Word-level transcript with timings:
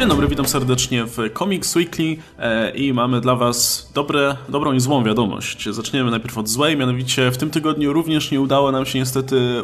Dzień 0.00 0.08
dobry, 0.08 0.28
witam 0.28 0.46
serdecznie 0.46 1.04
w 1.04 1.18
Comics 1.38 1.76
Weekly 1.76 2.16
e, 2.38 2.70
i 2.70 2.92
mamy 2.92 3.20
dla 3.20 3.36
Was 3.36 3.90
dobre, 3.94 4.36
dobrą 4.48 4.72
i 4.72 4.80
złą 4.80 5.04
wiadomość. 5.04 5.68
Zaczniemy 5.68 6.10
najpierw 6.10 6.38
od 6.38 6.48
złej, 6.48 6.76
mianowicie 6.76 7.30
w 7.30 7.36
tym 7.36 7.50
tygodniu 7.50 7.92
również 7.92 8.30
nie 8.30 8.40
udało 8.40 8.72
nam 8.72 8.86
się 8.86 8.98
niestety 8.98 9.62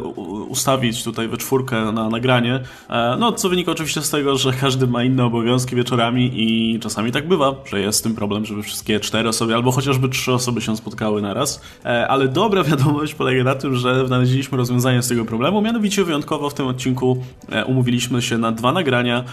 ustawić 0.49 1.03
tutaj 1.03 1.27
we 1.27 1.37
czwórkę 1.37 1.91
na 1.91 2.09
nagranie, 2.09 2.59
e, 2.89 3.15
no 3.19 3.31
co 3.31 3.49
wynika 3.49 3.71
oczywiście 3.71 4.01
z 4.01 4.09
tego, 4.09 4.37
że 4.37 4.53
każdy 4.53 4.87
ma 4.87 5.03
inne 5.03 5.25
obowiązki 5.25 5.75
wieczorami 5.75 6.31
i 6.33 6.79
czasami 6.79 7.11
tak 7.11 7.27
bywa, 7.27 7.55
że 7.65 7.79
jest 7.79 8.03
tym 8.03 8.15
problem, 8.15 8.45
żeby 8.45 8.63
wszystkie 8.63 8.99
cztery 8.99 9.29
osoby 9.29 9.55
albo 9.55 9.71
chociażby 9.71 10.09
trzy 10.09 10.33
osoby 10.33 10.61
się 10.61 10.77
spotkały 10.77 11.21
naraz, 11.21 11.61
e, 11.85 12.07
ale 12.07 12.27
dobra 12.27 12.63
wiadomość 12.71 13.13
polega 13.15 13.43
na 13.43 13.55
tym, 13.55 13.75
że 13.75 14.07
znaleźliśmy 14.07 14.57
rozwiązanie 14.57 15.01
z 15.01 15.07
tego 15.07 15.25
problemu, 15.25 15.61
mianowicie 15.61 16.03
wyjątkowo 16.03 16.49
w 16.49 16.53
tym 16.53 16.67
odcinku 16.67 17.23
umówiliśmy 17.65 18.21
się 18.21 18.37
na 18.37 18.51
dwa 18.51 18.71
nagrania 18.71 19.23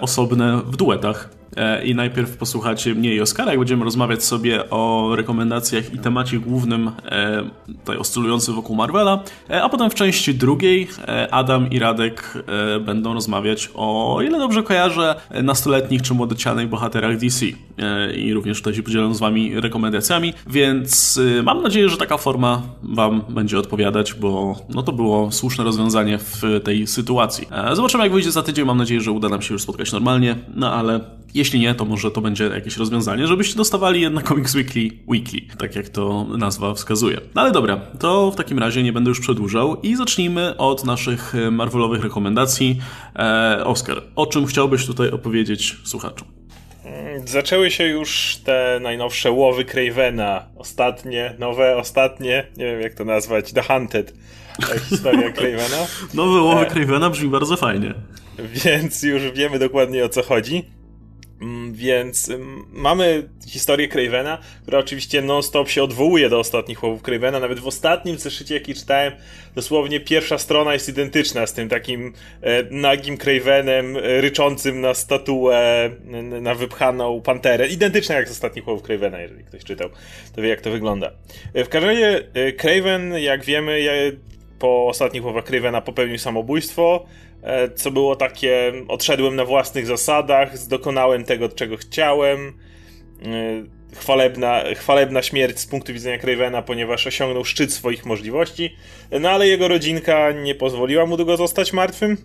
osobne 0.00 0.43
w 0.66 0.76
duetach. 0.76 1.28
E, 1.56 1.84
I 1.84 1.94
najpierw 1.94 2.36
posłuchacie 2.36 2.94
mnie 2.94 3.14
i 3.14 3.20
Oskara, 3.20 3.50
jak 3.50 3.58
będziemy 3.58 3.84
rozmawiać 3.84 4.24
sobie 4.24 4.70
o 4.70 5.12
rekomendacjach 5.16 5.94
i 5.94 5.98
temacie 5.98 6.38
głównym 6.38 6.90
e, 7.04 7.44
tutaj 7.66 7.96
oscylujący 7.96 8.52
wokół 8.52 8.76
Marvela, 8.76 9.22
e, 9.50 9.62
a 9.62 9.68
potem 9.68 9.90
w 9.90 9.94
części 9.94 10.34
drugiej 10.34 10.88
Adam 11.30 11.70
i 11.70 11.78
Radek 11.78 12.44
będą 12.80 13.14
rozmawiać 13.14 13.70
o, 13.74 14.18
ile 14.26 14.38
dobrze 14.38 14.62
kojarzę, 14.62 15.14
nastoletnich 15.42 16.02
czy 16.02 16.14
młodocianych 16.14 16.68
bohaterach 16.68 17.18
DC. 17.18 17.46
I 18.16 18.32
również 18.32 18.58
tutaj 18.58 18.74
się 18.74 18.82
podzielę 18.82 19.14
z 19.14 19.18
wami 19.18 19.60
rekomendacjami, 19.60 20.34
więc 20.46 21.20
mam 21.42 21.62
nadzieję, 21.62 21.88
że 21.88 21.96
taka 21.96 22.16
forma 22.16 22.62
wam 22.82 23.22
będzie 23.28 23.58
odpowiadać, 23.58 24.14
bo 24.14 24.56
no 24.68 24.82
to 24.82 24.92
było 24.92 25.32
słuszne 25.32 25.64
rozwiązanie 25.64 26.18
w 26.18 26.42
tej 26.64 26.86
sytuacji. 26.86 27.48
Zobaczymy 27.72 28.04
jak 28.04 28.12
wyjdzie 28.12 28.32
za 28.32 28.42
tydzień, 28.42 28.64
mam 28.64 28.78
nadzieję, 28.78 29.00
że 29.00 29.12
uda 29.12 29.28
nam 29.28 29.42
się 29.42 29.54
już 29.54 29.62
spotkać 29.62 29.92
normalnie, 29.92 30.36
no 30.54 30.72
ale 30.72 31.00
jeśli 31.34 31.60
nie, 31.60 31.74
to 31.74 31.84
może 31.84 32.10
to 32.10 32.20
będzie 32.20 32.44
jakieś 32.44 32.76
rozwiązanie, 32.76 33.26
żebyście 33.26 33.56
dostawali 33.56 34.00
jednak 34.00 34.28
Comics 34.28 34.54
Weekly 34.54 34.90
Weekly, 35.08 35.40
tak 35.58 35.76
jak 35.76 35.88
to 35.88 36.26
nazwa 36.38 36.74
wskazuje. 36.74 37.20
No 37.34 37.42
ale 37.42 37.52
dobra, 37.52 37.76
to 37.98 38.30
w 38.30 38.36
takim 38.36 38.58
razie 38.58 38.82
nie 38.82 38.92
będę 38.92 39.08
już 39.08 39.20
przedłużał 39.20 39.80
i 39.80 39.96
zacznijmy 39.96 40.56
od 40.56 40.84
naszych 40.84 41.34
Marvelowych 41.50 42.02
rekomendacji. 42.02 42.80
E, 43.16 43.64
Oskar, 43.64 44.02
o 44.16 44.26
czym 44.26 44.46
chciałbyś 44.46 44.86
tutaj 44.86 45.10
opowiedzieć 45.10 45.76
słuchaczom? 45.84 46.28
Zaczęły 47.24 47.70
się 47.70 47.84
już 47.86 48.38
te 48.44 48.78
najnowsze 48.82 49.30
łowy 49.30 49.64
Cravena. 49.64 50.46
Ostatnie, 50.56 51.34
nowe, 51.38 51.76
ostatnie, 51.76 52.46
nie 52.56 52.64
wiem 52.64 52.80
jak 52.80 52.94
to 52.94 53.04
nazwać, 53.04 53.52
The 53.52 53.62
Hunted. 53.62 54.14
Historia 54.88 55.32
Cravena. 55.38 55.86
Nowe 56.14 56.40
łowy 56.40 56.66
e... 56.66 56.70
Cravena 56.70 57.10
brzmi 57.10 57.28
bardzo 57.28 57.56
fajnie. 57.56 57.94
Więc 58.38 59.02
już 59.02 59.22
wiemy 59.22 59.58
dokładnie 59.58 60.04
o 60.04 60.08
co 60.08 60.22
chodzi. 60.22 60.64
Mm, 61.44 61.72
więc 61.72 62.30
mamy 62.72 63.28
historię 63.48 63.88
Cravena, 63.88 64.38
która 64.62 64.78
oczywiście 64.78 65.22
non-stop 65.22 65.68
się 65.68 65.82
odwołuje 65.82 66.28
do 66.28 66.38
ostatnich 66.38 66.82
łowów 66.82 67.02
Cravena. 67.02 67.40
Nawet 67.40 67.60
w 67.60 67.66
ostatnim 67.66 68.18
zeszycie, 68.18 68.54
jaki 68.54 68.74
czytałem, 68.74 69.12
dosłownie 69.54 70.00
pierwsza 70.00 70.38
strona 70.38 70.72
jest 70.72 70.88
identyczna 70.88 71.46
z 71.46 71.52
tym 71.52 71.68
takim 71.68 72.12
e, 72.42 72.62
nagim 72.70 73.18
Cravenem 73.18 73.96
e, 73.96 74.20
ryczącym 74.20 74.80
na 74.80 74.94
statuę, 74.94 75.90
na 76.40 76.54
wypchaną 76.54 77.20
panterę. 77.20 77.68
Identyczna 77.68 78.14
jak 78.14 78.28
z 78.28 78.30
ostatnich 78.30 78.68
łowów 78.68 78.82
Cravena, 78.82 79.20
jeżeli 79.20 79.44
ktoś 79.44 79.64
czytał, 79.64 79.88
to 80.34 80.42
wie 80.42 80.48
jak 80.48 80.60
to 80.60 80.70
wygląda. 80.70 81.10
E, 81.54 81.64
w 81.64 81.68
każdym 81.68 81.90
razie 81.90 82.24
Craven, 82.56 83.18
jak 83.18 83.44
wiemy, 83.44 83.80
po 84.58 84.86
ostatnich 84.86 85.24
łowach 85.24 85.44
Cravena 85.44 85.80
popełnił 85.80 86.18
samobójstwo. 86.18 87.06
E, 87.44 87.68
co 87.68 87.90
było 87.90 88.16
takie, 88.16 88.72
odszedłem 88.88 89.36
na 89.36 89.44
własnych 89.44 89.86
zasadach, 89.86 90.66
dokonałem 90.66 91.24
tego, 91.24 91.48
czego 91.48 91.76
chciałem. 91.76 92.52
E, 93.22 93.94
chwalebna, 93.96 94.64
chwalebna 94.74 95.22
śmierć 95.22 95.58
z 95.58 95.66
punktu 95.66 95.92
widzenia 95.92 96.18
Cravena, 96.18 96.62
ponieważ 96.62 97.06
osiągnął 97.06 97.44
szczyt 97.44 97.72
swoich 97.72 98.06
możliwości, 98.06 98.76
no 99.20 99.30
ale 99.30 99.48
jego 99.48 99.68
rodzinka 99.68 100.32
nie 100.32 100.54
pozwoliła 100.54 101.06
mu 101.06 101.16
długo 101.16 101.36
zostać 101.36 101.72
martwym 101.72 102.16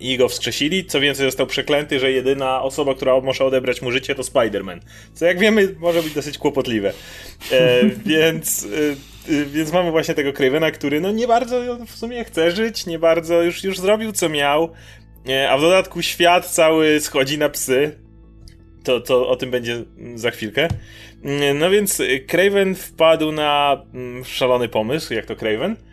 i 0.00 0.16
go 0.16 0.28
wskrzesili. 0.28 0.84
Co 0.84 1.00
więcej, 1.00 1.26
został 1.26 1.46
przeklęty, 1.46 2.00
że 2.00 2.12
jedyna 2.12 2.62
osoba, 2.62 2.94
która 2.94 3.20
może 3.20 3.44
odebrać 3.44 3.82
mu 3.82 3.90
życie, 3.90 4.14
to 4.14 4.22
Spider-Man. 4.22 4.80
Co 5.14 5.26
jak 5.26 5.38
wiemy, 5.38 5.74
może 5.78 6.02
być 6.02 6.14
dosyć 6.14 6.38
kłopotliwe. 6.38 6.92
E, 7.52 7.84
więc. 8.06 8.64
E, 8.64 9.17
więc 9.46 9.72
mamy 9.72 9.90
właśnie 9.90 10.14
tego 10.14 10.32
Cravena, 10.32 10.70
który 10.70 11.00
no 11.00 11.12
nie 11.12 11.26
bardzo 11.26 11.76
w 11.86 11.90
sumie 11.90 12.24
chce 12.24 12.50
żyć, 12.50 12.86
nie 12.86 12.98
bardzo 12.98 13.42
już, 13.42 13.64
już 13.64 13.78
zrobił 13.78 14.12
co 14.12 14.28
miał, 14.28 14.72
a 15.48 15.58
w 15.58 15.60
dodatku 15.60 16.02
świat 16.02 16.46
cały 16.46 17.00
schodzi 17.00 17.38
na 17.38 17.48
psy. 17.48 17.98
To, 18.84 19.00
to 19.00 19.28
o 19.28 19.36
tym 19.36 19.50
będzie 19.50 19.84
za 20.14 20.30
chwilkę. 20.30 20.68
Mm, 21.24 21.58
no 21.58 21.70
więc 21.70 22.02
Craven 22.26 22.74
wpadł 22.74 23.32
na 23.32 23.82
mm, 23.94 24.24
szalony 24.24 24.68
pomysł, 24.68 25.14
jak 25.14 25.26
to 25.26 25.36
Craven 25.36 25.76
E, 25.76 25.87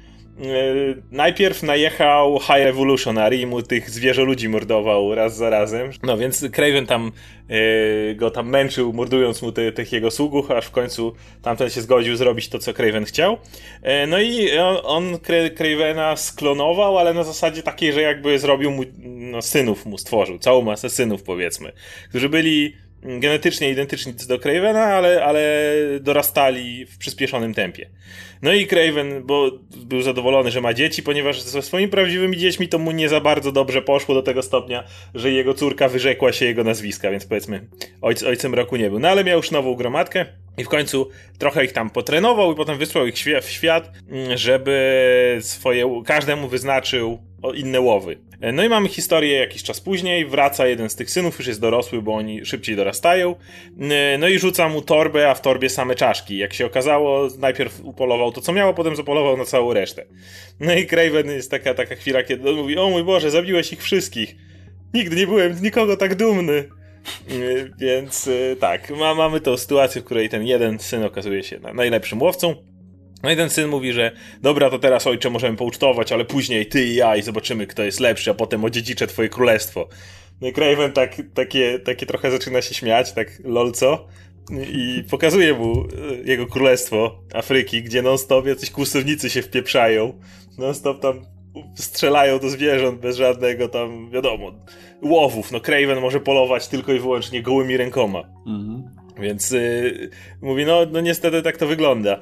najpierw 1.11 1.63
najechał 1.63 2.39
High 2.39 2.63
Revolutionary 2.63 3.37
i 3.37 3.45
mu 3.45 3.61
tych 3.61 3.89
zwierzę 3.89 4.23
ludzi 4.23 4.49
mordował 4.49 5.15
raz 5.15 5.37
za 5.37 5.49
razem. 5.49 5.91
No 6.03 6.17
więc 6.17 6.45
Craven 6.51 6.85
tam 6.85 7.11
e, 7.49 8.15
go 8.15 8.31
tam 8.31 8.49
męczył, 8.49 8.93
mordując 8.93 9.41
mu 9.41 9.51
te, 9.51 9.71
tych 9.71 9.91
jego 9.91 10.11
sługów, 10.11 10.51
aż 10.51 10.65
w 10.65 10.71
końcu 10.71 11.15
tamten 11.41 11.69
się 11.69 11.81
zgodził 11.81 12.15
zrobić 12.15 12.49
to, 12.49 12.59
co 12.59 12.73
Craven 12.73 13.05
chciał. 13.05 13.37
E, 13.81 14.07
no 14.07 14.19
i 14.19 14.57
on, 14.57 14.77
on 14.83 15.19
Cravena 15.55 16.15
sklonował, 16.15 16.97
ale 16.97 17.13
na 17.13 17.23
zasadzie 17.23 17.63
takiej, 17.63 17.93
że 17.93 18.01
jakby 18.01 18.39
zrobił 18.39 18.71
mu, 18.71 18.83
no 19.03 19.41
synów 19.41 19.85
mu 19.85 19.97
stworzył, 19.97 20.39
całą 20.39 20.61
masę 20.61 20.89
synów 20.89 21.23
powiedzmy, 21.23 21.71
którzy 22.09 22.29
byli 22.29 22.84
genetycznie 23.05 23.69
identyczni 23.69 24.13
do 24.27 24.39
Cravena, 24.39 24.83
ale, 24.83 25.25
ale 25.25 25.41
dorastali 26.01 26.85
w 26.85 26.97
przyspieszonym 26.97 27.53
tempie. 27.53 27.89
No 28.41 28.53
i 28.53 28.67
Craven, 28.67 29.23
bo 29.23 29.51
był 29.85 30.01
zadowolony, 30.01 30.51
że 30.51 30.61
ma 30.61 30.73
dzieci, 30.73 31.03
ponieważ 31.03 31.41
ze 31.41 31.61
swoimi 31.61 31.91
prawdziwymi 31.91 32.37
dziećmi 32.37 32.67
to 32.67 32.79
mu 32.79 32.91
nie 32.91 33.09
za 33.09 33.21
bardzo 33.21 33.51
dobrze 33.51 33.81
poszło 33.81 34.15
do 34.15 34.21
tego 34.21 34.41
stopnia, 34.41 34.83
że 35.15 35.31
jego 35.31 35.53
córka 35.53 35.87
wyrzekła 35.87 36.31
się 36.33 36.45
jego 36.45 36.63
nazwiska, 36.63 37.11
więc 37.11 37.25
powiedzmy 37.25 37.67
ojc, 38.01 38.23
ojcem 38.23 38.53
roku 38.53 38.75
nie 38.75 38.89
był. 38.89 38.99
No 38.99 39.07
ale 39.07 39.23
miał 39.23 39.37
już 39.37 39.51
nową 39.51 39.75
gromadkę 39.75 40.25
i 40.57 40.63
w 40.63 40.69
końcu 40.69 41.09
trochę 41.37 41.65
ich 41.65 41.71
tam 41.71 41.89
potrenował 41.89 42.53
i 42.53 42.55
potem 42.55 42.77
wysłał 42.77 43.07
ich 43.07 43.15
w 43.41 43.49
świat, 43.49 43.91
żeby 44.35 45.37
swoje, 45.41 46.01
każdemu 46.05 46.47
wyznaczył 46.47 47.19
inne 47.55 47.81
łowy. 47.81 48.17
No 48.53 48.63
i 48.63 48.69
mamy 48.69 48.89
historię 48.89 49.39
jakiś 49.39 49.63
czas 49.63 49.81
później, 49.81 50.25
wraca 50.25 50.67
jeden 50.67 50.89
z 50.89 50.95
tych 50.95 51.11
synów, 51.11 51.37
już 51.39 51.47
jest 51.47 51.61
dorosły, 51.61 52.01
bo 52.01 52.13
oni 52.13 52.45
szybciej 52.45 52.75
dorastają, 52.75 53.35
no 54.19 54.27
i 54.27 54.39
rzuca 54.39 54.69
mu 54.69 54.81
torbę, 54.81 55.29
a 55.29 55.33
w 55.33 55.41
torbie 55.41 55.69
same 55.69 55.95
czaszki. 55.95 56.37
Jak 56.37 56.53
się 56.53 56.65
okazało, 56.65 57.27
najpierw 57.39 57.79
upolował 57.83 58.31
to, 58.31 58.41
co 58.41 58.53
miało, 58.53 58.73
potem 58.73 58.95
zapolował 58.95 59.37
na 59.37 59.45
całą 59.45 59.73
resztę. 59.73 60.05
No 60.59 60.73
i 60.73 60.85
Craven 60.87 61.27
jest 61.31 61.51
taka, 61.51 61.73
taka 61.73 61.95
chwila, 61.95 62.23
kiedy 62.23 62.49
on 62.49 62.55
mówi, 62.55 62.77
o 62.77 62.89
mój 62.89 63.03
Boże, 63.03 63.31
zabiłeś 63.31 63.73
ich 63.73 63.83
wszystkich. 63.83 64.35
Nigdy 64.93 65.15
nie 65.15 65.27
byłem 65.27 65.53
z 65.53 65.61
nikogo 65.61 65.97
tak 65.97 66.15
dumny. 66.15 66.69
Więc 67.79 68.27
y, 68.27 68.57
tak, 68.59 68.89
ma, 68.89 69.15
mamy 69.15 69.41
tą 69.41 69.57
sytuację, 69.57 70.01
w 70.01 70.05
której 70.05 70.29
ten 70.29 70.43
jeden 70.43 70.79
syn 70.79 71.03
okazuje 71.03 71.43
się 71.43 71.59
najlepszym 71.73 72.21
łowcą, 72.21 72.55
no 73.25 73.31
i 73.31 73.35
ten 73.35 73.49
syn 73.49 73.67
mówi, 73.67 73.93
że 73.93 74.11
dobra, 74.41 74.69
to 74.69 74.79
teraz 74.79 75.07
ojcze 75.07 75.29
możemy 75.29 75.57
poucztować, 75.57 76.11
ale 76.11 76.25
później 76.25 76.65
ty 76.65 76.85
i 76.85 76.95
ja 76.95 77.15
i 77.15 77.21
zobaczymy, 77.21 77.67
kto 77.67 77.83
jest 77.83 77.99
lepszy, 77.99 78.31
a 78.31 78.33
potem 78.33 78.65
odziedziczę 78.65 79.07
twoje 79.07 79.29
królestwo. 79.29 79.89
No 80.41 80.47
i 80.47 80.53
Craven 80.53 80.91
tak, 80.91 81.21
takie, 81.33 81.79
takie 81.79 82.05
trochę 82.05 82.31
zaczyna 82.31 82.61
się 82.61 82.73
śmiać, 82.75 83.13
tak 83.13 83.27
lolco. 83.43 84.07
I 84.73 85.03
pokazuje 85.09 85.53
mu 85.53 85.81
e, 85.81 85.85
jego 86.25 86.47
królestwo 86.47 87.19
Afryki, 87.33 87.83
gdzie 87.83 88.01
non-stop 88.01 88.47
jacyś 88.47 88.71
kłusownicy 88.71 89.29
się 89.29 89.41
wpieprzają. 89.41 90.19
Non-stop 90.57 90.99
tam 90.99 91.25
strzelają 91.75 92.39
do 92.39 92.49
zwierząt 92.49 92.99
bez 92.99 93.17
żadnego 93.17 93.67
tam, 93.67 94.11
wiadomo, 94.11 94.51
łowów. 95.01 95.51
No 95.51 95.59
Craven 95.59 96.01
może 96.01 96.19
polować 96.19 96.67
tylko 96.67 96.93
i 96.93 96.99
wyłącznie 96.99 97.41
gołymi 97.41 97.77
rękoma. 97.77 98.23
Mhm. 98.47 98.94
Więc 99.19 99.51
yy, 99.51 100.09
mówi, 100.41 100.65
no, 100.65 100.85
no 100.91 101.01
niestety 101.01 101.41
tak 101.41 101.57
to 101.57 101.67
wygląda. 101.67 102.19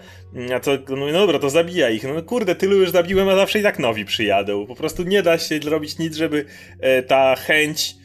A 0.55 0.59
to, 0.59 0.71
no, 0.89 0.95
no 0.95 1.11
dobra, 1.11 1.39
to 1.39 1.49
zabija 1.49 1.89
ich. 1.89 2.03
No 2.03 2.21
kurde, 2.21 2.55
tylu 2.55 2.77
już 2.77 2.89
zabiłem, 2.89 3.29
a 3.29 3.35
zawsze 3.35 3.59
i 3.59 3.63
tak 3.63 3.79
nowi 3.79 4.05
przyjadą. 4.05 4.67
Po 4.67 4.75
prostu 4.75 5.03
nie 5.03 5.23
da 5.23 5.37
się 5.37 5.59
robić 5.59 5.97
nic, 5.97 6.15
żeby 6.15 6.45
e, 6.79 7.03
ta 7.03 7.35
chęć 7.35 7.95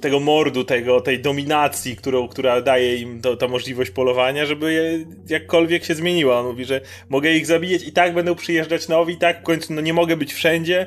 tego 0.00 0.20
mordu, 0.20 0.64
tego, 0.64 1.00
tej 1.00 1.20
dominacji, 1.20 1.96
którą, 1.96 2.28
która 2.28 2.60
daje 2.60 2.96
im 2.96 3.20
to, 3.20 3.36
ta 3.36 3.48
możliwość 3.48 3.90
polowania, 3.90 4.46
żeby 4.46 4.72
je, 4.72 5.04
jakkolwiek 5.28 5.84
się 5.84 5.94
zmieniła. 5.94 6.40
On 6.40 6.46
mówi, 6.46 6.64
że 6.64 6.80
mogę 7.08 7.32
ich 7.34 7.46
zabijać 7.46 7.82
i 7.82 7.92
tak 7.92 8.14
będą 8.14 8.34
przyjeżdżać 8.34 8.88
nowi, 8.88 9.14
i 9.14 9.16
tak 9.18 9.40
w 9.40 9.42
końcu 9.42 9.72
no, 9.72 9.80
nie 9.80 9.92
mogę 9.92 10.16
być 10.16 10.34
wszędzie, 10.34 10.86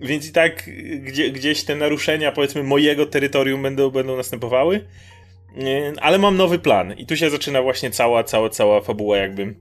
więc 0.00 0.28
i 0.28 0.32
tak 0.32 0.70
gdzie, 1.00 1.30
gdzieś 1.30 1.64
te 1.64 1.76
naruszenia, 1.76 2.32
powiedzmy, 2.32 2.62
mojego 2.62 3.06
terytorium 3.06 3.62
będą, 3.62 3.90
będą 3.90 4.16
następowały 4.16 4.84
ale 6.00 6.18
mam 6.18 6.36
nowy 6.36 6.58
plan 6.58 6.92
i 6.92 7.06
tu 7.06 7.16
się 7.16 7.30
zaczyna 7.30 7.62
właśnie 7.62 7.90
cała, 7.90 8.24
cała, 8.24 8.50
cała 8.50 8.80
fabuła 8.80 9.16
jakby, 9.16 9.54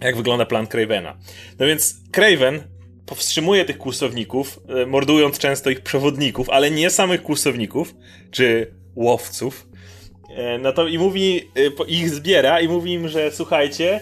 jak 0.00 0.16
wygląda 0.16 0.46
plan 0.46 0.66
Cravena. 0.66 1.16
No 1.58 1.66
więc 1.66 1.94
Craven 2.12 2.62
powstrzymuje 3.06 3.64
tych 3.64 3.78
kłusowników, 3.78 4.60
e, 4.68 4.86
mordując 4.86 5.38
często 5.38 5.70
ich 5.70 5.80
przewodników, 5.80 6.50
ale 6.50 6.70
nie 6.70 6.90
samych 6.90 7.22
kłusowników, 7.22 7.94
czy 8.30 8.74
łowców. 8.94 9.68
E, 10.36 10.58
no 10.58 10.72
to 10.72 10.88
i 10.88 10.98
mówi, 10.98 11.50
ich 11.88 12.10
zbiera 12.10 12.60
i 12.60 12.68
mówi 12.68 12.92
im, 12.92 13.08
że 13.08 13.30
słuchajcie, 13.30 14.00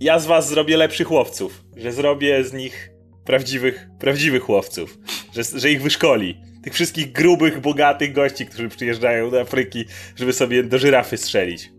ja 0.00 0.18
z 0.18 0.26
was 0.26 0.48
zrobię 0.48 0.76
lepszych 0.76 1.10
łowców, 1.10 1.64
że 1.76 1.92
zrobię 1.92 2.44
z 2.44 2.52
nich 2.52 2.90
prawdziwych, 3.24 3.88
prawdziwych 3.98 4.48
łowców, 4.48 4.98
że, 5.34 5.42
że 5.60 5.70
ich 5.70 5.82
wyszkoli. 5.82 6.49
Tych 6.62 6.74
wszystkich 6.74 7.12
grubych, 7.12 7.60
bogatych 7.60 8.12
gości, 8.12 8.46
którzy 8.46 8.68
przyjeżdżają 8.68 9.30
do 9.30 9.40
Afryki, 9.40 9.84
żeby 10.16 10.32
sobie 10.32 10.62
do 10.62 10.78
żyrafy 10.78 11.16
strzelić. 11.16 11.70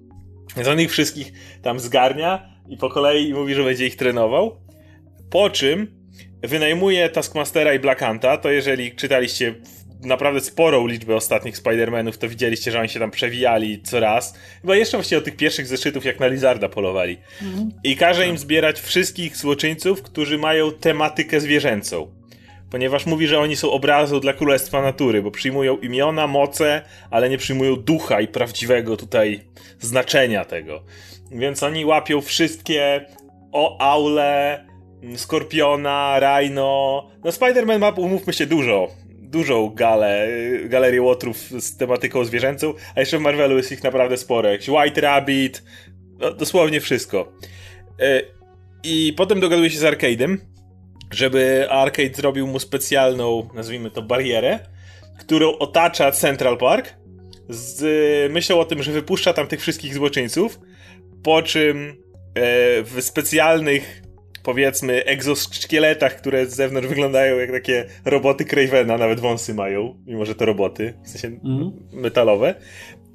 Więc 0.56 0.68
on 0.68 0.80
ich 0.82 0.92
wszystkich 0.92 1.34
tam 1.62 1.80
zgarnia 1.80 2.50
i 2.70 2.78
po 2.78 2.90
kolei 2.90 3.34
mówi, 3.34 3.54
że 3.54 3.64
będzie 3.64 3.88
ich 3.88 3.96
trenował. 3.96 4.60
Po 5.30 5.50
czym 5.50 5.88
wynajmuje 6.44 7.10
Taskmastera 7.10 7.74
i 7.74 7.80
Blackanta, 7.80 8.38
to 8.38 8.52
jeżeli 8.52 8.96
czytaliście 8.96 9.56
naprawdę 10.04 10.42
sporą 10.42 10.88
liczbę 10.88 11.16
ostatnich 11.16 11.58
Spider-Manów, 11.58 12.18
to 12.18 12.30
widzieliście, 12.30 12.72
że 12.72 12.80
oni 12.80 12.90
się 12.90 13.00
tam 13.00 13.12
przewijali 13.12 13.82
co 13.82 14.00
raz. 14.00 14.34
Chyba 14.62 14.76
jeszcze 14.76 14.98
właściwie 14.98 15.18
od 15.18 15.26
tych 15.26 15.36
pierwszych 15.36 15.68
zeszytów, 15.68 16.06
jak 16.06 16.20
na 16.20 16.28
Lizarda 16.28 16.70
polowali. 16.70 17.18
Mhm. 17.42 17.72
I 17.84 17.96
każe 17.96 18.28
im 18.28 18.38
zbierać 18.38 18.80
wszystkich 18.80 19.38
złoczyńców, 19.38 20.02
którzy 20.02 20.38
mają 20.38 20.72
tematykę 20.72 21.40
zwierzęcą. 21.40 22.21
Ponieważ 22.72 23.06
mówi, 23.06 23.28
że 23.28 23.40
oni 23.40 23.56
są 23.56 23.72
obrazą 23.72 24.20
dla 24.20 24.34
Królestwa 24.34 24.82
Natury, 24.82 25.22
bo 25.22 25.32
przyjmują 25.32 25.78
imiona, 25.78 26.28
moce, 26.28 26.82
ale 27.10 27.30
nie 27.30 27.38
przyjmują 27.38 27.76
ducha 27.76 28.22
i 28.22 28.28
prawdziwego 28.28 28.98
tutaj 28.98 29.44
znaczenia 29.80 30.46
tego. 30.46 30.84
Więc 31.32 31.64
oni 31.64 31.86
łapią 31.86 32.22
wszystkie 32.22 33.06
o 33.52 33.82
aule, 33.82 34.66
Skorpiona, 35.16 36.20
Rhino. 36.20 37.10
No 37.24 37.32
Spider-Man 37.32 37.80
ma, 37.80 37.90
umówmy 37.90 38.34
się, 38.34 38.46
dużo 38.46 38.88
dużą 39.32 39.70
galę, 39.70 40.28
galerię 40.66 41.02
łotrów 41.02 41.38
z 41.38 41.78
tematyką 41.78 42.26
zwierzęcą, 42.26 42.74
a 42.96 43.00
jeszcze 43.00 43.18
w 43.18 43.22
Marvelu 43.22 43.58
jest 43.58 43.72
ich 43.72 43.84
naprawdę 43.84 44.18
sporo. 44.18 44.50
Jakiś 44.50 44.70
White 44.70 45.02
Rabbit, 45.02 45.64
no, 46.20 46.32
dosłownie 46.34 46.82
wszystko. 46.82 47.32
E, 48.00 48.22
I 48.84 49.14
potem 49.18 49.40
dogaduje 49.40 49.70
się 49.70 49.80
z 49.80 49.84
Arcade'em, 49.84 50.38
żeby 51.12 51.68
Arcade 51.70 52.14
zrobił 52.14 52.48
mu 52.48 52.60
specjalną, 52.60 53.50
nazwijmy 53.54 53.92
to, 53.92 54.02
barierę, 54.02 54.60
którą 55.20 55.58
otacza 55.58 56.12
Central 56.12 56.58
Park, 56.58 56.94
z 57.50 58.32
myślą 58.32 58.60
o 58.60 58.66
tym, 58.66 58.84
że 58.84 58.92
wypuszcza 58.92 59.34
tam 59.34 59.48
tych 59.48 59.62
wszystkich 59.62 59.94
złoczyńców, 59.94 60.60
po 61.24 61.42
czym 61.42 61.90
e, 61.90 61.94
w 62.84 62.98
specjalnych 63.00 64.02
powiedzmy 64.44 65.06
egzoszkieletach, 65.06 66.16
które 66.16 66.46
z 66.46 66.56
zewnątrz 66.56 66.88
wyglądają 66.88 67.40
jak 67.40 67.52
takie 67.52 67.86
roboty 68.06 68.46
Cravena, 68.46 68.98
nawet 68.98 69.20
wąsy 69.20 69.54
mają, 69.54 70.04
mimo 70.06 70.26
że 70.26 70.36
to 70.36 70.46
roboty, 70.46 70.94
w 71.04 71.10
sensie 71.10 71.28
mm. 71.28 71.72
metalowe. 71.94 72.56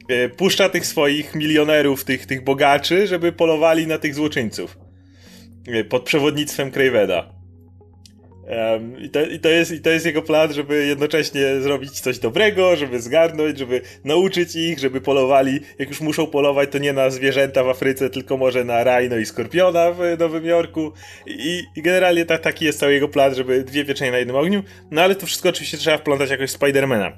E, 0.09 0.29
puszcza 0.29 0.69
tych 0.69 0.87
swoich 0.87 1.35
milionerów, 1.35 2.05
tych, 2.05 2.27
tych 2.27 2.45
bogaczy, 2.45 3.07
żeby 3.07 3.33
polowali 3.33 3.87
na 3.87 3.99
tych 3.99 4.15
złoczyńców. 4.15 4.79
E, 5.67 5.85
pod 5.85 6.05
przewodnictwem 6.05 6.71
Cravena. 6.71 7.36
Um, 8.47 8.99
i, 8.99 9.11
to, 9.11 9.23
i, 9.23 9.39
to 9.39 9.49
jest, 9.49 9.73
I 9.73 9.81
to 9.81 9.91
jest 9.91 10.07
jego 10.07 10.23
plan, 10.23 10.53
żeby 10.53 10.87
jednocześnie 10.87 11.61
zrobić 11.61 12.01
coś 12.01 12.19
dobrego, 12.19 12.77
żeby 12.77 13.01
zgarnąć, 13.01 13.59
żeby 13.59 13.81
nauczyć 14.05 14.57
ich, 14.57 14.79
żeby 14.79 15.01
polowali. 15.01 15.61
Jak 15.79 15.89
już 15.89 16.01
muszą 16.01 16.27
polować, 16.27 16.71
to 16.73 16.79
nie 16.79 16.93
na 16.93 17.11
zwierzęta 17.11 17.65
w 17.65 17.69
Afryce, 17.69 18.11
tylko 18.11 18.37
może 18.37 18.65
na 18.65 18.85
rajno 18.85 19.17
i 19.17 19.27
skorpiona 19.27 19.91
w 19.91 19.99
Nowym 20.19 20.45
Jorku. 20.45 20.93
I, 21.27 21.63
i 21.77 21.83
generalnie 21.83 22.27
ta, 22.27 22.39
taki 22.39 22.65
jest 22.65 22.79
cały 22.79 22.93
jego 22.93 23.09
plan, 23.09 23.35
żeby 23.35 23.65
dwie 23.65 23.85
pieczenie 23.85 24.11
na 24.11 24.19
jednym 24.19 24.37
ogniu. 24.37 24.63
No 24.91 25.03
ale 25.03 25.15
to 25.15 25.27
wszystko 25.27 25.49
oczywiście 25.49 25.79
trzeba 25.79 25.99
wplątać 25.99 26.31
jakoś 26.31 26.51
Spidermana. 26.51 27.13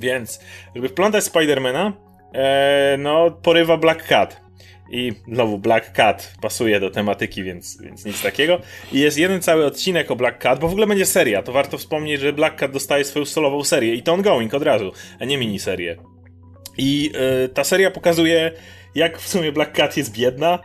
Więc, 0.00 0.40
żeby 0.74 0.88
wplątać 0.88 1.24
Spidermana, 1.24 1.92
e, 2.34 2.96
no 2.98 3.30
porywa 3.30 3.76
Black 3.76 4.06
Cat 4.06 4.49
i 4.90 5.12
znowu 5.32 5.58
Black 5.58 5.92
Cat 5.92 6.34
pasuje 6.40 6.80
do 6.80 6.90
tematyki, 6.90 7.42
więc, 7.42 7.82
więc 7.82 8.04
nic 8.04 8.22
takiego. 8.22 8.60
I 8.92 9.00
jest 9.00 9.18
jeden 9.18 9.42
cały 9.42 9.66
odcinek 9.66 10.10
o 10.10 10.16
Black 10.16 10.38
Cat, 10.38 10.60
bo 10.60 10.68
w 10.68 10.72
ogóle 10.72 10.86
będzie 10.86 11.06
seria. 11.06 11.42
To 11.42 11.52
warto 11.52 11.78
wspomnieć, 11.78 12.20
że 12.20 12.32
Black 12.32 12.56
Cat 12.58 12.72
dostaje 12.72 13.04
swoją 13.04 13.24
solową 13.24 13.64
serię 13.64 13.94
i 13.94 14.02
to 14.02 14.12
ongoing 14.12 14.54
od 14.54 14.62
razu, 14.62 14.92
a 15.20 15.24
nie 15.24 15.38
miniserię. 15.38 15.96
I 16.78 17.12
yy, 17.42 17.48
ta 17.48 17.64
seria 17.64 17.90
pokazuje, 17.90 18.52
jak 18.94 19.18
w 19.18 19.28
sumie 19.28 19.52
Black 19.52 19.72
Cat 19.72 19.96
jest 19.96 20.12
biedna, 20.12 20.58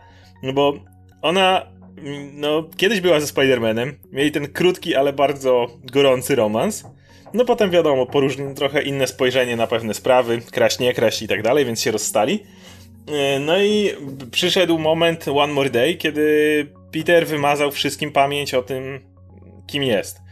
no 0.44 0.54
bo 0.54 0.74
ona 1.22 1.76
no, 2.34 2.70
kiedyś 2.78 3.02
była 3.02 3.20
ze 3.20 3.26
Spider-Manem, 3.26 3.94
mieli 4.12 4.32
ten 4.32 4.48
krótki, 4.48 4.96
ale 4.96 5.14
bardzo 5.14 5.68
gorący 5.94 6.36
romans. 6.36 6.86
No 7.34 7.46
potem 7.46 7.72
wiadomo, 7.72 8.06
poróżnił 8.06 8.54
trochę 8.54 8.82
inne 8.82 9.08
spojrzenie 9.08 9.56
na 9.56 9.68
pewne 9.68 9.94
sprawy, 9.94 10.42
kraść, 10.52 10.80
nie 10.80 10.94
kraść 10.94 11.22
i 11.22 11.28
tak 11.28 11.42
dalej, 11.42 11.66
więc 11.66 11.82
się 11.82 11.92
rozstali. 11.92 12.44
E, 13.08 13.40
no 13.40 13.64
i 13.64 13.92
przyszedł 14.32 14.80
moment 14.80 15.28
One 15.28 15.54
More 15.54 15.70
Day, 15.70 15.96
kiedy 15.96 16.68
Peter 16.92 17.28
wymazał 17.28 17.72
wszystkim 17.72 18.12
pamięć 18.12 18.54
o 18.54 18.64
tym, 18.64 19.00
kim 19.68 19.84
jest. 19.84 20.26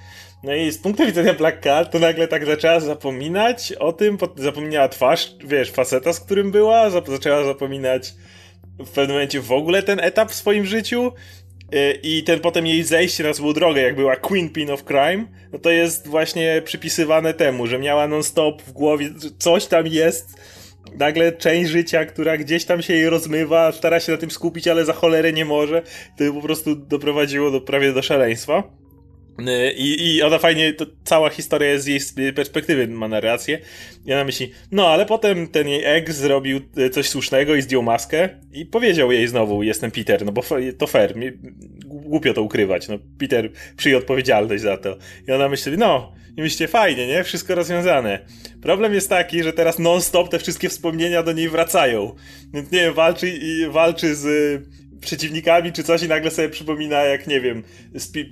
No 0.43 0.55
i 0.55 0.71
z 0.71 0.77
punktu 0.77 1.05
widzenia 1.05 1.33
Black 1.33 1.59
Cat, 1.59 1.91
to 1.91 1.99
nagle 1.99 2.27
tak 2.27 2.45
zaczęła 2.45 2.79
zapominać 2.79 3.73
o 3.73 3.93
tym, 3.93 4.17
zapomniała 4.35 4.87
twarz, 4.87 5.35
wiesz, 5.45 5.71
faceta, 5.71 6.13
z 6.13 6.19
którym 6.19 6.51
była, 6.51 6.89
zaczęła 6.89 7.43
zapominać 7.43 8.13
w 8.79 8.89
pewnym 8.89 9.15
momencie 9.15 9.41
w 9.41 9.51
ogóle 9.51 9.83
ten 9.83 9.99
etap 9.99 10.31
w 10.31 10.35
swoim 10.35 10.65
życiu 10.65 11.11
e, 11.71 11.91
i 11.91 12.23
ten 12.23 12.39
potem 12.39 12.67
jej 12.67 12.83
zejście 12.83 13.23
na 13.23 13.33
złą 13.33 13.53
drogę, 13.53 13.81
jak 13.81 13.95
była 13.95 14.15
Queen 14.15 14.49
Pin 14.49 14.71
of 14.71 14.83
Crime, 14.83 15.25
no 15.53 15.59
to 15.59 15.69
jest 15.69 16.07
właśnie 16.07 16.61
przypisywane 16.65 17.33
temu, 17.33 17.67
że 17.67 17.79
miała 17.79 18.07
non-stop 18.07 18.61
w 18.61 18.71
głowie, 18.71 19.09
coś 19.39 19.65
tam 19.65 19.87
jest, 19.87 20.37
nagle 20.99 21.31
część 21.31 21.69
życia, 21.69 22.05
która 22.05 22.37
gdzieś 22.37 22.65
tam 22.65 22.81
się 22.81 22.93
jej 22.93 23.09
rozmywa, 23.09 23.71
stara 23.71 23.99
się 23.99 24.11
na 24.11 24.17
tym 24.17 24.31
skupić, 24.31 24.67
ale 24.67 24.85
za 24.85 24.93
cholerę 24.93 25.33
nie 25.33 25.45
może, 25.45 25.81
to 26.17 26.33
po 26.33 26.41
prostu 26.41 26.75
doprowadziło 26.75 27.51
do 27.51 27.61
prawie 27.61 27.93
do 27.93 28.01
szaleństwa. 28.01 28.82
Y, 29.39 29.73
I, 29.73 30.15
I 30.15 30.23
ona 30.23 30.39
fajnie, 30.39 30.73
to 30.73 30.85
cała 31.03 31.29
historia 31.29 31.69
jest 31.69 31.85
z 31.85 32.17
jej 32.17 32.33
perspektywy, 32.33 32.87
ma 32.87 33.07
narrację. 33.07 33.59
I 34.05 34.13
ona 34.13 34.23
myśli, 34.23 34.51
no 34.71 34.87
ale 34.87 35.05
potem 35.05 35.47
ten 35.47 35.67
jej 35.67 35.81
ex 35.85 36.15
zrobił 36.15 36.61
y, 36.77 36.89
coś 36.89 37.09
słusznego 37.09 37.55
i 37.55 37.61
zdjął 37.61 37.83
maskę 37.83 38.29
i 38.53 38.65
powiedział 38.65 39.11
jej 39.11 39.27
znowu, 39.27 39.63
jestem 39.63 39.91
Peter, 39.91 40.25
no 40.25 40.31
bo 40.31 40.43
to 40.77 40.87
fair, 40.87 41.13
głupio 41.85 42.33
to 42.33 42.41
ukrywać, 42.41 42.87
no 42.87 42.99
Peter 43.19 43.49
przyjął 43.77 43.99
odpowiedzialność 43.99 44.63
za 44.63 44.77
to. 44.77 44.97
I 45.27 45.31
ona 45.31 45.49
myśli, 45.49 45.77
no, 45.77 46.13
i 46.37 46.41
myślicie, 46.41 46.67
fajnie, 46.67 47.07
nie? 47.07 47.23
Wszystko 47.23 47.55
rozwiązane. 47.55 48.19
Problem 48.61 48.93
jest 48.93 49.09
taki, 49.09 49.43
że 49.43 49.53
teraz 49.53 49.79
non-stop 49.79 50.29
te 50.29 50.39
wszystkie 50.39 50.69
wspomnienia 50.69 51.23
do 51.23 51.31
niej 51.31 51.49
wracają. 51.49 52.15
Więc 52.53 52.71
nie 52.71 52.79
wiem, 52.79 52.93
walczy, 52.93 53.39
walczy 53.71 54.15
z 54.15 54.27
przeciwnikami 55.03 55.71
czy 55.71 55.83
coś 55.83 56.03
i 56.03 56.07
nagle 56.07 56.31
sobie 56.31 56.49
przypomina, 56.49 57.03
jak 57.03 57.27
nie 57.27 57.41
wiem, 57.41 57.63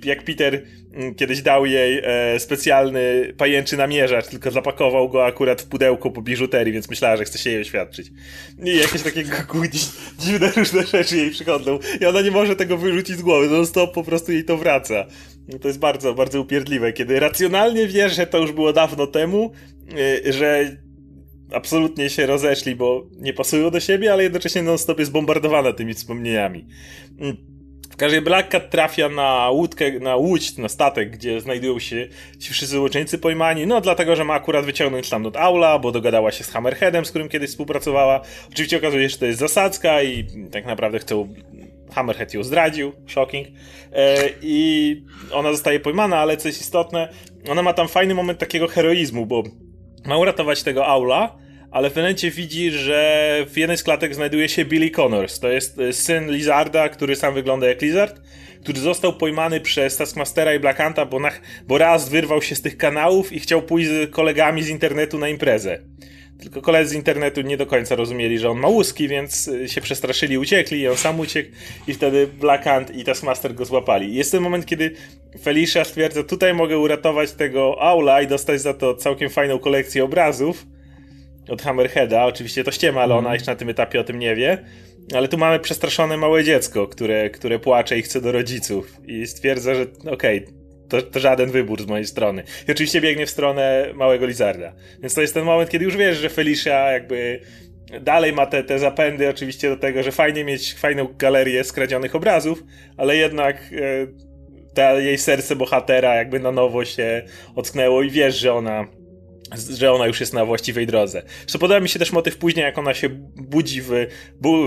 jak 0.04 0.24
Peter 0.24 0.62
mm, 0.92 1.14
kiedyś 1.14 1.42
dał 1.42 1.66
jej 1.66 2.02
e, 2.04 2.40
specjalny 2.40 3.34
pajęczy 3.36 3.76
namierzacz, 3.76 4.26
tylko 4.26 4.50
zapakował 4.50 5.08
go 5.08 5.26
akurat 5.26 5.62
w 5.62 5.66
pudełko 5.66 6.10
po 6.10 6.22
biżuterii, 6.22 6.72
więc 6.72 6.90
myślała, 6.90 7.16
że 7.16 7.24
chce 7.24 7.38
się 7.38 7.50
jej 7.50 7.60
oświadczyć. 7.60 8.12
I 8.64 8.76
jakieś 8.76 9.02
takie 9.02 9.24
dziwne 10.20 10.52
różne 10.56 10.82
rzeczy 10.82 11.16
jej 11.16 11.30
przychodzą 11.30 11.78
i 12.00 12.06
ona 12.06 12.20
nie 12.20 12.30
może 12.30 12.56
tego 12.56 12.76
wyrzucić 12.76 13.16
z 13.16 13.22
głowy, 13.22 13.48
non 13.48 13.66
stop 13.66 13.94
po 13.94 14.02
prostu 14.02 14.32
jej 14.32 14.44
to 14.44 14.56
wraca. 14.56 15.06
No 15.48 15.58
to 15.58 15.68
jest 15.68 15.80
bardzo, 15.80 16.14
bardzo 16.14 16.40
upierdliwe, 16.40 16.92
kiedy 16.92 17.20
racjonalnie 17.20 17.86
wiesz, 17.86 18.16
że 18.16 18.26
to 18.26 18.38
już 18.38 18.52
było 18.52 18.72
dawno 18.72 19.06
temu, 19.06 19.52
e, 20.26 20.32
że 20.32 20.76
absolutnie 21.54 22.10
się 22.10 22.26
rozeszli, 22.26 22.76
bo 22.76 23.06
nie 23.18 23.32
pasują 23.32 23.70
do 23.70 23.80
siebie, 23.80 24.12
ale 24.12 24.22
jednocześnie 24.22 24.62
non-stop 24.62 24.98
jest 24.98 25.12
bombardowana 25.12 25.72
tymi 25.72 25.94
wspomnieniami. 25.94 26.66
Mm. 27.20 27.36
W 27.92 27.96
każdym 27.96 28.24
Black 28.24 28.48
Cat 28.48 28.70
trafia 28.70 29.08
na 29.08 29.50
łódkę, 29.50 30.00
na 30.00 30.16
łódź, 30.16 30.56
na 30.56 30.68
statek, 30.68 31.10
gdzie 31.10 31.40
znajdują 31.40 31.78
się 31.78 32.08
ci 32.38 32.52
wszyscy 32.52 32.76
złoczyńcy 32.76 33.18
pojmani, 33.18 33.66
no 33.66 33.80
dlatego, 33.80 34.16
że 34.16 34.24
ma 34.24 34.34
akurat 34.34 34.64
wyciągnąć 34.64 35.10
tam 35.10 35.22
do 35.22 35.40
Aula, 35.40 35.78
bo 35.78 35.92
dogadała 35.92 36.32
się 36.32 36.44
z 36.44 36.50
Hammerheadem, 36.50 37.04
z 37.04 37.10
którym 37.10 37.28
kiedyś 37.28 37.50
współpracowała. 37.50 38.20
Oczywiście 38.52 38.76
okazuje 38.76 39.08
się, 39.08 39.12
że 39.12 39.18
to 39.18 39.26
jest 39.26 39.38
zasadzka 39.38 40.02
i 40.02 40.26
tak 40.50 40.66
naprawdę 40.66 40.98
chcą 40.98 41.34
Hammerhead 41.94 42.34
ją 42.34 42.42
zdradził, 42.42 42.92
shocking. 43.06 43.48
E, 43.92 44.16
I 44.42 44.96
ona 45.32 45.52
zostaje 45.52 45.80
pojmana, 45.80 46.18
ale 46.18 46.36
co 46.36 46.48
jest 46.48 46.60
istotne, 46.60 47.08
ona 47.50 47.62
ma 47.62 47.72
tam 47.72 47.88
fajny 47.88 48.14
moment 48.14 48.38
takiego 48.38 48.68
heroizmu, 48.68 49.26
bo 49.26 49.42
ma 50.04 50.16
uratować 50.16 50.62
tego 50.62 50.86
Aula, 50.86 51.41
ale 51.72 51.90
w 51.90 51.96
momencie 51.96 52.30
widzi, 52.30 52.70
że 52.70 53.46
w 53.48 53.58
jednej 53.58 53.78
z 53.78 53.82
klatek 53.82 54.14
znajduje 54.14 54.48
się 54.48 54.64
Billy 54.64 54.90
Connors. 54.90 55.40
To 55.40 55.48
jest 55.48 55.78
e, 55.78 55.92
syn 55.92 56.30
Lizarda, 56.30 56.88
który 56.88 57.16
sam 57.16 57.34
wygląda 57.34 57.66
jak 57.66 57.82
Lizard, 57.82 58.20
który 58.62 58.80
został 58.80 59.12
pojmany 59.12 59.60
przez 59.60 59.96
Taskmastera 59.96 60.54
i 60.54 60.60
Blackanta, 60.60 61.06
bo, 61.06 61.20
bo 61.66 61.78
raz 61.78 62.08
wyrwał 62.08 62.42
się 62.42 62.54
z 62.54 62.62
tych 62.62 62.76
kanałów 62.76 63.32
i 63.32 63.40
chciał 63.40 63.62
pójść 63.62 63.88
z 63.88 64.10
kolegami 64.10 64.62
z 64.62 64.68
internetu 64.68 65.18
na 65.18 65.28
imprezę. 65.28 65.78
Tylko 66.40 66.62
koledzy 66.62 66.90
z 66.90 66.94
internetu 66.94 67.40
nie 67.40 67.56
do 67.56 67.66
końca 67.66 67.96
rozumieli, 67.96 68.38
że 68.38 68.50
on 68.50 68.58
ma 68.58 68.68
łuski, 68.68 69.08
więc 69.08 69.48
e, 69.48 69.68
się 69.68 69.80
przestraszyli, 69.80 70.38
uciekli 70.38 70.80
i 70.80 70.88
on 70.88 70.96
sam 70.96 71.20
uciekł 71.20 71.50
i 71.86 71.94
wtedy 71.94 72.26
Black 72.26 72.66
Ant 72.66 72.96
i 72.96 73.04
Taskmaster 73.04 73.54
go 73.54 73.64
złapali. 73.64 74.14
Jest 74.14 74.32
ten 74.32 74.42
moment, 74.42 74.66
kiedy 74.66 74.94
Felicia 75.42 75.84
stwierdza, 75.84 76.22
tutaj 76.22 76.54
mogę 76.54 76.78
uratować 76.78 77.32
tego 77.32 77.82
Aula 77.82 78.22
i 78.22 78.26
dostać 78.26 78.60
za 78.60 78.74
to 78.74 78.94
całkiem 78.94 79.30
fajną 79.30 79.58
kolekcję 79.58 80.04
obrazów, 80.04 80.66
od 81.48 81.62
Hammerheada. 81.62 82.24
Oczywiście 82.24 82.64
to 82.64 82.70
ściema, 82.70 83.00
ale 83.00 83.14
ona 83.14 83.18
mhm. 83.18 83.34
jeszcze 83.34 83.50
na 83.52 83.56
tym 83.56 83.68
etapie 83.68 84.00
o 84.00 84.04
tym 84.04 84.18
nie 84.18 84.36
wie. 84.36 84.58
Ale 85.14 85.28
tu 85.28 85.38
mamy 85.38 85.58
przestraszone 85.58 86.16
małe 86.16 86.44
dziecko, 86.44 86.86
które, 86.86 87.30
które 87.30 87.58
płacze 87.58 87.98
i 87.98 88.02
chce 88.02 88.20
do 88.20 88.32
rodziców. 88.32 88.96
I 89.06 89.26
stwierdza, 89.26 89.74
że 89.74 89.86
okej, 90.10 90.38
okay, 90.38 90.54
to, 90.88 91.02
to, 91.02 91.20
żaden 91.20 91.50
wybór 91.50 91.82
z 91.82 91.86
mojej 91.86 92.06
strony. 92.06 92.42
I 92.68 92.72
oczywiście 92.72 93.00
biegnie 93.00 93.26
w 93.26 93.30
stronę 93.30 93.86
małego 93.94 94.26
Lizarda. 94.26 94.72
Więc 95.00 95.14
to 95.14 95.20
jest 95.20 95.34
ten 95.34 95.44
moment, 95.44 95.70
kiedy 95.70 95.84
już 95.84 95.96
wiesz, 95.96 96.16
że 96.16 96.28
Felicia 96.28 96.92
jakby 96.92 97.40
dalej 98.00 98.32
ma 98.32 98.46
te, 98.46 98.64
te 98.64 98.78
zapędy 98.78 99.28
oczywiście 99.28 99.68
do 99.68 99.76
tego, 99.76 100.02
że 100.02 100.12
fajnie 100.12 100.44
mieć 100.44 100.74
fajną 100.74 101.08
galerię 101.18 101.64
skradzionych 101.64 102.14
obrazów, 102.14 102.64
ale 102.96 103.16
jednak 103.16 103.56
e, 103.56 104.06
ta 104.74 104.92
jej 104.92 105.18
serce 105.18 105.56
bohatera 105.56 106.14
jakby 106.14 106.40
na 106.40 106.52
nowo 106.52 106.84
się 106.84 107.22
ocknęło 107.54 108.02
i 108.02 108.10
wiesz, 108.10 108.38
że 108.38 108.54
ona 108.54 108.86
że 109.78 109.92
ona 109.92 110.06
już 110.06 110.20
jest 110.20 110.34
na 110.34 110.44
właściwej 110.44 110.86
drodze. 110.86 111.22
Co 111.46 111.58
podoba 111.58 111.80
mi 111.80 111.88
się 111.88 111.98
też 111.98 112.12
motyw 112.12 112.36
później, 112.36 112.64
jak 112.64 112.78
ona 112.78 112.94
się 112.94 113.08
budzi 113.36 113.82
w, 113.82 113.90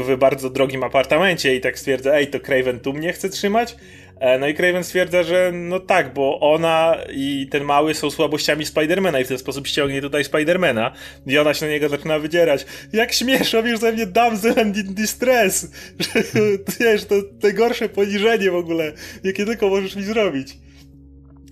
w 0.06 0.18
bardzo 0.18 0.50
drogim 0.50 0.84
apartamencie 0.84 1.56
i 1.56 1.62
tak 1.62 1.80
stwierdza, 1.80 2.14
ej, 2.14 2.28
to 2.28 2.40
Craven 2.40 2.80
tu 2.80 2.94
mnie 2.94 3.14
chce 3.14 3.30
trzymać, 3.30 3.76
E, 4.20 4.40
no 4.40 4.48
i 4.48 4.54
Craven 4.54 4.84
stwierdza, 4.84 5.24
że 5.24 5.52
no 5.54 5.80
tak, 5.80 6.14
bo 6.14 6.40
ona 6.40 6.98
i 7.12 7.48
ten 7.52 7.64
mały 7.64 7.94
są 7.94 8.12
słabościami 8.12 8.66
Spidermana 8.66 9.20
i 9.20 9.26
w 9.26 9.28
ten 9.28 9.38
sposób 9.38 9.68
ściągnie 9.68 10.02
tutaj 10.02 10.24
Spidermana 10.24 10.92
i 11.28 11.38
ona 11.38 11.54
się 11.54 11.66
na 11.66 11.72
niego 11.72 11.90
zaczyna 11.90 12.20
wydzierać. 12.20 12.66
Jak 12.94 13.14
śmiesz, 13.14 13.54
robisz 13.54 13.80
ze 13.80 13.92
mnie 13.92 14.06
damsel 14.06 14.54
in 14.66 14.74
distress! 14.94 15.72
Że, 16.00 16.22
wiesz, 16.80 17.06
to 17.06 17.16
najgorsze 17.44 17.90
poniżenie 17.90 18.52
w 18.52 18.56
ogóle, 18.56 18.94
jakie 19.24 19.46
tylko 19.46 19.70
możesz 19.70 19.96
mi 19.96 20.04
zrobić. 20.04 20.58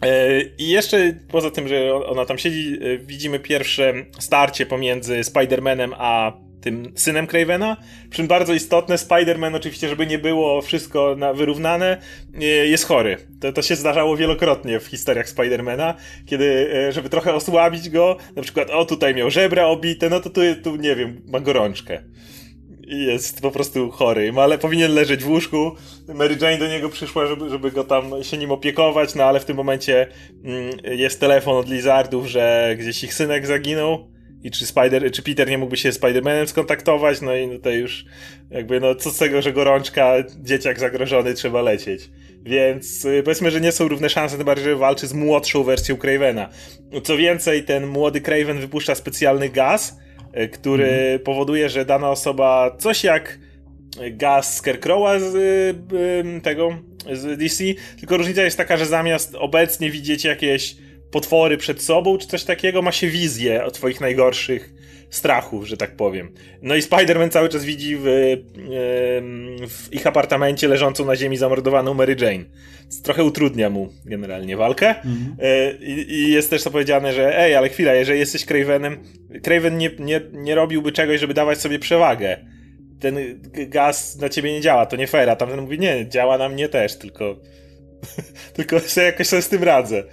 E, 0.05 0.41
I 0.57 0.69
jeszcze 0.69 1.13
poza 1.31 1.51
tym, 1.51 1.67
że 1.67 1.95
ona 1.95 2.25
tam 2.25 2.37
siedzi, 2.37 2.79
e, 2.81 2.97
widzimy 2.97 3.39
pierwsze 3.39 3.93
starcie 4.19 4.65
pomiędzy 4.65 5.21
Spider-Manem 5.21 5.93
a 5.97 6.33
tym 6.61 6.93
synem 6.95 7.27
Cravena. 7.27 7.77
Przy 8.09 8.17
czym 8.17 8.27
bardzo 8.27 8.53
istotne, 8.53 8.95
Spider-Man 8.95 9.55
oczywiście, 9.55 9.89
żeby 9.89 10.07
nie 10.07 10.19
było 10.19 10.61
wszystko 10.61 11.15
na 11.17 11.33
wyrównane, 11.33 11.97
e, 12.41 12.45
jest 12.45 12.85
chory. 12.85 13.17
To, 13.41 13.53
to 13.53 13.61
się 13.61 13.75
zdarzało 13.75 14.17
wielokrotnie 14.17 14.79
w 14.79 14.85
historiach 14.85 15.29
Spidermana, 15.29 15.95
kiedy, 16.25 16.69
żeby 16.89 17.09
trochę 17.09 17.33
osłabić 17.33 17.89
go, 17.89 18.17
na 18.35 18.41
przykład, 18.41 18.69
o 18.69 18.85
tutaj 18.85 19.15
miał 19.15 19.31
żebra 19.31 19.65
obite, 19.65 20.09
no 20.09 20.19
to 20.19 20.29
tu, 20.29 20.41
tu 20.63 20.75
nie 20.75 20.95
wiem, 20.95 21.21
ma 21.27 21.39
gorączkę. 21.39 22.03
I 22.87 23.05
jest 23.05 23.41
po 23.41 23.51
prostu 23.51 23.91
chory, 23.91 24.33
ale 24.37 24.57
powinien 24.57 24.93
leżeć 24.93 25.23
w 25.23 25.29
łóżku. 25.29 25.71
Mary 26.13 26.37
Jane 26.41 26.57
do 26.57 26.67
niego 26.67 26.89
przyszła, 26.89 27.25
żeby, 27.25 27.49
żeby 27.49 27.71
go 27.71 27.83
tam 27.83 28.23
się 28.23 28.37
nim 28.37 28.51
opiekować, 28.51 29.15
no 29.15 29.23
ale 29.23 29.39
w 29.39 29.45
tym 29.45 29.57
momencie 29.57 30.07
mm, 30.43 30.71
jest 30.83 31.19
telefon 31.19 31.57
od 31.57 31.69
Lizardów, 31.69 32.27
że 32.27 32.75
gdzieś 32.79 33.03
ich 33.03 33.13
synek 33.13 33.47
zaginął 33.47 34.07
i 34.43 34.51
czy 34.51 34.65
Spider, 34.65 35.11
czy 35.11 35.21
Peter 35.21 35.49
nie 35.49 35.57
mógłby 35.57 35.77
się 35.77 35.91
z 35.91 35.99
Spider-Manem 35.99 36.47
skontaktować, 36.47 37.21
no 37.21 37.35
i 37.35 37.49
tutaj 37.49 37.77
już 37.77 38.05
jakby 38.51 38.79
no 38.79 38.95
co 38.95 39.11
z 39.11 39.17
tego, 39.17 39.41
że 39.41 39.53
gorączka, 39.53 40.13
dzieciak 40.41 40.79
zagrożony, 40.79 41.33
trzeba 41.33 41.61
lecieć. 41.61 42.09
Więc 42.41 43.05
y, 43.05 43.23
powiedzmy, 43.23 43.51
że 43.51 43.61
nie 43.61 43.71
są 43.71 43.87
równe 43.87 44.09
szanse, 44.09 44.37
tym 44.37 44.45
bardziej, 44.45 44.65
że 44.65 44.75
walczy 44.75 45.07
z 45.07 45.13
młodszą 45.13 45.63
wersją 45.63 45.97
Cravena. 45.97 46.49
Co 47.03 47.17
więcej, 47.17 47.63
ten 47.63 47.87
młody 47.87 48.21
Craven 48.21 48.59
wypuszcza 48.59 48.95
specjalny 48.95 49.49
gaz, 49.49 49.97
który 50.51 50.85
mm. 50.85 51.19
powoduje, 51.19 51.69
że 51.69 51.85
dana 51.85 52.09
osoba 52.09 52.75
coś 52.79 53.03
jak 53.03 53.39
gaz 54.11 54.55
Scarecrowa 54.55 55.19
z 55.19 55.35
y, 55.35 56.41
tego, 56.41 56.77
z 57.11 57.39
DC, 57.39 57.63
tylko 57.99 58.17
różnica 58.17 58.43
jest 58.43 58.57
taka, 58.57 58.77
że 58.77 58.85
zamiast 58.85 59.35
obecnie 59.35 59.91
widzieć 59.91 60.23
jakieś 60.23 60.75
potwory 61.11 61.57
przed 61.57 61.81
sobą, 61.81 62.17
czy 62.17 62.27
coś 62.27 62.43
takiego, 62.43 62.81
ma 62.81 62.91
się 62.91 63.07
wizję 63.07 63.63
o 63.63 63.71
twoich 63.71 64.01
najgorszych 64.01 64.73
strachów, 65.15 65.67
że 65.67 65.77
tak 65.77 65.95
powiem. 65.95 66.31
No 66.61 66.75
i 66.75 66.81
Spider-Man 66.81 67.29
cały 67.29 67.49
czas 67.49 67.65
widzi 67.65 67.95
w, 67.95 68.03
w, 69.69 69.93
ich 69.93 70.07
apartamencie 70.07 70.67
leżącą 70.67 71.05
na 71.05 71.15
ziemi 71.15 71.37
zamordowaną 71.37 71.93
Mary 71.93 72.15
Jane. 72.19 72.43
Trochę 73.03 73.23
utrudnia 73.23 73.69
mu 73.69 73.89
generalnie 74.05 74.57
walkę. 74.57 74.89
Mhm. 74.89 75.35
E, 75.39 75.73
I, 75.73 76.13
I, 76.13 76.31
jest 76.31 76.49
też 76.49 76.63
to 76.63 76.71
powiedziane, 76.71 77.13
że 77.13 77.39
ej, 77.39 77.55
ale 77.55 77.69
chwila, 77.69 77.93
jeżeli 77.93 78.19
jesteś 78.19 78.45
Cravenem, 78.45 78.97
Craven 79.43 79.77
nie, 79.77 79.91
nie, 79.99 80.21
nie 80.31 80.55
robiłby 80.55 80.91
czegoś, 80.91 81.19
żeby 81.19 81.33
dawać 81.33 81.61
sobie 81.61 81.79
przewagę. 81.79 82.37
Ten 82.99 83.17
gaz 83.67 84.17
na 84.17 84.29
ciebie 84.29 84.53
nie 84.53 84.61
działa, 84.61 84.85
to 84.85 84.95
nie 84.95 85.07
fair, 85.07 85.29
a 85.29 85.35
tamten 85.35 85.61
mówi, 85.61 85.79
nie, 85.79 86.09
działa 86.09 86.37
na 86.37 86.49
mnie 86.49 86.69
też, 86.69 86.97
tylko 86.97 87.35
tylko 88.55 88.79
sobie 88.79 89.05
jakoś 89.05 89.27
sobie 89.27 89.41
z 89.41 89.49
tym 89.49 89.63
radzę. 89.63 90.03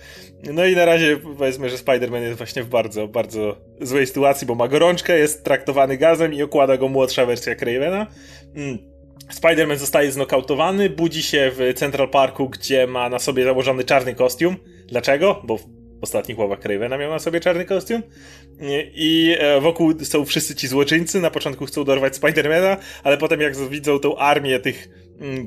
No 0.53 0.67
i 0.67 0.77
na 0.77 0.85
razie 0.85 1.17
powiedzmy, 1.39 1.71
że 1.71 1.77
Spider-Man 1.77 2.23
jest 2.23 2.39
właśnie 2.39 2.63
w 2.63 2.69
bardzo, 2.69 3.09
bardzo 3.09 3.57
złej 3.81 4.07
sytuacji, 4.07 4.47
bo 4.47 4.55
ma 4.55 4.69
gorączkę, 4.69 5.19
jest 5.19 5.45
traktowany 5.45 5.97
gazem 5.97 6.35
i 6.35 6.43
okłada 6.43 6.77
go 6.77 6.89
młodsza 6.89 7.27
wersja 7.27 7.55
Cravena. 7.55 8.07
Mm. 8.55 8.79
Spider-Man 9.35 9.77
zostaje 9.77 10.13
znokautowany, 10.13 10.91
budzi 10.91 11.23
się 11.23 11.53
w 11.55 11.75
Central 11.79 12.09
Parku, 12.09 12.49
gdzie 12.49 12.87
ma 12.87 13.09
na 13.09 13.19
sobie 13.19 13.45
założony 13.45 13.85
czarny 13.85 14.15
kostium. 14.15 14.57
Dlaczego? 14.89 15.43
Bo 15.45 15.59
ostatnich 16.01 16.39
łowach 16.39 16.61
Cravena 16.61 16.99
miał 16.99 17.11
na 17.11 17.19
sobie 17.19 17.41
czarny 17.41 17.65
kostium. 17.65 18.03
I 18.95 19.37
e, 19.39 19.61
wokół 19.61 19.93
są 20.05 20.25
wszyscy 20.25 20.55
ci 20.55 20.69
złoczyńcy. 20.69 21.21
Na 21.21 21.31
początku 21.31 21.67
chcą 21.67 21.85
dorwać 21.85 22.17
Spidermana, 22.17 22.77
ale 23.03 23.19
potem 23.19 23.41
jak 23.41 23.57
widzą 23.57 23.99
tą 23.99 24.17
armię 24.17 24.61
tych 24.61 24.89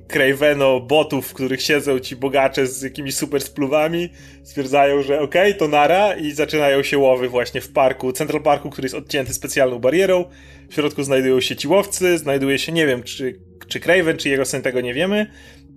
Craveno 0.08 0.80
botów, 0.80 1.27
w 1.27 1.34
których 1.34 1.62
siedzą 1.62 2.00
ci 2.00 2.15
bogacze 2.15 2.68
z 2.68 2.82
jakimiś 2.82 3.15
super 3.15 3.42
spluwami, 3.42 4.10
stwierdzają, 4.44 5.03
że 5.03 5.22
okej, 5.22 5.51
okay, 5.51 5.53
to 5.53 5.68
nara 5.68 6.15
i 6.15 6.32
zaczynają 6.32 6.84
się 6.84 6.98
łowy 6.98 7.30
właśnie 7.30 7.62
w 7.62 7.72
parku, 7.72 8.12
Central 8.12 8.42
Parku, 8.42 8.70
który 8.70 8.86
jest 8.86 8.96
odcięty 8.96 9.34
specjalną 9.34 9.80
barierą. 9.80 10.25
W 10.70 10.74
środku 10.74 11.03
znajdują 11.03 11.42
się 11.42 11.56
ci 11.56 11.68
łowcy, 11.68 12.18
znajduje 12.18 12.60
się, 12.60 12.72
nie 12.72 12.88
wiem, 12.88 13.03
czy, 13.03 13.39
czy 13.68 13.80
Craven, 13.80 14.18
czy 14.18 14.30
jego 14.30 14.46
syn, 14.46 14.62
tego 14.62 14.82
nie 14.82 14.94
wiemy. 14.94 15.27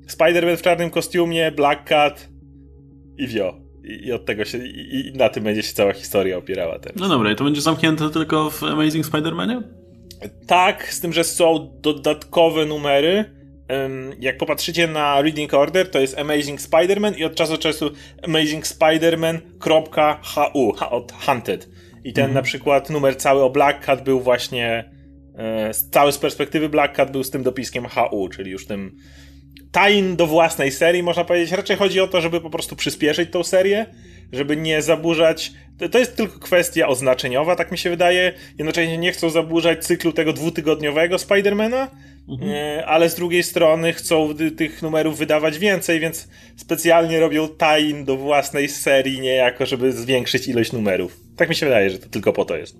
Spider-Man 0.09 0.57
w 0.57 0.63
czarnym 0.63 0.91
kostiumie, 0.91 1.53
Black 1.53 1.85
Cat 1.85 2.29
i 3.19 3.27
wio 3.27 3.67
i 3.87 4.13
od 4.13 4.25
tego 4.25 4.45
się, 4.45 4.59
i, 4.67 5.13
na 5.15 5.29
tym 5.29 5.45
będzie 5.45 5.63
się 5.63 5.73
cała 5.73 5.93
historia 5.93 6.37
opierała 6.37 6.79
teraz. 6.79 6.99
No 6.99 7.09
dobra, 7.09 7.33
i 7.33 7.37
to 7.37 7.45
będzie 7.45 7.61
zamknięte 7.61 8.11
tylko 8.11 8.51
w 8.51 8.63
Amazing 8.63 9.07
Spider-Manie? 9.07 9.63
Tak, 10.47 10.93
z 10.93 11.01
tym, 11.01 11.13
że 11.13 11.25
są 11.25 11.79
dodatkowe 11.81 12.67
numery. 12.67 13.25
Jak 14.21 14.39
popatrzycie 14.39 14.87
na 14.87 15.23
Reading 15.23 15.55
Order, 15.55 15.91
to 15.91 16.01
jest 16.01 16.19
Amazing 16.19 16.61
Spider-Man 16.61 17.19
i 17.19 17.25
od 17.25 17.35
czasu 17.35 17.53
do 17.53 17.59
czasu 17.59 17.91
Amazing 18.23 18.65
Spider-Man.hu, 18.65 20.75
od 20.91 21.13
Hunted. 21.13 21.69
I 22.05 22.13
ten 22.13 22.25
mhm. 22.25 22.35
na 22.35 22.43
przykład 22.43 22.91
numer 22.91 23.17
cały 23.17 23.43
o 23.43 23.51
Black 23.51 23.85
Cat 23.85 24.05
był 24.05 24.21
właśnie, 24.21 24.91
e, 25.39 25.71
cały 25.91 26.13
z 26.13 26.19
perspektywy 26.19 26.69
Black 26.69 26.97
Cat 26.97 27.13
był 27.13 27.25
z 27.25 27.31
tym 27.31 27.43
dopiskiem 27.43 27.87
HU, 27.87 28.29
czyli 28.29 28.51
już 28.51 28.67
tym 28.67 28.97
tain 29.73 30.17
do 30.17 30.27
własnej 30.27 30.71
serii, 30.71 31.03
można 31.03 31.25
powiedzieć. 31.25 31.53
Raczej 31.53 31.77
chodzi 31.77 32.01
o 32.01 32.09
to, 32.09 32.21
żeby 32.21 32.41
po 32.41 32.51
prostu 32.51 32.77
przyspieszyć 32.77 33.31
tą 33.31 33.43
serię, 33.43 33.87
żeby 34.33 34.57
nie 34.57 34.83
zaburzać. 34.83 35.53
To 35.93 35.99
jest 35.99 36.17
tylko 36.17 36.39
kwestia 36.39 36.89
oznaczeniowa, 36.89 37.57
tak 37.57 37.73
mi 37.73 37.79
się 37.79 37.91
wydaje. 37.91 38.33
Jednocześnie 38.59 38.99
nie 38.99 39.13
chcą 39.13 39.31
zaburzać 39.31 39.85
cyklu 39.85 40.13
tego 40.13 40.33
dwutygodniowego 40.33 41.19
Spidermana, 41.19 41.91
mhm. 42.29 42.51
E, 42.51 42.87
ale 42.87 43.11
z 43.11 43.15
drugiej 43.15 43.43
strony 43.43 43.93
chcą 43.93 44.35
tych 44.57 44.83
numerów 44.83 45.19
wydawać 45.19 45.59
więcej, 45.59 46.01
więc 46.01 46.29
specjalnie 46.57 47.21
robią 47.21 47.49
tain 47.49 48.05
do 48.05 48.17
własnej 48.17 48.69
serii, 48.69 49.21
niejako, 49.21 49.67
żeby 49.67 49.93
zwiększyć 49.93 50.49
ilość 50.49 50.73
numerów. 50.73 51.21
Tak 51.37 51.49
mi 51.49 51.55
się 51.55 51.67
wydaje, 51.67 51.91
że 51.91 51.99
to 51.99 52.09
tylko 52.09 52.33
po 52.33 52.45
to 52.45 52.57
jest. 52.57 52.77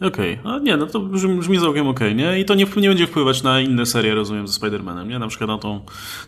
Okej, 0.00 0.38
okay. 0.40 0.52
a 0.52 0.58
nie, 0.58 0.76
no 0.76 0.86
to 0.86 1.00
brzmi, 1.00 1.38
brzmi 1.38 1.58
całkiem 1.58 1.88
okej, 1.88 2.08
okay, 2.08 2.14
nie? 2.14 2.40
I 2.40 2.44
to 2.44 2.54
nie, 2.54 2.66
nie 2.76 2.88
będzie 2.88 3.06
wpływać 3.06 3.42
na 3.42 3.60
inne 3.60 3.86
serie, 3.86 4.14
rozumiem, 4.14 4.48
ze 4.48 4.60
Spider-Manem, 4.60 5.08
nie? 5.08 5.18
Na 5.18 5.28
przykład 5.28 5.48
na 5.48 5.58
tą, 5.58 5.80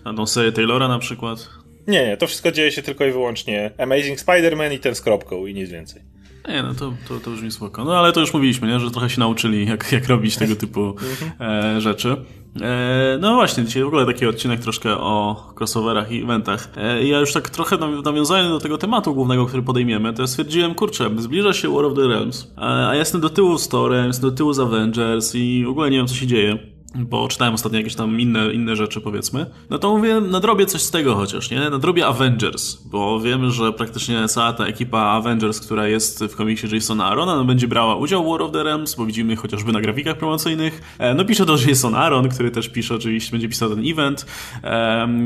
na 0.04 0.14
tą 0.14 0.26
serię 0.26 0.52
Taylora 0.52 0.88
na 0.88 0.98
przykład. 0.98 1.48
Nie, 1.86 2.06
nie, 2.06 2.16
to 2.16 2.26
wszystko 2.26 2.52
dzieje 2.52 2.72
się 2.72 2.82
tylko 2.82 3.04
i 3.04 3.12
wyłącznie 3.12 3.70
Amazing 3.78 4.18
Spider-Man 4.18 4.74
i 4.74 4.78
ten 4.78 4.94
z 4.94 5.00
kropką 5.00 5.46
i 5.46 5.54
nic 5.54 5.70
więcej. 5.70 6.02
Nie, 6.48 6.62
no 6.62 6.74
to, 6.74 6.92
to, 7.08 7.20
to 7.20 7.30
brzmi 7.30 7.50
spoko. 7.50 7.84
No 7.84 7.98
ale 7.98 8.12
to 8.12 8.20
już 8.20 8.34
mówiliśmy, 8.34 8.68
nie? 8.68 8.80
że 8.80 8.90
trochę 8.90 9.10
się 9.10 9.20
nauczyli, 9.20 9.66
jak, 9.66 9.92
jak 9.92 10.08
robić 10.08 10.36
tego 10.36 10.56
typu 10.56 10.94
e, 11.40 11.80
rzeczy. 11.80 12.16
E, 12.60 13.18
no 13.20 13.34
właśnie, 13.34 13.64
dzisiaj 13.64 13.82
w 13.82 13.86
ogóle 13.86 14.06
taki 14.06 14.26
odcinek 14.26 14.60
troszkę 14.60 14.96
o 14.98 15.46
crossoverach 15.58 16.12
i 16.12 16.22
eventach. 16.22 16.68
E, 16.76 17.04
ja 17.04 17.20
już 17.20 17.32
tak 17.32 17.50
trochę 17.50 17.76
nawiązałem 18.04 18.48
do 18.48 18.60
tego 18.60 18.78
tematu 18.78 19.14
głównego, 19.14 19.46
który 19.46 19.62
podejmiemy, 19.62 20.12
to 20.12 20.22
ja 20.22 20.26
stwierdziłem, 20.26 20.74
kurczę, 20.74 21.10
zbliża 21.18 21.52
się 21.52 21.74
War 21.74 21.84
of 21.84 21.94
the 21.94 22.08
Realms, 22.08 22.52
a 22.56 22.70
ja 22.70 22.94
jestem 22.94 23.20
do 23.20 23.30
tyłu 23.30 23.58
z 23.58 23.68
Torem, 23.68 24.10
do 24.20 24.30
tyłu 24.30 24.52
z 24.52 24.60
Avengers 24.60 25.34
i 25.34 25.64
w 25.66 25.68
ogóle 25.68 25.90
nie 25.90 25.96
wiem, 25.96 26.06
co 26.06 26.14
się 26.14 26.26
dzieje. 26.26 26.71
Bo 26.94 27.28
czytałem 27.28 27.54
ostatnio 27.54 27.78
jakieś 27.78 27.94
tam 27.94 28.20
inne, 28.20 28.52
inne 28.52 28.76
rzeczy, 28.76 29.00
powiedzmy, 29.00 29.46
no 29.70 29.78
to 29.78 29.96
mówię, 29.96 30.20
nadrobię 30.20 30.66
coś 30.66 30.82
z 30.82 30.90
tego 30.90 31.14
chociaż, 31.14 31.50
nie? 31.50 31.70
Nadrobię 31.70 32.06
Avengers, 32.06 32.74
bo 32.84 33.20
wiemy, 33.20 33.50
że 33.50 33.72
praktycznie 33.72 34.28
cała 34.28 34.52
ta 34.52 34.66
ekipa 34.66 34.98
Avengers, 34.98 35.60
która 35.60 35.88
jest 35.88 36.24
w 36.24 36.36
komiksie 36.36 36.66
Jasona 36.72 37.04
Arona, 37.04 37.36
no 37.36 37.44
będzie 37.44 37.68
brała 37.68 37.96
udział 37.96 38.24
w 38.24 38.28
War 38.28 38.42
of 38.42 38.52
the 38.52 38.62
Realms, 38.62 38.94
bo 38.94 39.06
widzimy 39.06 39.36
chociażby 39.36 39.72
na 39.72 39.80
grafikach 39.80 40.16
promocyjnych. 40.16 40.82
E, 40.98 41.14
no 41.14 41.24
pisze 41.24 41.46
to 41.46 41.56
Jason 41.66 41.94
Aaron, 41.94 42.28
który 42.28 42.50
też 42.50 42.68
pisze 42.68 42.94
oczywiście, 42.94 43.30
będzie 43.30 43.48
pisał 43.48 43.68
ten 43.68 43.82
event, 43.86 44.26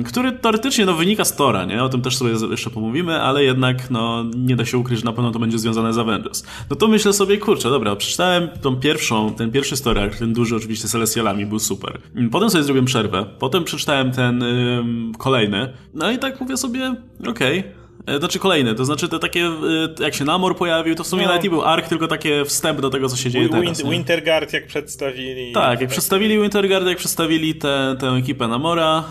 który 0.07 0.33
teoretycznie 0.33 0.87
no 0.87 0.95
wynika 0.95 1.25
z 1.25 1.37
Tora, 1.37 1.65
nie? 1.65 1.83
O 1.83 1.89
tym 1.89 2.03
też 2.03 2.17
sobie 2.17 2.33
jeszcze 2.51 2.71
pomówimy, 2.71 3.23
ale 3.23 3.45
jednak 3.45 3.91
no 3.91 4.25
nie 4.37 4.57
da 4.57 4.65
się 4.65 4.79
ukryć, 4.79 4.99
że 4.99 5.05
na 5.05 5.13
pewno 5.13 5.31
to 5.31 5.39
będzie 5.39 5.59
związane 5.59 5.93
z 5.93 5.99
Avengers. 5.99 6.43
No 6.71 6.77
to 6.77 6.89
myślę 6.89 7.13
sobie, 7.13 7.39
kurczę, 7.39 7.71
dobra, 7.71 7.97
przeczytałem 7.97 8.49
tą 8.63 8.77
pierwszą, 8.77 9.35
ten 9.35 9.53
pierwszy 9.53 9.77
story, 9.77 10.11
ten 10.19 10.33
duży 10.33 10.57
oczywiście 10.57 10.89
z 10.89 10.91
Celestialami, 10.91 11.47
był 11.57 11.61
super. 11.61 11.99
Potem 12.31 12.51
sobie 12.51 12.65
zrobiłem 12.65 12.85
przerwę, 12.85 13.27
potem 13.39 13.65
przeczytałem 13.65 14.13
ten 14.13 14.45
kolejny, 15.19 15.73
no 15.95 16.11
i 16.11 16.19
tak 16.19 16.41
mówię 16.41 16.57
sobie, 16.57 16.95
okej, 17.29 17.61
okay, 17.61 17.73
znaczy 18.19 18.39
kolejne, 18.39 18.75
to 18.75 18.85
znaczy 18.85 19.09
te 19.09 19.19
takie, 19.19 19.45
e, 19.45 19.55
jak 20.01 20.15
się 20.15 20.25
Namor 20.25 20.57
pojawił, 20.57 20.95
to 20.95 21.05
w 21.05 21.07
sumie 21.07 21.23
no. 21.23 21.29
nawet 21.29 21.45
nie 21.45 21.51
był 21.51 21.63
ark, 21.63 21.89
tylko 21.89 22.09
takie 22.09 22.45
wstęp 22.45 22.81
do 22.81 22.91
tego, 22.91 23.09
co 23.09 23.17
się 23.17 23.31
dzieje 23.31 23.49
teraz. 23.49 23.83
Winterguard 23.83 24.53
jak 24.53 24.67
przedstawili. 24.67 25.53
Tak, 25.53 25.81
jak 25.81 25.91
przedstawili 25.91 26.43
Winterguard, 26.43 26.87
jak 26.87 26.99
przedstawili 26.99 27.55
tę 27.55 27.97
ekipę 28.19 28.49
Namora, 28.49 29.05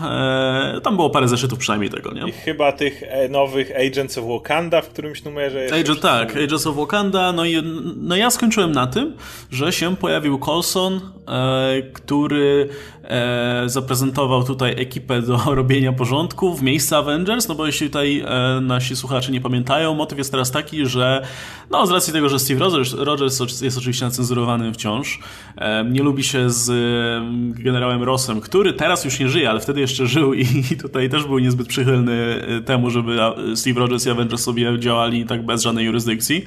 e, 0.76 0.80
tam 0.80 0.96
było 0.96 1.10
parę 1.10 1.28
zeszytów 1.28 1.58
przynajmniej 1.58 1.90
tego, 1.90 2.12
nie? 2.12 2.28
I 2.28 2.32
chyba 2.32 2.72
tych 2.72 3.02
e, 3.02 3.28
nowych 3.28 3.72
Agents 3.86 4.18
of 4.18 4.24
Wakanda 4.28 4.80
w 4.80 4.88
którymś 4.88 5.24
numerze 5.24 5.62
jest. 5.62 5.74
Agent, 5.74 6.00
tak, 6.00 6.36
Agents 6.36 6.66
of 6.66 6.76
Wakanda, 6.76 7.32
no 7.32 7.44
i 7.44 7.62
no 7.96 8.16
ja 8.16 8.30
skończyłem 8.30 8.72
na 8.72 8.86
tym, 8.86 9.16
że 9.50 9.72
się 9.72 9.96
pojawił 9.96 10.38
Colson, 10.38 11.00
e, 11.28 11.82
który 11.92 12.68
e, 13.04 13.62
zaprezentował 13.66 14.44
tutaj 14.44 14.80
ekipę 14.80 15.22
do 15.22 15.38
robienia 15.54 15.92
porządku 15.92 16.54
w 16.54 16.62
miejsce 16.62 16.96
Avengers, 16.96 17.48
no 17.48 17.54
bo 17.54 17.66
jeśli 17.66 17.86
tutaj 17.86 18.24
e, 18.26 18.60
nasi 18.60 18.85
słuchacze 18.94 19.32
nie 19.32 19.40
pamiętają, 19.40 19.94
motyw 19.94 20.18
jest 20.18 20.30
teraz 20.30 20.50
taki, 20.50 20.86
że 20.86 21.26
no 21.70 21.86
z 21.86 21.90
racji 21.90 22.12
tego, 22.12 22.28
że 22.28 22.38
Steve 22.38 22.60
Rogers, 22.60 22.92
Rogers 22.92 23.60
jest 23.60 23.78
oczywiście 23.78 24.04
nacenzurowany 24.04 24.72
wciąż, 24.72 25.20
e, 25.56 25.84
nie 25.84 26.02
lubi 26.02 26.24
się 26.24 26.50
z 26.50 26.70
e, 26.70 27.62
generałem 27.62 28.02
Rossem, 28.02 28.40
który 28.40 28.72
teraz 28.72 29.04
już 29.04 29.20
nie 29.20 29.28
żyje, 29.28 29.50
ale 29.50 29.60
wtedy 29.60 29.80
jeszcze 29.80 30.06
żył 30.06 30.34
i 30.34 30.46
tutaj 30.82 31.10
też 31.10 31.24
był 31.24 31.38
niezbyt 31.38 31.68
przychylny 31.68 32.46
e, 32.48 32.60
temu, 32.60 32.90
żeby 32.90 33.18
Steve 33.54 33.80
Rogers 33.80 34.06
i 34.06 34.10
Avengers 34.10 34.42
sobie 34.42 34.78
działali 34.78 35.26
tak 35.26 35.46
bez 35.46 35.62
żadnej 35.62 35.86
jurysdykcji. 35.86 36.44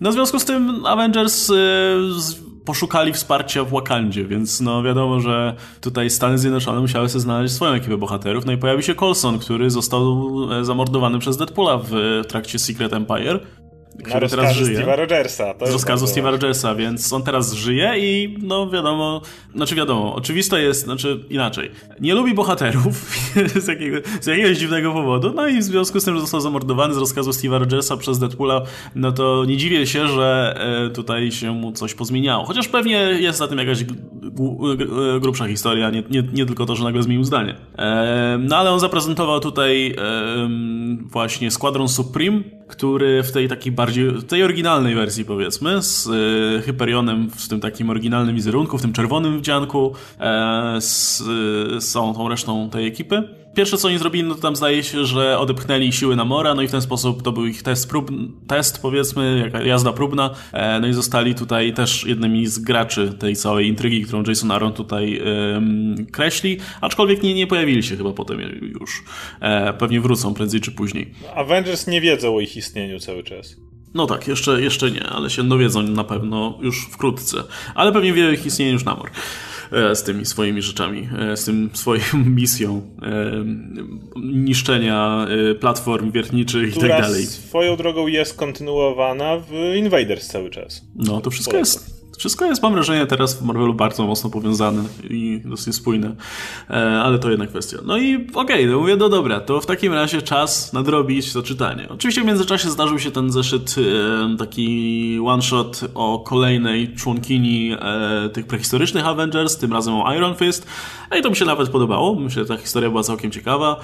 No 0.00 0.10
w 0.10 0.12
związku 0.12 0.38
z 0.38 0.44
tym 0.44 0.86
Avengers 0.86 1.52
poszukali 2.64 3.12
wsparcia 3.12 3.64
w 3.64 3.70
Wakandzie, 3.70 4.24
więc 4.24 4.60
no 4.60 4.82
wiadomo, 4.82 5.20
że 5.20 5.54
tutaj 5.80 6.10
Stany 6.10 6.38
Zjednoczone 6.38 6.80
musiały 6.80 7.08
sobie 7.08 7.20
znaleźć 7.20 7.54
swoją 7.54 7.72
ekipę 7.72 7.96
bohaterów. 7.96 8.46
No 8.46 8.52
i 8.52 8.58
pojawi 8.58 8.82
się 8.82 8.94
Colson, 8.94 9.38
który 9.38 9.70
został 9.70 10.30
e, 10.52 10.64
zamordowany 10.64 11.18
przez 11.18 11.36
Deadpoola 11.36 11.78
w 11.78 12.22
trakcie 12.28 12.58
Secret 12.58 12.92
Empire 12.92 13.40
który 14.02 14.28
teraz 14.28 14.56
żyje. 14.56 14.78
Steve'a 14.78 14.96
Rogersa. 14.96 15.54
To 15.54 15.66
z 15.66 15.72
rozkazu 15.72 16.06
Steve'a 16.06 16.30
Rogersa, 16.30 16.74
więc 16.74 17.12
on 17.12 17.22
teraz 17.22 17.52
żyje 17.52 17.92
i 17.98 18.38
no 18.42 18.70
wiadomo, 18.70 19.20
znaczy 19.54 19.74
wiadomo, 19.74 20.14
oczywiste 20.14 20.62
jest, 20.62 20.84
znaczy 20.84 21.24
inaczej. 21.30 21.70
Nie 22.00 22.14
lubi 22.14 22.34
bohaterów 22.34 23.16
z, 23.64 23.68
jakiego, 23.68 23.98
z 24.20 24.26
jakiegoś 24.26 24.58
dziwnego 24.58 24.92
powodu, 24.92 25.32
no 25.34 25.48
i 25.48 25.58
w 25.58 25.62
związku 25.62 26.00
z 26.00 26.04
tym, 26.04 26.14
że 26.14 26.20
został 26.20 26.40
zamordowany 26.40 26.94
z 26.94 26.96
rozkazu 26.96 27.30
Steve'a 27.30 27.58
Rogersa 27.58 27.96
przez 27.96 28.18
Deadpoola, 28.18 28.62
no 28.94 29.12
to 29.12 29.44
nie 29.44 29.56
dziwię 29.56 29.86
się, 29.86 30.08
że 30.08 30.54
e, 30.86 30.90
tutaj 30.90 31.32
się 31.32 31.52
mu 31.52 31.72
coś 31.72 31.94
pozmieniało. 31.94 32.44
Chociaż 32.44 32.68
pewnie 32.68 32.96
jest 32.98 33.38
za 33.38 33.48
tym 33.48 33.58
jakaś 33.58 33.84
grubsza 35.20 35.48
historia, 35.48 35.90
nie, 35.90 36.02
nie, 36.10 36.22
nie 36.32 36.46
tylko 36.46 36.66
to, 36.66 36.76
że 36.76 36.84
nagle 36.84 37.02
zmienił 37.02 37.24
zdanie. 37.24 37.54
E, 37.78 38.38
no 38.40 38.56
ale 38.56 38.70
on 38.70 38.80
zaprezentował 38.80 39.40
tutaj 39.40 39.96
właśnie 41.00 41.50
Squadron 41.50 41.88
Supreme, 41.88 42.42
który 42.68 43.22
w 43.22 43.32
tej 43.32 43.48
takiej 43.48 43.72
bardziej, 43.84 44.22
tej 44.28 44.42
oryginalnej 44.42 44.94
wersji 44.94 45.24
powiedzmy, 45.24 45.82
z 45.82 46.06
y, 46.06 46.62
Hyperionem 46.62 47.30
w 47.30 47.48
tym 47.48 47.60
takim 47.60 47.90
oryginalnym 47.90 48.34
wizerunku, 48.34 48.78
w 48.78 48.82
tym 48.82 48.92
czerwonym 48.92 49.38
wdzianku, 49.38 49.94
e, 50.20 50.80
z, 50.80 51.18
z 51.84 51.92
całą 51.92 52.14
tą 52.14 52.28
resztą 52.28 52.70
tej 52.70 52.86
ekipy 52.86 53.44
Pierwsze 53.54 53.78
co 53.78 53.88
oni 53.88 53.98
zrobili, 53.98 54.28
no 54.28 54.34
to 54.34 54.40
tam 54.40 54.56
zdaje 54.56 54.82
się, 54.82 55.04
że 55.04 55.38
odepchnęli 55.38 55.92
siły 55.92 56.16
Namora, 56.16 56.54
no 56.54 56.62
i 56.62 56.68
w 56.68 56.70
ten 56.70 56.80
sposób 56.80 57.22
to 57.22 57.32
był 57.32 57.46
ich 57.46 57.62
test, 57.62 57.90
prób, 57.90 58.10
test 58.46 58.82
powiedzmy, 58.82 59.50
jazda 59.64 59.92
próbna, 59.92 60.30
e, 60.52 60.80
no 60.80 60.86
i 60.88 60.92
zostali 60.92 61.34
tutaj 61.34 61.72
też 61.72 62.04
jednymi 62.04 62.46
z 62.46 62.58
graczy 62.58 63.12
tej 63.18 63.36
całej 63.36 63.68
intrygi, 63.68 64.02
którą 64.02 64.22
Jason 64.28 64.50
Aaron 64.50 64.72
tutaj 64.72 65.22
kreśli, 66.12 66.58
aczkolwiek 66.80 67.22
nie, 67.22 67.34
nie 67.34 67.46
pojawili 67.46 67.82
się 67.82 67.96
chyba 67.96 68.12
potem 68.12 68.40
już. 68.80 69.04
E, 69.40 69.72
pewnie 69.72 70.00
wrócą 70.00 70.34
prędzej 70.34 70.60
czy 70.60 70.72
później. 70.72 71.10
Avengers 71.34 71.86
nie 71.86 72.00
wiedzą 72.00 72.36
o 72.36 72.40
ich 72.40 72.56
istnieniu 72.56 73.00
cały 73.00 73.22
czas. 73.22 73.56
No 73.94 74.06
tak, 74.06 74.28
jeszcze, 74.28 74.62
jeszcze 74.62 74.90
nie, 74.90 75.06
ale 75.06 75.30
się 75.30 75.48
dowiedzą 75.48 75.82
na 75.82 76.04
pewno 76.04 76.58
już 76.60 76.86
wkrótce. 76.86 77.42
Ale 77.74 77.92
pewnie 77.92 78.12
wie 78.12 78.32
ich 78.32 78.46
istnieniu 78.46 78.72
już 78.72 78.84
Namor. 78.84 79.10
E, 79.72 79.96
z 79.96 80.02
tymi 80.02 80.26
swoimi 80.26 80.62
rzeczami, 80.62 81.08
e, 81.18 81.36
z 81.36 81.44
tym 81.44 81.70
swoją 81.72 82.02
misją 82.40 82.82
e, 83.02 83.44
niszczenia 84.16 85.26
platform 85.60 86.10
wiertniczych 86.10 86.76
i 86.76 86.80
tak 86.80 86.88
dalej. 86.88 87.26
swoją 87.26 87.76
drogą 87.76 88.06
jest 88.06 88.36
kontynuowana 88.36 89.36
w 89.38 89.76
Invaders 89.76 90.26
cały 90.26 90.50
czas. 90.50 90.84
No 90.94 91.20
to 91.20 91.30
wszystko 91.30 91.56
jest 91.56 91.93
wszystko 92.18 92.44
jest, 92.44 92.62
mam 92.62 92.72
wrażenie, 92.72 93.06
teraz 93.06 93.34
w 93.34 93.42
Marvelu 93.42 93.74
bardzo 93.74 94.06
mocno 94.06 94.30
powiązane 94.30 94.82
i 95.10 95.40
dosyć 95.44 95.74
spójne, 95.74 96.16
e, 96.70 96.74
ale 97.02 97.18
to 97.18 97.30
jedna 97.30 97.46
kwestia. 97.46 97.78
No 97.84 97.98
i 97.98 98.14
okej, 98.14 98.34
okay, 98.34 98.66
no 98.66 98.78
mówię, 98.78 98.96
no 98.96 99.08
dobra, 99.08 99.40
to 99.40 99.60
w 99.60 99.66
takim 99.66 99.92
razie 99.92 100.22
czas 100.22 100.72
nadrobić 100.72 101.32
to 101.32 101.42
czytanie. 101.42 101.88
Oczywiście 101.88 102.22
w 102.22 102.24
międzyczasie 102.24 102.70
zdarzył 102.70 102.98
się 102.98 103.10
ten 103.10 103.32
zeszyt, 103.32 103.74
e, 103.78 104.36
taki 104.36 105.18
one-shot 105.26 105.80
o 105.94 106.18
kolejnej 106.18 106.94
członkini 106.94 107.76
e, 107.80 108.28
tych 108.28 108.46
prehistorycznych 108.46 109.06
Avengers, 109.06 109.56
tym 109.56 109.72
razem 109.72 109.94
o 109.94 110.14
Iron 110.14 110.34
Fist, 110.34 110.66
no 111.10 111.16
i 111.16 111.22
to 111.22 111.30
mi 111.30 111.36
się 111.36 111.44
nawet 111.44 111.68
podobało, 111.68 112.14
myślę, 112.14 112.42
że 112.42 112.48
ta 112.48 112.56
historia 112.56 112.90
była 112.90 113.02
całkiem 113.02 113.30
ciekawa. 113.30 113.80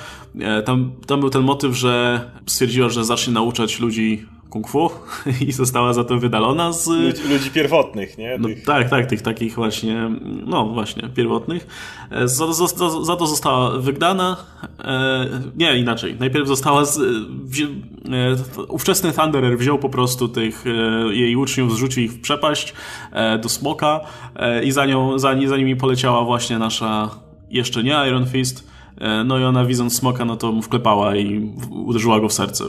Tam, 0.64 0.92
tam 1.06 1.20
był 1.20 1.30
ten 1.30 1.42
motyw, 1.42 1.76
że 1.76 2.24
stwierdziła, 2.46 2.88
że 2.88 3.04
zacznie 3.04 3.32
nauczać 3.32 3.80
ludzi 3.80 4.26
kung 4.50 4.68
fu 4.68 4.90
i 5.46 5.52
została 5.52 5.92
za 5.92 6.04
to 6.04 6.18
wydalona 6.18 6.72
z... 6.72 6.86
Ludzi, 6.88 7.22
ludzi 7.28 7.50
pierwotnych, 7.50 8.18
nie? 8.18 8.38
No, 8.38 8.48
tak, 8.66 8.90
tak, 8.90 9.06
tych 9.06 9.22
takich 9.22 9.54
właśnie, 9.54 10.10
no 10.46 10.66
właśnie, 10.66 11.08
pierwotnych. 11.08 11.66
E, 12.10 12.28
za, 12.28 12.52
za, 12.52 12.66
za 13.04 13.16
to 13.16 13.26
została 13.26 13.78
wygnana, 13.78 14.36
e, 14.78 15.26
nie, 15.56 15.78
inaczej, 15.78 16.16
najpierw 16.20 16.48
została, 16.48 16.84
z, 16.84 16.98
wzi, 17.44 17.64
e, 17.64 18.66
ówczesny 18.68 19.12
Thunderer 19.12 19.58
wziął 19.58 19.78
po 19.78 19.88
prostu 19.88 20.28
tych 20.28 20.64
e, 20.66 20.70
jej 21.14 21.36
uczniów, 21.36 21.74
zrzucił 21.74 22.02
ich 22.02 22.12
w 22.12 22.20
przepaść 22.20 22.74
do 23.42 23.48
smoka 23.48 24.00
i 24.64 24.72
za, 24.72 24.86
nią, 24.86 25.18
za, 25.18 25.34
za 25.46 25.56
nimi 25.56 25.76
poleciała 25.76 26.24
właśnie 26.24 26.58
nasza, 26.58 27.10
jeszcze 27.50 27.82
nie 27.82 27.96
Iron 28.08 28.26
Fist, 28.26 28.70
no 29.24 29.38
i 29.38 29.44
ona 29.44 29.64
widząc 29.64 29.96
smoka, 29.96 30.24
no 30.24 30.36
to 30.36 30.52
mu 30.52 30.62
wklepała 30.62 31.16
i 31.16 31.52
uderzyła 31.70 32.20
go 32.20 32.28
w 32.28 32.32
serce, 32.32 32.64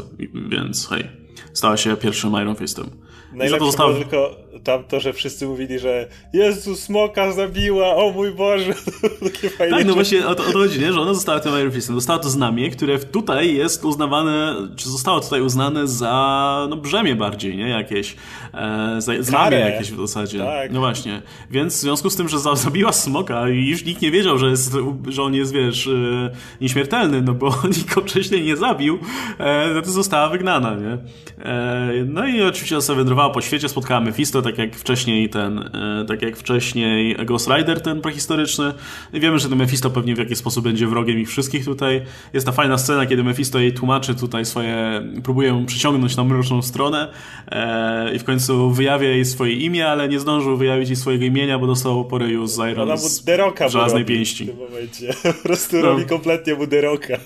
więc 0.49 0.87
hej 0.87 1.20
stała 1.53 1.77
się 1.77 1.97
pierwszym 1.97 2.31
Iron 2.41 2.55
Fistem. 2.55 2.89
Najlepsze 3.33 3.65
zostało... 3.65 3.93
tylko 3.93 4.35
tam 4.63 4.83
to, 4.83 4.99
że 4.99 5.13
wszyscy 5.13 5.47
mówili, 5.47 5.79
że 5.79 6.07
Jezu, 6.33 6.75
smoka 6.75 7.31
zabiła, 7.31 7.95
o 7.95 8.11
mój 8.11 8.31
Boże. 8.31 8.73
Takie 9.23 9.49
fajne 9.49 9.77
tak, 9.77 9.85
no 9.85 9.93
właśnie 9.93 10.27
o 10.27 10.35
to, 10.35 10.43
o 10.43 10.51
to 10.51 10.59
chodzi, 10.59 10.79
nie? 10.79 10.93
że 10.93 11.01
ona 11.01 11.13
została 11.13 11.39
tym 11.39 11.59
Iron 11.59 11.71
Fistem. 11.71 11.95
Dostała 11.95 12.19
to 12.19 12.29
znamie, 12.29 12.69
które 12.69 12.99
tutaj 12.99 13.55
jest 13.55 13.85
uznawane, 13.85 14.55
czy 14.75 14.89
zostało 14.89 15.19
tutaj 15.19 15.41
uznane 15.41 15.87
za 15.87 16.67
no, 16.69 16.77
brzemię 16.77 17.15
bardziej, 17.15 17.57
nie? 17.57 17.69
Jakieś 17.69 18.15
e, 18.53 18.95
za, 19.01 19.13
znamie 19.19 19.57
jakieś 19.57 19.91
w 19.91 19.97
zasadzie. 19.97 20.39
Tak. 20.39 20.71
No 20.71 20.79
właśnie. 20.79 21.21
Więc 21.51 21.75
w 21.75 21.79
związku 21.79 22.09
z 22.09 22.15
tym, 22.15 22.29
że 22.29 22.39
zabiła 22.39 22.91
smoka 22.91 23.49
i 23.49 23.67
już 23.67 23.85
nikt 23.85 24.01
nie 24.01 24.11
wiedział, 24.11 24.37
że, 24.37 24.49
jest, 24.49 24.77
że 25.07 25.23
on 25.23 25.33
jest, 25.33 25.53
wiesz, 25.53 25.87
e, 25.87 26.31
nieśmiertelny, 26.61 27.21
no 27.21 27.33
bo 27.33 27.55
nikt 27.77 27.95
go 27.95 28.01
wcześniej 28.01 28.43
nie 28.43 28.57
zabił, 28.57 28.99
e, 29.39 29.73
no 29.73 29.81
to 29.81 29.91
została 29.91 30.29
wygnana, 30.29 30.75
nie? 30.75 30.97
E, 31.45 31.91
no 32.05 32.27
i 32.27 32.41
oczywiście 32.41 32.81
sobie 32.81 32.97
wędrowała 32.97 33.29
po 33.29 33.41
świecie, 33.41 33.69
spotkała 33.69 34.01
Mephisto, 34.01 34.40
tak 34.41 34.58
jak 34.58 34.75
wcześniej 34.75 35.30
ten, 35.30 35.60
e, 35.60 36.06
tak 36.08 36.21
jak 36.21 36.38
wcześniej 36.38 37.15
Ghost 37.25 37.49
Rider, 37.49 37.82
ten 37.82 38.01
prehistoryczny. 38.01 38.73
I 39.13 39.19
wiemy, 39.19 39.39
że 39.39 39.49
ten 39.49 39.58
Mephisto 39.58 39.89
pewnie 39.89 40.15
w 40.15 40.17
jakiś 40.17 40.38
sposób 40.38 40.63
będzie 40.63 40.88
wrogiem 40.88 41.19
ich 41.19 41.30
wszystkich 41.30 41.65
tutaj. 41.65 42.01
Jest 42.34 42.45
ta 42.45 42.51
fajna 42.51 42.77
scena, 42.77 43.06
kiedy 43.06 43.23
Mephisto 43.23 43.60
jej 43.60 43.73
tłumaczy 43.73 44.15
tutaj 44.15 44.45
swoje, 44.45 45.04
próbuje 45.23 45.47
ją 45.47 45.65
przyciągnąć 45.65 46.15
na 46.15 46.23
mroczną 46.23 46.62
stronę 46.62 47.12
e, 47.47 48.15
i 48.15 48.19
w 48.19 48.23
końcu 48.23 48.71
wyjawia 48.71 49.10
jej 49.10 49.25
swoje 49.25 49.54
imię, 49.54 49.88
ale 49.88 50.10
nie 50.10 50.19
zdążył 50.19 50.58
wyjawić 50.58 50.89
jej 50.89 50.95
swojego 50.95 51.25
imienia, 51.25 51.60
bo 51.60 51.67
dostał 51.67 52.06
po 52.06 52.17
ryju 52.17 52.47
z 52.47 52.58
Iron 52.58 52.91
Ona 52.91 53.01
deroka 53.25 53.69
żelaznej 53.69 54.06
pięści. 54.06 54.45
W 54.45 54.47
tym 54.47 54.58
momencie. 54.58 55.13
Po 55.23 55.34
prostu 55.34 55.75
no. 55.82 55.82
robi 55.82 56.06
kompletnie 56.06 56.56
mu 56.56 56.67
deroka. 56.67 57.17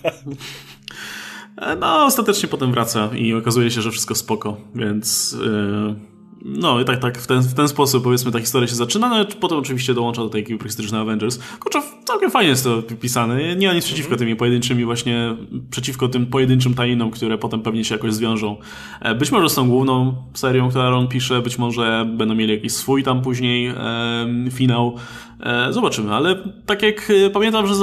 E, 1.58 1.76
no, 1.76 2.06
ostatecznie 2.06 2.50
potem 2.50 2.72
wraca 2.72 3.10
i 3.16 3.34
okazuje 3.34 3.72
się, 3.72 3.82
że 3.82 3.92
wszystko 3.92 4.16
spoko, 4.16 4.58
więc... 4.76 5.38
Yy 5.42 6.15
no 6.46 6.82
i 6.82 6.86
tak, 6.86 7.00
tak, 7.00 7.18
w 7.18 7.28
ten, 7.28 7.42
w 7.42 7.54
ten 7.54 7.68
sposób 7.68 8.04
powiedzmy 8.04 8.32
ta 8.32 8.40
historia 8.40 8.68
się 8.68 8.76
zaczyna, 8.76 9.10
no 9.10 9.26
potem 9.40 9.58
oczywiście 9.58 9.94
dołącza 9.94 10.22
do 10.22 10.30
tej 10.30 10.42
ekipy 10.42 10.60
prestiżnej 10.60 11.02
Avengers. 11.02 11.40
Kurczę, 11.60 11.82
całkiem 12.06 12.32
fajnie 12.32 12.50
jest 12.50 12.64
to 12.64 12.82
pisane. 13.02 13.56
Nie 13.56 13.68
ma 13.68 13.74
nic 13.74 13.86
przeciwko 13.86 14.16
tymi 14.16 14.36
pojedynczymi 14.36 14.86
właśnie, 14.86 15.36
przeciwko 15.70 16.08
tym 16.08 16.26
pojedynczym 16.26 16.74
tajinom, 16.74 17.12
które 17.12 17.38
potem 17.38 17.62
pewnie 17.62 17.84
się 17.84 17.96
jakoś 17.96 18.14
zwiążą. 18.14 18.58
E, 19.02 19.16
być 19.16 19.32
może 19.32 19.50
z 19.50 19.56
tą 19.56 19.70
główną 19.70 20.16
serią, 20.34 20.70
którą 20.70 21.08
pisze, 21.08 21.42
być 21.42 21.58
może 21.58 22.08
będą 22.18 22.36
mieli 22.36 22.54
jakiś 22.54 22.74
swój 22.74 23.04
tam 23.04 23.22
później 23.22 23.68
e, 23.68 23.76
finał. 24.52 24.98
E, 25.40 25.74
zobaczymy, 25.74 26.14
ale 26.14 26.36
tak 26.66 26.82
jak 26.82 27.12
e, 27.26 27.30
pamiętam, 27.30 27.68
że 27.68 27.74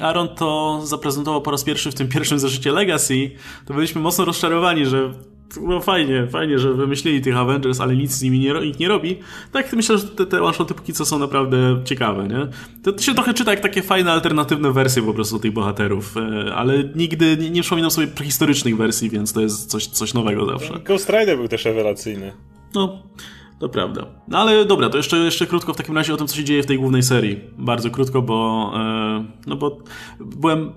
Aaron 0.00 0.28
to 0.28 0.80
zaprezentował 0.84 1.42
po 1.42 1.50
raz 1.50 1.64
pierwszy 1.64 1.90
w 1.90 1.94
tym 1.94 2.08
pierwszym 2.08 2.38
zeszycie 2.38 2.72
Legacy, 2.72 3.30
to 3.66 3.74
byliśmy 3.74 4.00
mocno 4.00 4.24
rozczarowani, 4.24 4.86
że 4.86 5.12
no 5.60 5.80
fajnie, 5.80 6.26
fajnie, 6.26 6.58
że 6.58 6.74
wymyślili 6.74 7.22
tych 7.22 7.36
Avengers, 7.36 7.80
ale 7.80 7.96
nic 7.96 8.12
z 8.12 8.22
nimi 8.22 8.38
nie, 8.38 8.52
nikt 8.52 8.80
nie 8.80 8.88
robi. 8.88 9.18
Tak 9.52 9.72
myślę, 9.72 9.98
że 9.98 10.08
te, 10.08 10.26
te 10.26 10.42
one-shoty 10.42 10.74
póki 10.74 10.92
co 10.92 11.04
są 11.04 11.18
naprawdę 11.18 11.80
ciekawe, 11.84 12.28
nie? 12.28 12.48
To, 12.82 12.92
to, 12.92 13.02
się 13.02 13.14
trochę 13.14 13.34
czyta 13.34 13.50
jak 13.50 13.60
takie 13.60 13.82
fajne, 13.82 14.12
alternatywne 14.12 14.72
wersje 14.72 15.02
po 15.02 15.14
prostu 15.14 15.38
tych 15.38 15.52
bohaterów, 15.52 16.16
e, 16.16 16.54
ale 16.54 16.84
nigdy 16.94 17.36
nie, 17.36 17.50
nie 17.50 17.62
przypominam 17.62 17.90
sobie 17.90 18.06
prehistorycznych 18.06 18.76
wersji, 18.76 19.10
więc 19.10 19.32
to 19.32 19.40
jest 19.40 19.70
coś, 19.70 19.86
coś 19.86 20.14
nowego 20.14 20.46
zawsze. 20.46 20.80
Ghost 20.84 21.08
Rider 21.08 21.36
był 21.36 21.48
też 21.48 21.64
rewelacyjny. 21.64 22.32
No, 22.74 23.02
to 23.58 23.68
prawda. 23.68 24.06
No 24.28 24.38
ale 24.38 24.64
dobra, 24.64 24.88
to 24.88 24.96
jeszcze, 24.96 25.16
jeszcze 25.16 25.46
krótko 25.46 25.74
w 25.74 25.76
takim 25.76 25.96
razie 25.96 26.14
o 26.14 26.16
tym, 26.16 26.26
co 26.26 26.36
się 26.36 26.44
dzieje 26.44 26.62
w 26.62 26.66
tej 26.66 26.78
głównej 26.78 27.02
serii. 27.02 27.40
Bardzo 27.58 27.90
krótko, 27.90 28.22
bo, 28.22 28.72
e, 28.76 29.24
no 29.46 29.56
bo 29.56 29.78
byłem 30.20 30.72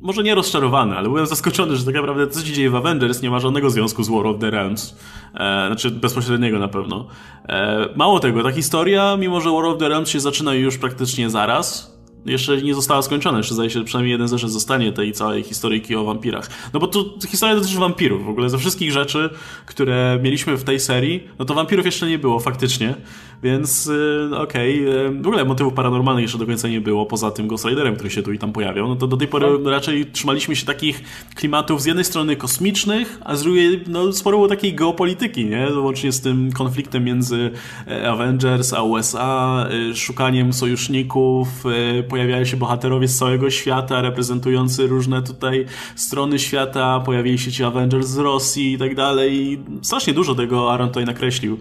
może 0.00 0.22
nie 0.22 0.34
rozczarowany, 0.34 0.96
ale 0.96 1.08
byłem 1.08 1.26
zaskoczony, 1.26 1.76
że 1.76 1.84
tak 1.84 1.94
naprawdę 1.94 2.26
to, 2.26 2.32
co 2.32 2.46
się 2.46 2.52
dzieje 2.52 2.70
w 2.70 2.76
Avengers, 2.76 3.22
nie 3.22 3.30
ma 3.30 3.40
żadnego 3.40 3.70
związku 3.70 4.02
z 4.02 4.08
War 4.08 4.26
of 4.26 4.38
the 4.38 4.50
Realms. 4.50 4.96
E, 5.34 5.66
znaczy 5.66 5.90
bezpośredniego 5.90 6.58
na 6.58 6.68
pewno. 6.68 7.06
E, 7.48 7.88
mało 7.96 8.20
tego, 8.20 8.42
ta 8.42 8.52
historia, 8.52 9.16
mimo 9.16 9.40
że 9.40 9.50
War 9.50 9.64
of 9.64 9.78
the 9.78 9.88
Realms 9.88 10.08
się 10.08 10.20
zaczyna 10.20 10.54
już 10.54 10.78
praktycznie 10.78 11.30
zaraz, 11.30 11.99
jeszcze 12.26 12.62
nie 12.62 12.74
została 12.74 13.02
skończona, 13.02 13.38
jeszcze 13.38 13.54
zdaje 13.54 13.70
się, 13.70 13.78
że 13.78 13.84
przynajmniej 13.84 14.12
jeden 14.12 14.28
zeszyt 14.28 14.50
zostanie 14.50 14.92
tej 14.92 15.12
całej 15.12 15.42
historyjki 15.42 15.96
o 15.96 16.04
wampirach. 16.04 16.50
No 16.72 16.80
bo 16.80 16.86
tu 16.86 17.18
historia 17.28 17.54
dotyczy 17.54 17.78
wampirów. 17.78 18.24
W 18.24 18.28
ogóle 18.28 18.50
ze 18.50 18.58
wszystkich 18.58 18.92
rzeczy, 18.92 19.30
które 19.66 20.18
mieliśmy 20.22 20.56
w 20.56 20.64
tej 20.64 20.80
serii, 20.80 21.28
no 21.38 21.44
to 21.44 21.54
wampirów 21.54 21.86
jeszcze 21.86 22.08
nie 22.08 22.18
było 22.18 22.40
faktycznie. 22.40 22.94
Więc 23.42 23.86
yy, 23.86 24.38
okej, 24.38 24.88
okay. 24.88 25.22
W 25.22 25.26
ogóle 25.26 25.44
motywów 25.44 25.74
paranormalnych 25.74 26.22
jeszcze 26.22 26.38
do 26.38 26.46
końca 26.46 26.68
nie 26.68 26.80
było, 26.80 27.06
poza 27.06 27.30
tym 27.30 27.48
Ghost 27.48 27.64
Riderem, 27.64 27.94
który 27.94 28.10
się 28.10 28.22
tu 28.22 28.32
i 28.32 28.38
tam 28.38 28.52
pojawiał. 28.52 28.88
No 28.88 28.96
to 28.96 29.06
do 29.06 29.16
tej 29.16 29.28
pory 29.28 29.46
no. 29.60 29.70
raczej 29.70 30.06
trzymaliśmy 30.06 30.56
się 30.56 30.66
takich 30.66 31.02
klimatów 31.34 31.82
z 31.82 31.84
jednej 31.84 32.04
strony 32.04 32.36
kosmicznych, 32.36 33.18
a 33.24 33.36
z 33.36 33.42
drugiej 33.42 33.84
no, 33.86 34.12
sporo 34.12 34.36
było 34.36 34.48
takiej 34.48 34.74
geopolityki, 34.74 35.44
nie? 35.44 35.68
Łącznie 35.80 36.12
z 36.12 36.20
tym 36.20 36.52
konfliktem 36.52 37.04
między 37.04 37.50
e, 37.88 38.10
Avengers 38.10 38.72
a 38.72 38.82
USA, 38.82 39.66
yy, 39.70 39.96
szukaniem 39.96 40.52
sojuszników, 40.52 41.48
yy, 41.64 42.02
pojawiają 42.10 42.44
się 42.44 42.56
bohaterowie 42.56 43.08
z 43.08 43.18
całego 43.18 43.50
świata, 43.50 44.00
reprezentujący 44.00 44.86
różne 44.86 45.22
tutaj 45.22 45.66
strony 45.96 46.38
świata, 46.38 47.00
pojawili 47.00 47.38
się 47.38 47.52
ci 47.52 47.64
Avengers 47.64 48.06
z 48.06 48.18
Rosji 48.18 48.72
i 48.72 48.78
tak 48.78 48.94
dalej. 48.94 49.60
Strasznie 49.82 50.14
dużo 50.14 50.34
tego 50.34 50.72
Aaron 50.72 50.88
tutaj 50.88 51.04
nakreślił. 51.04 51.58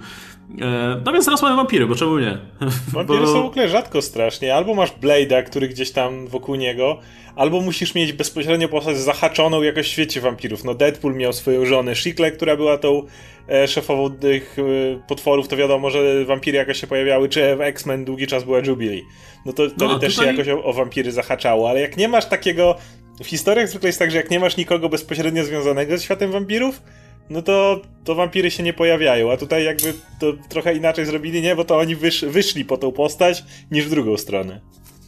E, 0.62 1.01
no 1.05 1.13
więc 1.13 1.25
teraz 1.25 1.41
mamy 1.41 1.55
wampiry, 1.55 1.88
bo 1.88 1.95
czemu 1.95 2.19
nie? 2.19 2.38
Wampiry 2.93 3.19
bo... 3.19 3.27
są 3.27 3.43
w 3.43 3.45
ogóle 3.45 3.69
rzadko 3.69 4.01
strasznie. 4.01 4.55
Albo 4.55 4.73
masz 4.73 4.91
Blade'a, 4.91 5.43
który 5.43 5.69
gdzieś 5.69 5.91
tam 5.91 6.27
wokół 6.27 6.55
niego, 6.55 6.99
albo 7.35 7.62
musisz 7.62 7.95
mieć 7.95 8.13
bezpośrednio 8.13 8.69
postać 8.69 8.97
zahaczoną 8.97 9.62
jakoś 9.62 9.85
w 9.85 9.89
świecie 9.89 10.21
wampirów. 10.21 10.63
No 10.63 10.73
Deadpool 10.73 11.15
miał 11.15 11.33
swoją 11.33 11.65
żonę 11.65 11.95
Shikle, 11.95 12.31
która 12.31 12.55
była 12.55 12.77
tą 12.77 13.03
e, 13.49 13.67
szefową 13.67 14.09
tych 14.09 14.57
e, 14.59 14.63
potworów, 15.07 15.47
to 15.47 15.57
wiadomo, 15.57 15.89
że 15.89 16.25
wampiry 16.25 16.57
jakoś 16.57 16.81
się 16.81 16.88
pojawiały, 16.88 17.29
czy 17.29 17.55
w 17.55 17.62
X-Men 17.62 18.05
długi 18.05 18.27
czas 18.27 18.43
była 18.43 18.59
Jubilee. 18.59 19.03
No 19.45 19.53
to 19.53 19.69
wtedy 19.69 19.85
no, 19.85 19.99
też 19.99 20.15
tutaj... 20.15 20.27
się 20.27 20.31
jakoś 20.38 20.53
o, 20.53 20.63
o 20.63 20.73
wampiry 20.73 21.12
zahaczało, 21.12 21.69
ale 21.69 21.81
jak 21.81 21.97
nie 21.97 22.07
masz 22.07 22.25
takiego... 22.25 22.75
W 23.23 23.27
historiach 23.27 23.67
zwykle 23.67 23.89
jest 23.89 23.99
tak, 23.99 24.12
że 24.12 24.17
jak 24.17 24.31
nie 24.31 24.39
masz 24.39 24.57
nikogo 24.57 24.89
bezpośrednio 24.89 25.43
związanego 25.43 25.97
z 25.97 26.03
światem 26.03 26.31
wampirów, 26.31 26.81
no 27.29 27.41
to, 27.41 27.81
to 28.03 28.15
wampiry 28.15 28.51
się 28.51 28.63
nie 28.63 28.73
pojawiają, 28.73 29.31
a 29.31 29.37
tutaj 29.37 29.63
jakby 29.63 29.93
to 30.19 30.33
trochę 30.49 30.75
inaczej 30.75 31.05
zrobili, 31.05 31.41
nie? 31.41 31.55
Bo 31.55 31.65
to 31.65 31.77
oni 31.77 31.95
wysz, 31.95 32.25
wyszli 32.25 32.65
po 32.65 32.77
tą 32.77 32.91
postać 32.91 33.43
niż 33.71 33.85
w 33.85 33.89
drugą 33.89 34.17
stronę. 34.17 34.61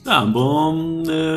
Tak, 0.06 0.28
bo 0.28 0.74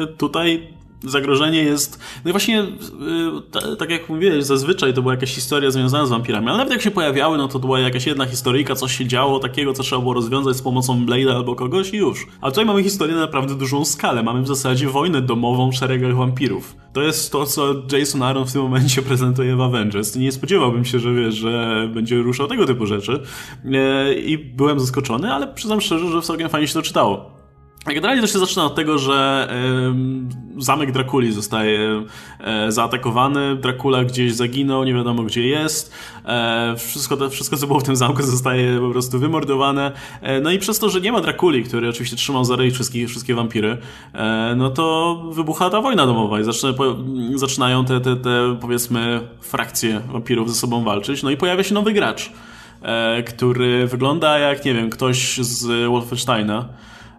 y, 0.05 0.16
tutaj 0.16 0.68
zagrożenie 1.05 1.62
jest. 1.62 1.99
No 2.25 2.29
i 2.31 2.33
właśnie, 2.33 2.57
yy, 2.57 3.77
tak 3.77 3.90
jak 3.90 4.09
mówiłeś, 4.09 4.45
zazwyczaj 4.45 4.95
to 4.95 5.03
była 5.03 5.14
jakaś 5.14 5.35
historia 5.35 5.71
związana 5.71 6.07
z 6.07 6.11
wampirami, 6.11 6.49
ale 6.49 6.57
nawet 6.59 6.73
jak 6.73 6.83
się 6.83 6.90
pojawiały, 6.90 7.38
no 7.38 7.49
to 7.49 7.59
była 7.59 7.81
jakaś 7.81 8.07
jedna 8.07 8.27
historyjka, 8.27 8.75
coś 8.75 8.99
się 8.99 9.07
działo 9.07 9.38
takiego, 9.38 9.73
co 9.73 9.83
trzeba 9.83 10.03
było 10.03 10.14
rozwiązać 10.14 10.57
z 10.57 10.62
pomocą 10.62 11.07
Blade'a 11.07 11.31
albo 11.31 11.55
kogoś 11.55 11.95
i 11.95 11.97
już. 11.97 12.27
A 12.40 12.51
tutaj 12.51 12.64
mamy 12.64 12.83
historię 12.83 13.14
na 13.14 13.21
naprawdę 13.21 13.55
dużą 13.55 13.85
skalę. 13.85 14.23
Mamy 14.23 14.43
w 14.43 14.49
zasadzie 14.49 14.88
wojnę 14.88 15.23
domową 15.23 15.71
w 15.71 15.75
szeregach 15.75 16.17
wampirów. 16.17 16.77
To 16.93 17.03
jest 17.03 17.33
to, 17.33 17.47
co 17.47 17.75
Jason 17.93 18.23
Aaron 18.23 18.47
w 18.47 18.53
tym 18.53 18.62
momencie 18.62 19.03
prezentuje 19.12 19.57
w 19.57 19.61
Avengers. 19.61 20.17
Nie 20.17 20.33
spodziewałbym 20.33 20.85
się, 20.85 20.99
że 20.99 21.14
wiesz, 21.14 21.35
że 21.35 21.88
będzie 21.95 22.17
ruszał 22.17 22.47
tego 22.47 22.67
typu 22.67 22.87
rzeczy. 22.87 23.23
Yy, 23.64 24.14
I 24.14 24.38
byłem 24.38 24.81
zaskoczony, 24.81 25.33
ale 25.33 25.47
przyznam 25.47 25.81
szczerze, 25.81 26.11
że 26.11 26.21
w 26.21 26.25
całkiem 26.25 26.49
fajnie 26.49 26.69
się 26.69 26.75
to 26.75 26.83
czytało. 26.83 27.34
Generalnie 27.87 28.23
to 28.23 28.29
się 28.29 28.38
zaczyna 28.38 28.64
od 28.64 28.75
tego, 28.75 28.99
że 28.99 29.49
y, 30.59 30.62
zamek 30.62 30.92
Drakuli 30.92 31.33
zostaje 31.33 32.05
y, 32.68 32.73
zaatakowany, 32.73 33.57
Dracula 33.57 34.05
gdzieś 34.05 34.35
zaginął, 34.35 34.85
nie 34.85 34.94
wiadomo 34.94 35.23
gdzie 35.23 35.49
jest, 35.49 35.92
y, 36.73 36.77
wszystko, 36.77 37.16
to, 37.16 37.31
wszystko 37.31 37.57
co 37.57 37.66
było 37.66 37.81
w 37.81 37.83
tym 37.83 37.97
zamku 37.97 38.23
zostaje 38.23 38.81
po 38.81 38.90
prostu 38.90 39.18
wymordowane, 39.18 39.92
no 40.42 40.51
i 40.51 40.59
przez 40.59 40.79
to, 40.79 40.90
że 40.90 41.01
nie 41.01 41.12
ma 41.12 41.20
Drakuli, 41.20 41.64
który 41.64 41.88
oczywiście 41.88 42.16
trzymał 42.16 42.44
za 42.44 42.57
ryj 42.57 42.70
wszystkie, 42.70 43.07
wszystkie 43.07 43.35
wampiry, 43.35 43.79
no 44.57 44.70
to 44.70 45.16
wybucha 45.31 45.70
ta 45.70 45.81
wojna 45.81 46.07
domowa 46.07 46.40
i 46.40 46.44
zaczyna, 46.44 46.73
po, 46.73 46.97
zaczynają 47.35 47.85
te, 47.85 48.01
te, 48.01 48.16
te 48.16 48.57
powiedzmy 48.61 49.20
frakcje 49.40 50.01
wampirów 50.12 50.51
ze 50.51 50.61
sobą 50.61 50.85
walczyć, 50.85 51.23
no 51.23 51.31
i 51.31 51.37
pojawia 51.37 51.62
się 51.62 51.75
nowy 51.75 51.92
gracz, 51.92 52.33
który 53.27 53.87
wygląda 53.87 54.38
jak, 54.38 54.64
nie 54.64 54.75
wiem, 54.75 54.90
ktoś 54.90 55.37
z 55.38 55.88
Wolfensteina, 55.88 56.68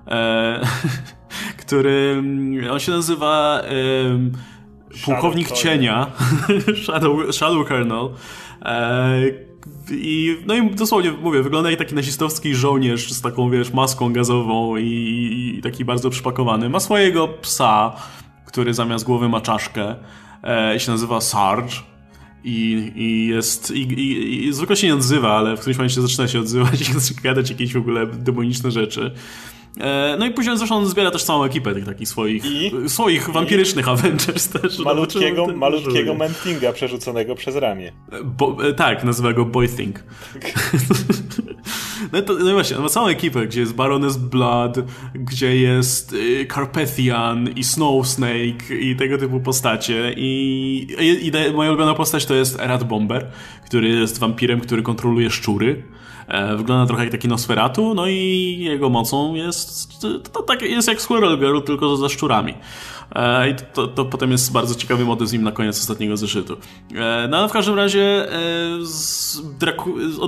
e, 0.08 0.62
który, 1.66 2.16
mm, 2.20 2.72
on 2.72 2.80
się 2.80 2.92
nazywa 2.92 3.62
e, 3.62 5.02
Pułkownik 5.06 5.52
Cienia, 5.52 6.12
Shadow, 6.86 7.36
Shadow 7.36 7.68
Colonel. 7.68 8.10
E, 8.66 9.46
i, 9.92 10.38
no 10.46 10.56
i 10.56 10.70
dosłownie 10.70 11.12
mówię, 11.12 11.44
wygląda 11.44 11.70
jak 11.70 11.80
taki 11.80 11.96
nazistowski 11.96 12.56
żołnierz 12.56 13.14
z 13.14 13.22
taką, 13.22 13.50
wiesz, 13.50 13.74
maską 13.74 14.14
gazową 14.14 14.78
i, 14.78 15.56
i 15.58 15.62
taki 15.62 15.86
bardzo 15.86 16.10
przypakowany. 16.10 16.70
Ma 16.70 16.80
swojego 16.80 17.28
psa, 17.28 17.96
który 18.46 18.74
zamiast 18.74 19.06
głowy 19.06 19.30
ma 19.30 19.42
czaszkę. 19.42 19.96
E, 20.44 20.80
się 20.80 20.92
nazywa 20.92 21.22
Sarge. 21.22 21.74
I, 22.44 22.92
i 22.96 23.28
jest. 23.28 23.72
I, 23.72 23.82
i, 23.82 24.46
I 24.48 24.54
zwykle 24.54 24.76
się 24.76 24.88
nie 24.88 24.94
odzywa, 24.94 25.38
ale 25.38 25.58
w 25.58 25.60
którymś 25.60 25.78
momencie 25.78 26.02
zaczyna 26.02 26.28
się 26.28 26.40
odzywać 26.40 26.82
i 26.82 26.94
zaczyna 27.00 27.22
gadać 27.22 27.50
jakieś 27.50 27.74
w 27.74 27.78
ogóle 27.78 28.08
demoniczne 28.08 28.72
rzeczy. 28.72 29.12
E, 29.80 30.16
no 30.20 30.26
i 30.26 30.32
później 30.32 30.58
zresztą 30.58 30.76
on 30.76 30.86
zbiera 30.86 31.12
też 31.12 31.24
całą 31.24 31.44
ekipę 31.44 31.74
tych 31.74 31.86
takich 31.86 32.10
swoich, 32.10 32.46
I? 32.46 32.72
swoich 32.90 33.30
wampirycznych 33.30 33.88
I? 33.88 33.90
Avengers 33.90 34.48
też. 34.48 34.80
Malutkiego, 34.80 35.48
malutkiego 35.48 36.14
Mantinga 36.14 36.74
przerzuconego 36.74 37.36
przez 37.36 37.56
ramię. 37.56 37.92
Bo, 38.24 38.58
e, 38.64 38.74
tak, 38.74 39.04
nazywa 39.04 39.34
go 39.34 39.46
Boything. 39.46 40.04
no, 42.14 42.22
to, 42.22 42.34
no 42.34 42.54
właśnie, 42.54 42.78
on 42.78 42.84
ma 42.84 42.90
całą 42.90 43.08
ekipę, 43.08 43.48
gdzie 43.48 43.60
jest 43.60 43.74
Baroness 43.74 44.18
Blood, 44.18 44.78
gdzie 45.14 45.56
jest 45.56 46.14
y, 46.14 46.48
Carpathian 46.54 47.50
i 47.56 47.64
Snow 47.64 48.08
Snake 48.08 48.76
i 48.80 48.96
tego 48.96 49.18
typu 49.18 49.40
postacie. 49.40 50.14
I, 50.18 50.88
i, 51.00 51.28
i 51.28 51.54
moja 51.54 51.70
ulubiona 51.70 51.94
postać 51.94 52.26
to 52.26 52.34
jest 52.34 52.60
Rat 52.60 52.84
Bomber, 52.84 53.32
który 53.66 53.90
jest 53.90 54.20
wampirem, 54.20 54.60
który 54.60 54.82
kontroluje 54.82 55.30
szczury. 55.30 55.84
E, 56.28 56.56
wygląda 56.58 56.86
trochę 56.88 57.04
jak 57.04 57.12
taki 57.12 57.28
Nosferatu, 57.28 57.94
no 57.94 58.08
i 58.08 58.58
jego 58.60 58.90
mocą 58.90 59.36
jest, 59.36 60.00
to, 60.34 60.44
tak 60.44 60.62
jest 60.62 60.88
jak 60.88 61.02
Squirrel 61.02 61.40
Girl, 61.40 61.60
tylko 61.62 61.98
ze 61.98 62.10
szczurami. 62.10 62.54
E, 63.16 63.50
I 63.50 63.56
to, 63.74 63.88
to, 63.88 64.06
potem 64.06 64.32
jest 64.32 64.52
bardzo 64.52 64.76
ciekawy 64.76 65.06
motyw 65.06 65.28
z 65.28 65.34
nim 65.34 65.44
na 65.44 65.52
koniec 65.52 65.80
ostatniego 65.80 66.18
zeszytu. 66.18 66.58
E, 66.96 67.28
no 67.28 67.38
ale 67.38 67.50
w 67.50 67.52
każdym 67.52 67.76
razie 67.76 68.28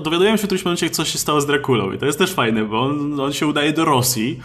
dowiadujemy 0.04 0.38
się 0.38 0.44
w 0.44 0.46
którymś 0.46 0.66
momencie, 0.66 0.90
co 0.90 1.06
się 1.06 1.18
stało 1.18 1.42
z 1.42 1.46
Drakulą. 1.46 1.92
I 1.92 1.98
to 1.98 2.06
jest 2.06 2.20
też 2.20 2.34
fajne, 2.34 2.66
bo 2.66 2.82
on, 2.82 3.20
on 3.20 3.34
się 3.34 3.48
udaje 3.48 3.74
do 3.74 3.86
Rosji, 3.86 4.40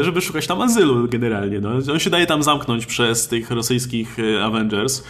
żeby 0.00 0.20
szukać 0.20 0.46
tam 0.46 0.62
azylu 0.62 1.08
generalnie. 1.08 1.60
No. 1.60 1.70
On 1.92 1.98
się 1.98 2.10
daje 2.10 2.26
tam 2.26 2.42
zamknąć 2.42 2.86
przez 2.86 3.28
tych 3.28 3.50
rosyjskich 3.50 4.16
Avengers, 4.44 5.04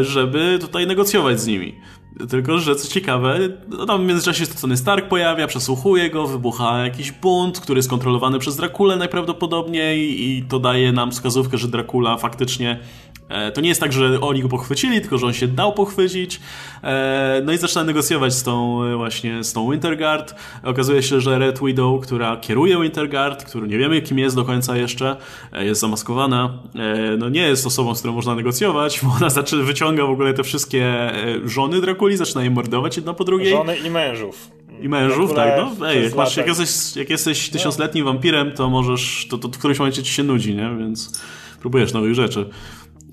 żeby 0.00 0.58
tutaj 0.60 0.86
negocjować 0.86 1.40
z 1.40 1.46
nimi. 1.46 1.74
Tylko, 2.28 2.58
że 2.58 2.76
co 2.76 2.88
ciekawe, 2.88 3.38
no 3.68 3.86
tam 3.86 4.04
w 4.04 4.06
międzyczasie 4.08 4.46
Tony 4.46 4.76
Stark 4.76 5.08
pojawia, 5.08 5.46
przesłuchuje 5.46 6.10
go, 6.10 6.26
wybucha 6.26 6.84
jakiś 6.84 7.12
bunt, 7.12 7.60
który 7.60 7.78
jest 7.78 7.90
kontrolowany 7.90 8.38
przez 8.38 8.56
Drakulę 8.56 8.96
najprawdopodobniej 8.96 10.28
i 10.28 10.42
to 10.42 10.58
daje 10.58 10.92
nam 10.92 11.10
wskazówkę, 11.10 11.58
że 11.58 11.68
Dracula 11.68 12.16
faktycznie 12.16 12.80
to 13.54 13.60
nie 13.60 13.68
jest 13.68 13.80
tak, 13.80 13.92
że 13.92 14.20
oni 14.20 14.42
go 14.42 14.48
pochwycili, 14.48 15.00
tylko 15.00 15.18
że 15.18 15.26
on 15.26 15.32
się 15.32 15.48
dał 15.48 15.72
pochwycić. 15.72 16.40
E, 16.82 17.42
no 17.44 17.52
i 17.52 17.58
zaczyna 17.58 17.84
negocjować 17.84 18.34
z 18.34 18.42
tą 18.42 18.80
właśnie 18.96 19.44
z 19.44 19.52
tą 19.52 19.70
Winterguard. 19.70 20.34
Okazuje 20.62 21.02
się, 21.02 21.20
że 21.20 21.38
Red 21.38 21.60
Widow, 21.64 22.00
która 22.00 22.36
kieruje 22.36 22.82
Winterguard, 22.82 23.44
który 23.44 23.68
nie 23.68 23.78
wiemy 23.78 24.02
kim 24.02 24.18
jest 24.18 24.36
do 24.36 24.44
końca 24.44 24.76
jeszcze, 24.76 25.16
jest 25.52 25.80
zamaskowana, 25.80 26.58
no 27.18 27.28
nie 27.28 27.40
jest 27.40 27.66
osobą, 27.66 27.94
z 27.94 27.98
którą 27.98 28.14
można 28.14 28.34
negocjować, 28.34 29.00
bo 29.02 29.12
ona 29.16 29.30
zaczyna, 29.30 29.62
wyciąga 29.62 30.06
w 30.06 30.10
ogóle 30.10 30.34
te 30.34 30.42
wszystkie 30.42 31.12
żony 31.44 31.80
Drakuli, 31.80 32.16
zaczyna 32.16 32.44
je 32.44 32.50
mordować 32.50 32.96
jedna 32.96 33.14
po 33.14 33.24
drugiej. 33.24 33.50
Żony 33.50 33.76
i 33.76 33.90
mężów. 33.90 34.50
I 34.80 34.88
mężów, 34.88 35.34
tak, 35.34 35.52
no. 35.56 35.88
Ej, 35.88 36.04
jak, 36.04 36.14
masz, 36.14 36.36
jak, 36.36 36.46
jesteś, 36.46 36.96
jak 36.96 37.10
jesteś 37.10 37.50
tysiącletnim 37.50 38.04
wampirem, 38.04 38.52
to 38.52 38.70
możesz, 38.70 39.26
to, 39.30 39.38
to 39.38 39.48
w 39.48 39.58
którymś 39.58 39.78
momencie 39.78 40.02
ci 40.02 40.12
się 40.12 40.22
nudzi, 40.22 40.54
nie? 40.54 40.76
Więc 40.78 41.22
próbujesz 41.60 41.92
nowych 41.92 42.14
rzeczy. 42.14 42.50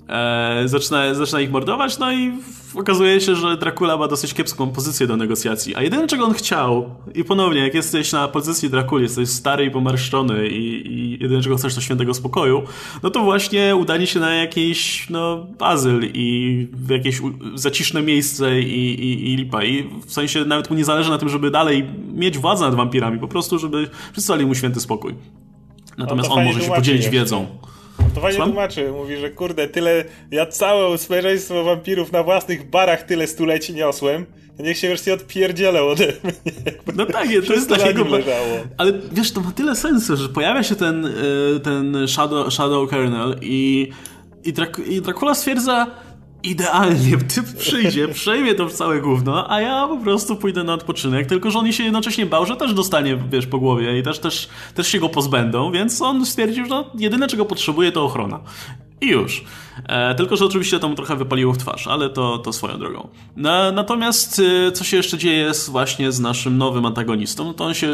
E, 0.08 0.62
zaczyna, 0.68 1.14
zaczyna 1.14 1.40
ich 1.40 1.50
mordować, 1.50 1.98
no 1.98 2.12
i 2.12 2.32
okazuje 2.74 3.20
się, 3.20 3.36
że 3.36 3.56
Dracula 3.56 3.96
ma 3.96 4.08
dosyć 4.08 4.34
kiepską 4.34 4.70
pozycję 4.70 5.06
do 5.06 5.16
negocjacji. 5.16 5.76
A 5.76 5.82
jedyne, 5.82 6.06
czego 6.06 6.24
on 6.24 6.34
chciał, 6.34 6.90
i 7.14 7.24
ponownie, 7.24 7.60
jak 7.60 7.74
jesteś 7.74 8.12
na 8.12 8.28
pozycji 8.28 8.70
Drakuli, 8.70 9.02
jesteś 9.02 9.28
stary 9.28 9.64
i 9.64 9.70
pomarszczony 9.70 10.48
i, 10.48 10.92
i 10.92 11.22
jedyne, 11.22 11.42
czego 11.42 11.56
chcesz, 11.56 11.74
to 11.74 11.80
świętego 11.80 12.14
spokoju, 12.14 12.62
no 13.02 13.10
to 13.10 13.20
właśnie 13.20 13.76
udanie 13.76 14.06
się 14.06 14.20
na 14.20 14.34
jakiś, 14.34 15.06
no, 15.10 15.46
azyl 15.58 16.10
i 16.14 16.68
w 16.72 16.90
jakieś 16.90 17.20
zaciszne 17.54 18.02
miejsce 18.02 18.60
i, 18.60 19.04
i, 19.04 19.32
i 19.32 19.36
lipa. 19.36 19.64
I 19.64 19.88
w 20.06 20.12
sensie 20.12 20.44
nawet 20.44 20.70
mu 20.70 20.76
nie 20.76 20.84
zależy 20.84 21.10
na 21.10 21.18
tym, 21.18 21.28
żeby 21.28 21.50
dalej 21.50 21.86
mieć 22.14 22.38
władzę 22.38 22.64
nad 22.64 22.74
wampirami, 22.74 23.18
po 23.18 23.28
prostu, 23.28 23.58
żeby 23.58 23.90
przysłali 24.12 24.46
mu 24.46 24.54
święty 24.54 24.80
spokój. 24.80 25.14
Natomiast 25.98 26.28
no 26.28 26.34
on 26.34 26.44
może 26.44 26.60
się 26.60 26.70
podzielić 26.70 27.04
jeszcze. 27.04 27.46
To 28.14 28.20
fajnie 28.20 28.36
Słucham? 28.36 28.52
tłumaczy. 28.52 28.92
Mówi, 28.92 29.16
że 29.16 29.30
kurde, 29.30 29.68
tyle. 29.68 30.04
Ja 30.30 30.46
całe 30.46 30.98
społeczeństwo 30.98 31.64
wampirów 31.64 32.12
na 32.12 32.22
własnych 32.22 32.70
barach 32.70 33.02
tyle 33.02 33.26
stuleci 33.26 33.74
niosłem. 33.74 34.26
Niech 34.58 34.78
się 34.78 34.88
wreszcie 34.88 35.14
odpierdzielą 35.14 35.80
ode 35.88 36.06
mnie. 36.06 36.32
No 36.96 37.06
tak, 37.06 37.28
to 37.46 37.52
jest 37.52 37.68
takiego. 37.68 38.04
Leżało. 38.04 38.56
Ale 38.76 38.92
wiesz, 39.12 39.32
to 39.32 39.40
ma 39.40 39.52
tyle 39.52 39.76
sensu, 39.76 40.16
że 40.16 40.28
pojawia 40.28 40.62
się 40.62 40.74
ten, 40.74 41.06
y, 41.06 41.60
ten 41.64 42.08
Shadow, 42.08 42.52
Shadow 42.52 42.90
Kernel 42.90 43.38
i, 43.42 43.88
i, 44.44 44.52
Drak 44.52 44.80
i 44.86 45.00
Dracula 45.02 45.34
stwierdza 45.34 45.86
idealnie, 46.42 47.18
typ 47.34 47.56
przyjdzie, 47.56 48.08
przejmie 48.08 48.54
to 48.54 48.68
w 48.68 48.72
całe 48.72 49.00
gówno, 49.00 49.50
a 49.50 49.60
ja 49.60 49.88
po 49.88 49.96
prostu 49.96 50.36
pójdę 50.36 50.64
na 50.64 50.74
odpoczynek, 50.74 51.26
tylko 51.26 51.50
że 51.50 51.58
on 51.58 51.72
się 51.72 51.84
jednocześnie 51.84 52.26
bał, 52.26 52.46
że 52.46 52.56
też 52.56 52.74
dostanie, 52.74 53.18
wiesz, 53.30 53.46
po 53.46 53.58
głowie 53.58 53.98
i 53.98 54.02
też, 54.02 54.18
też, 54.18 54.48
też 54.74 54.88
się 54.88 54.98
go 54.98 55.08
pozbędą, 55.08 55.72
więc 55.72 56.02
on 56.02 56.26
stwierdził, 56.26 56.66
że 56.66 56.84
jedyne 56.98 57.28
czego 57.28 57.44
potrzebuje 57.44 57.92
to 57.92 58.04
ochrona. 58.04 58.40
I 59.02 59.08
już. 59.08 59.44
E, 59.88 60.14
tylko, 60.14 60.36
że 60.36 60.44
oczywiście 60.44 60.78
to 60.78 60.88
mu 60.88 60.94
trochę 60.94 61.16
wypaliło 61.16 61.52
w 61.52 61.58
twarz, 61.58 61.86
ale 61.86 62.10
to, 62.10 62.38
to 62.38 62.52
swoją 62.52 62.78
drogą. 62.78 63.08
No, 63.36 63.72
natomiast 63.72 64.42
e, 64.68 64.72
co 64.72 64.84
się 64.84 64.96
jeszcze 64.96 65.18
dzieje 65.18 65.54
z, 65.54 65.68
właśnie 65.68 66.12
z 66.12 66.20
naszym 66.20 66.58
nowym 66.58 66.86
antagonistą, 66.86 67.44
no 67.44 67.54
to 67.54 67.64
on 67.64 67.74
się, 67.74 67.88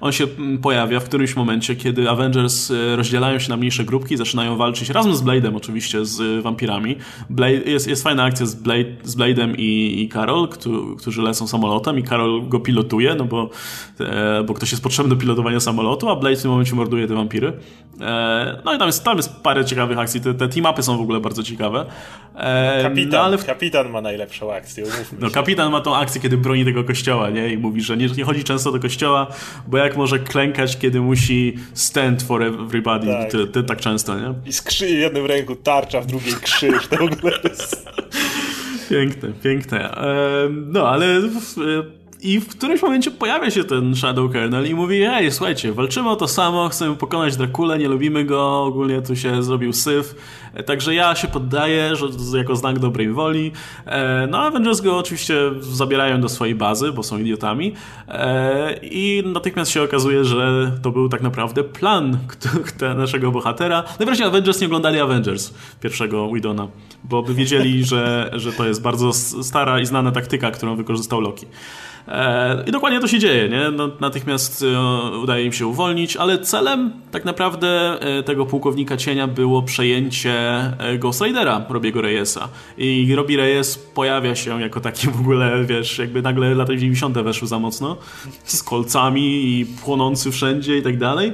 on 0.00 0.12
się 0.12 0.26
pojawia 0.62 1.00
w 1.00 1.04
którymś 1.04 1.36
momencie, 1.36 1.76
kiedy 1.76 2.10
Avengers 2.10 2.70
e, 2.70 2.96
rozdzielają 2.96 3.38
się 3.38 3.50
na 3.50 3.56
mniejsze 3.56 3.84
grupki 3.84 4.16
zaczynają 4.16 4.56
walczyć 4.56 4.90
razem 4.90 5.14
z 5.14 5.22
Blade'em 5.22 5.56
oczywiście, 5.56 6.04
z 6.04 6.42
wampirami. 6.42 6.96
Blade, 7.30 7.52
jest, 7.52 7.88
jest 7.88 8.02
fajna 8.02 8.24
akcja 8.24 8.46
z, 8.46 8.54
Blade, 8.54 8.90
z 9.04 9.16
Blade'em 9.16 9.54
i, 9.58 10.02
i 10.02 10.08
Carol, 10.08 10.48
którzy 10.98 11.22
lecą 11.22 11.46
samolotem 11.46 11.98
i 11.98 12.02
Carol 12.02 12.48
go 12.48 12.60
pilotuje, 12.60 13.14
no 13.14 13.24
bo, 13.24 13.50
e, 14.00 14.44
bo 14.44 14.54
ktoś 14.54 14.70
jest 14.70 14.82
potrzebny 14.82 15.14
do 15.14 15.20
pilotowania 15.20 15.60
samolotu, 15.60 16.08
a 16.08 16.16
Blade 16.16 16.36
w 16.36 16.42
tym 16.42 16.50
momencie 16.50 16.74
morduje 16.74 17.06
te 17.06 17.14
wampiry. 17.14 17.52
E, 18.00 18.62
no 18.64 18.74
i 18.74 18.78
tam 18.78 18.86
jest, 18.86 19.04
tam 19.04 19.16
jest 19.16 19.40
parę 19.42 19.64
ciekawych 19.64 19.98
akcji. 19.98 20.20
Te, 20.20 20.34
te 20.34 20.45
team-upy 20.48 20.82
są 20.82 20.98
w 20.98 21.00
ogóle 21.00 21.20
bardzo 21.20 21.42
ciekawe. 21.42 21.86
E, 22.36 22.82
kapitan, 22.82 23.10
no, 23.10 23.20
ale 23.20 23.38
w... 23.38 23.44
kapitan 23.44 23.90
ma 23.90 24.00
najlepszą 24.00 24.52
akcję, 24.52 24.84
No, 25.18 25.30
kapitan 25.30 25.72
ma 25.72 25.80
tą 25.80 25.96
akcję, 25.96 26.20
kiedy 26.20 26.36
broni 26.36 26.64
tego 26.64 26.84
kościoła, 26.84 27.30
nie? 27.30 27.52
I 27.52 27.58
mówi, 27.58 27.80
że 27.80 27.96
nie, 27.96 28.06
nie 28.06 28.24
chodzi 28.24 28.44
często 28.44 28.72
do 28.72 28.80
kościoła, 28.80 29.26
bo 29.66 29.78
jak 29.78 29.96
może 29.96 30.18
klękać, 30.18 30.78
kiedy 30.78 31.00
musi 31.00 31.56
stand 31.74 32.22
for 32.22 32.42
everybody 32.42 33.06
tak, 33.06 33.30
ty, 33.30 33.46
ty 33.46 33.62
tak 33.62 33.80
często, 33.80 34.20
nie? 34.20 34.34
I 34.46 34.52
skrzy 34.52 34.86
w 34.86 34.90
jednym 34.90 35.26
ręku 35.26 35.56
tarcza, 35.56 36.00
w 36.00 36.06
drugiej 36.06 36.34
krzyż, 36.42 36.86
to 36.86 36.96
w 36.96 37.02
ogóle 37.02 37.32
jest... 37.44 37.86
Piękne, 38.90 39.28
piękne. 39.42 39.96
E, 39.96 40.48
no, 40.50 40.88
ale... 40.88 41.06
I 42.22 42.40
w 42.40 42.48
którymś 42.48 42.82
momencie 42.82 43.10
pojawia 43.10 43.50
się 43.50 43.64
ten 43.64 43.96
Shadow 43.96 44.32
Kernel 44.32 44.70
i 44.70 44.74
mówi, 44.74 45.02
ej, 45.02 45.32
słuchajcie, 45.32 45.72
walczymy 45.72 46.10
o 46.10 46.16
to 46.16 46.28
samo, 46.28 46.68
chcemy 46.68 46.96
pokonać 46.96 47.36
Drakulę, 47.36 47.78
nie 47.78 47.88
lubimy 47.88 48.24
go, 48.24 48.62
ogólnie 48.62 49.02
tu 49.02 49.16
się 49.16 49.42
zrobił 49.42 49.72
syf, 49.72 50.14
e, 50.54 50.62
także 50.62 50.94
ja 50.94 51.14
się 51.14 51.28
poddaję, 51.28 51.96
że 51.96 52.06
jako 52.38 52.56
znak 52.56 52.78
dobrej 52.78 53.12
woli. 53.12 53.52
E, 53.86 54.26
no, 54.30 54.38
Avengers 54.38 54.80
go 54.80 54.98
oczywiście 54.98 55.34
zabierają 55.60 56.20
do 56.20 56.28
swojej 56.28 56.54
bazy, 56.54 56.92
bo 56.92 57.02
są 57.02 57.18
idiotami 57.18 57.72
e, 58.08 58.78
i 58.82 59.22
natychmiast 59.26 59.70
się 59.70 59.82
okazuje, 59.82 60.24
że 60.24 60.72
to 60.82 60.90
był 60.90 61.08
tak 61.08 61.22
naprawdę 61.22 61.64
plan 61.64 62.18
naszego 62.96 63.30
bohatera. 63.30 63.84
Najwyraźniej 63.98 64.28
Avengers 64.28 64.60
nie 64.60 64.66
oglądali 64.66 65.00
Avengers, 65.00 65.54
pierwszego 65.80 66.32
Widona, 66.32 66.68
bo 67.04 67.22
by 67.22 67.34
wiedzieli, 67.34 67.84
że, 67.84 68.30
że 68.32 68.52
to 68.52 68.66
jest 68.66 68.82
bardzo 68.82 69.12
stara 69.12 69.80
i 69.80 69.86
znana 69.86 70.12
taktyka, 70.12 70.50
którą 70.50 70.76
wykorzystał 70.76 71.20
Loki. 71.20 71.46
E, 72.08 72.64
I 72.66 72.72
dokładnie 72.72 73.00
to 73.00 73.08
się 73.08 73.18
dzieje, 73.18 73.48
nie? 73.48 73.70
No, 73.70 73.90
natychmiast 74.00 74.62
e, 74.62 75.18
udaje 75.18 75.44
im 75.44 75.52
się 75.52 75.66
uwolnić, 75.66 76.16
ale 76.16 76.38
celem 76.38 76.92
tak 77.10 77.24
naprawdę 77.24 78.00
e, 78.00 78.22
tego 78.22 78.46
pułkownika 78.46 78.96
cienia 78.96 79.26
było 79.26 79.62
przejęcie 79.62 80.36
Ghost 80.98 81.22
Ridera 81.22 81.66
Robiego 81.68 82.02
Reyesa. 82.02 82.48
I 82.78 83.14
Robi 83.14 83.36
Reyes 83.36 83.78
pojawia 83.78 84.34
się 84.34 84.60
jako 84.60 84.80
taki 84.80 85.08
w 85.08 85.20
ogóle, 85.20 85.64
wiesz, 85.64 85.98
jakby 85.98 86.22
nagle 86.22 86.54
lata 86.54 86.72
90. 86.72 87.18
weszły 87.18 87.48
za 87.48 87.58
mocno, 87.58 87.96
z 88.44 88.62
kolcami 88.62 89.44
i 89.44 89.66
płonący 89.84 90.30
wszędzie 90.30 90.78
i 90.78 90.82
tak 90.82 90.98
dalej. 90.98 91.32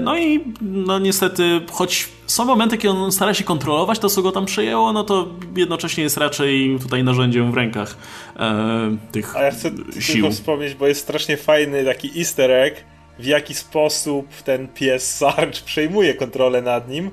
No 0.00 0.18
i 0.18 0.40
no 0.60 0.98
niestety, 0.98 1.60
choć 1.72 2.08
są 2.30 2.44
momenty, 2.44 2.78
kiedy 2.78 2.94
on 2.94 3.12
stara 3.12 3.34
się 3.34 3.44
kontrolować 3.44 3.98
to, 3.98 4.08
co 4.08 4.22
go 4.22 4.32
tam 4.32 4.46
przejęło, 4.46 4.92
no 4.92 5.04
to 5.04 5.28
jednocześnie 5.56 6.04
jest 6.04 6.16
raczej 6.16 6.78
tutaj 6.82 7.04
narzędziem 7.04 7.52
w 7.52 7.54
rękach 7.54 7.96
e, 8.36 8.96
tych 9.12 9.36
A 9.36 9.42
ja 9.42 9.50
chcę 9.50 9.70
sił. 10.00 10.14
tylko 10.14 10.30
wspomnieć, 10.30 10.74
bo 10.74 10.86
jest 10.86 11.00
strasznie 11.00 11.36
fajny 11.36 11.84
taki 11.84 12.18
easter 12.18 12.50
egg, 12.50 12.76
w 13.18 13.24
jaki 13.24 13.54
sposób 13.54 14.26
ten 14.44 14.68
pies 14.68 15.16
Sarge 15.16 15.60
przejmuje 15.64 16.14
kontrolę 16.14 16.62
nad 16.62 16.88
nim. 16.88 17.10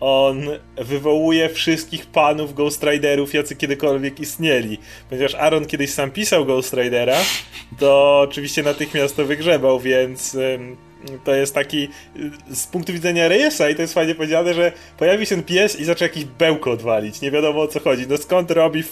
On 0.00 0.40
wywołuje 0.76 1.48
wszystkich 1.48 2.06
panów 2.06 2.54
Ghost 2.54 2.82
Riderów, 2.82 3.34
jacy 3.34 3.56
kiedykolwiek 3.56 4.20
istnieli. 4.20 4.78
Ponieważ 5.10 5.34
Aaron 5.34 5.66
kiedyś 5.66 5.90
sam 5.90 6.10
pisał 6.10 6.46
Ghost 6.46 6.74
Ridera, 6.74 7.16
to 7.78 8.20
oczywiście 8.20 8.62
natychmiast 8.62 9.16
to 9.16 9.24
wygrzebał, 9.24 9.80
więc 9.80 10.36
to 11.24 11.34
jest 11.34 11.54
taki 11.54 11.88
y, 12.50 12.56
z 12.56 12.66
punktu 12.66 12.92
widzenia 12.92 13.28
Reyesa 13.28 13.68
i 13.68 13.74
to 13.74 13.82
jest 13.82 13.94
fajnie 13.94 14.14
powiedziane, 14.14 14.54
że 14.54 14.72
pojawi 14.98 15.26
się 15.26 15.34
ten 15.34 15.44
pies 15.44 15.80
i 15.80 15.84
zaczął 15.84 16.06
jakiś 16.06 16.24
bełko 16.24 16.70
odwalić. 16.70 17.20
Nie 17.20 17.30
wiadomo 17.30 17.62
o 17.62 17.68
co 17.68 17.80
chodzi. 17.80 18.06
No 18.08 18.16
skąd 18.16 18.50
robi, 18.50 18.84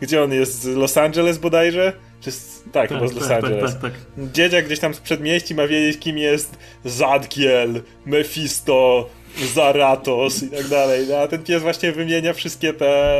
gdzie 0.00 0.22
on 0.22 0.32
jest? 0.32 0.62
Z 0.62 0.66
Los 0.66 0.96
Angeles 0.96 1.38
bodajże? 1.38 1.92
Czy 2.20 2.32
z, 2.32 2.62
tak, 2.62 2.72
tak, 2.72 2.88
chyba 2.88 3.08
z 3.08 3.12
Los 3.12 3.28
tak, 3.28 3.40
tak 3.40 3.44
Angeles. 3.44 3.72
Tak, 3.72 3.82
tak, 3.82 3.92
tak. 3.92 4.32
Dzieciak 4.32 4.66
gdzieś 4.66 4.80
tam 4.80 4.94
z 4.94 5.00
przedmieści 5.00 5.54
ma 5.54 5.66
wiedzieć, 5.66 6.00
kim 6.00 6.18
jest 6.18 6.58
Zadkiel, 6.84 7.82
Mephisto, 8.06 9.08
Zaratos 9.54 10.42
i 10.42 10.48
tak 10.48 10.68
dalej. 10.68 11.06
No, 11.08 11.16
a 11.16 11.28
ten 11.28 11.42
pies 11.44 11.62
właśnie 11.62 11.92
wymienia 11.92 12.32
wszystkie 12.32 12.72
te... 12.72 13.14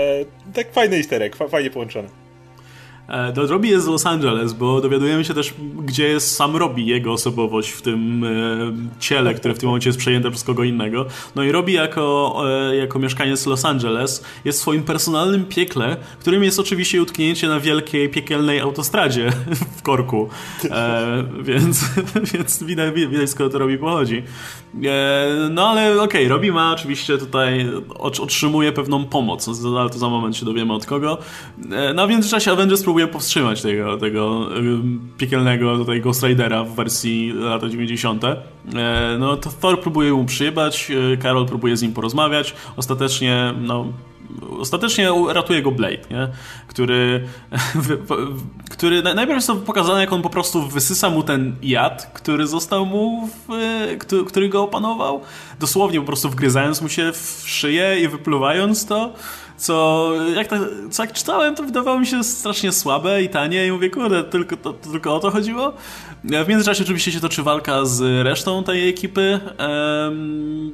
Tak 0.55 0.73
fajny 0.73 0.97
easter 0.97 1.23
egg, 1.23 1.37
fajnie 1.51 1.71
połączone. 1.71 2.28
E, 3.09 3.33
to 3.33 3.47
Robbie 3.47 3.71
jest 3.71 3.85
z 3.85 3.89
Los 3.89 4.07
Angeles, 4.07 4.53
bo 4.53 4.81
dowiadujemy 4.81 5.25
się 5.25 5.35
też, 5.35 5.55
gdzie 5.83 6.09
jest 6.09 6.37
sam 6.37 6.57
Robbie, 6.57 6.85
jego 6.85 7.13
osobowość 7.13 7.71
w 7.71 7.83
tym 7.83 8.25
e, 8.25 8.29
ciele, 9.01 9.35
które 9.35 9.55
w 9.55 9.59
tym 9.59 9.67
momencie 9.67 9.89
jest 9.89 9.99
przejęte 9.99 10.31
przez 10.31 10.45
kogo 10.45 10.65
innego. 10.65 11.07
No 11.35 11.43
i 11.43 11.53
Robbie 11.53 11.75
jako, 11.75 12.37
e, 12.71 12.77
jako 12.77 12.99
mieszkaniec 12.99 13.47
Los 13.47 13.65
Angeles 13.65 14.25
jest 14.45 14.59
w 14.59 14.63
swoim 14.63 14.83
personalnym 14.83 15.45
piekle, 15.45 15.97
którym 16.21 16.45
jest 16.45 16.61
oczywiście 16.61 17.03
utknięcie 17.03 17.49
na 17.49 17.61
wielkiej, 17.61 18.09
piekielnej 18.09 18.61
autostradzie 18.61 19.33
w 19.79 19.83
korku. 19.83 20.29
E, 20.71 21.25
więc, 21.43 21.85
więc 22.35 22.63
widać, 22.63 22.95
widać 22.95 23.31
skąd 23.31 23.53
to 23.53 23.59
Robbie 23.59 23.79
pochodzi. 23.79 24.23
E, 24.85 25.49
no 25.51 25.69
ale 25.69 25.93
okej, 25.93 26.05
okay, 26.05 26.29
Robbie 26.29 26.53
ma 26.53 26.73
oczywiście 26.73 27.19
tutaj, 27.19 27.67
otrzymuje 27.99 28.73
pewną 28.73 29.05
pomoc, 29.05 29.49
ale 29.79 29.91
to 29.91 29.99
za 29.99 30.09
moment 30.09 30.37
się 30.37 30.45
dowiemy 30.45 30.73
od 30.73 30.87
kogo. 30.87 31.19
E, 31.73 31.95
no 31.95 32.07
w 32.07 32.11
międzyczasie 32.11 32.53
Avengers 32.53 32.83
próbuje 32.83 33.07
powstrzymać 33.07 33.63
tego, 33.63 33.97
tego 33.97 34.49
piekielnego 35.19 35.79
tutaj 35.79 36.01
Ghost 36.01 36.23
Ridera 36.23 36.65
w 36.65 36.75
wersji 36.75 37.33
lata 37.35 37.69
90. 37.69 38.25
E, 38.25 38.37
no 39.19 39.37
to 39.37 39.51
Thor 39.61 39.81
próbuje 39.81 40.13
mu 40.13 40.25
przyjebać, 40.25 40.93
Carol 41.23 41.43
e, 41.43 41.47
próbuje 41.47 41.77
z 41.77 41.83
nim 41.83 41.93
porozmawiać. 41.93 42.55
Ostatecznie, 42.77 43.55
no, 43.61 43.87
ostatecznie 44.61 45.11
ratuje 45.29 45.63
go 45.63 45.71
Blade, 45.71 46.09
nie? 46.11 46.29
Który, 46.67 47.29
który 48.71 49.03
najpierw 49.03 49.35
jest 49.35 49.47
to 49.47 49.57
pokazane, 49.57 50.01
jak 50.01 50.13
on 50.13 50.23
po 50.23 50.31
prostu 50.31 50.63
wysysa 50.63 51.11
mu 51.11 51.23
ten 51.23 51.57
jad, 51.63 52.11
który 52.15 52.47
został 52.47 52.87
mu, 52.87 53.29
w, 53.49 53.97
który, 54.27 54.49
go 54.49 54.63
opanował, 54.63 55.21
dosłownie 55.61 56.01
po 56.01 56.07
prostu 56.07 56.31
wgryzając 56.31 56.83
mu 56.83 56.89
się 56.89 57.13
w 57.13 57.43
szyję 57.47 58.01
i 58.01 58.09
wypluwając 58.09 58.87
to 58.87 59.13
co 59.59 60.11
jak, 60.35 60.49
tak, 60.49 60.61
co 60.91 61.03
jak 61.03 61.13
czytałem, 61.13 61.55
to 61.55 61.63
wydawało 61.63 62.01
mi 62.01 62.07
się 62.07 62.25
strasznie 62.25 62.73
słabe 62.73 63.23
i 63.23 63.29
tanie 63.29 63.67
i 63.67 63.73
mówię, 63.73 63.91
kurde, 63.91 64.25
tylko, 64.25 64.57
to, 64.57 64.73
to 64.73 64.91
tylko 64.91 65.15
o 65.15 65.21
to 65.21 65.31
chodziło. 65.31 65.73
W 66.25 66.49
międzyczasie 66.49 66.85
oczywiście 66.85 67.13
się 67.13 67.21
toczy 67.21 67.43
walka 67.43 67.85
z 67.85 68.27
resztą 68.27 68.65
tej 68.65 68.89
ekipy, 68.89 69.41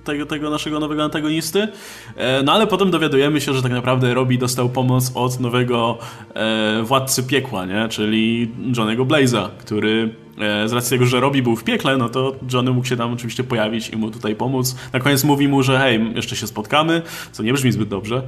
tego, 0.04 0.26
tego 0.26 0.50
naszego 0.50 0.80
nowego 0.80 1.04
antagonisty, 1.04 1.68
e, 2.16 2.42
no 2.42 2.52
ale 2.52 2.66
potem 2.66 2.90
dowiadujemy 2.90 3.40
się, 3.40 3.54
że 3.54 3.62
tak 3.62 3.72
naprawdę 3.72 4.14
Robbie 4.14 4.38
dostał 4.38 4.68
pomoc 4.68 5.12
od 5.14 5.40
nowego 5.40 5.98
e, 6.35 6.83
władcy 6.83 7.22
piekła, 7.22 7.66
nie? 7.66 7.88
czyli 7.88 8.50
Johnego 8.76 9.04
Blaze'a, 9.04 9.48
który 9.59 10.14
e, 10.38 10.68
z 10.68 10.72
racji 10.72 10.90
tego, 10.90 11.07
że 11.07 11.20
Robbie 11.20 11.42
był 11.42 11.57
w 11.57 11.64
piekle, 11.64 11.96
no 11.96 12.09
to 12.09 12.33
Johnny 12.52 12.72
mógł 12.72 12.87
się 12.87 12.96
tam 12.96 13.12
oczywiście 13.12 13.44
pojawić 13.44 13.88
i 13.88 13.96
mu 13.96 14.11
tutaj 14.11 14.35
pomóc. 14.35 14.76
Na 14.92 15.00
koniec 15.00 15.24
mówi 15.24 15.48
mu, 15.48 15.62
że 15.62 15.78
hej, 15.78 16.12
jeszcze 16.14 16.37
się 16.37 16.46
spotkamy, 16.46 17.02
co 17.33 17.42
nie 17.42 17.52
brzmi 17.52 17.72
zbyt 17.72 17.88
dobrze. 17.88 18.22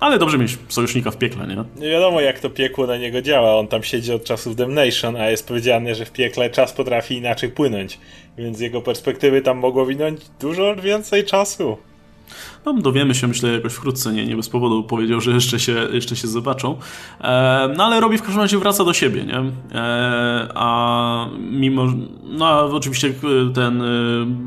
Ale 0.00 0.18
dobrze 0.18 0.38
mieć 0.38 0.58
sojusznika 0.68 1.10
w 1.10 1.16
piekle, 1.16 1.46
nie? 1.46 1.64
Nie 1.76 1.90
wiadomo, 1.90 2.20
jak 2.20 2.40
to 2.40 2.50
piekło 2.50 2.86
na 2.86 2.96
niego 2.96 3.22
działa. 3.22 3.56
On 3.56 3.68
tam 3.68 3.82
siedzi 3.82 4.12
od 4.12 4.24
czasów 4.24 4.56
Damnation, 4.56 5.16
a 5.16 5.30
jest 5.30 5.48
powiedziane, 5.48 5.94
że 5.94 6.04
w 6.04 6.12
piekle 6.12 6.50
czas 6.50 6.72
potrafi 6.72 7.14
inaczej 7.14 7.50
płynąć. 7.50 7.98
Więc 8.38 8.58
z 8.58 8.60
jego 8.60 8.82
perspektywy 8.82 9.42
tam 9.42 9.58
mogło 9.58 9.86
winąć 9.86 10.20
dużo 10.40 10.76
więcej 10.76 11.24
czasu. 11.24 11.76
No, 12.66 12.72
dowiemy 12.72 13.14
się, 13.14 13.26
myślę, 13.26 13.52
jakoś 13.52 13.72
wkrótce, 13.72 14.12
nie, 14.12 14.26
nie 14.26 14.36
bez 14.36 14.48
powodu 14.48 14.84
powiedział, 14.84 15.20
że 15.20 15.30
jeszcze 15.30 15.60
się, 15.60 15.88
jeszcze 15.92 16.16
się 16.16 16.28
zobaczą. 16.28 16.76
E, 17.20 17.74
no 17.76 17.84
ale 17.84 18.00
robi 18.00 18.18
w 18.18 18.22
każdym 18.22 18.40
razie 18.40 18.58
wraca 18.58 18.84
do 18.84 18.92
siebie, 18.92 19.24
nie? 19.24 19.42
E, 19.78 20.48
a 20.54 21.26
mimo, 21.50 21.86
no 22.24 22.60
oczywiście 22.60 23.14
ten 23.54 23.82
e, 23.82 23.86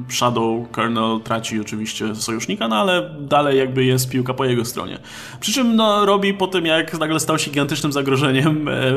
Shadow 0.09 0.71
Kernel 0.71 1.19
traci 1.23 1.59
oczywiście 1.59 2.15
sojusznika, 2.15 2.67
no 2.67 2.75
ale 2.75 3.15
dalej 3.19 3.57
jakby 3.57 3.85
jest 3.85 4.09
piłka 4.09 4.33
po 4.33 4.45
jego 4.45 4.65
stronie. 4.65 4.99
Przy 5.39 5.53
czym 5.53 5.75
no, 5.75 6.05
robi 6.05 6.33
po 6.33 6.47
tym, 6.47 6.65
jak 6.65 6.99
nagle 6.99 7.19
stał 7.19 7.39
się 7.39 7.51
gigantycznym 7.51 7.91
zagrożeniem, 7.91 8.67
e, 8.67 8.93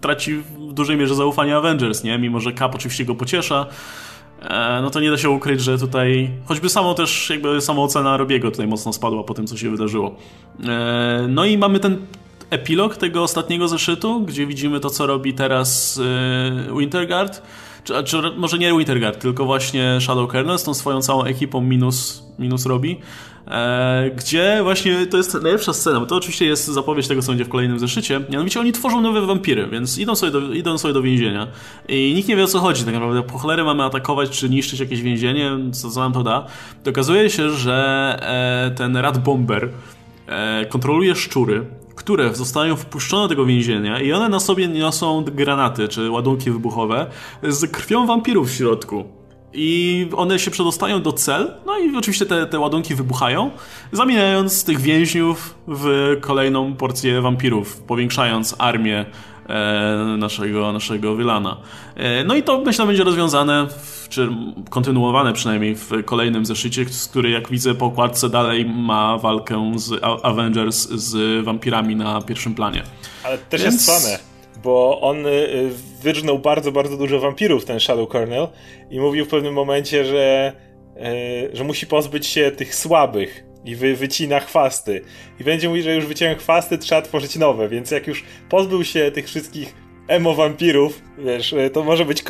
traci 0.00 0.34
w 0.36 0.72
dużej 0.72 0.96
mierze 0.96 1.14
zaufanie 1.14 1.56
Avengers, 1.56 2.04
nie? 2.04 2.18
Mimo, 2.18 2.40
że 2.40 2.52
Cap 2.52 2.74
oczywiście 2.74 3.04
go 3.04 3.14
pociesza, 3.14 3.66
E, 3.66 4.07
no 4.82 4.90
to 4.90 5.00
nie 5.00 5.10
da 5.10 5.18
się 5.18 5.30
ukryć, 5.30 5.60
że 5.60 5.78
tutaj 5.78 6.30
choćby 6.44 6.68
samo 6.68 6.94
też 6.94 7.30
jakby 7.30 7.60
samoocena 7.60 8.16
Robiego 8.16 8.50
tutaj 8.50 8.66
mocno 8.66 8.92
spadła 8.92 9.24
po 9.24 9.34
tym, 9.34 9.46
co 9.46 9.56
się 9.56 9.70
wydarzyło. 9.70 10.16
E, 10.68 11.26
no 11.28 11.44
i 11.44 11.58
mamy 11.58 11.80
ten 11.80 11.98
epilog 12.50 12.96
tego 12.96 13.22
ostatniego 13.22 13.68
zeszytu, 13.68 14.20
gdzie 14.20 14.46
widzimy 14.46 14.80
to, 14.80 14.90
co 14.90 15.06
robi 15.06 15.34
teraz 15.34 16.00
e, 16.70 16.78
Winterguard, 16.78 17.42
czy, 17.84 18.04
czy 18.04 18.22
może 18.36 18.58
nie 18.58 18.72
Winterguard, 18.78 19.20
tylko 19.20 19.44
właśnie 19.44 19.98
Shadow 20.00 20.30
Kernel 20.30 20.58
z 20.58 20.64
tą 20.64 20.74
swoją 20.74 21.02
całą 21.02 21.24
ekipą 21.24 21.60
minus, 21.60 22.22
minus 22.38 22.66
robi. 22.66 23.00
E, 23.50 24.10
gdzie 24.16 24.60
właśnie 24.62 25.06
to 25.06 25.16
jest 25.16 25.34
najlepsza 25.34 25.72
scena, 25.72 26.00
bo 26.00 26.06
to 26.06 26.16
oczywiście 26.16 26.46
jest 26.46 26.66
zapowiedź 26.66 27.08
tego, 27.08 27.22
co 27.22 27.32
będzie 27.32 27.44
w 27.44 27.48
kolejnym 27.48 27.78
zeszycie. 27.78 28.20
Mianowicie 28.30 28.60
oni 28.60 28.72
tworzą 28.72 29.00
nowe 29.00 29.20
wampiry, 29.20 29.66
więc 29.66 29.98
idą 29.98 30.14
sobie 30.14 30.32
do, 30.32 30.52
idą 30.52 30.78
sobie 30.78 30.94
do 30.94 31.02
więzienia 31.02 31.46
i 31.88 32.12
nikt 32.16 32.28
nie 32.28 32.36
wie 32.36 32.44
o 32.44 32.46
co 32.46 32.58
chodzi 32.58 32.84
tak 32.84 32.94
naprawdę. 32.94 33.22
Po 33.22 33.38
cholerę 33.38 33.64
mamy 33.64 33.84
atakować 33.84 34.30
czy 34.30 34.48
niszczyć 34.50 34.80
jakieś 34.80 35.02
więzienie, 35.02 35.50
co, 35.72 35.90
co 35.90 36.00
nam 36.00 36.12
to 36.12 36.22
da. 36.22 36.46
Okazuje 36.88 37.30
się, 37.30 37.50
że 37.50 38.18
e, 38.22 38.74
ten 38.74 38.96
Rat 38.96 39.18
Bomber 39.18 39.68
e, 40.26 40.66
kontroluje 40.66 41.14
szczury, 41.14 41.66
które 41.94 42.34
zostają 42.34 42.76
wpuszczone 42.76 43.22
do 43.22 43.28
tego 43.28 43.44
więzienia 43.44 44.00
i 44.00 44.12
one 44.12 44.28
na 44.28 44.40
sobie 44.40 44.68
niosą 44.68 45.24
granaty 45.24 45.88
czy 45.88 46.10
ładunki 46.10 46.50
wybuchowe 46.50 47.06
z 47.42 47.70
krwią 47.70 48.06
wampirów 48.06 48.50
w 48.50 48.54
środku. 48.54 49.17
I 49.60 50.08
one 50.16 50.38
się 50.38 50.50
przedostają 50.50 51.02
do 51.02 51.12
cel, 51.12 51.54
no 51.66 51.78
i 51.78 51.96
oczywiście 51.96 52.26
te, 52.26 52.46
te 52.46 52.58
ładunki 52.58 52.94
wybuchają, 52.94 53.50
zamieniając 53.92 54.64
tych 54.64 54.80
więźniów 54.80 55.54
w 55.68 56.16
kolejną 56.20 56.74
porcję 56.74 57.20
wampirów, 57.20 57.76
powiększając 57.76 58.54
armię 58.58 59.06
e, 59.48 60.16
naszego, 60.18 60.72
naszego 60.72 61.14
Wylana. 61.14 61.56
E, 61.96 62.24
no 62.24 62.34
i 62.34 62.42
to 62.42 62.60
myślę 62.60 62.86
będzie 62.86 63.04
rozwiązane, 63.04 63.66
w, 63.66 64.08
czy 64.08 64.28
kontynuowane 64.70 65.32
przynajmniej 65.32 65.74
w 65.74 65.90
kolejnym 66.04 66.46
zeszycie, 66.46 66.84
który 67.10 67.30
jak 67.30 67.48
widzę 67.48 67.74
po 67.74 67.86
okładce 67.86 68.28
dalej 68.28 68.66
ma 68.66 69.18
walkę 69.18 69.72
z 69.76 70.04
Avengers 70.22 70.88
z 70.88 71.44
wampirami 71.44 71.96
na 71.96 72.20
pierwszym 72.20 72.54
planie. 72.54 72.82
Ale 73.24 73.38
też 73.38 73.62
Więc... 73.62 73.74
jest 73.74 74.04
fane 74.04 74.27
bo 74.62 75.00
on 75.00 75.26
y, 75.26 75.70
wyrżnął 76.02 76.38
bardzo, 76.38 76.72
bardzo 76.72 76.96
dużo 76.96 77.20
wampirów, 77.20 77.64
ten 77.64 77.80
Shadow 77.80 78.08
Colonel, 78.08 78.48
i 78.90 79.00
mówił 79.00 79.24
w 79.24 79.28
pewnym 79.28 79.54
momencie, 79.54 80.04
że, 80.04 80.52
y, 80.96 81.56
że 81.56 81.64
musi 81.64 81.86
pozbyć 81.86 82.26
się 82.26 82.50
tych 82.50 82.74
słabych 82.74 83.44
i 83.64 83.76
wy, 83.76 83.96
wycina 83.96 84.40
chwasty. 84.40 85.00
I 85.40 85.44
będzie 85.44 85.68
mówić, 85.68 85.84
że 85.84 85.94
już 85.94 86.06
wyciąłem 86.06 86.38
chwasty, 86.38 86.78
trzeba 86.78 87.02
tworzyć 87.02 87.36
nowe, 87.36 87.68
więc 87.68 87.90
jak 87.90 88.06
już 88.06 88.24
pozbył 88.48 88.84
się 88.84 89.10
tych 89.10 89.26
wszystkich 89.26 89.87
emo 90.08 90.34
wampirów, 90.34 91.02
wiesz, 91.18 91.52
e, 91.52 91.70
to 91.70 91.84
może 91.84 92.04
być 92.04 92.24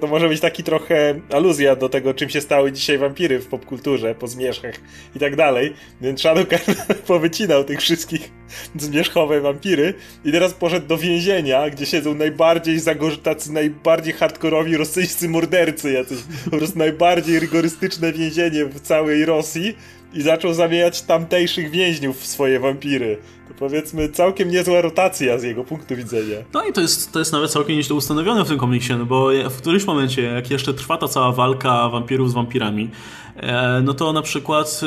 to 0.00 0.06
może 0.06 0.28
być 0.28 0.40
taki 0.40 0.62
trochę 0.64 1.20
aluzja 1.32 1.76
do 1.76 1.88
tego, 1.88 2.14
czym 2.14 2.28
się 2.28 2.40
stały 2.40 2.72
dzisiaj 2.72 2.98
wampiry 2.98 3.38
w 3.38 3.46
popkulturze, 3.46 4.14
po 4.14 4.26
zmierzchach 4.26 4.74
i 5.16 5.18
tak 5.18 5.36
dalej. 5.36 5.74
Więc 6.00 6.20
Shadowcan 6.20 6.74
powycinał 7.06 7.64
tych 7.64 7.80
wszystkich 7.80 8.30
zmierzchowe 8.76 9.40
wampiry 9.40 9.94
i 10.24 10.32
teraz 10.32 10.54
poszedł 10.54 10.86
do 10.86 10.98
więzienia, 10.98 11.70
gdzie 11.70 11.86
siedzą 11.86 12.14
najbardziej 12.14 12.78
zagorzy, 12.78 13.18
najbardziej 13.50 14.12
hardkorowi 14.12 14.76
rosyjscy 14.76 15.28
mordercy, 15.28 15.92
jacyś 15.92 16.18
po 16.50 16.56
prostu 16.56 16.78
najbardziej 16.78 17.40
rygorystyczne 17.40 18.12
więzienie 18.12 18.64
w 18.64 18.80
całej 18.80 19.24
Rosji 19.24 19.74
i 20.14 20.22
zaczął 20.22 20.54
zamieniać 20.54 21.02
tamtejszych 21.02 21.70
więźniów 21.70 22.20
w 22.20 22.26
swoje 22.26 22.60
wampiry. 22.60 23.18
Powiedzmy 23.58 24.08
całkiem 24.08 24.50
niezła 24.50 24.80
rotacja 24.80 25.38
z 25.38 25.42
jego 25.42 25.64
punktu 25.64 25.96
widzenia. 25.96 26.36
No 26.54 26.64
i 26.64 26.72
to 26.72 26.80
jest, 26.80 27.12
to 27.12 27.18
jest 27.18 27.32
nawet 27.32 27.50
całkiem 27.50 27.76
nieźle 27.76 27.96
ustanowione 27.96 28.44
w 28.44 28.48
tym 28.48 28.58
komiksie, 28.58 28.92
no 28.98 29.06
bo 29.06 29.28
w 29.50 29.56
którymś 29.56 29.84
momencie, 29.84 30.22
jak 30.22 30.50
jeszcze 30.50 30.74
trwa 30.74 30.96
ta 30.96 31.08
cała 31.08 31.32
walka 31.32 31.88
wampirów 31.88 32.30
z 32.30 32.34
wampirami, 32.34 32.90
e, 33.36 33.82
no 33.84 33.94
to 33.94 34.12
na 34.12 34.22
przykład 34.22 34.80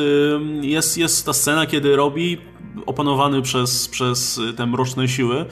jest, 0.61 0.97
jest 0.97 1.25
ta 1.25 1.33
scena, 1.33 1.65
kiedy 1.65 1.95
robi 1.95 2.37
opanowany 2.85 3.41
przez, 3.41 3.87
przez 3.87 4.41
te 4.57 4.65
mroczne 4.65 5.07
siły, 5.07 5.45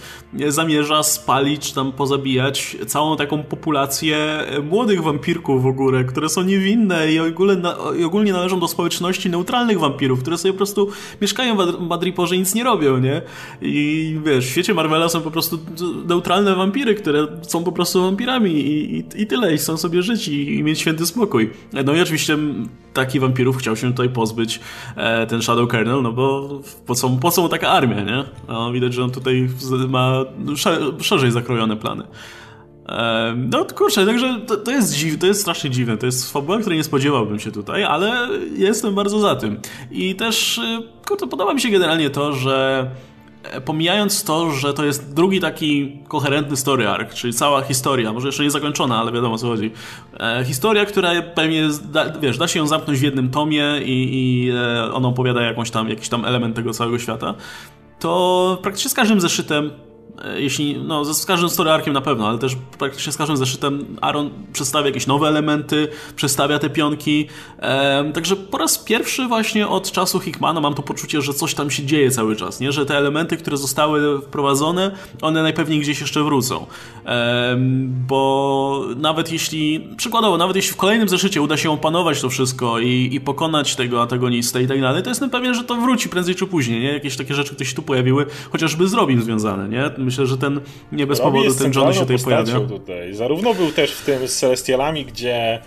zamierza 0.48 1.04
spalić 1.04 1.68
czy 1.68 1.76
tam 1.76 1.92
pozabijać 1.92 2.78
całą 2.88 3.18
taką 3.18 3.44
populację 3.44 4.18
młodych 4.64 5.04
wampirków 5.04 5.64
w 5.64 5.66
ogóle, 5.66 6.04
które 6.04 6.30
są 6.30 6.42
niewinne 6.42 7.12
i 7.12 7.20
ogólnie, 7.20 7.62
i 8.00 8.04
ogólnie 8.04 8.34
należą 8.34 8.60
do 8.60 8.68
społeczności 8.68 9.30
neutralnych 9.30 9.80
wampirów, 9.80 10.22
które 10.22 10.38
sobie 10.38 10.54
po 10.54 10.58
prostu 10.58 10.90
mieszkają 11.22 11.58
w 11.58 11.80
Madriporze 11.80 12.36
i 12.36 12.40
nic 12.40 12.56
nie 12.56 12.64
robią, 12.64 12.99
nie? 13.00 13.22
I 13.62 14.18
wiesz, 14.26 14.46
w 14.46 14.50
świecie 14.50 14.74
Marvela 14.74 15.10
są 15.10 15.22
po 15.22 15.32
prostu 15.32 15.60
neutralne 16.08 16.56
wampiry, 16.56 16.96
które 16.96 17.28
są 17.42 17.64
po 17.64 17.72
prostu 17.72 18.04
wampirami 18.04 18.52
i, 18.52 18.98
i, 18.98 19.22
i 19.22 19.28
tyle, 19.28 19.54
i 19.54 19.58
chcą 19.58 19.78
sobie 19.78 20.04
żyć 20.04 20.28
i, 20.28 20.56
i 20.56 20.64
mieć 20.64 20.80
święty 20.80 21.06
spokój. 21.06 21.50
No 21.86 21.94
i 21.94 22.02
oczywiście 22.02 22.38
takich 22.94 23.22
wampirów 23.22 23.58
chciał 23.58 23.76
się 23.76 23.88
tutaj 23.88 24.10
pozbyć 24.10 24.60
e, 24.96 25.28
ten 25.28 25.42
Shadow 25.42 25.70
Kernel, 25.70 26.02
no 26.02 26.12
bo 26.12 26.50
po 26.86 26.96
co, 26.96 27.10
po 27.10 27.32
co 27.32 27.42
mu 27.42 27.50
taka 27.50 27.70
armia, 27.70 28.02
nie? 28.02 28.24
No, 28.48 28.72
widać, 28.72 28.94
że 28.94 29.04
on 29.04 29.12
tutaj 29.12 29.50
ma 29.90 30.26
szerzej 31.02 31.32
zakrojone 31.32 31.78
plany. 31.78 32.04
No 33.36 33.66
kurczę, 33.66 34.06
także 34.06 34.40
to, 34.48 34.58
to 34.58 34.72
jest 34.72 34.94
dziwne, 34.94 35.20
to 35.20 35.28
jest 35.28 35.42
strasznie 35.42 35.70
dziwne, 35.70 35.98
to 35.98 36.06
jest 36.06 36.34
fabuła, 36.34 36.58
której 36.60 36.78
nie 36.78 36.84
spodziewałbym 36.84 37.40
się 37.40 37.52
tutaj, 37.52 37.84
ale 37.84 38.28
jestem 38.58 38.96
bardzo 38.96 39.20
za 39.20 39.36
tym. 39.36 39.60
I 39.92 40.16
też, 40.16 40.60
e, 40.60 40.82
kurczę, 41.08 41.28
podoba 41.28 41.54
mi 41.54 41.62
się 41.62 41.70
generalnie 41.70 42.10
to, 42.10 42.34
że 42.34 42.86
E, 43.44 43.62
pomijając 43.62 44.24
to, 44.24 44.52
że 44.52 44.74
to 44.74 44.86
jest 44.86 45.14
drugi 45.14 45.40
taki 45.40 46.00
koherentny 46.08 46.58
story 46.58 46.88
arc, 46.88 47.14
czyli 47.14 47.34
cała 47.34 47.62
historia, 47.62 48.14
może 48.14 48.28
jeszcze 48.28 48.44
nie 48.44 48.52
zakończona, 48.52 49.00
ale 49.00 49.12
wiadomo 49.12 49.36
o 49.36 49.38
co 49.38 49.48
chodzi. 49.48 49.72
E, 50.20 50.44
historia, 50.46 50.86
która 50.86 51.22
pewnie, 51.22 51.68
da, 51.92 52.10
wiesz, 52.20 52.38
da 52.38 52.48
się 52.48 52.60
ją 52.60 52.68
zamknąć 52.68 53.00
w 53.00 53.04
jednym 53.04 53.30
tomie 53.30 53.82
i, 53.86 54.10
i 54.14 54.52
e, 54.52 54.94
ona 54.94 55.08
opowiada 55.08 55.42
jakąś 55.42 55.72
tam, 55.72 55.90
jakiś 55.90 56.10
tam 56.10 56.26
element 56.26 56.56
tego 56.56 56.74
całego 56.74 57.00
świata, 57.00 57.34
to 58.00 58.58
praktycznie 58.62 58.90
z 58.90 58.94
każdym 58.94 59.22
zeszytem 59.22 59.72
jeśli, 60.38 60.78
no 60.78 61.14
z 61.14 61.26
każdym 61.26 61.50
story 61.50 61.72
arkiem 61.72 61.94
na 61.94 62.02
pewno, 62.02 62.28
ale 62.28 62.38
też 62.38 62.56
praktycznie 62.78 63.14
z 63.14 63.18
każdym 63.18 63.38
zeszytem 63.38 63.86
Aaron 64.02 64.30
przedstawia 64.54 64.86
jakieś 64.86 65.08
nowe 65.08 65.28
elementy, 65.28 65.88
przedstawia 66.16 66.60
te 66.60 66.70
pionki, 66.70 67.28
e, 67.60 68.12
także 68.14 68.36
po 68.36 68.58
raz 68.58 68.78
pierwszy 68.78 69.28
właśnie 69.28 69.68
od 69.68 69.92
czasu 69.92 70.20
Hickmana 70.20 70.62
mam 70.62 70.74
to 70.74 70.82
poczucie, 70.82 71.22
że 71.22 71.34
coś 71.34 71.54
tam 71.54 71.72
się 71.72 71.86
dzieje 71.86 72.12
cały 72.12 72.36
czas, 72.36 72.60
nie? 72.60 72.72
że 72.72 72.86
te 72.86 72.98
elementy, 72.98 73.38
które 73.38 73.58
zostały 73.58 74.22
wprowadzone, 74.22 74.92
one 75.22 75.44
najpewniej 75.44 75.80
gdzieś 75.80 76.02
jeszcze 76.02 76.24
wrócą, 76.24 76.66
e, 77.06 77.58
bo 78.08 78.86
nawet 78.98 79.32
jeśli, 79.32 79.90
przykładowo, 79.98 80.38
nawet 80.38 80.56
jeśli 80.56 80.74
w 80.74 80.78
kolejnym 80.78 81.10
zeszycie 81.10 81.42
uda 81.42 81.58
się 81.58 81.72
opanować 81.72 82.22
to 82.22 82.30
wszystko 82.30 82.80
i, 82.80 83.10
i 83.12 83.22
pokonać 83.22 83.76
tego 83.76 84.02
antagonistę 84.02 84.64
i 84.64 84.68
tak 84.68 84.82
dalej, 84.82 85.04
to 85.04 85.10
jestem 85.10 85.30
pewien, 85.30 85.54
że 85.54 85.64
to 85.64 85.76
wróci 85.76 86.10
prędzej 86.10 86.36
czy 86.36 86.48
później, 86.48 86.82
nie? 86.82 86.94
Jakieś 86.94 87.18
takie 87.18 87.34
rzeczy, 87.34 87.54
które 87.56 87.66
się 87.66 87.76
tu 87.76 87.82
pojawiły, 87.82 88.26
chociażby 88.52 88.88
z 88.88 88.94
Robin 88.94 89.22
związane, 89.22 89.70
nie? 89.70 89.90
Myślę, 90.10 90.26
że 90.26 90.38
ten 90.38 90.62
nie 90.92 91.08
bez 91.08 91.20
Robbie 91.20 91.40
powodu 91.40 91.64
ten 91.64 91.72
Johnny 91.76 91.94
się 91.94 92.00
tutaj 92.00 92.18
pojawia. 92.18 92.60
Tutaj. 92.60 93.14
Zarówno 93.14 93.54
był 93.54 93.72
też 93.72 93.92
w 93.92 94.06
tym 94.06 94.28
z 94.28 94.36
Celestialami, 94.36 95.06
gdzie 95.06 95.62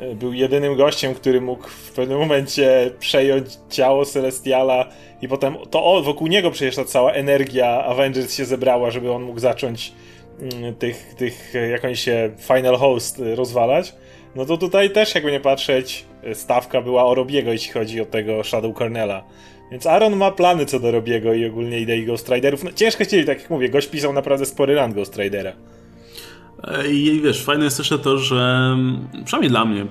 e, 0.00 0.14
był 0.14 0.32
jedynym 0.32 0.76
gościem, 0.76 1.14
który 1.14 1.40
mógł 1.40 1.68
w 1.68 1.92
pewnym 1.92 2.18
momencie 2.18 2.90
przejąć 2.98 3.46
ciało 3.70 4.04
Celestiala 4.04 4.88
i 5.22 5.28
potem 5.28 5.56
to 5.70 6.02
wokół 6.02 6.26
niego 6.26 6.50
przecież 6.50 6.76
ta 6.76 6.84
cała 6.84 7.12
energia 7.12 7.84
Avengers 7.84 8.36
się 8.36 8.44
zebrała, 8.44 8.90
żeby 8.90 9.12
on 9.12 9.22
mógł 9.22 9.38
zacząć 9.38 9.92
mm, 10.40 10.74
tych, 10.74 11.14
tych 11.14 11.54
jak 11.70 11.84
oni 11.84 11.96
się, 11.96 12.30
Final 12.38 12.76
Host 12.76 13.22
rozwalać. 13.34 13.94
No 14.34 14.44
to 14.44 14.56
tutaj 14.56 14.90
też, 14.90 15.14
jakby 15.14 15.32
nie 15.32 15.40
patrzeć, 15.40 16.04
stawka 16.34 16.82
była 16.82 17.04
o 17.04 17.14
Robiego, 17.14 17.52
jeśli 17.52 17.72
chodzi 17.72 18.00
o 18.00 18.04
tego 18.04 18.44
Shadow 18.44 18.78
Cornela. 18.78 19.24
Więc 19.70 19.86
Aaron 19.86 20.16
ma 20.16 20.30
plany 20.30 20.66
co 20.66 20.80
do 20.80 20.90
Robiego 20.90 21.34
i 21.34 21.46
ogólnie 21.46 21.80
idei 21.80 22.06
Ghost 22.06 22.28
Riderów. 22.28 22.64
No, 22.64 22.72
ciężko 22.72 23.04
chcieli, 23.04 23.26
tak 23.26 23.40
jak 23.40 23.50
mówię, 23.50 23.68
gość 23.68 23.88
pisał 23.88 24.12
naprawdę 24.12 24.46
spory 24.46 24.74
run 24.74 24.92
Ghost 24.92 25.16
Ridera. 25.16 25.52
I 26.90 27.20
wiesz, 27.24 27.44
fajne 27.44 27.64
jest 27.64 27.76
też 27.76 27.88
to, 28.02 28.18
że 28.18 28.76
przynajmniej 29.24 29.50
dla 29.50 29.64
mnie, 29.64 29.86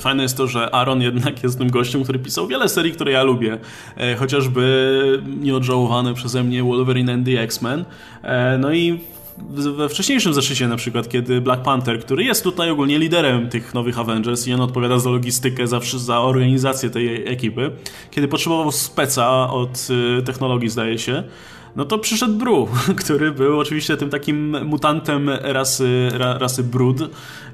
fajne 0.00 0.22
jest 0.22 0.36
to, 0.36 0.46
że 0.46 0.74
Aaron 0.74 1.02
jednak 1.02 1.42
jest 1.42 1.58
tym 1.58 1.70
gościem, 1.70 2.02
który 2.02 2.18
pisał 2.18 2.46
wiele 2.46 2.68
serii, 2.68 2.92
które 2.92 3.12
ja 3.12 3.22
lubię. 3.22 3.58
E, 3.96 4.16
chociażby 4.16 5.22
nieodżałowany 5.40 6.14
przeze 6.14 6.44
mnie 6.44 6.62
Wolverine 6.62 7.12
and 7.12 7.26
the 7.26 7.40
X-Men. 7.40 7.84
E, 8.22 8.58
no 8.58 8.72
i 8.72 9.00
we 9.76 9.88
wcześniejszym 9.88 10.34
zeszycie 10.34 10.68
na 10.68 10.76
przykład, 10.76 11.08
kiedy 11.08 11.40
Black 11.40 11.62
Panther, 11.62 12.00
który 12.00 12.24
jest 12.24 12.44
tutaj 12.44 12.70
ogólnie 12.70 12.98
liderem 12.98 13.48
tych 13.48 13.74
nowych 13.74 13.98
Avengers 13.98 14.46
i 14.46 14.52
on 14.52 14.60
odpowiada 14.60 14.98
za 14.98 15.10
logistykę, 15.10 15.66
za, 15.66 15.80
za 15.96 16.20
organizację 16.20 16.90
tej 16.90 17.28
ekipy, 17.28 17.70
kiedy 18.10 18.28
potrzebował 18.28 18.72
speca 18.72 19.50
od 19.50 19.88
y, 20.18 20.22
technologii 20.22 20.68
zdaje 20.68 20.98
się, 20.98 21.22
no 21.76 21.84
to 21.84 21.98
przyszedł 21.98 22.34
Bru, 22.34 22.68
który 23.04 23.32
był 23.32 23.60
oczywiście 23.60 23.96
tym 23.96 24.10
takim 24.10 24.66
mutantem 24.66 25.30
rasy, 25.42 26.08
ra, 26.12 26.38
rasy 26.38 26.62
Brud, 26.62 26.96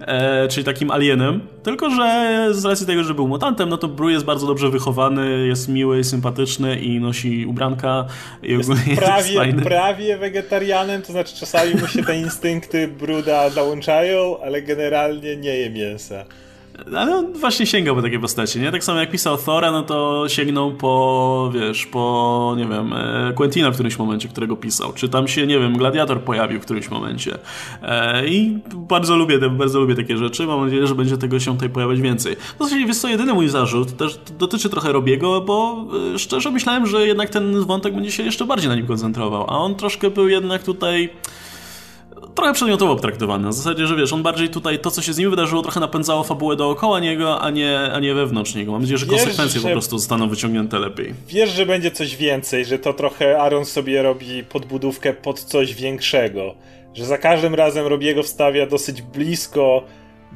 e, 0.00 0.48
czyli 0.48 0.64
takim 0.64 0.90
alienem. 0.90 1.40
Tylko, 1.62 1.90
że 1.90 2.48
z 2.50 2.64
racji 2.64 2.86
tego, 2.86 3.04
że 3.04 3.14
był 3.14 3.28
mutantem, 3.28 3.68
no 3.68 3.76
to 3.76 3.88
Bru 3.88 4.10
jest 4.10 4.24
bardzo 4.24 4.46
dobrze 4.46 4.70
wychowany, 4.70 5.46
jest 5.46 5.68
miły, 5.68 6.04
sympatyczny 6.04 6.80
i 6.80 7.00
nosi 7.00 7.46
ubranka. 7.46 8.06
I 8.42 8.52
jest 8.52 8.70
prawie, 8.96 9.32
jest 9.32 9.64
prawie 9.64 10.18
wegetarianem, 10.18 11.02
to 11.02 11.12
znaczy 11.12 11.36
czasami 11.36 11.74
mu 11.74 11.86
się 11.86 12.02
te 12.02 12.16
instynkty 12.26 12.88
Bruda 12.88 13.50
załączają, 13.50 14.40
ale 14.42 14.62
generalnie 14.62 15.36
nie 15.36 15.56
je 15.56 15.70
mięsa. 15.70 16.24
Ale 16.96 17.16
on 17.16 17.32
właśnie 17.32 17.66
sięgał 17.66 17.96
po 17.96 18.02
takie 18.02 18.18
postacie, 18.18 18.60
nie? 18.60 18.72
Tak 18.72 18.84
samo 18.84 19.00
jak 19.00 19.10
pisał 19.10 19.36
Thora, 19.36 19.70
no 19.72 19.82
to 19.82 20.24
sięgnął 20.28 20.72
po, 20.72 21.50
wiesz, 21.54 21.86
po, 21.86 22.54
nie 22.58 22.64
wiem, 22.66 22.92
e, 22.92 23.32
Quentina 23.34 23.70
w 23.70 23.74
którymś 23.74 23.98
momencie, 23.98 24.28
którego 24.28 24.56
pisał. 24.56 24.92
Czy 24.92 25.08
tam 25.08 25.28
się, 25.28 25.46
nie 25.46 25.58
wiem, 25.58 25.78
Gladiator 25.78 26.20
pojawił 26.20 26.60
w 26.60 26.64
którymś 26.64 26.90
momencie. 26.90 27.38
E, 27.82 28.26
I 28.26 28.58
bardzo 28.74 29.16
lubię, 29.16 29.38
bardzo 29.50 29.80
lubię 29.80 29.94
takie 29.94 30.16
rzeczy. 30.16 30.46
Mam 30.46 30.64
nadzieję, 30.64 30.86
że 30.86 30.94
będzie 30.94 31.18
tego 31.18 31.40
się 31.40 31.52
tutaj 31.54 31.70
pojawiać 31.70 32.00
więcej. 32.00 32.36
W 32.36 32.62
zasadzie, 32.62 32.86
wiesz 32.86 32.98
co, 32.98 33.08
jedyny 33.08 33.34
mój 33.34 33.48
zarzut 33.48 33.96
też 33.96 34.20
dotyczy 34.38 34.68
trochę 34.70 34.92
Robiego, 34.92 35.40
bo 35.40 35.86
e, 36.14 36.18
szczerze 36.18 36.50
myślałem, 36.50 36.86
że 36.86 37.06
jednak 37.06 37.30
ten 37.30 37.64
wątek 37.64 37.94
będzie 37.94 38.12
się 38.12 38.22
jeszcze 38.22 38.44
bardziej 38.44 38.68
na 38.68 38.76
nim 38.76 38.86
koncentrował, 38.86 39.44
a 39.48 39.58
on 39.58 39.74
troszkę 39.74 40.10
był 40.10 40.28
jednak 40.28 40.62
tutaj 40.62 41.10
trochę 42.38 42.52
przedmiotowo 42.52 42.96
traktowany. 42.96 43.44
Na 43.44 43.52
zasadzie, 43.52 43.86
że 43.86 43.96
wiesz, 43.96 44.12
on 44.12 44.22
bardziej 44.22 44.48
tutaj 44.48 44.78
to, 44.78 44.90
co 44.90 45.02
się 45.02 45.12
z 45.12 45.18
nim 45.18 45.30
wydarzyło, 45.30 45.62
trochę 45.62 45.80
napędzało 45.80 46.24
fabułę 46.24 46.56
dookoła 46.56 47.00
niego, 47.00 47.40
a 47.40 47.50
nie, 47.50 47.78
a 47.92 48.00
nie 48.00 48.14
wewnątrz 48.14 48.54
niego. 48.54 48.72
Mam 48.72 48.80
nadzieję, 48.80 48.98
że 48.98 49.06
wiesz, 49.06 49.14
konsekwencje 49.14 49.60
że... 49.60 49.68
po 49.68 49.72
prostu 49.72 49.98
zostaną 49.98 50.28
wyciągnięte 50.28 50.78
lepiej. 50.78 51.14
Wiesz, 51.28 51.50
że 51.50 51.66
będzie 51.66 51.90
coś 51.90 52.16
więcej, 52.16 52.64
że 52.64 52.78
to 52.78 52.92
trochę 52.92 53.40
Aaron 53.40 53.64
sobie 53.64 54.02
robi 54.02 54.44
podbudówkę 54.44 55.12
pod 55.12 55.40
coś 55.40 55.74
większego. 55.74 56.54
Że 56.94 57.04
za 57.04 57.18
każdym 57.18 57.54
razem 57.54 57.86
Robiego 57.86 58.22
wstawia 58.22 58.66
dosyć 58.66 59.02
blisko 59.02 59.82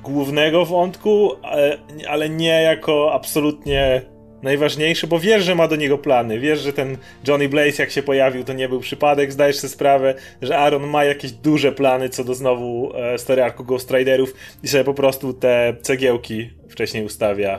głównego 0.03 0.65
wątku, 0.65 1.31
ale, 1.43 1.79
ale 2.09 2.29
nie 2.29 2.63
jako 2.63 3.13
absolutnie 3.13 4.03
najważniejszy, 4.43 5.07
bo 5.07 5.19
wiesz, 5.19 5.45
że 5.45 5.55
ma 5.55 5.69
do 5.69 5.77
niego 5.77 5.99
plany. 5.99 6.41
Wiesz, 6.41 6.61
że 6.61 6.73
ten 6.73 6.97
Johnny 7.29 7.49
Blaze, 7.49 7.83
jak 7.83 7.91
się 7.91 8.03
pojawił, 8.03 8.45
to 8.45 8.53
nie 8.53 8.69
był 8.69 8.81
przypadek. 8.81 9.33
Zdajesz 9.33 9.57
sobie 9.57 9.73
sprawę, 9.73 10.15
że 10.43 10.59
Aaron 10.59 10.87
ma 10.87 11.05
jakieś 11.05 11.33
duże 11.33 11.73
plany 11.73 12.09
co 12.09 12.25
do 12.25 12.35
znowu 12.35 12.93
e, 12.95 13.19
story 13.19 13.43
arku 13.43 13.65
Ghost 13.65 13.91
Riderów 13.91 14.35
i 14.63 14.69
sobie 14.69 14.85
po 14.85 14.95
prostu 14.95 15.33
te 15.33 15.77
cegiełki 15.83 16.51
wcześniej 16.69 17.05
ustawia. 17.05 17.59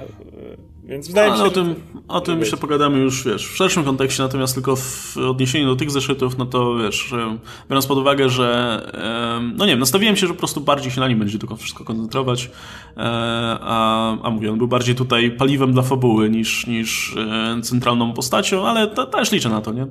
Więc 0.85 1.07
wydaje 1.07 1.31
mi 1.31 1.37
się, 1.37 1.43
o 1.43 1.49
tym, 1.49 1.75
o 2.07 2.21
tym 2.21 2.39
jeszcze 2.39 2.57
pogadamy 2.57 2.99
już, 2.99 3.25
wiesz, 3.25 3.47
w 3.47 3.55
szerszym 3.55 3.83
kontekście, 3.83 4.23
natomiast 4.23 4.53
tylko 4.53 4.75
w 4.75 5.17
odniesieniu 5.17 5.67
do 5.67 5.75
tych 5.75 5.91
zeszytów, 5.91 6.37
no 6.37 6.45
to 6.45 6.75
wiesz, 6.77 7.13
biorąc 7.69 7.85
pod 7.85 7.97
uwagę, 7.97 8.29
że 8.29 8.81
no 9.57 9.65
nie 9.65 9.71
wiem, 9.71 9.79
nastawiłem 9.79 10.15
się, 10.15 10.27
że 10.27 10.33
po 10.33 10.39
prostu 10.39 10.61
bardziej 10.61 10.91
się 10.91 11.01
na 11.01 11.07
nim 11.07 11.19
będzie 11.19 11.39
tylko 11.39 11.55
wszystko 11.55 11.83
koncentrować, 11.83 12.45
e, 12.45 12.49
a, 13.61 14.17
a 14.23 14.29
mówię, 14.29 14.51
on 14.51 14.57
był 14.57 14.67
bardziej 14.67 14.95
tutaj 14.95 15.31
paliwem 15.31 15.73
dla 15.73 15.81
fabuły 15.81 16.29
niż, 16.29 16.67
niż 16.67 17.15
e, 17.17 17.61
centralną 17.61 18.13
postacią, 18.13 18.67
ale 18.67 18.87
też 18.87 19.31
liczę 19.31 19.49
na 19.49 19.61
to, 19.61 19.73
nie? 19.73 19.87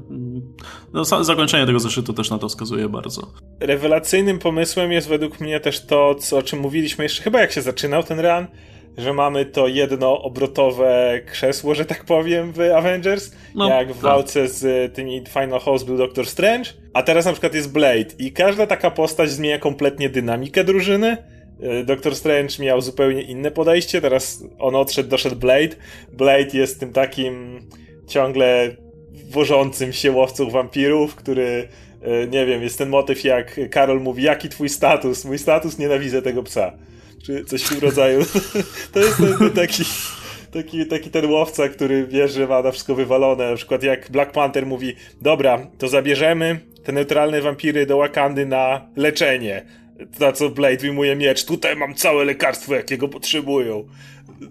No, 0.93 1.05
zakończenie 1.05 1.66
tego 1.66 1.80
zeszytu 1.80 2.12
też 2.12 2.30
na 2.30 2.38
to 2.38 2.49
wskazuje 2.49 2.88
bardzo. 2.88 3.32
Rewelacyjnym 3.61 4.38
pomysłem 4.38 4.93
jest 4.93 5.09
według 5.09 5.40
mnie 5.40 5.61
też 5.61 5.86
to, 5.86 6.14
co, 6.14 6.38
o 6.38 6.43
czym 6.43 6.61
mówiliśmy 6.61 7.05
jeszcze 7.05 7.22
chyba 7.22 7.40
jak 7.40 7.53
się 7.53 7.62
zaczynał 7.62 8.03
ten 8.03 8.20
run, 8.20 8.47
że 8.97 9.12
mamy 9.12 9.47
to 9.47 9.68
jedno 9.68 10.22
obrotowe 10.22 11.20
krzesło, 11.26 11.74
że 11.74 11.84
tak 11.84 12.05
powiem, 12.05 12.53
w 12.53 12.61
Avengers, 12.61 13.32
no, 13.55 13.68
jak 13.68 13.88
w 13.88 13.93
tak. 13.93 14.03
walce 14.03 14.49
z 14.49 14.95
tymi 14.95 15.22
Final 15.28 15.61
House 15.61 15.84
był 15.84 15.99
Doctor 15.99 16.26
Strange, 16.26 16.70
a 16.93 17.03
teraz 17.03 17.24
na 17.24 17.32
przykład 17.32 17.55
jest 17.55 17.72
Blade 17.72 18.14
i 18.18 18.32
każda 18.32 18.66
taka 18.66 18.90
postać 18.90 19.30
zmienia 19.30 19.59
kompletnie 19.59 20.09
dynamikę 20.09 20.64
drużyny. 20.64 21.16
E, 21.61 21.84
Doctor 21.84 22.16
Strange 22.16 22.55
miał 22.61 22.80
zupełnie 22.80 23.22
inne 23.22 23.51
podejście, 23.51 24.01
teraz 24.01 24.45
on 24.59 24.74
odszedł, 24.74 25.09
doszedł 25.09 25.36
Blade. 25.36 25.76
Blade 26.12 26.59
jest 26.59 26.80
tym 26.80 26.93
takim 26.93 27.61
ciągle 28.09 28.76
wożącym 29.30 29.93
się 29.93 30.11
łowcą 30.12 30.51
wampirów, 30.51 31.14
który 31.14 31.68
e, 32.03 32.26
nie 32.26 32.47
wiem, 32.47 32.62
jest 32.62 32.78
ten 32.78 32.88
motyw 32.88 33.24
jak 33.24 33.61
Karol 33.70 34.01
mówi, 34.01 34.22
jaki 34.22 34.49
twój 34.49 34.68
status? 34.68 35.24
Mój 35.24 35.38
status, 35.38 35.78
nienawidzę 35.78 36.22
tego 36.22 36.43
psa 36.43 36.72
czy 37.23 37.45
coś 37.45 37.62
w 37.62 37.68
tym 37.68 37.79
rodzaju. 37.79 38.20
To 38.93 39.01
jest 39.01 39.16
taki, 39.55 39.85
taki, 40.53 40.87
taki 40.87 41.11
ten 41.11 41.31
łowca, 41.31 41.68
który 41.68 42.07
wie, 42.07 42.29
że 42.29 42.47
ma 42.47 42.62
na 42.62 42.70
wszystko 42.70 42.95
wywalone. 42.95 43.51
Na 43.51 43.57
przykład 43.57 43.83
jak 43.83 44.11
Black 44.11 44.33
Panther 44.33 44.66
mówi, 44.66 44.97
dobra, 45.20 45.66
to 45.79 45.89
zabierzemy 45.89 46.61
te 46.85 46.93
neutralne 46.93 47.41
wampiry 47.41 47.87
do 47.87 47.97
Wakandy 47.97 48.47
na 48.47 48.87
leczenie. 48.97 49.64
Na 50.20 50.33
co 50.33 50.51
Blade 50.51 50.77
wyjmuje 50.77 51.16
miecz, 51.16 51.45
tutaj 51.45 51.77
mam 51.77 51.95
całe 51.95 52.25
lekarstwo, 52.25 52.75
jakiego 52.75 53.09
potrzebują. 53.09 53.89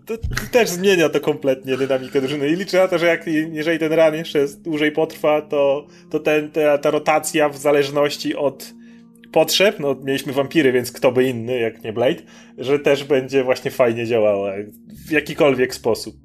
To, 0.06 0.18
to, 0.18 0.28
też 0.52 0.70
zmienia 0.70 1.10
to 1.10 1.20
kompletnie 1.20 1.78
dynamikę 1.78 2.22
drużyny 2.22 2.50
i 2.50 2.56
liczę 2.56 2.78
na 2.78 2.88
to, 2.88 3.00
że 3.00 3.06
jak, 3.06 3.28
jeżeli 3.52 3.80
ten 3.80 3.94
ran 3.94 4.16
jeszcze 4.16 4.48
dłużej 4.48 4.92
potrwa, 4.92 5.42
to, 5.42 5.88
to 6.10 6.20
ten, 6.20 6.52
ta, 6.52 6.78
ta 6.78 6.92
rotacja 6.92 7.50
w 7.50 7.58
zależności 7.58 8.36
od 8.36 8.74
potrzeb, 9.32 9.80
no 9.80 9.96
mieliśmy 10.04 10.34
wampiry, 10.34 10.72
więc 10.72 10.92
kto 10.92 11.12
by 11.12 11.24
inny, 11.30 11.60
jak 11.60 11.84
nie 11.84 11.94
Blade, 11.94 12.22
że 12.58 12.80
też 12.80 13.04
będzie 13.04 13.44
właśnie 13.44 13.72
fajnie 13.72 14.06
działała 14.06 14.52
w 15.08 15.12
jakikolwiek 15.12 15.76
sposób. 15.76 16.16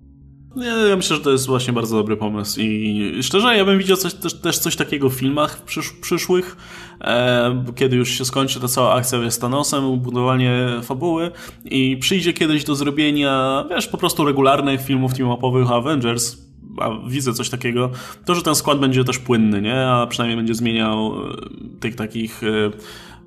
Nie, 0.56 0.66
ja 0.66 0.96
myślę, 0.96 1.16
że 1.16 1.22
to 1.22 1.30
jest 1.30 1.46
właśnie 1.46 1.72
bardzo 1.72 1.96
dobry 1.96 2.16
pomysł 2.16 2.60
i 2.60 3.18
szczerze 3.22 3.56
ja 3.56 3.64
bym 3.64 3.78
widział 3.78 3.96
coś, 3.96 4.14
też, 4.14 4.40
też 4.40 4.58
coś 4.58 4.76
takiego 4.76 5.10
w 5.10 5.14
filmach 5.14 5.64
przysz, 5.64 5.92
przyszłych, 5.92 6.56
e, 7.00 7.64
kiedy 7.74 7.96
już 7.96 8.10
się 8.10 8.24
skończy 8.24 8.60
ta 8.60 8.68
cała 8.68 8.94
akcja 8.94 9.30
z 9.30 9.38
Thanosem, 9.38 9.98
budowanie 9.98 10.66
fabuły 10.82 11.30
i 11.64 11.96
przyjdzie 11.96 12.32
kiedyś 12.32 12.64
do 12.64 12.74
zrobienia, 12.74 13.64
wiesz, 13.70 13.86
po 13.86 13.98
prostu 13.98 14.24
regularnych 14.24 14.80
filmów 14.82 15.12
team-upowych 15.14 15.70
Avengers, 15.70 16.36
a 16.80 17.08
widzę 17.08 17.32
coś 17.32 17.50
takiego, 17.50 17.90
to, 18.24 18.34
że 18.34 18.42
ten 18.42 18.54
skład 18.54 18.78
będzie 18.78 19.04
też 19.04 19.18
płynny, 19.18 19.62
nie? 19.62 19.86
A 19.86 20.06
przynajmniej 20.06 20.36
będzie 20.36 20.54
zmieniał 20.54 21.12
e, 21.14 21.36
tych 21.80 21.96
takich 21.96 22.42
e, 22.42 22.70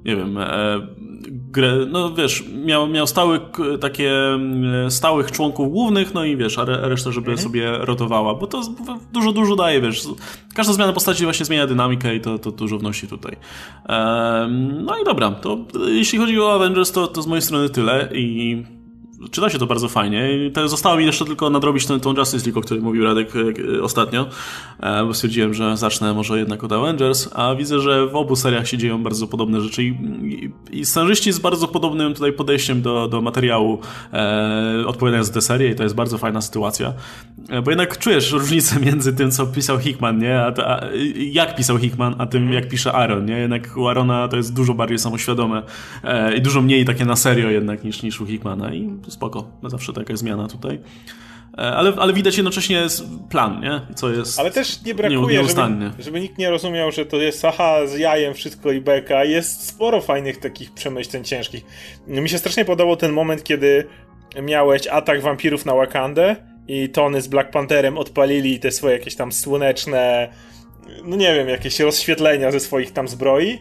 nie 0.06 0.16
wiem, 0.16 0.38
e, 0.38 0.48
grę, 1.52 1.86
no 1.92 2.14
wiesz, 2.14 2.44
miał, 2.66 2.88
miał 2.88 3.08
stały, 3.08 3.40
takie 3.82 4.12
stałych 4.90 5.32
członków 5.32 5.72
głównych, 5.72 6.14
no 6.14 6.26
i 6.26 6.38
wiesz, 6.38 6.58
a 6.58 6.66
reszta, 6.66 7.12
żeby 7.12 7.32
mhm. 7.32 7.44
sobie 7.44 7.78
rotowała, 7.78 8.36
bo 8.36 8.48
to 8.48 8.62
dużo, 9.14 9.32
dużo 9.32 9.56
daje, 9.56 9.82
wiesz. 9.82 10.08
Każda 10.56 10.74
zmiana 10.74 10.94
postaci 10.94 11.24
właśnie 11.24 11.46
zmienia 11.46 11.68
dynamikę 11.68 12.16
i 12.16 12.22
to, 12.22 12.40
to 12.40 12.52
dużo 12.52 12.78
wnosi 12.78 13.08
tutaj. 13.08 13.36
no 14.84 14.98
i 15.02 15.06
dobra, 15.06 15.32
to 15.32 15.58
jeśli 15.88 16.20
chodzi 16.20 16.40
o 16.40 16.54
Avengers, 16.54 16.92
to, 16.92 17.08
to 17.08 17.22
z 17.22 17.28
mojej 17.28 17.42
strony 17.42 17.70
tyle 17.70 18.10
i 18.14 18.64
czyta 19.32 19.50
się 19.50 19.60
to 19.60 19.66
bardzo 19.66 19.88
fajnie. 19.88 20.30
Zostało 20.66 20.98
mi 20.98 21.06
jeszcze 21.06 21.26
tylko 21.26 21.50
nadrobić 21.50 21.86
ten, 21.86 22.00
tą 22.00 22.14
Justice 22.16 22.46
League, 22.46 22.60
o 22.60 22.62
której 22.62 22.84
mówił 22.84 23.04
Radek 23.04 23.34
e, 23.36 23.82
ostatnio, 23.84 24.26
e, 24.80 25.06
bo 25.06 25.14
stwierdziłem, 25.14 25.54
że 25.54 25.78
zacznę 25.78 26.14
może 26.14 26.40
jednak 26.40 26.64
od 26.64 26.72
Avengers, 26.72 27.30
a 27.36 27.56
widzę, 27.56 27.80
że 27.80 28.08
w 28.08 28.16
obu 28.16 28.36
seriach 28.36 28.68
się 28.68 28.78
dzieją 28.78 29.04
bardzo 29.04 29.28
podobne 29.28 29.62
rzeczy 29.62 29.84
i, 29.84 29.88
i, 30.24 30.52
i 30.80 30.86
scenarzyści 30.86 31.32
z 31.32 31.40
bardzo 31.40 31.68
podobnym 31.68 32.14
tutaj 32.14 32.34
podejściem 32.34 32.82
do, 32.82 33.08
do 33.08 33.22
materiału 33.22 33.80
e, 34.14 34.84
odpowiadają 34.88 35.24
za 35.24 35.34
tę 35.34 35.42
serię 35.42 35.72
i 35.72 35.76
to 35.76 35.84
jest 35.84 35.96
bardzo 35.96 36.18
fajna 36.18 36.42
sytuacja. 36.42 36.94
E, 37.50 37.62
bo 37.62 37.72
jednak 37.72 37.98
czujesz 37.98 38.32
różnicę 38.32 38.80
między 38.86 39.14
tym, 39.14 39.32
co 39.32 39.46
pisał 39.46 39.80
Hickman, 39.80 40.18
nie? 40.18 40.40
A, 40.40 40.48
a, 40.48 40.82
jak 41.16 41.56
pisał 41.56 41.78
Hickman, 41.78 42.16
a 42.18 42.26
tym, 42.26 42.54
jak 42.54 42.68
pisze 42.68 42.94
Aaron, 42.94 43.26
nie? 43.26 43.38
Jednak 43.38 43.78
u 43.78 43.88
Arona 43.88 44.28
to 44.28 44.38
jest 44.38 44.54
dużo 44.54 44.74
bardziej 44.74 45.00
samoświadome 45.00 45.64
e, 46.04 46.36
i 46.38 46.42
dużo 46.42 46.62
mniej 46.62 46.86
takie 46.86 47.06
na 47.06 47.16
serio 47.16 47.50
jednak 47.50 47.84
niż, 47.84 48.04
niż 48.04 48.22
u 48.22 48.26
Hickmana 48.26 48.74
i 48.74 48.90
spoko, 49.12 49.52
zawsze 49.64 49.94
taka 49.94 50.16
zmiana 50.16 50.48
tutaj. 50.48 50.80
E, 51.58 51.62
ale, 51.62 51.94
ale 51.98 52.14
widać 52.14 52.38
jednocześnie 52.38 52.88
plan, 53.30 53.62
nie? 53.62 53.82
Co 53.96 54.10
jest. 54.10 54.40
Ale 54.40 54.52
też 54.52 54.84
nie 54.84 54.96
brakuje, 54.96 55.48
żeby, 55.48 56.04
żeby 56.04 56.22
nikt 56.22 56.38
nie 56.38 56.50
rozumiał, 56.50 56.92
że 56.92 57.06
to 57.06 57.18
jest 57.18 57.46
aha, 57.46 57.88
z 57.88 57.98
jajem 57.98 58.34
wszystko 58.34 58.72
i 58.72 58.82
beka. 58.82 59.24
Jest 59.24 59.68
sporo 59.68 60.02
fajnych 60.02 60.40
takich 60.40 60.74
przemyśleń 60.74 61.24
ciężkich. 61.24 61.66
Mi 62.08 62.30
się 62.30 62.38
strasznie 62.38 62.66
podobał 62.66 62.96
ten 62.96 63.14
moment, 63.14 63.44
kiedy 63.44 63.88
miałeś 64.42 64.88
atak 64.88 65.22
wampirów 65.22 65.66
na 65.66 65.76
Wakandę 65.76 66.36
i 66.68 66.90
Tony 66.90 67.22
z 67.22 67.28
Black 67.28 67.52
Pantherem 67.52 67.98
odpalili 67.98 68.60
te 68.60 68.72
swoje 68.72 68.94
jakieś 68.98 69.16
tam 69.16 69.32
słoneczne, 69.32 70.30
no 71.04 71.16
nie 71.16 71.34
wiem, 71.34 71.50
jakieś 71.50 71.80
rozświetlenia 71.80 72.52
ze 72.52 72.60
swoich 72.60 72.92
tam 72.92 73.08
zbroi 73.08 73.60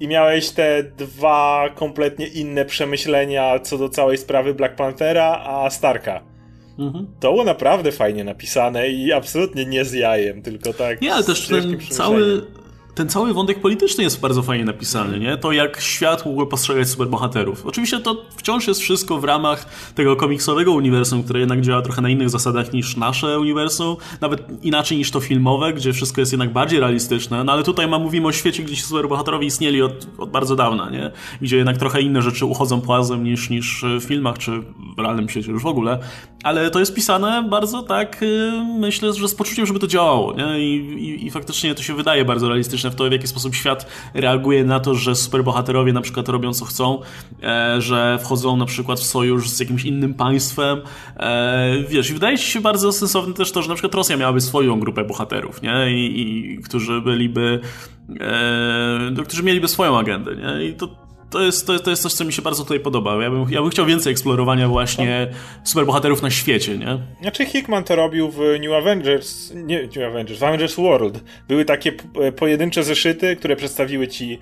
i 0.00 0.08
miałeś 0.08 0.50
te 0.50 0.82
dwa 0.82 1.68
kompletnie 1.74 2.26
inne 2.26 2.64
przemyślenia 2.64 3.58
co 3.58 3.78
do 3.78 3.88
całej 3.88 4.18
sprawy 4.18 4.54
Black 4.54 4.76
Panthera, 4.76 5.42
a 5.44 5.70
Starka. 5.70 6.20
Mhm. 6.78 7.06
To 7.20 7.32
było 7.32 7.44
naprawdę 7.44 7.92
fajnie 7.92 8.24
napisane 8.24 8.88
i 8.88 9.12
absolutnie 9.12 9.64
nie 9.66 9.84
z 9.84 9.92
jajem, 9.92 10.42
tylko 10.42 10.72
tak. 10.72 11.00
Nie, 11.00 11.14
ale 11.14 11.24
też 11.24 11.48
ten 11.48 11.80
cały 11.90 12.46
ten 12.94 13.08
cały 13.08 13.34
wątek 13.34 13.60
polityczny 13.60 14.04
jest 14.04 14.20
bardzo 14.20 14.42
fajnie 14.42 14.64
napisany, 14.64 15.18
nie? 15.18 15.36
To 15.36 15.52
jak 15.52 15.80
świat 15.80 16.26
mógł 16.26 16.46
postrzegać 16.46 16.88
superbohaterów. 16.88 17.66
Oczywiście 17.66 18.00
to 18.00 18.24
wciąż 18.36 18.66
jest 18.66 18.80
wszystko 18.80 19.18
w 19.18 19.24
ramach 19.24 19.66
tego 19.94 20.16
komiksowego 20.16 20.72
uniwersum, 20.72 21.22
które 21.22 21.40
jednak 21.40 21.60
działa 21.60 21.82
trochę 21.82 22.02
na 22.02 22.08
innych 22.08 22.30
zasadach 22.30 22.72
niż 22.72 22.96
nasze 22.96 23.40
uniwersum, 23.40 23.96
nawet 24.20 24.64
inaczej 24.64 24.98
niż 24.98 25.10
to 25.10 25.20
filmowe, 25.20 25.72
gdzie 25.72 25.92
wszystko 25.92 26.20
jest 26.20 26.32
jednak 26.32 26.52
bardziej 26.52 26.80
realistyczne, 26.80 27.44
no 27.44 27.52
ale 27.52 27.62
tutaj 27.62 27.88
ma, 27.88 27.98
mówimy 27.98 28.26
o 28.28 28.32
świecie, 28.32 28.62
gdzie 28.62 28.76
superbohaterowie 28.76 29.46
istnieli 29.46 29.82
od, 29.82 30.06
od 30.18 30.30
bardzo 30.30 30.56
dawna, 30.56 30.90
nie? 30.90 31.10
Gdzie 31.40 31.56
jednak 31.56 31.78
trochę 31.78 32.00
inne 32.00 32.22
rzeczy 32.22 32.46
uchodzą 32.46 32.80
płazem 32.80 33.24
niż, 33.24 33.50
niż 33.50 33.84
w 34.00 34.04
filmach, 34.04 34.38
czy 34.38 34.50
w 34.96 34.98
realnym 34.98 35.28
świecie 35.28 35.52
już 35.52 35.62
w 35.62 35.66
ogóle, 35.66 35.98
ale 36.44 36.70
to 36.70 36.80
jest 36.80 36.94
pisane 36.94 37.46
bardzo 37.50 37.82
tak, 37.82 38.22
y, 38.22 38.52
myślę, 38.78 39.12
że 39.12 39.28
z 39.28 39.34
poczuciem, 39.34 39.66
żeby 39.66 39.78
to 39.78 39.86
działało, 39.86 40.34
nie? 40.34 40.60
I, 40.60 40.76
i, 40.76 41.26
i 41.26 41.30
faktycznie 41.30 41.74
to 41.74 41.82
się 41.82 41.94
wydaje 41.94 42.24
bardzo 42.24 42.48
realistyczne 42.48 42.83
w 42.90 42.94
to, 42.94 43.08
w 43.08 43.12
jaki 43.12 43.26
sposób 43.26 43.54
świat 43.54 43.86
reaguje 44.14 44.64
na 44.64 44.80
to, 44.80 44.94
że 44.94 45.14
superbohaterowie 45.14 45.92
na 45.92 46.00
przykład 46.00 46.28
robią 46.28 46.52
co 46.52 46.64
chcą, 46.64 47.00
e, 47.42 47.80
że 47.80 48.18
wchodzą 48.22 48.56
na 48.56 48.66
przykład 48.66 49.00
w 49.00 49.04
sojusz 49.04 49.50
z 49.50 49.60
jakimś 49.60 49.84
innym 49.84 50.14
państwem. 50.14 50.80
E, 51.16 51.74
wiesz, 51.88 52.10
i 52.10 52.14
wydaje 52.14 52.38
się 52.38 52.60
bardzo 52.60 52.92
sensowne 52.92 53.34
też 53.34 53.52
to, 53.52 53.62
że 53.62 53.68
na 53.68 53.74
przykład 53.74 53.94
Rosja 53.94 54.16
miałaby 54.16 54.40
swoją 54.40 54.80
grupę 54.80 55.04
bohaterów, 55.04 55.62
nie? 55.62 55.92
I, 55.92 56.20
i 56.20 56.58
którzy 56.62 57.00
byliby, 57.00 57.60
e, 58.20 59.24
którzy 59.24 59.42
mieliby 59.42 59.68
swoją 59.68 59.98
agendę, 59.98 60.36
nie? 60.36 60.64
I 60.64 60.74
to 60.74 61.03
to 61.34 61.42
jest, 61.42 61.66
to, 61.66 61.78
to 61.78 61.90
jest 61.90 62.02
coś, 62.02 62.12
co 62.12 62.24
mi 62.24 62.32
się 62.32 62.42
bardzo 62.42 62.62
tutaj 62.62 62.80
podoba. 62.80 63.22
Ja 63.22 63.30
bym, 63.30 63.46
ja 63.50 63.62
bym 63.62 63.70
chciał 63.70 63.86
więcej 63.86 64.12
eksplorowania 64.12 64.68
właśnie 64.68 65.26
superbohaterów 65.64 66.22
na 66.22 66.30
świecie, 66.30 66.78
nie? 66.78 66.98
Znaczy 67.20 67.46
Hickman 67.46 67.84
to 67.84 67.96
robił 67.96 68.30
w 68.30 68.38
New 68.60 68.72
Avengers, 68.72 69.52
nie 69.54 69.82
New 69.82 69.96
Avengers, 69.96 70.38
w 70.38 70.44
Avengers 70.44 70.76
World. 70.76 71.24
Były 71.48 71.64
takie 71.64 71.92
pojedyncze 72.36 72.84
zeszyty, 72.84 73.36
które 73.36 73.56
przedstawiły 73.56 74.08
ci 74.08 74.38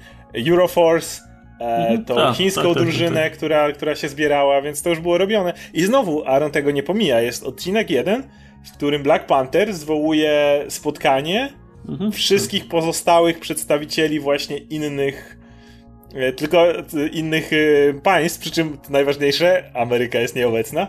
Euroforce, 0.48 1.22
e, 1.60 1.64
mhm. 1.64 2.04
tą 2.04 2.14
tak, 2.14 2.36
chińską 2.36 2.62
tak, 2.62 2.74
tak, 2.74 2.82
drużynę, 2.82 3.22
tak. 3.22 3.32
Która, 3.32 3.72
która 3.72 3.94
się 3.94 4.08
zbierała, 4.08 4.62
więc 4.62 4.82
to 4.82 4.90
już 4.90 5.00
było 5.00 5.18
robione. 5.18 5.52
I 5.74 5.82
znowu 5.82 6.24
Aaron 6.26 6.50
tego 6.50 6.70
nie 6.70 6.82
pomija. 6.82 7.20
Jest 7.20 7.44
odcinek 7.44 7.90
jeden, 7.90 8.22
w 8.64 8.72
którym 8.72 9.02
Black 9.02 9.26
Panther 9.26 9.74
zwołuje 9.74 10.64
spotkanie 10.68 11.52
mhm. 11.88 12.12
wszystkich 12.12 12.68
pozostałych 12.68 13.40
przedstawicieli 13.40 14.20
właśnie 14.20 14.58
innych 14.58 15.41
E, 15.41 15.41
tylko 16.36 16.66
innych 17.12 17.50
e, 17.52 17.56
państw, 17.94 18.40
przy 18.40 18.50
czym 18.50 18.78
najważniejsze, 18.90 19.70
Ameryka 19.74 20.18
jest 20.18 20.36
nieobecna 20.36 20.86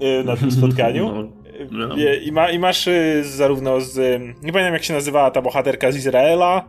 e, 0.00 0.24
na 0.24 0.36
tym 0.36 0.52
spotkaniu. 0.58 1.30
No, 1.70 1.86
no. 1.86 1.96
I, 2.22 2.32
ma, 2.32 2.50
I 2.50 2.58
masz 2.58 2.88
zarówno 3.22 3.80
z. 3.80 4.20
Nie 4.42 4.52
pamiętam 4.52 4.74
jak 4.74 4.84
się 4.84 4.94
nazywała 4.94 5.30
ta 5.30 5.42
bohaterka 5.42 5.92
z 5.92 5.96
Izraela. 5.96 6.64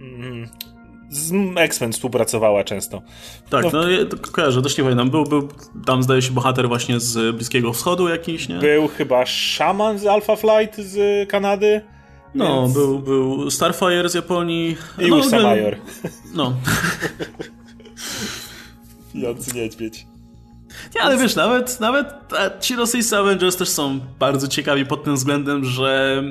Mm, 0.00 0.48
z 1.10 1.32
X-Men 1.56 1.92
współpracowała 1.92 2.64
często. 2.64 3.02
Tak, 3.50 3.64
no, 3.64 3.70
no 3.72 3.90
ja 3.90 3.98
kojarzę, 4.32 4.62
też 4.62 4.78
nie 4.78 4.84
pamiętam. 4.84 5.10
Był, 5.10 5.24
był 5.24 5.48
tam 5.86 6.02
zdaje 6.02 6.22
się 6.22 6.32
bohater 6.32 6.68
właśnie 6.68 7.00
z 7.00 7.36
Bliskiego 7.36 7.72
Wschodu 7.72 8.08
jakiś, 8.08 8.48
nie? 8.48 8.58
Był 8.58 8.88
chyba 8.88 9.26
szaman 9.26 9.98
z 9.98 10.06
Alpha 10.06 10.36
Flight 10.36 10.76
z 10.76 11.28
Kanady. 11.28 11.80
No, 12.34 12.62
Więc... 12.62 12.74
był, 12.74 12.98
był 12.98 13.50
Starfire 13.50 14.08
z 14.08 14.14
Japonii. 14.14 14.76
I 14.98 15.10
no, 15.10 15.16
Ursa 15.16 15.40
Major. 15.40 15.76
No. 16.34 16.52
Pijący 19.12 19.56
niedźwiedź. 19.56 20.06
Nie, 20.94 21.02
ale 21.02 21.18
wiesz, 21.18 21.36
nawet, 21.36 21.80
nawet 21.80 22.06
ci 22.60 22.76
rosyjscy 22.76 23.16
Avengers 23.16 23.56
też 23.56 23.68
są 23.68 24.00
bardzo 24.18 24.48
ciekawi 24.48 24.86
pod 24.86 25.04
tym 25.04 25.14
względem, 25.14 25.64
że 25.64 26.22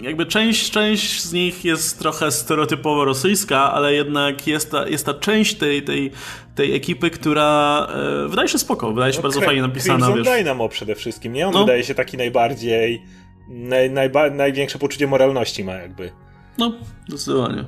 jakby 0.00 0.26
część, 0.26 0.70
część 0.70 1.22
z 1.22 1.32
nich 1.32 1.64
jest 1.64 1.98
trochę 1.98 2.30
stereotypowo 2.30 3.04
rosyjska, 3.04 3.72
ale 3.72 3.94
jednak 3.94 4.46
jest 4.46 4.70
ta, 4.70 4.88
jest 4.88 5.06
ta 5.06 5.14
część 5.14 5.54
tej, 5.54 5.82
tej, 5.82 6.10
tej 6.54 6.74
ekipy, 6.74 7.10
która 7.10 7.86
e, 8.24 8.28
wydaje 8.28 8.48
się 8.48 8.58
spoko, 8.58 8.92
wydaje 8.92 9.12
się 9.12 9.18
no, 9.18 9.22
bardzo 9.22 9.40
fajnie 9.40 9.62
napisana. 9.62 10.06
Crimson 10.06 10.24
wiesz. 10.24 10.38
Dynamo 10.38 10.68
przede 10.68 10.94
wszystkim, 10.94 11.32
nie? 11.32 11.46
On 11.46 11.54
no. 11.54 11.60
wydaje 11.60 11.84
się 11.84 11.94
taki 11.94 12.16
najbardziej 12.16 13.02
naj, 13.50 14.10
największe 14.32 14.78
poczucie 14.78 15.06
moralności 15.06 15.64
ma 15.64 15.72
jakby. 15.72 16.12
No, 16.58 16.72
zdecydowanie. 17.08 17.64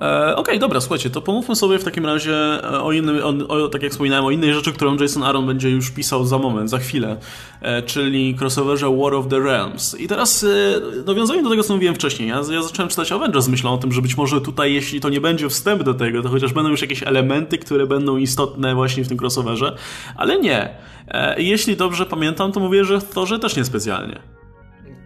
E, 0.00 0.26
Okej, 0.26 0.34
okay, 0.36 0.58
dobra, 0.58 0.80
słuchajcie, 0.80 1.10
to 1.10 1.22
pomówmy 1.22 1.56
sobie 1.56 1.78
w 1.78 1.84
takim 1.84 2.06
razie 2.06 2.34
e, 2.34 2.82
o 2.82 2.92
innym, 2.92 3.20
o, 3.48 3.48
o, 3.48 3.68
tak 3.68 3.82
jak 3.82 3.92
wspominałem, 3.92 4.24
o 4.24 4.30
innej 4.30 4.54
rzeczy, 4.54 4.72
którą 4.72 4.96
Jason 4.96 5.22
Aaron 5.22 5.46
będzie 5.46 5.70
już 5.70 5.90
pisał 5.90 6.24
za 6.24 6.38
moment, 6.38 6.70
za 6.70 6.78
chwilę, 6.78 7.16
e, 7.62 7.82
czyli 7.82 8.36
crossoverze 8.40 8.96
War 8.96 9.14
of 9.14 9.28
the 9.28 9.38
Realms. 9.38 10.00
I 10.00 10.08
teraz, 10.08 10.44
e, 10.44 11.06
nawiązując 11.06 11.44
do 11.44 11.50
tego, 11.50 11.62
co 11.62 11.74
mówiłem 11.74 11.94
wcześniej, 11.94 12.28
ja, 12.28 12.40
ja 12.50 12.62
zacząłem 12.62 12.88
czytać 12.88 13.12
Avengers 13.12 13.48
myślą 13.48 13.72
o 13.72 13.78
tym, 13.78 13.92
że 13.92 14.02
być 14.02 14.16
może 14.16 14.40
tutaj, 14.40 14.74
jeśli 14.74 15.00
to 15.00 15.08
nie 15.08 15.20
będzie 15.20 15.48
wstęp 15.48 15.82
do 15.82 15.94
tego, 15.94 16.22
to 16.22 16.28
chociaż 16.28 16.52
będą 16.52 16.70
już 16.70 16.82
jakieś 16.82 17.02
elementy, 17.02 17.58
które 17.58 17.86
będą 17.86 18.16
istotne 18.16 18.74
właśnie 18.74 19.04
w 19.04 19.08
tym 19.08 19.18
crossoverze, 19.20 19.76
ale 20.16 20.38
nie. 20.38 20.74
E, 21.08 21.42
jeśli 21.42 21.76
dobrze 21.76 22.06
pamiętam, 22.06 22.52
to 22.52 22.60
mówię, 22.60 22.84
że 22.84 23.00
w 23.00 23.10
Thorze 23.10 23.38
też 23.38 23.56
niespecjalnie. 23.56 24.39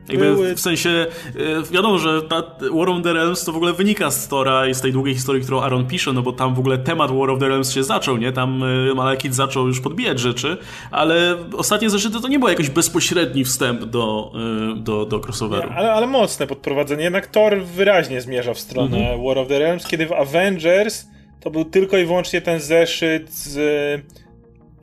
Były... 0.08 0.54
w 0.54 0.60
sensie, 0.60 0.90
e, 0.90 1.72
wiadomo, 1.72 1.98
że 1.98 2.22
ta 2.22 2.42
War 2.72 2.88
of 2.88 3.02
the 3.02 3.12
Realms 3.12 3.44
to 3.44 3.52
w 3.52 3.56
ogóle 3.56 3.72
wynika 3.72 4.10
z 4.10 4.28
Tora 4.28 4.66
i 4.66 4.74
z 4.74 4.80
tej 4.80 4.92
długiej 4.92 5.14
historii, 5.14 5.42
którą 5.42 5.60
Aaron 5.60 5.86
pisze, 5.86 6.12
no 6.12 6.22
bo 6.22 6.32
tam 6.32 6.54
w 6.54 6.58
ogóle 6.58 6.78
temat 6.78 7.10
War 7.10 7.30
of 7.30 7.38
the 7.38 7.48
Realms 7.48 7.72
się 7.72 7.84
zaczął, 7.84 8.16
nie? 8.16 8.32
Tam 8.32 8.62
e, 8.62 8.94
Malekith 8.94 9.34
zaczął 9.34 9.66
już 9.66 9.80
podbijać 9.80 10.20
rzeczy, 10.20 10.56
ale 10.90 11.36
ostatnie 11.56 11.90
zeszyty 11.90 12.20
to 12.20 12.28
nie 12.28 12.38
był 12.38 12.48
jakiś 12.48 12.70
bezpośredni 12.70 13.44
wstęp 13.44 13.84
do, 13.84 14.32
e, 14.72 14.76
do, 14.76 15.06
do 15.06 15.20
crossoveru. 15.20 15.68
Nie, 15.68 15.76
ale, 15.76 15.92
ale 15.92 16.06
mocne 16.06 16.46
podprowadzenie. 16.46 17.04
Jednak 17.04 17.26
Thor 17.26 17.62
wyraźnie 17.62 18.20
zmierza 18.20 18.54
w 18.54 18.58
stronę 18.58 18.96
mhm. 18.96 19.24
War 19.24 19.38
of 19.38 19.48
the 19.48 19.58
Realms, 19.58 19.86
kiedy 19.86 20.06
w 20.06 20.12
Avengers 20.12 21.06
to 21.40 21.50
był 21.50 21.64
tylko 21.64 21.98
i 21.98 22.04
wyłącznie 22.04 22.40
ten 22.40 22.60
zeszyt 22.60 23.32
z 23.32 23.56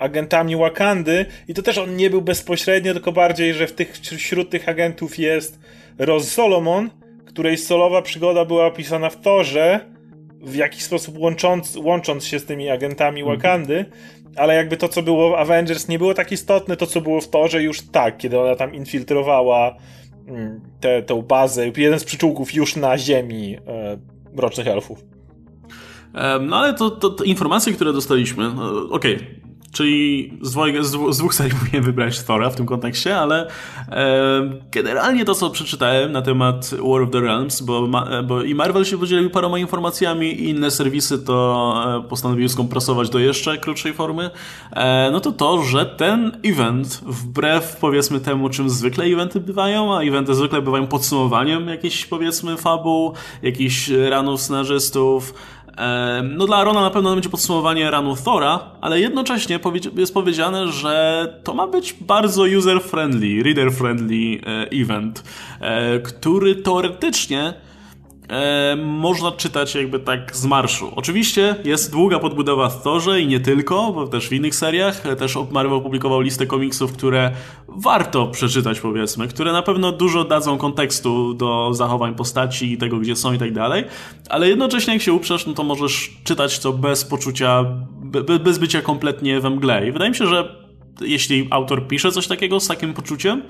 agentami 0.01 0.55
Wakandy 0.55 1.25
i 1.47 1.53
to 1.53 1.61
też 1.61 1.77
on 1.77 1.95
nie 1.95 2.09
był 2.09 2.21
bezpośrednio, 2.21 2.93
tylko 2.93 3.11
bardziej, 3.11 3.53
że 3.53 3.67
w 3.67 3.73
tych, 3.73 3.93
wśród 3.97 4.49
tych 4.49 4.69
agentów 4.69 5.19
jest 5.19 5.59
Roz 5.97 6.31
Solomon, 6.31 6.89
której 7.25 7.57
solowa 7.57 8.01
przygoda 8.01 8.45
była 8.45 8.65
opisana 8.65 9.09
w 9.09 9.21
Torze, 9.21 9.79
w 10.41 10.55
jakiś 10.55 10.83
sposób 10.83 11.17
łącząc, 11.17 11.75
łącząc 11.75 12.25
się 12.25 12.39
z 12.39 12.45
tymi 12.45 12.69
agentami 12.69 13.21
mhm. 13.21 13.37
Wakandy, 13.37 13.85
ale 14.35 14.55
jakby 14.55 14.77
to, 14.77 14.87
co 14.87 15.01
było 15.01 15.29
w 15.29 15.33
Avengers 15.33 15.87
nie 15.87 15.97
było 15.97 16.13
tak 16.13 16.31
istotne, 16.31 16.77
to, 16.77 16.87
co 16.87 17.01
było 17.01 17.21
w 17.21 17.29
Torze 17.29 17.63
już 17.63 17.81
tak, 17.81 18.17
kiedy 18.17 18.39
ona 18.39 18.55
tam 18.55 18.75
infiltrowała 18.75 19.75
mm, 20.27 20.61
tę 20.79 21.03
te, 21.03 21.23
bazę, 21.23 21.71
jeden 21.77 21.99
z 21.99 22.03
przyczółków 22.03 22.53
już 22.53 22.75
na 22.75 22.97
ziemi 22.97 23.57
e, 23.67 23.97
Mrocznych 24.33 24.67
Elfów. 24.67 25.03
No 26.41 26.57
ale 26.57 26.73
to, 26.73 26.89
to, 26.89 27.09
to 27.09 27.23
informacje, 27.23 27.73
które 27.73 27.93
dostaliśmy, 27.93 28.53
no, 28.53 28.89
okej, 28.89 29.15
okay 29.15 29.50
Czyli 29.71 30.33
z, 30.41 30.51
dwojga, 30.51 30.83
z, 30.83 31.17
dwóch 31.17 31.33
serii 31.33 31.57
wybrać 31.81 32.23
Thora 32.23 32.49
w 32.49 32.55
tym 32.55 32.65
kontekście, 32.65 33.17
ale 33.17 33.47
e, 33.89 34.59
generalnie 34.71 35.25
to, 35.25 35.35
co 35.35 35.49
przeczytałem 35.49 36.11
na 36.11 36.21
temat 36.21 36.69
War 36.69 37.01
of 37.01 37.11
the 37.11 37.19
Realms, 37.19 37.61
bo, 37.61 37.87
ma, 37.87 38.23
bo 38.23 38.43
i 38.43 38.55
Marvel 38.55 38.85
się 38.85 38.97
podzielił 38.97 39.29
paroma 39.29 39.59
informacjami 39.59 40.27
i 40.27 40.49
inne 40.49 40.71
serwisy 40.71 41.19
to 41.19 41.75
e, 42.05 42.09
postanowiły 42.09 42.49
skompresować 42.49 43.09
do 43.09 43.19
jeszcze 43.19 43.57
krótszej 43.57 43.93
formy, 43.93 44.29
e, 44.71 45.09
no 45.11 45.19
to 45.19 45.31
to, 45.31 45.63
że 45.63 45.85
ten 45.85 46.31
event, 46.43 47.01
wbrew 47.05 47.75
powiedzmy 47.75 48.19
temu, 48.19 48.49
czym 48.49 48.69
zwykle 48.69 49.05
eventy 49.05 49.39
bywają, 49.39 49.97
a 49.97 50.01
eventy 50.01 50.35
zwykle 50.35 50.61
bywają 50.61 50.87
podsumowaniem 50.87 51.67
jakichś 51.67 52.05
powiedzmy 52.05 52.57
fabuł, 52.57 53.13
jakichś 53.41 53.89
ranów 53.89 54.41
scenarzystów, 54.41 55.33
no 56.23 56.45
dla 56.45 56.57
Arona 56.57 56.81
na 56.81 56.89
pewno 56.89 57.13
będzie 57.13 57.29
podsumowanie 57.29 57.91
ranu 57.91 58.15
Thora, 58.15 58.59
ale 58.81 58.99
jednocześnie 58.99 59.59
jest 59.95 60.13
powiedziane, 60.13 60.67
że 60.67 61.27
to 61.43 61.53
ma 61.53 61.67
być 61.67 61.93
bardzo 61.93 62.43
user-friendly, 62.43 63.43
reader-friendly 63.43 64.39
e, 64.45 64.69
event, 64.81 65.23
e, 65.59 65.99
który 65.99 66.55
teoretycznie 66.55 67.53
e, 68.31 68.75
można 68.75 69.31
czytać 69.31 69.75
jakby 69.75 69.99
tak 69.99 70.35
z 70.35 70.45
marszu. 70.45 70.91
Oczywiście 70.95 71.55
jest 71.63 71.91
długa 71.91 72.19
podbudowa 72.19 72.69
w 72.69 72.83
Thorze 72.83 73.21
i 73.21 73.27
nie 73.27 73.39
tylko, 73.39 73.91
bo 73.91 74.07
też 74.07 74.29
w 74.29 74.33
innych 74.33 74.55
seriach. 74.55 75.03
Też 75.17 75.37
Marvel 75.51 75.73
opublikował 75.73 76.21
listę 76.21 76.45
komiksów, 76.45 76.93
które 76.93 77.31
warto 77.67 78.27
przeczytać 78.27 78.79
powiedzmy, 78.79 79.27
które 79.27 79.51
na 79.51 79.61
pewno 79.61 79.91
dużo 79.91 80.23
dadzą 80.23 80.57
kontekstu 80.57 81.33
do 81.33 81.73
zachowań 81.73 82.15
postaci 82.15 82.73
i 82.73 82.77
tego, 82.77 82.97
gdzie 82.97 83.15
są 83.15 83.33
i 83.33 83.37
tak 83.37 83.53
dalej, 83.53 83.83
ale 84.29 84.49
jednocześnie 84.49 84.93
jak 84.93 85.01
się 85.01 85.13
uprzesz, 85.13 85.45
no 85.47 85.53
to 85.53 85.63
możesz 85.63 86.11
czytać 86.23 86.59
to 86.59 86.73
bez 86.73 87.05
poczucia, 87.05 87.65
bez 88.43 88.57
bycia 88.57 88.81
kompletnie 88.81 89.39
we 89.39 89.49
mgle. 89.49 89.87
I 89.87 89.91
wydaje 89.91 90.11
mi 90.11 90.17
się, 90.17 90.27
że 90.27 90.55
jeśli 91.01 91.47
autor 91.49 91.87
pisze 91.87 92.11
coś 92.11 92.27
takiego 92.27 92.59
z 92.59 92.67
takim 92.67 92.93
poczuciem, 92.93 93.41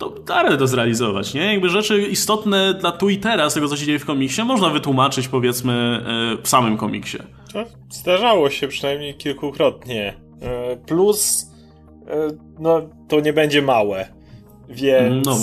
to 0.00 0.10
da 0.10 0.56
to 0.56 0.66
zrealizować, 0.66 1.34
nie? 1.34 1.52
Jakby 1.52 1.68
rzeczy 1.68 2.02
istotne 2.02 2.74
dla 2.74 2.92
tu 2.92 3.08
i 3.08 3.18
teraz, 3.18 3.54
tego 3.54 3.68
co 3.68 3.76
się 3.76 3.86
dzieje 3.86 3.98
w 3.98 4.04
komiksie, 4.04 4.42
można 4.42 4.70
wytłumaczyć 4.70 5.28
powiedzmy 5.28 5.72
e, 5.72 6.42
w 6.42 6.48
samym 6.48 6.76
komiksie. 6.76 7.18
To 7.52 7.64
zdarzało 7.90 8.50
się 8.50 8.68
przynajmniej 8.68 9.14
kilkukrotnie. 9.14 10.14
E, 10.42 10.76
plus, 10.76 11.50
e, 12.06 12.28
no, 12.58 12.82
to 13.08 13.20
nie 13.20 13.32
będzie 13.32 13.62
małe, 13.62 14.06
więc 14.68 15.26
no 15.26 15.38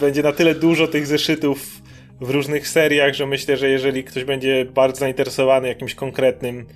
będzie 0.00 0.22
na 0.22 0.32
tyle 0.32 0.54
dużo 0.54 0.86
tych 0.86 1.06
zeszytów 1.06 1.82
w 2.20 2.30
różnych 2.30 2.68
seriach, 2.68 3.14
że 3.14 3.26
myślę, 3.26 3.56
że 3.56 3.68
jeżeli 3.68 4.04
ktoś 4.04 4.24
będzie 4.24 4.64
bardzo 4.74 5.00
zainteresowany 5.00 5.68
jakimś 5.68 5.94
konkretnym 5.94 6.66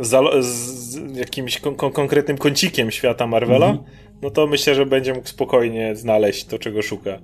z 0.00 1.16
jakimś 1.16 1.58
kon 1.58 1.74
konkretnym 1.92 2.38
kącikiem 2.38 2.90
świata 2.90 3.26
Marvela, 3.26 3.66
mm 3.66 3.78
-hmm 3.78 4.07
no 4.22 4.30
to 4.30 4.46
myślę, 4.46 4.74
że 4.74 4.86
będzie 4.86 5.14
mógł 5.14 5.28
spokojnie 5.28 5.96
znaleźć 5.96 6.44
to, 6.44 6.58
czego 6.58 6.82
szuka. 6.82 7.18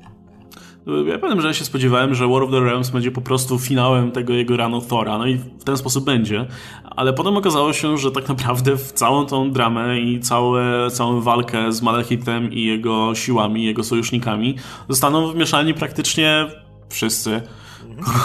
Ja 1.06 1.18
powiem, 1.18 1.40
że 1.40 1.48
ja 1.48 1.54
się 1.54 1.64
spodziewałem, 1.64 2.14
że 2.14 2.28
War 2.28 2.42
of 2.42 2.50
the 2.50 2.60
Realms 2.60 2.90
będzie 2.90 3.10
po 3.10 3.20
prostu 3.20 3.58
finałem 3.58 4.10
tego 4.10 4.32
jego 4.32 4.56
ranu 4.56 4.80
Thora, 4.80 5.18
no 5.18 5.26
i 5.26 5.34
w 5.34 5.64
ten 5.64 5.76
sposób 5.76 6.04
będzie, 6.04 6.46
ale 6.84 7.12
potem 7.12 7.36
okazało 7.36 7.72
się, 7.72 7.98
że 7.98 8.10
tak 8.10 8.28
naprawdę 8.28 8.76
w 8.76 8.92
całą 8.92 9.26
tą 9.26 9.50
dramę 9.50 10.00
i 10.00 10.20
całe, 10.20 10.90
całą 10.90 11.20
walkę 11.20 11.72
z 11.72 11.82
Malechitem 11.82 12.52
i 12.52 12.64
jego 12.64 13.14
siłami, 13.14 13.64
jego 13.64 13.84
sojusznikami 13.84 14.56
zostaną 14.88 15.32
wmieszani 15.32 15.74
praktycznie 15.74 16.46
wszyscy 16.88 17.40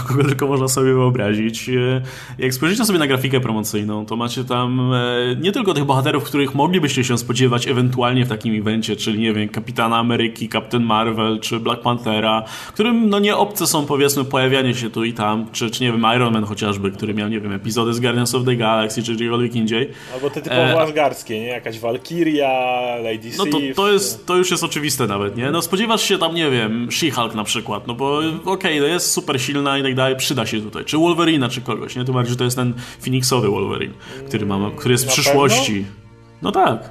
kogo 0.07 0.23
tylko 0.29 0.47
można 0.47 0.67
sobie 0.67 0.93
wyobrazić. 0.93 1.69
E, 1.69 2.01
jak 2.39 2.53
spojrzycie 2.53 2.85
sobie 2.85 2.99
na 2.99 3.07
grafikę 3.07 3.39
promocyjną, 3.39 4.05
to 4.05 4.15
macie 4.15 4.43
tam 4.43 4.93
e, 4.93 5.35
nie 5.41 5.51
tylko 5.51 5.73
tych 5.73 5.85
bohaterów, 5.85 6.23
których 6.23 6.55
moglibyście 6.55 7.03
się 7.03 7.17
spodziewać 7.17 7.67
ewentualnie 7.67 8.25
w 8.25 8.29
takim 8.29 8.59
evencie, 8.59 8.95
czyli 8.95 9.19
nie 9.19 9.33
wiem, 9.33 9.49
Kapitana 9.49 9.97
Ameryki, 9.97 10.49
Captain 10.49 10.83
Marvel 10.83 11.39
czy 11.39 11.59
Black 11.59 11.81
Panthera, 11.81 12.43
którym 12.73 13.09
no 13.09 13.19
nie 13.19 13.35
obce 13.35 13.67
są 13.67 13.85
powiedzmy 13.85 14.25
pojawianie 14.25 14.73
się 14.73 14.89
tu 14.89 15.03
i 15.03 15.13
tam, 15.13 15.45
czy, 15.51 15.71
czy 15.71 15.83
nie 15.83 15.91
wiem, 15.91 16.05
Iron 16.15 16.33
Man 16.33 16.43
chociażby, 16.43 16.91
który 16.91 17.13
miał, 17.13 17.29
nie 17.29 17.39
wiem, 17.39 17.53
epizody 17.53 17.93
z 17.93 17.99
Guardians 17.99 18.35
of 18.35 18.45
the 18.45 18.55
Galaxy, 18.55 19.03
czy 19.03 19.15
gdziekolwiek 19.15 19.55
indziej. 19.55 19.89
Albo 20.13 20.29
te 20.29 20.41
typowo 20.41 20.61
e... 20.61 20.81
asgardzkie, 20.81 21.39
nie? 21.39 21.47
Jakaś 21.47 21.79
Valkyria, 21.79 22.49
Lady 23.03 23.29
No 23.37 23.45
to, 23.45 23.57
to, 23.75 23.91
jest, 23.91 24.25
to 24.25 24.37
już 24.37 24.51
jest 24.51 24.63
oczywiste 24.63 25.07
nawet, 25.07 25.37
nie? 25.37 25.51
No 25.51 25.61
spodziewasz 25.61 26.01
się 26.01 26.17
tam, 26.17 26.35
nie 26.35 26.51
wiem, 26.51 26.87
She-Hulk 26.87 27.35
na 27.35 27.43
przykład, 27.43 27.87
no 27.87 27.93
bo 27.93 28.17
okej, 28.17 28.43
okay, 28.45 28.79
to 28.79 28.85
jest 28.85 29.11
super 29.11 29.39
silna 29.59 29.77
i 29.77 29.83
tak 29.83 29.95
dalej, 29.95 30.15
przyda 30.15 30.45
się 30.45 30.61
tutaj. 30.61 30.85
Czy 30.85 30.97
Wolverina, 30.97 31.49
czy 31.49 31.61
kogoś, 31.61 31.95
nie? 31.95 32.05
Tym 32.05 32.13
bardziej, 32.13 32.31
że 32.31 32.37
to 32.37 32.43
jest 32.43 32.55
ten 32.55 32.73
Phoenixowy 32.99 33.49
Wolverine, 33.49 33.93
który, 34.27 34.45
ma, 34.45 34.71
który 34.77 34.91
jest 34.91 35.05
w 35.05 35.07
przyszłości. 35.07 35.73
Pewno? 35.73 35.99
No 36.41 36.51
tak. 36.51 36.89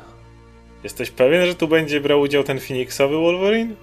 Jesteś 0.85 1.11
pewien, 1.11 1.47
że 1.47 1.55
tu 1.55 1.69
będzie 1.69 2.01
brał 2.01 2.21
udział 2.21 2.45
ten 2.45 2.61
Phoenixowy 2.61 3.17
Wolverine? 3.17 3.75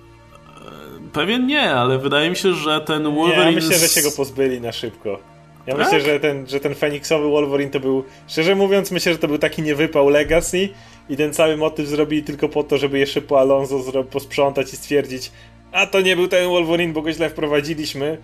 Pewien 1.14 1.48
nie, 1.48 1.72
ale 1.72 1.98
wydaje 1.98 2.30
mi 2.30 2.36
się, 2.36 2.54
że 2.54 2.82
ten 2.82 3.04
Wolverine... 3.04 3.46
Nie, 3.46 3.52
ja 3.52 3.52
myślę, 3.52 3.78
że 3.78 3.88
się 3.88 4.02
go 4.02 4.12
pozbyli 4.12 4.62
na 4.62 4.72
szybko. 4.72 5.20
Ja 5.68 5.76
tak? 5.76 5.86
myślę, 5.86 6.02
że 6.02 6.20
ten, 6.20 6.48
że 6.48 6.60
ten 6.60 6.76
Feniξowy 6.76 7.30
Wolverine 7.30 7.72
to 7.72 7.80
był, 7.80 8.04
szczerze 8.28 8.56
mówiąc, 8.56 8.92
myślę, 8.92 9.12
że 9.12 9.18
to 9.18 9.28
był 9.28 9.38
taki 9.38 9.62
niewypał 9.62 10.10
Legacy 10.10 10.70
i 11.10 11.18
ten 11.18 11.34
cały 11.34 11.58
motyw 11.58 11.88
zrobili 11.88 12.24
tylko 12.24 12.50
po 12.50 12.64
to, 12.64 12.78
żeby 12.78 13.00
jeszcze 13.00 13.22
po 13.22 13.40
Alonso 13.40 14.04
posprzątać 14.04 14.74
i 14.74 14.76
stwierdzić 14.76 15.32
a 15.76 15.86
to 15.88 16.02
nie 16.02 16.16
był 16.16 16.28
ten 16.28 16.50
Wolverine, 16.50 16.94
bo 16.94 17.02
go 17.02 17.12
źle 17.12 17.30
wprowadziliśmy. 17.30 18.18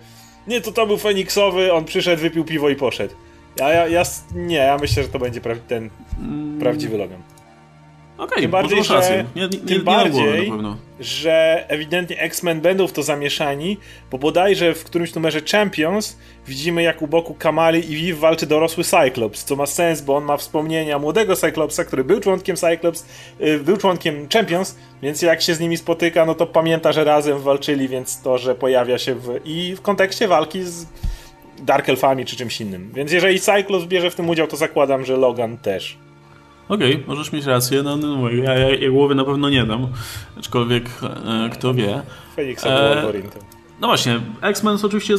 Nie, 0.46 0.60
to 0.60 0.72
to 0.72 0.86
był 0.86 0.98
Feniksowy, 0.98 1.72
on 1.72 1.84
przyszedł, 1.84 2.22
wypił 2.22 2.44
piwo 2.44 2.68
i 2.68 2.76
poszedł. 2.76 3.14
Ja, 3.56 3.68
ja, 3.68 3.88
ja 3.88 4.02
nie, 4.34 4.56
ja 4.56 4.78
myślę, 4.78 5.02
że 5.02 5.08
to 5.08 5.18
będzie 5.18 5.40
pra 5.40 5.54
ten 5.68 5.90
mm. 6.18 6.60
prawdziwy 6.60 6.98
Logan. 6.98 7.22
Okej, 8.22 8.38
okay, 8.38 8.48
bardziej, 8.48 8.84
że, 8.84 9.24
nie, 9.36 9.42
nie, 9.42 9.48
tym 9.48 9.78
nie 9.78 9.78
bardziej, 9.78 10.52
że 11.00 11.64
ewidentnie 11.68 12.20
X-Men 12.20 12.60
będą 12.60 12.86
w 12.86 12.92
to 12.92 13.02
zamieszani, 13.02 13.78
bo 14.10 14.18
bodajże 14.18 14.74
w 14.74 14.84
którymś 14.84 15.14
numerze 15.14 15.40
Champions 15.52 16.16
widzimy 16.46 16.82
jak 16.82 17.02
u 17.02 17.06
boku 17.06 17.34
Kamali 17.34 17.92
i 17.92 17.96
Viv 17.96 18.20
walczy 18.20 18.46
dorosły 18.46 18.84
Cyclops, 18.84 19.44
co 19.44 19.56
ma 19.56 19.66
sens, 19.66 20.00
bo 20.00 20.16
on 20.16 20.24
ma 20.24 20.36
wspomnienia 20.36 20.98
młodego 20.98 21.36
Cyclopsa, 21.36 21.84
który 21.84 22.04
był 22.04 22.20
członkiem 22.20 22.56
Cyclops, 22.56 23.06
yy, 23.40 23.58
był 23.58 23.76
członkiem 23.76 24.28
Champions, 24.32 24.76
więc 25.02 25.22
jak 25.22 25.42
się 25.42 25.54
z 25.54 25.60
nimi 25.60 25.76
spotyka, 25.76 26.26
no 26.26 26.34
to 26.34 26.46
pamięta, 26.46 26.92
że 26.92 27.04
razem 27.04 27.38
walczyli, 27.38 27.88
więc 27.88 28.22
to, 28.22 28.38
że 28.38 28.54
pojawia 28.54 28.98
się 28.98 29.14
w, 29.14 29.40
i 29.44 29.74
w 29.76 29.80
kontekście 29.80 30.28
walki 30.28 30.62
z 30.62 30.86
Dark 31.62 31.88
Elfami 31.88 32.24
czy 32.24 32.36
czymś 32.36 32.60
innym. 32.60 32.90
Więc 32.94 33.12
jeżeli 33.12 33.40
Cyclops 33.40 33.84
bierze 33.84 34.10
w 34.10 34.14
tym 34.14 34.28
udział, 34.28 34.46
to 34.46 34.56
zakładam, 34.56 35.04
że 35.04 35.16
Logan 35.16 35.58
też. 35.58 35.98
Okej, 36.68 36.94
okay, 36.94 37.06
możesz 37.06 37.32
mieć 37.32 37.44
rację, 37.44 37.82
no, 37.82 37.96
no 37.96 38.30
ja, 38.30 38.54
ja, 38.58 38.74
ja 38.74 38.90
głowy 38.90 39.14
na 39.14 39.24
pewno 39.24 39.50
nie 39.50 39.64
dam, 39.64 39.88
aczkolwiek 40.38 40.84
e, 41.02 41.50
kto 41.50 41.74
wie. 41.74 42.02
Felix 42.36 42.66
e, 42.66 43.02
no 43.82 43.88
właśnie, 43.88 44.20
X-Men 44.42 44.78
są 44.78 44.86
oczywiście 44.86 45.14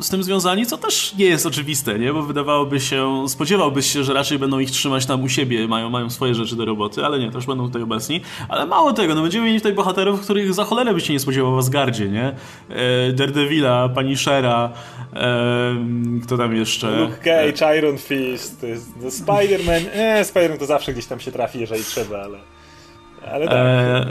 z 0.00 0.10
tym 0.10 0.22
związani, 0.22 0.66
co 0.66 0.78
też 0.78 1.14
nie 1.14 1.24
jest 1.24 1.46
oczywiste, 1.46 1.98
nie? 1.98 2.12
Bo 2.12 2.22
wydawałoby 2.22 2.80
się, 2.80 3.28
spodziewałbyś 3.28 3.92
się, 3.92 4.04
że 4.04 4.14
raczej 4.14 4.38
będą 4.38 4.58
ich 4.58 4.70
trzymać 4.70 5.06
tam 5.06 5.22
u 5.22 5.28
siebie, 5.28 5.68
mają, 5.68 5.90
mają 5.90 6.10
swoje 6.10 6.34
rzeczy 6.34 6.56
do 6.56 6.64
roboty, 6.64 7.04
ale 7.04 7.18
nie, 7.18 7.30
też 7.30 7.46
będą 7.46 7.66
tutaj 7.66 7.82
obecni. 7.82 8.20
Ale 8.48 8.66
mało 8.66 8.92
tego, 8.92 9.14
no 9.14 9.22
będziemy 9.22 9.46
mieli 9.46 9.58
tutaj 9.58 9.72
bohaterów, 9.72 10.20
których 10.20 10.54
za 10.54 10.64
cholerę 10.64 10.94
by 10.94 11.00
się 11.00 11.12
nie 11.12 11.20
spodziewał 11.20 11.54
w 11.54 11.58
Asgardzie, 11.58 12.08
nie? 12.08 12.34
E, 12.68 13.12
Daredevila, 13.12 13.88
Punishera, 13.88 14.72
e, 15.14 15.76
kto 16.22 16.38
tam 16.38 16.56
jeszcze? 16.56 17.00
Luke 17.00 17.16
Cage, 17.16 17.70
e, 17.70 17.78
Iron 17.78 17.98
Fist, 17.98 18.66
no 19.02 19.08
Spider-Man, 19.08 19.82
e, 19.92 20.24
Spider-Man 20.24 20.58
to 20.58 20.66
zawsze 20.66 20.92
gdzieś 20.92 21.06
tam 21.06 21.20
się 21.20 21.32
trafi, 21.32 21.60
jeżeli 21.60 21.84
trzeba, 21.84 22.18
ale... 22.18 22.57
Ale 23.32 23.46
tak. 23.46 23.56
E, 23.56 24.06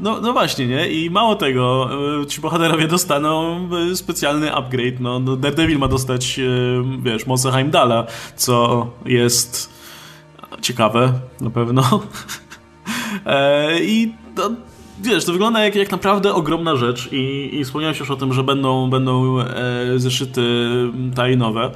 no, 0.00 0.20
no 0.20 0.32
właśnie, 0.32 0.66
nie? 0.66 0.88
I 0.88 1.10
mało 1.10 1.34
tego, 1.34 1.90
e, 2.22 2.26
ci 2.26 2.40
bohaterowie 2.40 2.88
dostaną 2.88 3.68
e, 3.92 3.96
specjalny 3.96 4.54
upgrade. 4.54 5.00
No, 5.00 5.18
no 5.18 5.36
Daredevil 5.36 5.78
ma 5.78 5.88
dostać, 5.88 6.38
e, 6.38 6.42
wiesz, 7.02 7.26
moce 7.26 7.50
Heimdala, 7.50 8.06
co 8.36 8.86
jest 9.04 9.80
ciekawe 10.62 11.12
na 11.40 11.50
pewno. 11.50 11.82
I 13.82 14.12
to, 14.36 14.50
wiesz, 15.00 15.24
to 15.24 15.32
wygląda 15.32 15.64
jak, 15.64 15.74
jak 15.74 15.90
naprawdę 15.90 16.34
ogromna 16.34 16.76
rzecz 16.76 17.08
i, 17.12 17.50
i 17.52 17.64
wspomniałeś 17.64 18.00
już 18.00 18.10
o 18.10 18.16
tym, 18.16 18.32
że 18.32 18.44
będą, 18.44 18.90
będą 18.90 19.36
zeszyty 19.96 20.42
tajnowe, 21.14 21.70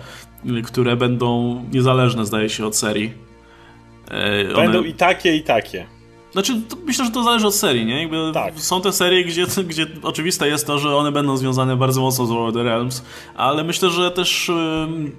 które 0.64 0.96
będą 0.96 1.60
niezależne, 1.72 2.26
zdaje 2.26 2.48
się, 2.48 2.66
od 2.66 2.76
serii. 2.76 3.12
Będą 4.56 4.82
i 4.82 4.94
takie, 4.94 5.36
i 5.36 5.42
takie. 5.42 5.93
Znaczy, 6.34 6.60
myślę, 6.84 7.04
że 7.04 7.10
to 7.10 7.24
zależy 7.24 7.46
od 7.46 7.54
serii, 7.54 7.86
nie? 7.86 8.00
Jakby 8.00 8.30
tak. 8.34 8.60
Są 8.60 8.80
te 8.80 8.92
serie, 8.92 9.24
gdzie, 9.24 9.46
gdzie 9.70 9.86
oczywiste 10.02 10.48
jest 10.48 10.66
to, 10.66 10.78
że 10.78 10.96
one 10.96 11.12
będą 11.12 11.36
związane 11.36 11.76
bardzo 11.76 12.00
mocno 12.00 12.26
z 12.26 12.30
War 12.30 12.38
of 12.38 12.54
the 12.54 12.62
Realms, 12.62 13.04
ale 13.34 13.64
myślę, 13.64 13.90
że 13.90 14.10
też 14.10 14.48
y, 14.48 14.52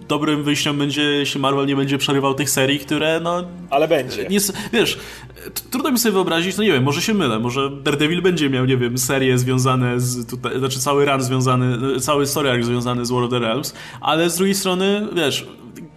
dobrym 0.08 0.44
wyjściem 0.44 0.78
będzie, 0.78 1.02
jeśli 1.02 1.42
Marvel 1.42 1.66
nie 1.66 1.76
będzie 1.76 1.98
przerywał 1.98 2.34
tych 2.34 2.50
serii, 2.50 2.80
które, 2.80 3.20
no... 3.24 3.44
Ale 3.70 3.88
będzie. 3.88 4.28
Nie, 4.30 4.40
wiesz, 4.74 5.00
trudno 5.72 5.92
mi 5.92 6.00
sobie 6.00 6.14
wyobrazić, 6.14 6.58
no 6.58 6.64
nie 6.64 6.72
wiem, 6.72 6.84
może 6.84 7.02
się 7.02 7.14
mylę, 7.14 7.40
może 7.40 7.70
Daredevil 7.70 8.22
będzie 8.22 8.50
miał, 8.50 8.66
nie 8.66 8.78
wiem, 8.78 8.98
serie 8.98 9.38
związane 9.38 10.00
z, 10.00 10.28
tutaj, 10.30 10.60
znaczy 10.60 10.80
cały 10.80 11.06
run 11.06 11.22
związany, 11.22 12.00
cały 12.00 12.28
story 12.28 12.64
związany 12.64 13.06
z 13.06 13.12
War 13.12 13.24
of 13.24 13.30
the 13.30 13.40
Realms, 13.40 13.74
ale 14.02 14.30
z 14.30 14.38
drugiej 14.38 14.56
strony, 14.56 15.08
wiesz, 15.16 15.48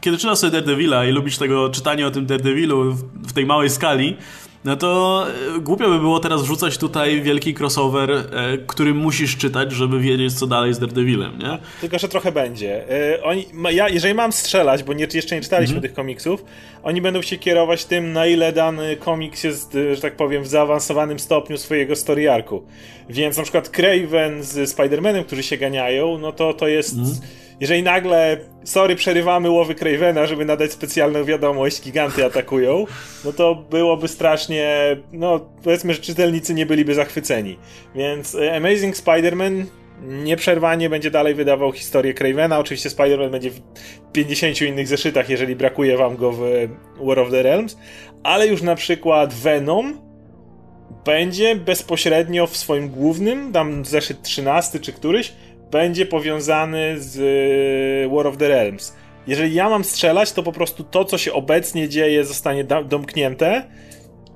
kiedy 0.00 0.18
czytasz 0.18 0.38
sobie 0.38 0.50
Daredevila 0.50 1.06
i 1.06 1.12
lubisz 1.12 1.38
tego 1.38 1.70
czytania 1.70 2.06
o 2.06 2.10
tym 2.10 2.26
Daredevilu 2.26 2.92
w, 2.92 3.28
w 3.28 3.32
tej 3.32 3.46
małej 3.46 3.70
skali, 3.70 4.16
no 4.64 4.76
to 4.76 5.24
e, 5.56 5.60
głupio 5.60 5.88
by 5.88 5.98
było 5.98 6.20
teraz 6.20 6.42
wrzucać 6.42 6.78
tutaj 6.78 7.22
wielki 7.22 7.54
crossover, 7.60 8.10
e, 8.10 8.24
który 8.66 8.94
musisz 8.94 9.36
czytać, 9.36 9.72
żeby 9.72 10.00
wiedzieć, 10.00 10.34
co 10.34 10.46
dalej 10.46 10.74
z 10.74 10.78
Daredevilem, 10.78 11.38
nie? 11.38 11.58
Tylko, 11.80 11.98
że 11.98 12.08
trochę 12.08 12.32
będzie. 12.32 12.90
E, 13.14 13.22
oni, 13.22 13.46
ja, 13.70 13.88
jeżeli 13.88 14.14
mam 14.14 14.32
strzelać, 14.32 14.82
bo 14.82 14.92
nie, 14.92 15.06
jeszcze 15.14 15.34
nie 15.34 15.42
czytaliśmy 15.42 15.76
mhm. 15.76 15.82
tych 15.82 15.94
komiksów, 15.94 16.44
oni 16.82 17.02
będą 17.02 17.22
się 17.22 17.38
kierować 17.38 17.84
tym, 17.84 18.12
na 18.12 18.26
ile 18.26 18.52
dany 18.52 18.96
komiks 18.96 19.44
jest, 19.44 19.76
że 19.94 20.00
tak 20.00 20.16
powiem, 20.16 20.42
w 20.42 20.48
zaawansowanym 20.48 21.18
stopniu 21.18 21.58
swojego 21.58 21.96
story 21.96 22.30
arku. 22.30 22.62
Więc 23.08 23.36
na 23.36 23.42
przykład 23.42 23.68
Craven 23.68 24.42
z 24.42 24.76
Spider-Manem, 24.76 25.24
którzy 25.24 25.42
się 25.42 25.56
ganiają, 25.56 26.18
no 26.18 26.32
to 26.32 26.54
to 26.54 26.68
jest... 26.68 26.92
Mhm 26.92 27.16
jeżeli 27.60 27.82
nagle, 27.82 28.36
sorry, 28.64 28.96
przerywamy 28.96 29.50
łowy 29.50 29.74
Cravena, 29.74 30.26
żeby 30.26 30.44
nadać 30.44 30.72
specjalną 30.72 31.24
wiadomość, 31.24 31.82
giganty 31.82 32.24
atakują, 32.24 32.86
no 33.24 33.32
to 33.32 33.54
byłoby 33.54 34.08
strasznie, 34.08 34.96
no 35.12 35.40
powiedzmy, 35.64 35.94
że 35.94 36.00
czytelnicy 36.00 36.54
nie 36.54 36.66
byliby 36.66 36.94
zachwyceni. 36.94 37.58
Więc 37.94 38.34
e, 38.34 38.56
Amazing 38.56 38.96
Spider-Man 38.96 39.64
nieprzerwanie 40.02 40.90
będzie 40.90 41.10
dalej 41.10 41.34
wydawał 41.34 41.72
historię 41.72 42.14
Cravena. 42.14 42.58
Oczywiście 42.58 42.88
Spider-Man 42.88 43.30
będzie 43.30 43.50
w 43.50 43.60
50 44.12 44.62
innych 44.62 44.88
zeszytach, 44.88 45.28
jeżeli 45.28 45.56
brakuje 45.56 45.96
wam 45.96 46.16
go 46.16 46.32
w 46.32 46.40
War 47.00 47.18
of 47.18 47.30
the 47.30 47.42
Realms, 47.42 47.78
ale 48.22 48.46
już 48.46 48.62
na 48.62 48.74
przykład 48.74 49.34
Venom 49.34 50.08
będzie 51.04 51.56
bezpośrednio 51.56 52.46
w 52.46 52.56
swoim 52.56 52.88
głównym, 52.88 53.52
tam 53.52 53.84
zeszyt 53.84 54.22
13 54.22 54.80
czy 54.80 54.92
któryś, 54.92 55.32
będzie 55.70 56.06
powiązany 56.06 56.94
z 56.98 57.18
e, 58.06 58.14
War 58.14 58.26
of 58.26 58.36
the 58.36 58.48
Realms. 58.48 58.96
Jeżeli 59.26 59.54
ja 59.54 59.68
mam 59.68 59.84
strzelać, 59.84 60.32
to 60.32 60.42
po 60.42 60.52
prostu 60.52 60.84
to, 60.84 61.04
co 61.04 61.18
się 61.18 61.32
obecnie 61.32 61.88
dzieje, 61.88 62.24
zostanie 62.24 62.64
domknięte. 62.64 63.64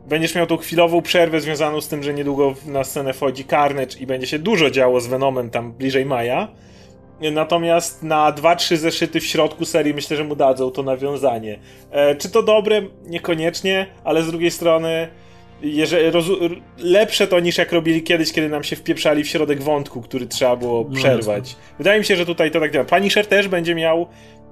Będziesz 0.09 0.35
miał 0.35 0.47
tą 0.47 0.57
chwilową 0.57 1.03
przerwę 1.03 1.41
związaną 1.41 1.81
z 1.81 1.89
tym, 1.89 2.03
że 2.03 2.15
niedługo 2.15 2.55
na 2.67 2.85
scenę 2.85 3.13
wchodzi 3.13 3.45
Carnage 3.45 3.99
i 3.99 4.07
będzie 4.07 4.27
się 4.27 4.39
dużo 4.39 4.71
działo 4.71 5.01
z 5.01 5.07
Venomem 5.07 5.51
tam 5.51 5.73
bliżej 5.73 6.07
maja. 6.07 6.49
Natomiast 7.33 8.03
na 8.03 8.33
2-3 8.33 8.77
zeszyty 8.77 9.21
w 9.21 9.27
środku 9.27 9.65
serii 9.65 9.95
myślę, 9.95 10.17
że 10.17 10.25
mu 10.25 10.37
dadzą 10.37 10.71
to 10.71 10.83
nawiązanie. 10.83 11.59
E, 11.91 12.15
czy 12.15 12.31
to 12.31 12.43
dobre? 12.43 12.83
Niekoniecznie, 13.07 13.87
ale 14.05 14.23
z 14.23 14.27
drugiej 14.27 14.51
strony 14.51 15.09
jeżeli, 15.63 16.05
lepsze 16.79 17.27
to 17.27 17.41
niż 17.41 17.59
jak 17.59 17.73
robili 17.73 18.03
kiedyś, 18.03 18.33
kiedy 18.33 18.49
nam 18.49 18.65
się 18.65 18.77
wpieprzali 18.77 19.25
w 19.25 19.29
środek 19.29 19.63
wątku, 19.63 20.03
który 20.03 20.27
trzeba 20.27 20.57
było 20.57 20.85
no, 20.89 20.97
przerwać. 20.97 21.57
Wydaje 21.79 21.99
mi 21.99 22.05
się, 22.05 22.17
że 22.17 22.27
tutaj 22.27 22.51
to 22.51 22.61
tak 22.61 22.73
działa. 22.73 22.85
Punisher 22.85 23.27
też 23.27 23.49
będzie 23.49 23.75
miał 23.75 23.99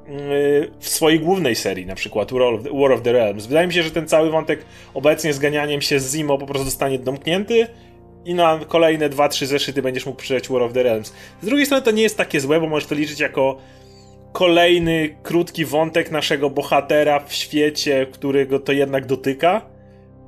yy, 0.09 0.71
w 0.79 0.89
swojej 0.89 1.21
głównej 1.21 1.57
serii, 1.57 1.87
na 1.87 1.95
przykład 1.95 2.33
War 2.73 2.93
of, 2.93 3.03
the, 3.03 3.13
Realms. 3.13 3.47
Wydaje 3.47 3.67
mi 3.67 3.73
się, 3.73 3.83
że 3.83 3.91
ten 3.91 4.09
cały 4.09 4.31
wątek 4.31 4.65
obecnie 4.95 5.33
z 5.33 5.39
ganianiem 5.39 5.81
się 5.81 6.01
z 6.01 6.17
Zimo 6.17 6.39
po 6.39 6.47
prostu 6.47 6.65
zostanie 6.65 6.99
domknięty 6.99 7.67
i 8.25 8.35
na 8.35 8.61
kolejne 8.69 9.11
2-3 9.11 9.47
zeszyty 9.47 9.83
będziesz 9.83 10.07
mógł 10.07 10.19
przeczytać 10.19 10.49
War 10.49 10.63
of 10.63 10.73
the 10.73 10.83
Realms. 10.83 11.13
Z 11.43 11.47
drugiej 11.47 11.67
strony 11.67 11.83
to 11.83 11.91
nie 11.91 12.03
jest 12.03 12.17
takie 12.17 12.41
złe, 12.41 12.61
bo 12.61 12.67
możesz 12.67 12.89
to 12.89 12.95
liczyć 12.95 13.21
jako 13.21 13.57
kolejny 14.33 15.17
krótki 15.23 15.65
wątek 15.65 16.11
naszego 16.11 16.51
bohatera 16.51 17.21
w 17.21 17.33
świecie, 17.33 18.07
którego 18.13 18.59
to 18.59 18.73
jednak 18.73 19.07
dotyka 19.07 19.63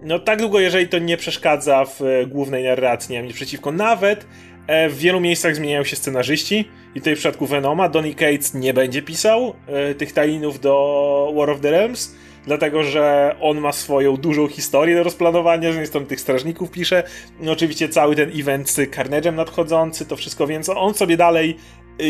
no 0.02 0.18
tak 0.18 0.38
długo, 0.38 0.60
jeżeli 0.60 0.88
to 0.88 0.98
nie 0.98 1.16
przeszkadza 1.16 1.84
w 1.84 2.02
e, 2.02 2.26
głównej 2.26 2.64
narracji, 2.64 3.12
nie 3.12 3.18
mam 3.18 3.26
nic 3.26 3.36
przeciwko. 3.36 3.72
Nawet 3.72 4.26
e, 4.66 4.88
w 4.88 4.98
wielu 4.98 5.20
miejscach 5.20 5.56
zmieniają 5.56 5.84
się 5.84 5.96
scenarzyści 5.96 6.68
i 6.94 6.98
tutaj 6.98 7.14
w 7.14 7.18
przypadku 7.18 7.46
Venoma 7.46 7.88
Donny 7.88 8.14
Cates 8.14 8.54
nie 8.54 8.74
będzie 8.74 9.02
pisał 9.02 9.54
e, 9.66 9.94
tych 9.94 10.12
tainów 10.12 10.60
do 10.60 11.32
War 11.36 11.50
of 11.50 11.60
the 11.60 11.70
Realms, 11.70 12.14
dlatego 12.46 12.82
że 12.82 13.36
on 13.40 13.60
ma 13.60 13.72
swoją 13.72 14.16
dużą 14.16 14.48
historię 14.48 14.96
do 14.96 15.02
rozplanowania, 15.02 15.62
z 15.62 15.64
jednej 15.64 15.86
strony 15.86 16.06
tych 16.06 16.20
strażników 16.20 16.70
pisze, 16.70 17.02
no 17.40 17.52
oczywiście 17.52 17.88
cały 17.88 18.16
ten 18.16 18.30
event 18.40 18.70
z 18.70 18.76
Carnage'em 18.76 19.34
nadchodzący, 19.34 20.06
to 20.06 20.16
wszystko, 20.16 20.46
więc 20.46 20.68
on 20.68 20.94
sobie 20.94 21.16
dalej 21.16 21.56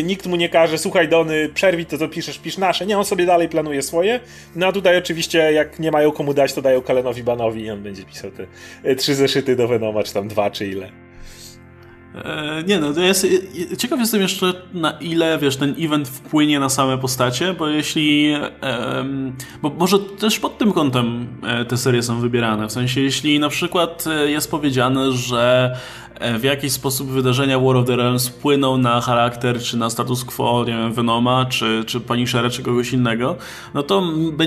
nikt 0.05 0.26
mu 0.26 0.37
nie 0.37 0.49
każe, 0.49 0.78
słuchaj 0.78 1.09
Dony, 1.09 1.49
przerwij 1.55 1.87
to, 1.87 1.99
co 1.99 2.09
piszesz, 2.09 2.39
pisz 2.39 2.59
nasze. 2.59 2.87
Nie, 2.87 2.99
on 2.99 3.05
sobie 3.05 3.26
dalej 3.26 3.49
planuje 3.49 3.83
swoje. 3.83 4.20
No 4.57 4.66
a 4.66 4.72
tutaj 4.72 4.99
oczywiście, 4.99 5.53
jak 5.53 5.78
nie 5.78 5.91
mają 5.91 6.12
komu 6.12 6.35
dać, 6.35 6.53
to 6.53 6.62
dają 6.62 6.83
Kalenowi 6.83 7.22
Banowi 7.22 7.62
i 7.62 7.70
on 7.70 7.83
będzie 7.83 8.05
pisał 8.05 8.30
te 8.30 8.47
y, 8.91 8.97
trzy 8.97 9.14
zeszyty 9.14 9.57
do 9.57 9.68
Venoma, 9.68 10.03
czy 10.03 10.14
tam 10.14 10.28
dwa, 10.28 10.51
czy 10.51 10.66
ile. 10.66 10.93
E, 12.14 12.62
nie 12.66 12.80
no, 12.80 12.93
to 12.93 13.01
jest, 13.01 13.26
ciekaw 13.78 14.01
jestem 14.01 14.20
jeszcze 14.20 14.53
na 14.74 14.91
ile, 14.91 15.39
wiesz, 15.39 15.57
ten 15.57 15.74
event 15.78 16.09
wpłynie 16.09 16.61
na 16.61 16.68
same 16.68 16.99
postacie, 16.99 17.53
bo 17.53 17.68
jeśli, 17.68 18.35
bo 19.62 19.70
może 19.70 19.99
też 19.99 20.41
pod 20.41 20.59
tym 20.59 20.72
kątem 20.72 21.26
e, 21.47 21.64
te 21.64 21.76
serie 21.76 22.03
są 22.03 22.20
wybierane, 22.20 22.68
w 22.68 22.72
sensie 22.72 23.01
jeśli 23.01 23.39
na 23.39 23.49
przykład 23.49 24.05
e, 24.07 24.30
jest 24.30 24.51
powiedziane, 24.51 25.12
że 25.12 25.76
E, 25.76 26.02
w 26.39 26.43
jakiś 26.43 26.73
sposób 26.73 27.09
wydarzenia 27.09 27.59
War 27.59 27.77
of 27.77 27.87
the 27.87 27.97
Realms 27.97 28.29
wpłyną 28.29 28.79
na 28.79 29.01
charakter, 29.01 29.61
czy 29.61 29.77
na 29.77 29.91
status 29.91 30.25
quo, 30.25 30.64
nie 30.66 30.73
wiem, 30.73 30.93
Venoma, 30.93 31.47
czy, 31.47 31.85
czy 31.87 32.01
Punishera, 32.01 32.51
czy 32.51 32.62
kogoś 32.62 32.93
innego, 32.93 33.37
no 33.75 33.83
to 33.83 34.03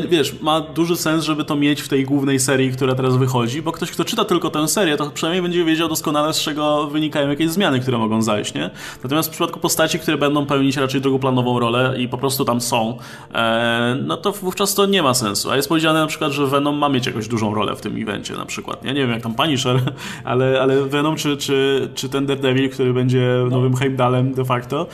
wiesz, 0.09 0.41
ma 0.41 0.61
duży 0.61 0.95
sens, 0.95 1.23
żeby 1.23 1.45
to 1.45 1.55
mieć 1.55 1.82
w 1.82 1.88
tej 1.88 2.03
głównej 2.03 2.39
serii, 2.39 2.71
która 2.71 2.95
teraz 2.95 3.17
wychodzi, 3.17 3.61
bo 3.61 3.71
ktoś, 3.71 3.91
kto 3.91 4.05
czyta 4.05 4.26
tylko 4.26 4.49
tę 4.49 4.67
serię, 4.67 4.97
to 4.97 5.09
przynajmniej 5.09 5.41
będzie 5.41 5.65
wiedział 5.65 5.88
doskonale, 5.88 6.34
z 6.34 6.39
czego 6.39 6.88
wynikają 6.88 7.30
jakieś 7.30 7.49
zmiany, 7.49 7.80
które 7.80 7.97
mogą 7.97 8.21
zajść, 8.21 8.53
nie? 8.53 8.69
Natomiast 9.03 9.30
w 9.30 9.32
przypadku 9.32 9.59
postaci, 9.59 9.99
które 9.99 10.17
będą 10.17 10.45
pełnić 10.45 10.78
raczej 10.78 11.01
drugoplanową 11.01 11.59
rolę 11.59 11.95
i 11.97 12.07
po 12.07 12.17
prostu 12.17 12.45
tam 12.45 12.61
są, 12.61 12.97
e, 13.34 13.97
no 14.03 14.17
to 14.17 14.32
wówczas 14.32 14.76
to 14.76 14.86
nie 14.86 15.03
ma 15.03 15.13
sensu. 15.13 15.51
A 15.51 15.55
jest 15.55 15.69
powiedziane 15.69 15.99
na 15.99 16.07
przykład, 16.07 16.32
że 16.32 16.47
Venom 16.47 16.78
ma 16.78 16.89
mieć 16.89 17.07
jakąś 17.07 17.28
dużą 17.28 17.53
rolę 17.53 17.76
w 17.76 17.82
tym 17.82 18.01
evencie 18.01 18.34
na 18.34 18.45
przykład. 18.45 18.84
Ja 18.84 18.91
nie 18.91 19.01
wiem, 19.01 19.11
jak 19.11 19.21
tam 19.21 19.34
Punisher, 19.36 19.82
ale, 20.23 20.61
ale 20.61 20.82
Venom 20.82 21.15
czy, 21.15 21.38
czy 21.38 21.64
czy, 21.95 22.09
ten 22.09 22.26
Daredevil, 22.26 22.70
który 22.70 22.93
będzie 22.93 23.38
no. 23.43 23.49
nowym 23.49 23.76
Heimdallem 23.76 24.34
de 24.34 24.45
facto, 24.45 24.88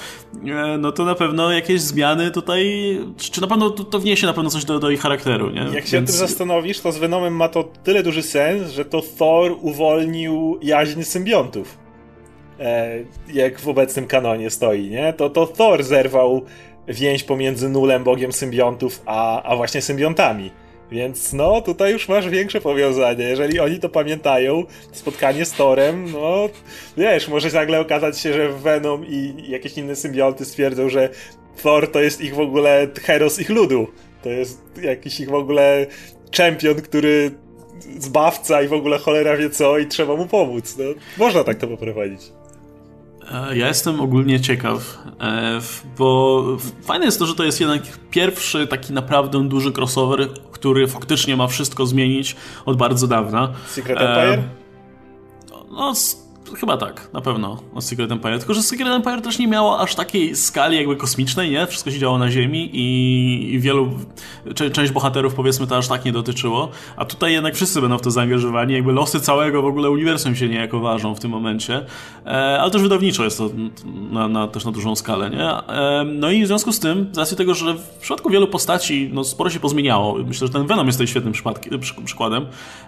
e, 0.46 0.78
no 0.78 0.92
to 0.92 1.06
na 1.06 1.16
pewno 1.16 1.52
jakieś 1.52 1.82
zmiany 1.82 2.32
tutaj, 2.32 2.98
czy 3.18 3.42
na 3.42 3.48
pewno 3.48 3.70
to 3.70 4.00
wniesie 4.00 4.28
na 4.28 4.34
pewno 4.34 4.50
coś 4.50 4.66
do, 4.66 4.80
do 4.80 4.90
ich 4.90 5.02
charakteru, 5.02 5.50
nie? 5.50 5.62
Jak 5.74 5.88
się 5.88 5.98
Więc... 5.98 6.10
tym 6.10 6.20
zastanowisz, 6.20 6.80
to 6.80 6.92
z 6.92 6.98
Venomem 6.98 7.36
ma 7.36 7.48
to 7.48 7.64
tyle 7.84 8.04
duży 8.04 8.22
sens, 8.22 8.72
że 8.72 8.86
to 8.86 9.02
Thor 9.18 9.56
uwolnił 9.62 10.60
jaźń 10.62 11.04
symbiontów. 11.04 11.78
E, 12.60 12.98
jak 13.34 13.60
w 13.60 13.68
obecnym 13.68 14.08
kanonie 14.08 14.50
stoi, 14.50 14.90
nie? 14.90 15.14
To, 15.14 15.30
to 15.30 15.48
Thor 15.48 15.84
zerwał 15.84 16.42
więź 16.88 17.24
pomiędzy 17.24 17.70
Nulem, 17.70 18.04
bogiem 18.04 18.32
symbiontów, 18.32 19.02
a, 19.06 19.44
a 19.44 19.56
właśnie 19.56 19.82
symbiontami. 19.82 20.52
Więc 20.92 21.34
no, 21.34 21.62
tutaj 21.62 21.92
już 21.92 22.10
masz 22.10 22.30
większe 22.30 22.62
powiązanie. 22.62 23.24
Jeżeli 23.24 23.60
oni 23.60 23.80
to 23.80 23.90
pamiętają, 23.90 24.64
spotkanie 24.92 25.46
z 25.46 25.52
Torem, 25.52 26.12
no 26.12 26.50
wiesz, 26.98 27.28
może 27.28 27.50
nagle 27.50 27.80
okazać 27.80 28.20
się, 28.20 28.34
że 28.34 28.50
Venom 28.50 29.06
i 29.08 29.34
jakieś 29.48 29.78
inne 29.78 29.96
symbionty 29.96 30.46
stwierdzą, 30.46 30.90
że 30.90 31.10
Thor 31.64 31.92
to 31.92 32.02
jest 32.02 32.22
ich 32.22 32.36
w 32.36 32.40
ogóle 32.40 32.88
heros 33.02 33.40
ich 33.40 33.50
ludu. 33.50 33.88
To 34.24 34.30
jest 34.30 34.62
jakiś 34.82 35.20
ich 35.20 35.30
w 35.30 35.34
ogóle 35.34 35.86
czempion, 36.32 36.76
który 36.76 37.32
zbawca 38.00 38.62
i 38.62 38.68
w 38.68 38.74
ogóle 38.74 38.98
cholera 38.98 39.38
wie 39.38 39.50
co 39.50 39.78
i 39.78 39.86
trzeba 39.86 40.16
mu 40.16 40.26
pomóc. 40.26 40.76
No, 40.78 40.84
można 41.18 41.44
tak 41.44 41.58
to 41.58 41.68
poprowadzić. 41.68 42.22
E, 43.32 43.58
ja 43.58 43.68
jestem 43.68 44.02
ogólnie 44.02 44.40
ciekaw, 44.40 44.98
e, 45.22 45.60
bo 45.98 46.44
fajne 46.84 47.06
jest 47.06 47.20
to, 47.20 47.26
że 47.26 47.36
to 47.36 47.44
jest 47.44 47.60
jednak 47.60 47.82
pierwszy 48.10 48.68
taki 48.68 48.94
naprawdę 48.94 49.48
duży 49.48 49.72
crossover, 49.72 50.28
który 50.52 50.88
faktycznie 50.88 51.38
ma 51.38 51.48
wszystko 51.48 51.86
zmienić 51.86 52.36
od 52.66 52.78
bardzo 52.78 53.08
dawna. 53.08 53.54
Secret 53.68 53.98
Empire? 54.02 54.40
E, 54.40 54.44
no, 55.72 55.94
Chyba 56.60 56.78
tak, 56.78 57.10
na 57.14 57.22
pewno 57.22 57.58
o 57.74 57.82
Secret 57.82 58.12
Empire. 58.12 58.40
Tylko, 58.40 58.54
że 58.54 58.64
Secret 58.64 58.88
Empire 58.88 59.22
też 59.22 59.40
nie 59.40 59.48
miało 59.48 59.80
aż 59.80 59.96
takiej 59.96 60.36
skali 60.36 60.78
jakby 60.78 60.96
kosmicznej, 60.96 61.52
nie? 61.52 61.68
Wszystko 61.68 61.92
się 61.92 62.00
działo 62.00 62.18
na 62.18 62.32
Ziemi 62.32 62.70
i, 62.74 63.60
wielu, 63.60 63.90
część 64.74 64.92
bohaterów 64.92 65.34
powiedzmy 65.34 65.68
to 65.68 65.78
aż 65.78 65.88
tak 65.88 66.06
nie 66.06 66.12
dotyczyło. 66.12 66.70
A 66.98 67.06
tutaj 67.06 67.34
jednak 67.34 67.56
wszyscy 67.56 67.82
będą 67.82 67.98
w 67.98 68.02
to 68.02 68.12
zaangażowani, 68.12 68.74
jakby 68.74 68.92
losy 68.92 69.20
całego 69.20 69.62
w 69.62 69.66
ogóle 69.66 69.90
uniwersum 69.90 70.36
się 70.36 70.50
niejako 70.50 70.80
ważą 70.80 71.16
w 71.16 71.20
tym 71.20 71.32
momencie. 71.32 71.86
E, 72.26 72.62
ale 72.62 72.72
też 72.72 72.82
wydawniczo 72.82 73.24
jest 73.24 73.38
to 73.38 73.50
na, 74.12 74.28
na, 74.28 74.48
też 74.48 74.66
na 74.66 74.72
dużą 74.72 74.96
skalę, 74.96 75.30
nie? 75.30 75.50
E, 75.50 76.04
no 76.04 76.32
i 76.32 76.44
w 76.44 76.48
związku 76.48 76.72
z 76.72 76.80
tym, 76.80 77.10
z 77.12 77.18
racji 77.18 77.38
tego, 77.38 77.54
że 77.54 77.74
w 77.74 77.88
przypadku 77.88 78.30
wielu 78.30 78.48
postaci 78.48 79.10
no, 79.14 79.24
sporo 79.24 79.50
się 79.50 79.60
pozmieniało. 79.60 80.18
Myślę, 80.28 80.48
że 80.48 80.54
ten 80.54 80.68
Venom 80.68 80.88
jest 80.88 80.98
tutaj 80.98 81.08
świetnym 81.08 81.34
przykładem. 82.06 82.46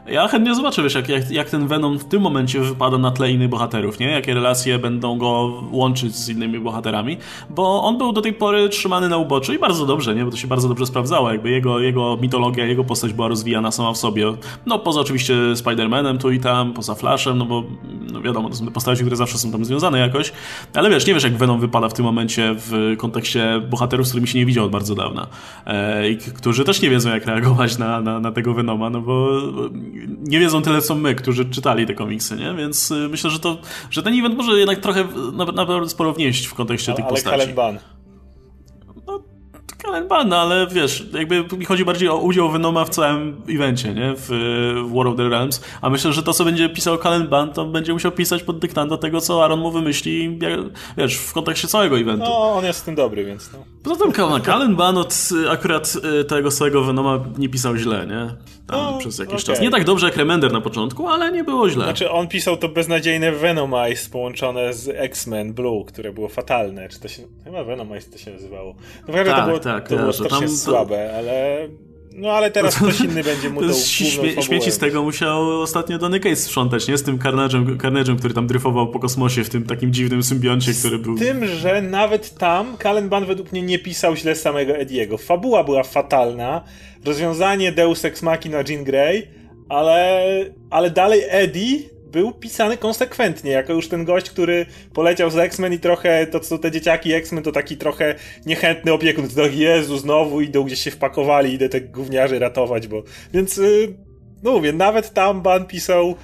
Ja 0.07 0.27
chętnie 0.27 0.55
zobaczę, 0.55 0.83
wiesz, 0.83 0.95
jak, 0.95 1.09
jak, 1.09 1.31
jak 1.31 1.49
ten 1.49 1.67
Venom 1.67 1.99
w 1.99 2.05
tym 2.05 2.21
momencie 2.21 2.59
wypada 2.59 2.97
na 2.97 3.11
tle 3.11 3.31
innych 3.31 3.42
innych 3.43 3.49
bohaterów, 3.49 3.99
nie? 3.99 4.07
Jakie 4.07 4.33
relacje 4.33 4.79
będą 4.79 5.17
go 5.17 5.61
łączyć 5.71 6.15
z 6.15 6.29
innymi 6.29 6.59
bohaterami, 6.59 7.17
bo 7.49 7.83
on 7.83 7.97
był 7.97 8.13
do 8.13 8.21
tej 8.21 8.33
pory 8.33 8.69
trzymany 8.69 9.09
na 9.09 9.17
uboczu 9.17 9.53
i 9.53 9.59
bardzo 9.59 9.85
dobrze, 9.85 10.15
nie? 10.15 10.25
Bo 10.25 10.31
to 10.31 10.37
się 10.37 10.47
bardzo 10.47 10.67
dobrze 10.67 10.85
sprawdzało, 10.85 11.31
jakby 11.31 11.49
jego, 11.49 11.79
jego 11.79 12.17
mitologia, 12.21 12.65
jego 12.65 12.83
postać 12.83 13.13
była 13.13 13.27
rozwijana 13.27 13.71
sama 13.71 13.93
w 13.93 13.97
sobie. 13.97 14.33
No 14.65 14.79
poza 14.79 15.01
oczywiście 15.01 15.33
Spider-Manem 15.53 16.17
tu 16.17 16.31
i 16.31 16.39
tam, 16.39 16.73
poza 16.73 16.95
Flashem, 16.95 17.37
no 17.37 17.45
bo 17.45 17.63
no 18.11 18.21
wiadomo, 18.21 18.49
to 18.49 18.55
są 18.55 18.65
te 18.65 18.71
postaci, 18.71 19.01
które 19.01 19.15
zawsze 19.15 19.37
są 19.37 19.51
tam 19.51 19.65
związane 19.65 19.99
jakoś, 19.99 20.31
ale 20.73 20.89
wiesz, 20.89 21.07
nie 21.07 21.13
wiesz 21.13 21.23
jak 21.23 21.37
Venom 21.37 21.59
wypada 21.59 21.89
w 21.89 21.93
tym 21.93 22.05
momencie 22.05 22.55
w 22.57 22.95
kontekście 22.97 23.61
bohaterów, 23.69 24.07
z 24.07 24.09
którymi 24.09 24.27
się 24.27 24.39
nie 24.39 24.45
widział 24.45 24.65
od 24.65 24.71
bardzo 24.71 24.95
dawna 24.95 25.27
e, 25.65 26.09
i 26.09 26.17
którzy 26.17 26.63
też 26.63 26.81
nie 26.81 26.89
wiedzą 26.89 27.09
jak 27.09 27.25
reagować 27.25 27.77
na, 27.77 28.01
na, 28.01 28.19
na 28.19 28.31
tego 28.31 28.53
Venoma, 28.53 28.89
no 28.89 29.01
bo 29.01 29.29
nie 30.23 30.39
wiedzą 30.39 30.61
tyle 30.61 30.81
co 30.81 30.95
my, 30.95 31.15
którzy 31.15 31.45
czytali 31.45 31.85
te 31.85 31.93
komiksy, 31.93 32.35
nie? 32.35 32.53
Więc 32.53 32.91
y, 32.91 33.09
myślę, 33.09 33.29
że 33.33 33.39
to, 33.39 33.57
że 33.89 34.03
ten 34.03 34.19
event 34.19 34.37
może 34.37 34.59
jednak 34.59 34.79
trochę 34.79 35.07
naprawdę 35.33 35.89
sporo 35.89 36.13
wnieść 36.13 36.45
w 36.45 36.53
kontekście 36.53 36.91
ale, 36.91 36.95
tych 36.95 37.05
ale 37.05 37.13
postaci. 37.13 37.37
Kalen 37.37 37.55
Ban. 37.55 37.79
Kalenban, 39.83 40.29
no 40.29 40.37
ale 40.37 40.67
wiesz, 40.67 41.05
jakby 41.13 41.57
mi 41.57 41.65
chodzi 41.65 41.85
bardziej 41.85 42.09
o 42.09 42.17
udział 42.17 42.51
Venoma 42.51 42.85
w 42.85 42.89
całym 42.89 43.41
evencie, 43.49 43.93
nie? 43.93 44.13
W, 44.17 44.27
w 44.89 44.95
War 44.95 45.07
of 45.07 45.17
the 45.17 45.29
Realms, 45.29 45.61
a 45.81 45.89
myślę, 45.89 46.13
że 46.13 46.23
to, 46.23 46.33
co 46.33 46.45
będzie 46.45 46.69
pisał 46.69 46.97
Kalenban, 46.97 47.53
to 47.53 47.65
będzie 47.65 47.93
musiał 47.93 48.11
pisać 48.11 48.43
pod 48.43 48.59
dyktando 48.59 48.97
tego, 48.97 49.21
co 49.21 49.43
Aaron 49.43 49.59
mu 49.59 49.71
wymyśli, 49.71 50.39
wiesz, 50.97 51.15
w 51.15 51.33
kontekście 51.33 51.67
całego 51.67 51.99
eventu. 51.99 52.25
No, 52.25 52.53
on 52.53 52.65
jest 52.65 52.81
w 52.81 52.85
tym 52.85 52.95
dobry, 52.95 53.25
więc 53.25 53.49
no. 53.53 53.59
Poza 53.83 53.95
tym 53.95 54.41
Kalenban 54.41 54.97
od 54.97 55.29
akurat 55.51 55.93
y, 56.21 56.23
tego 56.23 56.51
swojego 56.51 56.83
Venoma 56.83 57.19
nie 57.37 57.49
pisał 57.49 57.77
źle, 57.77 58.07
nie? 58.07 58.35
Tam 58.67 58.93
no, 58.93 58.99
przez 58.99 59.19
jakiś 59.19 59.33
okay. 59.33 59.45
czas. 59.45 59.59
Nie 59.59 59.71
tak 59.71 59.83
dobrze 59.83 60.05
jak 60.05 60.17
Remender 60.17 60.51
na 60.51 60.61
początku, 60.61 61.07
ale 61.07 61.31
nie 61.31 61.43
było 61.43 61.69
źle. 61.69 61.83
Znaczy, 61.83 62.11
on 62.11 62.27
pisał 62.27 62.57
to 62.57 62.69
beznadziejne 62.69 63.31
Venomize 63.31 64.09
połączone 64.11 64.73
z 64.73 64.89
X-Men 64.89 65.53
Blue, 65.53 65.85
które 65.85 66.13
było 66.13 66.29
fatalne. 66.29 66.89
Czy 66.89 66.99
to 66.99 67.07
się... 67.07 67.23
Chyba 67.43 67.63
Venomize 67.63 68.11
to 68.11 68.17
się 68.17 68.31
nazywało. 68.31 68.75
No, 69.07 69.13
tak, 69.13 69.39
to 69.39 69.45
było, 69.45 69.59
tak, 69.59 69.89
to 69.89 69.97
było 69.97 70.13
strasznie 70.13 70.47
tam, 70.47 70.57
słabe, 70.57 71.15
ale... 71.17 71.67
No 72.15 72.31
ale 72.31 72.51
teraz 72.51 72.75
ktoś 72.75 72.99
inny 72.99 73.23
będzie 73.23 73.49
mu 73.49 73.61
to, 73.61 73.67
to 73.67 73.73
śmie 73.73 74.41
Śmieci 74.41 74.71
z 74.71 74.77
tego 74.77 75.03
musiał 75.03 75.61
ostatnio 75.61 75.97
Donny 75.97 76.19
Cates 76.19 76.43
sprzątać, 76.43 76.87
nie? 76.87 76.97
Z 76.97 77.03
tym 77.03 77.17
Carnage'em, 77.17 77.77
Carnage'em, 77.77 78.17
który 78.19 78.33
tam 78.33 78.47
dryfował 78.47 78.91
po 78.91 78.99
kosmosie 78.99 79.43
w 79.43 79.49
tym 79.49 79.65
takim 79.65 79.93
dziwnym 79.93 80.23
symbioncie, 80.23 80.73
który 80.73 80.99
był... 80.99 81.17
Z 81.17 81.19
tym, 81.19 81.45
że 81.47 81.81
nawet 81.81 82.37
tam 82.37 82.77
Kalen 82.77 83.09
Ban 83.09 83.25
według 83.25 83.51
mnie 83.51 83.61
nie 83.61 83.79
pisał 83.79 84.15
źle 84.15 84.35
samego 84.35 84.75
Ediego. 84.75 85.17
Fabuła 85.17 85.63
była 85.63 85.83
fatalna, 85.83 86.63
rozwiązanie 87.05 87.71
Deus 87.71 88.05
Ex 88.05 88.21
Machina 88.21 88.57
Jean 88.69 88.83
Grey, 88.83 89.27
ale, 89.69 90.21
ale 90.69 90.89
dalej 90.89 91.21
Eddie 91.29 91.92
był 92.13 92.31
pisany 92.31 92.77
konsekwentnie, 92.77 93.51
jako 93.51 93.73
już 93.73 93.87
ten 93.87 94.05
gość, 94.05 94.29
który 94.29 94.65
poleciał 94.93 95.29
z 95.29 95.37
X-Men 95.37 95.73
i 95.73 95.79
trochę, 95.79 96.27
to 96.27 96.39
co 96.39 96.57
te 96.57 96.71
dzieciaki 96.71 97.13
X-Men, 97.13 97.43
to 97.43 97.51
taki 97.51 97.77
trochę 97.77 98.15
niechętny 98.45 98.93
opiekun, 98.93 99.29
to 99.29 99.35
tak, 99.35 99.55
Jezu, 99.55 99.97
znowu 99.97 100.41
idą 100.41 100.63
gdzieś 100.63 100.79
się 100.79 100.91
wpakowali, 100.91 101.53
idę 101.53 101.69
te 101.69 101.81
gówniarzy 101.81 102.39
ratować, 102.39 102.87
bo... 102.87 103.03
Więc, 103.33 103.57
y, 103.57 103.93
no 104.43 104.51
mówię, 104.51 104.73
nawet 104.73 105.13
tam 105.13 105.41
Ban 105.41 105.65
pisał 105.65 106.15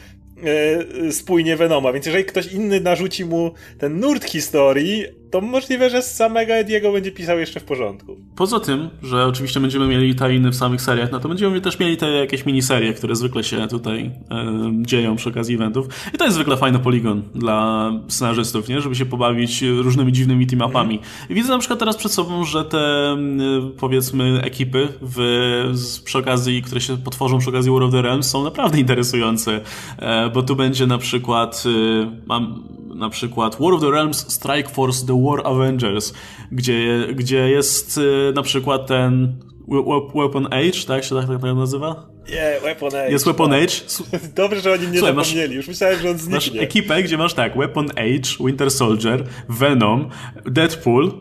e, 1.07 1.11
spójnie 1.11 1.57
Venoma, 1.57 1.93
więc 1.93 2.05
jeżeli 2.05 2.25
ktoś 2.25 2.47
inny 2.47 2.81
narzuci 2.81 3.25
mu 3.25 3.51
ten 3.79 3.99
nurt 3.99 4.25
historii, 4.25 5.05
to 5.31 5.41
możliwe, 5.41 5.89
że 5.89 6.01
z 6.01 6.15
samego 6.15 6.53
Ediego 6.53 6.91
będzie 6.91 7.11
pisał 7.11 7.39
jeszcze 7.39 7.59
w 7.59 7.63
porządku. 7.63 8.17
Poza 8.35 8.59
tym, 8.59 8.89
że 9.03 9.25
oczywiście 9.25 9.59
będziemy 9.59 9.87
mieli 9.87 10.15
tajny 10.15 10.49
w 10.49 10.55
samych 10.55 10.81
seriach, 10.81 11.11
no 11.11 11.19
to 11.19 11.29
będziemy 11.29 11.61
też 11.61 11.79
mieli 11.79 11.97
te 11.97 12.11
jakieś 12.11 12.45
miniserie, 12.45 12.93
które 12.93 13.15
zwykle 13.15 13.43
się 13.43 13.67
tutaj 13.67 14.11
e, 14.31 14.71
dzieją 14.81 15.15
przy 15.15 15.29
okazji 15.29 15.55
eventów. 15.55 15.87
I 16.13 16.17
to 16.17 16.23
jest 16.25 16.35
zwykle 16.35 16.57
fajny 16.57 16.79
poligon 16.79 17.23
dla 17.35 17.91
scenarzystów, 18.07 18.69
nie? 18.69 18.81
Żeby 18.81 18.95
się 18.95 19.05
pobawić 19.05 19.61
różnymi 19.61 20.11
dziwnymi 20.11 20.47
team-upami. 20.47 20.99
I 21.29 21.33
widzę 21.33 21.49
na 21.49 21.59
przykład 21.59 21.79
teraz 21.79 21.97
przed 21.97 22.11
sobą, 22.11 22.45
że 22.45 22.65
te 22.65 22.79
powiedzmy 23.77 24.41
ekipy 24.43 24.87
w, 25.01 25.19
z, 25.73 25.99
przy 25.99 26.17
okazji, 26.17 26.61
które 26.61 26.81
się 26.81 26.97
potworzą 26.97 27.39
przy 27.39 27.49
okazji 27.49 27.71
War 27.71 27.83
of 27.83 27.91
the 27.91 28.01
Realms 28.01 28.29
są 28.29 28.43
naprawdę 28.43 28.79
interesujące, 28.79 29.61
e, 29.97 30.29
bo 30.29 30.43
tu 30.43 30.55
będzie 30.55 30.87
na 30.87 30.97
przykład 30.97 31.63
e, 31.65 32.11
mam 32.25 32.63
na 32.99 33.09
przykład 33.09 33.57
War 33.59 33.73
of 33.73 33.81
the 33.81 33.91
Realms 33.91 34.31
Strike 34.33 34.69
Force 34.69 35.05
The 35.05 35.23
War 35.23 35.47
Avengers, 35.47 36.13
gdzie, 36.51 37.07
gdzie 37.13 37.49
jest 37.49 37.97
y, 37.97 38.31
na 38.35 38.41
przykład 38.41 38.87
ten 38.87 39.35
Weapon 40.15 40.45
Age, 40.45 40.85
tak 40.87 41.03
się 41.03 41.15
tak, 41.15 41.27
tak, 41.27 41.41
tak 41.41 41.55
nazywa? 41.55 42.09
Nie, 42.29 42.35
yeah, 42.35 42.63
Weapon 42.63 42.87
Age. 42.87 43.11
Jest 43.11 43.25
Weapon 43.25 43.53
Age. 43.53 43.73
Dobrze, 44.35 44.61
że 44.61 44.71
o 44.71 44.75
nim 44.75 44.91
nie 44.91 44.99
Słuchaj, 44.99 45.15
zapomnieli. 45.15 45.47
Masz, 45.47 45.55
Już 45.55 45.67
myślałem, 45.67 45.99
że 45.99 46.09
on 46.09 46.17
zniknie. 46.17 46.35
Masz 46.35 46.63
ekipę, 46.63 47.03
gdzie 47.03 47.17
masz 47.17 47.33
tak, 47.33 47.57
Weapon 47.57 47.91
Age, 47.91 48.45
Winter 48.45 48.71
Soldier, 48.71 49.23
Venom, 49.49 50.09
Deadpool, 50.45 51.11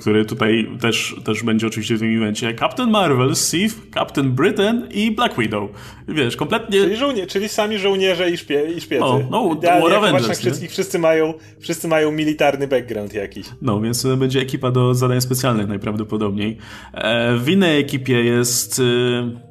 który 0.00 0.24
tutaj 0.24 0.68
też, 0.80 1.16
też 1.24 1.42
będzie 1.42 1.66
oczywiście 1.66 1.96
w 1.96 2.00
tym 2.00 2.16
evencie. 2.16 2.54
Captain 2.54 2.90
Marvel, 2.90 3.34
Sif, 3.34 3.90
Captain 3.94 4.32
Britain 4.32 4.88
i 4.90 5.10
Black 5.10 5.38
Widow. 5.38 5.70
Wiesz, 6.08 6.36
kompletnie... 6.36 6.80
Czyli, 6.80 6.96
żołnie, 6.96 7.26
czyli 7.26 7.48
sami 7.48 7.78
żołnierze 7.78 8.30
i, 8.30 8.36
szpie, 8.36 8.64
i 8.76 8.80
szpiecy. 8.80 9.04
No, 9.04 9.20
no 9.30 9.80
War 9.80 9.92
Avengers, 9.92 10.38
wszystkich, 10.38 10.70
wszyscy, 10.70 10.98
mają, 10.98 11.34
wszyscy 11.60 11.88
mają 11.88 12.12
militarny 12.12 12.68
background 12.68 13.14
jakiś. 13.14 13.46
No, 13.62 13.80
więc 13.80 14.06
będzie 14.16 14.40
ekipa 14.40 14.70
do 14.70 14.94
zadań 14.94 15.20
specjalnych 15.20 15.68
najprawdopodobniej. 15.68 16.58
E, 16.92 17.36
w 17.38 17.48
innej 17.48 17.80
ekipie 17.80 18.24
jest... 18.24 18.82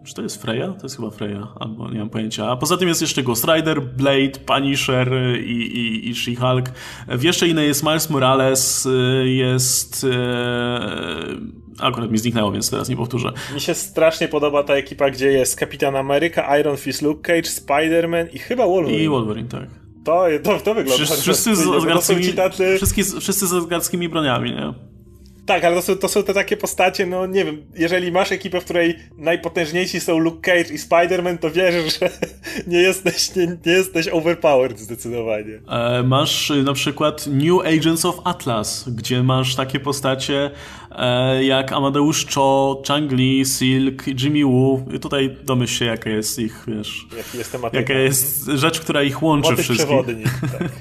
Czy 0.03 0.13
to 0.13 0.21
jest 0.21 0.41
Freya? 0.41 0.67
To 0.79 0.83
jest 0.83 0.95
chyba 0.95 1.09
Freya, 1.09 1.47
albo 1.59 1.91
nie 1.91 1.99
mam 1.99 2.09
pojęcia. 2.09 2.47
A 2.47 2.57
poza 2.57 2.77
tym 2.77 2.87
jest 2.87 3.01
jeszcze 3.01 3.23
Ghost 3.23 3.45
Rider, 3.45 3.81
Blade, 3.81 4.39
Punisher 4.45 5.09
i, 5.45 5.51
i, 5.51 6.09
i 6.09 6.13
She-Hulk. 6.13 6.65
W 7.07 7.23
jeszcze 7.23 7.47
innej 7.47 7.67
jest 7.67 7.83
Miles 7.83 8.09
Morales, 8.09 8.85
e, 8.85 9.27
jest 9.27 10.05
akurat 11.79 12.11
mi 12.11 12.17
zniknęło, 12.17 12.51
więc 12.51 12.69
teraz 12.69 12.89
nie 12.89 12.95
powtórzę. 12.95 13.33
Mi 13.53 13.61
się 13.61 13.73
strasznie 13.73 14.27
podoba 14.27 14.63
ta 14.63 14.73
ekipa, 14.73 15.09
gdzie 15.09 15.31
jest 15.31 15.55
Kapitan 15.55 15.95
Ameryka, 15.95 16.57
Iron 16.57 16.77
Fist, 16.77 17.01
Luke 17.01 17.21
Cage, 17.21 17.49
Spider-Man 17.49 18.27
i 18.33 18.39
chyba 18.39 18.67
Wolverine. 18.67 19.03
I 19.03 19.09
Wolverine, 19.09 19.47
tak. 19.47 19.67
To, 20.05 20.25
to, 20.43 20.59
to 20.59 20.73
wygląda 20.73 21.05
Wszyscy, 21.05 21.21
wszyscy, 21.21 21.55
z 21.55 21.67
osgardzkimi, 21.67 22.33
tacy... 22.33 22.77
wszyscy, 22.77 23.19
wszyscy 23.19 23.47
z 23.47 23.53
osgardzkimi 23.53 24.09
broniami, 24.09 24.51
nie? 24.51 24.73
Tak, 25.45 25.63
ale 25.63 25.75
to 25.75 25.81
są, 25.81 25.95
to 25.95 26.07
są 26.07 26.23
te 26.23 26.33
takie 26.33 26.57
postacie, 26.57 27.05
no 27.05 27.25
nie 27.25 27.45
wiem, 27.45 27.63
jeżeli 27.75 28.11
masz 28.11 28.31
ekipę, 28.31 28.61
w 28.61 28.63
której 28.63 28.99
najpotężniejsi 29.17 29.99
są 29.99 30.17
Luke 30.17 30.41
Cage 30.41 30.73
i 30.73 30.77
Spider-Man, 30.77 31.37
to 31.37 31.51
wiesz, 31.51 31.99
że 31.99 32.09
nie 32.73 32.77
jesteś, 32.77 33.35
nie, 33.35 33.47
nie 33.65 33.71
jesteś 33.71 34.07
overpowered 34.07 34.79
zdecydowanie. 34.79 35.59
E, 35.69 36.03
masz 36.03 36.51
y, 36.51 36.63
na 36.63 36.73
przykład 36.73 37.27
New 37.27 37.59
Agents 37.65 38.05
of 38.05 38.19
Atlas, 38.23 38.89
gdzie 38.89 39.23
masz 39.23 39.55
takie 39.55 39.79
postacie 39.79 40.51
e, 40.91 41.43
jak 41.43 41.71
Amadeusz 41.71 42.25
Cho, 42.35 42.81
Chang 42.87 43.11
Li, 43.11 43.45
Silk, 43.45 44.07
Jimmy 44.07 44.45
Woo. 44.45 44.85
I 44.93 44.99
tutaj 44.99 45.37
domyśl 45.43 45.73
się, 45.73 45.85
jaka 45.85 46.09
jest 46.09 46.39
ich, 46.39 46.63
wiesz... 46.67 47.05
Jest 47.33 47.57
Jaka 47.73 47.93
jest 47.93 48.45
rzecz, 48.45 48.79
która 48.79 49.03
ich 49.03 49.23
łączy 49.23 49.49
Motyw 49.49 49.65
wszystkich. 49.65 49.87
przewodni, 49.87 50.23
tak. 50.59 50.71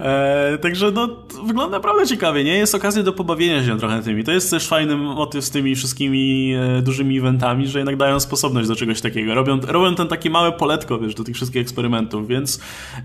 E, 0.00 0.58
także 0.58 0.90
no, 0.90 1.08
wygląda 1.46 1.76
naprawdę 1.76 2.06
ciekawie, 2.06 2.44
nie? 2.44 2.56
Jest 2.56 2.74
okazja 2.74 3.02
do 3.02 3.12
pobawienia 3.12 3.64
się 3.64 3.78
trochę 3.78 4.02
tymi. 4.02 4.24
To 4.24 4.32
jest 4.32 4.50
też 4.50 4.68
fajny 4.68 4.96
motyw 4.96 5.44
z 5.44 5.50
tymi 5.50 5.76
wszystkimi 5.76 6.54
e, 6.54 6.82
dużymi 6.82 7.18
eventami, 7.18 7.66
że 7.66 7.78
jednak 7.78 7.96
dają 7.96 8.20
sposobność 8.20 8.68
do 8.68 8.76
czegoś 8.76 9.00
takiego. 9.00 9.34
Robią, 9.34 9.60
robią 9.60 9.94
ten 9.94 10.08
takie 10.08 10.30
małe 10.30 10.52
poletko, 10.52 10.98
wiesz, 10.98 11.14
do 11.14 11.24
tych 11.24 11.34
wszystkich 11.34 11.62
eksperymentów, 11.62 12.28
więc 12.28 12.60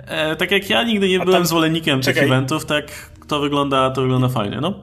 e, 0.07 0.35
tak 0.35 0.51
jak 0.51 0.69
ja 0.69 0.83
nigdy 0.83 1.09
nie 1.09 1.21
A 1.21 1.25
byłem 1.25 1.39
tam... 1.39 1.47
zwolennikiem 1.47 2.01
Czekaj. 2.01 2.13
tych 2.13 2.31
eventów, 2.31 2.65
tak 2.65 2.85
to 3.27 3.39
wygląda, 3.39 3.89
to 3.89 4.01
wygląda 4.01 4.29
fajnie, 4.29 4.57
no. 4.61 4.73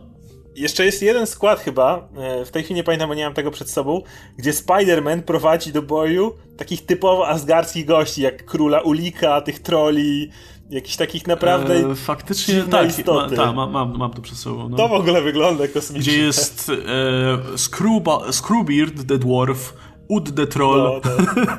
Jeszcze 0.57 0.85
jest 0.85 1.03
jeden 1.03 1.27
skład 1.27 1.61
chyba, 1.61 2.09
e, 2.17 2.45
w 2.45 2.51
tej 2.51 2.63
chwili 2.63 2.77
nie 2.77 2.85
pamiętam, 2.85 3.09
bo 3.09 3.15
nie 3.15 3.25
mam 3.25 3.35
tego 3.35 3.51
przed 3.51 3.71
sobą, 3.71 4.03
gdzie 4.37 4.51
Spider-Man 4.51 5.23
prowadzi 5.23 5.73
do 5.73 5.83
boju 5.83 6.35
takich 6.57 6.87
typowo 6.87 7.29
asgardzkich 7.29 7.87
gości, 7.87 8.23
jak 8.23 8.45
króla 8.45 8.81
Ulika, 8.81 9.41
tych 9.41 9.59
troli, 9.59 10.31
jakichś 10.73 10.97
takich 10.97 11.27
naprawdę 11.27 11.75
e, 11.75 11.95
Faktycznie 11.95 12.63
tak, 12.63 12.89
istoty. 12.89 13.37
Ma, 13.37 13.45
ta, 13.45 13.53
mam, 13.53 13.71
mam, 13.71 13.99
mam 13.99 14.13
to 14.13 14.23
przed 14.23 14.39
sobą. 14.39 14.69
No. 14.69 14.77
To 14.77 14.89
w 14.89 14.93
ogóle 14.93 15.23
wygląda 15.23 15.69
kosmicznie. 15.69 16.13
Gdzie 16.13 16.23
jest 16.23 16.71
e, 16.71 17.59
Screwba, 17.59 18.33
Screwbeard 18.33 19.07
the 19.09 19.19
Dwarf, 19.19 19.75
Ud 20.09 20.35
the 20.35 20.47
Troll, 20.47 20.79
no, 20.79 21.01
no. 21.37 21.43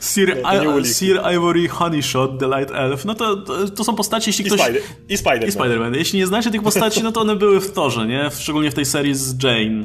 Sir, 0.00 0.42
I, 0.80 0.86
Sir 0.86 1.20
Ivory 1.34 1.68
Honeyshot, 1.68 2.38
The 2.38 2.46
Light 2.46 2.70
Elf, 2.70 3.04
no 3.04 3.14
to, 3.14 3.36
to, 3.36 3.68
to 3.68 3.84
są 3.84 3.94
postacie, 3.94 4.28
jeśli 4.28 4.44
I 4.44 4.48
ktoś... 4.48 4.60
Spider, 4.60 4.82
I 5.08 5.16
Spider-Man. 5.16 5.48
I 5.48 5.52
Spider-Man. 5.52 5.96
Jeśli 5.96 6.18
nie 6.18 6.26
znacie 6.26 6.50
tych 6.50 6.62
postaci, 6.62 7.02
no 7.02 7.12
to 7.12 7.20
one 7.20 7.36
były 7.36 7.60
w 7.60 7.72
torze, 7.72 8.06
nie? 8.06 8.30
Szczególnie 8.30 8.70
w 8.70 8.74
tej 8.74 8.84
serii 8.84 9.14
z 9.14 9.42
Jane 9.42 9.84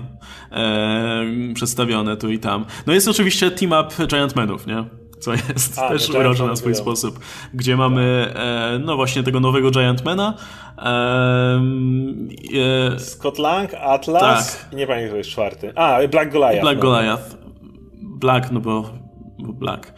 e, 0.52 1.54
przedstawione 1.54 2.18
tu 2.18 2.30
i 2.30 2.40
tam. 2.40 2.66
No 2.88 2.94
jest 2.94 3.08
oczywiście 3.08 3.52
team-up 3.52 4.08
Giant 4.08 4.36
Manów, 4.36 4.68
nie? 4.68 4.86
Co 5.20 5.34
jest 5.34 5.80
A, 5.80 5.90
też 5.90 6.10
urocze 6.10 6.46
na 6.46 6.56
swój 6.56 6.76
sposób, 6.76 7.20
gdzie 7.54 7.78
mamy 7.78 8.34
e, 8.36 8.80
no 8.80 8.96
właśnie 8.96 9.24
tego 9.24 9.40
nowego 9.40 9.72
Giantmana. 9.72 10.34
E, 10.78 11.62
e, 12.96 13.00
Scott 13.00 13.40
Lang, 13.40 13.74
Atlas 13.74 14.58
tak. 14.58 14.74
i 14.74 14.76
nie 14.76 14.88
pamiętam, 14.88 15.10
kto 15.10 15.18
jest 15.18 15.30
czwarty. 15.30 15.74
A, 15.76 16.00
Black 16.12 16.32
Goliath. 16.32 16.62
Black 16.62 16.76
no. 16.76 16.82
Goliath. 16.82 17.38
Black, 18.02 18.52
no 18.52 18.60
bo, 18.60 18.90
bo 19.40 19.54
Black. 19.54 19.94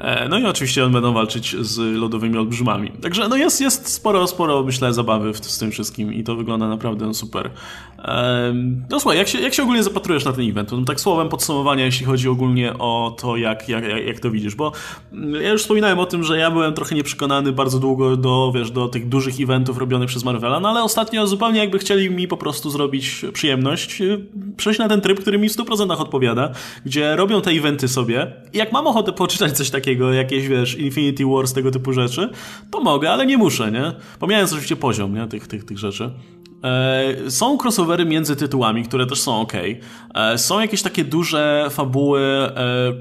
E, 0.00 0.28
no 0.28 0.38
i 0.38 0.44
oczywiście 0.44 0.84
on 0.84 0.92
będą 0.92 1.12
walczyć 1.12 1.56
z 1.60 1.78
lodowymi 1.78 2.38
olbrzymami. 2.38 2.90
Także 3.02 3.28
no 3.28 3.36
jest, 3.36 3.60
jest 3.60 3.88
sporo, 3.88 4.26
sporo 4.26 4.62
myślę 4.62 4.92
zabawy 4.92 5.32
w, 5.32 5.44
z 5.44 5.58
tym 5.58 5.70
wszystkim 5.70 6.14
i 6.14 6.24
to 6.24 6.36
wygląda 6.36 6.68
naprawdę 6.68 7.14
super. 7.14 7.50
No 8.90 9.00
słuchaj, 9.00 9.18
jak 9.18 9.28
się, 9.28 9.40
jak 9.40 9.54
się 9.54 9.62
ogólnie 9.62 9.82
zapatrujesz 9.82 10.24
na 10.24 10.32
ten 10.32 10.48
event? 10.48 10.72
No, 10.72 10.84
tak 10.84 11.00
słowem 11.00 11.28
podsumowania, 11.28 11.84
jeśli 11.84 12.06
chodzi 12.06 12.28
ogólnie 12.28 12.78
o 12.78 13.16
to, 13.20 13.36
jak, 13.36 13.68
jak, 13.68 13.84
jak 14.06 14.20
to 14.20 14.30
widzisz, 14.30 14.54
bo 14.54 14.72
mm, 15.12 15.42
ja 15.42 15.50
już 15.50 15.62
wspominałem 15.62 15.98
o 15.98 16.06
tym, 16.06 16.24
że 16.24 16.38
ja 16.38 16.50
byłem 16.50 16.74
trochę 16.74 16.94
nieprzekonany 16.94 17.52
bardzo 17.52 17.78
długo 17.78 18.16
do, 18.16 18.52
wiesz, 18.54 18.70
do 18.70 18.88
tych 18.88 19.08
dużych 19.08 19.40
eventów 19.40 19.78
robionych 19.78 20.08
przez 20.08 20.24
Marvela, 20.24 20.60
no 20.60 20.68
ale 20.68 20.82
ostatnio 20.82 21.26
zupełnie 21.26 21.58
jakby 21.58 21.78
chcieli 21.78 22.10
mi 22.10 22.28
po 22.28 22.36
prostu 22.36 22.70
zrobić 22.70 23.24
przyjemność, 23.32 24.00
y, 24.00 24.26
przejść 24.56 24.78
na 24.78 24.88
ten 24.88 25.00
tryb, 25.00 25.20
który 25.20 25.38
mi 25.38 25.48
w 25.48 25.52
100% 25.52 26.00
odpowiada, 26.00 26.52
gdzie 26.86 27.16
robią 27.16 27.40
te 27.40 27.50
eventy 27.50 27.88
sobie 27.88 28.32
i 28.52 28.58
jak 28.58 28.72
mam 28.72 28.86
ochotę 28.86 29.12
poczytać 29.12 29.56
coś 29.56 29.70
takiego, 29.70 29.89
jakieś, 30.12 30.48
wiesz, 30.48 30.74
Infinity 30.78 31.24
Wars, 31.26 31.52
tego 31.52 31.70
typu 31.70 31.92
rzeczy, 31.92 32.30
to 32.70 32.80
mogę, 32.80 33.10
ale 33.10 33.26
nie 33.26 33.38
muszę, 33.38 33.72
nie? 33.72 33.92
Pomijając 34.18 34.52
oczywiście 34.52 34.76
poziom, 34.76 35.14
nie? 35.14 35.28
Tych, 35.28 35.48
tych, 35.48 35.64
tych 35.64 35.78
rzeczy. 35.78 36.10
E, 36.64 37.30
są 37.30 37.58
crossovery 37.58 38.04
między 38.04 38.36
tytułami, 38.36 38.82
które 38.82 39.06
też 39.06 39.20
są 39.20 39.40
ok. 39.40 39.52
E, 40.14 40.38
są 40.38 40.60
jakieś 40.60 40.82
takie 40.82 41.04
duże 41.04 41.66
fabuły 41.70 42.20
e, 42.20 42.92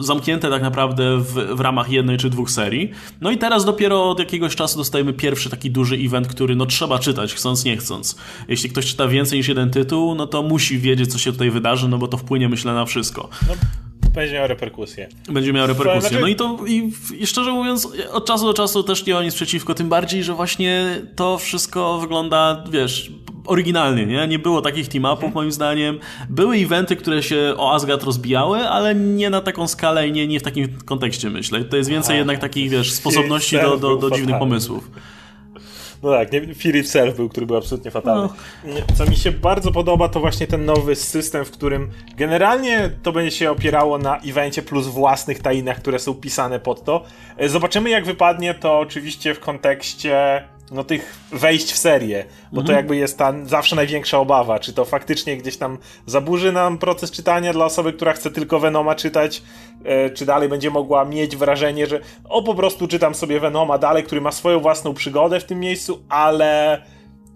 zamknięte 0.00 0.50
tak 0.50 0.62
naprawdę 0.62 1.18
w, 1.18 1.32
w, 1.32 1.60
ramach 1.60 1.90
jednej 1.90 2.16
czy 2.16 2.30
dwóch 2.30 2.50
serii. 2.50 2.90
No 3.20 3.30
i 3.30 3.38
teraz 3.38 3.64
dopiero 3.64 4.10
od 4.10 4.18
jakiegoś 4.18 4.56
czasu 4.56 4.78
dostajemy 4.78 5.12
pierwszy 5.12 5.50
taki 5.50 5.70
duży 5.70 5.96
event, 5.96 6.28
który 6.28 6.56
no 6.56 6.66
trzeba 6.66 6.98
czytać, 6.98 7.34
chcąc 7.34 7.64
nie 7.64 7.76
chcąc. 7.76 8.16
Jeśli 8.48 8.70
ktoś 8.70 8.86
czyta 8.86 9.08
więcej 9.08 9.38
niż 9.38 9.48
jeden 9.48 9.70
tytuł, 9.70 10.14
no 10.14 10.26
to 10.26 10.42
musi 10.42 10.78
wiedzieć, 10.78 11.12
co 11.12 11.18
się 11.18 11.32
tutaj 11.32 11.50
wydarzy, 11.50 11.88
no 11.88 11.98
bo 11.98 12.08
to 12.08 12.16
wpłynie, 12.16 12.48
myślę, 12.48 12.74
na 12.74 12.84
wszystko. 12.84 13.28
Będzie 14.14 14.34
miał 14.34 14.46
reperkusje. 14.46 15.08
Będzie 15.28 15.52
miał 15.52 15.66
reperkusje. 15.66 16.00
Znaczy... 16.00 16.20
No 16.20 16.26
i 16.26 16.36
to 16.36 16.58
i, 16.66 16.92
i, 17.18 17.26
szczerze 17.26 17.52
mówiąc, 17.52 17.88
od 18.12 18.26
czasu 18.26 18.44
do 18.44 18.54
czasu 18.54 18.82
też 18.82 19.06
nie 19.06 19.14
ma 19.14 19.22
nic 19.22 19.34
przeciwko, 19.34 19.74
tym 19.74 19.88
bardziej, 19.88 20.24
że 20.24 20.34
właśnie 20.34 20.86
to 21.16 21.38
wszystko 21.38 21.98
wygląda, 21.98 22.64
wiesz, 22.70 23.12
oryginalnie, 23.46 24.06
nie? 24.06 24.28
Nie 24.28 24.38
było 24.38 24.62
takich 24.62 24.88
team-upów, 24.88 25.24
mhm. 25.24 25.34
moim 25.34 25.52
zdaniem. 25.52 25.98
Były 26.28 26.56
eventy, 26.56 26.96
które 26.96 27.22
się 27.22 27.54
o 27.56 27.74
Asgard 27.74 28.02
rozbijały, 28.02 28.68
ale 28.68 28.94
nie 28.94 29.30
na 29.30 29.40
taką 29.40 29.68
skalę 29.68 30.08
i 30.08 30.12
nie, 30.12 30.26
nie 30.26 30.40
w 30.40 30.42
takim 30.42 30.68
kontekście, 30.84 31.30
myślę. 31.30 31.64
To 31.64 31.76
jest 31.76 31.90
więcej 31.90 32.14
A, 32.14 32.18
jednak 32.18 32.38
takich, 32.38 32.70
wiesz, 32.70 32.92
sposobności 33.02 33.56
do, 33.56 33.76
do, 33.76 33.96
do 33.96 34.10
dziwnych 34.10 34.38
pomysłów. 34.38 34.90
No 36.04 36.10
tak, 36.10 36.32
nie, 36.32 36.54
Fear 36.54 36.76
Itself 36.76 37.16
był, 37.16 37.28
który 37.28 37.46
był 37.46 37.56
absolutnie 37.56 37.90
fatalny. 37.90 38.28
No. 38.64 38.74
Co 38.94 39.06
mi 39.06 39.16
się 39.16 39.32
bardzo 39.32 39.72
podoba, 39.72 40.08
to 40.08 40.20
właśnie 40.20 40.46
ten 40.46 40.64
nowy 40.64 40.96
system, 40.96 41.44
w 41.44 41.50
którym 41.50 41.90
generalnie 42.16 42.90
to 43.02 43.12
będzie 43.12 43.30
się 43.30 43.50
opierało 43.50 43.98
na 43.98 44.18
evencie 44.18 44.62
plus 44.62 44.86
własnych 44.86 45.38
tajnach, 45.38 45.76
które 45.78 45.98
są 45.98 46.14
pisane 46.14 46.60
pod 46.60 46.84
to. 46.84 47.04
E, 47.36 47.48
zobaczymy 47.48 47.90
jak 47.90 48.04
wypadnie 48.04 48.54
to 48.54 48.78
oczywiście 48.78 49.34
w 49.34 49.40
kontekście 49.40 50.44
no, 50.70 50.84
tych 50.84 51.18
wejść 51.32 51.72
w 51.72 51.78
serię, 51.78 52.24
bo 52.52 52.60
mhm. 52.60 52.66
to 52.66 52.72
jakby 52.72 52.96
jest 52.96 53.18
ta 53.18 53.32
zawsze 53.44 53.76
największa 53.76 54.18
obawa, 54.18 54.58
czy 54.58 54.72
to 54.72 54.84
faktycznie 54.84 55.36
gdzieś 55.36 55.56
tam 55.56 55.78
zaburzy 56.06 56.52
nam 56.52 56.78
proces 56.78 57.10
czytania 57.10 57.52
dla 57.52 57.64
osoby, 57.64 57.92
która 57.92 58.12
chce 58.12 58.30
tylko 58.30 58.60
Venoma 58.60 58.94
czytać, 58.94 59.42
e, 59.84 60.10
czy 60.10 60.26
dalej 60.26 60.48
będzie 60.48 60.70
mogła 60.70 61.04
mieć 61.04 61.36
wrażenie, 61.36 61.86
że 61.86 62.00
o 62.28 62.42
po 62.42 62.54
prostu 62.54 62.88
czytam 62.88 63.14
sobie 63.14 63.40
Venoma 63.40 63.78
dalej, 63.78 64.04
który 64.04 64.20
ma 64.20 64.32
swoją 64.32 64.60
własną 64.60 64.94
przygodę 64.94 65.40
w 65.40 65.44
tym 65.44 65.60
miejscu, 65.60 66.02
ale 66.08 66.82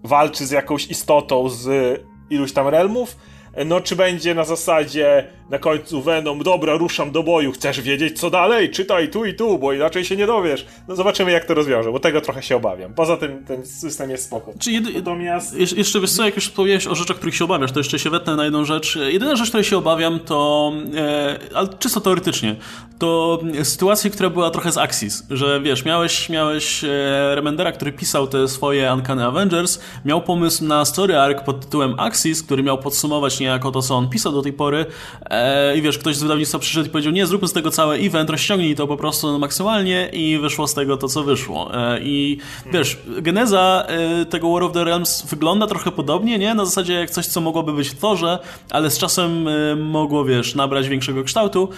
walczy 0.03 0.45
z 0.45 0.51
jakąś 0.51 0.87
istotą 0.87 1.49
z 1.49 1.99
iluś 2.29 2.53
tam 2.53 2.67
realmów, 2.67 3.17
no 3.65 3.81
czy 3.81 3.95
będzie 3.95 4.35
na 4.35 4.43
zasadzie 4.43 5.27
na 5.49 5.59
końcu 5.59 6.01
Venom, 6.01 6.43
dobra, 6.43 6.77
ruszam 6.77 7.11
do 7.11 7.23
boju, 7.23 7.51
chcesz 7.51 7.81
wiedzieć 7.81 8.19
co 8.19 8.29
dalej? 8.29 8.69
Czytaj 8.69 9.09
tu 9.09 9.25
i 9.25 9.33
tu, 9.33 9.59
bo 9.59 9.73
inaczej 9.73 10.05
się 10.05 10.15
nie 10.15 10.27
dowiesz. 10.27 10.65
No 10.87 10.95
zobaczymy 10.95 11.31
jak 11.31 11.45
to 11.45 11.53
rozwiąże, 11.53 11.91
bo 11.91 11.99
tego 11.99 12.21
trochę 12.21 12.43
się 12.43 12.55
obawiam. 12.55 12.93
Poza 12.93 13.17
tym 13.17 13.45
ten 13.45 13.65
system 13.65 14.09
jest 14.09 14.25
spoko. 14.25 14.53
Czy 14.59 14.71
jedy... 14.71 14.93
Natomiast... 14.93 15.57
jeszcze 15.77 15.99
wiesz 15.99 16.11
co, 16.11 16.25
jak 16.25 16.35
już 16.35 16.45
wspomniałeś 16.47 16.87
o 16.87 16.95
rzeczach, 16.95 17.17
których 17.17 17.35
się 17.35 17.45
obawiasz, 17.45 17.71
to 17.71 17.79
jeszcze 17.79 17.99
się 17.99 18.09
wetnę 18.09 18.35
na 18.35 18.43
jedną 18.43 18.65
rzecz. 18.65 18.99
Jedyna 19.07 19.35
rzecz, 19.35 19.47
której 19.47 19.63
się 19.63 19.77
obawiam 19.77 20.19
to, 20.19 20.71
e, 20.95 21.39
ale 21.53 21.67
czysto 21.79 22.01
teoretycznie, 22.01 22.55
to 22.99 23.39
sytuacja, 23.63 24.09
która 24.09 24.29
była 24.29 24.49
trochę 24.49 24.71
z 24.71 24.77
Axis, 24.77 25.23
że 25.29 25.61
wiesz, 25.61 25.85
miałeś, 25.85 26.29
miałeś 26.29 26.83
e, 26.83 26.87
Remendera, 27.35 27.71
który 27.71 27.91
pisał 27.91 28.27
te 28.27 28.47
swoje 28.47 28.93
Uncanny 28.93 29.25
Avengers, 29.25 29.79
miał 30.05 30.21
pomysł 30.21 30.65
na 30.65 30.85
story 30.85 31.17
arc 31.17 31.43
pod 31.43 31.59
tytułem 31.59 31.99
Axis, 31.99 32.43
który 32.43 32.63
miał 32.63 32.77
podsumować 32.77 33.39
niejako 33.39 33.71
to, 33.71 33.81
co 33.81 33.95
on 33.95 34.09
pisał 34.09 34.31
do 34.31 34.41
tej 34.41 34.53
pory 34.53 34.85
e, 35.29 35.38
i 35.75 35.81
wiesz, 35.81 35.97
ktoś 35.97 36.15
z 36.15 36.21
wydawnictwa 36.21 36.59
przyszedł 36.59 36.87
i 36.87 36.89
powiedział, 36.89 37.13
nie, 37.13 37.27
zróbmy 37.27 37.47
z 37.47 37.53
tego 37.53 37.71
cały 37.71 37.95
event, 37.95 38.29
rozciągnij 38.29 38.75
to 38.75 38.87
po 38.87 38.97
prostu 38.97 39.39
maksymalnie 39.39 40.09
i 40.13 40.39
wyszło 40.39 40.67
z 40.67 40.73
tego 40.73 40.97
to, 40.97 41.07
co 41.07 41.23
wyszło. 41.23 41.71
E, 41.73 41.99
I 42.01 42.37
wiesz, 42.73 42.97
geneza 43.21 43.85
e, 43.87 44.25
tego 44.25 44.51
War 44.51 44.63
of 44.63 44.71
the 44.71 44.83
Realms 44.83 45.25
wygląda 45.25 45.67
trochę 45.67 45.91
podobnie, 45.91 46.37
nie? 46.37 46.53
Na 46.53 46.65
zasadzie 46.65 46.93
jak 46.93 47.09
coś, 47.09 47.27
co 47.27 47.41
mogłoby 47.41 47.73
być 47.73 47.89
w 47.89 47.99
Thorze, 47.99 48.39
ale 48.69 48.91
z 48.91 48.97
czasem 48.97 49.47
e, 49.47 49.75
mogło, 49.75 50.25
wiesz, 50.25 50.55
nabrać 50.55 50.89
większego 50.89 51.23
kształtu, 51.23 51.69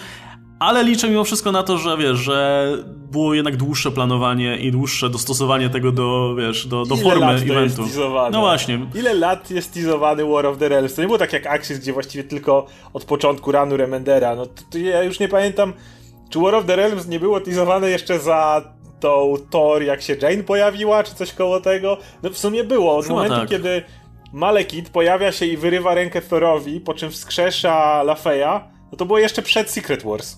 ale 0.62 0.84
liczę 0.84 1.08
mimo 1.08 1.24
wszystko 1.24 1.52
na 1.52 1.62
to, 1.62 1.78
że 1.78 1.96
wiesz, 1.96 2.18
że 2.18 2.68
było 2.86 3.34
jednak 3.34 3.56
dłuższe 3.56 3.90
planowanie 3.90 4.56
i 4.56 4.72
dłuższe 4.72 5.10
dostosowanie 5.10 5.70
tego 5.70 5.92
do, 5.92 6.34
wiesz, 6.38 6.66
do, 6.66 6.86
do 6.86 6.96
formy 6.96 7.26
lat 7.26 7.42
eventu. 7.42 7.82
no 8.32 8.40
właśnie. 8.40 8.86
Ile 8.94 9.14
lat 9.14 9.50
jest 9.50 9.74
teasowany 9.74 10.24
War 10.24 10.46
of 10.46 10.58
the 10.58 10.68
Realms? 10.68 10.94
To 10.94 11.02
nie 11.02 11.06
było 11.06 11.18
tak 11.18 11.32
jak 11.32 11.46
Axis, 11.46 11.78
gdzie 11.78 11.92
właściwie 11.92 12.24
tylko 12.24 12.66
od 12.92 13.04
początku 13.04 13.52
ranu 13.52 13.76
Remendera. 13.76 14.36
No 14.36 14.46
to, 14.46 14.62
to 14.70 14.78
ja 14.78 15.02
już 15.02 15.20
nie 15.20 15.28
pamiętam, 15.28 15.72
czy 16.30 16.38
War 16.38 16.54
of 16.54 16.64
the 16.66 16.76
Realms 16.76 17.08
nie 17.08 17.20
było 17.20 17.40
teasowane 17.40 17.90
jeszcze 17.90 18.18
za 18.18 18.62
tą 19.00 19.34
Thor, 19.50 19.82
jak 19.82 20.02
się 20.02 20.16
Jane 20.22 20.42
pojawiła, 20.42 21.04
czy 21.04 21.14
coś 21.14 21.32
koło 21.32 21.60
tego? 21.60 21.98
No 22.22 22.30
w 22.30 22.38
sumie 22.38 22.64
było. 22.64 22.96
Od 22.96 23.06
Chyba 23.06 23.14
momentu, 23.14 23.36
tak. 23.36 23.48
kiedy 23.48 23.82
Malekith 24.32 24.90
pojawia 24.90 25.32
się 25.32 25.46
i 25.46 25.56
wyrywa 25.56 25.94
rękę 25.94 26.20
Thorowi, 26.20 26.80
po 26.80 26.94
czym 26.94 27.10
wskrzesza 27.10 28.02
Lafeya, 28.02 28.60
no 28.92 28.98
to 28.98 29.06
było 29.06 29.18
jeszcze 29.18 29.42
przed 29.42 29.70
Secret 29.70 30.02
Wars. 30.02 30.36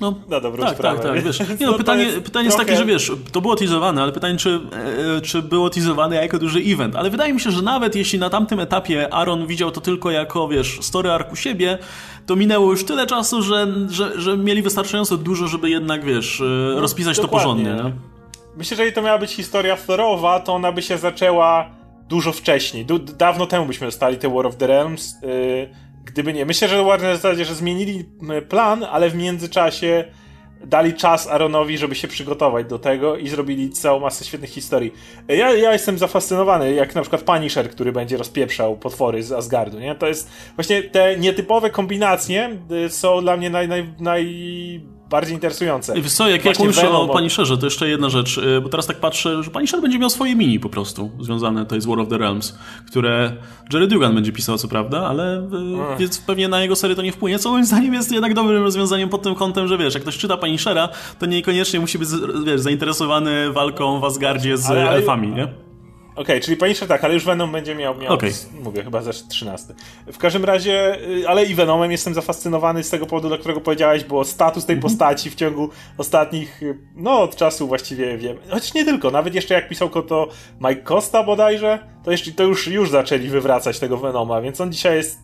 No, 0.00 0.14
na 0.28 0.40
dobrą 0.40 0.64
tak, 0.64 0.74
sprawę. 0.74 0.98
Tak, 1.02 1.12
tak, 1.12 1.24
wiesz. 1.24 1.40
Nie, 1.60 1.66
no, 1.66 1.72
no 1.72 1.78
pytanie, 1.78 2.04
jest, 2.04 2.20
pytanie 2.20 2.44
jest 2.44 2.58
takie, 2.58 2.76
że 2.76 2.86
wiesz, 2.86 3.12
to 3.32 3.40
było 3.40 3.56
teasowane, 3.56 4.02
ale 4.02 4.12
pytanie, 4.12 4.36
czy, 4.36 4.60
e, 5.16 5.20
czy 5.20 5.42
było 5.42 5.70
teasowane 5.70 6.16
jako 6.16 6.38
duży 6.38 6.58
event. 6.58 6.96
Ale 6.96 7.10
wydaje 7.10 7.32
mi 7.32 7.40
się, 7.40 7.50
że 7.50 7.62
nawet 7.62 7.96
jeśli 7.96 8.18
na 8.18 8.30
tamtym 8.30 8.60
etapie 8.60 9.14
Aaron 9.14 9.46
widział 9.46 9.70
to 9.70 9.80
tylko 9.80 10.10
jako, 10.10 10.48
wiesz, 10.48 10.78
story 10.80 11.10
arku 11.10 11.36
siebie, 11.36 11.78
to 12.26 12.36
minęło 12.36 12.70
już 12.70 12.84
tyle 12.84 13.06
czasu, 13.06 13.42
że, 13.42 13.66
że, 13.90 14.20
że 14.20 14.36
mieli 14.36 14.62
wystarczająco 14.62 15.16
dużo, 15.16 15.48
żeby 15.48 15.70
jednak, 15.70 16.04
wiesz, 16.04 16.40
e, 16.40 16.44
no, 16.74 16.80
rozpisać 16.80 17.16
dokładnie. 17.16 17.38
to 17.38 17.44
porządnie. 17.44 17.84
Nie? 17.84 17.92
Myślę, 18.56 18.76
że 18.76 18.82
jeżeli 18.82 18.94
to 18.94 19.02
miała 19.02 19.18
być 19.18 19.30
historia 19.30 19.76
Thorowa, 19.76 20.40
to 20.40 20.54
ona 20.54 20.72
by 20.72 20.82
się 20.82 20.98
zaczęła 20.98 21.70
dużo 22.08 22.32
wcześniej. 22.32 22.86
dawno 23.18 23.46
temu 23.46 23.66
byśmy 23.66 23.86
dostali 23.86 24.16
te 24.16 24.28
War 24.28 24.46
of 24.46 24.56
the 24.56 24.66
Realms. 24.66 25.14
Yy 25.22 25.83
Gdyby 26.04 26.32
nie. 26.32 26.46
Myślę, 26.46 26.68
że 26.68 26.84
Warner 26.84 27.12
w 27.12 27.20
zasadzie, 27.20 27.44
że 27.44 27.54
zmienili 27.54 28.04
plan, 28.48 28.84
ale 28.84 29.10
w 29.10 29.14
międzyczasie 29.14 30.04
dali 30.66 30.94
czas 30.94 31.28
Aaronowi, 31.28 31.78
żeby 31.78 31.94
się 31.94 32.08
przygotować 32.08 32.66
do 32.66 32.78
tego 32.78 33.16
i 33.16 33.28
zrobili 33.28 33.70
całą 33.70 34.00
masę 34.00 34.24
świetnych 34.24 34.50
historii. 34.50 34.92
Ja, 35.28 35.52
ja 35.52 35.72
jestem 35.72 35.98
zafascynowany, 35.98 36.72
jak 36.72 36.94
na 36.94 37.00
przykład 37.00 37.22
Punisher, 37.22 37.70
który 37.70 37.92
będzie 37.92 38.16
rozpieprzał 38.16 38.76
potwory 38.76 39.22
z 39.22 39.32
Asgardu, 39.32 39.78
nie? 39.80 39.94
To 39.94 40.06
jest 40.06 40.30
właśnie 40.56 40.82
te 40.82 41.16
nietypowe 41.18 41.70
kombinacje 41.70 42.58
y, 42.86 42.88
są 42.88 43.20
dla 43.20 43.36
mnie 43.36 43.50
naj, 43.50 43.68
naj, 43.68 43.94
naj 44.00 44.24
bardziej 45.14 45.34
interesujące. 45.34 45.94
Wiesz 45.94 46.12
co, 46.12 46.28
jak, 46.28 46.44
jak 46.44 46.58
mówisz 46.58 46.78
o 46.78 47.08
Punisherze, 47.08 47.58
to 47.58 47.66
jeszcze 47.66 47.88
jedna 47.88 48.08
rzecz, 48.08 48.38
y, 48.38 48.60
bo 48.60 48.68
teraz 48.68 48.86
tak 48.86 48.96
patrzę, 48.96 49.42
że 49.42 49.50
Punisher 49.50 49.80
będzie 49.80 49.98
miał 49.98 50.10
swoje 50.10 50.36
mini 50.36 50.60
po 50.60 50.68
prostu, 50.68 51.10
związane 51.20 51.66
to 51.66 51.74
jest 51.74 51.86
War 51.86 52.00
of 52.00 52.08
the 52.08 52.18
Realms, 52.18 52.58
które 52.86 53.36
Jerry 53.72 53.86
Dugan 53.86 54.14
będzie 54.14 54.32
pisał, 54.32 54.58
co 54.58 54.68
prawda, 54.68 55.06
ale 55.06 55.38
y, 55.38 55.98
więc 55.98 56.18
pewnie 56.18 56.48
na 56.48 56.62
jego 56.62 56.76
serię 56.76 56.96
to 56.96 57.02
nie 57.02 57.12
wpłynie, 57.12 57.38
co 57.38 57.50
moim 57.50 57.64
zdaniem 57.64 57.94
jest 57.94 58.12
jednak 58.12 58.34
dobrym 58.34 58.62
rozwiązaniem 58.62 59.08
pod 59.08 59.22
tym 59.22 59.34
kątem, 59.34 59.68
że 59.68 59.78
wiesz, 59.78 59.94
jak 59.94 60.02
ktoś 60.02 60.18
czyta 60.18 60.36
Punishera, 60.36 60.88
to 61.18 61.26
niekoniecznie 61.26 61.80
musi 61.80 61.98
być 61.98 62.08
wiesz, 62.44 62.60
zainteresowany 62.60 63.52
walką 63.52 64.00
w 64.00 64.04
Asgardzie 64.04 64.56
z 64.56 64.66
ale, 64.66 64.88
ale... 64.88 64.96
elfami, 64.96 65.28
nie? 65.28 65.48
Okej, 66.14 66.22
okay, 66.24 66.40
czyli 66.40 66.56
Punisher 66.56 66.88
tak, 66.88 67.04
ale 67.04 67.14
już 67.14 67.24
Venom 67.24 67.52
będzie 67.52 67.74
miał, 67.74 67.98
miał 67.98 68.12
okay. 68.12 68.30
mówię, 68.62 68.84
chyba 68.84 69.02
ze 69.02 69.12
13. 69.12 69.74
W 70.06 70.18
każdym 70.18 70.44
razie, 70.44 70.98
y, 71.08 71.28
ale 71.28 71.44
i 71.44 71.54
Venomem 71.54 71.92
jestem 71.92 72.14
zafascynowany 72.14 72.82
z 72.82 72.90
tego 72.90 73.06
powodu, 73.06 73.28
dla 73.28 73.38
którego 73.38 73.60
powiedziałeś, 73.60 74.04
bo 74.04 74.24
status 74.24 74.66
tej 74.66 74.76
mhm. 74.76 74.92
postaci 74.92 75.30
w 75.30 75.34
ciągu 75.34 75.70
ostatnich, 75.98 76.62
y, 76.62 76.78
no 76.96 77.20
od 77.20 77.36
czasu 77.36 77.68
właściwie 77.68 78.18
wiem, 78.18 78.36
chociaż 78.50 78.74
nie 78.74 78.84
tylko, 78.84 79.10
nawet 79.10 79.34
jeszcze 79.34 79.54
jak 79.54 79.68
pisał 79.68 79.88
to 79.88 80.28
Mike 80.60 80.82
Costa 80.82 81.22
bodajże, 81.22 81.78
to, 82.04 82.10
jeszcze, 82.10 82.32
to 82.32 82.42
już, 82.42 82.66
już 82.66 82.90
zaczęli 82.90 83.28
wywracać 83.28 83.78
tego 83.78 83.96
Venoma, 83.96 84.40
więc 84.40 84.60
on 84.60 84.72
dzisiaj 84.72 84.96
jest 84.96 85.18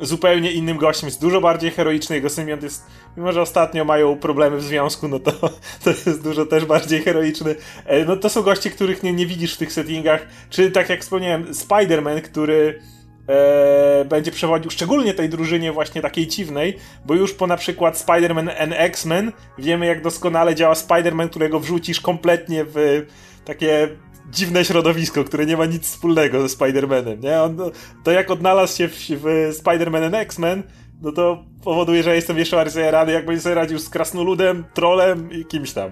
zupełnie 0.00 0.52
innym 0.52 0.76
gościem, 0.76 1.06
jest 1.06 1.20
dużo 1.20 1.40
bardziej 1.40 1.70
heroiczny, 1.70 2.16
jego 2.16 2.30
symbiont 2.30 2.62
jest, 2.62 2.86
mimo 3.16 3.32
że 3.32 3.42
ostatnio 3.42 3.84
mają 3.84 4.16
problemy 4.16 4.56
w 4.56 4.62
związku, 4.62 5.08
no 5.08 5.18
to, 5.18 5.32
to 5.84 5.90
jest 5.90 6.22
dużo 6.22 6.46
też 6.46 6.64
bardziej 6.64 7.02
heroiczny. 7.02 7.54
E, 7.84 8.04
no 8.04 8.16
to 8.16 8.28
są 8.28 8.42
goście, 8.42 8.70
których 8.70 9.02
nie, 9.02 9.12
nie 9.12 9.26
widzisz 9.26 9.54
w 9.54 9.58
tych 9.58 9.72
settingach, 9.72 10.26
czy 10.50 10.70
tak 10.70 10.88
jak 10.88 11.00
wspomniałem, 11.00 11.44
Spider-Man, 11.52 12.20
który 12.20 12.80
e, 13.28 14.04
będzie 14.04 14.30
przewodził 14.30 14.70
szczególnie 14.70 15.14
tej 15.14 15.28
drużynie 15.28 15.72
właśnie 15.72 16.02
takiej 16.02 16.26
dziwnej, 16.26 16.76
bo 17.04 17.14
już 17.14 17.34
po 17.34 17.46
na 17.46 17.56
przykład 17.56 17.96
Spider-Man 18.06 18.62
and 18.62 18.72
X-Men 18.76 19.32
wiemy 19.58 19.86
jak 19.86 20.02
doskonale 20.02 20.54
działa 20.54 20.74
Spider-Man, 20.74 21.28
którego 21.28 21.60
wrzucisz 21.60 22.00
kompletnie 22.00 22.64
w 22.64 23.06
takie 23.44 23.88
dziwne 24.30 24.64
środowisko, 24.64 25.24
które 25.24 25.46
nie 25.46 25.56
ma 25.56 25.66
nic 25.66 25.84
wspólnego 25.84 26.48
ze 26.48 26.56
Spider-Manem, 26.56 27.22
nie? 27.22 27.42
On, 27.42 27.58
to 28.04 28.10
jak 28.10 28.30
odnalazł 28.30 28.76
się 28.76 28.88
w, 28.88 28.94
w 28.94 29.24
Spider-Man 29.62 30.14
X-Men, 30.14 30.62
no 31.02 31.12
to 31.12 31.44
powoduje, 31.64 32.02
że 32.02 32.14
jestem 32.14 32.38
jeszcze 32.38 32.56
bardziej 32.56 32.74
zajarany, 32.74 33.12
jak 33.12 33.26
będzie 33.26 33.42
sobie 33.42 33.54
radził 33.54 33.78
z 33.78 33.88
krasnoludem, 33.88 34.64
trolem 34.74 35.32
i 35.32 35.44
kimś 35.44 35.72
tam. 35.72 35.90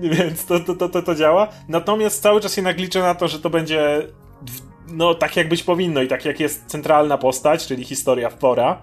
Więc 0.00 0.46
to, 0.46 0.60
to, 0.60 0.88
to, 0.88 1.02
to, 1.02 1.14
działa. 1.14 1.48
Natomiast 1.68 2.22
cały 2.22 2.40
czas 2.40 2.54
się 2.54 2.62
nagliczę 2.62 3.00
na 3.00 3.14
to, 3.14 3.28
że 3.28 3.38
to 3.38 3.50
będzie 3.50 4.08
no 4.88 5.14
tak 5.14 5.36
jak 5.36 5.48
być 5.48 5.62
powinno 5.62 6.02
i 6.02 6.08
tak 6.08 6.24
jak 6.24 6.40
jest 6.40 6.66
centralna 6.66 7.18
postać, 7.18 7.66
czyli 7.66 7.84
historia 7.84 8.30
Thora, 8.30 8.82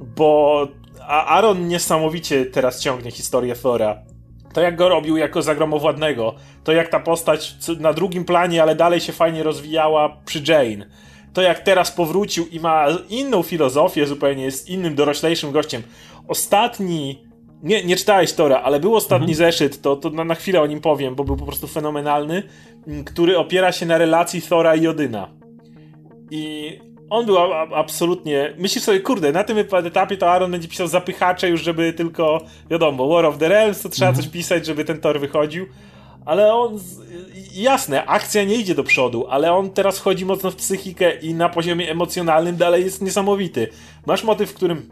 bo 0.00 0.68
Aaron 1.08 1.68
niesamowicie 1.68 2.46
teraz 2.46 2.80
ciągnie 2.80 3.10
historię 3.10 3.54
Thora. 3.54 4.02
To 4.54 4.60
jak 4.60 4.76
go 4.76 4.88
robił 4.88 5.16
jako 5.16 5.42
zagromowładnego, 5.42 6.34
to 6.64 6.72
jak 6.72 6.88
ta 6.88 7.00
postać 7.00 7.54
na 7.80 7.92
drugim 7.92 8.24
planie, 8.24 8.62
ale 8.62 8.74
dalej 8.74 9.00
się 9.00 9.12
fajnie 9.12 9.42
rozwijała 9.42 10.16
przy 10.24 10.42
Jane. 10.48 10.86
To 11.32 11.42
jak 11.42 11.60
teraz 11.60 11.90
powrócił 11.92 12.46
i 12.46 12.60
ma 12.60 12.86
inną 13.08 13.42
filozofię, 13.42 14.06
zupełnie 14.06 14.44
jest 14.44 14.68
innym, 14.68 14.94
doroślejszym 14.94 15.52
gościem. 15.52 15.82
Ostatni 16.28 17.24
nie, 17.62 17.84
nie 17.84 17.96
czytałeś 17.96 18.32
Tora, 18.32 18.62
ale 18.62 18.80
był 18.80 18.94
ostatni 18.94 19.32
mhm. 19.32 19.36
zeszyt, 19.36 19.82
to, 19.82 19.96
to 19.96 20.10
na, 20.10 20.24
na, 20.24 20.34
chwilę 20.34 20.60
o 20.60 20.66
nim 20.66 20.80
powiem, 20.80 21.14
bo 21.14 21.24
był 21.24 21.36
po 21.36 21.46
prostu 21.46 21.66
fenomenalny, 21.66 22.42
który 23.06 23.38
opiera 23.38 23.72
się 23.72 23.86
na 23.86 23.98
relacji 23.98 24.42
Thora 24.42 24.74
i 24.74 24.86
Odyna. 24.86 25.28
I 26.30 26.78
on 27.14 27.26
był 27.26 27.38
a, 27.38 27.68
absolutnie. 27.74 28.54
Myślisz 28.58 28.84
sobie, 28.84 29.00
kurde, 29.00 29.32
na 29.32 29.44
tym 29.44 29.58
etapie 29.58 30.16
to 30.16 30.30
Aaron 30.30 30.50
będzie 30.50 30.68
pisał 30.68 30.88
zapychacze 30.88 31.48
już, 31.48 31.62
żeby 31.62 31.92
tylko, 31.92 32.40
wiadomo, 32.70 33.08
War 33.08 33.26
of 33.26 33.38
the 33.38 33.48
Realms, 33.48 33.82
to 33.82 33.88
trzeba 33.88 34.08
mhm. 34.08 34.24
coś 34.24 34.32
pisać, 34.32 34.66
żeby 34.66 34.84
ten 34.84 35.00
Thor 35.00 35.20
wychodził. 35.20 35.66
Ale 36.24 36.54
on, 36.54 36.78
jasne, 37.54 38.06
akcja 38.06 38.44
nie 38.44 38.54
idzie 38.54 38.74
do 38.74 38.84
przodu, 38.84 39.26
ale 39.28 39.52
on 39.52 39.70
teraz 39.70 39.98
wchodzi 39.98 40.26
mocno 40.26 40.50
w 40.50 40.56
psychikę 40.56 41.16
i 41.18 41.34
na 41.34 41.48
poziomie 41.48 41.90
emocjonalnym 41.90 42.56
dalej 42.56 42.84
jest 42.84 43.02
niesamowity. 43.02 43.68
Masz 44.06 44.24
motyw, 44.24 44.50
w 44.50 44.54
którym 44.54 44.90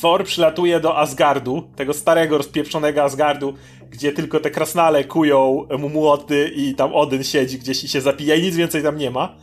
Thor 0.00 0.24
przylatuje 0.24 0.80
do 0.80 0.98
Asgardu, 0.98 1.62
tego 1.76 1.94
starego, 1.94 2.38
rozpieprzonego 2.38 3.02
Asgardu, 3.02 3.54
gdzie 3.90 4.12
tylko 4.12 4.40
te 4.40 4.50
krasnale 4.50 5.04
kują 5.04 5.66
mu 5.78 5.88
młoty 5.88 6.52
i 6.56 6.74
tam 6.74 6.94
Odyn 6.94 7.24
siedzi 7.24 7.58
gdzieś 7.58 7.84
i 7.84 7.88
się 7.88 8.00
zapija 8.00 8.34
i 8.34 8.42
nic 8.42 8.56
więcej 8.56 8.82
tam 8.82 8.98
nie 8.98 9.10
ma. 9.10 9.36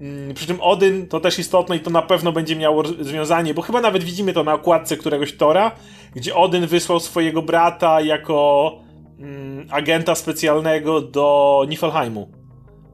Mm, 0.00 0.34
przy 0.34 0.46
czym 0.46 0.60
Odyn 0.60 1.08
to 1.08 1.20
też 1.20 1.38
istotne 1.38 1.76
i 1.76 1.80
to 1.80 1.90
na 1.90 2.02
pewno 2.02 2.32
będzie 2.32 2.56
miało 2.56 2.82
związanie, 3.00 3.54
bo 3.54 3.62
chyba 3.62 3.80
nawet 3.80 4.04
widzimy 4.04 4.32
to 4.32 4.44
na 4.44 4.54
okładce 4.54 4.96
któregoś 4.96 5.36
Tora, 5.36 5.72
gdzie 6.14 6.34
Odyn 6.34 6.66
wysłał 6.66 7.00
swojego 7.00 7.42
brata 7.42 8.00
jako 8.00 8.72
mm, 9.18 9.66
agenta 9.70 10.14
specjalnego 10.14 11.00
do 11.00 11.66
Niflheimu, 11.68 12.28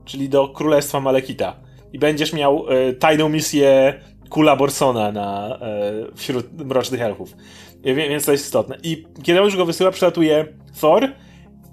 czyli 0.05 0.29
do 0.29 0.49
Królestwa 0.49 1.01
Malekita. 1.01 1.57
I 1.93 1.99
będziesz 1.99 2.33
miał 2.33 2.67
y, 2.89 2.93
tajną 2.95 3.29
misję 3.29 3.95
Kula 4.31 4.57
Borsona 4.57 5.13
na, 5.13 5.59
e, 5.61 5.93
wśród 6.15 6.65
Mrocznych 6.65 7.01
Elfów. 7.01 7.37
Więc 7.85 8.25
to 8.25 8.33
jest 8.33 8.45
istotne. 8.45 8.79
I 8.83 9.05
kiedy 9.23 9.41
on 9.41 9.45
już 9.45 9.57
go 9.57 9.67
wysyła, 9.67 9.91
przylatuje 9.91 10.47
Thor 10.81 11.09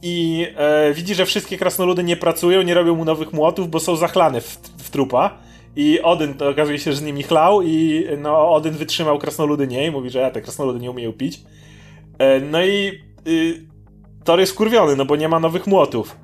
i 0.02 0.48
e, 0.56 0.94
widzi, 0.94 1.16
że 1.16 1.26
wszystkie 1.26 1.58
krasnoludy 1.58 2.04
nie 2.04 2.18
pracują, 2.18 2.62
nie 2.62 2.74
robią 2.74 2.96
mu 2.96 3.06
nowych 3.06 3.34
młotów, 3.34 3.70
bo 3.70 3.80
są 3.80 3.96
zachlane 3.96 4.42
w, 4.42 4.58
w 4.78 4.90
trupa. 4.90 5.38
I 5.76 6.02
Odyn 6.02 6.34
to 6.34 6.50
okazuje 6.50 6.80
się, 6.80 6.92
że 6.92 6.98
z 6.98 7.02
nimi 7.02 7.24
chlał 7.24 7.62
i 7.62 8.06
no, 8.18 8.52
Odyn 8.52 8.74
wytrzymał 8.74 9.20
krasnoludy 9.20 9.68
nie 9.68 9.86
i 9.86 9.92
mówi, 9.92 10.10
że 10.10 10.20
ja 10.20 10.32
te 10.32 10.42
krasnoludy 10.42 10.80
nie 10.80 10.92
umieją 10.92 11.14
pić. 11.14 11.42
E, 12.20 12.40
no 12.40 12.64
i 12.64 13.02
y, 13.28 13.68
Thor 14.24 14.40
jest 14.40 14.54
kurwiony, 14.54 14.96
no 14.96 15.06
bo 15.06 15.16
nie 15.16 15.30
ma 15.30 15.40
nowych 15.40 15.68
młotów 15.68 16.18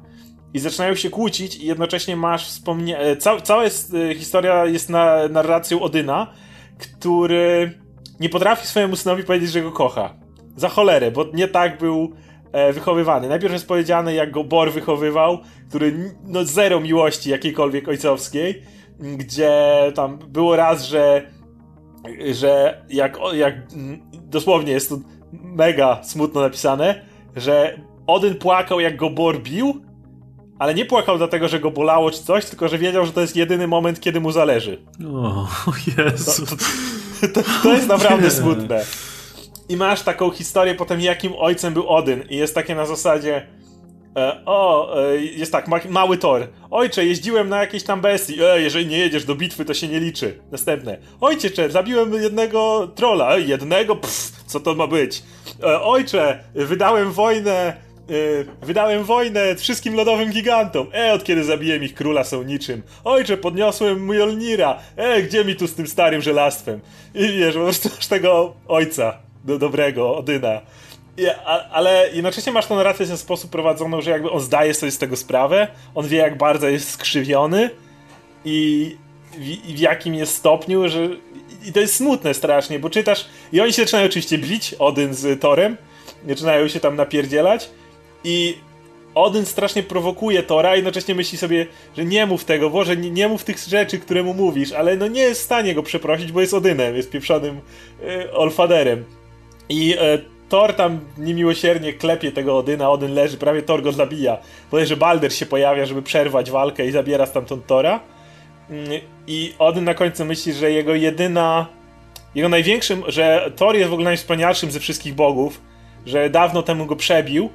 i 0.53 0.59
zaczynają 0.59 0.95
się 0.95 1.09
kłócić 1.09 1.55
i 1.55 1.65
jednocześnie 1.65 2.15
masz 2.15 2.47
wspomnienie... 2.47 3.17
Ca 3.19 3.41
cała 3.41 3.63
jest, 3.63 3.93
e, 3.93 4.15
historia 4.15 4.65
jest 4.65 4.89
na 4.89 5.27
narracją 5.27 5.81
Odyna, 5.81 6.33
który 6.79 7.79
nie 8.19 8.29
potrafi 8.29 8.67
swojemu 8.67 8.95
synowi 8.95 9.23
powiedzieć, 9.23 9.51
że 9.51 9.61
go 9.61 9.71
kocha. 9.71 10.13
Za 10.55 10.69
cholerę, 10.69 11.11
bo 11.11 11.25
nie 11.33 11.47
tak 11.47 11.77
był 11.77 12.13
e, 12.53 12.73
wychowywany. 12.73 13.29
Najpierw 13.29 13.53
jest 13.53 13.67
powiedziane, 13.67 14.13
jak 14.13 14.31
go 14.31 14.43
Bor 14.43 14.71
wychowywał, 14.71 15.39
który 15.69 16.15
no 16.23 16.45
zero 16.45 16.79
miłości 16.79 17.29
jakiejkolwiek 17.29 17.87
ojcowskiej, 17.87 18.61
gdzie 18.99 19.51
tam 19.95 20.17
było 20.17 20.55
raz, 20.55 20.85
że 20.85 21.31
że 22.31 22.81
jak, 22.89 23.17
jak 23.33 23.55
dosłownie 24.11 24.71
jest 24.71 24.89
to 24.89 24.97
mega 25.31 26.03
smutno 26.03 26.41
napisane, 26.41 27.01
że 27.35 27.79
Odyn 28.07 28.35
płakał 28.35 28.79
jak 28.79 28.97
go 28.97 29.09
Bor 29.09 29.39
bił, 29.39 29.81
ale 30.59 30.73
nie 30.73 30.85
płakał 30.85 31.17
dlatego, 31.17 31.47
że 31.47 31.59
go 31.59 31.71
bolało 31.71 32.11
czy 32.11 32.23
coś, 32.23 32.45
tylko 32.45 32.67
że 32.67 32.77
wiedział, 32.77 33.05
że 33.05 33.11
to 33.11 33.21
jest 33.21 33.35
jedyny 33.35 33.67
moment, 33.67 33.99
kiedy 33.99 34.19
mu 34.19 34.31
zależy. 34.31 34.85
O, 35.13 35.47
Jezu. 35.97 36.45
To, 37.21 37.27
to, 37.27 37.41
to 37.63 37.73
jest 37.73 37.87
naprawdę 37.87 38.31
smutne. 38.31 38.85
I 39.69 39.77
masz 39.77 40.01
taką 40.01 40.31
historię 40.31 40.75
potem, 40.75 41.01
jakim 41.01 41.33
ojcem 41.37 41.73
był 41.73 41.89
Odyn. 41.89 42.23
I 42.29 42.37
jest 42.37 42.55
takie 42.55 42.75
na 42.75 42.85
zasadzie. 42.85 43.47
E, 44.17 44.41
o, 44.45 44.97
e, 45.03 45.17
jest 45.17 45.51
tak, 45.51 45.67
ma, 45.67 45.79
mały 45.89 46.17
tor. 46.17 46.47
Ojcze, 46.71 47.05
jeździłem 47.05 47.49
na 47.49 47.61
jakiejś 47.61 47.83
tam 47.83 48.01
bestii. 48.01 48.43
E, 48.43 48.61
jeżeli 48.61 48.85
nie 48.85 48.97
jedziesz 48.97 49.25
do 49.25 49.35
bitwy, 49.35 49.65
to 49.65 49.73
się 49.73 49.87
nie 49.87 49.99
liczy. 49.99 50.39
Następne. 50.51 50.97
Ojcze, 51.21 51.71
zabiłem 51.71 52.13
jednego 52.13 52.87
trola. 52.95 53.35
E, 53.35 53.41
jednego? 53.41 53.95
Pff, 53.95 54.43
co 54.45 54.59
to 54.59 54.75
ma 54.75 54.87
być? 54.87 55.23
E, 55.63 55.81
ojcze, 55.81 56.43
wydałem 56.55 57.11
wojnę 57.11 57.83
Yy, 58.09 58.45
wydałem 58.61 59.03
wojnę 59.03 59.55
wszystkim 59.55 59.95
lodowym 59.95 60.29
gigantom. 60.31 60.87
E, 60.93 61.13
od 61.13 61.23
kiedy 61.23 61.43
zabiłem 61.43 61.83
ich 61.83 61.93
króla 61.93 62.23
są 62.23 62.43
niczym. 62.43 62.83
Ojcze, 63.03 63.37
podniosłem 63.37 64.05
Mjolnira. 64.05 64.79
E, 64.95 65.21
gdzie 65.21 65.45
mi 65.45 65.55
tu 65.55 65.67
z 65.67 65.75
tym 65.75 65.87
starym 65.87 66.21
żelastwem? 66.21 66.79
I 67.15 67.27
wiesz, 67.27 67.55
po 67.55 67.61
prostu 67.61 67.89
masz 67.89 68.07
tego 68.07 68.53
ojca 68.67 69.22
do, 69.43 69.59
dobrego, 69.59 70.17
Odyna. 70.17 70.61
I, 71.17 71.27
a, 71.27 71.69
ale 71.69 72.09
jednocześnie 72.13 72.51
masz 72.51 72.67
tą 72.67 72.75
narrację 72.75 73.05
w 73.05 73.09
ten 73.09 73.17
sposób 73.17 73.51
prowadzoną, 73.51 74.01
że 74.01 74.11
jakby 74.11 74.31
on 74.31 74.39
zdaje 74.39 74.73
sobie 74.73 74.91
z 74.91 74.97
tego 74.97 75.15
sprawę, 75.15 75.67
on 75.95 76.07
wie 76.07 76.17
jak 76.17 76.37
bardzo 76.37 76.69
jest 76.69 76.89
skrzywiony 76.89 77.69
i 78.45 78.97
w, 79.37 79.69
i 79.69 79.73
w 79.73 79.79
jakim 79.79 80.15
jest 80.15 80.35
stopniu, 80.35 80.89
że... 80.89 81.09
I 81.65 81.73
to 81.73 81.79
jest 81.79 81.95
smutne 81.95 82.33
strasznie, 82.33 82.79
bo 82.79 82.89
czytasz... 82.89 83.25
I 83.51 83.61
oni 83.61 83.73
się 83.73 83.81
zaczynają 83.81 84.05
oczywiście 84.05 84.37
bić, 84.37 84.73
Odyn 84.73 85.13
z 85.13 85.41
Torem, 85.41 85.77
zaczynają 86.27 86.67
się 86.67 86.79
tam 86.79 86.95
napierdzielać, 86.95 87.69
i 88.23 88.57
Odyn 89.15 89.45
strasznie 89.45 89.83
prowokuje 89.83 90.43
Tora, 90.43 90.69
a 90.69 90.75
jednocześnie 90.75 91.15
myśli 91.15 91.37
sobie, 91.37 91.67
że 91.97 92.05
nie 92.05 92.25
mów 92.25 92.45
tego, 92.45 92.69
Boże, 92.69 92.97
nie, 92.97 93.11
nie 93.11 93.27
mów 93.27 93.43
tych 93.43 93.57
rzeczy, 93.57 93.99
które 93.99 94.23
mu 94.23 94.33
mówisz, 94.33 94.71
ale 94.71 94.97
no 94.97 95.07
nie 95.07 95.21
jest 95.21 95.41
w 95.41 95.45
stanie 95.45 95.75
go 95.75 95.83
przeprosić, 95.83 96.31
bo 96.31 96.41
jest 96.41 96.53
Odynem, 96.53 96.95
jest 96.95 97.11
pieprzonym 97.11 97.61
y, 98.03 98.33
Olfaderem. 98.33 99.05
I 99.69 99.93
y, 99.93 99.97
Thor 100.49 100.73
tam 100.73 100.99
niemiłosiernie 101.17 101.93
klepie 101.93 102.31
tego 102.31 102.57
Odyna, 102.57 102.89
Odyn 102.89 103.13
leży, 103.13 103.37
prawie 103.37 103.61
Thor 103.61 103.81
go 103.81 103.91
zabija. 103.91 104.37
Powie, 104.71 104.85
że 104.85 104.97
Balder 104.97 105.33
się 105.33 105.45
pojawia, 105.45 105.85
żeby 105.85 106.01
przerwać 106.01 106.51
walkę 106.51 106.87
i 106.87 106.91
zabiera 106.91 107.25
stamtąd 107.25 107.67
Tora. 107.67 107.99
Y, 108.71 109.01
I 109.27 109.53
Odyn 109.59 109.83
na 109.83 109.93
końcu 109.93 110.25
myśli, 110.25 110.53
że 110.53 110.71
jego 110.71 110.95
jedyna... 110.95 111.67
Jego 112.35 112.49
największym, 112.49 113.03
że 113.07 113.51
Thor 113.55 113.75
jest 113.75 113.89
w 113.89 113.93
ogóle 113.93 114.05
najwspanialszym 114.05 114.71
ze 114.71 114.79
wszystkich 114.79 115.13
bogów, 115.13 115.61
że 116.05 116.29
dawno 116.29 116.63
temu 116.63 116.85
go 116.85 116.95
przebił, 116.95 117.49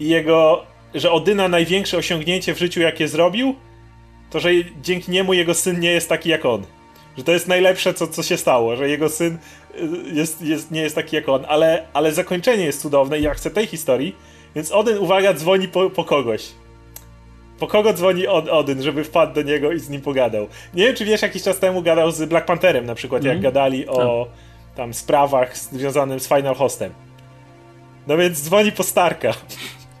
i 0.00 0.08
jego, 0.08 0.66
że 0.94 1.12
Odyna 1.12 1.48
największe 1.48 1.96
osiągnięcie 1.96 2.54
w 2.54 2.58
życiu, 2.58 2.80
jakie 2.80 3.08
zrobił, 3.08 3.54
to 4.30 4.40
że 4.40 4.50
dzięki 4.82 5.10
niemu 5.10 5.34
jego 5.34 5.54
syn 5.54 5.80
nie 5.80 5.90
jest 5.90 6.08
taki 6.08 6.28
jak 6.28 6.44
on. 6.44 6.64
Że 7.18 7.24
to 7.24 7.32
jest 7.32 7.48
najlepsze, 7.48 7.94
co, 7.94 8.06
co 8.06 8.22
się 8.22 8.36
stało, 8.36 8.76
że 8.76 8.88
jego 8.88 9.08
syn 9.08 9.38
jest, 10.12 10.42
jest, 10.42 10.70
nie 10.70 10.80
jest 10.80 10.94
taki 10.94 11.16
jak 11.16 11.28
on, 11.28 11.44
ale, 11.48 11.86
ale 11.92 12.12
zakończenie 12.12 12.64
jest 12.64 12.82
cudowne 12.82 13.18
i 13.18 13.22
ja 13.22 13.34
chcę 13.34 13.50
tej 13.50 13.66
historii, 13.66 14.16
więc 14.54 14.72
Odyn, 14.72 14.98
uwaga, 14.98 15.34
dzwoni 15.34 15.68
po, 15.68 15.90
po 15.90 16.04
kogoś. 16.04 16.48
Po 17.58 17.66
kogo 17.66 17.92
dzwoni 17.92 18.26
Od 18.26 18.48
Odyn, 18.48 18.82
żeby 18.82 19.04
wpadł 19.04 19.34
do 19.34 19.42
niego 19.42 19.72
i 19.72 19.78
z 19.80 19.88
nim 19.88 20.00
pogadał? 20.00 20.48
Nie 20.74 20.84
wiem, 20.84 20.94
czy 20.94 21.04
wiesz, 21.04 21.22
jakiś 21.22 21.42
czas 21.42 21.58
temu 21.58 21.82
gadał 21.82 22.10
z 22.10 22.28
Black 22.28 22.46
Pantherem 22.46 22.86
na 22.86 22.94
przykład, 22.94 23.22
mm 23.22 23.26
-hmm. 23.26 23.36
jak 23.36 23.36
mhm. 23.36 23.54
gadali 23.54 23.88
o 23.88 24.26
tak. 24.26 24.76
tam 24.76 24.94
sprawach 24.94 25.58
związanych 25.58 26.20
z 26.20 26.28
Final 26.28 26.54
Hostem. 26.54 26.92
No 28.06 28.16
więc 28.16 28.42
dzwoni 28.42 28.72
po 28.72 28.82
Starka. 28.82 29.34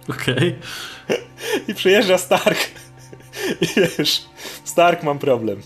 Okej. 0.08 0.34
Okay. 0.36 0.54
I 1.68 1.74
przyjeżdża 1.74 2.18
Stark. 2.18 2.58
I 3.62 3.66
wiesz, 3.76 4.24
Stark 4.64 5.02
mam 5.02 5.18
problem. 5.18 5.62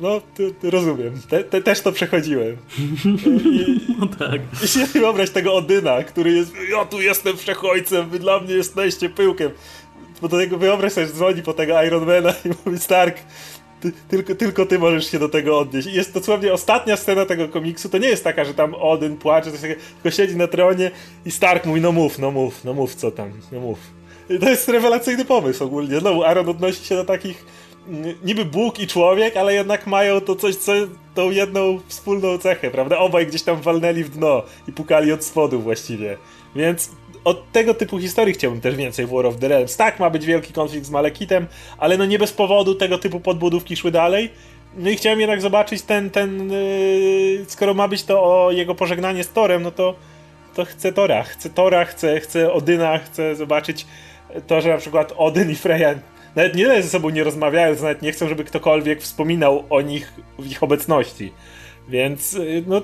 No, 0.00 0.20
ty, 0.34 0.52
ty 0.52 0.70
rozumiem. 0.70 1.20
Te, 1.28 1.44
te, 1.44 1.62
też 1.62 1.80
to 1.80 1.92
przechodziłem. 1.92 2.56
I, 3.24 3.80
no 4.00 4.06
tak. 4.06 4.40
I 4.64 4.68
się 4.68 4.86
wyobraź 4.86 5.30
tego 5.30 5.54
Odyna, 5.54 6.02
który 6.02 6.32
jest, 6.32 6.52
ja 6.70 6.84
tu 6.84 7.00
jestem 7.00 7.36
wszechojcem, 7.36 8.10
wy 8.10 8.18
dla 8.18 8.40
mnie 8.40 8.54
jesteście 8.54 9.08
pyłkiem. 9.08 9.50
Bo 10.22 10.28
do 10.28 10.36
tego 10.36 10.58
wyobraź 10.58 10.92
sobie, 10.92 11.06
że 11.06 11.12
dzwoni 11.12 11.42
po 11.42 11.52
tego 11.52 11.82
Ironmana 11.82 12.34
i 12.44 12.48
mówi 12.64 12.78
Stark, 12.78 13.16
ty, 13.80 13.92
tylko, 14.08 14.34
tylko 14.34 14.66
ty 14.66 14.78
możesz 14.78 15.10
się 15.10 15.18
do 15.18 15.28
tego 15.28 15.58
odnieść. 15.58 15.88
I 15.88 15.92
jest 15.92 16.14
dosłownie 16.14 16.52
ostatnia 16.52 16.96
scena 16.96 17.26
tego 17.26 17.48
komiksu, 17.48 17.88
to 17.88 17.98
nie 17.98 18.08
jest 18.08 18.24
taka, 18.24 18.44
że 18.44 18.54
tam 18.54 18.74
Odyn 18.74 19.16
płacze, 19.16 19.52
takie, 19.52 19.76
tylko 19.76 20.16
siedzi 20.16 20.36
na 20.36 20.46
tronie 20.46 20.90
i 21.24 21.30
Stark 21.30 21.66
mówi, 21.66 21.80
no 21.80 21.92
mów, 21.92 22.18
no 22.18 22.30
mów, 22.30 22.64
no 22.64 22.74
mów, 22.74 22.94
co 22.94 23.10
tam, 23.10 23.32
no 23.52 23.60
mów. 23.60 23.78
I 24.30 24.38
to 24.38 24.50
jest 24.50 24.68
rewelacyjny 24.68 25.24
pomysł 25.24 25.64
ogólnie. 25.64 26.00
Znowu 26.00 26.24
Aaron 26.24 26.48
odnosi 26.48 26.84
się 26.84 26.94
do 26.94 27.04
takich 27.04 27.46
niby 28.24 28.44
Bóg 28.44 28.80
i 28.80 28.86
człowiek, 28.86 29.36
ale 29.36 29.54
jednak 29.54 29.86
mają 29.86 30.20
to 30.20 30.36
coś, 30.36 30.56
co, 30.56 30.72
tą 31.14 31.30
jedną 31.30 31.80
wspólną 31.88 32.38
cechę, 32.38 32.70
prawda? 32.70 32.98
Obaj 32.98 33.26
gdzieś 33.26 33.42
tam 33.42 33.60
walnęli 33.60 34.04
w 34.04 34.10
dno 34.10 34.42
i 34.68 34.72
pukali 34.72 35.12
od 35.12 35.24
spodu 35.24 35.60
właściwie. 35.60 36.16
Więc 36.56 36.90
od 37.24 37.52
tego 37.52 37.74
typu 37.74 37.98
historii 37.98 38.34
chciałbym 38.34 38.60
też 38.60 38.76
więcej 38.76 39.06
w 39.06 39.10
War 39.10 39.26
of 39.26 39.36
the 39.36 39.48
Realms. 39.48 39.76
Tak, 39.76 40.00
ma 40.00 40.10
być 40.10 40.26
wielki 40.26 40.52
konflikt 40.52 40.86
z 40.86 40.90
Malekitem, 40.90 41.46
ale 41.78 41.98
no 41.98 42.06
nie 42.06 42.18
bez 42.18 42.32
powodu 42.32 42.74
tego 42.74 42.98
typu 42.98 43.20
podbudówki 43.20 43.76
szły 43.76 43.90
dalej. 43.90 44.30
No 44.76 44.90
i 44.90 44.96
chciałem 44.96 45.20
jednak 45.20 45.40
zobaczyć 45.40 45.82
ten, 45.82 46.10
ten 46.10 46.50
yy, 46.50 47.44
skoro 47.48 47.74
ma 47.74 47.88
być 47.88 48.04
to 48.04 48.22
o 48.22 48.50
jego 48.50 48.74
pożegnanie 48.74 49.24
z 49.24 49.32
Torem, 49.32 49.62
no 49.62 49.70
to, 49.70 49.94
to 50.54 50.64
chcę 50.64 50.92
Tora. 50.92 51.22
Chcę 51.22 51.50
Tora, 51.50 51.84
chcę, 51.84 52.20
chcę 52.20 52.52
Odyna, 52.52 52.98
chcę 52.98 53.36
zobaczyć 53.36 53.86
to, 54.46 54.60
że 54.60 54.68
na 54.68 54.78
przykład 54.78 55.12
Odyn 55.16 55.50
i 55.50 55.54
Freya 55.54 55.98
nawet 56.36 56.54
nie 56.54 56.64
tyle 56.64 56.82
ze 56.82 56.88
sobą 56.88 57.10
nie 57.10 57.24
rozmawiają, 57.24 57.74
nawet 57.74 58.02
nie 58.02 58.12
chcą, 58.12 58.28
żeby 58.28 58.44
ktokolwiek 58.44 59.02
wspominał 59.02 59.64
o 59.70 59.80
nich 59.80 60.12
w 60.38 60.50
ich 60.50 60.62
obecności. 60.62 61.32
Więc 61.88 62.34
y, 62.34 62.64
no, 62.66 62.82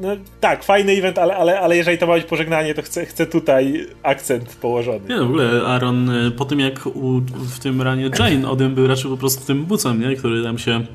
no 0.00 0.08
tak, 0.40 0.64
fajny 0.64 0.92
event, 0.92 1.18
ale, 1.18 1.36
ale, 1.36 1.60
ale 1.60 1.76
jeżeli 1.76 1.98
to 1.98 2.06
ma 2.06 2.14
być 2.14 2.24
pożegnanie, 2.24 2.74
to 2.74 2.82
chcę, 2.82 3.06
chcę 3.06 3.26
tutaj 3.26 3.86
akcent 4.02 4.56
położony. 4.56 5.00
Nie, 5.08 5.16
no 5.16 5.24
w 5.24 5.28
ogóle 5.28 5.62
Aaron 5.66 6.10
y, 6.10 6.30
po 6.30 6.44
tym 6.44 6.60
jak 6.60 6.86
u, 6.86 7.20
w 7.30 7.58
tym 7.58 7.82
ranie 7.82 8.10
Jane 8.18 8.50
Odin 8.50 8.74
był 8.74 8.86
raczej 8.86 9.10
po 9.10 9.16
prostu 9.16 9.46
tym 9.46 9.64
bucem, 9.64 10.00
nie? 10.00 10.16
który 10.16 10.42
tam 10.42 10.58
się 10.58 10.86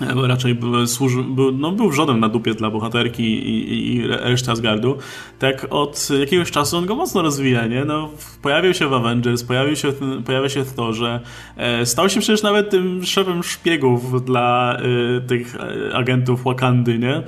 raczej 0.00 0.54
był, 0.54 0.86
służy, 0.86 1.22
był, 1.22 1.52
no, 1.52 1.72
był 1.72 1.90
wrzodem 1.90 2.20
na 2.20 2.28
dupie 2.28 2.54
dla 2.54 2.70
bohaterki 2.70 3.22
i, 3.22 3.72
i, 3.72 3.94
i 3.94 4.06
reszty 4.06 4.50
Asgardu, 4.50 4.98
tak 5.38 5.66
od 5.70 6.08
jakiegoś 6.20 6.50
czasu 6.50 6.76
on 6.76 6.86
go 6.86 6.94
mocno 6.94 7.22
rozwija, 7.22 7.66
nie? 7.66 7.84
No, 7.84 8.10
pojawił 8.42 8.74
się 8.74 8.88
w 8.88 8.92
Avengers, 8.92 9.42
pojawił 9.42 9.76
się, 9.76 9.92
pojawia 10.26 10.48
się 10.48 10.64
w 10.64 10.74
to, 10.74 10.92
że 10.92 11.20
e, 11.56 11.86
stał 11.86 12.08
się 12.08 12.20
przecież 12.20 12.42
nawet 12.42 12.70
tym 12.70 13.04
szefem 13.04 13.42
szpiegów 13.42 14.24
dla 14.24 14.76
e, 14.76 15.20
tych 15.20 15.56
e, 15.56 15.96
agentów 15.96 16.44
Wakandy, 16.44 16.98
nie? 16.98 17.22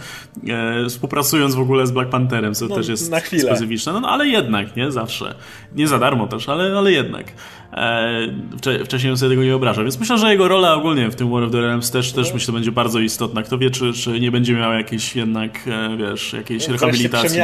E, 0.55 0.89
współpracując 0.89 1.55
w 1.55 1.61
ogóle 1.61 1.87
z 1.87 1.91
Black 1.91 2.11
Pantherem, 2.11 2.55
co 2.55 2.67
no, 2.67 2.77
też 2.77 2.89
jest 2.89 3.07
specyficzne, 3.43 3.93
no, 3.93 4.01
no, 4.01 4.09
ale 4.09 4.27
jednak, 4.27 4.77
nie? 4.77 4.91
Zawsze. 4.91 5.35
Nie 5.77 5.89
za 5.89 5.99
darmo 5.99 6.27
też, 6.27 6.49
ale, 6.49 6.79
ale 6.79 6.93
jednak. 6.93 7.33
E, 7.73 8.85
wcześniej 8.85 9.11
on 9.11 9.19
sobie 9.19 9.31
tego 9.31 9.43
nie 9.43 9.49
wyobrażał. 9.49 9.85
Więc 9.85 10.01
myślę, 10.01 10.19
że 10.19 10.31
jego 10.31 10.49
rola 10.49 10.75
ogólnie 10.75 11.11
w 11.11 11.15
tym 11.15 11.31
War 11.31 11.43
of 11.43 11.53
the 11.53 11.61
Realms 11.61 11.91
też, 11.91 12.13
też 12.13 12.35
myślę, 12.35 12.55
będzie 12.55 12.73
bardzo 12.73 12.99
istotna. 12.99 13.43
Kto 13.43 13.59
wie, 13.59 13.71
czy, 13.71 13.93
czy 13.93 14.21
nie 14.21 14.31
będzie 14.31 14.55
miał 14.55 14.73
jakiejś 14.73 15.17
jednak, 15.17 15.61
e, 15.67 15.97
wiesz, 15.97 16.33
jakiejś 16.33 16.69
rehabilitacji. 16.69 17.41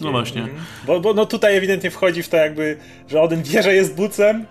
No 0.00 0.10
właśnie. 0.10 0.40
Mhm. 0.40 0.60
Bo, 0.86 1.00
bo 1.00 1.14
no 1.14 1.26
tutaj 1.26 1.56
ewidentnie 1.56 1.90
wchodzi 1.90 2.22
w 2.22 2.28
to 2.28 2.36
jakby, 2.36 2.76
że 3.08 3.20
Odin 3.20 3.42
wie, 3.42 3.62
że 3.62 3.74
jest 3.74 3.96
bucem, 3.96 4.46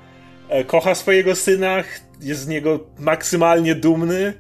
e, 0.49 0.63
kocha 0.63 0.95
swojego 0.95 1.35
syna, 1.35 1.83
jest 2.21 2.41
z 2.41 2.47
niego 2.47 2.79
maksymalnie 2.99 3.75
dumny, 3.75 4.33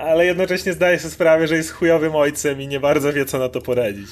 ale 0.00 0.26
jednocześnie 0.26 0.72
zdaje 0.72 0.98
sobie 0.98 1.10
sprawę, 1.10 1.48
że 1.48 1.56
jest 1.56 1.70
chujowym 1.70 2.16
ojcem 2.16 2.62
i 2.62 2.68
nie 2.68 2.80
bardzo 2.80 3.12
wie, 3.12 3.24
co 3.24 3.38
na 3.38 3.48
to 3.48 3.60
poradzić. 3.60 4.06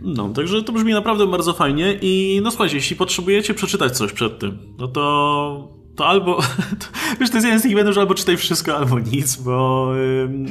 No, 0.00 0.28
także 0.28 0.62
to 0.62 0.72
brzmi 0.72 0.92
naprawdę 0.92 1.26
bardzo 1.26 1.52
fajnie 1.52 1.98
i 2.02 2.40
no 2.42 2.50
słuchajcie, 2.50 2.76
jeśli 2.76 2.96
potrzebujecie 2.96 3.54
przeczytać 3.54 3.96
coś 3.96 4.12
przed 4.12 4.38
tym, 4.38 4.58
no 4.78 4.88
to 4.88 5.76
to 5.96 6.06
albo, 6.06 6.36
to, 6.78 6.86
wiesz, 7.20 7.30
to 7.30 7.36
jest 7.36 7.44
jeden 7.44 7.60
z 7.60 7.62
tych 7.62 7.72
eventów, 7.72 7.94
że 7.94 8.00
albo 8.00 8.14
czytaj 8.14 8.36
wszystko, 8.36 8.76
albo 8.76 8.98
nic, 8.98 9.36
bo 9.36 9.88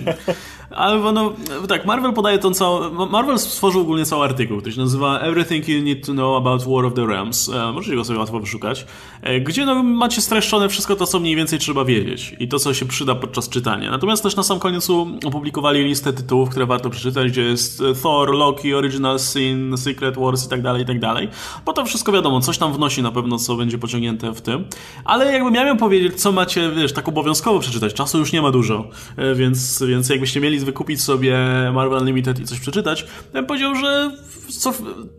albo 0.76 1.12
no, 1.12 1.34
tak, 1.68 1.86
Marvel 1.86 2.14
podaje 2.14 2.40
tą 2.40 2.54
całą, 2.54 3.08
Marvel 3.10 3.40
stworzył 3.40 3.82
ogólnie 3.82 4.06
cały 4.06 4.26
artykuł, 4.26 4.58
który 4.58 4.76
się 4.76 4.82
nazywa 4.82 5.20
Everything 5.20 5.68
You 5.68 5.84
Need 5.84 6.06
to 6.06 6.12
Know 6.12 6.38
About 6.38 6.64
War 6.64 6.86
of 6.86 6.94
the 6.94 7.06
Realms, 7.06 7.50
e, 7.50 7.72
możecie 7.72 7.96
go 7.96 8.04
sobie 8.04 8.20
łatwo 8.20 8.40
wyszukać, 8.40 8.86
e, 9.22 9.42
gdzie 9.42 9.66
no, 9.66 9.84
macie 9.84 10.22
streszczone 10.22 10.70
wszystko 10.70 10.96
to, 10.96 11.08
co 11.08 11.20
mniej 11.20 11.36
więcej 11.36 11.60
trzeba 11.60 11.86
wiedzieć 11.86 12.36
i 12.40 12.48
to, 12.48 12.60
co 12.60 12.74
się 12.74 12.86
przyda 12.86 13.16
podczas 13.16 13.50
czytania. 13.50 13.92
Natomiast 13.92 14.24
też 14.24 14.36
na 14.36 14.44
sam 14.44 14.60
koniec 14.60 14.90
opublikowali 15.26 15.84
listę 15.84 16.14
tytułów, 16.14 16.50
które 16.50 16.66
warto 16.66 16.90
przeczytać, 16.90 17.32
gdzie 17.32 17.42
jest 17.42 17.82
e, 17.82 17.94
Thor, 17.94 18.34
Loki, 18.34 18.74
Original 18.74 19.20
Sin, 19.20 19.78
Secret 19.78 20.18
Wars 20.18 20.46
i 20.46 20.50
tak 20.50 20.62
dalej, 20.62 20.84
i 20.84 20.86
tak 20.86 21.00
dalej, 21.00 21.30
bo 21.66 21.74
to 21.74 21.86
wszystko 21.86 22.12
wiadomo, 22.12 22.42
coś 22.42 22.58
tam 22.58 22.74
wnosi 22.74 23.02
na 23.02 23.12
pewno, 23.12 23.38
co 23.38 23.56
będzie 23.56 23.78
pociągnięte 23.78 24.32
w 24.32 24.42
tym, 24.42 24.66
ale 25.06 25.35
jakbym 25.36 25.54
miałem 25.54 25.78
powiedzieć, 25.78 26.22
co 26.22 26.32
macie, 26.32 26.72
wiesz, 26.72 26.94
tak 26.94 27.08
obowiązkowo 27.08 27.60
przeczytać, 27.60 27.94
czasu 27.94 28.18
już 28.18 28.32
nie 28.32 28.42
ma 28.42 28.52
dużo, 28.52 28.90
e, 29.18 29.36
więc, 29.36 29.84
więc 29.88 30.10
jakbyście 30.10 30.42
mieli 30.42 30.60
wykupić 30.60 31.02
sobie 31.02 31.38
Marvel 31.74 32.00
Unlimited 32.00 32.40
i 32.40 32.46
coś 32.46 32.60
przeczytać, 32.60 33.02
ja 33.02 33.08
bym 33.34 33.46
powiedział, 33.46 33.76
że 33.76 34.12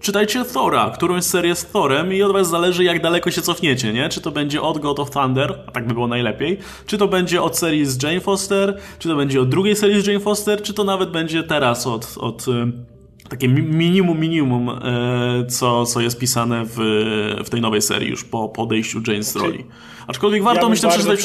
czytajcie 0.01 0.45
Thora, 0.45 0.91
którąś 0.95 1.25
serię 1.25 1.55
z 1.55 1.67
Thorem 1.67 2.13
i 2.13 2.23
od 2.23 2.33
was 2.33 2.49
zależy, 2.49 2.85
jak 2.85 3.03
daleko 3.03 3.31
się 3.31 3.43
cofniecie, 3.43 3.93
nie? 3.93 4.09
Czy 4.09 4.21
to 4.21 4.31
będzie 4.31 4.63
od 4.63 4.79
God 4.79 5.01
of 5.01 5.11
Thunder, 5.11 5.59
a 5.67 5.71
tak 5.71 5.87
by 5.87 5.95
było 5.95 6.07
najlepiej, 6.07 6.59
czy 6.87 6.99
to 6.99 7.09
będzie 7.09 7.43
od 7.43 7.59
serii 7.59 7.87
z 7.87 8.03
Jane 8.03 8.21
Foster, 8.21 8.79
czy 8.99 9.09
to 9.09 9.17
będzie 9.17 9.41
od 9.41 9.49
drugiej 9.49 9.77
serii 9.77 10.03
z 10.03 10.07
Jane 10.07 10.21
Foster, 10.21 10.63
czy 10.63 10.75
to 10.75 10.85
nawet 10.85 11.11
będzie 11.11 11.43
teraz 11.43 11.87
od, 11.87 12.15
od 12.19 12.47
takie 13.29 13.49
minimum, 13.49 14.21
minimum, 14.21 14.69
e, 14.69 15.47
co, 15.49 15.87
co 15.87 16.01
jest 16.01 16.19
pisane 16.19 16.65
w, 16.65 16.77
w 17.45 17.51
tej 17.51 17.61
nowej 17.61 17.83
serii 17.83 18.11
już 18.11 18.25
po 18.25 18.49
podejściu 18.49 19.01
Jane's 19.01 19.23
z. 19.23 19.65
Aczkolwiek 20.07 20.43
warto, 20.43 20.63
ja 20.63 20.69
myślę, 20.69 20.89
przeczytać 20.89 21.25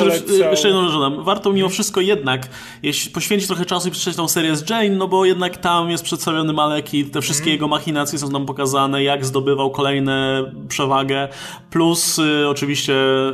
jeszcze 0.51 0.67
jedną 0.67 0.89
rzecz. 0.89 1.25
Warto 1.25 1.53
mimo 1.53 1.69
wszystko 1.69 2.01
jednak 2.01 2.49
jeśli 2.83 3.11
poświęcić 3.11 3.47
trochę 3.47 3.65
czasu 3.65 3.87
i 3.87 3.91
przeczytać 3.91 4.15
tą 4.15 4.27
serię 4.27 4.55
z 4.55 4.69
Jane, 4.69 4.89
no 4.89 5.07
bo 5.07 5.25
jednak 5.25 5.57
tam 5.57 5.89
jest 5.89 6.03
przedstawiony 6.03 6.53
Maleki, 6.53 7.05
te 7.05 7.21
wszystkie 7.21 7.45
mm. 7.45 7.53
jego 7.53 7.67
machinacje 7.67 8.19
są 8.19 8.29
nam 8.29 8.45
pokazane, 8.45 9.03
jak 9.03 9.25
zdobywał 9.25 9.71
kolejne 9.71 10.45
przewagę, 10.67 11.27
plus 11.69 12.19
y, 12.19 12.49
oczywiście 12.49 12.93
y, 12.93 13.33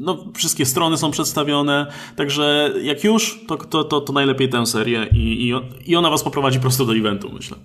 no, 0.00 0.24
wszystkie 0.34 0.66
strony 0.66 0.96
są 0.96 1.10
przedstawione, 1.10 1.86
także 2.16 2.72
jak 2.82 3.04
już, 3.04 3.40
to, 3.48 3.56
to, 3.56 3.84
to, 3.84 4.00
to 4.00 4.12
najlepiej 4.12 4.48
tę 4.48 4.66
serię 4.66 5.06
i, 5.12 5.48
i, 5.48 5.54
i 5.90 5.96
ona 5.96 6.10
was 6.10 6.22
poprowadzi 6.22 6.60
prosto 6.60 6.84
do 6.84 6.96
eventu, 6.96 7.30
myślę. 7.32 7.56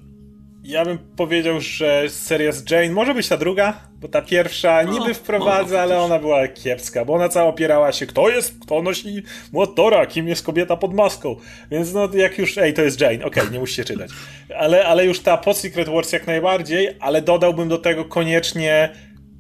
Ja 0.64 0.86
bym 0.86 0.98
powiedział, 0.98 1.62
że 1.62 2.10
seria 2.10 2.52
z 2.52 2.72
Jane 2.72 2.90
może 2.90 3.14
być 3.14 3.28
ta 3.28 3.38
druga, 3.38 3.74
bo 4.00 4.08
ta 4.08 4.22
pierwsza 4.22 4.84
no, 4.84 4.92
niby 4.92 5.14
wprowadza, 5.14 5.76
no, 5.76 5.82
ale 5.82 6.00
ona 6.00 6.20
była 6.20 6.48
kiepska, 6.48 7.06
bo 7.06 7.14
ona 7.14 7.30
cała 7.30 7.50
opierała 7.50 7.92
się, 7.92 8.06
kto 8.06 8.30
jest, 8.30 8.60
kto 8.62 8.82
nosi 8.82 9.24
motora, 9.54 10.06
kim 10.06 10.28
jest 10.28 10.46
kobieta 10.46 10.78
pod 10.78 10.94
maską. 10.94 11.36
Więc 11.72 11.94
no 11.94 12.10
jak 12.14 12.38
już, 12.38 12.58
ej, 12.58 12.74
to 12.74 12.82
jest 12.82 13.02
Jane, 13.02 13.26
okej, 13.26 13.44
okay, 13.44 13.54
nie 13.54 13.60
musicie 13.60 13.86
czytać. 13.86 14.12
Ale, 14.58 14.86
ale 14.86 15.06
już 15.06 15.20
ta 15.20 15.38
pod 15.38 15.58
Secret 15.58 15.90
Wars 15.90 16.12
jak 16.12 16.28
najbardziej, 16.28 16.90
ale 17.00 17.22
dodałbym 17.22 17.70
do 17.70 17.78
tego 17.78 18.06
koniecznie 18.06 18.90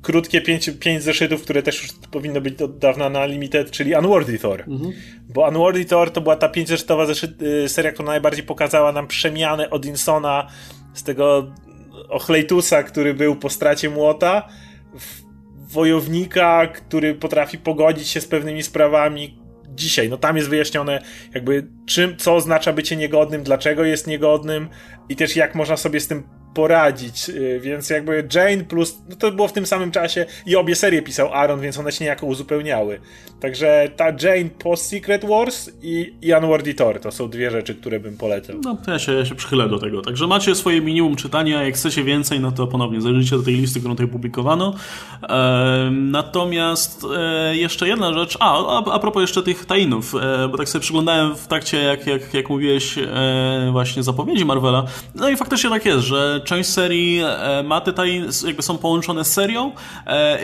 krótkie 0.01 0.41
pięć, 0.41 0.69
pięć 0.79 1.03
zeszytów, 1.03 1.41
które 1.41 1.63
też 1.63 1.81
już 1.81 1.91
powinno 2.11 2.41
być 2.41 2.61
od 2.61 2.77
dawna 2.77 3.09
na 3.09 3.25
Limited, 3.25 3.71
czyli 3.71 3.95
Unworthy 3.95 4.39
Thor. 4.39 4.61
Mhm. 4.67 4.93
Bo 5.29 5.47
Unworthy 5.47 5.85
Thor 5.85 6.11
to 6.11 6.21
była 6.21 6.35
ta 6.35 6.49
pięciozeszytowa 6.49 7.05
y, 7.41 7.69
seria, 7.69 7.91
która 7.91 8.07
najbardziej 8.07 8.43
pokazała 8.43 8.91
nam 8.91 9.07
przemianę 9.07 9.69
Odinsona 9.69 10.47
z 10.93 11.03
tego 11.03 11.51
Ochlejtusa, 12.09 12.83
który 12.83 13.13
był 13.13 13.35
po 13.35 13.49
stracie 13.49 13.89
młota, 13.89 14.47
wojownika, 15.55 16.67
który 16.67 17.15
potrafi 17.15 17.57
pogodzić 17.57 18.07
się 18.07 18.21
z 18.21 18.27
pewnymi 18.27 18.63
sprawami 18.63 19.41
dzisiaj. 19.69 20.09
No 20.09 20.17
tam 20.17 20.37
jest 20.37 20.49
wyjaśnione 20.49 21.01
jakby 21.33 21.67
czym, 21.85 22.17
co 22.17 22.35
oznacza 22.35 22.73
bycie 22.73 22.95
niegodnym, 22.95 23.43
dlaczego 23.43 23.83
jest 23.83 24.07
niegodnym 24.07 24.69
i 25.09 25.15
też 25.15 25.35
jak 25.35 25.55
można 25.55 25.77
sobie 25.77 25.99
z 25.99 26.07
tym 26.07 26.23
poradzić, 26.53 27.29
y, 27.29 27.59
więc 27.63 27.89
jakby 27.89 28.27
Jane 28.33 28.63
plus, 28.63 29.01
no 29.09 29.15
to 29.15 29.31
było 29.31 29.47
w 29.47 29.53
tym 29.53 29.65
samym 29.65 29.91
czasie 29.91 30.25
i 30.45 30.55
obie 30.55 30.75
serie 30.75 31.01
pisał 31.01 31.33
Aaron, 31.33 31.59
więc 31.59 31.77
one 31.77 31.91
się 31.91 32.03
niejako 32.03 32.25
uzupełniały. 32.25 32.99
Także 33.39 33.89
ta 33.95 34.05
Jane 34.05 34.49
post 34.63 34.85
Secret 34.85 35.25
Wars 35.25 35.69
i, 35.81 36.13
Unworthy 36.37 36.73
Thor 36.73 36.99
to 36.99 37.11
są 37.11 37.29
dwie 37.29 37.51
rzeczy, 37.51 37.75
które 37.75 37.99
bym 37.99 38.17
polecał. 38.17 38.55
No 38.63 38.77
to 38.85 38.91
ja 38.91 38.99
się, 38.99 39.13
ja 39.13 39.25
się 39.25 39.35
przychylę 39.35 39.69
do 39.69 39.79
tego. 39.79 40.01
Także 40.01 40.27
macie 40.27 40.55
swoje 40.55 40.81
minimum 40.81 41.15
czytania, 41.15 41.63
jak 41.63 41.75
chcecie 41.75 42.03
więcej, 42.03 42.39
no 42.39 42.51
to 42.51 42.67
ponownie 42.67 43.01
zajrzyjcie 43.01 43.37
do 43.37 43.43
tej 43.43 43.55
listy, 43.55 43.79
którą 43.79 43.95
tutaj 43.95 44.07
publikowano. 44.07 44.75
Natomiast 45.91 47.05
e, 47.17 47.57
jeszcze 47.57 47.87
jedna 47.87 48.13
rzecz, 48.13 48.37
a, 48.39 48.79
a, 48.79 48.93
a 48.93 48.99
propos 48.99 49.21
jeszcze 49.21 49.43
tych 49.43 49.65
tainów, 49.65 50.15
e, 50.15 50.47
bo 50.47 50.57
tak 50.57 50.69
sobie 50.69 50.81
przyglądałem 50.81 51.35
w 51.35 51.47
trakcie, 51.47 51.77
jak, 51.77 52.07
jak, 52.07 52.33
jak 52.33 52.49
mówiłeś, 52.49 52.97
e, 52.97 53.69
właśnie 53.71 54.03
zapowiedzi 54.03 54.45
Marvela, 54.45 54.83
no 55.15 55.29
i 55.29 55.35
faktycznie 55.37 55.69
tak 55.69 55.85
jest, 55.85 56.05
że 56.05 56.40
część 56.41 56.69
serii 56.69 57.21
ma 57.63 57.81
te 57.81 57.93
tajny, 57.93 58.27
jakby 58.45 58.61
są 58.61 58.77
połączone 58.77 59.25
z 59.25 59.33
serią 59.33 59.71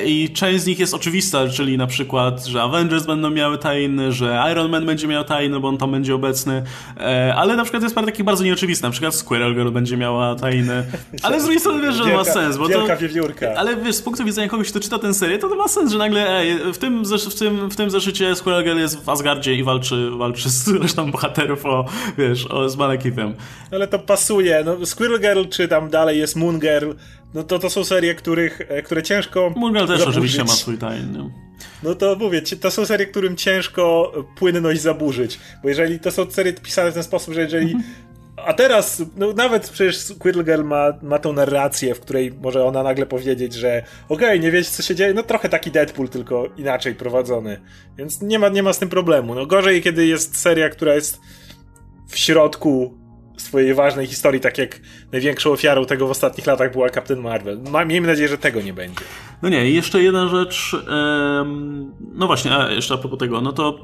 i 0.06 0.30
część 0.30 0.64
z 0.64 0.66
nich 0.68 0.80
jest 0.80 0.94
oczywista, 0.94 1.50
czyli 1.50 1.78
na 1.78 1.88
przykład, 1.88 2.46
że 2.46 2.62
Avengers 2.62 3.06
będą 3.06 3.30
miały 3.30 3.58
tajny, 3.58 4.12
że 4.12 4.44
Iron 4.52 4.72
Man 4.72 4.86
będzie 4.86 5.08
miał 5.08 5.24
tajny, 5.24 5.60
bo 5.60 5.68
on 5.68 5.78
tam 5.78 5.92
będzie 5.92 6.16
obecny, 6.16 6.64
ale 7.36 7.56
na 7.56 7.64
przykład 7.64 7.84
jest 7.84 7.96
parę 7.96 8.08
takich 8.08 8.26
bardzo 8.26 8.44
nieoczywistych, 8.44 8.84
na 8.84 8.90
przykład 8.90 9.16
Squirrel 9.16 9.56
Girl 9.56 9.70
będzie 9.70 9.98
miała 9.98 10.36
tajny, 10.36 10.86
ale 11.24 11.40
z 11.40 11.44
drugiej 11.44 11.60
strony 11.60 11.82
wiesz, 11.82 11.96
że 11.96 12.04
wielka, 12.04 12.18
ma 12.18 12.24
sens, 12.24 12.58
bo 12.58 12.68
wielka 12.68 12.96
to... 12.96 13.02
Wiewiórka. 13.02 13.54
Ale 13.56 13.76
wiesz, 13.76 13.96
z 13.96 14.02
punktu 14.02 14.26
widzenia 14.26 14.48
kogoś, 14.48 14.70
kto 14.70 14.80
czyta 14.80 15.00
tę 15.00 15.14
serię, 15.14 15.38
to 15.38 15.50
to 15.50 15.56
ma 15.56 15.68
sens, 15.68 15.92
że 15.92 15.98
nagle 15.98 16.40
ej, 16.40 16.74
w, 16.74 16.78
tym, 16.78 17.04
w, 17.30 17.40
tym, 17.40 17.70
w 17.70 17.76
tym 17.76 17.90
zeszycie 17.90 18.36
Squirrel 18.36 18.64
Girl 18.64 18.80
jest 18.80 19.04
w 19.04 19.10
Asgardzie 19.10 19.56
i 19.56 19.64
walczy, 19.64 20.10
walczy 20.12 20.50
z 20.50 20.68
resztą 20.84 21.12
bohaterów 21.12 21.66
o, 21.66 21.86
wiesz, 22.18 22.46
o, 22.46 22.70
z 22.70 22.78
Malekithem. 22.78 23.34
Ale 23.72 23.88
to 23.88 24.00
pasuje, 24.00 24.64
no 24.66 24.86
Squirrel 24.86 25.20
Girl 25.20 25.44
czy 25.50 25.68
tam 25.68 25.87
dalej 25.90 26.20
jest 26.20 26.36
Moon 26.36 26.60
Girl, 26.60 26.92
no 27.34 27.44
to 27.44 27.60
to 27.60 27.70
są 27.70 27.84
serie, 27.84 28.16
których, 28.16 28.62
e, 28.68 28.82
które 28.82 29.04
ciężko 29.04 29.54
Moon 29.56 29.74
Girl 29.74 29.88
też 29.88 30.00
zaburzyć. 30.00 30.18
oczywiście 30.18 30.44
ma 30.44 30.50
swój 30.50 30.78
tajny. 30.78 31.30
No 31.84 31.96
to 31.96 32.16
mówię, 32.16 32.42
to 32.42 32.72
są 32.72 32.86
serie, 32.86 33.06
którym 33.06 33.36
ciężko 33.36 34.14
płynność 34.38 34.82
zaburzyć, 34.82 35.40
bo 35.64 35.70
jeżeli 35.70 36.00
to 36.00 36.12
są 36.12 36.32
serie 36.32 36.54
pisane 36.54 36.92
w 36.92 36.94
ten 36.94 37.04
sposób, 37.04 37.34
że 37.34 37.42
jeżeli 37.42 37.66
mhm. 37.66 37.84
A 38.46 38.54
teraz, 38.54 39.04
no 39.16 39.34
nawet 39.34 39.70
przecież 39.70 39.98
Squirrel 39.98 40.46
Girl 40.46 40.64
ma, 40.64 40.94
ma 41.02 41.20
tą 41.20 41.34
narrację, 41.34 41.96
w 41.96 42.00
której 42.00 42.32
może 42.32 42.66
ona 42.66 42.84
nagle 42.84 43.06
powiedzieć, 43.06 43.54
że 43.54 43.84
okej, 44.10 44.28
okay, 44.28 44.40
nie 44.40 44.52
wiecie 44.52 44.70
co 44.70 44.84
się 44.84 44.96
dzieje, 44.96 45.14
no 45.14 45.24
trochę 45.24 45.50
taki 45.50 45.72
Deadpool, 45.72 46.10
tylko 46.10 46.46
inaczej 46.58 46.96
prowadzony. 46.96 47.62
Więc 47.98 48.22
nie 48.22 48.40
ma, 48.40 48.50
nie 48.50 48.64
ma 48.64 48.74
z 48.74 48.80
tym 48.80 48.90
problemu. 48.90 49.36
No 49.36 49.46
gorzej, 49.46 49.82
kiedy 49.82 50.08
jest 50.08 50.38
seria, 50.38 50.70
która 50.70 50.96
jest 50.96 51.20
w 52.08 52.18
środku 52.18 52.98
swojej 53.38 53.74
ważnej 53.74 54.08
historii, 54.08 54.42
tak 54.42 54.58
jak 54.58 54.80
największą 55.12 55.52
ofiarą 55.52 55.86
tego 55.86 56.08
w 56.08 56.12
ostatnich 56.12 56.48
latach 56.48 56.72
była 56.72 56.90
Captain 56.90 57.20
Marvel. 57.20 57.60
Miejmy 57.88 58.08
nadzieję, 58.08 58.28
że 58.28 58.38
tego 58.38 58.62
nie 58.62 58.74
będzie. 58.74 59.02
No 59.42 59.50
nie, 59.50 59.70
jeszcze 59.70 60.04
jedna 60.04 60.28
rzecz, 60.28 60.76
no 62.14 62.28
właśnie, 62.28 62.58
a 62.58 62.72
jeszcze 62.72 62.94
a 62.94 62.98
propos 62.98 63.20
tego, 63.20 63.42
no 63.42 63.54
to 63.54 63.80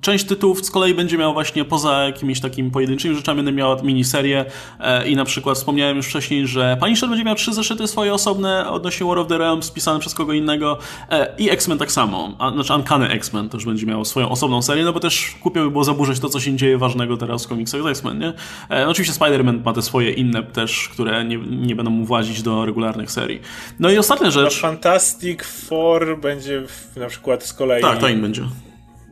część 0.00 0.24
tytułów 0.24 0.66
z 0.66 0.70
kolei 0.70 0.94
będzie 0.94 1.18
miała 1.18 1.32
właśnie 1.32 1.64
poza 1.64 2.04
jakimiś 2.04 2.40
takimi 2.40 2.70
pojedynczymi 2.70 3.14
rzeczami, 3.14 3.36
będę 3.36 3.52
miała 3.52 3.82
miniserię 3.82 4.44
e, 4.80 5.08
i 5.08 5.16
na 5.16 5.24
przykład 5.24 5.56
wspomniałem 5.56 5.96
już 5.96 6.06
wcześniej, 6.06 6.46
że 6.46 6.76
Punisher 6.80 7.08
będzie 7.08 7.24
miał 7.24 7.34
trzy 7.34 7.52
zeszyty 7.52 7.86
swoje 7.86 8.14
osobne 8.14 8.70
odnośnie 8.70 9.06
War 9.06 9.18
of 9.18 9.26
the 9.26 9.38
Realms 9.38 9.64
spisane 9.64 10.00
przez 10.00 10.14
kogo 10.14 10.32
innego 10.32 10.78
e, 11.10 11.34
i 11.38 11.50
X-Men 11.50 11.78
tak 11.78 11.92
samo, 11.92 12.36
a, 12.38 12.50
znaczy 12.50 12.74
Uncanny 12.74 13.08
X-Men 13.08 13.48
też 13.48 13.64
będzie 13.64 13.86
miał 13.86 14.04
swoją 14.04 14.28
osobną 14.28 14.62
serię, 14.62 14.84
no 14.84 14.92
bo 14.92 15.00
też 15.00 15.34
głupio 15.42 15.64
by 15.64 15.70
było 15.70 15.84
zaburzać 15.84 16.20
to, 16.20 16.28
co 16.28 16.40
się 16.40 16.56
dzieje 16.56 16.78
ważnego 16.78 17.16
teraz 17.16 17.44
w 17.44 17.48
komiksach 17.48 17.82
z 17.82 17.86
X-Men, 17.86 18.18
nie? 18.18 18.32
E, 18.70 18.88
oczywiście 18.88 19.14
Spider-Man 19.14 19.64
ma 19.64 19.72
te 19.72 19.82
swoje 19.82 20.10
inne 20.10 20.42
też, 20.42 20.88
które 20.88 21.24
nie, 21.24 21.36
nie 21.36 21.76
będą 21.76 21.90
mu 21.90 22.04
włazić 22.04 22.42
do 22.42 22.66
regularnych 22.66 23.10
serii. 23.10 23.40
No 23.80 23.90
i 23.90 23.98
ostatnia 23.98 24.30
rzecz... 24.30 24.59
Fantastic 24.60 25.44
Four 25.44 26.20
będzie 26.20 26.66
w, 26.66 26.96
na 26.96 27.06
przykład 27.06 27.44
z 27.44 27.52
kolei... 27.52 27.82
Tak, 27.82 27.98
Tain 27.98 28.22
będzie. 28.22 28.42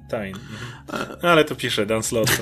Tain. 0.09 0.35
No, 1.23 1.29
ale 1.29 1.45
to 1.45 1.55
pisze 1.55 1.87
Dan 1.87 2.03
Slott. 2.03 2.31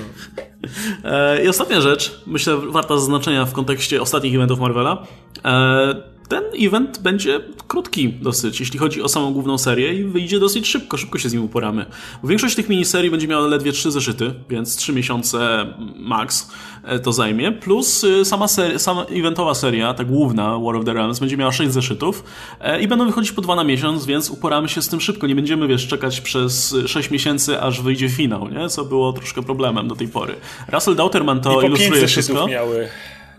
E, 1.03 1.43
I 1.43 1.47
ostatnia 1.47 1.81
rzecz, 1.81 2.21
myślę, 2.27 2.57
warta 2.57 2.97
zaznaczenia 2.97 3.45
w 3.45 3.53
kontekście 3.53 4.01
ostatnich 4.01 4.35
eventów 4.35 4.59
Marvela. 4.59 5.07
Ten 6.29 6.43
event 6.59 6.99
będzie 6.99 7.39
krótki 7.67 8.09
dosyć, 8.09 8.59
jeśli 8.59 8.79
chodzi 8.79 9.01
o 9.01 9.09
samą 9.09 9.33
główną 9.33 9.57
serię 9.57 9.93
i 9.93 10.03
wyjdzie 10.03 10.39
dosyć 10.39 10.67
szybko, 10.67 10.97
szybko 10.97 11.19
się 11.19 11.29
z 11.29 11.33
nim 11.33 11.43
uporamy. 11.43 11.85
Bo 12.21 12.27
większość 12.27 12.55
tych 12.55 12.69
miniserii 12.69 13.11
będzie 13.11 13.27
miała 13.27 13.47
ledwie 13.47 13.71
trzy 13.71 13.91
zeszyty, 13.91 14.33
więc 14.49 14.75
trzy 14.75 14.93
miesiące 14.93 15.67
max 15.95 16.51
e, 16.83 16.99
to 16.99 17.13
zajmie, 17.13 17.51
plus 17.51 18.03
e, 18.03 18.25
sama, 18.25 18.47
seria, 18.47 18.79
sama 18.79 19.03
eventowa 19.03 19.53
seria, 19.53 19.93
ta 19.93 20.03
główna 20.03 20.59
War 20.59 20.75
of 20.75 20.85
the 20.85 20.93
Realms, 20.93 21.19
będzie 21.19 21.37
miała 21.37 21.51
sześć 21.51 21.71
zeszytów 21.71 22.23
e, 22.61 22.81
i 22.81 22.87
będą 22.87 23.05
wychodzić 23.05 23.31
po 23.31 23.41
dwa 23.41 23.55
na 23.55 23.63
miesiąc, 23.63 24.05
więc 24.05 24.29
uporamy 24.29 24.69
się 24.69 24.81
z 24.81 24.89
tym 24.89 25.01
szybko. 25.01 25.27
Nie 25.27 25.35
będziemy, 25.35 25.67
wiesz, 25.67 25.87
czekać 25.87 26.21
przez 26.21 26.75
sześć 26.87 27.11
miesięcy, 27.11 27.61
aż 27.61 27.81
wyjdzie 27.81 28.09
finał, 28.09 28.49
nie? 28.49 28.69
Co 28.69 28.85
było 28.85 29.13
troszkę 29.13 29.43
problemem 29.43 29.87
do 29.87 29.95
tej 29.95 30.07
pory. 30.07 30.35
Russell 30.71 30.95
Dauterman 30.95 31.41
to 31.41 31.61
ilustruje 31.61 32.07
wszystko. 32.07 32.47
miały. 32.47 32.87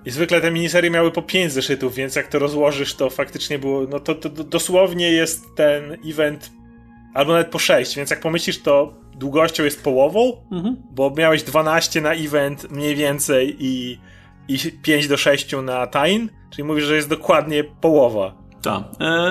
I 0.05 0.11
zwykle 0.11 0.41
te 0.41 0.51
miniserie 0.51 0.91
miały 0.91 1.11
po 1.11 1.23
5 1.23 1.53
zeszytów, 1.53 1.95
więc 1.95 2.16
jak 2.16 2.29
to 2.29 2.39
rozłożysz, 2.39 2.95
to 2.95 3.11
faktycznie 3.11 3.59
było. 3.59 3.87
No 3.91 4.01
to, 4.01 4.15
to, 4.15 4.29
dosłownie 4.29 5.12
jest 5.12 5.45
ten 5.57 5.97
event, 6.07 6.51
albo 7.15 7.33
nawet 7.33 7.49
po 7.49 7.59
6, 7.59 7.97
więc 7.97 8.11
jak 8.11 8.20
pomyślisz, 8.20 8.62
to 8.62 8.95
długością 9.15 9.65
jest 9.65 9.83
połową, 9.83 10.33
mhm. 10.53 10.77
bo 10.91 11.11
miałeś 11.11 11.43
12 11.43 12.01
na 12.01 12.15
event 12.15 12.70
mniej 12.70 12.97
więcej 12.97 13.57
i, 13.59 13.99
i 14.49 14.59
5 14.83 15.09
do 15.09 15.16
6 15.16 15.55
na 15.62 15.87
Tain, 15.87 16.31
czyli 16.51 16.65
mówisz, 16.65 16.85
że 16.85 16.97
jest 16.97 17.09
dokładnie 17.09 17.65
połowa. 17.65 18.48
Tak. 18.62 18.82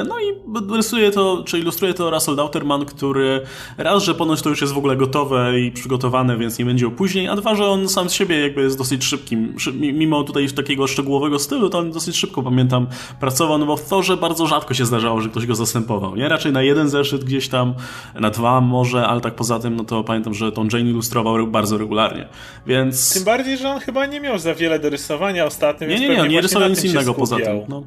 No 0.07 0.19
i 0.19 0.33
rysuje 0.75 1.11
to, 1.11 1.43
czy 1.45 1.59
ilustruje 1.59 1.93
to 1.93 2.09
Russell 2.09 2.35
Dauterman, 2.35 2.85
który 2.85 3.41
raz, 3.77 4.03
że 4.03 4.15
ponoć 4.15 4.41
to 4.41 4.49
już 4.49 4.61
jest 4.61 4.73
w 4.73 4.77
ogóle 4.77 4.95
gotowe 4.95 5.59
i 5.59 5.71
przygotowane, 5.71 6.37
więc 6.37 6.59
nie 6.59 6.65
będzie 6.65 6.87
opóźnień, 6.87 7.27
a 7.27 7.35
dwa, 7.35 7.55
że 7.55 7.67
on 7.67 7.89
sam 7.89 8.09
z 8.09 8.13
siebie 8.13 8.39
jakby 8.39 8.61
jest 8.61 8.77
dosyć 8.77 9.03
szybkim. 9.03 9.55
Mimo 9.73 10.23
tutaj 10.23 10.49
takiego 10.49 10.87
szczegółowego 10.87 11.39
stylu, 11.39 11.69
to 11.69 11.77
on 11.77 11.91
dosyć 11.91 12.17
szybko, 12.17 12.43
pamiętam, 12.43 12.87
pracował, 13.19 13.57
no 13.57 13.65
bo 13.65 13.77
w 13.77 13.89
Thorze 13.89 14.17
bardzo 14.17 14.47
rzadko 14.47 14.73
się 14.73 14.85
zdarzało, 14.85 15.21
że 15.21 15.29
ktoś 15.29 15.45
go 15.45 15.55
zastępował, 15.55 16.15
nie? 16.15 16.29
Raczej 16.29 16.51
na 16.51 16.63
jeden 16.63 16.89
zeszyt 16.89 17.23
gdzieś 17.23 17.49
tam, 17.49 17.73
na 18.15 18.29
dwa 18.29 18.61
może, 18.61 19.07
ale 19.07 19.21
tak 19.21 19.35
poza 19.35 19.59
tym, 19.59 19.75
no 19.75 19.83
to 19.83 20.03
pamiętam, 20.03 20.33
że 20.33 20.51
tą 20.51 20.67
Jane 20.73 20.89
ilustrował 20.89 21.47
bardzo 21.47 21.77
regularnie, 21.77 22.27
więc... 22.67 23.13
Tym 23.13 23.23
bardziej, 23.23 23.57
że 23.57 23.69
on 23.69 23.79
chyba 23.79 24.05
nie 24.05 24.21
miał 24.21 24.39
za 24.39 24.55
wiele 24.55 24.79
do 24.79 24.89
rysowania 24.89 25.45
ostatnio, 25.45 25.87
Nie, 25.87 25.99
nie, 25.99 26.09
nie, 26.09 26.27
nie 26.27 26.41
rysował 26.41 26.69
nic 26.69 26.83
innego 26.83 27.13
poza 27.13 27.35
tym, 27.35 27.61
no. 27.69 27.83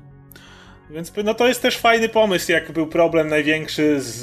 Więc 0.91 1.13
no 1.25 1.35
to 1.35 1.49
jest 1.49 1.63
też 1.63 1.79
fajny 1.79 2.09
pomysł, 2.09 2.53
jak 2.53 2.73
był 2.73 2.87
problem 2.87 3.29
największy 3.29 4.01
z, 4.01 4.21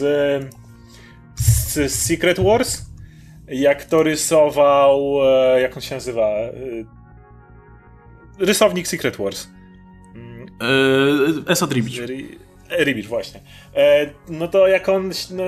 z 1.35 1.91
Secret 1.93 2.39
Wars. 2.39 2.81
Jak 3.47 3.83
to 3.85 4.03
rysował. 4.03 5.17
E, 5.23 5.61
jak 5.61 5.75
on 5.75 5.81
się 5.81 5.95
nazywa? 5.95 6.27
E, 6.29 6.51
rysownik 8.39 8.87
Secret 8.87 9.17
Wars. 9.17 9.47
Eee, 10.61 11.43
Esad 11.47 11.71
Ribic. 11.71 11.99
Ribic, 12.79 13.07
właśnie. 13.07 13.39
E, 13.75 14.09
no 14.29 14.47
to 14.47 14.67
jak 14.67 14.89
on 14.89 15.11
no, 15.31 15.43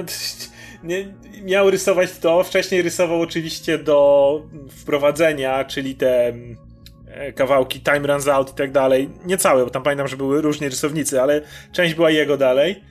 nie, 0.83 1.13
miał 1.43 1.69
rysować 1.69 2.11
to, 2.11 2.43
wcześniej 2.43 2.81
rysował 2.81 3.21
oczywiście 3.21 3.77
do 3.77 4.41
wprowadzenia, 4.69 5.65
czyli 5.65 5.95
te 5.95 6.27
E, 6.27 6.68
kawałki 7.35 7.81
Time 7.81 8.07
Runs 8.07 8.27
Out 8.27 8.51
i 8.51 8.53
tak 8.53 8.71
dalej. 8.71 9.09
Nie 9.25 9.37
całe, 9.37 9.63
bo 9.63 9.69
tam 9.69 9.83
pamiętam, 9.83 10.07
że 10.07 10.17
były 10.17 10.41
różni 10.41 10.69
rysownicy, 10.69 11.21
ale 11.21 11.41
część 11.71 11.93
była 11.93 12.11
jego 12.11 12.37
dalej. 12.37 12.81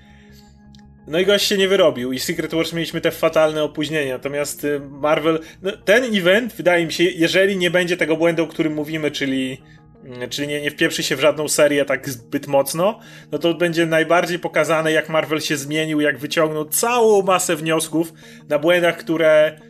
No 1.09 1.19
i 1.19 1.27
gość 1.27 1.47
się 1.47 1.57
nie 1.57 1.69
wyrobił 1.69 2.13
i 2.13 2.19
Secret 2.19 2.55
Wars 2.55 2.73
mieliśmy 2.73 3.01
te 3.01 3.11
fatalne 3.11 3.63
opóźnienia, 3.63 4.13
natomiast 4.15 4.65
y, 4.65 4.81
Marvel, 4.81 5.41
no, 5.63 5.73
ten 5.85 6.17
event 6.17 6.55
wydaje 6.55 6.87
mi 6.87 6.93
się, 6.93 7.05
jeżeli 7.05 7.57
nie 7.57 7.71
będzie 7.71 7.97
tego 7.97 8.17
błędu, 8.17 8.45
o 8.45 8.47
którym 8.47 8.75
mówimy, 8.75 9.11
czyli, 9.11 9.63
mm, 10.05 10.29
czyli 10.29 10.49
nie, 10.49 10.61
nie 10.61 10.71
wpieprzy 10.71 11.03
się 11.03 11.17
w 11.17 11.21
żadną 11.21 11.49
serię 11.49 11.85
tak 11.85 12.09
zbyt 12.09 12.47
mocno, 12.47 13.01
no 13.33 13.39
to 13.39 13.55
będzie 13.55 13.87
najbardziej 13.87 14.39
pokazane 14.39 14.93
jak 14.93 15.09
Marvel 15.09 15.41
się 15.41 15.57
zmienił, 15.57 16.01
jak 16.01 16.19
wyciągnął 16.19 16.65
całą 16.65 17.23
masę 17.23 17.57
wniosków 17.57 18.13
na 18.49 18.59
błędach, 18.59 18.97
które 18.97 19.61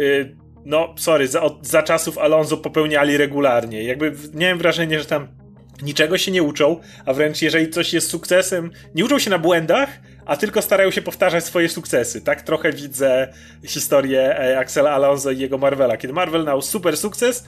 y, 0.00 0.36
no, 0.66 0.94
sorry, 0.96 1.28
za, 1.28 1.42
za 1.62 1.82
czasów 1.82 2.18
Alonso 2.18 2.56
popełniali 2.56 3.16
regularnie. 3.16 3.84
Jakby 3.84 4.12
miałem 4.34 4.58
wrażenie, 4.58 4.98
że 4.98 5.04
tam 5.04 5.28
niczego 5.82 6.18
się 6.18 6.32
nie 6.32 6.42
uczą, 6.42 6.80
a 7.06 7.12
wręcz 7.12 7.42
jeżeli 7.42 7.70
coś 7.70 7.92
jest 7.92 8.10
sukcesem, 8.10 8.70
nie 8.94 9.04
uczą 9.04 9.18
się 9.18 9.30
na 9.30 9.38
błędach, 9.38 9.88
a 10.26 10.36
tylko 10.36 10.62
starają 10.62 10.90
się 10.90 11.02
powtarzać 11.02 11.44
swoje 11.44 11.68
sukcesy. 11.68 12.20
Tak 12.20 12.42
trochę 12.42 12.72
widzę 12.72 13.32
historię 13.64 14.38
e, 14.38 14.58
Axela 14.58 14.90
Alonso 14.90 15.30
i 15.30 15.38
jego 15.38 15.58
Marvela. 15.58 15.96
Kiedy 15.96 16.14
Marvel 16.14 16.44
miał 16.44 16.62
super 16.62 16.96
sukces, 16.96 17.44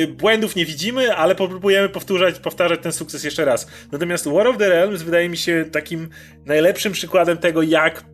y, 0.00 0.06
błędów 0.06 0.56
nie 0.56 0.64
widzimy, 0.64 1.16
ale 1.16 1.34
próbujemy 1.34 1.88
powtarzać, 1.88 2.38
powtarzać 2.38 2.80
ten 2.82 2.92
sukces 2.92 3.24
jeszcze 3.24 3.44
raz. 3.44 3.66
Natomiast 3.92 4.28
War 4.28 4.46
of 4.46 4.58
the 4.58 4.68
Realms 4.68 5.02
wydaje 5.02 5.28
mi 5.28 5.36
się 5.36 5.64
takim 5.72 6.08
najlepszym 6.46 6.92
przykładem 6.92 7.38
tego, 7.38 7.62
jak 7.62 8.04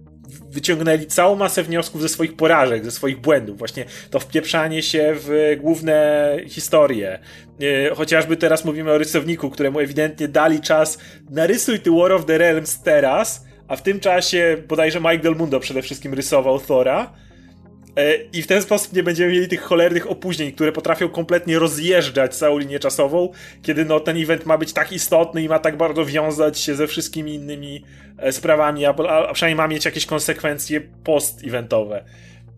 wyciągnęli 0.50 1.06
całą 1.06 1.36
masę 1.36 1.62
wniosków 1.62 2.02
ze 2.02 2.08
swoich 2.08 2.36
porażek, 2.36 2.84
ze 2.84 2.90
swoich 2.90 3.20
błędów. 3.20 3.58
Właśnie 3.58 3.84
to 4.10 4.20
wpieprzanie 4.20 4.82
się 4.82 5.12
w 5.14 5.56
główne 5.60 6.36
historie. 6.46 7.18
E, 7.60 7.94
chociażby 7.94 8.36
teraz 8.36 8.64
mówimy 8.64 8.90
o 8.90 8.98
rysowniku, 8.98 9.50
któremu 9.50 9.80
ewidentnie 9.80 10.28
dali 10.28 10.60
czas 10.60 10.98
narysuj 11.30 11.80
ty 11.80 11.90
War 11.90 12.12
of 12.12 12.24
the 12.24 12.38
Realms 12.38 12.82
teraz, 12.82 13.44
a 13.68 13.76
w 13.76 13.82
tym 13.82 14.00
czasie 14.00 14.56
bodajże 14.68 15.00
Mike 15.00 15.18
Del 15.18 15.36
Mundo 15.36 15.60
przede 15.60 15.82
wszystkim 15.82 16.14
rysował 16.14 16.60
Thora 16.60 17.12
I 18.32 18.42
w 18.42 18.46
ten 18.46 18.62
sposób 18.62 18.92
nie 18.92 19.02
będziemy 19.02 19.32
mieli 19.32 19.48
tych 19.48 19.62
cholernych 19.62 20.10
opóźnień, 20.10 20.52
które 20.52 20.72
potrafią 20.72 21.08
kompletnie 21.08 21.58
rozjeżdżać 21.58 22.36
całą 22.36 22.58
linię 22.58 22.78
czasową, 22.78 23.28
kiedy 23.62 23.84
no, 23.84 24.00
ten 24.00 24.22
event 24.22 24.46
ma 24.46 24.58
być 24.58 24.72
tak 24.72 24.92
istotny 24.92 25.42
i 25.42 25.48
ma 25.48 25.58
tak 25.58 25.76
bardzo 25.76 26.04
wiązać 26.04 26.58
się 26.58 26.74
ze 26.74 26.86
wszystkimi 26.86 27.34
innymi 27.34 27.84
e, 28.18 28.32
sprawami, 28.32 28.86
a, 28.86 28.90
a 28.90 29.32
przynajmniej 29.32 29.56
ma 29.56 29.68
mieć 29.68 29.84
jakieś 29.84 30.06
konsekwencje 30.06 30.80
post-eventowe. 31.04 32.04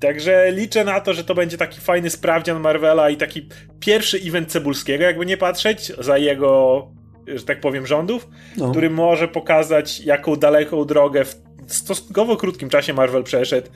Także 0.01 0.53
liczę 0.53 0.85
na 0.85 1.01
to, 1.01 1.15
że 1.15 1.25
to 1.25 1.35
będzie 1.35 1.59
taki 1.59 1.81
fajny 1.81 2.11
sprawdzian 2.11 2.61
Marvela 2.61 3.11
i 3.11 3.17
taki 3.17 3.49
pierwszy 3.81 4.21
event 4.25 4.51
Cebulskiego, 4.51 5.05
jakby 5.05 5.27
nie 5.27 5.37
patrzeć, 5.37 5.93
za 5.99 6.19
jego 6.19 6.89
że 7.27 7.45
tak 7.45 7.61
powiem, 7.61 7.87
rządów, 7.87 8.29
no. 8.57 8.71
który 8.71 8.91
może 8.91 9.29
pokazać, 9.29 10.01
jaką 10.01 10.37
daleką 10.37 10.85
drogę 10.85 11.25
w 11.25 11.37
stosunkowo 11.74 12.36
krótkim 12.36 12.69
czasie 12.69 12.94
Marvel 12.94 13.24
przeszedł 13.24 13.69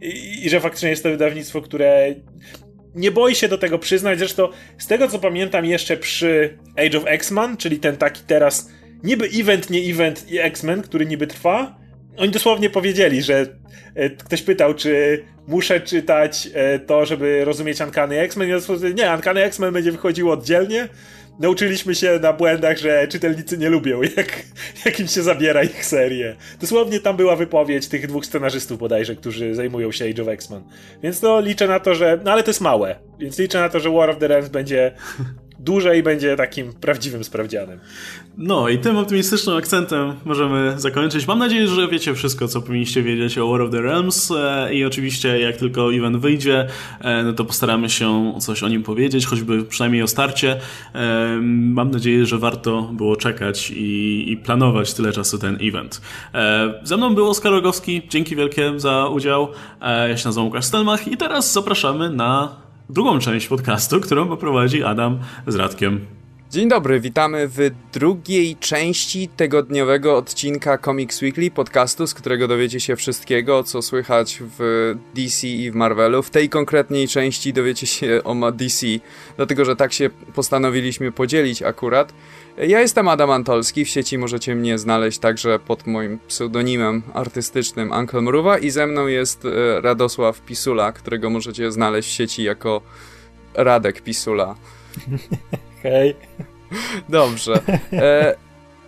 i, 0.00 0.46
i 0.46 0.50
że 0.50 0.60
faktycznie 0.60 0.90
jest 0.90 1.02
to 1.02 1.10
wydawnictwo, 1.10 1.60
które 1.60 2.14
nie 2.94 3.10
boi 3.10 3.34
się 3.34 3.48
do 3.48 3.58
tego 3.58 3.78
przyznać. 3.78 4.18
Zresztą 4.18 4.48
z 4.78 4.86
tego 4.86 5.08
co 5.08 5.18
pamiętam 5.18 5.64
jeszcze 5.64 5.96
przy 5.96 6.58
Age 6.76 6.98
of 6.98 7.04
X-Men, 7.06 7.56
czyli 7.56 7.78
ten 7.78 7.96
taki 7.96 8.22
teraz 8.26 8.70
niby 9.02 9.28
event, 9.34 9.70
nie 9.70 9.80
event 9.80 10.30
i 10.30 10.38
X-Men, 10.38 10.82
który 10.82 11.06
niby 11.06 11.26
trwa, 11.26 11.84
oni 12.16 12.32
dosłownie 12.32 12.70
powiedzieli, 12.70 13.22
że 13.22 13.46
e, 13.94 14.10
ktoś 14.10 14.42
pytał, 14.42 14.74
czy 14.74 15.24
muszę 15.46 15.80
czytać 15.80 16.48
e, 16.54 16.78
to, 16.78 17.06
żeby 17.06 17.44
rozumieć 17.44 17.80
Uncanny 17.80 18.20
X-Men. 18.20 18.48
Nie, 18.94 19.10
Uncanny 19.14 19.44
X-Men 19.44 19.72
będzie 19.72 19.92
wychodziło 19.92 20.32
oddzielnie. 20.32 20.88
Nauczyliśmy 21.38 21.94
się 21.94 22.18
na 22.22 22.32
błędach, 22.32 22.78
że 22.78 23.08
czytelnicy 23.08 23.58
nie 23.58 23.70
lubią, 23.70 24.02
jak, 24.02 24.42
jak 24.84 25.00
im 25.00 25.08
się 25.08 25.22
zabiera 25.22 25.62
ich 25.62 25.86
serię. 25.86 26.36
Dosłownie 26.60 27.00
tam 27.00 27.16
była 27.16 27.36
wypowiedź 27.36 27.88
tych 27.88 28.06
dwóch 28.06 28.26
scenarzystów 28.26 28.78
bodajże, 28.78 29.16
którzy 29.16 29.54
zajmują 29.54 29.92
się 29.92 30.04
Age 30.04 30.22
of 30.22 30.28
X-Men. 30.28 30.62
Więc 31.02 31.22
no 31.22 31.40
liczę 31.40 31.68
na 31.68 31.80
to, 31.80 31.94
że... 31.94 32.20
No 32.24 32.32
ale 32.32 32.42
to 32.42 32.50
jest 32.50 32.60
małe. 32.60 32.96
Więc 33.18 33.38
liczę 33.38 33.60
na 33.60 33.68
to, 33.68 33.80
że 33.80 33.90
War 33.90 34.10
of 34.10 34.18
the 34.18 34.28
Realms 34.28 34.48
będzie 34.48 34.92
dłużej 35.64 36.02
będzie 36.02 36.36
takim 36.36 36.72
prawdziwym 36.72 37.24
sprawdzianem. 37.24 37.78
No 38.38 38.68
i 38.68 38.78
tym 38.78 38.96
optymistycznym 38.96 39.56
akcentem 39.56 40.14
możemy 40.24 40.74
zakończyć. 40.76 41.26
Mam 41.26 41.38
nadzieję, 41.38 41.68
że 41.68 41.88
wiecie 41.88 42.14
wszystko, 42.14 42.48
co 42.48 42.62
powinniście 42.62 43.02
wiedzieć 43.02 43.38
o 43.38 43.48
War 43.48 43.62
of 43.62 43.70
the 43.70 43.82
Realms 43.82 44.30
e, 44.30 44.74
i 44.74 44.84
oczywiście 44.84 45.40
jak 45.40 45.56
tylko 45.56 45.94
event 45.94 46.16
wyjdzie, 46.16 46.68
e, 47.00 47.22
no 47.22 47.32
to 47.32 47.44
postaramy 47.44 47.90
się 47.90 48.34
coś 48.40 48.62
o 48.62 48.68
nim 48.68 48.82
powiedzieć, 48.82 49.26
choćby 49.26 49.64
przynajmniej 49.64 50.02
o 50.02 50.06
starcie. 50.06 50.60
E, 50.94 51.38
mam 51.42 51.90
nadzieję, 51.90 52.26
że 52.26 52.38
warto 52.38 52.82
było 52.82 53.16
czekać 53.16 53.70
i, 53.70 54.24
i 54.32 54.36
planować 54.36 54.94
tyle 54.94 55.12
czasu 55.12 55.38
ten 55.38 55.58
event. 55.62 56.00
Ze 56.82 56.96
mną 56.96 57.14
był 57.14 57.28
Oskar 57.28 57.52
Rogowski, 57.52 58.02
dzięki 58.08 58.36
wielkie 58.36 58.80
za 58.80 59.08
udział. 59.08 59.48
Ja 60.08 60.16
się 60.16 60.28
nazywam 60.28 60.46
Łukasz 60.46 60.64
Stelmach 60.64 61.08
i 61.08 61.16
teraz 61.16 61.52
zapraszamy 61.52 62.10
na 62.10 62.63
drugą 62.88 63.18
część 63.18 63.46
podcastu, 63.46 64.00
którą 64.00 64.28
poprowadzi 64.28 64.82
Adam 64.82 65.18
z 65.46 65.54
Radkiem. 65.54 66.06
Dzień 66.50 66.68
dobry, 66.68 67.00
witamy 67.00 67.48
w 67.48 67.70
drugiej 67.92 68.56
części 68.56 69.28
tygodniowego 69.28 70.16
odcinka 70.16 70.78
Comics 70.78 71.22
Weekly 71.22 71.50
podcastu, 71.50 72.06
z 72.06 72.14
którego 72.14 72.48
dowiecie 72.48 72.80
się 72.80 72.96
wszystkiego, 72.96 73.62
co 73.62 73.82
słychać 73.82 74.42
w 74.58 74.94
DC 75.14 75.48
i 75.48 75.70
w 75.70 75.74
Marvelu. 75.74 76.22
W 76.22 76.30
tej 76.30 76.48
konkretnej 76.48 77.08
części 77.08 77.52
dowiecie 77.52 77.86
się 77.86 78.20
o 78.24 78.52
DC, 78.52 78.86
dlatego 79.36 79.64
że 79.64 79.76
tak 79.76 79.92
się 79.92 80.10
postanowiliśmy 80.34 81.12
podzielić 81.12 81.62
akurat. 81.62 82.14
Ja 82.58 82.80
jestem 82.80 83.08
Adam 83.08 83.30
Antolski, 83.30 83.84
w 83.84 83.88
sieci 83.88 84.18
możecie 84.18 84.54
mnie 84.54 84.78
znaleźć 84.78 85.18
także 85.18 85.58
pod 85.58 85.86
moim 85.86 86.18
pseudonimem 86.28 87.02
artystycznym 87.14 87.92
Uncle 87.92 88.20
Mruwa 88.20 88.58
i 88.58 88.70
ze 88.70 88.86
mną 88.86 89.06
jest 89.06 89.44
e, 89.44 89.80
Radosław 89.80 90.40
Pisula, 90.40 90.92
którego 90.92 91.30
możecie 91.30 91.72
znaleźć 91.72 92.08
w 92.08 92.12
sieci 92.12 92.42
jako 92.42 92.82
Radek 93.54 94.00
Pisula. 94.00 94.54
Hej. 95.82 96.16
Dobrze. 97.08 97.60
E, 97.92 98.34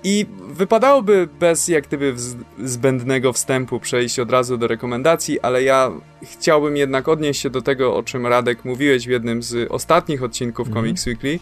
I 0.05 0.27
wypadałoby 0.49 1.29
bez 1.41 1.69
jak 1.69 1.87
gdyby 1.87 2.15
zbędnego 2.59 3.33
wstępu 3.33 3.81
przejść 3.81 4.19
od 4.19 4.31
razu 4.31 4.59
do 4.59 4.67
rekomendacji, 4.67 5.41
ale 5.41 5.63
ja 5.63 5.91
chciałbym 6.23 6.77
jednak 6.77 7.09
odnieść 7.09 7.41
się 7.41 7.51
do 7.51 7.63
tego, 7.63 7.97
o 7.97 8.03
czym 8.03 8.27
Radek 8.27 8.65
mówiłeś 8.65 9.07
w 9.07 9.11
jednym 9.11 9.43
z 9.43 9.71
ostatnich 9.71 10.23
odcinków 10.23 10.69
-hmm. 10.69 10.75
Comics 10.75 11.07
Weekly, 11.07 11.39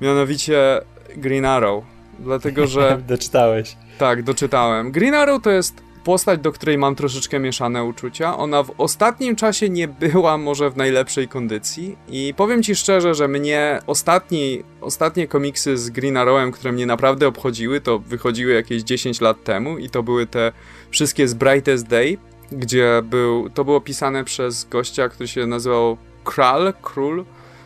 mianowicie 0.00 0.80
Green 1.16 1.44
Arrow. 1.44 1.84
Dlatego, 2.18 2.66
że... 2.66 3.02
Doczytałeś. 3.08 3.76
Tak, 3.98 4.22
doczytałem. 4.22 4.92
Green 4.92 5.14
Arrow 5.14 5.42
to 5.42 5.50
jest 5.50 5.82
postać, 6.04 6.40
do 6.40 6.52
której 6.52 6.78
mam 6.78 6.94
troszeczkę 6.94 7.38
mieszane 7.38 7.84
uczucia. 7.84 8.36
Ona 8.36 8.62
w 8.62 8.72
ostatnim 8.78 9.36
czasie 9.36 9.68
nie 9.68 9.88
była 9.88 10.38
może 10.38 10.70
w 10.70 10.76
najlepszej 10.76 11.28
kondycji 11.28 11.96
i 12.08 12.34
powiem 12.36 12.62
ci 12.62 12.74
szczerze, 12.74 13.14
że 13.14 13.28
mnie 13.28 13.78
ostatni, 13.86 14.62
ostatnie 14.80 15.28
komiksy 15.28 15.78
z 15.78 15.90
Green 15.90 16.16
Arrowem, 16.16 16.52
które 16.52 16.72
mnie 16.72 16.86
naprawdę 16.86 17.28
obchodziły, 17.28 17.80
to 17.80 17.98
wychodziły 17.98 18.52
jakieś 18.52 18.82
10 18.82 19.20
lat 19.20 19.44
temu 19.44 19.78
i 19.78 19.90
to 19.90 20.02
były 20.02 20.26
te 20.26 20.52
wszystkie 20.90 21.28
z 21.28 21.34
Brightest 21.34 21.86
Day, 21.86 22.18
gdzie 22.52 23.02
był, 23.04 23.50
to 23.50 23.64
było 23.64 23.80
pisane 23.80 24.24
przez 24.24 24.64
gościa, 24.64 25.08
który 25.08 25.28
się 25.28 25.46
nazywał 25.46 25.96
Kral, 26.24 26.74
Król, 26.82 27.24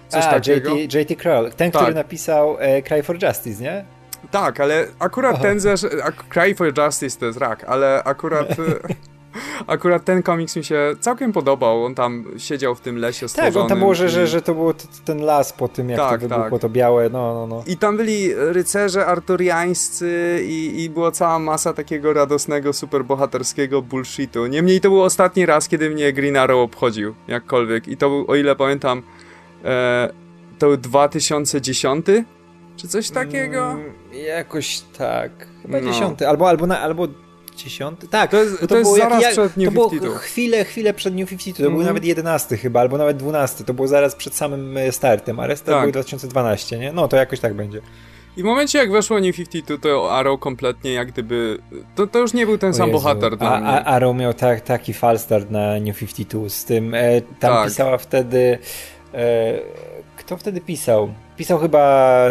coś 0.08 0.24
A, 0.24 0.30
takiego. 0.30 0.74
JT, 0.74 0.94
JT 0.94 1.18
Kral, 1.18 1.52
ten, 1.52 1.70
tak. 1.70 1.82
który 1.82 1.94
napisał 1.94 2.56
e, 2.58 2.82
Cry 2.82 3.02
for 3.02 3.22
Justice, 3.22 3.62
nie? 3.62 3.84
Tak, 4.30 4.60
ale 4.60 4.86
akurat 4.98 5.42
ten 5.42 5.60
ze... 5.60 5.74
Cry 6.28 6.54
for 6.54 6.78
Justice 6.78 7.18
to 7.18 7.26
jest 7.26 7.38
rak, 7.38 7.64
ale 7.64 8.04
akurat... 8.04 8.48
akurat 9.66 10.04
ten 10.04 10.22
komiks 10.22 10.56
mi 10.56 10.64
się 10.64 10.94
całkiem 11.00 11.32
podobał. 11.32 11.84
On 11.84 11.94
tam 11.94 12.24
siedział 12.38 12.74
w 12.74 12.80
tym 12.80 12.96
lesie 12.96 13.28
stworzonym. 13.28 13.54
Tak, 13.54 13.62
on 13.62 13.68
tam 13.68 13.78
było, 13.78 13.94
że, 13.94 14.08
że, 14.08 14.26
że 14.26 14.42
to 14.42 14.54
był 14.54 14.74
ten 15.04 15.22
las 15.22 15.52
po 15.52 15.68
tym, 15.68 15.90
jak 15.90 15.98
tak, 15.98 16.20
to 16.20 16.28
wybuchło, 16.28 16.50
tak. 16.50 16.60
to 16.60 16.68
białe, 16.68 17.10
no, 17.10 17.34
no, 17.34 17.46
no. 17.46 17.62
I 17.66 17.76
tam 17.76 17.96
byli 17.96 18.34
rycerze 18.34 19.06
arturiańscy 19.06 20.40
i, 20.46 20.82
i 20.84 20.90
była 20.90 21.10
cała 21.10 21.38
masa 21.38 21.72
takiego 21.72 22.12
radosnego, 22.12 22.72
superbohaterskiego 22.72 23.82
bullshitu. 23.82 24.46
Niemniej 24.46 24.80
to 24.80 24.88
był 24.88 25.02
ostatni 25.02 25.46
raz, 25.46 25.68
kiedy 25.68 25.90
mnie 25.90 26.12
Green 26.12 26.36
Arrow 26.36 26.58
obchodził, 26.58 27.14
jakkolwiek. 27.28 27.88
I 27.88 27.96
to 27.96 28.08
był, 28.08 28.24
o 28.28 28.34
ile 28.34 28.56
pamiętam, 28.56 29.02
e, 29.64 30.08
to 30.58 30.66
był 30.66 30.76
2010 30.76 32.06
czy 32.76 32.88
coś 32.88 33.10
takiego? 33.10 33.70
Mm, 33.70 33.92
jakoś 34.26 34.80
tak. 34.98 35.30
Chyba 35.62 35.80
no. 35.80 35.92
dziesiąty, 35.92 36.28
albo, 36.28 36.48
albo, 36.48 36.66
na, 36.66 36.80
albo 36.80 37.08
dziesiąty. 37.56 38.08
Tak, 38.08 38.30
to 38.30 38.36
jest, 38.36 38.60
to, 38.60 38.66
to 38.66 38.74
było 38.74 38.96
zaraz 38.96 39.22
jak, 39.22 39.32
przed 39.32 39.56
New 39.56 39.66
To 39.66 39.70
było 39.70 40.14
chwilę, 40.14 40.64
chwilę 40.64 40.94
przed 40.94 41.14
New 41.14 41.28
52, 41.28 41.56
to 41.56 41.62
mm. 41.62 41.72
był 41.72 41.80
mhm. 41.80 41.94
nawet 41.94 42.04
jedenasty 42.04 42.56
chyba, 42.56 42.80
albo 42.80 42.98
nawet 42.98 43.16
dwunasty. 43.16 43.64
To 43.64 43.74
było 43.74 43.88
zaraz 43.88 44.14
przed 44.14 44.34
samym 44.34 44.76
e, 44.76 44.92
startem, 44.92 45.40
a 45.40 45.46
reszta 45.46 45.72
tak. 45.72 45.82
był 45.82 45.92
2012, 45.92 46.78
nie? 46.78 46.92
No, 46.92 47.08
to 47.08 47.16
jakoś 47.16 47.40
tak 47.40 47.54
będzie. 47.54 47.80
I 48.36 48.42
w 48.42 48.44
momencie 48.44 48.78
jak 48.78 48.92
weszło 48.92 49.20
New 49.20 49.36
52, 49.36 49.78
to 49.78 50.12
Arrow 50.12 50.40
kompletnie 50.40 50.92
jak 50.92 51.12
gdyby... 51.12 51.58
To, 51.94 52.06
to 52.06 52.18
już 52.18 52.32
nie 52.32 52.46
był 52.46 52.58
ten 52.58 52.70
o 52.70 52.74
sam 52.74 52.88
Jezu. 52.88 52.98
bohater 52.98 53.36
dla 53.36 53.54
a, 53.54 53.60
mnie. 53.60 53.68
A 53.68 53.84
Arrow 53.84 54.16
miał 54.16 54.34
tak, 54.34 54.60
taki 54.60 54.94
falstart 54.94 55.50
na 55.50 55.80
New 55.80 55.98
52 55.98 56.48
z 56.48 56.64
tym... 56.64 56.94
E, 56.94 57.20
tam 57.20 57.52
tak. 57.52 57.68
pisała 57.68 57.98
wtedy... 57.98 58.58
E, 59.14 59.60
kto 60.16 60.36
wtedy 60.36 60.60
pisał? 60.60 61.14
Pisał 61.36 61.58
chyba 61.58 62.24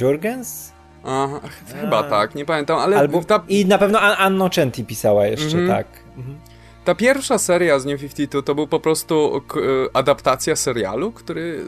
Jorgens? 0.00 0.72
Aha, 1.04 1.40
chyba 1.80 2.02
tak, 2.02 2.34
nie 2.34 2.44
pamiętam, 2.44 2.78
ale... 2.78 2.96
Albo, 2.96 3.24
ta... 3.24 3.44
I 3.48 3.66
na 3.66 3.78
pewno 3.78 4.00
Anno 4.00 4.50
Centi 4.50 4.84
pisała 4.84 5.26
jeszcze, 5.26 5.58
mhm. 5.58 5.68
tak. 5.68 5.86
Mhm. 6.16 6.36
Ta 6.84 6.94
pierwsza 6.94 7.38
seria 7.38 7.78
z 7.78 7.84
New 7.84 8.00
52 8.00 8.42
to 8.42 8.54
był 8.54 8.66
po 8.66 8.80
prostu 8.80 9.42
adaptacja 9.92 10.56
serialu, 10.56 11.12
który 11.12 11.64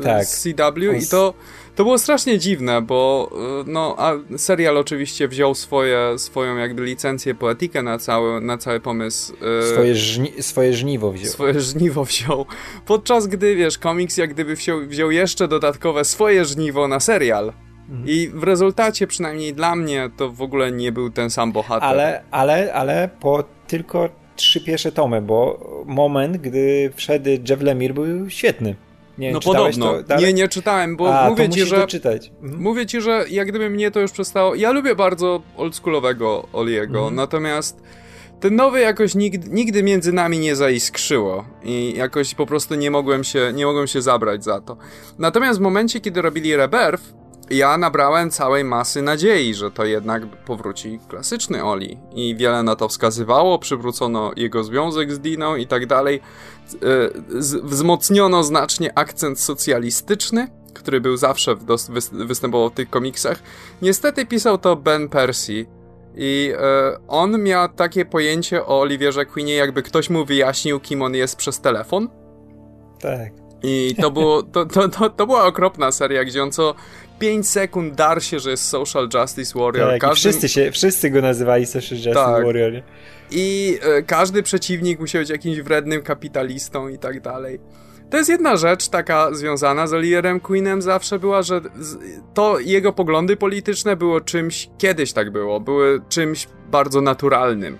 e, 0.00 0.02
tak. 0.02 0.26
z 0.26 0.42
CW 0.42 0.92
i 1.00 1.06
to 1.06 1.34
to 1.74 1.84
było 1.84 1.98
strasznie 1.98 2.38
dziwne, 2.38 2.82
bo 2.82 3.30
y, 3.62 3.70
no, 3.70 3.94
a 3.98 4.12
serial 4.38 4.76
oczywiście 4.76 5.28
wziął 5.28 5.54
swoje, 5.54 6.18
swoją 6.18 6.56
jakby 6.56 6.84
licencję, 6.84 7.34
poetykę 7.34 7.82
na 7.82 7.98
cały, 7.98 8.40
na 8.40 8.58
cały 8.58 8.80
pomysł. 8.80 9.34
Y, 9.60 9.72
swoje, 9.72 9.94
żni 9.94 10.42
swoje 10.42 10.74
żniwo 10.74 11.12
wziął. 11.12 11.32
Swoje 11.32 11.60
żniwo 11.60 12.04
wziął. 12.04 12.46
Podczas 12.86 13.26
gdy, 13.26 13.56
wiesz, 13.56 13.78
komiks 13.78 14.16
jak 14.16 14.30
gdyby 14.34 14.56
wziął, 14.56 14.80
wziął 14.80 15.10
jeszcze 15.10 15.48
dodatkowe 15.48 16.04
swoje 16.04 16.44
żniwo 16.44 16.88
na 16.88 17.00
serial. 17.00 17.52
Mhm. 17.88 18.08
I 18.08 18.28
w 18.28 18.42
rezultacie, 18.42 19.06
przynajmniej 19.06 19.54
dla 19.54 19.76
mnie, 19.76 20.10
to 20.16 20.30
w 20.30 20.42
ogóle 20.42 20.72
nie 20.72 20.92
był 20.92 21.10
ten 21.10 21.30
sam 21.30 21.52
bohater. 21.52 21.88
Ale, 21.88 22.22
ale, 22.30 22.74
ale 22.74 23.08
po 23.20 23.44
tylko 23.66 24.08
trzy 24.36 24.60
pierwsze 24.60 24.92
tomy, 24.92 25.22
bo 25.22 25.60
moment, 25.86 26.36
gdy 26.36 26.92
wszedł 26.94 27.30
Jeff 27.48 27.62
Lemire 27.62 27.94
był 27.94 28.30
świetny. 28.30 28.76
Nie, 29.18 29.32
no 29.32 29.40
podobno. 29.40 29.94
nie, 30.18 30.32
nie 30.32 30.48
czytałem, 30.48 30.96
bo 30.96 31.20
A, 31.20 31.30
mówię 31.30 31.48
ci, 31.48 31.64
że. 31.64 31.86
Mhm. 32.42 32.62
Mówię 32.62 32.86
ci, 32.86 33.00
że 33.00 33.24
jak 33.30 33.48
gdyby 33.48 33.70
mnie 33.70 33.90
to 33.90 34.00
już 34.00 34.12
przestało. 34.12 34.54
Ja 34.54 34.72
lubię 34.72 34.94
bardzo 34.94 35.42
oldschoolowego 35.56 36.48
Oliego, 36.52 36.98
mhm. 36.98 37.14
natomiast 37.14 37.82
ten 38.40 38.56
nowy 38.56 38.80
jakoś 38.80 39.14
nigdy, 39.14 39.48
nigdy 39.50 39.82
między 39.82 40.12
nami 40.12 40.38
nie 40.38 40.56
zaiskrzyło 40.56 41.44
i 41.62 41.94
jakoś 41.96 42.34
po 42.34 42.46
prostu 42.46 42.74
nie 42.74 42.90
mogłem 42.90 43.24
się, 43.24 43.52
nie 43.54 43.66
mogłem 43.66 43.86
się 43.86 44.02
zabrać 44.02 44.44
za 44.44 44.60
to. 44.60 44.76
Natomiast 45.18 45.58
w 45.58 45.62
momencie, 45.62 46.00
kiedy 46.00 46.22
robili 46.22 46.56
Rebirth, 46.56 47.02
ja 47.50 47.78
nabrałem 47.78 48.30
całej 48.30 48.64
masy 48.64 49.02
nadziei, 49.02 49.54
że 49.54 49.70
to 49.70 49.84
jednak 49.84 50.26
powróci 50.26 50.98
klasyczny 51.08 51.64
Oli. 51.64 51.98
I 52.14 52.36
wiele 52.36 52.62
na 52.62 52.76
to 52.76 52.88
wskazywało, 52.88 53.58
przywrócono 53.58 54.32
jego 54.36 54.64
związek 54.64 55.12
z 55.12 55.18
Diną 55.18 55.56
i 55.56 55.66
tak 55.66 55.86
dalej. 55.86 56.20
E, 56.74 57.10
wzmocniono 57.62 58.44
znacznie 58.44 58.98
akcent 58.98 59.40
socjalistyczny, 59.40 60.48
który 60.74 61.00
był 61.00 61.16
zawsze 61.16 61.56
występował 62.12 62.70
w 62.70 62.74
tych 62.74 62.90
komiksach. 62.90 63.42
Niestety 63.82 64.26
pisał 64.26 64.58
to 64.58 64.76
Ben 64.76 65.08
Percy. 65.08 65.66
I 66.16 66.52
e, 66.58 66.98
on 67.08 67.42
miał 67.42 67.68
takie 67.68 68.04
pojęcie 68.04 68.66
o 68.66 68.80
Oliwierze 68.80 69.26
Queenie, 69.26 69.54
jakby 69.54 69.82
ktoś 69.82 70.10
mu 70.10 70.24
wyjaśnił, 70.24 70.80
kim 70.80 71.02
on 71.02 71.14
jest 71.14 71.36
przez 71.36 71.60
telefon. 71.60 72.08
Tak. 73.00 73.32
I 73.62 73.94
to, 74.00 74.10
było, 74.10 74.42
to, 74.42 74.66
to, 74.66 74.88
to, 74.88 75.10
to 75.10 75.26
była 75.26 75.44
okropna 75.44 75.92
seria, 75.92 76.24
gdzie 76.24 76.42
on 76.42 76.52
co 76.52 76.74
5 77.18 77.48
sekund 77.48 77.94
dar 77.94 78.22
się, 78.22 78.38
że 78.38 78.50
jest 78.50 78.68
Social 78.68 79.08
Justice 79.14 79.58
Warrior. 79.58 79.90
Tak, 79.90 80.00
każdy... 80.00 80.16
wszyscy, 80.16 80.48
się, 80.48 80.70
wszyscy 80.70 81.10
go 81.10 81.22
nazywali 81.22 81.66
Social 81.66 81.98
Justice 81.98 82.14
tak. 82.14 82.44
Warrior. 82.44 82.82
I 83.30 83.78
e, 83.82 84.02
każdy 84.02 84.42
przeciwnik 84.42 85.00
musiał 85.00 85.22
być 85.22 85.30
jakimś 85.30 85.60
wrednym 85.60 86.02
kapitalistą 86.02 86.88
i 86.88 86.98
tak 86.98 87.20
dalej. 87.20 87.60
To 88.10 88.16
jest 88.16 88.30
jedna 88.30 88.56
rzecz 88.56 88.88
taka 88.88 89.34
związana 89.34 89.86
z 89.86 89.92
Olierem 89.92 90.40
Queenem 90.40 90.82
zawsze 90.82 91.18
była, 91.18 91.42
że 91.42 91.60
to 92.34 92.58
jego 92.58 92.92
poglądy 92.92 93.36
polityczne 93.36 93.96
było 93.96 94.20
czymś, 94.20 94.70
kiedyś 94.78 95.12
tak 95.12 95.30
było, 95.30 95.60
były 95.60 96.00
czymś 96.08 96.48
bardzo 96.70 97.00
naturalnym. 97.00 97.78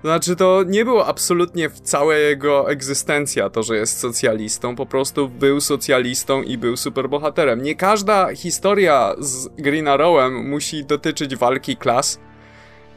Znaczy, 0.00 0.36
to 0.36 0.62
nie 0.66 0.84
było 0.84 1.06
absolutnie 1.06 1.68
w 1.68 1.80
całej 1.80 2.24
jego 2.24 2.70
egzystencja 2.70 3.50
to, 3.50 3.62
że 3.62 3.76
jest 3.76 3.98
socjalistą, 3.98 4.76
po 4.76 4.86
prostu 4.86 5.28
był 5.28 5.60
socjalistą 5.60 6.42
i 6.42 6.58
był 6.58 6.76
superbohaterem. 6.76 7.62
Nie 7.62 7.74
każda 7.74 8.34
historia 8.34 9.14
z 9.18 9.48
Green 9.48 9.88
Arrowem 9.88 10.48
musi 10.48 10.84
dotyczyć 10.84 11.36
walki 11.36 11.76
klas 11.76 12.20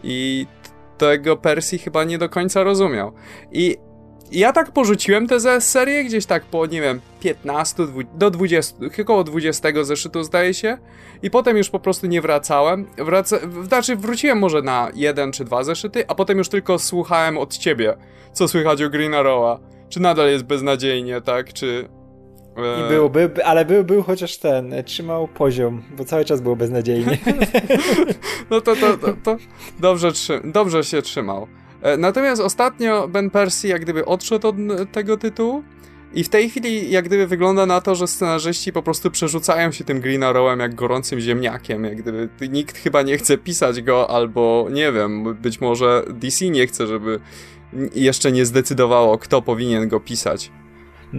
i 0.04 0.48
tego 0.98 1.38
Percy 1.38 1.78
chyba 1.78 2.04
nie 2.04 2.18
do 2.18 2.30
końca 2.30 2.64
rozumiał. 2.64 3.14
I 3.52 3.78
ja 4.32 4.54
tak 4.54 4.72
porzuciłem 4.72 5.28
tę 5.28 5.62
serię 5.62 6.04
gdzieś 6.04 6.26
tak 6.26 6.44
po, 6.44 6.66
nie 6.66 6.82
wiem, 6.82 7.02
15 7.20 7.84
do 8.14 8.32
20, 8.32 8.78
około 9.02 9.24
20 9.24 9.84
zeszytu 9.84 10.24
zdaje 10.24 10.54
się. 10.54 10.78
I 11.24 11.30
potem 11.30 11.58
już 11.58 11.70
po 11.70 11.80
prostu 11.80 12.08
nie 12.08 12.22
wracałem. 12.22 12.88
Wraca, 12.98 13.38
znaczy 13.64 13.96
wróciłem 13.96 14.40
może 14.40 14.62
na 14.62 14.92
jeden 14.96 15.32
czy 15.32 15.46
dwa 15.46 15.64
zeszyty, 15.64 16.08
a 16.08 16.16
potem 16.16 16.38
już 16.38 16.50
tylko 16.50 16.80
słuchałem 16.80 17.38
od 17.38 17.58
ciebie, 17.58 17.98
co 18.34 18.48
słychać 18.48 18.82
o 18.82 18.90
Green 18.90 19.14
Arrowa. 19.14 19.60
Czy 19.90 20.00
nadal 20.00 20.30
jest 20.30 20.44
beznadziejnie, 20.44 21.22
tak? 21.22 21.54
Czy 21.54 21.90
i 22.58 22.90
był, 22.90 23.10
był, 23.10 23.30
ale 23.46 23.66
był, 23.66 23.84
był 23.84 24.04
chociaż 24.04 24.38
ten, 24.38 24.74
trzymał 24.86 25.28
poziom, 25.28 25.84
bo 25.98 26.06
cały 26.06 26.26
czas 26.26 26.42
było 26.42 26.56
beznadziejnie. 26.56 27.18
no 28.50 28.62
to, 28.62 28.76
to, 28.76 28.98
to, 28.98 29.14
to 29.24 29.38
dobrze, 29.80 30.12
dobrze 30.44 30.84
się 30.84 31.02
trzymał. 31.02 31.48
E, 31.82 31.98
natomiast 31.98 32.42
ostatnio 32.42 33.08
Ben 33.08 33.30
Percy 33.30 33.68
jak 33.68 33.82
gdyby 33.82 34.06
odszedł 34.06 34.48
od 34.48 34.56
tego 34.92 35.18
tytułu 35.18 35.64
i 36.14 36.24
w 36.24 36.30
tej 36.30 36.50
chwili 36.50 36.92
jak 36.92 37.06
gdyby 37.06 37.28
wygląda 37.28 37.66
na 37.66 37.82
to, 37.82 37.96
że 37.96 38.08
scenarzyści 38.08 38.74
po 38.74 38.84
prostu 38.84 39.12
przerzucają 39.12 39.72
się 39.72 39.84
tym 39.84 40.02
Green 40.02 40.24
Arrowem 40.24 40.60
jak 40.60 40.76
gorącym 40.76 41.20
ziemniakiem, 41.20 41.84
jak 41.84 42.02
gdyby 42.02 42.30
nikt 42.50 42.78
chyba 42.78 43.02
nie 43.02 43.18
chce 43.18 43.38
pisać 43.38 43.82
go 43.82 44.10
albo 44.10 44.68
nie 44.72 44.92
wiem, 44.92 45.36
być 45.36 45.62
może 45.62 46.04
DC 46.10 46.46
nie 46.46 46.68
chce, 46.68 46.88
żeby 46.88 47.20
jeszcze 47.96 48.32
nie 48.32 48.46
zdecydowało 48.46 49.18
kto 49.18 49.42
powinien 49.42 49.88
go 49.88 50.00
pisać. 50.00 50.52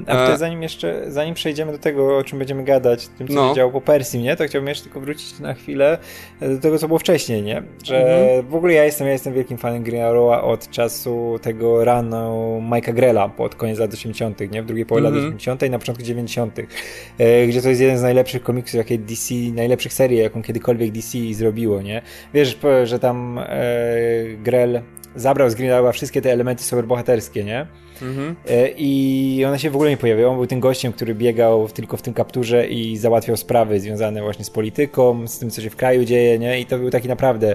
A 0.06 0.28
e, 0.28 0.38
zanim 0.38 0.62
jeszcze, 0.62 1.04
zanim 1.08 1.34
przejdziemy 1.34 1.72
do 1.72 1.78
tego, 1.78 2.18
o 2.18 2.24
czym 2.24 2.38
będziemy 2.38 2.64
gadać, 2.64 3.08
tym 3.08 3.28
co 3.28 3.34
no. 3.34 3.48
się 3.48 3.54
działo 3.54 3.72
po 3.72 3.80
Persji, 3.80 4.22
nie? 4.22 4.36
To 4.36 4.44
chciałbym 4.44 4.68
jeszcze 4.68 4.84
tylko 4.84 5.00
wrócić 5.00 5.38
na 5.40 5.54
chwilę 5.54 5.98
do 6.40 6.58
tego, 6.58 6.78
co 6.78 6.86
było 6.86 6.98
wcześniej, 6.98 7.42
nie? 7.42 7.62
Że 7.84 7.98
mhm. 7.98 8.50
w 8.50 8.54
ogóle 8.54 8.74
ja 8.74 8.84
jestem, 8.84 9.06
ja 9.06 9.12
jestem 9.12 9.34
wielkim 9.34 9.58
fanem 9.58 9.82
Green 9.82 10.04
Arrow'a 10.04 10.42
od 10.42 10.70
czasu 10.70 11.38
tego 11.42 11.84
ranu 11.84 12.62
Mike'a 12.70 12.94
Grella 12.94 13.28
pod 13.28 13.54
koniec 13.54 13.78
lat 13.78 13.94
80., 13.94 14.40
nie? 14.52 14.62
W 14.62 14.66
drugiej 14.66 14.86
połowie 14.86 15.06
mhm. 15.06 15.24
lat 15.24 15.28
80. 15.28 15.62
i 15.62 15.70
na 15.70 15.78
początku 15.78 16.04
90., 16.04 16.58
e, 17.18 17.46
gdzie 17.46 17.62
to 17.62 17.68
jest 17.68 17.80
jeden 17.80 17.98
z 17.98 18.02
najlepszych 18.02 18.42
komiksów, 18.42 18.78
jakie 18.78 18.98
DC, 18.98 19.34
najlepszych 19.54 19.92
serii, 19.92 20.18
jaką 20.18 20.42
kiedykolwiek 20.42 20.90
DC 20.90 21.18
zrobiło, 21.32 21.82
nie? 21.82 22.02
Wiesz, 22.34 22.58
że 22.84 22.98
tam 22.98 23.38
e, 23.38 23.44
Grell 24.42 24.80
zabrał 25.16 25.50
z 25.50 25.54
Green 25.54 25.72
Arrow'a 25.72 25.92
wszystkie 25.92 26.22
te 26.22 26.32
elementy 26.32 26.64
superbohaterskie, 26.64 27.44
nie? 27.44 27.66
Mhm. 28.02 28.36
E, 28.48 28.68
I 28.76 29.44
ona 29.48 29.58
się 29.58 29.70
w 29.70 29.74
ogóle 29.74 29.90
nie 29.90 29.96
pojawiła. 29.96 30.30
On 30.30 30.36
był 30.36 30.46
tym 30.46 30.60
gościem, 30.60 30.92
który 30.92 31.14
biegał 31.14 31.68
tylko 31.68 31.96
w 31.96 32.02
tym 32.02 32.14
kapturze 32.14 32.66
i 32.66 32.96
załatwiał 32.96 33.36
sprawy 33.36 33.80
związane 33.80 34.22
właśnie 34.22 34.44
z 34.44 34.50
polityką, 34.50 35.28
z 35.28 35.38
tym, 35.38 35.50
co 35.50 35.62
się 35.62 35.70
w 35.70 35.76
kraju 35.76 36.04
dzieje, 36.04 36.38
nie? 36.38 36.60
I 36.60 36.66
to 36.66 36.78
był 36.78 36.90
taki 36.90 37.08
naprawdę 37.08 37.54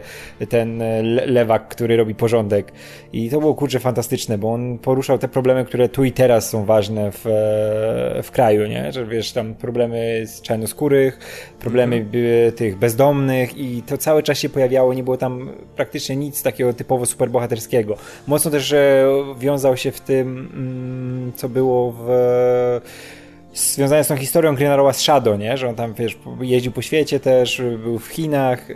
ten 0.50 0.84
lewak, 1.26 1.68
który 1.68 1.98
robi 1.98 2.16
porządek. 2.16 2.72
I 3.14 3.30
to 3.30 3.40
było 3.40 3.56
kurczę 3.56 3.80
fantastyczne, 3.80 4.38
bo 4.38 4.54
on 4.54 4.78
poruszał 4.78 5.18
te 5.18 5.28
problemy, 5.28 5.66
które 5.66 5.90
tu 5.90 6.04
i 6.04 6.12
teraz 6.12 6.50
są 6.50 6.66
ważne 6.66 7.12
w, 7.12 7.28
e, 7.28 8.24
w 8.24 8.32
kraju, 8.32 8.68
nie? 8.68 8.92
Że 8.92 9.06
wiesz, 9.06 9.32
tam 9.32 9.56
problemy 9.56 10.24
z 10.26 10.42
czarnoskórych, 10.42 11.20
problemy 11.60 11.96
mhm. 11.96 12.52
tych 12.52 12.78
bezdomnych 12.78 13.58
i 13.58 13.82
to 13.82 13.98
cały 13.98 14.24
czas 14.24 14.38
się 14.38 14.50
pojawiało, 14.50 14.94
nie 14.94 15.04
było 15.04 15.18
tam 15.18 15.50
praktycznie 15.76 16.16
nic 16.16 16.44
takiego 16.44 16.74
typowo 16.74 17.06
superbohaterskiego. 17.06 17.98
Mocno 18.28 18.52
też 18.52 18.76
wiązał 19.40 19.78
się 19.78 19.92
w 19.92 20.02
tym 20.02 20.37
Mm, 20.54 21.34
co 21.36 21.50
było 21.50 21.94
w 21.98 22.08
związane 23.54 24.04
z 24.04 24.08
tą 24.08 24.16
historią 24.16 24.56
Green 24.56 24.72
z 24.94 25.02
Shadow, 25.02 25.40
nie? 25.40 25.58
Że 25.58 25.70
on 25.70 25.76
tam, 25.76 25.94
wiesz, 25.94 26.18
jeździł 26.42 26.72
po 26.72 26.82
świecie 26.82 27.20
też, 27.20 27.62
był 27.84 28.00
w 28.00 28.08
Chinach, 28.08 28.68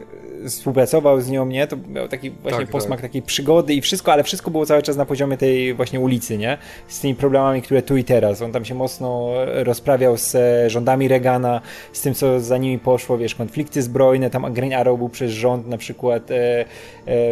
współpracował 0.47 1.22
z 1.22 1.30
nią, 1.30 1.45
nie? 1.45 1.68
To 1.68 1.77
miał 1.89 2.07
taki 2.07 2.31
właśnie 2.31 2.61
tak, 2.61 2.69
posmak 2.69 3.01
tak. 3.01 3.09
takiej 3.09 3.22
przygody 3.22 3.73
i 3.73 3.81
wszystko, 3.81 4.13
ale 4.13 4.23
wszystko 4.23 4.51
było 4.51 4.65
cały 4.65 4.81
czas 4.81 4.97
na 4.97 5.05
poziomie 5.05 5.38
tej 5.38 5.73
właśnie 5.73 5.99
ulicy, 5.99 6.38
nie? 6.38 6.57
Z 6.88 6.99
tymi 6.99 7.15
problemami, 7.15 7.61
które 7.61 7.81
tu 7.81 7.97
i 7.97 8.03
teraz. 8.03 8.41
On 8.41 8.51
tam 8.51 8.65
się 8.65 8.76
mocno 8.76 9.31
rozprawiał 9.45 10.18
z 10.18 10.38
rządami 10.72 11.07
Reagana, 11.07 11.61
z 11.93 12.01
tym, 12.01 12.13
co 12.13 12.39
za 12.39 12.57
nimi 12.57 12.80
poszło, 12.80 13.18
wiesz, 13.18 13.35
konflikty 13.35 13.81
zbrojne, 13.81 14.30
tam 14.30 14.53
Green 14.53 14.73
Arrow 14.73 14.97
był 14.97 15.09
przez 15.09 15.31
rząd 15.31 15.68
na 15.68 15.77
przykład 15.77 16.31
e, 16.31 16.35
e, 16.35 16.65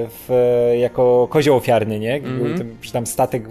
w, 0.07 0.30
jako 0.80 1.27
kozioł 1.30 1.57
ofiarny, 1.57 1.99
nie? 1.99 2.15
Mm 2.15 2.40
-hmm. 2.40 2.57
tam, 2.57 2.68
tam 2.94 3.06
statek 3.07 3.44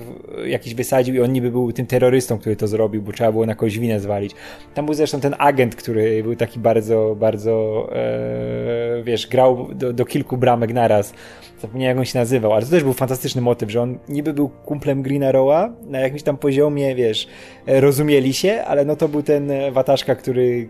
jakiś 0.46 0.74
wysadził 0.74 1.14
i 1.14 1.20
on 1.20 1.32
niby 1.32 1.50
był 1.50 1.72
tym 1.72 1.86
terrorystą, 1.86 2.38
który 2.38 2.56
to 2.56 2.68
zrobił, 2.68 3.02
bo 3.02 3.12
trzeba 3.12 3.32
było 3.32 3.46
na 3.46 3.54
kogoś 3.54 3.78
winę 3.78 4.00
zwalić. 4.00 4.34
Tam 4.74 4.84
był 4.84 4.94
zresztą 4.94 5.20
ten 5.20 5.34
agent, 5.38 5.76
który 5.76 6.22
był 6.22 6.36
taki 6.36 6.58
bardzo, 6.58 7.16
bardzo, 7.20 7.88
e, 7.92 9.02
wiesz, 9.02 9.26
grał 9.26 9.47
do, 9.54 9.92
do 9.92 10.04
kilku 10.04 10.36
bramek 10.36 10.72
naraz. 10.72 11.14
Zapomniałem 11.60 11.96
jak 11.96 11.98
on 11.98 12.04
się 12.04 12.18
nazywał, 12.18 12.52
ale 12.52 12.64
to 12.64 12.70
też 12.70 12.84
był 12.84 12.92
fantastyczny 12.92 13.42
motyw, 13.42 13.70
że 13.70 13.82
on 13.82 13.98
niby 14.08 14.32
był 14.32 14.48
kumplem 14.48 15.02
Green 15.02 15.24
Arrowa, 15.24 15.72
na 15.86 16.00
jakimś 16.00 16.22
tam 16.22 16.36
poziomie, 16.36 16.94
wiesz, 16.94 17.28
e, 17.66 17.80
rozumieli 17.80 18.34
się, 18.34 18.64
ale 18.66 18.84
no 18.84 18.96
to 18.96 19.08
był 19.08 19.22
ten 19.22 19.50
e, 19.50 19.72
wataszka, 19.72 20.14
który 20.14 20.68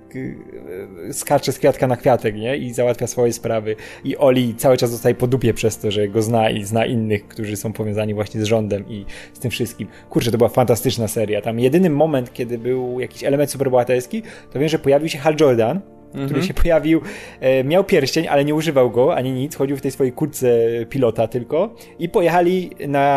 skacze 1.12 1.52
z 1.52 1.59
kwiatka 1.59 1.86
na 1.86 1.96
kwiatek, 1.96 2.36
nie? 2.36 2.56
I 2.56 2.72
załatwia 2.72 3.06
swoje 3.06 3.32
sprawy. 3.32 3.76
I 4.05 4.16
Oli 4.16 4.55
cały 4.55 4.76
czas 4.76 4.90
zostaje 4.90 5.14
po 5.14 5.26
dupie 5.26 5.55
przez 5.55 5.78
to, 5.78 5.90
że 5.90 6.09
go 6.09 6.22
zna 6.22 6.50
i 6.50 6.64
zna 6.64 6.86
innych, 6.86 7.28
którzy 7.28 7.56
są 7.56 7.72
powiązani 7.72 8.14
właśnie 8.14 8.40
z 8.40 8.44
rządem 8.44 8.88
i 8.88 9.05
z 9.32 9.38
tym 9.38 9.50
wszystkim. 9.50 9.88
Kurczę, 10.10 10.30
to 10.30 10.38
była 10.38 10.50
fantastyczna 10.50 11.09
seria. 11.09 11.42
Tam 11.42 11.60
jedyny 11.60 11.90
moment, 11.90 12.32
kiedy 12.32 12.59
był 12.59 13.00
jakiś 13.00 13.24
element 13.24 13.50
superbohaterski, 13.50 14.22
to 14.52 14.59
wiem, 14.59 14.68
że 14.68 14.78
pojawił 14.78 15.09
się 15.09 15.18
Hal 15.18 15.36
Jordan, 15.40 15.80
który 16.09 16.24
mhm. 16.24 16.43
się 16.43 16.55
pojawił, 16.55 17.01
e, 17.40 17.64
miał 17.64 17.85
pierścień, 17.85 18.28
ale 18.28 18.44
nie 18.44 18.55
używał 18.55 18.90
go 18.90 19.14
ani 19.14 19.32
nic, 19.32 19.56
chodził 19.56 19.76
w 19.76 19.80
tej 19.80 19.90
swojej 19.90 20.12
kurtce 20.12 20.48
pilota 20.89 21.28
tylko 21.28 21.74
i 21.98 22.09
pojechali 22.09 22.70
na 22.89 23.09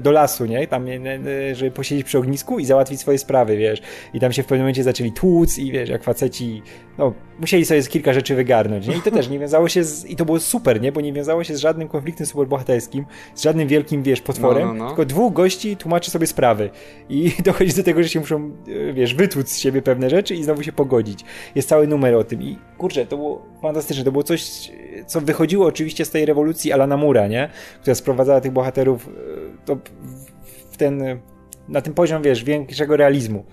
do 0.00 0.10
lasu, 0.10 0.46
nie? 0.46 0.66
Tam, 0.66 0.86
e, 0.88 1.54
żeby 1.54 1.70
posiedzieć 1.70 2.06
przy 2.06 2.18
ognisku 2.18 2.58
i 2.58 2.64
załatwić 2.64 3.00
swoje 3.00 3.18
sprawy, 3.18 3.56
wiesz. 3.56 3.82
I 4.14 4.20
tam 4.20 4.32
się 4.32 4.42
w 4.42 4.46
pewnym 4.46 4.60
momencie 4.60 4.82
zaczęli 4.82 5.12
tłuc 5.12 5.58
i 5.58 5.72
wiesz, 5.72 5.88
jak 5.88 6.04
faceci, 6.04 6.62
no, 6.98 7.12
musieli 7.40 7.64
sobie 7.64 7.82
kilka 7.82 8.12
rzeczy 8.12 8.34
wygarnąć, 8.34 8.86
nie? 8.86 8.96
I 8.96 9.00
to 9.00 9.10
też 9.10 9.28
nie 9.28 9.38
wiązało 9.38 9.68
się 9.68 9.84
z, 9.84 10.04
i 10.04 10.16
to 10.16 10.24
było 10.24 10.40
super, 10.40 10.80
nie? 10.80 10.92
Bo 10.92 11.00
nie 11.00 11.12
wiązało 11.12 11.44
się 11.44 11.56
z 11.56 11.58
żadnym 11.58 11.88
konfliktem 11.88 12.26
superbohaterskim, 12.26 13.04
z 13.34 13.42
żadnym 13.42 13.68
wielkim, 13.68 14.02
wiesz, 14.02 14.20
potworem, 14.20 14.68
no, 14.68 14.74
no, 14.74 14.84
no. 14.84 14.90
tylko 14.90 15.04
dwóch 15.04 15.32
gości 15.32 15.76
tłumaczy 15.76 16.10
sobie 16.10 16.26
sprawy 16.26 16.70
i 17.08 17.32
dochodzi 17.44 17.72
do 17.74 17.82
tego, 17.82 18.02
że 18.02 18.08
się 18.08 18.20
muszą, 18.20 18.50
e, 18.90 18.92
wiesz, 18.92 19.14
wytłuc 19.14 19.48
z 19.48 19.58
siebie 19.58 19.82
pewne 19.82 20.10
rzeczy 20.10 20.34
i 20.34 20.44
znowu 20.44 20.62
się 20.62 20.72
pogodzić. 20.72 21.23
Jest 21.54 21.68
cały 21.68 21.86
numer 21.86 22.14
o 22.14 22.24
tym 22.24 22.42
i 22.42 22.58
kurczę, 22.78 23.06
to 23.06 23.16
było 23.16 23.46
fantastyczne. 23.62 24.04
To 24.04 24.12
było 24.12 24.24
coś, 24.24 24.70
co 25.06 25.20
wychodziło 25.20 25.66
oczywiście 25.66 26.04
z 26.04 26.10
tej 26.10 26.26
rewolucji 26.26 26.72
Alana 26.72 26.96
Mura, 26.96 27.26
nie? 27.26 27.48
Która 27.80 27.94
sprowadzała 27.94 28.40
tych 28.40 28.52
bohaterów 28.52 29.08
e, 29.68 29.76
w 30.70 30.76
ten, 30.76 31.20
na 31.68 31.80
ten 31.80 31.94
poziom, 31.94 32.22
wiesz, 32.22 32.44
większego 32.44 32.96
realizmu. 32.96 33.44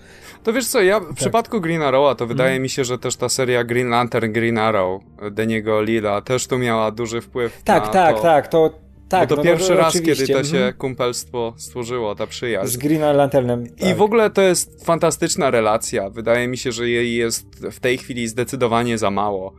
To 0.42 0.52
wiesz 0.52 0.66
co, 0.66 0.82
ja 0.82 1.00
w 1.00 1.06
tak. 1.06 1.14
przypadku 1.14 1.60
Green 1.60 1.82
Arrowa 1.82 2.14
to 2.14 2.26
wydaje 2.26 2.50
mm. 2.50 2.62
mi 2.62 2.68
się, 2.68 2.84
że 2.84 2.98
też 2.98 3.16
ta 3.16 3.28
seria 3.28 3.64
Green 3.64 3.88
Lantern, 3.88 4.32
Green 4.32 4.58
Arrow, 4.58 5.02
Deniego 5.30 5.82
Lila 5.82 6.20
też 6.20 6.46
tu 6.46 6.58
miała 6.58 6.90
duży 6.90 7.20
wpływ 7.20 7.62
tak, 7.62 7.86
na 7.86 7.88
Tak, 7.88 8.16
to. 8.16 8.22
tak, 8.22 8.48
to 8.48 8.81
tak, 9.12 9.28
Bo 9.28 9.36
to 9.36 9.42
no, 9.42 9.44
pierwszy 9.44 9.70
no, 9.70 9.76
raz, 9.76 9.88
oczywiście. 9.88 10.26
kiedy 10.26 10.38
to 10.38 10.44
się 10.44 10.56
mhm. 10.56 10.74
kumpelstwo 10.74 11.54
stworzyło, 11.56 12.14
ta 12.14 12.26
przyjaźń. 12.26 12.72
Z 12.72 12.76
Green 12.76 13.00
Lanternem. 13.00 13.66
Tak. 13.66 13.88
I 13.88 13.94
w 13.94 14.02
ogóle 14.02 14.30
to 14.30 14.42
jest 14.42 14.84
fantastyczna 14.84 15.50
relacja. 15.50 16.10
Wydaje 16.10 16.48
mi 16.48 16.58
się, 16.58 16.72
że 16.72 16.88
jej 16.88 17.14
jest 17.14 17.46
w 17.70 17.80
tej 17.80 17.98
chwili 17.98 18.28
zdecydowanie 18.28 18.98
za 18.98 19.10
mało. 19.10 19.54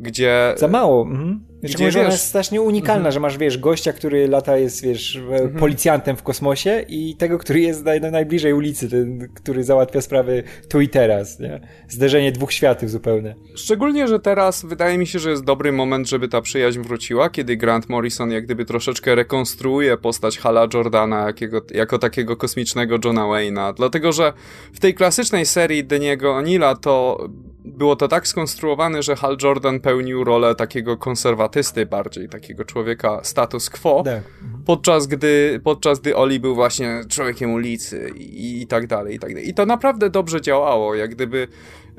Gdzie... 0.00 0.54
Za 0.56 0.68
mało. 0.68 1.02
Mhm. 1.02 1.40
Gdzie, 1.62 1.84
wiesz, 1.84 1.96
ona 1.96 2.04
jest 2.04 2.26
strasznie 2.26 2.60
unikalna, 2.60 2.96
mhm. 2.96 3.12
że 3.12 3.20
masz, 3.20 3.38
wiesz, 3.38 3.58
gościa, 3.58 3.92
który 3.92 4.28
lata 4.28 4.56
jest, 4.56 4.82
wiesz, 4.82 5.16
mhm. 5.16 5.54
policjantem 5.54 6.16
w 6.16 6.22
kosmosie 6.22 6.84
i 6.88 7.16
tego, 7.16 7.38
który 7.38 7.60
jest 7.60 7.84
naj, 7.84 8.00
najbliżej 8.00 8.52
ulicy, 8.52 8.88
ten, 8.90 9.28
który 9.34 9.64
załatwia 9.64 10.00
sprawy 10.00 10.42
tu 10.68 10.80
i 10.80 10.88
teraz, 10.88 11.40
nie? 11.40 11.60
Zderzenie 11.88 12.32
dwóch 12.32 12.52
światów 12.52 12.90
zupełnie. 12.90 13.34
Szczególnie, 13.54 14.08
że 14.08 14.20
teraz 14.20 14.64
wydaje 14.64 14.98
mi 14.98 15.06
się, 15.06 15.18
że 15.18 15.30
jest 15.30 15.44
dobry 15.44 15.72
moment, 15.72 16.08
żeby 16.08 16.28
ta 16.28 16.40
przyjaźń 16.40 16.80
wróciła, 16.80 17.30
kiedy 17.30 17.56
Grant 17.56 17.88
Morrison 17.88 18.30
jak 18.30 18.44
gdyby 18.44 18.64
troszeczkę 18.64 19.14
rekonstruuje 19.14 19.96
postać 19.96 20.38
Hala 20.38 20.68
Jordana 20.74 21.26
jakiego, 21.26 21.60
jako 21.74 21.98
takiego 21.98 22.36
kosmicznego 22.36 22.98
Johna 23.04 23.22
Wayne'a, 23.22 23.74
dlatego, 23.74 24.12
że 24.12 24.32
w 24.72 24.80
tej 24.80 24.94
klasycznej 24.94 25.46
serii 25.46 25.84
Deniego 25.84 26.34
O'Neilla 26.34 26.76
to 26.80 27.18
było 27.64 27.96
to 27.96 28.08
tak 28.08 28.28
skonstruowane, 28.28 29.02
że 29.02 29.16
Hal 29.16 29.36
Jordan 29.42 29.80
pełnił 29.80 30.24
rolę 30.24 30.54
takiego 30.54 30.96
konserwatysty 30.96 31.86
bardziej, 31.86 32.28
takiego 32.28 32.64
człowieka 32.64 33.20
status 33.22 33.70
quo, 33.70 34.02
tak. 34.02 34.22
podczas 34.66 35.06
gdy, 35.06 35.60
podczas 35.64 36.00
gdy 36.00 36.16
Oli 36.16 36.40
był 36.40 36.54
właśnie 36.54 37.00
człowiekiem 37.08 37.52
ulicy 37.52 38.10
i, 38.16 38.62
i 38.62 38.66
tak 38.66 38.86
dalej, 38.86 39.16
i 39.16 39.18
tak 39.18 39.30
dalej. 39.30 39.48
I 39.48 39.54
to 39.54 39.66
naprawdę 39.66 40.10
dobrze 40.10 40.40
działało, 40.40 40.94
jak 40.94 41.10
gdyby 41.10 41.48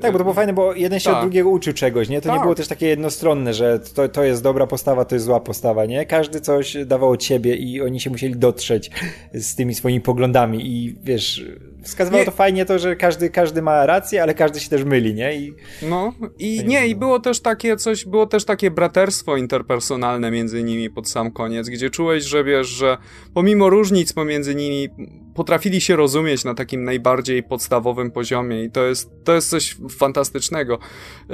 tak, 0.00 0.12
bo 0.12 0.18
to 0.18 0.24
było 0.24 0.34
fajne, 0.34 0.52
bo 0.52 0.74
jeden 0.74 1.00
się 1.00 1.10
tak. 1.10 1.14
od 1.14 1.20
drugiego 1.20 1.50
uczył 1.50 1.72
czegoś, 1.72 2.08
nie? 2.08 2.20
To 2.20 2.28
tak. 2.28 2.36
nie 2.36 2.42
było 2.42 2.54
też 2.54 2.68
takie 2.68 2.86
jednostronne, 2.86 3.54
że 3.54 3.78
to, 3.78 4.08
to 4.08 4.24
jest 4.24 4.42
dobra 4.42 4.66
postawa, 4.66 5.04
to 5.04 5.14
jest 5.14 5.24
zła 5.24 5.40
postawa, 5.40 5.86
nie? 5.86 6.06
Każdy 6.06 6.40
coś 6.40 6.76
dawał 6.86 7.10
od 7.10 7.24
siebie 7.24 7.54
i 7.54 7.82
oni 7.82 8.00
się 8.00 8.10
musieli 8.10 8.36
dotrzeć 8.36 8.90
z 9.34 9.54
tymi 9.54 9.74
swoimi 9.74 10.00
poglądami 10.00 10.66
i 10.66 10.96
wiesz, 11.02 11.44
wskazywało 11.86 12.22
nie. 12.22 12.26
to 12.26 12.32
fajnie 12.32 12.64
to, 12.64 12.78
że 12.78 12.96
każdy, 12.96 13.30
każdy 13.30 13.62
ma 13.62 13.86
rację, 13.86 14.22
ale 14.22 14.34
każdy 14.34 14.60
się 14.60 14.70
też 14.70 14.84
myli, 14.84 15.14
nie? 15.14 15.34
I... 15.34 15.54
No 15.82 16.12
i 16.38 16.64
nie, 16.66 16.88
i 16.88 16.94
było 16.94 17.20
też 17.20 17.40
takie 17.40 17.76
coś, 17.76 18.04
było 18.04 18.26
też 18.26 18.44
takie 18.44 18.70
braterstwo 18.70 19.36
interpersonalne 19.36 20.30
między 20.30 20.62
nimi 20.62 20.90
pod 20.90 21.08
sam 21.08 21.30
koniec, 21.30 21.68
gdzie 21.68 21.90
czułeś, 21.90 22.24
że 22.24 22.44
wiesz, 22.44 22.66
że 22.66 22.98
pomimo 23.34 23.70
różnic 23.70 24.12
pomiędzy 24.12 24.54
nimi 24.54 24.88
potrafili 25.34 25.80
się 25.80 25.96
rozumieć 25.96 26.44
na 26.44 26.54
takim 26.54 26.84
najbardziej 26.84 27.42
podstawowym 27.42 28.10
poziomie 28.10 28.64
i 28.64 28.70
to 28.70 28.84
jest, 28.84 29.10
to 29.24 29.34
jest 29.34 29.50
coś 29.50 29.76
fantastycznego. 29.98 30.78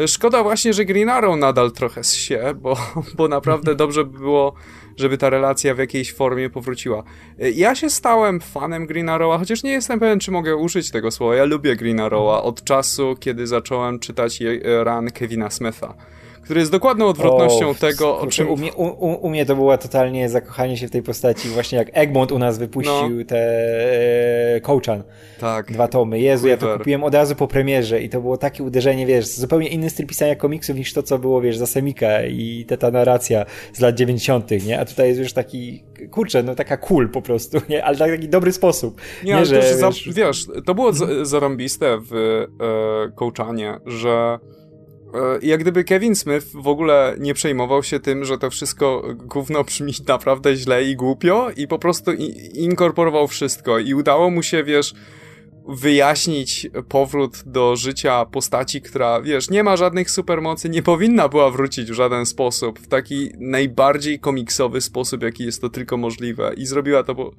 Szkoda 0.06 0.42
właśnie, 0.42 0.72
że 0.72 0.84
Green 0.84 1.08
Arrow 1.08 1.38
nadal 1.38 1.72
trochę 1.72 2.04
się, 2.04 2.54
bo, 2.56 2.76
bo 3.16 3.28
naprawdę 3.28 3.74
dobrze 3.74 4.04
by 4.04 4.18
było 4.18 4.54
żeby 4.96 5.18
ta 5.18 5.30
relacja 5.30 5.74
w 5.74 5.78
jakiejś 5.78 6.12
formie 6.12 6.50
powróciła. 6.50 7.02
Ja 7.54 7.74
się 7.74 7.90
stałem 7.90 8.40
fanem 8.40 8.86
Green 8.86 9.08
Arrowa, 9.08 9.38
chociaż 9.38 9.62
nie 9.62 9.72
jestem 9.72 10.00
pewien, 10.00 10.18
czy 10.18 10.30
mogę 10.30 10.56
użyć 10.56 10.90
tego 10.90 11.10
słowa. 11.10 11.36
Ja 11.36 11.44
lubię 11.44 11.76
Green 11.76 12.00
Arrowa 12.00 12.42
od 12.42 12.64
czasu, 12.64 13.16
kiedy 13.20 13.46
zacząłem 13.46 13.98
czytać 13.98 14.42
run 14.84 15.10
Kevina 15.10 15.50
Smitha 15.50 15.94
który 16.42 16.60
jest 16.60 16.72
dokładną 16.72 17.06
odwrotnością 17.06 17.70
o, 17.70 17.74
tego, 17.74 18.18
o 18.18 18.26
czym... 18.26 18.50
U 18.50 18.56
mnie, 18.56 18.72
u, 18.72 19.26
u, 19.26 19.30
mnie, 19.30 19.46
to 19.46 19.56
było 19.56 19.78
totalnie 19.78 20.28
zakochanie 20.28 20.76
się 20.76 20.88
w 20.88 20.90
tej 20.90 21.02
postaci, 21.02 21.48
właśnie 21.48 21.78
jak 21.78 21.88
Egmont 21.92 22.32
u 22.32 22.38
nas 22.38 22.58
wypuścił 22.58 23.10
no. 23.10 23.24
te 23.24 23.36
e, 24.54 24.60
Coachan. 24.60 25.02
Tak. 25.40 25.72
Dwa 25.72 25.88
tomy. 25.88 26.20
Jezu, 26.20 26.42
Quiver. 26.42 26.68
ja 26.68 26.72
to 26.72 26.78
kupiłem 26.78 27.04
od 27.04 27.14
razu 27.14 27.34
po 27.34 27.48
premierze 27.48 28.02
i 28.02 28.08
to 28.08 28.20
było 28.20 28.36
takie 28.36 28.62
uderzenie, 28.64 29.06
wiesz, 29.06 29.26
zupełnie 29.26 29.68
inny 29.68 29.90
styl 29.90 30.06
pisania 30.06 30.36
komiksów 30.36 30.76
niż 30.76 30.92
to, 30.92 31.02
co 31.02 31.18
było, 31.18 31.40
wiesz, 31.40 31.56
za 31.56 31.66
Semika 31.66 32.26
i 32.26 32.64
ta, 32.68 32.76
ta 32.76 32.90
narracja 32.90 33.44
z 33.72 33.80
lat 33.80 33.94
90., 33.94 34.50
nie? 34.66 34.80
A 34.80 34.84
tutaj 34.84 35.08
jest 35.08 35.20
już 35.20 35.32
taki, 35.32 35.84
kurczę, 36.10 36.42
no 36.42 36.54
taka 36.54 36.76
cool 36.76 37.08
po 37.08 37.22
prostu, 37.22 37.58
nie? 37.68 37.84
Ale 37.84 37.96
tak, 37.96 38.10
taki 38.10 38.28
dobry 38.28 38.52
sposób. 38.52 39.00
Nie, 39.24 39.34
nie 39.34 39.46
że, 39.46 39.56
wiesz, 39.56 39.74
za, 39.74 39.90
wiesz, 40.06 40.46
to 40.66 40.74
było 40.74 40.92
zarąbiste 41.22 41.98
w 42.10 42.14
e, 42.16 43.12
Coachanie, 43.12 43.78
że 43.86 44.38
jak 45.42 45.60
gdyby 45.60 45.84
Kevin 45.84 46.16
Smith 46.16 46.46
w 46.54 46.68
ogóle 46.68 47.16
nie 47.18 47.34
przejmował 47.34 47.82
się 47.82 48.00
tym, 48.00 48.24
że 48.24 48.38
to 48.38 48.50
wszystko 48.50 49.02
gówno 49.16 49.64
brzmi 49.64 49.92
naprawdę 50.08 50.56
źle 50.56 50.84
i 50.84 50.96
głupio 50.96 51.50
i 51.56 51.68
po 51.68 51.78
prostu 51.78 52.12
inkorporował 52.54 53.28
wszystko 53.28 53.78
i 53.78 53.94
udało 53.94 54.30
mu 54.30 54.42
się, 54.42 54.64
wiesz, 54.64 54.94
wyjaśnić 55.68 56.68
powrót 56.88 57.42
do 57.46 57.76
życia 57.76 58.24
postaci, 58.24 58.82
która, 58.82 59.20
wiesz, 59.20 59.50
nie 59.50 59.64
ma 59.64 59.76
żadnych 59.76 60.10
supermocy, 60.10 60.68
nie 60.68 60.82
powinna 60.82 61.28
była 61.28 61.50
wrócić 61.50 61.90
w 61.90 61.94
żaden 61.94 62.26
sposób, 62.26 62.78
w 62.78 62.86
taki 62.86 63.30
najbardziej 63.38 64.18
komiksowy 64.18 64.80
sposób, 64.80 65.22
jaki 65.22 65.44
jest 65.44 65.60
to 65.60 65.68
tylko 65.68 65.96
możliwe. 65.96 66.52
I 66.56 66.66
zrobiła 66.66 67.02
to 67.02 67.14
po, 67.14 67.32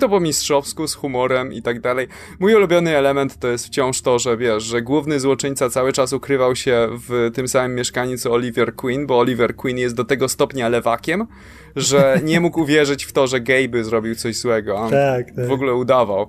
to 0.00 0.08
po 0.08 0.20
mistrzowsku, 0.20 0.88
z 0.88 0.94
humorem 0.94 1.52
i 1.52 1.62
tak 1.62 1.80
dalej. 1.80 2.08
Mój 2.38 2.54
ulubiony 2.54 2.96
element 2.96 3.38
to 3.38 3.48
jest 3.48 3.66
wciąż 3.66 4.02
to, 4.02 4.18
że 4.18 4.36
wiesz, 4.36 4.62
że 4.64 4.82
główny 4.82 5.20
złoczyńca 5.20 5.70
cały 5.70 5.92
czas 5.92 6.12
ukrywał 6.12 6.56
się 6.56 6.88
w 7.08 7.30
tym 7.34 7.48
samym 7.48 7.74
mieszkaniu 7.74 8.18
co 8.18 8.32
Oliver 8.32 8.74
Queen, 8.74 9.06
bo 9.06 9.18
Oliver 9.18 9.56
Queen 9.56 9.78
jest 9.78 9.94
do 9.94 10.04
tego 10.04 10.28
stopnia 10.28 10.68
lewakiem, 10.68 11.26
że 11.76 12.20
nie 12.24 12.40
mógł 12.40 12.60
uwierzyć 12.60 13.04
w 13.04 13.12
to, 13.12 13.26
że 13.26 13.40
gay 13.40 13.68
by 13.68 13.84
zrobił 13.84 14.14
coś 14.14 14.36
złego. 14.36 14.76
On 14.76 14.90
tak, 14.90 15.30
tak. 15.30 15.46
w 15.48 15.52
ogóle 15.52 15.74
udawał. 15.74 16.26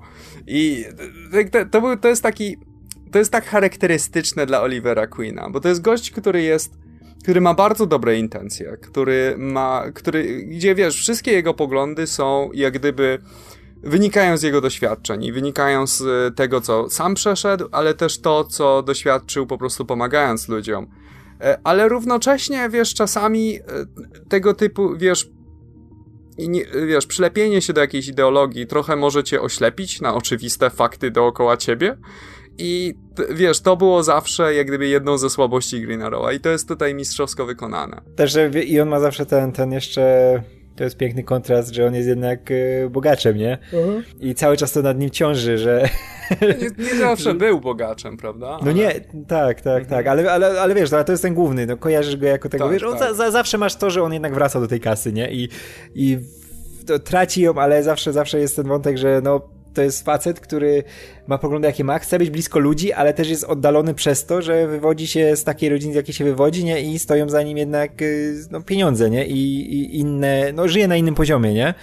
I 0.48 0.86
to, 1.52 1.66
to, 1.66 1.82
był, 1.82 1.98
to 1.98 2.08
jest 2.08 2.24
taki, 2.24 2.58
to 3.12 3.20
jest 3.20 3.32
tak 3.32 3.46
charakterystyczne 3.46 4.46
dla 4.46 4.62
Olivera 4.62 5.08
Queena, 5.08 5.50
bo 5.50 5.60
to 5.60 5.70
jest 5.70 5.82
gość, 5.82 6.12
który 6.12 6.42
jest 6.42 6.82
który 7.24 7.42
ma 7.42 7.54
bardzo 7.54 7.86
dobre 7.86 8.18
intencje, 8.20 8.78
który 8.82 9.36
ma, 9.38 9.84
który, 9.94 10.44
gdzie 10.44 10.76
wiesz, 10.76 10.96
wszystkie 10.96 11.32
jego 11.32 11.54
poglądy 11.54 12.08
są 12.08 12.50
jak 12.54 12.74
gdyby 12.74 13.20
wynikają 13.84 14.38
z 14.38 14.44
jego 14.44 14.62
doświadczeń 14.62 15.24
i 15.24 15.32
wynikają 15.32 15.88
z 15.88 16.04
tego, 16.36 16.62
co 16.62 16.90
sam 16.90 17.16
przeszedł, 17.16 17.68
ale 17.72 17.94
też 17.94 18.20
to, 18.20 18.44
co 18.44 18.84
doświadczył 18.84 19.48
po 19.48 19.58
prostu 19.58 19.86
pomagając 19.86 20.48
ludziom. 20.48 20.88
E, 21.42 21.60
ale 21.64 21.90
równocześnie, 21.90 22.70
wiesz, 22.70 22.94
czasami 22.94 23.56
e, 23.56 23.62
tego 24.30 24.54
typu, 24.54 24.98
wiesz, 24.98 25.30
nie, 26.38 26.66
wiesz, 26.88 27.08
przylepienie 27.08 27.62
się 27.62 27.74
do 27.74 27.82
jakiejś 27.82 28.08
ideologii 28.08 28.68
trochę 28.68 28.96
może 28.96 29.24
cię 29.24 29.42
oślepić 29.42 30.02
na 30.02 30.16
oczywiste 30.16 30.70
fakty 30.70 31.12
dookoła 31.12 31.58
ciebie. 31.58 31.98
I 32.58 32.94
wiesz, 33.30 33.62
to 33.62 33.78
było 33.78 34.04
zawsze 34.04 34.54
jak 34.54 34.68
gdyby 34.68 34.88
jedną 34.88 35.18
ze 35.18 35.30
słabości 35.30 35.82
Green 35.82 36.02
Arrowa 36.02 36.34
i 36.34 36.40
to 36.40 36.50
jest 36.50 36.68
tutaj 36.68 36.96
mistrzowsko 36.96 37.46
wykonane. 37.46 38.02
Też, 38.16 38.38
i 38.66 38.80
on 38.80 38.90
ma 38.90 39.00
zawsze 39.00 39.26
ten, 39.26 39.52
ten 39.52 39.72
jeszcze 39.72 40.44
to 40.76 40.84
jest 40.84 40.98
piękny 40.98 41.24
kontrast, 41.24 41.74
że 41.74 41.88
on 41.88 41.96
jest 41.96 42.08
jednak 42.08 42.52
y, 42.52 42.88
bogaczem, 42.92 43.38
nie? 43.38 43.58
Uh-huh. 43.74 44.04
I 44.20 44.36
cały 44.36 44.58
czas 44.58 44.72
to 44.72 44.82
nad 44.82 45.00
nim 45.00 45.10
ciąży, 45.10 45.58
że... 45.58 45.90
Nie, 46.42 46.86
nie 46.86 46.96
zawsze 47.08 47.34
był 47.34 47.60
bogaczem, 47.60 48.18
prawda? 48.18 48.48
Ale... 48.48 48.66
No 48.66 48.72
nie, 48.72 48.92
tak, 49.28 49.62
tak, 49.62 49.86
tak, 49.86 50.08
ale, 50.08 50.32
ale, 50.32 50.62
ale 50.62 50.76
wiesz, 50.76 50.90
to 50.90 51.12
jest 51.12 51.24
ten 51.24 51.34
główny, 51.34 51.66
no 51.66 51.78
kojarzysz 51.78 52.18
go 52.18 52.26
jako 52.26 52.50
tego, 52.50 52.64
tak, 52.64 52.74
wiesz, 52.74 52.82
tak. 52.82 53.00
Za, 53.00 53.14
za, 53.14 53.32
zawsze 53.32 53.58
masz 53.58 53.76
to, 53.76 53.90
że 53.90 54.04
on 54.04 54.14
jednak 54.14 54.34
wraca 54.34 54.60
do 54.60 54.68
tej 54.68 54.80
kasy, 54.80 55.14
nie? 55.14 55.32
I, 55.32 55.50
i 55.96 56.20
traci 57.04 57.42
ją, 57.42 57.54
ale 57.56 57.84
zawsze, 57.84 58.14
zawsze 58.14 58.40
jest 58.40 58.56
ten 58.56 58.68
wątek, 58.68 58.98
że 58.98 59.22
no 59.24 59.42
to 59.74 59.82
jest 59.82 60.06
facet, 60.06 60.40
który 60.40 60.84
ma 61.28 61.38
poglądy 61.38 61.68
jakie 61.68 61.84
ma, 61.84 62.00
chce 62.00 62.20
być 62.20 62.30
blisko 62.30 62.60
ludzi, 62.60 62.94
ale 62.94 63.14
też 63.14 63.30
jest 63.30 63.44
oddalony 63.44 63.94
przez 63.94 64.26
to, 64.26 64.42
że 64.42 64.68
wywodzi 64.68 65.08
się 65.08 65.36
z 65.36 65.44
takiej 65.44 65.70
rodziny, 65.70 65.94
z 65.94 65.96
jakiej 65.96 66.14
się 66.14 66.26
wywodzi, 66.26 66.66
nie? 66.66 66.82
I 66.82 67.00
stoją 67.00 67.30
za 67.30 67.44
nim 67.44 67.58
jednak 67.58 68.02
y, 68.02 68.36
no, 68.52 68.62
pieniądze, 68.62 69.10
nie? 69.10 69.28
I, 69.28 69.74
I 69.76 70.00
inne, 70.00 70.52
no 70.54 70.68
żyje 70.68 70.88
na 70.88 70.96
innym 70.96 71.16
poziomie, 71.16 71.54
nie? 71.54 71.74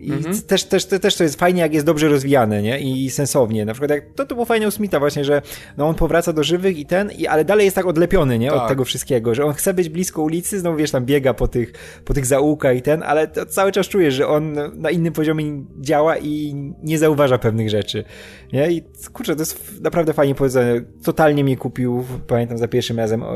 I 0.00 0.12
mhm. 0.12 0.42
też, 0.42 0.64
też, 0.64 0.84
też 0.84 1.16
to 1.16 1.22
jest 1.22 1.38
fajnie, 1.38 1.62
jak 1.62 1.74
jest 1.74 1.86
dobrze 1.86 2.08
rozwijane, 2.08 2.62
nie? 2.62 2.80
I 2.80 3.10
sensownie. 3.10 3.64
Na 3.64 3.72
przykład 3.72 3.90
jak, 3.90 4.04
to, 4.14 4.26
to 4.26 4.34
było 4.34 4.44
fajne 4.44 4.68
u 4.68 4.70
Smitha 4.70 4.98
właśnie, 4.98 5.24
że 5.24 5.42
no 5.76 5.88
on 5.88 5.94
powraca 5.94 6.32
do 6.32 6.44
żywych 6.44 6.78
i 6.78 6.86
ten, 6.86 7.10
i, 7.10 7.26
ale 7.26 7.44
dalej 7.44 7.64
jest 7.64 7.76
tak 7.76 7.86
odlepiony, 7.86 8.38
nie? 8.38 8.50
Tak. 8.50 8.62
Od 8.62 8.68
tego 8.68 8.84
wszystkiego, 8.84 9.34
że 9.34 9.44
on 9.44 9.52
chce 9.52 9.74
być 9.74 9.88
blisko 9.88 10.22
ulicy, 10.22 10.60
znowu 10.60 10.76
wiesz, 10.76 10.90
tam 10.90 11.04
biega 11.04 11.34
po 11.34 11.48
tych, 11.48 11.72
po 12.04 12.14
tych 12.14 12.26
zaułkach 12.26 12.76
i 12.76 12.82
ten, 12.82 13.02
ale 13.02 13.28
cały 13.48 13.72
czas 13.72 13.88
czujesz, 13.88 14.14
że 14.14 14.28
on 14.28 14.58
na 14.74 14.90
innym 14.90 15.12
poziomie 15.12 15.64
działa 15.80 16.18
i 16.18 16.54
nie 16.82 16.98
zauważa 16.98 17.38
pewnych 17.38 17.70
rzeczy, 17.70 18.04
nie? 18.52 18.70
I 18.72 18.82
kurczę, 19.12 19.36
to 19.36 19.42
jest 19.42 19.82
naprawdę 19.82 20.12
fajnie 20.12 20.34
powiedziane. 20.34 20.80
Totalnie 21.04 21.44
mnie 21.44 21.56
kupił, 21.56 22.04
pamiętam 22.26 22.58
za 22.58 22.68
pierwszym 22.68 22.98
razem 22.98 23.22
e, 23.22 23.26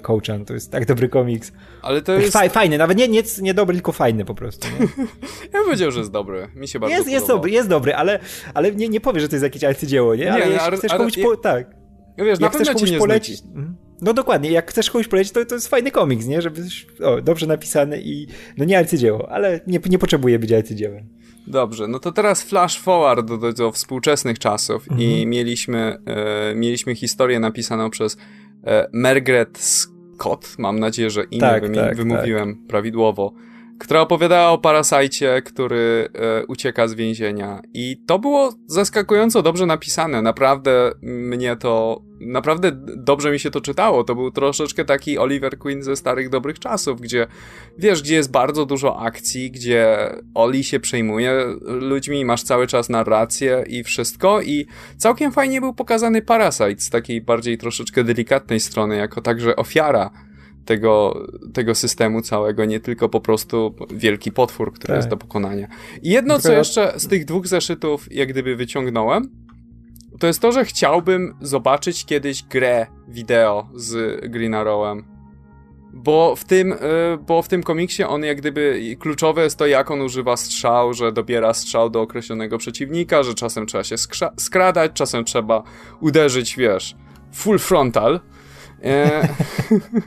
Coachan. 0.00 0.44
To 0.44 0.54
jest 0.54 0.72
tak 0.72 0.86
dobry 0.86 1.08
komiks. 1.08 1.52
Ale 1.82 2.02
to 2.02 2.12
jest... 2.12 2.38
Fajny, 2.50 2.78
nawet 2.78 2.98
nie, 2.98 3.08
nie, 3.08 3.22
nie 3.42 3.54
dobry, 3.54 3.76
tylko 3.76 3.92
fajny 3.92 4.24
po 4.24 4.34
prostu, 4.34 4.68
nie? 4.68 4.86
ja 5.52 5.58
bym 5.58 5.64
powiedział, 5.64 5.90
że 5.90 5.97
jest 5.98 6.10
dobry. 6.10 6.48
Mi 6.54 6.68
się 6.68 6.78
bardzo 6.78 6.96
jest, 6.96 7.08
jest 7.10 7.26
dobry, 7.26 7.50
jest 7.50 7.68
dobry, 7.68 7.94
ale, 7.94 8.18
ale 8.54 8.72
nie, 8.72 8.88
nie 8.88 9.00
powie, 9.00 9.20
że 9.20 9.28
to 9.28 9.34
jest 9.34 9.42
jakieś 9.42 9.64
arcydzieło, 9.64 10.14
nie? 10.14 10.32
Ale 10.32 10.46
nie, 10.46 10.52
jeśli 10.52 10.76
chcesz 10.76 10.94
komuś... 10.94 11.18
Po... 11.18 11.36
Tak. 11.36 11.70
No 12.18 12.24
wiesz, 12.24 12.40
jak 12.40 12.52
chcesz 12.54 12.70
komuś 12.70 12.92
polecić... 12.92 13.42
Mhm. 13.46 13.76
No 14.00 14.14
dokładnie, 14.14 14.50
jak 14.50 14.70
chcesz 14.70 14.90
komuś 14.90 15.08
polecić, 15.08 15.32
to, 15.32 15.44
to 15.44 15.54
jest 15.54 15.68
fajny 15.68 15.90
komiks, 15.90 16.26
nie? 16.26 16.42
Żeby 16.42 16.62
o, 17.04 17.22
dobrze 17.22 17.46
napisany 17.46 18.00
i 18.02 18.26
no 18.56 18.64
nie 18.64 18.78
arcydzieło, 18.78 19.30
ale 19.30 19.60
nie, 19.66 19.80
nie 19.90 19.98
potrzebuje 19.98 20.38
być 20.38 20.52
arcydziełem. 20.52 21.08
Dobrze, 21.46 21.88
no 21.88 21.98
to 21.98 22.12
teraz 22.12 22.42
flash 22.42 22.80
forward 22.80 23.26
do, 23.26 23.38
do, 23.38 23.52
do 23.52 23.72
współczesnych 23.72 24.38
czasów 24.38 24.82
mhm. 24.82 25.00
i 25.00 25.26
mieliśmy, 25.26 25.98
e, 26.06 26.54
mieliśmy 26.54 26.94
historię 26.94 27.40
napisaną 27.40 27.90
przez 27.90 28.16
e, 28.64 28.88
Margaret 28.92 29.58
Scott, 29.58 30.54
mam 30.58 30.78
nadzieję, 30.78 31.10
że 31.10 31.24
imię 31.24 31.40
tak, 31.40 31.74
tak, 31.74 31.96
wymówiłem 31.96 32.54
tak. 32.54 32.66
prawidłowo, 32.66 33.32
która 33.78 34.00
opowiadała 34.00 34.50
o 34.50 34.58
Parasajcie, 34.58 35.42
który 35.42 36.08
e, 36.14 36.46
ucieka 36.46 36.88
z 36.88 36.94
więzienia. 36.94 37.60
I 37.74 37.96
to 38.06 38.18
było 38.18 38.54
zaskakująco 38.66 39.42
dobrze 39.42 39.66
napisane. 39.66 40.22
Naprawdę 40.22 40.92
mnie 41.02 41.56
to, 41.56 42.02
naprawdę 42.20 42.72
dobrze 42.96 43.30
mi 43.30 43.38
się 43.38 43.50
to 43.50 43.60
czytało. 43.60 44.04
To 44.04 44.14
był 44.14 44.30
troszeczkę 44.30 44.84
taki 44.84 45.18
Oliver 45.18 45.58
Queen 45.58 45.82
ze 45.82 45.96
starych 45.96 46.28
dobrych 46.28 46.58
czasów, 46.58 47.00
gdzie, 47.00 47.26
wiesz, 47.78 48.02
gdzie 48.02 48.14
jest 48.14 48.30
bardzo 48.30 48.66
dużo 48.66 49.00
akcji, 49.00 49.50
gdzie 49.50 49.96
Oli 50.34 50.64
się 50.64 50.80
przejmuje 50.80 51.44
ludźmi, 51.60 52.24
masz 52.24 52.42
cały 52.42 52.66
czas 52.66 52.88
narrację 52.88 53.64
i 53.68 53.84
wszystko. 53.84 54.42
I 54.42 54.66
całkiem 54.96 55.32
fajnie 55.32 55.60
był 55.60 55.74
pokazany 55.74 56.22
Parasite 56.22 56.80
z 56.80 56.90
takiej 56.90 57.20
bardziej 57.20 57.58
troszeczkę 57.58 58.04
delikatnej 58.04 58.60
strony, 58.60 58.96
jako 58.96 59.20
także 59.20 59.56
ofiara 59.56 60.27
tego, 60.68 61.26
tego 61.52 61.74
systemu 61.74 62.22
całego, 62.22 62.64
nie 62.64 62.80
tylko 62.80 63.08
po 63.08 63.20
prostu 63.20 63.74
wielki 63.90 64.32
potwór, 64.32 64.72
który 64.72 64.86
tak. 64.86 64.96
jest 64.96 65.08
do 65.08 65.16
pokonania. 65.16 65.68
I 66.02 66.10
jedno, 66.10 66.38
co 66.38 66.52
jeszcze 66.52 66.92
z 66.96 67.08
tych 67.08 67.24
dwóch 67.24 67.46
zeszytów 67.46 68.12
jak 68.12 68.28
gdyby 68.28 68.56
wyciągnąłem, 68.56 69.30
to 70.20 70.26
jest 70.26 70.40
to, 70.40 70.52
że 70.52 70.64
chciałbym 70.64 71.34
zobaczyć 71.40 72.04
kiedyś 72.04 72.42
grę 72.42 72.86
wideo 73.08 73.68
z 73.74 74.20
Green 74.30 74.54
Arrowem. 74.54 75.04
Bo 75.92 76.36
w 76.36 76.44
tym, 76.44 76.72
y, 76.72 76.76
bo 77.26 77.42
w 77.42 77.48
tym 77.48 77.62
komiksie 77.62 78.02
on 78.04 78.24
jak 78.24 78.38
gdyby 78.38 78.96
kluczowe 78.98 79.42
jest 79.44 79.56
to, 79.56 79.66
jak 79.66 79.90
on 79.90 80.00
używa 80.00 80.36
strzał, 80.36 80.94
że 80.94 81.12
dobiera 81.12 81.54
strzał 81.54 81.90
do 81.90 82.00
określonego 82.00 82.58
przeciwnika, 82.58 83.22
że 83.22 83.34
czasem 83.34 83.66
trzeba 83.66 83.84
się 83.84 83.96
skradać, 84.36 84.92
czasem 84.94 85.24
trzeba 85.24 85.62
uderzyć, 86.00 86.56
wiesz, 86.56 86.96
full 87.32 87.58
frontal. 87.58 88.20
E, 88.84 89.28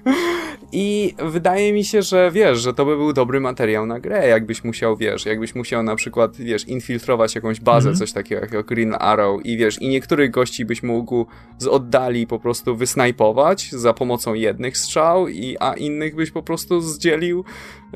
I 0.74 1.16
wydaje 1.20 1.74
mi 1.74 1.84
się, 1.84 2.02
że 2.02 2.32
wiesz, 2.32 2.60
że 2.60 2.74
to 2.74 2.86
by 2.86 2.98
był 2.98 3.14
dobry 3.14 3.40
materiał 3.40 3.86
na 3.86 4.00
grę, 4.00 4.28
jakbyś 4.28 4.64
musiał, 4.64 4.98
wiesz, 4.98 5.26
jakbyś 5.26 5.56
musiał 5.56 5.84
na 5.84 5.96
przykład, 5.96 6.38
wiesz, 6.38 6.68
infiltrować 6.68 7.36
jakąś 7.36 7.60
bazę, 7.60 7.90
mm 7.90 7.96
-hmm. 7.96 8.00
coś 8.00 8.12
takiego 8.12 8.42
jak 8.42 8.66
Green 8.66 8.96
Arrow 9.00 9.46
i 9.46 9.58
wiesz, 9.58 9.82
i 9.82 9.90
niektórych 9.90 10.32
gości 10.32 10.66
byś 10.66 10.84
mógł 10.84 11.26
z 11.58 11.68
oddali 11.68 12.28
po 12.28 12.40
prostu 12.40 12.76
wysnajpować 12.76 13.72
za 13.72 13.94
pomocą 13.94 14.34
jednych 14.34 14.78
strzał, 14.78 15.28
i, 15.28 15.58
a 15.60 15.74
innych 15.74 16.16
byś 16.16 16.32
po 16.32 16.44
prostu 16.44 16.82
zdzielił 16.82 17.44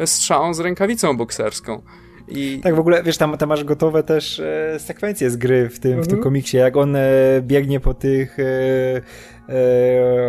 strzałą 0.06 0.54
z 0.54 0.60
rękawicą 0.60 1.18
bokserską. 1.18 1.82
I... 2.28 2.60
Tak, 2.64 2.76
w 2.76 2.80
ogóle, 2.80 3.04
wiesz, 3.04 3.18
tam, 3.18 3.38
tam 3.38 3.50
masz 3.50 3.64
gotowe 3.64 4.04
też 4.04 4.40
e, 4.40 4.80
sekwencje 4.80 5.30
z 5.30 5.38
gry 5.38 5.70
w 5.70 5.80
tym, 5.80 5.92
w 5.92 6.08
tym 6.08 6.16
mhm. 6.16 6.24
komiksie, 6.24 6.58
jak 6.58 6.78
on 6.78 6.96
e, 6.96 7.02
biegnie 7.42 7.80
po 7.80 7.94
tych 7.94 8.40
e 8.40 9.02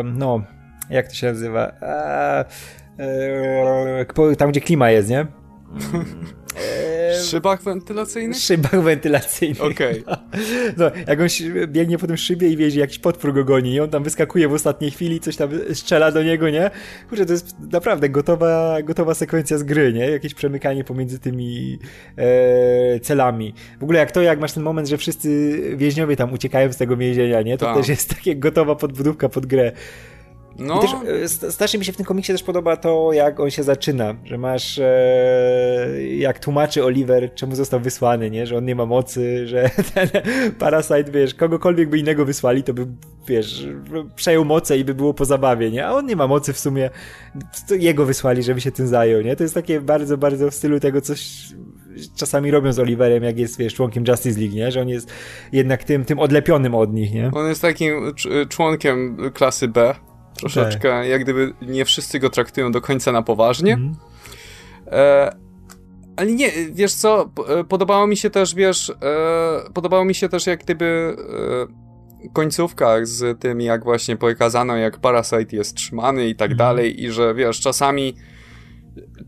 no, 0.04 0.42
jak 0.90 1.08
to 1.08 1.14
się 1.14 1.26
nazywa? 1.26 1.72
E, 1.82 2.44
e, 2.98 4.36
tam, 4.38 4.50
gdzie 4.50 4.60
klima 4.60 4.90
jest, 4.90 5.08
nie? 5.10 5.26
Szybach 7.30 7.62
wentylacyjnych? 7.62 8.38
Szybach 8.38 8.82
wentylacyjnych. 8.82 9.62
Okej. 9.62 10.04
Okay. 10.06 10.16
No, 10.76 10.90
jak 11.06 11.20
on 11.20 11.26
biegnie 11.66 11.98
po 11.98 12.06
tym 12.06 12.16
szybie 12.16 12.48
i 12.48 12.56
wie, 12.56 12.70
że 12.70 12.80
jakiś 12.80 12.98
potwór 12.98 13.34
go 13.34 13.44
goni 13.44 13.72
i 13.72 13.80
on 13.80 13.90
tam 13.90 14.04
wyskakuje 14.04 14.48
w 14.48 14.52
ostatniej 14.52 14.90
chwili, 14.90 15.20
coś 15.20 15.36
tam 15.36 15.50
strzela 15.74 16.12
do 16.12 16.22
niego, 16.22 16.50
nie? 16.50 16.70
Kurczę, 17.08 17.26
to 17.26 17.32
jest 17.32 17.56
naprawdę 17.72 18.08
gotowa, 18.08 18.82
gotowa 18.82 19.14
sekwencja 19.14 19.58
z 19.58 19.62
gry, 19.62 19.92
nie? 19.92 20.10
Jakieś 20.10 20.34
przemykanie 20.34 20.84
pomiędzy 20.84 21.18
tymi 21.18 21.78
e, 22.16 23.00
celami. 23.00 23.54
W 23.80 23.82
ogóle 23.82 23.98
jak 23.98 24.12
to, 24.12 24.22
jak 24.22 24.40
masz 24.40 24.52
ten 24.52 24.62
moment, 24.62 24.88
że 24.88 24.98
wszyscy 24.98 25.60
więźniowie 25.76 26.16
tam 26.16 26.32
uciekają 26.32 26.72
z 26.72 26.76
tego 26.76 26.96
więzienia, 26.96 27.42
nie? 27.42 27.58
To 27.58 27.66
tak. 27.66 27.76
też 27.76 27.88
jest 27.88 28.08
takie 28.16 28.36
gotowa 28.36 28.74
podbudówka 28.74 29.28
pod 29.28 29.46
grę. 29.46 29.72
No. 30.58 30.78
I 30.78 30.80
też 30.80 30.90
e, 31.44 31.52
strasznie 31.52 31.78
mi 31.78 31.84
się 31.84 31.92
w 31.92 31.96
tym 31.96 32.06
komiksie 32.06 32.32
też 32.32 32.42
podoba 32.42 32.76
to, 32.76 33.12
jak 33.12 33.40
on 33.40 33.50
się 33.50 33.62
zaczyna, 33.62 34.14
że 34.24 34.38
masz 34.38 34.78
e, 34.78 35.88
jak 36.16 36.38
tłumaczy 36.38 36.84
Oliver, 36.84 37.34
czemu 37.34 37.54
został 37.54 37.80
wysłany, 37.80 38.30
nie? 38.30 38.46
Że 38.46 38.56
on 38.56 38.64
nie 38.64 38.74
ma 38.74 38.86
mocy, 38.86 39.46
że 39.46 39.70
ten 39.94 40.08
Parasite, 40.58 41.04
wiesz, 41.04 41.34
kogokolwiek 41.34 41.88
by 41.88 41.98
innego 41.98 42.24
wysłali, 42.24 42.62
to 42.62 42.74
by, 42.74 42.86
wiesz, 43.26 43.68
przejął 44.16 44.44
moce 44.44 44.78
i 44.78 44.84
by 44.84 44.94
było 44.94 45.14
po 45.14 45.24
zabawie, 45.24 45.70
nie? 45.70 45.86
A 45.86 45.92
on 45.92 46.06
nie 46.06 46.16
ma 46.16 46.26
mocy 46.26 46.52
w 46.52 46.58
sumie, 46.58 46.90
jego 47.70 48.06
wysłali, 48.06 48.42
żeby 48.42 48.60
się 48.60 48.72
tym 48.72 48.86
zajął, 48.86 49.22
nie? 49.22 49.36
To 49.36 49.42
jest 49.42 49.54
takie 49.54 49.80
bardzo, 49.80 50.18
bardzo 50.18 50.50
w 50.50 50.54
stylu 50.54 50.80
tego 50.80 51.00
coś 51.00 51.48
czasami 52.16 52.50
robią 52.50 52.72
z 52.72 52.78
Oliverem, 52.78 53.24
jak 53.24 53.38
jest, 53.38 53.58
wiesz, 53.58 53.74
członkiem 53.74 54.04
Justice 54.08 54.40
League, 54.40 54.54
nie? 54.54 54.72
Że 54.72 54.80
on 54.80 54.88
jest 54.88 55.12
jednak 55.52 55.84
tym, 55.84 56.04
tym 56.04 56.18
odlepionym 56.18 56.74
od 56.74 56.94
nich, 56.94 57.14
nie? 57.14 57.30
On 57.34 57.48
jest 57.48 57.62
takim 57.62 58.12
członkiem 58.48 59.16
klasy 59.34 59.68
B 59.68 59.94
Troszeczkę, 60.36 60.88
tak. 60.88 61.08
jak 61.08 61.22
gdyby 61.22 61.54
nie 61.62 61.84
wszyscy 61.84 62.18
go 62.18 62.30
traktują 62.30 62.72
do 62.72 62.80
końca 62.80 63.12
na 63.12 63.22
poważnie. 63.22 63.72
Mm. 63.72 63.96
E, 64.86 65.36
ale 66.16 66.32
nie, 66.32 66.50
wiesz 66.72 66.94
co, 66.94 67.30
e, 67.48 67.64
podobało 67.64 68.06
mi 68.06 68.16
się 68.16 68.30
też, 68.30 68.54
wiesz, 68.54 68.90
e, 68.90 69.72
podobało 69.74 70.04
mi 70.04 70.14
się 70.14 70.28
też 70.28 70.46
jak 70.46 70.64
gdyby 70.64 71.16
e, 72.24 72.32
końcówka 72.32 72.96
z 73.02 73.40
tym, 73.40 73.60
jak 73.60 73.84
właśnie 73.84 74.16
pokazano, 74.16 74.76
jak 74.76 74.98
Parasite 74.98 75.56
jest 75.56 75.74
trzymany 75.74 76.28
i 76.28 76.36
tak 76.36 76.46
mm. 76.46 76.58
dalej 76.58 77.04
i 77.04 77.10
że, 77.10 77.34
wiesz, 77.34 77.60
czasami 77.60 78.16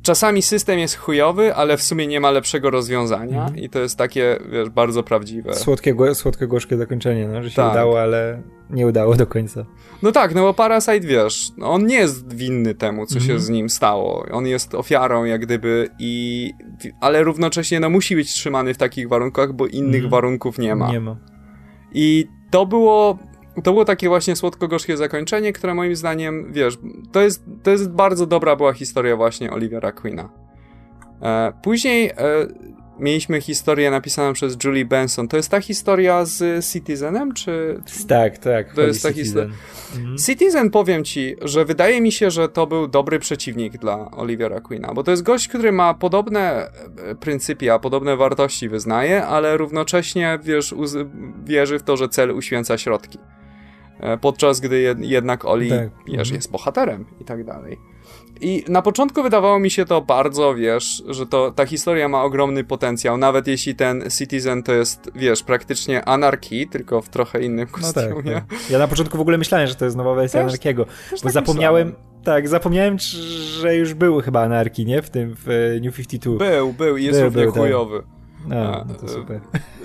czasami 0.09 0.43
system 0.43 0.79
jest 0.79 0.97
chujowy, 0.97 1.55
ale 1.55 1.77
w 1.77 1.83
sumie 1.83 2.07
nie 2.07 2.21
ma 2.21 2.31
lepszego 2.31 2.71
rozwiązania 2.71 3.47
mm. 3.47 3.57
i 3.57 3.69
to 3.69 3.79
jest 3.79 3.99
takie, 3.99 4.39
wiesz, 4.53 4.69
bardzo 4.69 5.03
prawdziwe. 5.03 5.55
Słodkie, 5.55 5.95
słodkie 6.15 6.47
gorzkie 6.47 6.77
zakończenie, 6.77 7.29
no, 7.29 7.43
że 7.43 7.51
się 7.51 7.57
tak. 7.57 7.73
udało, 7.73 8.01
ale 8.01 8.43
nie 8.71 8.87
udało 8.87 9.15
do 9.15 9.27
końca. 9.27 9.65
No 10.03 10.13
tak, 10.13 10.35
no 10.35 10.43
bo 10.43 10.55
Parasite, 10.55 11.01
wiesz, 11.01 11.51
on 11.63 11.87
nie 11.87 11.97
jest 11.97 12.35
winny 12.35 12.75
temu, 12.75 13.07
co 13.07 13.15
mm. 13.15 13.27
się 13.27 13.33
mhm. 13.33 13.41
z 13.41 13.49
nim 13.49 13.71
stało. 13.71 14.27
On 14.33 14.47
jest 14.47 14.75
ofiarą, 14.75 15.25
jak 15.25 15.41
gdyby, 15.41 15.89
i... 15.99 16.53
ale 17.01 17.23
równocześnie, 17.23 17.81
no, 17.81 17.91
musi 17.91 18.17
być 18.17 18.33
trzymany 18.33 18.75
w 18.75 18.79
takich 18.79 19.09
warunkach, 19.09 19.53
bo 19.53 19.67
innych 19.67 20.01
mm. 20.01 20.11
warunków 20.11 20.59
nie 20.59 20.75
ma. 20.75 20.93
Nie 20.93 21.01
ma. 21.01 21.17
I 21.93 22.27
to 22.51 22.67
było 22.67 23.19
to 23.63 23.73
było 23.73 23.85
takie 23.85 24.09
właśnie 24.09 24.37
słodko-gorzkie 24.37 24.97
zakończenie, 24.97 25.53
które 25.53 25.75
moim 25.75 25.97
zdaniem, 25.97 26.53
wiesz, 26.53 26.79
to 27.13 27.21
jest, 27.21 27.45
to 27.63 27.71
jest 27.71 27.91
bardzo 27.91 28.27
dobra 28.27 28.57
była 28.57 28.73
historia 28.73 29.17
właśnie 29.17 29.51
Olivera 29.51 29.93
Queena. 29.93 30.29
E, 31.23 31.53
później 31.63 32.11
e, 32.11 32.15
mieliśmy 32.99 33.41
historię 33.41 33.91
napisaną 33.91 34.33
przez 34.33 34.57
Julie 34.65 34.85
Benson. 34.85 35.29
To 35.29 35.37
jest 35.37 35.51
ta 35.51 35.61
historia 35.61 36.25
z 36.25 36.67
Citizenem, 36.73 37.35
czy... 37.35 37.83
Tak, 38.09 38.39
tak. 38.39 38.75
To 38.75 38.83
jest 38.83 39.03
ta 39.03 39.13
historia. 39.13 39.55
Mhm. 39.97 40.19
Citizen, 40.19 40.71
powiem 40.71 41.05
ci, 41.05 41.37
że 41.43 41.65
wydaje 41.65 42.01
mi 42.01 42.13
się, 42.13 42.31
że 42.31 42.49
to 42.49 42.67
był 42.67 42.89
dobry 42.89 43.19
przeciwnik 43.19 43.79
dla 43.79 44.11
Olivera 44.11 44.61
Queena, 44.61 44.95
bo 44.95 45.03
to 45.03 45.11
jest 45.11 45.23
gość, 45.23 45.49
który 45.49 45.73
ma 45.73 45.95
podobne 45.95 46.71
e, 47.07 47.15
pryncypia, 47.15 47.79
podobne 47.79 48.17
wartości 48.17 48.69
wyznaje, 48.69 49.27
ale 49.27 49.57
równocześnie, 49.57 50.39
wiesz, 50.43 50.75
wierzy 51.45 51.79
w 51.79 51.83
to, 51.83 51.97
że 51.97 52.09
cel 52.09 52.31
uświęca 52.31 52.79
środki. 52.79 53.19
E, 54.01 54.19
podczas 54.19 54.61
gdy 54.61 54.97
jednak 55.01 55.45
Oli 55.45 55.71
tak. 55.71 55.91
wiesz, 56.07 56.19
mhm. 56.19 56.35
jest 56.35 56.51
bohaterem 56.51 57.05
i 57.21 57.25
tak 57.25 57.45
dalej. 57.45 57.79
I 58.41 58.65
na 58.69 58.83
początku 58.83 59.23
wydawało 59.23 59.61
mi 59.61 59.71
się 59.71 59.85
to 59.85 60.01
bardzo, 60.01 60.55
wiesz, 60.55 61.03
że 61.09 61.27
to 61.27 61.51
ta 61.51 61.67
historia 61.67 62.09
ma 62.09 62.23
ogromny 62.23 62.65
potencjał, 62.65 63.17
nawet 63.17 63.47
jeśli 63.47 63.75
ten 63.75 64.05
Citizen 64.19 64.63
to 64.63 64.73
jest, 64.73 65.11
wiesz, 65.15 65.43
praktycznie 65.43 66.05
anarchii, 66.05 66.69
tylko 66.69 67.03
w 67.03 67.09
trochę 67.09 67.43
innym 67.43 67.67
kostiumie. 67.67 68.23
No 68.25 68.33
tak, 68.33 68.47
tak. 68.51 68.71
Ja 68.71 68.79
na 68.79 68.89
początku 68.89 69.19
w 69.19 69.21
ogóle 69.21 69.39
myślałem, 69.39 69.67
że 69.67 69.75
to 69.75 69.85
jest 69.85 69.97
nowa 69.97 70.15
wersja 70.15 70.41
też, 70.41 70.49
anarkiego, 70.49 70.85
też 70.85 71.21
bo 71.21 71.23
tak 71.23 71.33
zapomniałem, 71.33 71.87
myślałem. 71.89 72.25
tak, 72.25 72.49
zapomniałem, 72.49 72.97
że 73.61 73.77
już 73.77 73.95
były 73.95 74.23
chyba 74.23 74.43
anarki, 74.43 74.87
nie? 74.87 75.03
W 75.03 75.11
tym, 75.11 75.35
w 75.47 75.79
New 75.83 75.97
52. 75.97 76.39
Był, 76.39 76.73
był 76.73 76.97
i 76.97 77.05
jest 77.05 77.19
był, 77.19 77.25
równie 77.25 77.43
był, 77.43 77.53
tak. 77.53 77.63
chujowy. 77.63 78.03
No, 78.49 78.85
no 78.89 78.95
to 78.95 79.09
super. 79.09 79.41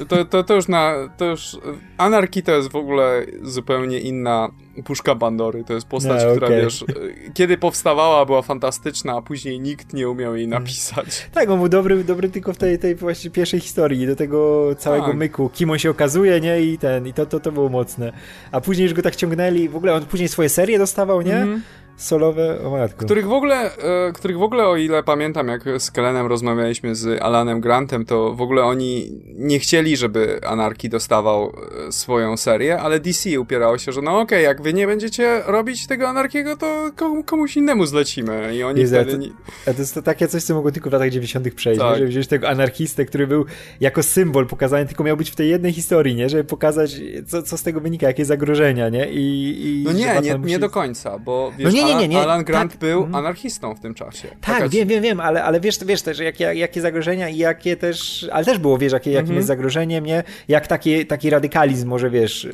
To, 0.07 0.25
to, 0.25 0.43
to 0.43 0.55
już 0.55 0.67
na. 0.67 0.93
To 1.17 1.25
już. 1.25 1.57
Anarki 1.97 2.43
to 2.43 2.51
jest 2.51 2.71
w 2.71 2.75
ogóle 2.75 3.25
zupełnie 3.41 3.99
inna 3.99 4.49
puszka 4.85 5.15
Bandory. 5.15 5.63
To 5.63 5.73
jest 5.73 5.87
postać, 5.87 6.23
no, 6.23 6.31
która 6.31 6.49
wiesz. 6.49 6.85
Kiedy 7.33 7.57
powstawała, 7.57 8.25
była 8.25 8.41
fantastyczna, 8.41 9.13
a 9.13 9.21
później 9.21 9.59
nikt 9.59 9.93
nie 9.93 10.09
umiał 10.09 10.35
jej 10.35 10.47
napisać. 10.47 11.23
Tak, 11.33 11.49
on 11.49 11.59
był 11.59 11.69
dobry, 11.69 12.03
dobry 12.03 12.29
tylko 12.29 12.53
w 12.53 12.57
tej, 12.57 12.79
tej 12.79 12.95
właśnie 12.95 13.31
pierwszej 13.31 13.59
historii, 13.59 14.07
do 14.07 14.15
tego 14.15 14.69
całego 14.77 15.07
tak. 15.07 15.15
myku. 15.15 15.49
Kim 15.49 15.69
on 15.69 15.79
się 15.79 15.89
okazuje, 15.89 16.41
nie? 16.41 16.61
I 16.61 16.77
ten. 16.77 17.07
I 17.07 17.13
to, 17.13 17.25
to, 17.25 17.39
to 17.39 17.51
było 17.51 17.69
mocne. 17.69 18.13
A 18.51 18.61
później 18.61 18.83
już 18.83 18.93
go 18.93 19.01
tak 19.01 19.15
ciągnęli. 19.15 19.69
W 19.69 19.75
ogóle 19.75 19.93
on 19.93 20.05
później 20.05 20.29
swoje 20.29 20.49
serie 20.49 20.77
dostawał, 20.77 21.21
nie? 21.21 21.37
Mm 21.37 21.57
-hmm 21.57 21.82
solowe, 21.97 22.65
o 22.65 22.69
matko. 22.69 23.05
Których 23.05 23.27
w 23.27 23.31
ogóle, 23.31 23.77
e, 23.77 24.11
których 24.13 24.37
w 24.37 24.41
ogóle 24.41 24.67
o 24.67 24.77
ile 24.77 25.03
pamiętam, 25.03 25.47
jak 25.47 25.63
z 25.77 25.91
Kelenem 25.91 26.25
rozmawialiśmy 26.25 26.95
z 26.95 27.21
Alanem 27.21 27.61
Grantem, 27.61 28.05
to 28.05 28.33
w 28.33 28.41
ogóle 28.41 28.63
oni 28.63 29.21
nie 29.25 29.59
chcieli, 29.59 29.97
żeby 29.97 30.39
Anarki 30.45 30.89
dostawał 30.89 31.53
e, 31.87 31.91
swoją 31.91 32.37
serię, 32.37 32.79
ale 32.79 32.99
DC 32.99 33.39
upierało 33.39 33.77
się, 33.77 33.91
że 33.91 34.01
no 34.01 34.11
okej, 34.11 34.23
okay, 34.23 34.41
jak 34.41 34.61
wy 34.61 34.73
nie 34.73 34.87
będziecie 34.87 35.41
robić 35.45 35.87
tego 35.87 36.09
Anarkiego, 36.09 36.57
to 36.57 36.91
komuś 37.25 37.57
innemu 37.57 37.85
zlecimy 37.85 38.55
i 38.55 38.63
oni 38.63 38.81
Jezu, 38.81 38.95
wtedy... 38.95 39.17
Nie... 39.17 39.27
To, 39.65 39.73
to 39.73 39.79
jest 39.79 39.93
to 39.93 40.01
takie 40.01 40.27
coś, 40.27 40.43
co 40.43 40.53
mogło 40.53 40.71
tylko 40.71 40.89
w 40.89 40.93
latach 40.93 41.09
90 41.09 41.53
przejść, 41.53 41.81
tak. 41.81 41.95
żeby 41.95 42.07
wziąć 42.07 42.27
tego 42.27 42.49
anarchistę, 42.49 43.05
który 43.05 43.27
był 43.27 43.45
jako 43.79 44.03
symbol 44.03 44.47
pokazany, 44.47 44.85
tylko 44.85 45.03
miał 45.03 45.17
być 45.17 45.31
w 45.31 45.35
tej 45.35 45.49
jednej 45.49 45.73
historii, 45.73 46.15
nie? 46.15 46.29
Żeby 46.29 46.43
pokazać, 46.43 47.01
co, 47.27 47.43
co 47.43 47.57
z 47.57 47.63
tego 47.63 47.81
wynika, 47.81 48.07
jakie 48.07 48.25
zagrożenia, 48.25 48.89
nie? 48.89 49.09
I, 49.11 49.53
i 49.65 49.83
no 49.83 49.91
nie, 49.91 50.21
nie, 50.21 50.37
musi... 50.37 50.49
nie 50.49 50.59
do 50.59 50.69
końca, 50.69 51.19
bo 51.19 51.51
wiesz, 51.57 51.65
no 51.65 51.71
nie, 51.71 51.85
nie, 51.85 51.92
nie, 51.93 52.07
nie, 52.07 52.15
nie. 52.15 52.21
Alan 52.21 52.43
Grant 52.43 52.71
tak. 52.71 52.79
był 52.79 52.97
mhm. 53.03 53.15
anarchistą 53.15 53.75
w 53.75 53.79
tym 53.79 53.93
czasie. 53.93 54.27
Tak, 54.27 54.39
Taka... 54.41 54.69
wiem, 54.69 54.87
wiem, 54.87 55.03
wiem, 55.03 55.19
ale, 55.19 55.43
ale 55.43 55.59
wiesz, 55.59 55.79
wiesz 55.85 56.01
też, 56.01 56.19
jakie, 56.19 56.43
jakie 56.43 56.81
zagrożenia 56.81 57.29
i 57.29 57.37
jakie 57.37 57.77
też, 57.77 58.29
ale 58.31 58.45
też 58.45 58.57
było, 58.57 58.77
wiesz, 58.77 58.93
jakie, 58.93 59.11
jakim 59.11 59.21
mhm. 59.21 59.35
jest 59.35 59.47
zagrożenie 59.47 60.01
mnie, 60.01 60.23
jak 60.47 60.67
taki, 60.67 61.05
taki 61.05 61.29
radykalizm 61.29 61.87
może, 61.87 62.09
wiesz, 62.09 62.47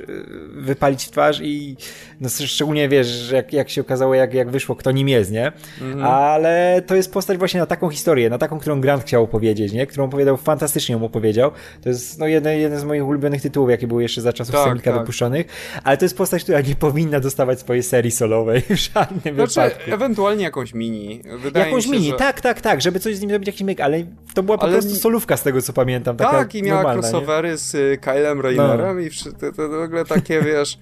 wypalić 0.49 1.05
w 1.05 1.11
twarz 1.11 1.41
i 1.41 1.75
no, 2.21 2.29
szczególnie, 2.29 2.89
wiesz, 2.89 3.31
jak, 3.31 3.53
jak 3.53 3.69
się 3.69 3.81
okazało, 3.81 4.15
jak, 4.15 4.33
jak 4.33 4.49
wyszło, 4.49 4.75
kto 4.75 4.91
nim 4.91 5.09
jest, 5.09 5.31
nie? 5.31 5.51
Mhm. 5.81 6.05
Ale 6.05 6.81
to 6.87 6.95
jest 6.95 7.13
postać 7.13 7.37
właśnie 7.37 7.59
na 7.59 7.65
taką 7.65 7.89
historię, 7.89 8.29
na 8.29 8.37
taką, 8.37 8.59
którą 8.59 8.81
Grant 8.81 9.03
chciał 9.03 9.23
opowiedzieć, 9.23 9.73
nie? 9.73 9.87
Którą 9.87 10.05
opowiadał, 10.05 10.37
fantastycznie 10.37 10.95
ją 10.95 11.03
opowiedział. 11.03 11.51
To 11.81 11.89
jest, 11.89 12.19
no, 12.19 12.27
jeden, 12.27 12.59
jeden 12.59 12.79
z 12.79 12.83
moich 12.83 13.05
ulubionych 13.05 13.41
tytułów, 13.41 13.69
jakie 13.69 13.87
były 13.87 14.01
jeszcze 14.01 14.21
za 14.21 14.33
czasów 14.33 14.55
tak, 14.55 14.63
Semika 14.63 14.91
tak. 14.91 14.99
dopuszczonych, 14.99 15.47
ale 15.83 15.97
to 15.97 16.05
jest 16.05 16.17
postać, 16.17 16.43
która 16.43 16.61
nie 16.61 16.75
powinna 16.75 17.19
dostawać 17.19 17.59
swojej 17.59 17.83
serii 17.83 18.11
solowej 18.11 18.61
w 18.61 18.75
żadnym 18.75 19.35
znaczy, 19.35 19.61
wypadku. 19.61 19.93
ewentualnie 19.93 20.43
jakąś 20.43 20.73
mini. 20.73 21.21
Wydaje 21.37 21.65
jakąś 21.65 21.85
się, 21.85 21.91
mini, 21.91 22.09
że... 22.09 22.15
tak, 22.15 22.41
tak, 22.41 22.61
tak, 22.61 22.81
żeby 22.81 22.99
coś 22.99 23.15
z 23.15 23.21
nim 23.21 23.29
zrobić, 23.29 23.47
jakiś 23.47 23.61
myk, 23.61 23.81
ale 23.81 24.03
to 24.33 24.43
była 24.43 24.57
po 24.57 24.63
ale... 24.63 24.73
prostu 24.73 24.95
solówka 24.95 25.37
z 25.37 25.43
tego, 25.43 25.61
co 25.61 25.73
pamiętam. 25.73 26.17
Tak, 26.17 26.55
i 26.55 26.63
miała 26.63 26.93
crossovery 26.93 27.49
nie? 27.49 27.57
z 27.57 27.75
y, 27.75 27.97
Kylem 28.01 28.41
Raynerem 28.41 28.95
no. 28.95 29.01
i 29.01 29.09
to, 29.39 29.51
to 29.51 29.69
w 29.69 29.81
ogóle 29.81 30.05
takie, 30.05 30.41
wiesz... 30.51 30.77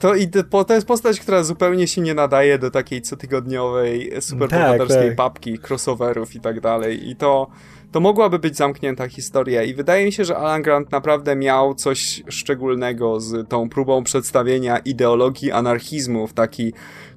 To, 0.00 0.14
i 0.14 0.28
to, 0.28 0.74
jest 0.74 0.86
postać, 0.86 1.20
która 1.20 1.42
zupełnie 1.42 1.86
się 1.86 2.00
nie 2.00 2.14
nadaje 2.14 2.58
do 2.58 2.70
takiej 2.70 3.02
cotygodniowej, 3.02 4.12
superbohaterskiej 4.20 4.98
tak, 4.98 5.06
tak. 5.06 5.16
papki, 5.16 5.58
crossoverów 5.68 6.34
i 6.34 6.40
tak 6.40 6.60
dalej. 6.60 7.10
I 7.10 7.16
to, 7.16 7.46
to 7.92 8.00
mogłaby 8.00 8.38
być 8.38 8.56
zamknięta 8.56 9.08
historia. 9.08 9.62
I 9.62 9.74
wydaje 9.74 10.04
mi 10.04 10.12
się, 10.12 10.24
że 10.24 10.36
Alan 10.36 10.62
Grant 10.62 10.92
naprawdę 10.92 11.36
miał 11.36 11.74
coś 11.74 12.22
szczególnego 12.28 13.20
z 13.20 13.48
tą 13.48 13.68
próbą 13.68 14.04
przedstawienia 14.04 14.78
ideologii 14.78 15.52
anarchizmu 15.52 16.26
w 16.26 16.32
taki 16.32 16.72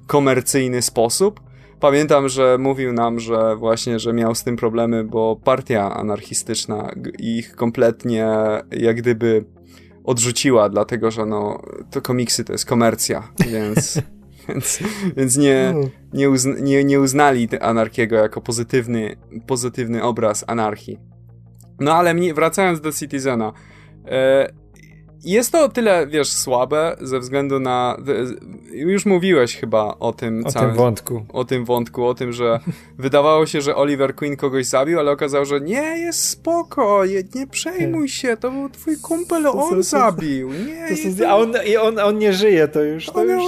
komercyjny 0.06 0.82
sposób. 0.82 1.40
Pamiętam, 1.80 2.28
że 2.28 2.58
mówił 2.58 2.92
nam, 2.92 3.20
że 3.20 3.56
właśnie, 3.56 3.98
że 3.98 4.12
miał 4.12 4.34
z 4.34 4.44
tym 4.44 4.56
problemy, 4.56 5.04
bo 5.04 5.36
partia 5.44 5.94
anarchistyczna 5.94 6.90
ich 7.18 7.56
kompletnie 7.56 8.28
jak 8.70 8.96
gdyby 8.96 9.44
odrzuciła, 10.04 10.68
dlatego 10.68 11.10
że 11.10 11.26
no, 11.26 11.62
to 11.90 12.02
komiksy 12.02 12.44
to 12.44 12.52
jest 12.52 12.66
komercja, 12.66 13.28
więc, 13.50 14.02
więc, 14.48 14.78
więc 15.16 15.36
nie, 15.36 15.74
no. 15.74 15.88
nie, 16.12 16.30
uzna, 16.30 16.54
nie, 16.60 16.84
nie 16.84 17.00
uznali 17.00 17.48
Anarchiego 17.60 18.16
jako 18.16 18.40
pozytywny, 18.40 19.16
pozytywny 19.46 20.02
obraz 20.02 20.44
anarchii. 20.46 20.98
No 21.80 21.94
ale 21.94 22.14
mnie, 22.14 22.34
wracając 22.34 22.80
do 22.80 22.92
Citizena, 22.92 23.52
e, 24.06 24.52
jest 25.24 25.52
to 25.52 25.64
o 25.64 25.68
tyle, 25.68 26.06
wiesz, 26.06 26.32
słabe 26.32 26.96
ze 27.00 27.20
względu 27.20 27.60
na. 27.60 27.96
Już 28.72 29.06
mówiłeś 29.06 29.56
chyba 29.56 29.96
o 29.98 30.12
tym 30.12 30.46
o 30.46 30.52
całym. 30.52 30.68
tym 30.68 30.78
wątku. 30.78 31.26
O 31.32 31.44
tym 31.44 31.64
wątku, 31.64 32.06
o 32.06 32.14
tym, 32.14 32.32
że 32.32 32.60
wydawało 32.98 33.46
się, 33.46 33.60
że 33.60 33.76
Oliver 33.76 34.14
Queen 34.14 34.36
kogoś 34.36 34.66
zabił, 34.66 34.98
ale 34.98 35.10
okazało, 35.10 35.44
że 35.44 35.60
nie, 35.60 35.98
jest 35.98 36.28
spoko, 36.28 37.02
nie 37.34 37.46
przejmuj 37.46 38.08
się, 38.08 38.36
to 38.36 38.50
był 38.50 38.68
twój 38.68 38.96
kumpel, 38.96 39.46
on 39.46 39.82
zabił. 39.82 40.50
Nie, 40.50 41.14
to, 41.18 41.30
a 41.30 41.36
on, 41.36 41.52
i 41.66 41.76
on, 41.76 41.98
on 41.98 42.18
nie 42.18 42.32
żyje, 42.32 42.68
to 42.68 42.82
już. 42.82 43.06
To 43.06 43.14
on, 43.14 43.28
już... 43.28 43.44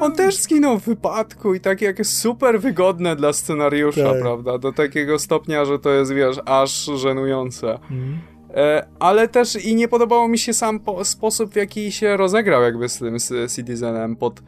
on 0.00 0.12
też 0.12 0.36
zginął 0.36 0.78
w 0.78 0.84
wypadku 0.84 1.54
i 1.54 1.60
tak 1.60 1.82
jak 1.82 2.06
super 2.06 2.60
wygodne 2.60 3.16
dla 3.16 3.32
scenariusza, 3.32 4.12
tak. 4.12 4.20
prawda? 4.20 4.58
Do 4.58 4.72
takiego 4.72 5.18
stopnia, 5.18 5.64
że 5.64 5.78
to 5.78 5.90
jest, 5.90 6.12
wiesz, 6.12 6.36
aż 6.44 6.84
żenujące. 6.84 7.72
Mhm. 7.72 8.33
E, 8.54 8.86
ale 8.98 9.28
też 9.28 9.56
i 9.64 9.74
nie 9.74 9.88
podobało 9.88 10.28
mi 10.28 10.38
się 10.38 10.52
sam 10.52 10.80
sposób, 11.02 11.52
w 11.52 11.56
jaki 11.56 11.92
się 11.92 12.16
rozegrał 12.16 12.62
jakby 12.62 12.88
z 12.88 12.98
tym 12.98 13.20
z 13.20 13.56
Citizenem 13.56 14.16
pod 14.16 14.42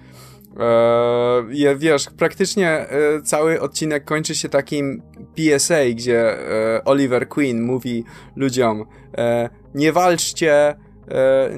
e, 0.56 1.76
wiesz, 1.76 2.06
praktycznie 2.18 2.68
e, 2.68 3.22
cały 3.24 3.60
odcinek 3.60 4.04
kończy 4.04 4.34
się 4.34 4.48
takim 4.48 5.02
PSA, 5.34 5.84
gdzie 5.90 6.38
e, 6.76 6.84
Oliver 6.84 7.28
Queen 7.28 7.62
mówi 7.62 8.04
ludziom 8.36 8.84
e, 9.18 9.48
nie 9.74 9.92
walczcie 9.92 10.74
E, 11.10 11.50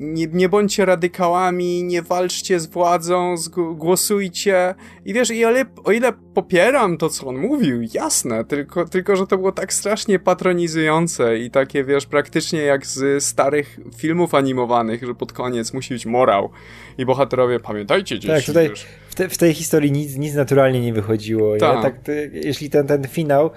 nie, 0.00 0.26
nie, 0.26 0.48
bądźcie 0.48 0.84
radykałami, 0.84 1.84
nie 1.84 2.02
walczcie 2.02 2.60
z 2.60 2.66
władzą, 2.66 3.34
głosujcie. 3.74 4.74
I 5.04 5.14
wiesz, 5.14 5.30
i 5.30 5.44
o 5.44 5.50
ile, 5.50 5.64
o 5.84 5.92
ile 5.92 6.12
popieram 6.34 6.96
to, 6.96 7.08
co 7.08 7.26
on 7.26 7.36
mówił, 7.38 7.82
jasne, 7.94 8.44
tylko, 8.44 8.84
tylko, 8.84 9.16
że 9.16 9.26
to 9.26 9.38
było 9.38 9.52
tak 9.52 9.72
strasznie 9.72 10.18
patronizujące 10.18 11.38
i 11.38 11.50
takie, 11.50 11.84
wiesz, 11.84 12.06
praktycznie 12.06 12.60
jak 12.60 12.86
z 12.86 13.24
starych 13.24 13.80
filmów 13.96 14.34
animowanych, 14.34 15.04
że 15.06 15.14
pod 15.14 15.32
koniec 15.32 15.72
musi 15.72 15.94
być 15.94 16.06
morał 16.06 16.50
i 16.98 17.04
bohaterowie, 17.04 17.60
pamiętajcie 17.60 18.18
dzieci. 18.18 18.34
Tak, 18.34 18.44
tutaj 18.44 18.70
w, 19.08 19.14
te, 19.14 19.28
w, 19.28 19.38
tej 19.38 19.54
historii 19.54 19.92
nic, 19.92 20.16
nic 20.16 20.34
naturalnie 20.34 20.80
nie 20.80 20.92
wychodziło. 20.92 21.56
Tak. 21.56 21.82
tak 21.82 21.94
jeśli 22.32 22.70
ten, 22.70 22.86
ten 22.86 23.08
finał 23.08 23.50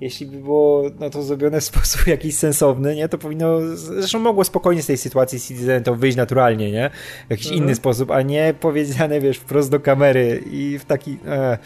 jeśli 0.00 0.26
by 0.26 0.36
było 0.36 0.82
no, 1.00 1.10
to 1.10 1.22
zrobione 1.22 1.60
w 1.60 1.64
sposób 1.74 2.06
jakiś 2.06 2.36
sensowny, 2.36 2.94
nie, 2.96 3.08
to 3.08 3.18
powinno, 3.18 3.76
zresztą 3.76 4.18
mogło 4.18 4.44
spokojnie 4.44 4.82
z 4.82 4.86
tej 4.86 4.96
sytuacji 4.96 5.40
Citizen 5.40 5.82
to 5.82 5.94
wyjść 5.94 6.16
naturalnie, 6.16 6.72
nie, 6.72 6.90
w 7.26 7.30
jakiś 7.30 7.46
mhm. 7.46 7.64
inny 7.64 7.74
sposób, 7.74 8.10
a 8.10 8.22
nie 8.22 8.54
powiedziane, 8.60 9.20
wiesz, 9.20 9.38
wprost 9.38 9.70
do 9.70 9.80
kamery 9.80 10.42
i 10.52 10.78
w 10.78 10.84
taki, 10.84 11.18
e, 11.26 11.58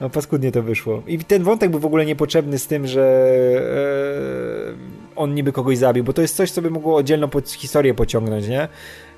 no 0.00 0.10
paskudnie 0.10 0.52
to 0.52 0.62
wyszło. 0.62 1.02
I 1.06 1.18
ten 1.18 1.42
wątek 1.42 1.70
był 1.70 1.80
w 1.80 1.86
ogóle 1.86 2.06
niepotrzebny 2.06 2.58
z 2.58 2.66
tym, 2.66 2.86
że 2.86 3.02
e, 5.16 5.16
on 5.16 5.34
niby 5.34 5.52
kogoś 5.52 5.78
zabił, 5.78 6.04
bo 6.04 6.12
to 6.12 6.22
jest 6.22 6.36
coś, 6.36 6.50
co 6.50 6.62
by 6.62 6.70
mogło 6.70 6.96
oddzielną 6.96 7.28
pod 7.28 7.50
historię 7.50 7.94
pociągnąć, 7.94 8.48
nie? 8.48 8.68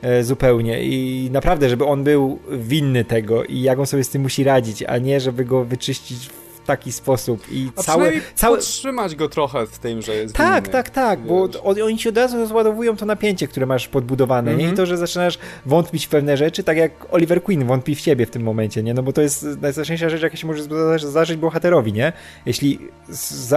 E, 0.02 0.24
zupełnie. 0.24 0.84
I 0.84 1.30
naprawdę, 1.32 1.68
żeby 1.68 1.84
on 1.84 2.04
był 2.04 2.38
winny 2.50 3.04
tego 3.04 3.44
i 3.44 3.60
jak 3.60 3.78
on 3.78 3.86
sobie 3.86 4.04
z 4.04 4.08
tym 4.08 4.22
musi 4.22 4.44
radzić, 4.44 4.82
a 4.82 4.98
nie 4.98 5.20
żeby 5.20 5.44
go 5.44 5.64
wyczyścić 5.64 6.30
taki 6.66 6.92
sposób 6.92 7.46
i 7.50 7.70
A 7.76 7.82
całe... 7.82 8.12
całe... 8.34 8.56
podtrzymać 8.56 9.14
go 9.14 9.28
trochę 9.28 9.66
w 9.66 9.78
tym, 9.78 10.02
że 10.02 10.14
jest 10.14 10.34
Tak, 10.34 10.64
inny, 10.64 10.72
tak, 10.72 10.90
tak, 10.90 11.18
wiesz. 11.18 11.28
bo 11.28 11.84
oni 11.84 11.98
ci 11.98 12.08
od 12.08 12.16
razu 12.16 12.36
rozładowują 12.36 12.96
to 12.96 13.06
napięcie, 13.06 13.48
które 13.48 13.66
masz 13.66 13.88
podbudowane, 13.88 14.50
mm 14.50 14.54
-hmm. 14.54 14.58
nie? 14.58 14.64
I 14.64 14.70
mhm. 14.70 14.76
to, 14.76 14.86
że 14.86 14.96
zaczynasz 14.96 15.38
wątpić 15.66 16.06
w 16.06 16.08
pewne 16.08 16.36
rzeczy, 16.36 16.64
tak 16.64 16.76
jak 16.76 17.14
Oliver 17.14 17.42
Queen 17.42 17.66
wątpi 17.66 17.94
w 17.94 18.00
ciebie 18.00 18.26
w 18.26 18.30
tym 18.30 18.42
momencie, 18.42 18.82
nie? 18.82 18.94
No 18.94 19.02
bo 19.02 19.12
to 19.12 19.22
jest 19.22 19.46
najstraszniejsza 19.60 20.08
rzecz, 20.08 20.22
jaka 20.22 20.36
się 20.36 20.46
może 20.46 20.62
zdarzyć 20.98 21.36
bohaterowi, 21.36 21.92
nie? 21.92 22.12
Jeśli 22.46 22.78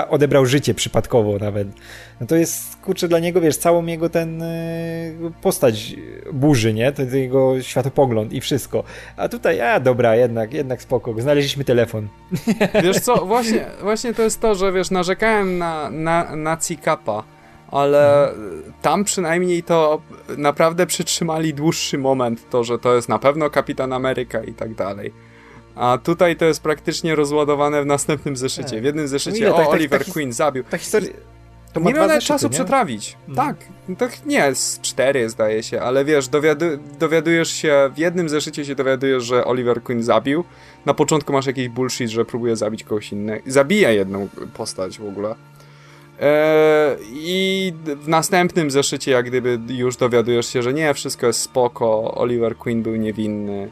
odebrał 0.10 0.45
życie 0.45 0.73
przypadkowo 0.73 1.38
nawet. 1.38 1.68
No 2.21 2.27
to 2.27 2.35
jest, 2.35 2.75
kurczę, 2.75 3.07
dla 3.07 3.19
niego, 3.19 3.41
wiesz, 3.41 3.57
całą 3.57 3.85
jego 3.85 4.09
ten 4.09 4.41
y, 4.41 5.31
postać 5.41 5.95
burzy, 6.33 6.73
nie? 6.73 6.91
To 6.91 7.01
jego 7.01 7.61
światopogląd 7.61 8.33
i 8.33 8.41
wszystko. 8.41 8.83
A 9.17 9.29
tutaj, 9.29 9.61
a 9.61 9.79
dobra, 9.79 10.15
jednak, 10.15 10.53
jednak 10.53 10.81
spoko, 10.81 11.13
znaleźliśmy 11.21 11.63
telefon. 11.63 12.07
Wiesz 12.83 12.99
co, 12.99 13.25
właśnie, 13.25 13.65
właśnie 13.81 14.13
to 14.13 14.21
jest 14.21 14.41
to, 14.41 14.55
że 14.55 14.71
wiesz, 14.71 14.91
narzekałem 14.91 15.57
na, 15.57 15.89
na, 15.89 16.35
na 16.35 16.57
Cicapa, 16.57 17.23
ale 17.71 18.31
tam 18.81 19.03
przynajmniej 19.03 19.63
to 19.63 20.01
naprawdę 20.37 20.85
przytrzymali 20.85 21.53
dłuższy 21.53 21.97
moment, 21.97 22.49
to, 22.49 22.63
że 22.63 22.79
to 22.79 22.95
jest 22.95 23.09
na 23.09 23.19
pewno 23.19 23.49
Kapitan 23.49 23.93
Ameryka 23.93 24.43
i 24.43 24.53
tak 24.53 24.75
dalej. 24.75 25.13
A 25.75 25.97
tutaj 26.03 26.35
to 26.35 26.45
jest 26.45 26.63
praktycznie 26.63 27.15
rozładowane 27.15 27.83
w 27.83 27.85
następnym 27.85 28.35
zeszycie. 28.37 28.69
Tak. 28.69 28.81
W 28.81 28.83
jednym 28.83 29.07
zeszycie, 29.07 29.49
no 29.49 29.55
o, 29.55 29.57
tak, 29.57 29.67
Oliver 29.67 30.05
tak, 30.05 30.13
Queen 30.13 30.33
zabił. 30.33 30.63
Ta 30.63 30.77
historia... 30.77 31.09
To 31.76 31.80
nie 31.80 31.93
miał 31.93 32.07
nawet 32.07 32.23
czasu 32.23 32.45
nie? 32.45 32.53
przetrawić. 32.53 33.18
Mhm. 33.30 33.47
Tak, 33.47 33.65
tak 33.97 34.26
nie, 34.26 34.56
z 34.56 34.80
cztery 34.81 35.30
zdaje 35.30 35.64
się, 35.64 35.81
ale 35.81 36.06
wiesz, 36.06 36.27
dowiadu 36.27 36.65
dowiadujesz 36.99 37.49
się, 37.49 37.89
w 37.95 37.97
jednym 37.97 38.30
zeszycie 38.30 38.65
się 38.65 38.76
dowiadujesz, 38.76 39.23
że 39.23 39.45
Oliver 39.45 39.84
Queen 39.84 40.03
zabił. 40.03 40.43
Na 40.85 40.93
początku 40.93 41.34
masz 41.34 41.45
jakiś 41.45 41.69
bullshit, 41.69 42.10
że 42.10 42.26
próbuje 42.26 42.56
zabić 42.56 42.84
kogoś 42.84 43.11
innego. 43.11 43.43
Zabija 43.47 43.91
jedną 43.91 44.27
postać 44.53 44.99
w 44.99 45.07
ogóle. 45.07 45.35
Eee, 46.19 46.97
I 47.14 47.73
w 47.85 48.07
następnym 48.07 48.72
zeszycie, 48.72 49.11
jak 49.11 49.26
gdyby 49.26 49.60
już 49.69 49.97
dowiadujesz 49.97 50.47
się, 50.47 50.64
że 50.64 50.73
nie, 50.73 50.93
wszystko 50.93 51.27
jest 51.27 51.41
spoko, 51.41 52.15
Oliver 52.15 52.57
Queen 52.57 52.84
był 52.84 52.95
niewinny. 52.95 53.69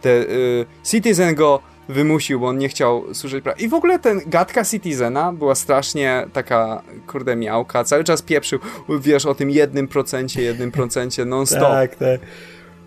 Te, 0.00 0.10
y, 0.10 0.66
Citizen 0.84 1.34
go 1.34 1.60
wymusił, 1.88 2.40
bo 2.40 2.48
on 2.48 2.58
nie 2.58 2.68
chciał 2.68 3.14
służyć 3.14 3.42
prawa. 3.42 3.58
I 3.58 3.68
w 3.68 3.74
ogóle 3.74 3.98
ten 3.98 4.20
gadka 4.26 4.64
Citizena 4.64 5.32
była 5.32 5.54
strasznie 5.54 6.26
taka, 6.32 6.82
kurde, 7.06 7.36
miałka. 7.36 7.84
Cały 7.84 8.04
czas 8.04 8.22
pieprzył, 8.22 8.58
wiesz, 9.00 9.26
o 9.26 9.34
tym 9.34 9.50
jednym 9.50 9.88
procencie, 9.88 10.42
jednym 10.42 10.72
procencie 10.72 11.24
non-stop. 11.24 11.60
tak, 11.60 11.96
tak. 11.96 12.20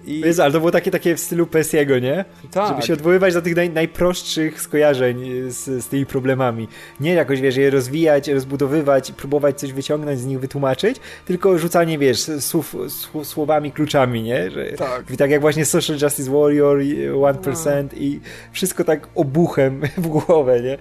I... 0.07 0.19
Jezu, 0.19 0.41
ale 0.41 0.52
to 0.52 0.60
było 0.60 0.72
takie, 0.72 0.91
takie 0.91 1.15
w 1.15 1.19
stylu 1.19 1.48
Pesiego, 1.48 1.99
nie? 1.99 2.26
Tak. 2.52 2.68
Żeby 2.68 2.82
się 2.82 2.94
odwoływać 2.94 3.34
do 3.34 3.41
tych 3.41 3.56
naj, 3.56 3.69
najprostszych 3.69 4.61
skojarzeń 4.61 5.32
z, 5.52 5.84
z 5.84 5.88
tymi 5.88 6.06
problemami. 6.06 6.68
Nie 6.99 7.14
jakoś, 7.14 7.41
wiesz, 7.41 7.56
je 7.56 7.69
rozwijać, 7.69 8.27
rozbudowywać, 8.27 9.11
próbować 9.11 9.60
coś 9.60 9.73
wyciągnąć 9.73 10.19
z 10.19 10.26
nich, 10.26 10.40
wytłumaczyć, 10.40 10.98
tylko 11.26 11.57
rzucanie, 11.57 11.98
wiesz, 11.98 12.19
słów, 12.40 12.76
słów 12.88 13.27
słowami, 13.27 13.72
kluczami, 13.72 14.23
nie? 14.23 14.52
Że, 14.52 14.65
tak. 14.65 15.03
tak 15.18 15.32
jak 15.32 15.41
właśnie 15.41 15.65
Social 15.65 15.98
Justice 16.02 16.32
Warrior, 16.32 16.77
1% 16.77 17.84
no. 17.84 17.99
i 17.99 18.19
wszystko 18.52 18.84
tak 18.84 19.07
obuchem 19.15 19.82
w 19.98 20.07
głowę, 20.07 20.61
nie? 20.61 20.77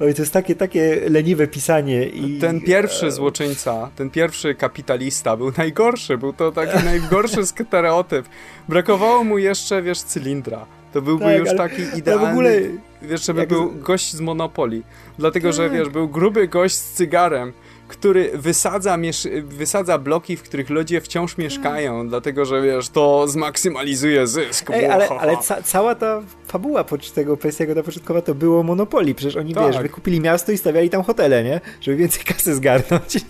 Oj, 0.00 0.14
to 0.14 0.22
jest 0.22 0.32
takie, 0.32 0.54
takie 0.54 1.00
leniwe 1.10 1.46
pisanie 1.46 2.06
i... 2.06 2.38
Ten 2.38 2.60
pierwszy 2.60 3.10
złoczyńca, 3.10 3.90
ten 3.96 4.10
pierwszy 4.10 4.54
kapitalista 4.54 5.36
był 5.36 5.52
najgorszy, 5.56 6.18
był 6.18 6.32
to 6.32 6.52
taki 6.52 6.84
najgorszy 6.92 7.46
stereotyp. 7.46 8.26
Brakowało 8.68 9.24
mu 9.24 9.38
jeszcze, 9.38 9.82
wiesz, 9.82 10.02
cylindra. 10.02 10.66
To 10.92 11.02
byłby 11.02 11.24
tak, 11.24 11.38
już 11.38 11.56
taki 11.56 11.82
idealny, 11.98 12.26
w 12.26 12.30
ogóle, 12.30 12.60
wiesz, 13.02 13.26
żeby 13.26 13.46
był 13.46 13.72
gość 13.72 14.12
z 14.12 14.20
Monopoli. 14.20 14.82
Dlatego, 15.18 15.48
tak. 15.48 15.56
że 15.56 15.70
wiesz, 15.70 15.88
był 15.88 16.08
gruby 16.08 16.48
gość 16.48 16.74
z 16.74 16.92
cygarem, 16.92 17.52
który 17.88 18.30
wysadza, 18.34 18.98
wysadza 19.44 19.98
bloki, 19.98 20.36
w 20.36 20.42
których 20.42 20.70
ludzie 20.70 21.00
wciąż 21.00 21.38
mieszkają, 21.38 21.94
mm. 21.94 22.08
dlatego 22.08 22.44
że 22.44 22.62
wiesz, 22.62 22.88
to 22.88 23.28
zmaksymalizuje 23.28 24.26
zysk. 24.26 24.70
Ej, 24.70 24.86
ale, 24.86 25.08
ale 25.08 25.36
ca 25.36 25.62
cała 25.62 25.94
ta 25.94 26.22
fabuła 26.46 26.84
tego 27.14 27.36
Pesiego 27.36 27.82
początkowa 27.82 28.22
to 28.22 28.34
było 28.34 28.62
Monopoly. 28.62 29.14
Przecież 29.14 29.36
oni, 29.36 29.54
tak. 29.54 29.66
wiesz, 29.66 29.82
wykupili 29.82 30.20
miasto 30.20 30.52
i 30.52 30.58
stawiali 30.58 30.90
tam 30.90 31.02
hotele, 31.02 31.44
nie? 31.44 31.60
Żeby 31.80 31.96
więcej 31.96 32.24
kasy 32.24 32.54
zgarnąć. 32.54 33.16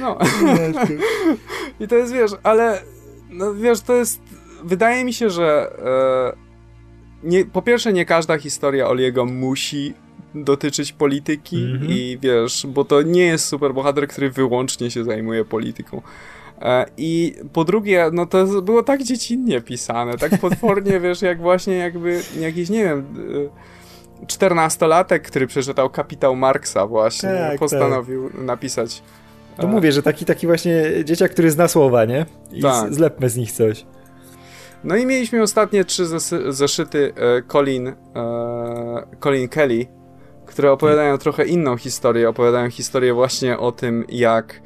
No. 0.00 0.18
I 1.80 1.88
to 1.88 1.96
jest, 1.96 2.12
wiesz, 2.12 2.30
ale 2.42 2.82
no 3.30 3.54
wiesz, 3.54 3.80
to 3.80 3.94
jest 3.94 4.20
wydaje 4.64 5.04
mi 5.04 5.12
się, 5.12 5.30
że 5.30 5.76
e, 5.84 6.36
nie, 7.22 7.44
po 7.44 7.62
pierwsze 7.62 7.92
nie 7.92 8.04
każda 8.04 8.38
historia 8.38 8.88
Oliego 8.88 9.24
musi 9.24 9.94
dotyczyć 10.34 10.92
polityki 10.92 11.64
mm 11.64 11.78
-hmm. 11.78 11.90
i 11.90 12.18
wiesz, 12.22 12.66
bo 12.68 12.84
to 12.84 13.02
nie 13.02 13.26
jest 13.26 13.46
superbohater, 13.46 14.08
który 14.08 14.30
wyłącznie 14.30 14.90
się 14.90 15.04
zajmuje 15.04 15.44
polityką. 15.44 16.02
E, 16.62 16.86
I 16.96 17.34
po 17.52 17.64
drugie, 17.64 18.10
no 18.12 18.26
to 18.26 18.62
było 18.62 18.82
tak 18.82 19.02
dziecinnie 19.02 19.60
pisane, 19.60 20.18
tak 20.18 20.40
potwornie, 20.40 21.00
wiesz, 21.04 21.22
jak 21.22 21.40
właśnie 21.40 21.74
jakby 21.74 22.20
jakiś, 22.40 22.70
nie 22.70 22.84
wiem, 22.84 23.06
e, 24.20 24.26
czternastolatek, 24.26 25.22
który 25.22 25.46
przeczytał 25.46 25.90
Kapitał 25.90 26.36
Marksa 26.36 26.86
właśnie, 26.86 27.28
tak, 27.28 27.58
postanowił 27.58 28.30
tak. 28.30 28.40
napisać. 28.40 29.02
To 29.56 29.66
mówię, 29.66 29.92
że 29.92 30.02
taki 30.02 30.24
taki 30.24 30.46
właśnie 30.46 30.84
dzieciak, 31.04 31.30
który 31.30 31.50
zna 31.50 31.68
słowa, 31.68 32.04
nie? 32.04 32.26
I 32.52 32.62
tak. 32.62 32.94
zlepmy 32.94 33.28
z 33.28 33.36
nich 33.36 33.52
coś. 33.52 33.86
No 34.84 34.96
i 34.96 35.06
mieliśmy 35.06 35.42
ostatnie 35.42 35.84
trzy 35.84 36.06
zeszyty 36.48 37.12
e, 37.16 37.42
Colin, 37.42 37.88
e, 37.88 37.94
Colin 39.20 39.48
Kelly, 39.48 39.86
które 40.54 40.72
opowiadają 40.72 41.18
trochę 41.18 41.46
inną 41.46 41.76
historię. 41.76 42.28
Opowiadają 42.28 42.70
historię 42.70 43.14
właśnie 43.14 43.58
o 43.58 43.72
tym, 43.72 44.04
jak. 44.08 44.60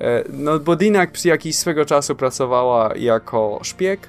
E, 0.00 0.24
no, 0.28 0.58
bo 0.58 0.76
przy 1.12 1.28
jakiś 1.28 1.56
swego 1.56 1.84
czasu 1.84 2.14
pracowała 2.14 2.96
jako 2.96 3.60
szpieg 3.62 4.08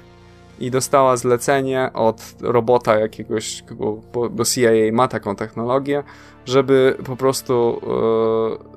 i 0.58 0.70
dostała 0.70 1.16
zlecenie 1.16 1.90
od 1.94 2.34
robota 2.40 2.98
jakiegoś, 2.98 3.64
bo, 4.12 4.28
bo 4.30 4.44
CIA 4.44 4.70
ma 4.92 5.08
taką 5.08 5.36
technologię, 5.36 6.02
żeby 6.46 6.96
po 7.04 7.16
prostu 7.16 7.80
e, 7.82 8.70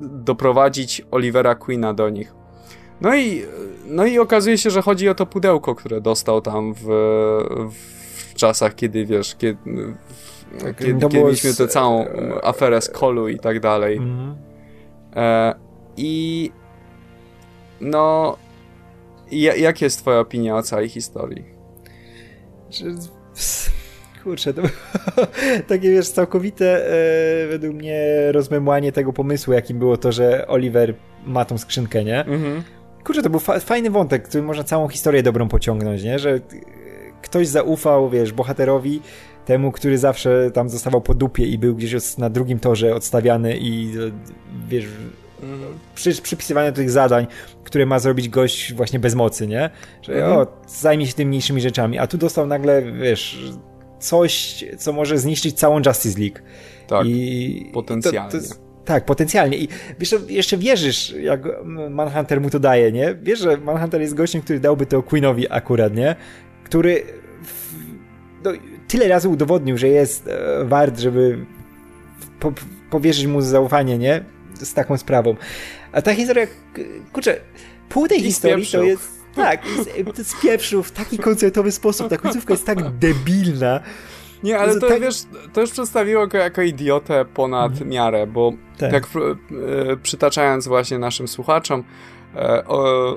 doprowadzić 0.00 1.02
Olivera 1.10 1.54
Queena 1.54 1.94
do 1.94 2.08
nich. 2.08 2.34
No 3.00 3.16
i, 3.16 3.42
no 3.86 4.06
i 4.06 4.18
okazuje 4.18 4.58
się, 4.58 4.70
że 4.70 4.82
chodzi 4.82 5.08
o 5.08 5.14
to 5.14 5.26
pudełko, 5.26 5.74
które 5.74 6.00
dostał 6.00 6.40
tam 6.40 6.74
w, 6.74 6.86
w 7.70 8.34
czasach, 8.34 8.74
kiedy 8.74 9.06
wiesz, 9.06 9.36
kiedy, 9.36 9.58
kiedy, 10.78 11.00
kiedy 11.00 11.18
mieliśmy 11.18 11.54
tę 11.54 11.68
całą 11.68 12.06
e, 12.06 12.44
aferę 12.44 12.80
z 12.80 12.88
Kolu 12.88 13.28
i 13.28 13.38
tak 13.38 13.60
dalej. 13.60 13.96
Mhm. 13.96 14.36
E, 15.16 15.54
I 15.96 16.50
no, 17.80 18.36
jak 19.56 19.82
jest 19.82 19.98
twoja 19.98 20.18
opinia 20.18 20.56
o 20.56 20.62
całej 20.62 20.88
historii? 20.88 21.44
Kurczę, 24.24 24.54
to 24.54 24.62
takie 25.68 25.90
wiesz, 25.90 26.08
całkowite 26.08 26.86
e, 26.86 27.48
według 27.48 27.74
mnie 27.74 28.32
rozmemłanie 28.32 28.92
tego 28.92 29.12
pomysłu, 29.12 29.52
jakim 29.52 29.78
było 29.78 29.96
to, 29.96 30.12
że 30.12 30.46
Oliver 30.46 30.94
ma 31.26 31.44
tą 31.44 31.58
skrzynkę, 31.58 32.04
nie? 32.04 32.24
Mhm. 32.24 32.62
Kurczę, 33.04 33.22
to 33.22 33.30
był 33.30 33.40
fa 33.40 33.60
fajny 33.60 33.90
wątek, 33.90 34.28
który 34.28 34.42
można 34.42 34.64
całą 34.64 34.88
historię 34.88 35.22
dobrą 35.22 35.48
pociągnąć, 35.48 36.02
nie? 36.02 36.18
Że 36.18 36.40
ktoś 37.22 37.48
zaufał, 37.48 38.10
wiesz, 38.10 38.32
bohaterowi, 38.32 39.00
temu, 39.46 39.72
który 39.72 39.98
zawsze 39.98 40.50
tam 40.50 40.68
zostawał 40.68 41.00
po 41.00 41.14
dupie 41.14 41.46
i 41.46 41.58
był 41.58 41.74
gdzieś 41.74 42.18
na 42.18 42.30
drugim 42.30 42.58
torze 42.58 42.94
odstawiany 42.94 43.56
i 43.58 43.92
wiesz, 44.68 44.84
mhm. 45.42 45.78
przy, 45.94 46.72
tych 46.74 46.90
zadań, 46.90 47.26
które 47.64 47.86
ma 47.86 47.98
zrobić 47.98 48.28
gość 48.28 48.74
właśnie 48.74 48.98
bez 48.98 49.14
mocy, 49.14 49.46
nie? 49.46 49.70
Że 50.02 50.14
mhm. 50.14 50.32
o, 50.32 50.46
zajmie 50.68 51.06
się 51.06 51.12
tymi 51.12 51.28
mniejszymi 51.28 51.60
rzeczami, 51.60 51.98
a 51.98 52.06
tu 52.06 52.18
dostał 52.18 52.46
nagle, 52.46 52.82
wiesz, 52.92 53.52
coś, 53.98 54.64
co 54.78 54.92
może 54.92 55.18
zniszczyć 55.18 55.58
całą 55.58 55.80
Justice 55.86 56.20
League. 56.20 56.38
Tak, 56.86 57.06
I 57.06 57.70
potencjalnie. 57.74 58.30
To, 58.30 58.38
to 58.38 58.54
tak, 58.84 59.04
potencjalnie. 59.04 59.58
I 59.58 59.68
wiesz, 59.98 60.14
jeszcze 60.28 60.56
wierzysz, 60.56 61.14
jak 61.20 61.40
Manhunter 61.90 62.40
mu 62.40 62.50
to 62.50 62.58
daje, 62.58 62.92
nie? 62.92 63.14
Wiesz, 63.22 63.38
że 63.38 63.56
Manhunter 63.56 64.00
jest 64.00 64.14
gościem, 64.14 64.42
który 64.42 64.60
dałby 64.60 64.86
to 64.86 65.02
Queenowi 65.02 65.50
akurat, 65.50 65.94
nie? 65.94 66.16
Który 66.64 67.04
w, 67.42 67.74
no, 68.44 68.50
tyle 68.88 69.08
razy 69.08 69.28
udowodnił, 69.28 69.78
że 69.78 69.88
jest 69.88 70.28
e, 70.28 70.64
wart, 70.64 70.98
żeby 70.98 71.44
po, 72.40 72.52
powierzyć 72.90 73.26
mu 73.26 73.40
zaufanie, 73.40 73.98
nie? 73.98 74.24
Z 74.54 74.74
taką 74.74 74.98
sprawą. 74.98 75.36
A 75.92 76.02
ta 76.02 76.14
historia, 76.14 76.46
kurczę, 77.12 77.40
pół 77.88 78.08
tej 78.08 78.20
I 78.20 78.22
historii 78.22 78.66
to 78.66 78.82
jest... 78.82 79.16
Tak, 79.34 79.62
to 79.94 80.18
jest 80.18 80.40
pierwszy 80.42 80.82
w 80.82 80.90
taki 80.90 81.18
koncertowy 81.18 81.72
sposób. 81.72 82.08
Ta 82.08 82.16
końcówka 82.16 82.54
jest 82.54 82.66
tak 82.66 82.90
debilna. 82.98 83.80
Nie, 84.42 84.58
ale 84.58 84.80
to 84.80 84.88
tak... 84.88 85.00
wiesz, 85.00 85.22
to 85.52 85.60
już 85.60 85.70
przedstawiło 85.70 86.26
go 86.26 86.38
jako 86.38 86.62
idiotę 86.62 87.24
ponad 87.24 87.72
mhm. 87.72 87.90
miarę, 87.90 88.26
bo 88.26 88.52
tak. 88.78 88.92
jak 88.92 89.04
e, 89.04 89.96
przytaczając 89.96 90.68
właśnie 90.68 90.98
naszym 90.98 91.28
słuchaczom, 91.28 91.84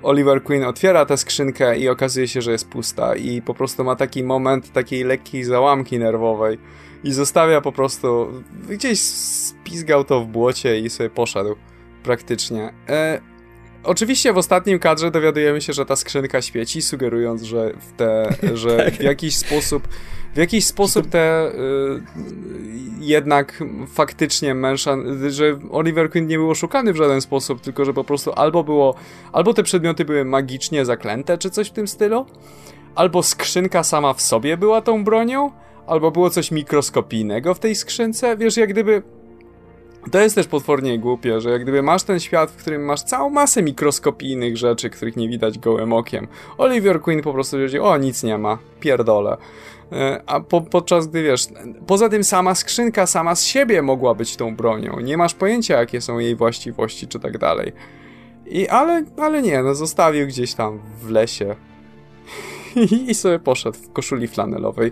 Oliver 0.03 0.43
Queen 0.43 0.63
otwiera 0.63 1.05
tę 1.05 1.17
skrzynkę 1.17 1.77
i 1.77 1.89
okazuje 1.89 2.27
się, 2.27 2.41
że 2.41 2.51
jest 2.51 2.69
pusta 2.69 3.15
i 3.15 3.41
po 3.41 3.53
prostu 3.53 3.83
ma 3.83 3.95
taki 3.95 4.23
moment 4.23 4.71
takiej 4.71 5.03
lekkiej 5.03 5.43
załamki 5.43 5.99
nerwowej 5.99 6.57
i 7.03 7.11
zostawia 7.11 7.61
po 7.61 7.71
prostu, 7.71 8.27
gdzieś 8.69 9.01
spizgał 9.01 10.03
to 10.03 10.21
w 10.21 10.27
błocie 10.27 10.79
i 10.79 10.89
sobie 10.89 11.09
poszedł 11.09 11.55
praktycznie. 12.03 12.73
E, 12.89 13.21
oczywiście 13.83 14.33
w 14.33 14.37
ostatnim 14.37 14.79
kadrze 14.79 15.11
dowiadujemy 15.11 15.61
się, 15.61 15.73
że 15.73 15.85
ta 15.85 15.95
skrzynka 15.95 16.41
świeci, 16.41 16.81
sugerując, 16.81 17.43
że 17.43 17.73
w, 17.79 17.91
te, 17.91 18.35
że 18.53 18.77
tak. 18.77 18.93
w 18.93 19.01
jakiś 19.03 19.37
sposób 19.37 19.87
w 20.33 20.37
jakiś 20.37 20.65
sposób 20.65 21.07
te 21.07 21.47
y, 21.47 22.01
jednak 22.99 23.63
faktycznie 23.87 24.55
męża, 24.55 24.97
że 25.29 25.59
Oliver 25.71 26.09
Queen 26.09 26.27
nie 26.27 26.37
był 26.37 26.49
oszukany 26.49 26.93
w 26.93 26.95
żaden 26.95 27.21
sposób, 27.21 27.61
tylko 27.61 27.85
że 27.85 27.93
po 27.93 28.03
prostu 28.03 28.31
albo 28.33 28.63
było, 28.63 28.95
albo 29.31 29.53
te 29.53 29.63
przedmioty 29.63 30.05
były 30.05 30.25
magicznie 30.25 30.85
zaklęte, 30.85 31.37
czy 31.37 31.49
coś 31.49 31.67
w 31.67 31.73
tym 31.73 31.87
stylu, 31.87 32.25
albo 32.95 33.23
skrzynka 33.23 33.83
sama 33.83 34.13
w 34.13 34.21
sobie 34.21 34.57
była 34.57 34.81
tą 34.81 35.03
bronią, 35.03 35.51
albo 35.87 36.11
było 36.11 36.29
coś 36.29 36.51
mikroskopijnego 36.51 37.53
w 37.53 37.59
tej 37.59 37.75
skrzynce, 37.75 38.37
wiesz, 38.37 38.57
jak 38.57 38.69
gdyby 38.69 39.03
to 40.09 40.19
jest 40.19 40.35
też 40.35 40.47
potwornie 40.47 40.99
głupie, 40.99 41.41
że 41.41 41.49
jak 41.49 41.61
gdyby 41.61 41.81
masz 41.81 42.03
ten 42.03 42.19
świat, 42.19 42.51
w 42.51 42.55
którym 42.55 42.85
masz 42.85 43.03
całą 43.03 43.29
masę 43.29 43.63
mikroskopijnych 43.63 44.57
rzeczy, 44.57 44.89
których 44.89 45.15
nie 45.15 45.29
widać 45.29 45.59
gołym 45.59 45.93
okiem. 45.93 46.27
Oliver 46.57 47.01
Queen 47.01 47.21
po 47.21 47.33
prostu 47.33 47.57
powiedział, 47.57 47.85
o 47.85 47.97
nic 47.97 48.23
nie 48.23 48.37
ma, 48.37 48.57
pierdolę. 48.79 49.37
E, 49.91 50.21
a 50.25 50.39
po, 50.39 50.61
podczas 50.61 51.07
gdy 51.07 51.23
wiesz, 51.23 51.47
poza 51.87 52.09
tym 52.09 52.23
sama 52.23 52.55
skrzynka 52.55 53.07
sama 53.07 53.35
z 53.35 53.43
siebie 53.43 53.81
mogła 53.81 54.15
być 54.15 54.35
tą 54.35 54.55
bronią. 54.55 54.99
Nie 54.99 55.17
masz 55.17 55.33
pojęcia, 55.33 55.79
jakie 55.79 56.01
są 56.01 56.19
jej 56.19 56.35
właściwości, 56.35 57.07
czy 57.07 57.19
tak 57.19 57.37
dalej. 57.37 57.73
I 58.45 58.67
ale, 58.67 59.03
ale 59.17 59.41
nie, 59.41 59.63
no 59.63 59.75
zostawił 59.75 60.27
gdzieś 60.27 60.53
tam 60.53 60.79
w 61.01 61.09
lesie 61.09 61.55
i 63.07 63.15
sobie 63.15 63.39
poszedł 63.39 63.77
w 63.77 63.93
koszuli 63.93 64.27
flanelowej, 64.27 64.91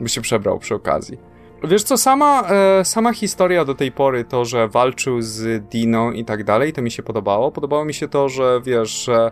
by 0.00 0.08
się 0.08 0.20
przebrał 0.20 0.58
przy 0.58 0.74
okazji. 0.74 1.31
Wiesz 1.64 1.82
co, 1.82 1.98
sama, 1.98 2.48
e, 2.50 2.84
sama 2.84 3.12
historia 3.12 3.64
do 3.64 3.74
tej 3.74 3.92
pory, 3.92 4.24
to, 4.24 4.44
że 4.44 4.68
walczył 4.68 5.22
z 5.22 5.64
Diną 5.68 6.12
i 6.12 6.24
tak 6.24 6.44
dalej, 6.44 6.72
to 6.72 6.82
mi 6.82 6.90
się 6.90 7.02
podobało. 7.02 7.52
Podobało 7.52 7.84
mi 7.84 7.94
się 7.94 8.08
to, 8.08 8.28
że 8.28 8.60
wiesz, 8.64 9.04
że 9.04 9.30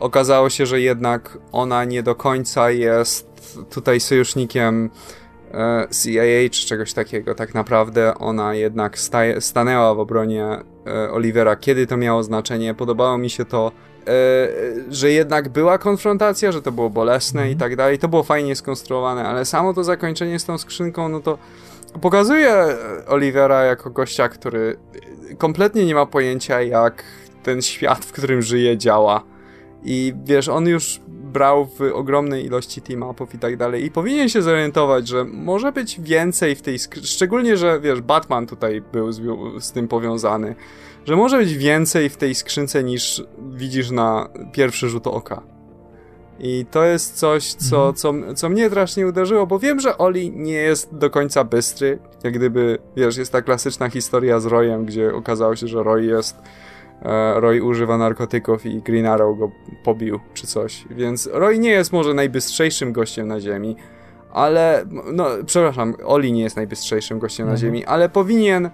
okazało 0.00 0.50
się, 0.50 0.66
że 0.66 0.80
jednak 0.80 1.38
ona 1.52 1.84
nie 1.84 2.02
do 2.02 2.14
końca 2.14 2.70
jest 2.70 3.30
tutaj 3.70 4.00
sojusznikiem 4.00 4.90
e, 5.54 5.86
CIA 6.02 6.50
czy 6.50 6.66
czegoś 6.66 6.92
takiego. 6.92 7.34
Tak 7.34 7.54
naprawdę 7.54 8.14
ona 8.14 8.54
jednak 8.54 8.98
staje, 8.98 9.40
stanęła 9.40 9.94
w 9.94 10.00
obronie 10.00 10.44
e, 10.86 11.10
Olivera, 11.10 11.56
kiedy 11.56 11.86
to 11.86 11.96
miało 11.96 12.22
znaczenie. 12.22 12.74
Podobało 12.74 13.18
mi 13.18 13.30
się 13.30 13.44
to, 13.44 13.72
e, 14.06 14.10
że 14.88 15.10
jednak 15.10 15.48
była 15.48 15.78
konfrontacja, 15.78 16.52
że 16.52 16.62
to 16.62 16.72
było 16.72 16.90
bolesne 16.90 17.50
i 17.50 17.56
tak 17.56 17.76
dalej. 17.76 17.98
To 17.98 18.08
było 18.08 18.22
fajnie 18.22 18.56
skonstruowane, 18.56 19.24
ale 19.24 19.44
samo 19.44 19.74
to 19.74 19.84
zakończenie 19.84 20.38
z 20.38 20.44
tą 20.44 20.58
skrzynką, 20.58 21.08
no 21.08 21.20
to 21.20 21.38
pokazuje 22.00 22.54
Olivera 23.06 23.62
jako 23.62 23.90
gościa, 23.90 24.28
który 24.28 24.76
kompletnie 25.38 25.86
nie 25.86 25.94
ma 25.94 26.06
pojęcia, 26.06 26.62
jak 26.62 27.04
ten 27.42 27.62
świat, 27.62 28.04
w 28.04 28.12
którym 28.12 28.42
żyje, 28.42 28.78
działa. 28.78 29.22
I 29.84 30.14
wiesz, 30.24 30.48
on 30.48 30.66
już 30.66 31.00
brał 31.08 31.66
w 31.66 31.80
ogromnej 31.80 32.44
ilości 32.44 32.82
team-upów 32.82 33.34
i 33.34 33.38
tak 33.38 33.56
dalej 33.56 33.84
i 33.84 33.90
powinien 33.90 34.28
się 34.28 34.42
zorientować, 34.42 35.08
że 35.08 35.24
może 35.24 35.72
być 35.72 36.00
więcej 36.00 36.54
w 36.54 36.62
tej 36.62 36.78
szczególnie, 37.02 37.56
że 37.56 37.80
wiesz, 37.80 38.00
Batman 38.00 38.46
tutaj 38.46 38.82
był 38.92 39.12
z, 39.12 39.20
z, 39.64 39.72
tym 39.72 39.88
powiązany, 39.88 40.54
że 41.04 41.16
może 41.16 41.38
być 41.38 41.54
więcej 41.54 42.08
w 42.08 42.16
tej 42.16 42.34
skrzynce 42.34 42.84
niż 42.84 43.24
widzisz 43.38 43.90
na 43.90 44.28
pierwszy 44.52 44.88
rzut 44.88 45.06
oka. 45.06 45.42
I 46.42 46.66
to 46.70 46.84
jest 46.84 47.18
coś, 47.18 47.54
co, 47.54 47.76
mhm. 47.76 47.94
co, 47.94 48.34
co 48.34 48.48
mnie 48.48 48.68
strasznie 48.68 49.06
uderzyło, 49.06 49.46
bo 49.46 49.58
wiem, 49.58 49.80
że 49.80 49.98
Oli 49.98 50.30
nie 50.30 50.52
jest 50.52 50.94
do 50.94 51.10
końca 51.10 51.44
bystry. 51.44 51.98
Jak 52.24 52.34
gdyby, 52.34 52.78
wiesz, 52.96 53.16
jest 53.16 53.32
ta 53.32 53.42
klasyczna 53.42 53.90
historia 53.90 54.40
z 54.40 54.46
Royem, 54.46 54.86
gdzie 54.86 55.14
okazało 55.14 55.56
się, 55.56 55.66
że 55.66 55.82
Roy 55.82 56.04
jest 56.04 56.36
e, 57.02 57.40
Roy 57.40 57.62
używa 57.62 57.98
narkotyków 57.98 58.66
i 58.66 58.82
Green 58.82 59.06
Arrow 59.06 59.38
go 59.38 59.50
pobił, 59.84 60.20
czy 60.34 60.46
coś. 60.46 60.84
Więc 60.90 61.28
Roy 61.32 61.58
nie 61.58 61.70
jest 61.70 61.92
może 61.92 62.14
najbystrzejszym 62.14 62.92
gościem 62.92 63.28
na 63.28 63.40
Ziemi, 63.40 63.76
ale, 64.32 64.84
no, 65.12 65.26
przepraszam, 65.46 65.94
Oli 66.04 66.32
nie 66.32 66.42
jest 66.42 66.56
najbystrzejszym 66.56 67.18
gościem 67.18 67.44
mhm. 67.44 67.54
na 67.54 67.60
Ziemi, 67.60 67.84
ale 67.84 68.08
powinien 68.08 68.70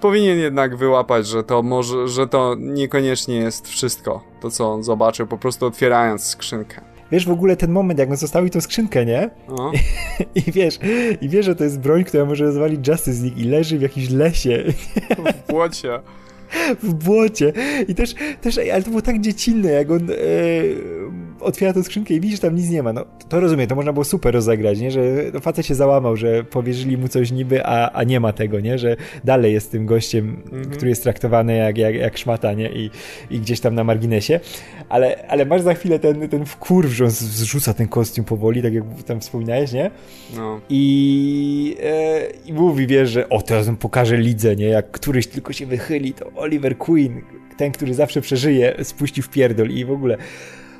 powinien 0.00 0.38
jednak 0.38 0.76
wyłapać, 0.76 1.26
że 1.26 1.44
to 1.44 1.62
może, 1.62 2.08
że 2.08 2.26
to 2.26 2.56
niekoniecznie 2.58 3.36
jest 3.36 3.68
wszystko, 3.68 4.24
to 4.40 4.50
co 4.50 4.72
on 4.72 4.82
zobaczył, 4.82 5.26
po 5.26 5.38
prostu 5.38 5.66
otwierając 5.66 6.24
skrzynkę. 6.24 6.89
Wiesz 7.12 7.26
w 7.26 7.30
ogóle 7.30 7.56
ten 7.56 7.70
moment, 7.70 7.98
jak 7.98 8.10
on 8.10 8.16
zostawił 8.16 8.50
tą 8.50 8.60
skrzynkę, 8.60 9.06
nie? 9.06 9.30
No. 9.48 9.72
I, 10.34 10.40
I, 10.48 10.52
wiesz, 10.52 10.78
i 11.20 11.28
wiesz, 11.28 11.46
że 11.46 11.56
to 11.56 11.64
jest 11.64 11.80
broń, 11.80 12.04
która 12.04 12.24
może 12.24 12.44
rozwalić 12.44 12.88
Justice 12.88 13.22
League 13.22 13.38
i 13.40 13.44
leży 13.44 13.78
w 13.78 13.82
jakimś 13.82 14.10
lesie. 14.10 14.64
W 15.46 15.52
błocie. 15.52 16.00
w 16.82 16.94
błocie. 16.94 17.52
I 17.88 17.94
też, 17.94 18.14
też, 18.40 18.58
ale 18.58 18.82
to 18.82 18.90
było 18.90 19.02
tak 19.02 19.20
dziecinne, 19.20 19.70
jak 19.70 19.90
on 19.90 20.10
e, 20.10 20.14
otwiera 21.40 21.72
tę 21.72 21.84
skrzynkę 21.84 22.14
i 22.14 22.20
widzisz, 22.20 22.40
tam 22.40 22.54
nic 22.54 22.70
nie 22.70 22.82
ma. 22.82 22.92
No, 22.92 23.04
to 23.28 23.40
rozumiem, 23.40 23.66
to 23.66 23.74
można 23.74 23.92
było 23.92 24.04
super 24.04 24.34
rozegrać, 24.34 24.80
nie? 24.80 24.90
Że 24.90 25.00
no, 25.34 25.40
facet 25.40 25.66
się 25.66 25.74
załamał, 25.74 26.16
że 26.16 26.44
powierzyli 26.44 26.98
mu 26.98 27.08
coś 27.08 27.32
niby, 27.32 27.66
a, 27.66 27.90
a 27.92 28.04
nie 28.04 28.20
ma 28.20 28.32
tego, 28.32 28.60
nie? 28.60 28.78
Że 28.78 28.96
dalej 29.24 29.52
jest 29.52 29.70
tym 29.70 29.86
gościem, 29.86 30.42
mhm. 30.44 30.64
który 30.64 30.88
jest 30.88 31.02
traktowany 31.02 31.56
jak, 31.56 31.78
jak, 31.78 31.94
jak 31.94 32.18
szmata, 32.18 32.52
nie? 32.52 32.70
I, 32.72 32.90
I 33.30 33.40
gdzieś 33.40 33.60
tam 33.60 33.74
na 33.74 33.84
marginesie. 33.84 34.40
Ale, 34.88 35.26
ale 35.28 35.46
masz 35.46 35.62
za 35.62 35.74
chwilę 35.74 35.98
ten, 35.98 36.28
ten 36.28 36.46
wkurw, 36.46 36.92
że 36.92 37.04
on 37.04 37.10
zrzuca 37.10 37.74
ten 37.74 37.88
kostium 37.88 38.24
powoli, 38.24 38.62
tak 38.62 38.74
jak 38.74 38.84
tam 39.06 39.20
wspominałeś, 39.20 39.72
nie? 39.72 39.90
No. 40.36 40.60
I, 40.68 41.76
e, 41.82 42.20
I 42.46 42.52
mówi, 42.52 42.86
wiesz, 42.86 43.10
że 43.10 43.28
o, 43.28 43.42
teraz 43.42 43.68
on 43.68 43.76
pokaże 43.76 44.16
lidze, 44.16 44.56
nie? 44.56 44.66
Jak 44.66 44.90
któryś 44.90 45.26
tylko 45.26 45.52
się 45.52 45.66
wychyli, 45.66 46.12
to 46.12 46.30
Oliver 46.40 46.78
Queen, 46.78 47.22
ten, 47.56 47.72
który 47.72 47.94
zawsze 47.94 48.20
przeżyje, 48.20 48.84
spuści 48.84 49.22
w 49.22 49.28
pierdol 49.28 49.70
i 49.70 49.84
w 49.84 49.90
ogóle 49.90 50.16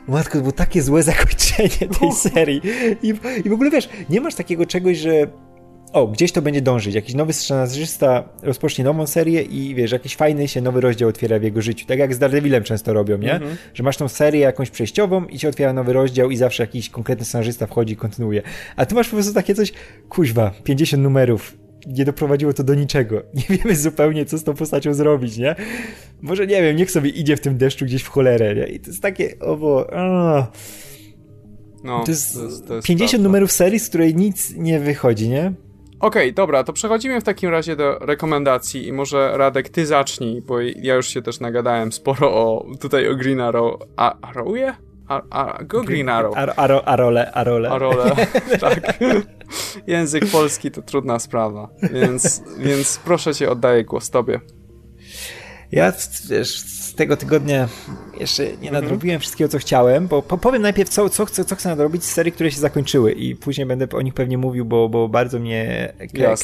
Matko, 0.09 0.33
to 0.33 0.41
było 0.41 0.53
takie 0.53 0.83
złe 0.83 1.03
zakończenie 1.03 1.89
tej 2.01 2.13
serii. 2.33 2.61
I, 3.03 3.15
I 3.45 3.49
w 3.51 3.53
ogóle 3.53 3.71
wiesz, 3.71 3.89
nie 4.11 4.21
masz 4.21 4.35
takiego 4.35 4.67
czegoś, 4.67 4.99
że 4.99 5.27
o, 5.93 6.07
gdzieś 6.07 6.33
to 6.33 6.43
będzie 6.43 6.61
dążyć. 6.61 6.95
Jakiś 6.95 7.15
nowy 7.15 7.33
scenarzysta 7.33 8.29
rozpocznie 8.43 8.85
nową 8.85 9.07
serię 9.07 9.43
i 9.43 9.75
wiesz, 9.75 9.93
jakiś 9.93 10.17
fajny 10.17 10.49
się 10.49 10.61
nowy 10.61 10.81
rozdział 10.81 11.09
otwiera 11.09 11.39
w 11.39 11.43
jego 11.43 11.63
życiu. 11.63 11.87
Tak 11.87 11.99
jak 11.99 12.15
z 12.15 12.19
Daredevilem 12.19 12.63
często 12.63 12.93
robią, 12.93 13.19
nie? 13.19 13.35
Mm 13.35 13.49
-hmm. 13.49 13.57
Że 13.75 13.83
masz 13.83 13.97
tą 13.97 14.09
serię 14.09 14.41
jakąś 14.41 14.71
przejściową 14.71 15.25
i 15.25 15.39
się 15.39 15.49
otwiera 15.49 15.73
nowy 15.73 15.93
rozdział 15.93 16.31
i 16.31 16.37
zawsze 16.37 16.63
jakiś 16.63 16.91
konkretny 16.91 17.25
scenarzysta 17.25 17.67
wchodzi 17.67 17.93
i 17.93 17.97
kontynuuje. 17.97 18.43
A 18.77 18.87
tu 18.87 18.95
masz 18.95 19.09
po 19.09 19.17
prostu 19.17 19.35
takie 19.35 19.55
coś, 19.55 19.73
kuźwa, 20.09 20.51
50 20.65 21.03
numerów, 21.03 21.57
nie 21.87 22.05
doprowadziło 22.05 22.53
to 22.53 22.65
do 22.65 22.75
niczego. 22.75 23.23
Nie 23.51 23.57
wiemy 23.57 23.77
zupełnie, 23.77 24.25
co 24.25 24.39
z 24.39 24.45
tą 24.45 24.55
postacią 24.55 24.95
zrobić, 24.95 25.37
nie? 25.37 25.57
Może, 26.23 26.47
nie 26.47 26.63
wiem, 26.63 26.77
niech 26.77 26.91
sobie 26.91 27.11
idzie 27.11 27.37
w 27.37 27.41
tym 27.41 27.59
deszczu 27.59 27.85
gdzieś 27.85 28.03
w 28.03 28.09
cholerę, 28.09 28.55
nie? 28.55 28.67
I 28.67 28.81
to 28.81 28.91
jest 28.91 29.03
takie, 29.03 29.39
owo, 29.39 29.87
No, 31.85 32.05
to 32.05 32.11
jest, 32.11 32.35
to 32.35 32.45
jest, 32.45 32.69
to 32.69 32.75
jest 32.75 32.89
50 32.89 33.11
prawda. 33.11 33.29
numerów 33.29 33.53
serii, 33.53 33.79
z 33.79 33.89
której 33.89 34.15
nic 34.15 34.55
nie 34.57 34.81
wychodzi, 34.81 35.29
nie? 35.29 35.53
Okej, 36.01 36.23
okay, 36.23 36.33
dobra, 36.33 36.65
to 36.65 36.73
przechodzimy 36.73 37.21
w 37.21 37.25
takim 37.25 37.51
razie 37.51 37.77
do 37.77 37.99
rekomendacji 37.99 38.87
i 38.87 38.93
może 38.93 39.33
Radek, 39.37 39.69
ty 39.69 39.87
zacznij, 39.87 40.43
bo 40.43 40.61
ja 40.61 40.95
już 40.95 41.09
się 41.09 41.23
też 41.23 41.41
nagadałem 41.41 41.93
sporo 41.93 42.33
o, 42.33 42.67
tutaj 42.81 43.09
o 43.09 43.17
Green 43.17 43.41
Arrow. 43.41 43.81
A, 43.97 44.21
Arrowje? 44.29 44.75
A, 45.11 45.23
a, 45.31 45.65
go 45.65 45.83
Green 45.83 46.09
Arrow. 46.09 46.37
Ar, 46.37 46.53
aro, 46.57 46.89
arole, 46.89 47.33
arole. 47.33 47.71
Arole, 47.71 48.17
tak. 48.61 48.99
Język 49.87 50.27
polski 50.27 50.71
to 50.71 50.83
trudna 50.83 51.19
sprawa, 51.19 51.69
więc, 51.93 52.43
więc 52.59 53.01
proszę 53.05 53.35
cię, 53.35 53.51
oddaję 53.51 53.85
głos 53.85 54.11
tobie. 54.11 54.41
Ja, 55.73 55.93
wiesz, 56.29 56.61
z 56.61 56.95
tego 56.95 57.17
tygodnia 57.17 57.69
jeszcze 58.21 58.45
nie 58.45 58.53
mhm. 58.53 58.73
nadrobiłem 58.73 59.21
wszystkiego, 59.21 59.49
co 59.49 59.59
chciałem, 59.59 60.09
bo 60.09 60.23
powiem 60.23 60.63
najpierw, 60.63 60.89
co, 60.89 61.09
co, 61.09 61.25
chcę, 61.25 61.45
co 61.45 61.57
chcę 61.57 61.69
nadrobić 61.69 62.05
z 62.05 62.13
serii, 62.13 62.33
które 62.33 62.51
się 62.51 62.61
zakończyły 62.61 63.13
i 63.13 63.37
później 63.37 63.67
będę 63.67 63.87
o 63.93 64.03
nich 64.03 64.15
pewnie 64.15 64.39
mówił, 64.39 64.65
bo, 64.65 64.89
bo 64.89 65.09
bardzo 65.09 65.39
mnie 65.39 65.93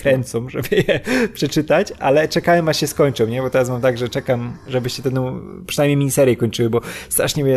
kręcą, 0.01 0.49
żeby 0.51 0.69
je 0.77 1.01
przeczytać, 1.35 1.93
ale 1.99 2.29
czekałem, 2.29 2.69
aż 2.69 2.81
się 2.81 2.87
skończą, 2.87 3.27
nie? 3.27 3.43
Bo 3.43 3.51
teraz 3.51 3.69
mam 3.69 3.81
tak, 3.81 3.99
że 3.99 4.09
czekam, 4.09 4.57
żeby 4.69 4.91
się 4.91 5.03
tę 5.03 5.11
przynajmniej 5.67 5.97
miniserię 5.97 6.37
kończyły, 6.37 6.71
bo 6.71 6.81
strasznie 7.09 7.45
mnie 7.45 7.57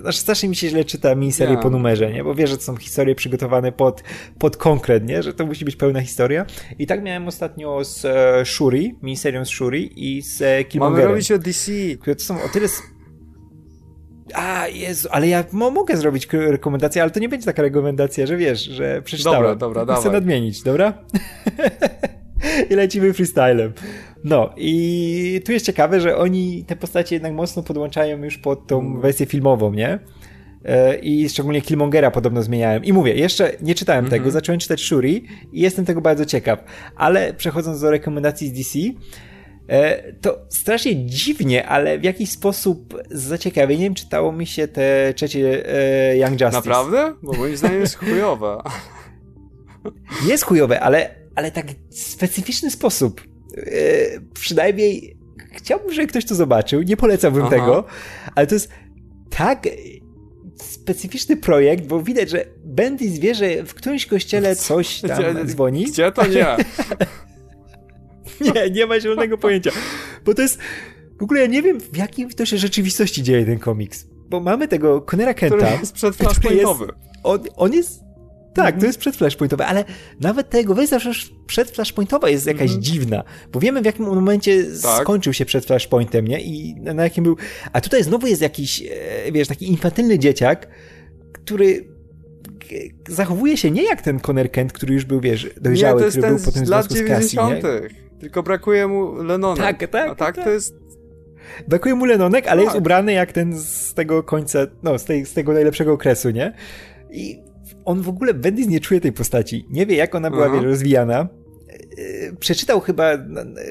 znaczy 0.00 0.18
strasznie 0.18 0.48
mi 0.48 0.56
się 0.56 0.68
źle 0.68 0.84
czyta 0.84 1.14
miniserię 1.14 1.52
yeah. 1.52 1.62
po 1.62 1.70
numerze, 1.70 2.12
nie? 2.12 2.24
Bo 2.24 2.34
wiesz, 2.34 2.50
że 2.50 2.56
to 2.56 2.62
są 2.62 2.76
historie 2.76 3.14
przygotowane 3.14 3.72
pod, 3.72 4.02
pod 4.38 4.56
konkret, 4.56 5.06
nie? 5.06 5.22
Że 5.22 5.34
to 5.34 5.46
musi 5.46 5.64
być 5.64 5.76
pełna 5.76 6.00
historia. 6.00 6.46
I 6.78 6.86
tak 6.86 7.02
miałem 7.02 7.28
ostatnio 7.28 7.84
z 7.84 8.04
e, 8.04 8.44
Shuri, 8.46 8.94
miniserią 9.02 9.44
z 9.44 9.48
Shuri 9.48 9.92
i 10.16 10.22
z 10.22 10.42
e, 10.58 10.78
Mamy 10.78 11.04
robić 11.04 11.32
o 11.32 11.38
DC. 11.38 11.72
Które 12.00 12.16
to 12.16 12.22
są 12.22 12.42
o 12.42 12.48
tyle... 12.48 12.68
A, 14.34 14.68
Jezu, 14.68 15.08
ale 15.10 15.28
ja 15.28 15.44
mogę 15.52 15.96
zrobić 15.96 16.28
rekomendację, 16.32 17.02
ale 17.02 17.10
to 17.10 17.20
nie 17.20 17.28
będzie 17.28 17.46
taka 17.46 17.62
rekomendacja, 17.62 18.26
że 18.26 18.36
wiesz, 18.36 18.62
że 18.62 19.02
przeczytałem. 19.02 19.42
Dobra, 19.42 19.54
dobra, 19.54 19.94
Chcę 19.94 20.04
dawaj. 20.04 20.12
nadmienić, 20.20 20.62
dobra? 20.62 20.94
I 22.70 22.74
lecimy 22.74 23.12
freestylem. 23.12 23.72
No 24.24 24.50
i 24.56 25.40
tu 25.44 25.52
jest 25.52 25.66
ciekawe, 25.66 26.00
że 26.00 26.16
oni 26.16 26.64
te 26.66 26.76
postacie 26.76 27.16
jednak 27.16 27.32
mocno 27.32 27.62
podłączają 27.62 28.24
już 28.24 28.38
pod 28.38 28.66
tą 28.66 28.80
mm. 28.80 29.00
wersję 29.00 29.26
filmową, 29.26 29.72
nie? 29.72 29.98
E, 30.64 30.96
I 30.96 31.28
szczególnie 31.28 31.62
Killmongera 31.62 32.10
podobno 32.10 32.42
zmieniałem. 32.42 32.84
I 32.84 32.92
mówię, 32.92 33.14
jeszcze 33.14 33.52
nie 33.60 33.74
czytałem 33.74 33.98
mm 33.98 34.08
-hmm. 34.08 34.12
tego, 34.12 34.24
mhm. 34.24 34.32
zacząłem 34.32 34.60
czytać 34.60 34.80
Shuri 34.80 35.24
i 35.52 35.60
jestem 35.60 35.84
tego 35.84 36.00
bardzo 36.00 36.24
ciekaw. 36.24 36.64
Ale 36.96 37.34
przechodząc 37.34 37.80
do 37.80 37.90
rekomendacji 37.90 38.48
z 38.48 38.52
DC, 38.52 38.78
to 40.20 40.38
strasznie 40.48 41.06
dziwnie, 41.06 41.68
ale 41.68 41.98
w 41.98 42.04
jakiś 42.04 42.30
sposób 42.30 43.02
z 43.10 43.22
zaciekawieniem 43.22 43.94
czytało 43.94 44.32
mi 44.32 44.46
się 44.46 44.68
te 44.68 45.14
trzecie 45.16 45.68
e, 45.68 46.16
Young 46.16 46.40
Justice. 46.40 46.52
Naprawdę? 46.52 47.14
Bo 47.22 47.32
moim 47.32 47.56
zdaniem 47.56 47.80
jest 47.80 47.96
chujowe. 47.96 48.58
Jest 50.26 50.44
chujowe, 50.44 50.80
ale, 50.80 51.14
ale 51.34 51.50
tak 51.50 51.66
w 51.90 51.98
specyficzny 51.98 52.70
sposób. 52.70 53.20
E, 53.56 53.64
przynajmniej 54.34 55.16
chciałbym, 55.52 55.92
żeby 55.92 56.06
ktoś 56.06 56.24
to 56.24 56.34
zobaczył. 56.34 56.82
Nie 56.82 56.96
polecałbym 56.96 57.42
Aha. 57.42 57.50
tego, 57.50 57.84
ale 58.34 58.46
to 58.46 58.54
jest 58.54 58.68
tak 59.30 59.68
specyficzny 60.56 61.36
projekt, 61.36 61.86
bo 61.86 62.02
widać, 62.02 62.30
że 62.30 62.44
Bendis 62.64 63.18
wie, 63.18 63.34
że 63.34 63.62
w 63.62 63.74
którymś 63.74 64.06
kościele 64.06 64.56
coś 64.56 65.00
tam 65.00 65.18
gdzie, 65.18 65.44
dzwoni. 65.44 65.84
Gdzie 65.84 66.12
to 66.12 66.26
nie? 66.26 66.46
nie, 68.54 68.70
nie 68.70 68.86
ma 68.86 69.00
zielonego 69.00 69.38
pojęcia. 69.38 69.70
Bo 70.24 70.34
to 70.34 70.42
jest... 70.42 70.58
W 71.18 71.22
ogóle 71.22 71.40
ja 71.40 71.46
nie 71.46 71.62
wiem, 71.62 71.80
w 71.80 71.96
jakim 71.96 72.30
to 72.30 72.46
się 72.46 72.58
rzeczywistości 72.58 73.22
dzieje 73.22 73.46
ten 73.46 73.58
komiks. 73.58 74.06
Bo 74.28 74.40
mamy 74.40 74.68
tego 74.68 75.00
Conera 75.00 75.34
Kenta. 75.34 75.56
Który 75.56 75.70
jest 75.80 75.92
przed 75.92 76.16
flashpointowy. 76.16 76.86
On, 77.22 77.40
on 77.56 77.72
jest 77.72 78.02
tak, 78.54 78.66
to 78.66 78.74
mhm. 78.74 78.86
jest 78.86 78.98
przed 78.98 79.16
flashpointowe, 79.16 79.66
ale 79.66 79.84
nawet 80.20 80.50
ta 80.50 80.58
jego 80.58 80.74
wersja 80.74 80.98
przed 81.46 81.70
flashpointowa 81.70 82.28
jest 82.28 82.46
jakaś 82.46 82.70
mm 82.70 82.80
-hmm. 82.80 82.84
dziwna, 82.84 83.24
bo 83.52 83.60
wiemy 83.60 83.82
w 83.82 83.84
jakim 83.84 84.04
momencie 84.04 84.64
tak. 84.82 85.02
skończył 85.02 85.32
się 85.32 85.44
przed 85.44 85.64
flashpointem, 85.64 86.28
nie? 86.28 86.40
I 86.40 86.74
na, 86.74 87.02
jakim 87.02 87.24
był... 87.24 87.36
A 87.72 87.80
tutaj 87.80 88.02
znowu 88.02 88.26
jest 88.26 88.42
jakiś, 88.42 88.82
e, 88.82 89.32
wiesz, 89.32 89.48
taki 89.48 89.68
infantylny 89.70 90.18
dzieciak, 90.18 90.68
który 91.32 91.92
zachowuje 93.08 93.56
się 93.56 93.70
nie 93.70 93.84
jak 93.84 94.02
ten 94.02 94.20
Conner 94.28 94.50
Kent, 94.50 94.72
który 94.72 94.94
już 94.94 95.04
był, 95.04 95.20
wiesz, 95.20 95.50
dojrzały, 95.60 96.02
nie, 96.02 96.08
który 96.08 96.28
był 96.28 96.38
potem 96.38 96.66
z 96.66 96.68
lat 96.68 96.92
90. 96.92 97.64
Tylko 98.22 98.42
brakuje 98.42 98.86
mu 98.86 99.14
Lenona. 99.22 99.62
Tak, 99.62 99.90
tak. 99.90 100.10
A 100.10 100.14
tak, 100.14 100.36
tak. 100.36 100.44
to 100.44 100.50
jest 100.50 100.82
Brakuje 101.68 101.94
mu 101.94 102.04
Lenonek, 102.04 102.46
ale 102.46 102.56
tak. 102.56 102.64
jest 102.64 102.78
ubrany 102.78 103.12
jak 103.12 103.32
ten 103.32 103.58
z 103.58 103.94
tego 103.94 104.22
końca, 104.22 104.66
no, 104.82 104.98
z, 104.98 105.04
tej, 105.04 105.26
z 105.26 105.34
tego 105.34 105.52
najlepszego 105.52 105.92
okresu, 105.92 106.30
nie? 106.30 106.52
I 107.10 107.38
on 107.84 108.02
w 108.02 108.08
ogóle, 108.08 108.34
Bendis 108.34 108.68
nie 108.68 108.80
czuje 108.80 109.00
tej 109.00 109.12
postaci. 109.12 109.66
Nie 109.70 109.86
wie, 109.86 109.96
jak 109.96 110.14
ona 110.14 110.30
była 110.30 110.46
Aha. 110.46 110.60
rozwijana. 110.62 111.28
E, 111.98 112.36
przeczytał 112.36 112.80
chyba 112.80 113.10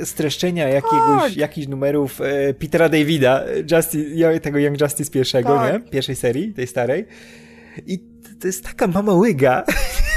streszczenia 0.04 0.68
jakiegoś, 0.68 1.24
tak. 1.24 1.38
jakichś 1.38 1.68
numerów 1.68 2.22
e, 2.22 2.54
Petera 2.54 2.90
Davida, 2.90 3.44
Justice, 3.72 4.40
tego 4.40 4.60
Young 4.60 4.82
Justice 4.82 5.12
pierwszego, 5.12 5.56
tak. 5.56 5.74
nie? 5.74 5.92
Pierwszej 5.92 6.16
serii, 6.16 6.54
tej 6.54 6.68
starej. 6.68 7.06
I 7.88 8.00
to 8.42 8.48
jest 8.48 8.64
taka 8.64 8.88
mama 8.88 9.14
łyga. 9.14 9.64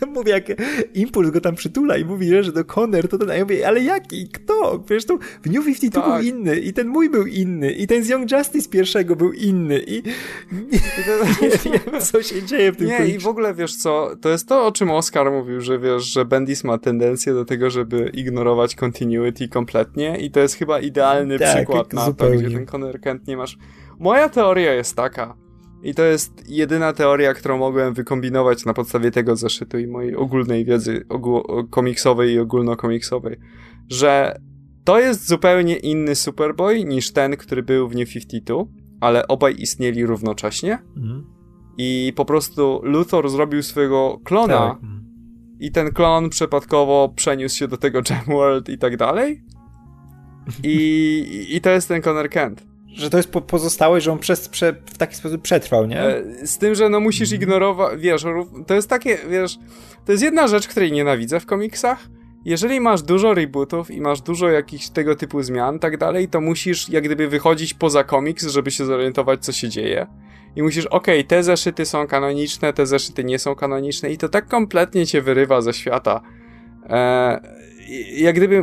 ja 0.00 0.06
mówię, 0.14 0.32
jak 0.32 0.44
Impuls 0.94 1.30
go 1.30 1.40
tam 1.40 1.54
przytula 1.54 1.96
i 1.96 2.04
mówi, 2.04 2.30
że 2.40 2.52
do 2.52 2.64
Conner, 2.64 3.08
to 3.08 3.18
ten, 3.18 3.30
a 3.30 3.34
ja 3.34 3.44
mówię, 3.44 3.68
ale 3.68 3.80
jaki? 3.80 4.28
Kto? 4.28 4.78
Przecież 4.78 5.04
to 5.04 5.18
w 5.42 5.50
New 5.50 5.64
52 5.64 6.02
tak. 6.02 6.10
był 6.12 6.28
inny 6.28 6.60
i 6.60 6.72
ten 6.72 6.88
mój 6.88 7.10
był 7.10 7.26
inny 7.26 7.72
i 7.72 7.86
ten 7.86 8.04
z 8.04 8.08
Young 8.08 8.32
Justice 8.32 8.70
pierwszego 8.70 9.16
był 9.16 9.32
inny 9.32 9.82
i 9.86 10.02
nie, 10.52 10.78
nie 11.72 11.80
wiem, 11.92 12.00
co 12.00 12.22
się 12.22 12.42
dzieje 12.42 12.72
w 12.72 12.76
tym 12.76 12.86
Nie, 12.86 13.06
i 13.06 13.18
w 13.18 13.26
ogóle 13.26 13.54
wiesz 13.54 13.76
co, 13.76 14.10
to 14.20 14.28
jest 14.28 14.48
to, 14.48 14.66
o 14.66 14.72
czym 14.72 14.90
Oscar 14.90 15.30
mówił, 15.30 15.60
że 15.60 15.78
wiesz, 15.78 16.02
że 16.02 16.24
Bendis 16.24 16.64
ma 16.64 16.78
tendencję 16.78 17.34
do 17.34 17.44
tego, 17.44 17.70
żeby 17.70 18.10
ignorować 18.14 18.74
continuity 18.74 19.48
kompletnie 19.48 20.16
i 20.20 20.30
to 20.30 20.40
jest 20.40 20.54
chyba 20.54 20.80
idealny 20.80 21.38
tak, 21.38 21.56
przykład 21.56 21.92
na 21.92 22.04
zupełnie. 22.04 22.36
to, 22.36 22.42
gdzie 22.42 22.56
ten 22.56 22.66
Conner 22.66 23.00
Kent 23.00 23.26
nie 23.26 23.36
masz... 23.36 23.58
Moja 23.98 24.28
teoria 24.28 24.72
jest 24.72 24.96
taka, 24.96 25.36
I 25.86 25.94
to 25.94 26.04
jest 26.04 26.50
jedyna 26.50 26.92
teoria, 26.92 27.34
którą 27.34 27.58
mogłem 27.58 27.94
wykombinować 27.94 28.64
na 28.64 28.74
podstawie 28.74 29.10
tego 29.10 29.36
zeszytu 29.36 29.78
i 29.78 29.86
mojej 29.86 30.16
ogólnej 30.16 30.64
wiedzy 30.64 31.04
ogół- 31.08 31.68
komiksowej 31.70 32.30
i 32.30 32.38
ogólnokomiksowej, 32.38 33.36
że 33.90 34.40
to 34.84 35.00
jest 35.00 35.28
zupełnie 35.28 35.76
inny 35.76 36.14
Superboy 36.14 36.84
niż 36.84 37.12
ten, 37.12 37.36
który 37.36 37.62
był 37.62 37.88
w 37.88 37.94
New 37.94 38.08
52, 38.10 38.64
ale 39.00 39.28
obaj 39.28 39.54
istnieli 39.58 40.06
równocześnie. 40.06 40.78
Mhm. 40.96 41.26
I 41.78 42.12
po 42.16 42.24
prostu 42.24 42.80
Luthor 42.82 43.30
zrobił 43.30 43.62
swojego 43.62 44.20
klona 44.24 44.58
tak. 44.58 44.78
i 45.60 45.70
ten 45.72 45.92
klon 45.92 46.30
przypadkowo 46.30 47.12
przeniósł 47.16 47.56
się 47.56 47.68
do 47.68 47.76
tego 47.76 48.02
World 48.28 48.68
i 48.68 48.78
tak 48.78 48.96
dalej. 48.96 49.42
I, 50.62 51.46
I 51.50 51.60
to 51.60 51.70
jest 51.70 51.88
ten 51.88 52.02
Connor 52.02 52.28
Kent 52.28 52.75
że 52.96 53.10
to 53.10 53.16
jest 53.16 53.30
po 53.30 53.40
pozostałość, 53.40 54.04
że 54.04 54.12
on 54.12 54.18
przez, 54.18 54.48
prze, 54.48 54.72
w 54.86 54.98
taki 54.98 55.14
sposób 55.14 55.42
przetrwał, 55.42 55.86
nie? 55.86 56.00
E, 56.00 56.46
z 56.46 56.58
tym, 56.58 56.74
że 56.74 56.88
no 56.88 57.00
musisz 57.00 57.32
mhm. 57.32 57.42
ignorować, 57.42 58.00
wiesz, 58.00 58.24
to 58.66 58.74
jest 58.74 58.90
takie, 58.90 59.18
wiesz, 59.30 59.58
to 60.04 60.12
jest 60.12 60.24
jedna 60.24 60.48
rzecz, 60.48 60.68
której 60.68 60.92
nienawidzę 60.92 61.40
w 61.40 61.46
komiksach. 61.46 62.08
Jeżeli 62.44 62.80
masz 62.80 63.02
dużo 63.02 63.34
rebootów 63.34 63.90
i 63.90 64.00
masz 64.00 64.20
dużo 64.20 64.48
jakichś 64.48 64.88
tego 64.88 65.16
typu 65.16 65.42
zmian, 65.42 65.78
tak 65.78 65.96
dalej, 65.96 66.28
to 66.28 66.40
musisz 66.40 66.88
jak 66.88 67.04
gdyby 67.04 67.28
wychodzić 67.28 67.74
poza 67.74 68.04
komiks, 68.04 68.46
żeby 68.46 68.70
się 68.70 68.84
zorientować, 68.84 69.44
co 69.44 69.52
się 69.52 69.68
dzieje. 69.68 70.06
I 70.56 70.62
musisz, 70.62 70.86
okej, 70.86 71.18
okay, 71.18 71.28
te 71.28 71.42
zeszyty 71.42 71.86
są 71.86 72.06
kanoniczne, 72.06 72.72
te 72.72 72.86
zeszyty 72.86 73.24
nie 73.24 73.38
są 73.38 73.54
kanoniczne 73.54 74.10
i 74.10 74.18
to 74.18 74.28
tak 74.28 74.48
kompletnie 74.48 75.06
cię 75.06 75.22
wyrywa 75.22 75.60
ze 75.60 75.72
świata. 75.72 76.20
Eee, 76.88 77.38
jak 78.22 78.36
gdyby, 78.36 78.62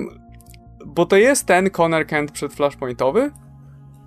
bo 0.86 1.06
to 1.06 1.18
jest 1.18 1.46
ten 1.46 1.70
Connor 1.70 2.06
Kent 2.06 2.32
przed 2.32 2.54
Flashpointowy, 2.54 3.32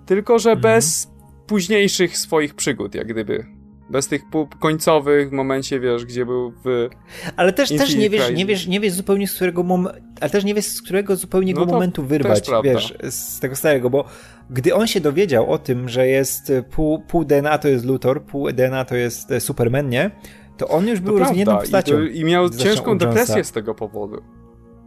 tylko, 0.07 0.39
że 0.39 0.51
mhm. 0.51 0.61
bez 0.61 1.11
późniejszych 1.47 2.17
swoich 2.17 2.55
przygód, 2.55 2.95
jak 2.95 3.07
gdyby. 3.07 3.45
Bez 3.89 4.07
tych 4.07 4.21
końcowych 4.59 5.29
w 5.29 5.31
momencie, 5.31 5.79
wiesz, 5.79 6.05
gdzie 6.05 6.25
był 6.25 6.53
w. 6.65 6.89
Ale 7.35 7.53
też, 7.53 7.69
też 7.69 7.95
nie, 7.95 8.09
wiesz, 8.09 8.31
nie, 8.33 8.45
wiesz, 8.45 8.67
nie 8.67 8.79
wiesz 8.79 8.93
zupełnie 8.93 9.27
z 9.27 9.35
którego 9.35 9.63
momentu. 9.63 10.01
Ale 10.21 10.29
też 10.29 10.43
nie 10.43 10.53
wiesz 10.53 10.65
z 10.65 10.81
którego 10.81 11.15
zupełnie 11.15 11.53
no 11.53 11.65
momentu 11.65 12.03
wyrwać, 12.03 12.49
wiesz, 12.63 12.93
z 13.09 13.39
tego 13.39 13.55
starego, 13.55 13.89
bo 13.89 14.05
gdy 14.49 14.75
on 14.75 14.87
się 14.87 15.01
dowiedział 15.01 15.51
o 15.51 15.57
tym, 15.57 15.89
że 15.89 16.07
jest 16.07 16.51
pół, 16.71 16.99
pół 16.99 17.25
DNA 17.25 17.57
to 17.57 17.67
jest 17.67 17.85
Luthor, 17.85 18.23
pół 18.23 18.51
DNA 18.51 18.85
to 18.85 18.95
jest 18.95 19.31
e, 19.31 19.39
Superman, 19.39 19.89
nie? 19.89 20.11
To 20.57 20.67
on 20.67 20.87
już 20.87 20.99
był 20.99 21.19
rozwiniętą 21.19 21.57
postacią. 21.57 22.01
I, 22.01 22.07
to, 22.07 22.13
I 22.13 22.23
miał 22.23 22.49
ciężką 22.49 22.97
depresję 22.97 23.43
z 23.43 23.51
tego 23.51 23.75
powodu. 23.75 24.21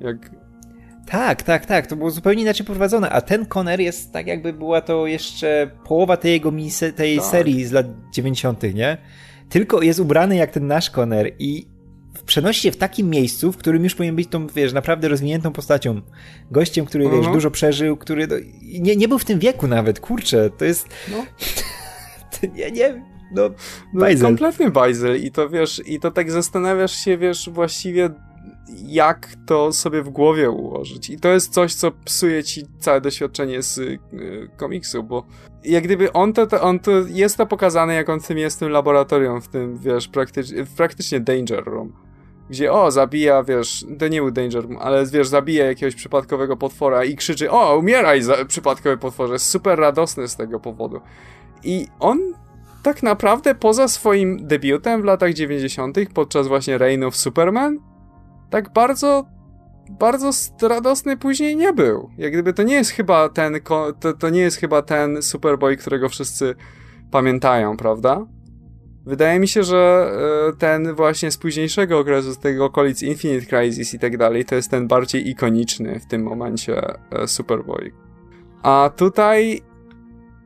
Jak 0.01 0.31
tak, 1.11 1.43
tak, 1.43 1.67
tak. 1.67 1.87
To 1.87 1.97
było 1.97 2.11
zupełnie 2.11 2.43
inaczej 2.43 2.67
poprowadzone. 2.67 3.11
A 3.11 3.21
ten 3.21 3.47
Conner 3.47 3.81
jest 3.81 4.13
tak, 4.13 4.27
jakby 4.27 4.53
była 4.53 4.81
to 4.81 5.07
jeszcze 5.07 5.71
połowa 5.85 6.17
tej 6.17 6.33
jego 6.33 6.53
misy, 6.53 6.93
tej 6.93 7.17
tak. 7.17 7.27
serii 7.27 7.65
z 7.65 7.73
lat 7.73 7.87
90., 8.15 8.63
nie? 8.75 8.99
Tylko 9.49 9.83
jest 9.83 10.01
ubrany 10.01 10.37
jak 10.37 10.51
ten 10.51 10.67
nasz 10.67 10.91
Conner 10.91 11.33
i 11.39 11.67
przenosi 12.27 12.61
się 12.61 12.73
w 12.73 12.77
takim 12.77 13.11
miejscu, 13.11 13.53
w 13.53 13.57
którym 13.57 13.85
już 13.85 13.95
powinien 13.95 14.17
być 14.17 14.29
tą, 14.29 14.47
wiesz, 14.47 14.73
naprawdę 14.73 15.09
rozwiniętą 15.09 15.53
postacią. 15.53 16.01
Gościem, 16.51 16.87
który, 16.87 17.05
-huh. 17.05 17.11
wiesz, 17.11 17.19
mhm. 17.19 17.35
dużo 17.35 17.51
przeżył, 17.51 17.97
który 17.97 18.27
no, 18.27 18.35
nie, 18.63 18.97
nie 18.97 19.09
był 19.09 19.19
w 19.19 19.25
tym 19.25 19.39
wieku 19.39 19.69
nawet, 19.69 20.01
kurczę, 20.01 20.51
to 20.51 20.65
jest... 20.65 20.89
No. 21.11 21.27
to 22.41 22.47
nie, 22.55 22.71
nie, 22.71 23.05
no, 23.35 23.51
no 23.95 24.07
kompletnie 24.23 24.71
bajzel 24.71 25.25
i 25.25 25.31
to, 25.31 25.49
wiesz, 25.49 25.83
i 25.87 26.01
to 26.01 26.11
tak 26.11 26.31
zastanawiasz 26.31 26.93
się, 27.05 27.19
wiesz, 27.19 27.51
właściwie 27.51 28.11
jak 28.87 29.29
to 29.47 29.73
sobie 29.73 30.03
w 30.03 30.09
głowie 30.09 30.51
ułożyć. 30.51 31.11
I 31.11 31.21
to 31.21 31.29
jest 31.29 31.53
coś, 31.53 31.75
co 31.75 31.91
psuje 32.05 32.45
ci 32.45 32.67
całe 32.79 33.01
doświadczenie 33.01 33.63
z 33.63 33.79
y, 33.79 33.99
komiksu, 34.57 35.03
bo 35.03 35.25
jak 35.65 35.85
gdyby 35.85 36.13
on 36.13 36.33
to, 36.33 36.47
to, 36.47 36.61
on 36.63 36.79
to 36.79 36.91
jest 37.09 37.37
to 37.37 37.47
pokazane, 37.47 37.95
jak 37.95 38.09
on 38.09 38.21
w 38.21 38.27
tym 38.27 38.39
jest 38.39 38.57
w 38.57 38.61
tym 38.61 38.69
laboratorium, 38.69 39.41
w 39.41 39.49
tym, 39.49 39.79
wiesz, 39.79 40.09
praktycznie, 40.09 40.65
praktycznie 40.77 41.21
Danger 41.21 41.65
Room. 41.65 41.93
Gdzie, 42.51 42.73
o, 42.73 42.91
zabija, 42.91 43.43
wiesz, 43.43 43.85
to 43.99 44.09
nie 44.09 44.21
był 44.21 44.31
Danger 44.31 44.63
Room, 44.63 44.79
ale 44.81 45.07
wiesz, 45.07 45.29
zabija 45.29 45.67
jakiegoś 45.67 45.95
przypadkowego 45.95 46.57
potwora 46.57 47.05
i 47.05 47.17
krzyczy, 47.17 47.51
o, 47.51 47.77
umieraj, 47.77 48.23
za, 48.23 48.45
przypadkowy 48.45 48.97
potworze. 48.97 49.33
Jest 49.33 49.47
super 49.47 49.79
radosny 49.79 50.29
z 50.29 50.37
tego 50.37 50.61
powodu. 50.61 51.01
I 51.65 51.87
on 52.01 52.19
tak 52.83 53.03
naprawdę 53.03 53.55
poza 53.55 53.89
swoim 53.89 54.47
debiutem 54.47 55.03
w 55.03 55.05
latach 55.05 55.33
90., 55.33 55.99
podczas 56.15 56.49
właśnie 56.49 56.79
Reign 56.79 57.05
of 57.05 57.17
Superman, 57.17 57.79
tak 58.51 58.73
bardzo 58.73 59.25
bardzo 59.91 60.31
radosny 60.63 61.17
później 61.17 61.57
nie 61.57 61.73
był. 61.73 62.11
Jak 62.19 62.33
gdyby 62.33 62.53
to 62.53 62.63
nie 62.63 62.75
jest 62.75 62.91
chyba 62.91 63.29
ten 63.29 63.61
to, 64.01 64.13
to 64.13 64.31
nie 64.31 64.41
jest 64.41 64.57
chyba 64.57 64.83
ten 64.83 65.23
Superboy, 65.23 65.77
którego 65.77 66.09
wszyscy 66.09 66.55
pamiętają, 67.11 67.77
prawda? 67.77 68.27
Wydaje 69.07 69.41
mi 69.41 69.49
się, 69.49 69.63
że 69.63 70.13
e, 70.49 70.57
ten 70.57 70.95
właśnie 70.95 71.31
z 71.31 71.39
późniejszego 71.39 71.99
okresu, 71.99 72.33
z 72.33 72.39
tego 72.39 72.65
okolic 72.65 73.03
Infinite 73.03 73.47
Crisis 73.47 73.95
i 73.95 73.99
tak 73.99 74.17
dalej, 74.17 74.45
to 74.45 74.55
jest 74.55 74.71
ten 74.71 74.89
bardziej 74.89 75.29
ikoniczny 75.29 76.01
w 76.01 76.07
tym 76.07 76.23
momencie 76.23 76.83
e, 77.11 77.29
Superboy. 77.29 77.93
A 78.63 78.91
tutaj 78.97 79.63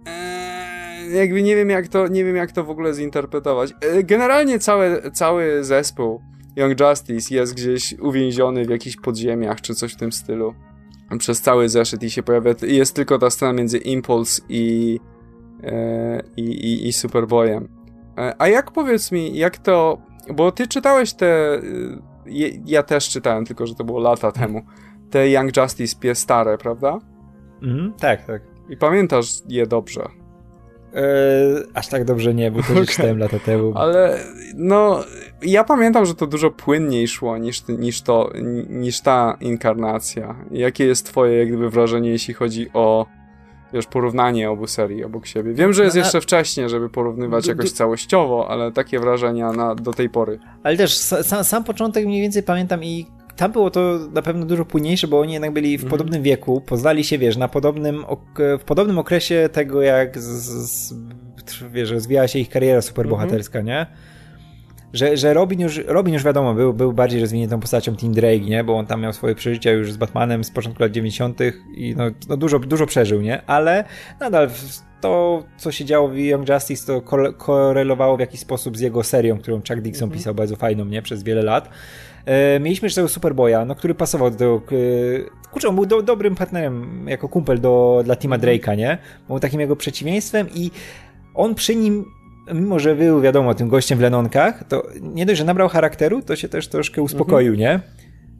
e, 0.07 1.11
jakby 1.11 1.43
nie 1.43 1.57
wiem 1.57 1.71
jak 1.71 1.89
to, 1.89 2.09
nie 2.09 2.25
wiem 2.25 2.37
jak 2.37 2.53
to 2.53 2.65
w 2.65 2.71
ogóle 2.71 2.95
zinterpretować. 2.95 3.75
Generalnie 4.05 4.59
cały, 4.59 5.11
cały 5.13 5.65
zespół 5.65 6.21
Young 6.57 6.81
Justice 6.81 7.35
jest 7.35 7.55
gdzieś 7.55 7.93
uwięziony 7.93 8.65
w 8.65 8.71
jakichś 8.71 8.97
podziemiach 8.97 9.61
czy 9.61 9.75
coś 9.75 9.93
w 9.93 9.97
tym 9.97 10.13
stylu 10.13 10.55
przez 11.19 11.41
cały 11.41 11.69
zeszyt 11.69 12.03
i 12.03 12.11
się 12.11 12.23
pojawia, 12.23 12.55
jest 12.63 12.97
tylko 12.97 13.19
ta 13.19 13.31
scena 13.31 13.53
między 13.53 13.79
Impulse 13.79 14.43
i, 14.49 15.01
e, 15.63 16.23
i, 16.37 16.43
i, 16.43 16.89
i 16.89 16.93
Superboyem. 16.93 17.69
E, 18.19 18.35
a 18.39 18.49
jak 18.49 18.71
powiedz 18.71 19.13
mi, 19.13 19.39
jak 19.39 19.59
to, 19.59 19.99
bo 20.35 20.53
ty 20.53 20.67
czytałeś 20.67 21.15
te, 21.15 21.61
je, 22.27 22.51
ja 22.67 22.83
też 22.83 23.09
czytałem, 23.09 23.45
tylko 23.45 23.67
że 23.67 23.75
to 23.75 23.85
było 23.85 24.01
lata 24.01 24.33
temu, 24.33 24.63
te 25.11 25.31
Young 25.31 25.57
Justice 25.57 25.97
pie 26.01 26.15
stare, 26.15 26.59
prawda? 26.59 26.99
Mhm, 27.63 27.93
tak, 27.93 28.27
tak. 28.27 28.43
I 28.69 28.77
pamiętasz 28.77 29.29
je 29.49 29.67
dobrze. 29.67 30.24
Eee, 30.95 31.62
aż 31.75 31.89
tak 31.89 32.05
dobrze 32.05 32.35
nie, 32.35 32.51
bo 32.51 32.62
to 32.62 32.73
okay. 32.73 32.87
czytałem 32.87 33.19
lata 33.19 33.39
temu. 33.39 33.73
Ale 33.75 34.19
no, 34.55 35.05
ja 35.43 35.65
pamiętam, 35.65 36.07
że 36.07 36.15
to 36.15 36.27
dużo 36.27 36.51
płynniej 36.51 37.09
szło 37.09 37.39
niż, 37.39 37.69
niż, 37.69 38.03
to, 38.03 38.31
niż 38.69 39.01
ta 39.01 39.37
inkarnacja. 39.41 40.35
Jakie 40.51 40.87
jest 40.87 41.07
twoje 41.07 41.39
jak 41.39 41.49
gdyby 41.49 41.71
wrażenie, 41.71 42.11
jeśli 42.11 42.35
chodzi 42.35 42.71
o 42.73 43.07
wiesz, 43.73 43.87
porównanie 43.87 44.51
obu 44.51 44.66
serii 44.66 45.05
obok 45.05 45.27
siebie. 45.27 45.55
Wiem, 45.55 45.73
że 45.73 45.85
jest 45.85 45.97
no, 45.97 46.03
jeszcze 46.03 46.21
wcześnie, 46.21 46.69
żeby 46.69 46.91
porównywać 46.91 47.47
jakoś 47.47 47.73
całościowo, 47.73 48.51
ale 48.51 48.73
takie 48.73 48.99
wrażenia 48.99 49.53
na, 49.53 49.75
do 49.75 49.93
tej 49.93 50.11
pory. 50.11 50.39
Ale 50.62 50.77
też 50.77 50.97
sam, 50.97 51.45
sam 51.45 51.65
początek 51.65 52.07
mniej 52.07 52.23
więcej 52.23 52.43
pamiętam 52.43 52.85
i 52.85 53.07
tam 53.36 53.52
było 53.52 53.70
to 53.70 53.98
na 54.12 54.23
pewno 54.23 54.47
dużo 54.47 54.65
płynniejsze, 54.65 55.09
bo 55.09 55.20
oni 55.20 55.32
jednak 55.32 55.52
byli 55.52 55.78
w 55.78 55.81
mm. 55.81 55.90
podobnym 55.90 56.23
wieku, 56.23 56.61
poznali 56.61 57.05
się, 57.05 57.19
wiesz, 57.19 57.36
na 57.36 57.48
podobnym, 57.48 58.05
w 58.59 58.65
podobnym 58.65 58.98
okresie 58.98 59.48
tego, 59.52 59.82
jak 59.82 60.19
z, 60.19 60.27
z, 60.70 60.94
wiesz, 61.73 61.90
rozwijała 61.90 62.28
się 62.28 62.39
ich 62.39 62.48
kariera 62.48 62.82
superbohaterska, 62.82 63.59
mm 63.59 63.66
-hmm. 63.66 63.69
nie? 63.69 63.86
Że, 64.94 65.16
że 65.16 65.35
Robin, 65.35 65.61
już, 65.61 65.81
Robin 65.86 66.15
już 66.15 66.24
wiadomo, 66.24 66.55
był, 66.55 66.74
był 66.74 66.93
bardziej 66.93 67.20
rozwiniętą 67.20 67.61
postacią 67.61 67.97
Team 67.97 68.12
Drake, 68.12 68.40
nie? 68.40 68.65
Bo 68.65 68.77
on 68.77 68.86
tam 68.86 69.01
miał 69.01 69.12
swoje 69.12 69.35
przeżycia 69.35 69.70
już 69.70 69.93
z 69.93 69.97
Batmanem 69.97 70.44
z 70.44 70.51
początku 70.51 70.82
lat 70.82 70.93
90. 70.93 71.39
i 71.77 71.94
no, 71.97 72.05
no 72.28 72.36
dużo, 72.36 72.59
dużo 72.59 72.86
przeżył, 72.86 73.20
nie? 73.20 73.47
Ale 73.47 73.85
nadal 74.20 74.51
to, 75.01 75.43
co 75.56 75.73
się 75.73 75.85
działo 75.85 76.09
w 76.09 76.19
Young 76.19 76.48
Justice, 76.48 76.86
to 76.86 77.02
korelowało 77.32 78.16
w 78.16 78.20
jakiś 78.20 78.40
sposób 78.40 78.77
z 78.77 78.81
jego 78.81 79.02
serią, 79.02 79.39
którą 79.39 79.56
Chuck 79.56 79.81
Dixon 79.81 80.05
mm 80.05 80.15
-hmm. 80.15 80.19
pisał 80.19 80.35
bardzo 80.35 80.56
fajną, 80.56 80.85
nie? 80.85 81.02
Przez 81.02 81.23
wiele 81.23 81.43
lat. 81.43 81.69
E, 82.27 82.61
mieliśmy 82.61 82.87
jeszcze 82.87 83.01
tego 83.01 83.09
Superboya, 83.09 83.67
no, 83.67 83.75
który 83.75 83.95
pasował 83.95 84.31
do... 84.31 84.63
E, 84.73 85.51
kurczę, 85.51 85.69
on 85.69 85.75
był 85.75 85.87
do, 85.87 86.03
dobrym 86.03 86.35
partnerem 86.35 87.07
jako 87.09 87.29
kumpel 87.29 87.61
do, 87.61 88.03
dla 88.05 88.17
Tima 88.17 88.39
Drake'a, 88.39 88.77
nie? 88.77 88.99
Był 89.29 89.41
takim 89.41 89.61
jego 89.61 89.77
przeciwieństwem 89.77 90.47
i 90.55 90.71
on 91.35 91.55
przy 91.55 91.77
nim 91.77 92.05
mimo 92.53 92.79
że 92.79 92.97
był, 92.97 93.21
wiadomo, 93.21 93.55
tym 93.55 93.69
gościem 93.69 93.99
w 93.99 94.01
Lenonkach, 94.01 94.65
to 94.69 94.83
nie 95.01 95.27
dość, 95.27 95.39
że 95.39 95.45
nabrał 95.45 95.69
charakteru, 95.69 96.23
to 96.23 96.37
się 96.37 96.49
też 96.49 96.69
troszkę 96.69 97.03
uspokoił, 97.03 97.53
mhm. 97.53 97.59
nie? 97.59 97.81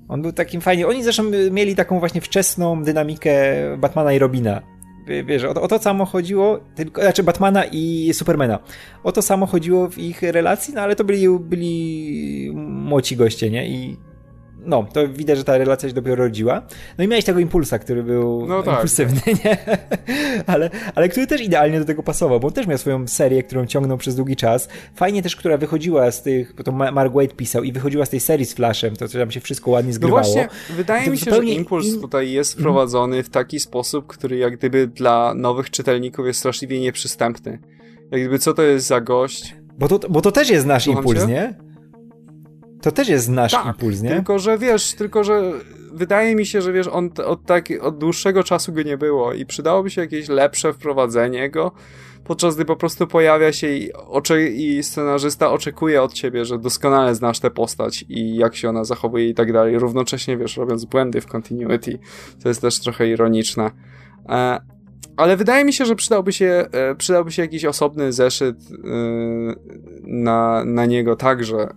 On 0.09 0.23
był 0.23 0.33
takim 0.33 0.61
fajnie. 0.61 0.87
Oni 0.87 1.03
zresztą 1.03 1.23
mieli 1.51 1.77
taką 1.77 2.01
właśnie 2.01 2.21
wczesną 2.21 2.83
dynamikę 2.83 3.33
Batmana 3.79 4.13
i 4.13 4.19
Robina 4.19 4.63
wiesz, 5.07 5.45
o, 5.45 5.51
o, 5.51 5.69
to 5.69 5.79
samo 5.79 6.05
chodziło, 6.05 6.61
tylko, 6.75 7.03
znaczy 7.03 7.23
Batmana 7.23 7.65
i 7.65 8.11
Supermana. 8.15 8.59
O 9.05 9.13
to 9.13 9.23
samo 9.23 9.47
chodziło 9.47 9.89
w 9.89 9.99
ich 9.99 10.23
relacji, 10.23 10.75
no 10.75 10.81
ale 10.81 10.97
to 10.97 11.05
byli, 11.05 11.29
byli 11.41 12.51
młodzi 12.55 13.17
goście, 13.17 13.51
nie? 13.51 13.69
I 13.69 13.97
no, 14.67 14.87
to 14.93 15.09
widać, 15.09 15.39
że 15.39 15.45
ta 15.45 15.59
relacja 15.59 15.89
się 15.89 15.95
dopiero 15.95 16.17
rodziła. 16.17 16.63
No 16.99 17.05
i 17.05 17.09
miałeś 17.09 17.25
tego 17.25 17.39
impulsa, 17.39 17.79
który 17.79 18.03
był 18.03 18.47
no 18.47 18.63
tak. 18.63 18.75
impulsywny, 18.75 19.21
nie? 19.45 19.57
ale, 20.47 20.71
ale 20.95 21.09
który 21.09 21.27
też 21.27 21.41
idealnie 21.41 21.79
do 21.79 21.85
tego 21.85 22.03
pasował, 22.03 22.41
bo 22.41 22.49
on 22.49 22.55
też 22.55 22.67
miał 22.67 22.79
swoją 22.79 23.07
serię, 23.07 23.43
którą 23.43 23.67
ciągnął 23.67 23.99
przez 23.99 24.17
długi 24.17 24.37
czas. 24.37 24.69
Fajnie 24.95 25.23
też, 25.23 25.37
która 25.37 25.57
wychodziła 25.57 26.11
z 26.11 26.23
tych, 26.23 26.55
bo 26.55 26.65
to 26.65 26.73
Mark 26.73 27.13
Wade 27.13 27.29
pisał 27.29 27.63
i 27.63 27.73
wychodziła 27.73 28.05
z 28.05 28.11
tej 28.11 28.21
serii 28.21 28.47
z 28.47 28.55
Flashem, 28.55 28.97
to 28.97 29.09
tam 29.09 29.31
się 29.31 29.41
wszystko 29.41 29.71
ładnie 29.71 29.91
no 29.91 29.95
zgrywało. 29.95 30.23
No 30.23 30.25
właśnie, 30.25 30.49
wydaje 30.77 31.11
mi 31.11 31.19
się, 31.19 31.31
że 31.31 31.45
impuls 31.45 32.01
tutaj 32.01 32.31
jest 32.31 32.53
mhm. 32.53 32.63
wprowadzony 32.63 33.23
w 33.23 33.31
taki 33.31 33.61
sposób, 33.61 34.07
który 34.07 34.37
jak 34.37 34.57
gdyby 34.57 34.87
dla 34.87 35.35
nowych 35.35 35.71
czytelników 35.71 36.27
jest 36.27 36.39
straszliwie 36.39 36.81
nieprzystępny. 36.81 37.59
Jak 38.11 38.21
gdyby 38.21 38.39
co 38.39 38.55
to 38.55 38.63
jest 38.63 38.87
za 38.87 39.01
gość? 39.01 39.55
Bo 39.79 39.89
to, 39.89 40.09
bo 40.09 40.21
to 40.21 40.33
też 40.33 40.51
jest 40.51 40.67
nasz 40.67 40.85
Słucham 40.85 41.03
impuls, 41.03 41.21
cię? 41.21 41.27
nie? 41.27 41.55
To 42.85 42.93
też 42.93 43.09
jest 43.09 43.29
nasz 43.29 43.53
tak, 43.53 43.67
impuls, 43.67 44.03
nie? 44.03 44.11
Tylko, 44.11 44.39
że 44.39 44.59
wiesz, 44.59 44.95
tylko, 44.95 45.25
że 45.25 45.53
wydaje 45.93 46.35
mi 46.35 46.47
się, 46.47 46.63
że 46.63 46.73
wiesz, 46.73 46.89
on 46.89 47.11
od, 47.27 47.47
tak, 47.47 47.69
od 47.81 47.99
dłuższego 47.99 48.43
czasu 48.43 48.73
go 48.73 48.83
nie 48.83 48.99
było 48.99 49.33
i 49.33 49.47
przydałoby 49.47 49.91
się 49.91 50.01
jakieś 50.01 50.29
lepsze 50.29 50.73
wprowadzenie 50.73 51.51
go, 51.51 51.73
podczas 52.25 52.55
gdy 52.55 52.65
po 52.65 52.77
prostu 52.77 53.07
pojawia 53.07 53.53
się 53.53 53.69
i, 53.69 53.93
oczy, 53.93 54.51
i 54.51 54.83
scenarzysta 54.83 55.51
oczekuje 55.51 56.03
od 56.03 56.13
ciebie, 56.13 56.45
że 56.45 56.59
doskonale 56.59 57.15
znasz 57.15 57.41
tę 57.41 57.51
postać 57.51 58.05
i 58.09 58.37
jak 58.37 58.57
się 58.57 58.69
ona 58.69 58.85
zachowuje 58.85 59.29
i 59.29 59.35
tak 59.35 59.53
dalej, 59.53 59.79
równocześnie, 59.79 60.37
wiesz, 60.37 60.57
robiąc 60.57 60.85
błędy 60.85 61.21
w 61.21 61.27
continuity. 61.27 61.99
To 62.43 62.49
jest 62.49 62.61
też 62.61 62.81
trochę 62.81 63.09
ironiczne. 63.09 63.71
E, 64.29 64.61
ale 65.17 65.37
wydaje 65.37 65.65
mi 65.65 65.73
się, 65.73 65.87
że 65.87 65.97
przydałby 65.97 66.33
się, 66.33 66.67
e, 66.73 66.95
przydałby 66.95 67.33
się 67.33 67.43
jakiś 67.43 67.65
osobny 67.65 68.13
zeszyt 68.13 68.57
e, 68.57 68.89
na, 70.03 70.65
na 70.65 70.87
niego 70.87 71.17
także, 71.17 71.69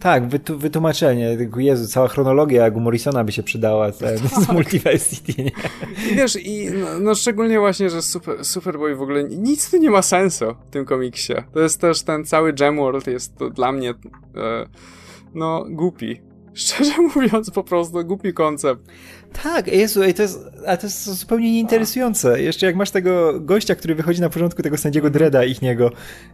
tak, 0.00 0.28
wytu 0.28 0.58
wytłumaczenie. 0.58 1.36
Jezu, 1.56 1.88
cała 1.88 2.08
chronologia 2.08 2.64
jak 2.64 2.76
u 2.76 2.80
Morrisona 2.80 3.24
by 3.24 3.32
się 3.32 3.42
przydała 3.42 3.92
z, 3.92 3.98
tak. 3.98 4.18
z 4.18 4.48
Multiversity, 4.52 5.42
nie? 5.42 5.50
I 6.12 6.14
wiesz, 6.14 6.36
i 6.36 6.70
no, 6.70 6.86
no, 7.00 7.14
szczególnie 7.14 7.58
właśnie, 7.58 7.90
że 7.90 8.02
Super, 8.02 8.44
Superboy 8.44 8.94
w 8.94 9.02
ogóle 9.02 9.24
nic 9.24 9.70
tu 9.70 9.76
nie 9.76 9.90
ma 9.90 10.02
sensu 10.02 10.44
w 10.66 10.70
tym 10.70 10.84
komiksie. 10.84 11.32
To 11.52 11.60
jest 11.60 11.80
też 11.80 12.02
ten 12.02 12.24
cały 12.24 12.52
Gemworld 12.52 13.06
jest 13.06 13.36
to 13.36 13.50
dla 13.50 13.72
mnie 13.72 13.90
e, 13.90 13.94
no 15.34 15.64
głupi. 15.68 16.20
Szczerze 16.54 16.92
mówiąc, 17.14 17.50
po 17.50 17.64
prostu 17.64 18.04
głupi 18.04 18.32
koncept. 18.32 18.82
Tak, 19.32 19.68
Jezu, 19.68 20.02
ej, 20.02 20.14
to 20.14 20.22
jest, 20.22 20.40
ale 20.66 20.78
to 20.78 20.86
jest 20.86 21.04
zupełnie 21.04 21.52
nieinteresujące. 21.52 22.42
Jeszcze 22.42 22.66
jak 22.66 22.76
masz 22.76 22.90
tego 22.90 23.40
gościa, 23.40 23.74
który 23.74 23.94
wychodzi 23.94 24.20
na 24.20 24.28
początku 24.30 24.62
tego 24.62 24.76
sędziego 24.76 25.10
Dreda 25.10 25.44
ich 25.44 25.62
niego, 25.62 25.90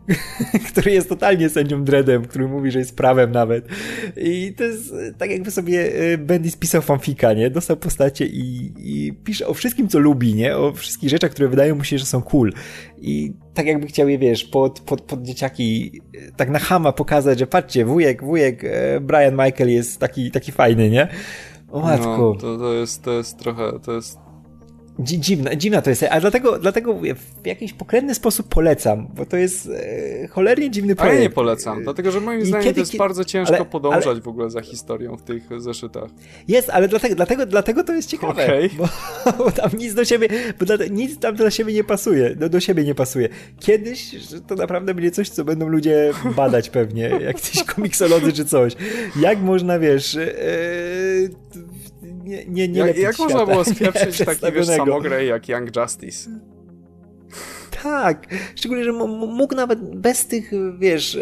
który 0.69 0.91
jest 0.93 1.09
totalnie 1.09 1.49
sędzią 1.49 1.85
Dredem, 1.85 2.25
który 2.25 2.49
mówi, 2.49 2.71
że 2.71 2.79
jest 2.79 2.97
prawem 2.97 3.33
nawet. 3.33 3.69
I 4.17 4.55
to 4.57 4.65
jest 4.65 4.95
tak 5.19 5.31
jakby 5.31 5.51
sobie 5.51 5.93
e, 6.13 6.19
Bendis 6.19 6.57
pisał 6.57 6.83
fanfika, 6.83 7.33
nie? 7.33 7.51
Dostał 7.51 7.77
postacie 7.77 8.27
i, 8.27 8.73
i 8.77 9.13
pisze 9.25 9.47
o 9.47 9.55
wszystkim, 9.55 9.89
co 9.89 9.99
lubi, 9.99 10.35
nie? 10.35 10.57
O 10.57 10.73
wszystkich 10.73 11.11
rzeczach, 11.11 11.31
które 11.31 11.49
wydają 11.49 11.75
mu 11.75 11.85
się, 11.85 11.99
że 11.99 12.07
są 12.07 12.23
cool. 12.23 12.53
I 12.99 13.33
tak 13.55 13.67
jakby 13.67 13.87
chciał 13.87 14.09
je, 14.09 14.19
wiesz, 14.19 14.45
pod, 14.45 14.81
pod, 14.81 15.01
pod 15.01 15.23
dzieciaki 15.23 16.01
e, 16.29 16.33
tak 16.37 16.51
na 16.51 16.59
hama 16.59 16.93
pokazać, 16.93 17.39
że 17.39 17.47
patrzcie, 17.47 17.85
wujek, 17.85 18.25
wujek 18.25 18.65
e, 18.65 19.01
Brian 19.01 19.35
Michael 19.35 19.71
jest 19.71 20.01
taki, 20.01 20.31
taki 20.31 20.53
fajny, 20.53 20.91
nie? 20.91 21.09
O. 21.75 21.81
No, 21.81 22.35
to, 22.35 22.59
to, 22.59 22.73
jest, 22.73 23.03
to 23.03 23.11
jest 23.11 23.39
trochę, 23.39 23.81
to 23.81 23.93
jest 23.93 24.19
Dziwna, 24.99 25.57
dziwna 25.57 25.83
to 25.83 25.91
jest, 25.91 26.05
a 26.11 26.21
dlatego, 26.21 26.59
dlatego 26.59 26.95
w 27.43 27.47
jakiś 27.47 27.73
pokrętny 27.73 28.15
sposób 28.15 28.49
polecam, 28.49 29.07
bo 29.15 29.27
to 29.27 29.37
jest 29.37 29.69
e, 29.69 30.29
cholernie 30.29 30.71
dziwny 30.71 30.97
projekt. 30.97 31.15
A 31.15 31.17
ja 31.17 31.23
nie 31.23 31.31
polecam, 31.31 31.83
dlatego 31.83 32.11
że 32.11 32.21
moim 32.21 32.41
I 32.41 32.47
zdaniem 32.47 32.65
kiedy, 32.65 32.75
to 32.75 32.81
jest 32.81 32.97
bardzo 32.97 33.25
ciężko 33.25 33.57
ale, 33.57 33.65
podążać 33.65 34.07
ale, 34.07 34.21
w 34.21 34.29
ogóle 34.29 34.51
za 34.51 34.61
historią 34.61 35.17
w 35.17 35.23
tych 35.23 35.61
zeszytach. 35.61 36.11
Jest, 36.49 36.71
ale 36.71 36.89
dlatego, 36.89 37.15
dlatego, 37.15 37.47
dlatego 37.47 37.85
to 37.85 37.93
jest 37.93 38.11
ciekawe, 38.11 38.45
okay. 38.45 38.71
bo, 38.79 38.89
bo, 39.39 39.51
tam 39.51 39.71
nic 39.79 39.95
do 39.95 40.05
siebie, 40.05 40.29
bo 40.59 40.67
dla, 40.67 40.77
nic 40.91 41.19
tam 41.19 41.37
do 41.37 41.51
siebie 41.51 41.73
nie 41.73 41.85
pasuje, 41.85 42.37
do, 42.37 42.49
do 42.49 42.61
siebie 42.61 42.85
nie 42.85 42.95
pasuje. 42.95 43.29
Kiedyś 43.61 44.17
to 44.47 44.55
naprawdę 44.55 44.95
będzie 44.95 45.11
coś, 45.11 45.29
co 45.29 45.45
będą 45.45 45.69
ludzie 45.69 46.13
badać 46.37 46.71
pewnie, 46.71 47.03
jak 47.03 47.41
coś 47.51 47.65
komiksolodzy 47.65 48.33
czy 48.33 48.45
coś. 48.45 48.77
Jak 49.21 49.41
można, 49.41 49.79
wiesz, 49.79 50.17
e, 50.17 50.29
nie, 52.25 52.47
nie, 52.47 52.69
nie 52.69 52.81
Jak, 52.81 52.97
jak 52.97 53.19
można 53.19 53.47
było 53.47 53.65
spieprzyć 53.75 54.19
taki 54.19 54.53
wiesz, 54.53 54.67
samograj 54.67 55.27
jak 55.27 55.49
Young 55.49 55.77
Justice? 55.77 56.31
Tak, 57.83 58.27
szczególnie, 58.55 58.85
że 58.85 58.93
mógł 58.93 59.55
nawet 59.55 59.97
bez 59.97 60.27
tych, 60.27 60.51
wiesz, 60.79 61.17
e, 61.17 61.21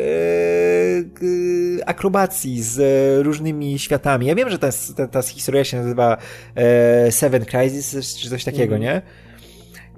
akrobacji 1.86 2.62
z 2.62 2.80
różnymi 3.26 3.78
światami. 3.78 4.26
Ja 4.26 4.34
wiem, 4.34 4.50
że 4.50 4.58
ta, 4.58 4.68
ta, 4.96 5.06
ta 5.08 5.22
historia 5.22 5.64
się 5.64 5.76
nazywa 5.76 6.16
e, 6.54 7.12
Seven 7.12 7.44
Crisis, 7.44 8.16
czy 8.16 8.30
coś 8.30 8.44
takiego, 8.44 8.76
mm. 8.76 8.82
nie? 8.82 9.02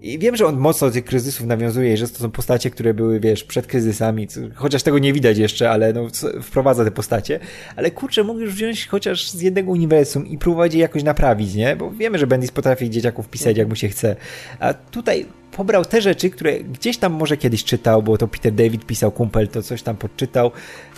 I 0.04 0.18
wiem, 0.18 0.36
że 0.36 0.46
on 0.46 0.56
mocno 0.56 0.86
do 0.86 0.92
tych 0.94 1.04
kryzysów 1.04 1.46
nawiązuje, 1.46 1.96
że 1.96 2.08
to 2.08 2.18
są 2.18 2.30
postacie, 2.30 2.70
które 2.70 2.94
były, 2.94 3.20
wiesz, 3.20 3.44
przed 3.44 3.66
kryzysami, 3.66 4.28
chociaż 4.54 4.82
tego 4.82 4.98
nie 4.98 5.12
widać 5.12 5.38
jeszcze, 5.38 5.70
ale 5.70 5.92
no, 5.92 6.08
wprowadza 6.42 6.84
te 6.84 6.90
postacie. 6.90 7.40
Ale 7.76 7.90
kurczę, 7.90 8.24
mógł 8.24 8.40
już 8.40 8.54
wziąć 8.54 8.86
chociaż 8.86 9.30
z 9.30 9.40
jednego 9.40 9.70
uniwersum 9.70 10.26
i 10.26 10.38
próbować 10.38 10.74
je 10.74 10.80
jakoś 10.80 11.02
naprawić, 11.02 11.54
nie? 11.54 11.76
Bo 11.76 11.90
wiemy, 11.90 12.18
że 12.18 12.26
Bendis 12.26 12.50
potrafi 12.50 12.90
dzieciaków 12.90 13.28
pisać, 13.28 13.56
jak 13.56 13.68
mu 13.68 13.76
się 13.76 13.88
chce. 13.88 14.16
A 14.60 14.74
tutaj 14.74 15.26
pobrał 15.56 15.84
te 15.84 16.00
rzeczy, 16.00 16.30
które 16.30 16.60
gdzieś 16.60 16.98
tam 16.98 17.12
może 17.12 17.36
kiedyś 17.36 17.64
czytał, 17.64 18.02
bo 18.02 18.18
to 18.18 18.28
Peter 18.28 18.52
David 18.52 18.86
pisał, 18.86 19.12
kumpel 19.12 19.48
to 19.48 19.62
coś 19.62 19.82
tam 19.82 19.96
podczytał. 19.96 20.50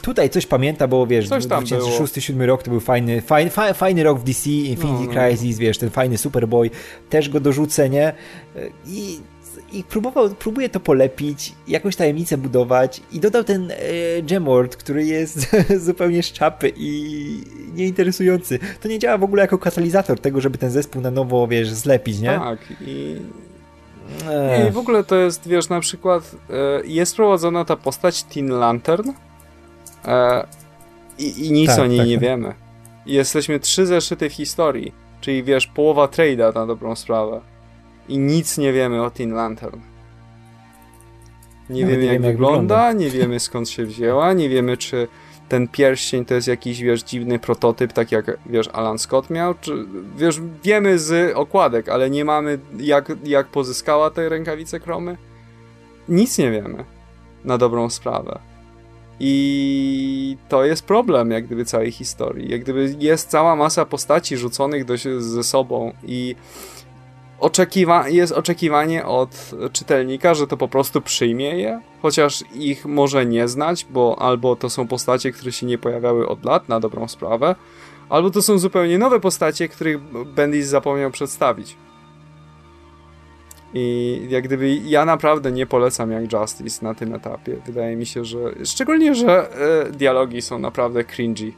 Tutaj 0.03 0.31
coś 0.31 0.47
pamięta, 0.47 0.89
bo 0.89 1.07
wiesz, 1.07 1.29
2006-2007 1.29 2.47
rok 2.47 2.63
to 2.63 2.71
był 2.71 2.81
fajny, 2.81 3.23
fajny, 3.23 3.51
fajny 3.75 4.03
rok 4.03 4.19
w 4.19 4.25
DC, 4.25 4.51
Infinity 4.51 5.05
no, 5.07 5.13
no. 5.13 5.13
Crisis, 5.13 5.59
wiesz, 5.59 5.79
ten 5.79 5.91
fajny 5.91 6.19
Superboy, 6.19 6.71
też 7.11 7.29
go 7.29 7.41
dorzucę, 7.41 7.91
nie? 7.91 8.13
I 8.87 9.21
i 9.73 9.85
próbował, 9.85 10.35
próbuje 10.35 10.69
to 10.69 10.81
polepić, 10.81 11.53
jakąś 11.69 11.97
tajemnicę 11.97 12.39
budować 12.39 13.01
i 13.13 13.21
dodał 13.21 13.45
ten 13.45 13.71
e, 13.71 14.69
który 14.79 15.07
jest 15.07 15.57
zupełnie 15.87 16.23
szczapy 16.23 16.73
i 16.77 17.41
nieinteresujący. 17.75 18.59
To 18.81 18.89
nie 18.89 18.99
działa 18.99 19.19
w 19.19 19.25
ogóle 19.25 19.43
jako 19.43 19.59
katalizator 19.59 20.21
tego, 20.21 20.41
żeby 20.41 20.59
ten 20.59 20.71
zespół 20.71 21.03
na 21.03 21.11
nowo, 21.11 21.49
wiesz, 21.49 21.71
zlepić, 21.71 22.21
nie? 22.21 22.29
Tak 22.29 22.59
i 22.81 23.17
i 24.69 24.71
w 24.71 24.79
ogóle 24.79 25.05
to 25.05 25.17
jest, 25.17 25.49
wiesz, 25.49 25.69
na 25.69 25.81
przykład 25.81 26.37
e, 26.51 26.87
jest 26.87 27.17
prowadzona 27.17 27.65
ta 27.65 27.77
postać 27.77 28.23
Teen 28.23 28.49
Lantern 28.49 29.13
e, 30.05 30.47
i, 31.19 31.47
i, 31.47 31.53
nic 31.53 31.71
tak, 31.71 31.79
o 31.79 31.87
niej 31.87 31.99
tak, 31.99 32.09
nie 32.09 32.15
tak. 32.15 32.23
wiemy. 32.23 32.55
Jesteśmy 33.07 33.61
trzy 33.61 33.87
zeszyty 33.87 34.31
w 34.31 34.33
historii, 34.33 34.93
czyli 35.21 35.43
wiesz, 35.43 35.67
połowa 35.67 36.07
trade'a 36.07 36.55
na 36.55 36.67
dobrą 36.67 36.97
sprawę. 36.97 37.41
I 38.09 38.19
nic 38.19 38.59
nie 38.59 38.73
wiemy 38.73 39.03
o 39.03 39.11
Teen 39.11 39.33
Lantern. 39.33 39.81
Nie 41.71 41.87
wiemy, 41.87 42.05
jak, 42.05 42.13
jak 42.13 42.23
wygląda, 42.23 42.59
wygląda, 42.59 42.93
nie 42.93 43.11
wiemy 43.11 43.41
skąd 43.41 43.71
się 43.71 43.87
wzięła, 43.87 44.33
nie 44.33 44.49
wiemy 44.49 44.77
czy 44.77 45.09
ten 45.49 45.69
pierścień 45.69 46.25
to 46.25 46.35
jest 46.35 46.49
jakiś, 46.49 46.81
wiesz, 46.81 47.03
dziwny 47.03 47.39
prototyp, 47.39 47.93
tak 47.93 48.13
jak, 48.13 48.39
wiesz, 48.47 48.69
Alan 48.73 48.99
Scott 48.99 49.31
miał, 49.31 49.55
czy, 49.61 49.87
wiesz, 50.17 50.41
wiemy 50.65 50.99
z 50.99 51.37
okładek, 51.37 51.89
ale 51.89 52.11
nie 52.11 52.25
mamy, 52.25 52.59
jak, 52.79 53.13
jak 53.25 53.47
pozyskała 53.47 54.11
te 54.11 54.29
rękawice 54.29 54.81
kromy? 54.81 55.17
Nic 56.09 56.39
nie 56.39 56.51
wiemy, 56.51 56.85
na 57.45 57.59
dobrą 57.59 57.91
sprawę. 57.91 58.39
I 59.21 60.37
to 60.49 60.65
jest 60.65 60.85
problem, 60.85 61.31
jak 61.31 61.47
gdyby, 61.47 61.65
całej 61.65 61.93
historii. 61.93 62.51
Jak 62.51 62.61
gdyby 62.61 62.95
jest 62.99 63.31
cała 63.31 63.57
masa 63.57 63.85
postaci 63.85 64.37
rzuconych 64.37 64.85
do, 64.85 64.95
ze 65.19 65.45
sobą 65.45 65.93
i 66.05 66.37
oczekiwa 67.41 68.09
jest 68.09 68.33
oczekiwanie 68.33 69.07
od 69.07 69.51
czytelnika, 69.73 70.35
że 70.35 70.47
to 70.47 70.57
po 70.57 70.69
prostu 70.69 71.01
przyjmie 71.01 71.59
je, 71.59 71.81
chociaż 72.03 72.45
ich 72.55 72.87
może 72.87 73.27
nie 73.27 73.49
znać, 73.49 73.87
bo 73.91 74.17
albo 74.19 74.57
to 74.57 74.71
są 74.71 74.87
postacie, 74.87 75.33
które 75.33 75.53
się 75.53 75.67
nie 75.67 75.79
pojawiały 75.79 76.29
od 76.29 76.45
lat, 76.45 76.69
na 76.69 76.81
dobrą 76.81 77.09
sprawę, 77.09 77.55
albo 78.09 78.31
to 78.31 78.43
są 78.43 78.59
zupełnie 78.59 78.99
nowe 78.99 79.21
postacie, 79.21 79.69
których 79.69 79.99
Bendis 80.35 80.67
zapomniał 80.67 81.11
przedstawić. 81.11 81.77
I 83.75 84.21
jak 84.29 84.45
gdyby 84.45 84.75
ja 84.75 85.05
naprawdę 85.05 85.53
nie 85.53 85.67
polecam 85.67 86.11
jak 86.11 86.33
Justice 86.33 86.85
na 86.85 86.95
tym 86.95 87.15
etapie. 87.15 87.57
Wydaje 87.67 87.97
mi 87.97 88.07
się, 88.07 88.25
że 88.25 88.39
szczególnie, 88.65 89.15
że 89.15 89.51
e, 89.87 89.91
dialogi 89.91 90.43
są 90.43 90.59
naprawdę 90.59 91.05
cringy 91.05 91.53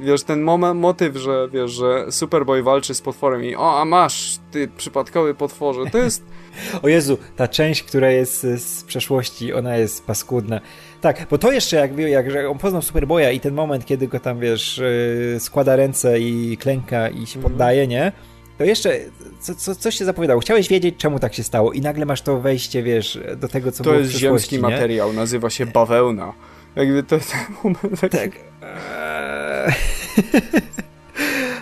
wiesz, 0.00 0.22
ten 0.22 0.42
moment, 0.42 0.80
motyw, 0.80 1.16
że 1.16 1.48
wiesz, 1.52 1.70
że 1.70 2.12
Superboy 2.12 2.62
walczy 2.62 2.94
z 2.94 3.00
potworem 3.00 3.44
i 3.44 3.56
o, 3.56 3.80
a 3.80 3.84
masz, 3.84 4.38
ty 4.50 4.68
przypadkowy 4.76 5.34
potworze, 5.34 5.90
to 5.92 5.98
jest... 5.98 6.24
o 6.82 6.88
Jezu, 6.88 7.18
ta 7.36 7.48
część, 7.48 7.82
która 7.82 8.10
jest 8.10 8.42
z 8.42 8.84
przeszłości, 8.84 9.52
ona 9.52 9.76
jest 9.76 10.06
paskudna. 10.06 10.60
Tak, 11.00 11.26
bo 11.30 11.38
to 11.38 11.52
jeszcze 11.52 11.76
jak, 11.76 11.98
jak 11.98 12.30
że 12.30 12.48
on 12.48 12.58
poznał 12.58 12.82
Superboya 12.82 13.34
i 13.34 13.40
ten 13.40 13.54
moment, 13.54 13.86
kiedy 13.86 14.08
go 14.08 14.20
tam, 14.20 14.40
wiesz, 14.40 14.78
y, 14.78 15.36
składa 15.38 15.76
ręce 15.76 16.20
i 16.20 16.56
klęka 16.56 17.08
i 17.08 17.26
się 17.26 17.36
mhm. 17.36 17.42
poddaje, 17.42 17.86
nie? 17.86 18.12
To 18.58 18.64
jeszcze 18.64 19.00
co, 19.40 19.54
co, 19.54 19.74
coś 19.74 19.94
się 19.94 20.04
zapowiadało. 20.04 20.40
Chciałeś 20.40 20.68
wiedzieć, 20.68 20.94
czemu 20.98 21.18
tak 21.18 21.34
się 21.34 21.42
stało 21.42 21.72
i 21.72 21.80
nagle 21.80 22.06
masz 22.06 22.22
to 22.22 22.40
wejście, 22.40 22.82
wiesz, 22.82 23.18
do 23.36 23.48
tego, 23.48 23.72
co 23.72 23.84
to 23.84 23.90
było 23.90 24.02
jest 24.02 24.12
ziemski 24.12 24.56
nie? 24.56 24.62
materiał, 24.62 25.12
nazywa 25.12 25.50
się 25.50 25.66
bawełna. 25.66 26.32
Jakby 26.76 27.02
to 27.02 27.14
jest 27.14 27.30
ten 27.30 27.56
moment 27.64 28.00
taki... 28.00 28.16
Tak. 28.16 28.47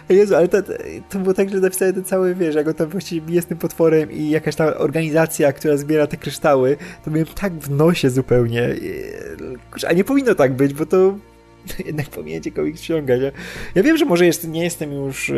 Jezu, 0.09 0.37
ale 0.37 0.49
to, 0.49 0.59
to 1.11 1.19
było 1.19 1.35
tak, 1.35 1.51
że 1.51 1.61
napisałem 1.61 1.95
ten 1.95 2.05
cały, 2.05 2.35
wiesz, 2.35 2.55
jak 2.55 2.69
on 2.69 2.75
tam 2.75 2.89
właściwie 2.89 3.35
jest 3.35 3.49
tym 3.49 3.59
potworem 3.59 4.13
i 4.13 4.31
jakaś 4.31 4.57
ta 4.57 4.77
organizacja, 4.77 5.53
która 5.53 5.77
zbiera 5.77 6.07
te 6.07 6.17
kryształy, 6.17 6.77
to 7.05 7.11
miałem 7.11 7.27
tak 7.27 7.53
w 7.53 7.71
nosie 7.71 8.11
zupełnie. 8.11 8.69
A 9.89 9.93
nie 9.93 10.05
powinno 10.05 10.35
tak 10.35 10.53
być, 10.53 10.75
bo 10.75 10.87
to 10.87 11.19
jednak 11.87 12.07
cię 12.43 12.51
komiks 12.51 12.83
ściągać. 12.83 13.21
Ja, 13.21 13.31
ja 13.75 13.83
wiem, 13.83 13.97
że 13.97 14.05
może 14.05 14.27
jest, 14.27 14.49
nie 14.49 14.65
jestem 14.65 14.93
już 14.93 15.31
e, 15.31 15.35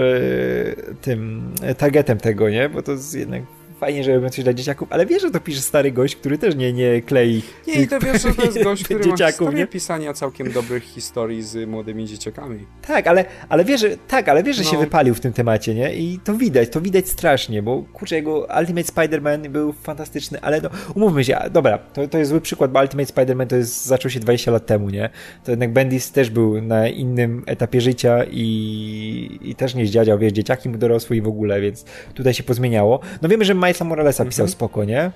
tym 1.01 1.53
targetem 1.79 2.19
tego, 2.19 2.51
nie? 2.51 2.69
Bo 2.69 2.83
to 2.83 2.93
jest 2.93 3.15
jednak 3.15 3.43
fajnie, 3.79 4.05
że 4.05 4.15
robią 4.15 4.29
coś 4.29 4.45
dla 4.45 4.53
dzieciaków, 4.53 4.89
ale 4.91 5.07
wiesz, 5.07 5.23
że 5.23 5.31
to 5.31 5.41
pisze 5.41 5.61
stary 5.61 5.93
gość, 5.93 6.17
który 6.17 6.39
też 6.39 6.55
nie, 6.57 6.73
nie 6.73 7.03
klei. 7.03 7.43
Nie, 7.67 7.75
i 7.75 7.89
to 7.89 8.01
wiesz, 8.01 8.23
że 8.23 8.35
to 8.35 8.43
jest 8.43 8.63
gość, 8.65 8.85
który 8.85 9.07
ma 9.41 9.51
nie? 9.53 9.67
pisania 9.67 10.13
całkiem 10.13 10.53
dobrych 10.53 10.83
historii 10.83 11.43
z 11.43 11.69
młodymi 11.69 12.07
dzieciakami. 12.07 12.67
Tak, 12.87 13.07
ale, 13.07 13.25
ale 13.49 13.65
wiesz, 13.65 13.81
że, 13.81 13.97
tak, 14.09 14.29
ale 14.29 14.43
wiesz, 14.43 14.57
że 14.57 14.63
no. 14.63 14.71
się 14.71 14.79
wypalił 14.79 15.15
w 15.15 15.21
tym 15.21 15.33
temacie, 15.33 15.75
nie? 15.75 15.95
I 15.95 16.19
to 16.25 16.35
widać, 16.35 16.69
to 16.69 16.81
widać 16.81 17.09
strasznie, 17.09 17.63
bo 17.63 17.83
kurczę, 17.93 18.17
jego 18.17 18.49
Ultimate 18.61 18.93
Spider-Man 18.93 19.49
był 19.49 19.73
fantastyczny, 19.73 20.41
ale 20.41 20.61
no, 20.61 20.71
umówmy 20.95 21.25
się, 21.25 21.39
dobra, 21.51 21.79
to, 21.79 22.09
to 22.09 22.19
jest 22.19 22.31
zły 22.31 22.41
przykład, 22.41 22.71
bo 22.71 22.81
Ultimate 22.81 23.13
Spider-Man 23.13 23.47
to 23.47 23.57
jest, 23.57 23.87
zaczął 23.87 24.11
się 24.11 24.21
20 24.21 24.51
lat 24.51 24.67
temu, 24.67 24.91
nie? 24.91 25.11
To 25.45 25.51
jednak 25.51 25.73
Bendis 25.73 26.13
też 26.13 26.31
był 26.31 26.63
na 26.63 26.89
innym 26.89 27.43
etapie 27.47 27.81
życia 27.81 28.25
i, 28.31 29.39
i 29.43 29.55
też 29.55 29.75
nie 29.75 29.87
zdziadział, 29.87 30.19
wiesz, 30.19 30.33
dzieciaki 30.33 30.69
mu 30.69 30.79
dorosły 30.79 31.17
i 31.17 31.21
w 31.21 31.29
ogóle, 31.29 31.61
więc 31.61 31.85
tutaj 32.15 32.35
się 32.35 32.43
pozmieniało. 32.43 33.01
No 33.23 33.29
wiemy, 33.29 33.45
że 33.45 33.55
Milesa 33.69 33.85
Moralesa 33.85 34.25
pisał 34.25 34.45
mhm. 34.45 34.53
spoko, 34.53 34.85
nie? 34.85 35.11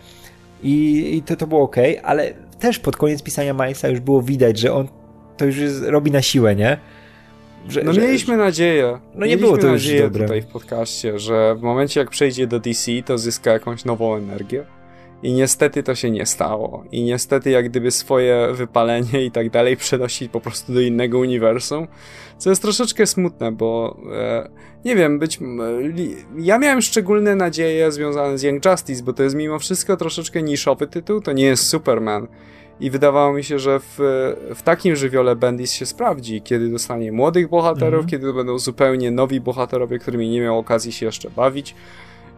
I, 0.63 1.17
i 1.17 1.23
to, 1.23 1.37
to 1.37 1.47
było 1.47 1.63
ok, 1.63 1.77
ale 2.03 2.33
też 2.59 2.79
pod 2.79 2.97
koniec 2.97 3.23
pisania 3.23 3.55
Milesa 3.55 3.89
już 3.89 4.01
było 4.01 4.23
widać, 4.23 4.59
że 4.59 4.73
on 4.73 4.89
to 5.37 5.45
już 5.45 5.57
jest, 5.57 5.83
robi 5.83 6.11
na 6.11 6.23
siłę, 6.23 6.57
nie? 6.57 6.79
Że, 7.69 7.83
no 7.83 7.93
że, 7.93 8.01
mieliśmy 8.01 8.37
nadzieję. 8.37 8.99
No 9.15 9.27
nie 9.27 9.37
było 9.37 9.59
to 9.59 9.67
już 9.67 9.83
nadzieję 9.83 10.03
dobre. 10.03 10.23
tutaj 10.23 10.43
w 10.43 10.47
podcaście, 10.47 11.19
że 11.19 11.55
w 11.55 11.63
momencie 11.63 12.01
jak 12.01 12.11
przejdzie 12.11 12.47
do 12.47 12.61
DC, 12.61 12.93
to 13.05 13.19
zyska 13.19 13.53
jakąś 13.53 13.85
nową 13.85 14.17
energię. 14.17 14.65
I 15.23 15.33
niestety 15.33 15.83
to 15.83 15.95
się 15.95 16.11
nie 16.11 16.27
stało. 16.27 16.85
I 16.93 17.03
niestety 17.03 17.51
jak 17.51 17.69
gdyby 17.69 17.91
swoje 17.91 18.49
wypalenie 18.53 19.25
i 19.25 19.31
tak 19.31 19.51
dalej 19.51 19.77
przenosi 19.87 20.29
po 20.29 20.41
prostu 20.41 20.73
do 20.73 20.81
innego 20.81 21.19
uniwersum. 21.19 21.87
Co 22.43 22.51
jest 22.51 22.63
troszeczkę 22.63 23.07
smutne, 23.07 23.53
bo 23.53 23.97
e, 24.13 24.49
nie 24.85 24.97
wiem, 24.97 25.19
być. 25.19 25.41
Li, 25.81 26.17
ja 26.39 26.59
miałem 26.59 26.83
szczególne 26.83 27.37
nadzieje 27.37 27.93
związane 27.93 28.39
z 28.39 28.43
Young 28.43 28.65
Justice, 28.65 29.03
bo 29.03 29.13
to 29.13 29.23
jest 29.23 29.37
mimo 29.37 29.59
wszystko 29.59 29.97
troszeczkę 29.97 30.43
niszowy 30.43 30.87
tytuł, 30.87 31.21
to 31.21 31.33
nie 31.33 31.45
jest 31.45 31.69
Superman. 31.69 32.27
I 32.81 32.91
wydawało 32.91 33.33
mi 33.33 33.45
się, 33.45 33.59
że 33.59 33.81
w, 33.81 33.99
w 34.55 34.63
takim 34.63 34.97
żywiole 34.97 35.37
Bendis 35.37 35.73
się 35.73 35.87
sprawdzi, 35.87 36.43
kiedy 36.43 36.69
dostanie 36.69 37.13
młodych 37.13 37.49
bohaterów, 37.49 38.07
-hmm. 38.07 38.09
kiedy 38.09 38.27
to 38.27 38.33
będą 38.33 38.59
zupełnie 38.59 39.11
nowi 39.11 39.41
bohaterowie, 39.41 39.99
którymi 39.99 40.31
nie 40.31 40.41
miał 40.41 40.59
okazji 40.59 40.93
się 40.93 41.07
jeszcze 41.07 41.31
bawić 41.31 41.75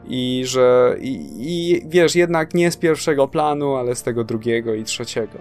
i 0.09 0.43
że 0.47 0.97
i, 1.01 1.31
i, 1.39 1.83
wiesz, 1.89 2.15
jednak 2.15 2.55
nie 2.55 2.71
z 2.71 2.77
pierwszego 2.77 3.29
planu, 3.29 3.75
ale 3.75 3.95
z 3.95 4.03
tego 4.03 4.25
drugiego 4.25 4.75
i 4.75 4.85
trzeciego. 4.85 5.39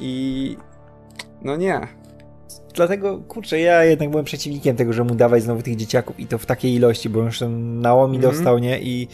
I 0.00 0.56
no 1.42 1.56
nie. 1.56 2.05
Dlatego, 2.74 3.18
kurczę, 3.18 3.60
ja 3.60 3.84
jednak 3.84 4.10
byłem 4.10 4.24
przeciwnikiem 4.24 4.76
tego, 4.76 4.92
że 4.92 5.04
mu 5.04 5.14
dawać 5.14 5.42
znowu 5.42 5.62
tych 5.62 5.76
dzieciaków 5.76 6.20
i 6.20 6.26
to 6.26 6.38
w 6.38 6.46
takiej 6.46 6.74
ilości, 6.74 7.08
bo 7.08 7.20
już 7.20 7.40
Naomi 7.60 8.16
mm 8.16 8.30
-hmm. 8.30 8.34
dostał, 8.34 8.58
nie? 8.58 8.80
I, 8.80 9.08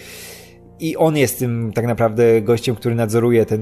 I 0.80 0.96
on 0.96 1.16
jest 1.16 1.38
tym 1.38 1.72
tak 1.74 1.86
naprawdę 1.86 2.42
gościem, 2.42 2.76
który 2.76 2.94
nadzoruje 2.94 3.46
tę 3.46 3.58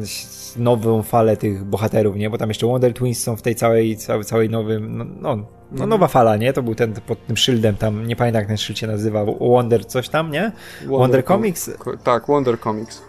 nową 0.57 1.03
falę 1.03 1.37
tych 1.37 1.65
bohaterów, 1.65 2.17
nie? 2.17 2.31
Bo 2.31 2.39
tam 2.39 2.49
jeszcze 2.49 2.67
Wonder 2.67 2.95
Twins 2.95 3.23
są 3.23 3.37
w 3.37 3.43
tej 3.43 3.55
całej, 3.55 3.97
całej, 3.97 4.25
całej 4.25 4.51
nowym, 4.51 4.99
no, 4.99 5.05
no 5.21 5.47
no 5.73 5.87
nowa 5.87 6.09
fala, 6.09 6.37
nie? 6.37 6.53
To 6.53 6.63
był 6.63 6.75
ten 6.75 6.93
pod 6.93 7.27
tym 7.27 7.37
szyldem 7.37 7.77
tam, 7.77 8.07
nie 8.07 8.17
pamiętam 8.17 8.41
jak 8.41 8.49
ten 8.49 8.57
szyld 8.57 8.79
się 8.79 8.87
nazywa, 8.87 9.25
Wonder 9.25 9.87
coś 9.87 10.09
tam, 10.09 10.31
nie? 10.31 10.53
Wonder, 10.81 10.99
Wonder 10.99 11.25
Comics? 11.25 11.71
tak, 12.05 12.27
Wonder 12.27 12.61
Comics. 12.61 13.03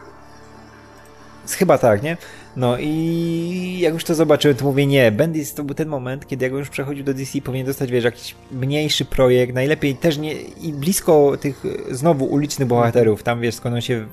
Chyba 1.50 1.78
tak, 1.78 2.04
nie? 2.04 2.18
No 2.56 2.78
i 2.80 3.78
jak 3.80 3.94
już 3.94 4.04
to 4.04 4.16
zobaczyłem, 4.16 4.58
to 4.58 4.66
mówię 4.66 4.86
nie, 4.86 5.12
Bendis 5.12 5.54
to 5.54 5.64
był 5.64 5.76
ten 5.76 5.88
moment, 5.88 6.28
kiedy 6.28 6.46
jak 6.46 6.54
już 6.54 6.70
przechodził 6.70 7.04
do 7.04 7.14
DC, 7.14 7.42
powinien 7.42 7.68
dostać, 7.68 7.92
wiesz, 7.92 8.04
jakiś 8.04 8.36
mniejszy 8.52 9.06
projekt, 9.06 9.54
najlepiej 9.54 9.96
też 9.96 10.18
nie, 10.18 10.34
i 10.42 10.74
blisko 10.74 11.38
tych 11.38 11.64
znowu 11.92 12.26
ulicznych 12.26 12.68
bohaterów, 12.68 13.24
tam 13.24 13.42
wiesz, 13.42 13.56
skąd 13.56 13.76
on 13.76 13.82
się 13.82 14.06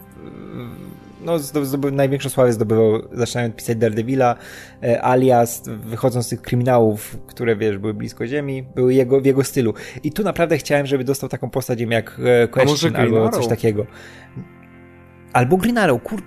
no, 1.21 1.39
zdobył, 1.39 1.91
największą 1.91 2.29
sławę 2.29 2.53
zdobywał, 2.53 3.03
zaczynając 3.13 3.57
pisać 3.57 3.77
Daredevila, 3.77 4.37
e, 4.83 5.05
alias, 5.05 5.63
wychodząc 5.69 6.27
z 6.27 6.29
tych 6.29 6.43
kryminałów, 6.43 7.17
które, 7.27 7.57
wiesz, 7.57 7.79
były 7.79 7.95
blisko 7.95 8.27
ziemi, 8.27 8.63
były 8.75 8.95
jego, 8.95 9.21
w 9.21 9.25
jego 9.25 9.45
stylu. 9.45 9.75
I 10.03 10.13
tu 10.13 10.23
naprawdę 10.23 10.59
chciałem, 10.59 10.87
żeby 10.87 11.05
dostał 11.05 11.29
taką 11.29 11.51
postać, 11.51 11.81
jak 11.81 12.21
e, 12.25 12.49
Question 12.49 12.97
albo 12.97 13.29
coś 13.29 13.47
takiego. 13.47 13.87
Albo 15.33 15.57
Green 15.57 15.79
Arrow, 15.79 16.03
kur... 16.03 16.23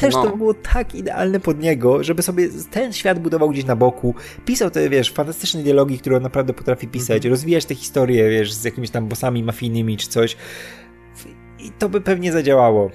Też 0.00 0.14
no. 0.14 0.22
to 0.22 0.36
było 0.36 0.54
tak 0.54 0.94
idealne 0.94 1.40
pod 1.40 1.60
niego, 1.60 2.04
żeby 2.04 2.22
sobie 2.22 2.48
ten 2.70 2.92
świat 2.92 3.18
budował 3.18 3.50
gdzieś 3.50 3.64
na 3.64 3.76
boku. 3.76 4.14
Pisał 4.44 4.70
te, 4.70 4.88
wiesz, 4.88 5.12
fantastyczne 5.12 5.62
dialogi, 5.62 5.98
które 5.98 6.16
on 6.16 6.22
naprawdę 6.22 6.52
potrafi 6.52 6.88
pisać, 6.88 7.16
mhm. 7.16 7.30
rozwijać 7.32 7.64
te 7.64 7.74
historie, 7.74 8.30
wiesz, 8.30 8.52
z 8.52 8.64
jakimiś 8.64 8.90
tam 8.90 9.08
bossami 9.08 9.42
mafijnymi 9.42 9.96
czy 9.96 10.08
coś. 10.08 10.36
I 11.58 11.70
to 11.78 11.88
by 11.88 12.00
pewnie 12.00 12.32
zadziałało. 12.32 12.90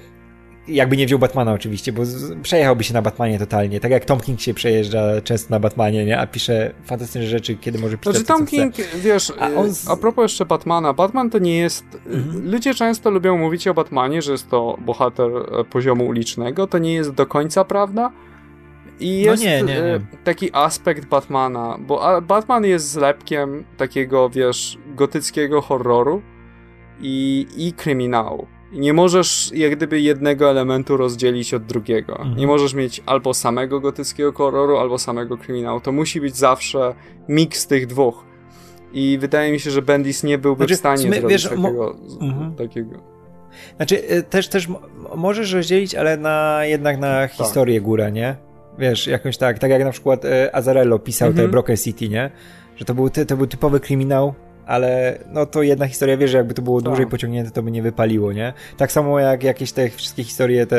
Jakby 0.68 0.98
nie 0.98 1.06
wziął 1.06 1.20
Batmana 1.20 1.54
oczywiście, 1.54 1.94
bo 1.94 2.04
przejechałby 2.44 2.84
się 2.84 2.94
na 2.94 3.02
Batmanie 3.02 3.40
totalnie. 3.40 3.80
Tak 3.80 3.92
jak 3.92 4.06
Tom 4.06 4.20
King 4.20 4.42
się 4.42 4.54
przejeżdża 4.54 5.22
często 5.22 5.48
na 5.50 5.60
Batmanie, 5.60 6.06
nie? 6.06 6.20
A 6.20 6.28
pisze 6.28 6.74
fantastyczne 6.86 7.28
rzeczy, 7.28 7.56
kiedy 7.56 7.80
może 7.80 7.98
pisać 7.98 8.16
Znaczy 8.16 8.28
Tom 8.28 8.46
King, 8.48 8.76
wiesz, 8.96 9.34
a, 9.40 9.50
on 9.50 9.74
z... 9.74 9.90
a 9.90 9.98
propos 9.98 10.24
jeszcze 10.24 10.46
Batmana, 10.46 10.94
Batman 10.94 11.30
to 11.30 11.40
nie 11.40 11.58
jest... 11.58 11.86
Mhm. 12.06 12.52
Ludzie 12.52 12.74
często 12.74 13.10
lubią 13.10 13.38
mówić 13.38 13.68
o 13.68 13.74
Batmanie, 13.74 14.22
że 14.22 14.32
jest 14.32 14.50
to 14.50 14.78
bohater 14.82 15.32
e, 15.32 15.64
poziomu 15.64 16.08
ulicznego. 16.08 16.68
To 16.68 16.78
nie 16.78 16.94
jest 16.94 17.12
do 17.12 17.26
końca 17.26 17.66
prawda. 17.66 18.12
I 19.00 19.24
no 19.26 19.32
jest 19.32 19.44
no 19.44 19.50
nie, 19.50 19.64
nie, 19.64 19.82
nie. 19.82 20.00
taki 20.24 20.50
aspekt 20.54 21.06
Batmana, 21.06 21.78
bo 21.80 22.22
Batman 22.22 22.66
jest 22.66 22.90
zlepkiem 22.90 23.64
takiego, 23.78 24.30
wiesz, 24.30 24.78
gotyckiego 24.96 25.62
horroru 25.62 26.22
i, 27.02 27.48
i 27.58 27.74
kryminału 27.74 28.48
nie 28.72 28.94
możesz 28.94 29.52
jak 29.54 29.76
gdyby 29.76 30.02
jednego 30.02 30.50
elementu 30.50 30.98
rozdzielić 30.98 31.54
od 31.54 31.66
drugiego. 31.66 32.18
Mhm. 32.18 32.38
Nie 32.38 32.48
możesz 32.48 32.74
mieć 32.74 33.04
albo 33.06 33.34
samego 33.34 33.80
gotyckiego 33.80 34.32
horroru, 34.32 34.78
albo 34.78 34.98
samego 34.98 35.38
kryminału. 35.38 35.80
To 35.80 35.92
musi 35.92 36.22
być 36.22 36.36
zawsze 36.36 36.96
miks 37.28 37.68
tych 37.68 37.88
dwóch. 37.88 38.26
I 38.94 39.18
wydaje 39.22 39.52
mi 39.52 39.60
się, 39.60 39.72
że 39.72 39.82
Bendis 39.82 40.24
nie 40.24 40.38
byłby 40.38 40.64
znaczy, 40.64 40.76
w 40.76 40.80
stanie 40.80 41.10
my, 41.10 41.20
zrobić 41.20 41.32
wiesz, 41.32 41.50
takiego, 41.50 41.96
mhm. 42.22 42.56
takiego. 42.56 43.16
Znaczy, 43.76 44.12
y, 44.12 44.24
też, 44.24 44.48
też 44.48 44.68
możesz 45.16 45.54
rozdzielić, 45.54 45.96
ale 45.96 46.18
na, 46.18 46.60
jednak 46.66 47.00
na 47.00 47.08
tak. 47.08 47.32
historię 47.32 47.82
góra, 47.82 48.10
nie? 48.10 48.36
Wiesz, 48.80 49.08
jakoś 49.08 49.38
tak, 49.38 49.60
tak 49.60 49.72
jak 49.72 49.84
na 49.84 49.92
przykład 49.92 50.26
y, 50.26 50.54
Azarello 50.54 51.00
pisał 51.00 51.28
mhm. 51.28 51.48
te 51.48 51.52
Broken 51.52 51.78
City, 51.78 52.10
nie? 52.10 52.32
Że 52.76 52.86
to 52.86 52.94
był, 52.94 53.10
to 53.10 53.38
był 53.38 53.48
typowy 53.48 53.80
kryminał, 53.80 54.34
ale 54.66 55.20
no 55.32 55.46
to 55.46 55.64
jedna 55.64 55.88
historia, 55.88 56.18
wiesz, 56.18 56.32
że 56.32 56.38
jakby 56.38 56.54
to 56.54 56.62
było 56.62 56.82
tak. 56.82 56.86
dłużej 56.86 57.08
pociągnięte, 57.08 57.52
to 57.52 57.64
by 57.64 57.72
nie 57.72 57.82
wypaliło, 57.82 58.34
nie? 58.34 58.54
Tak 58.78 58.92
samo 58.92 59.20
jak 59.20 59.44
jakieś 59.44 59.72
te 59.72 59.90
wszystkie 59.90 60.24
historie 60.24 60.66
te 60.66 60.78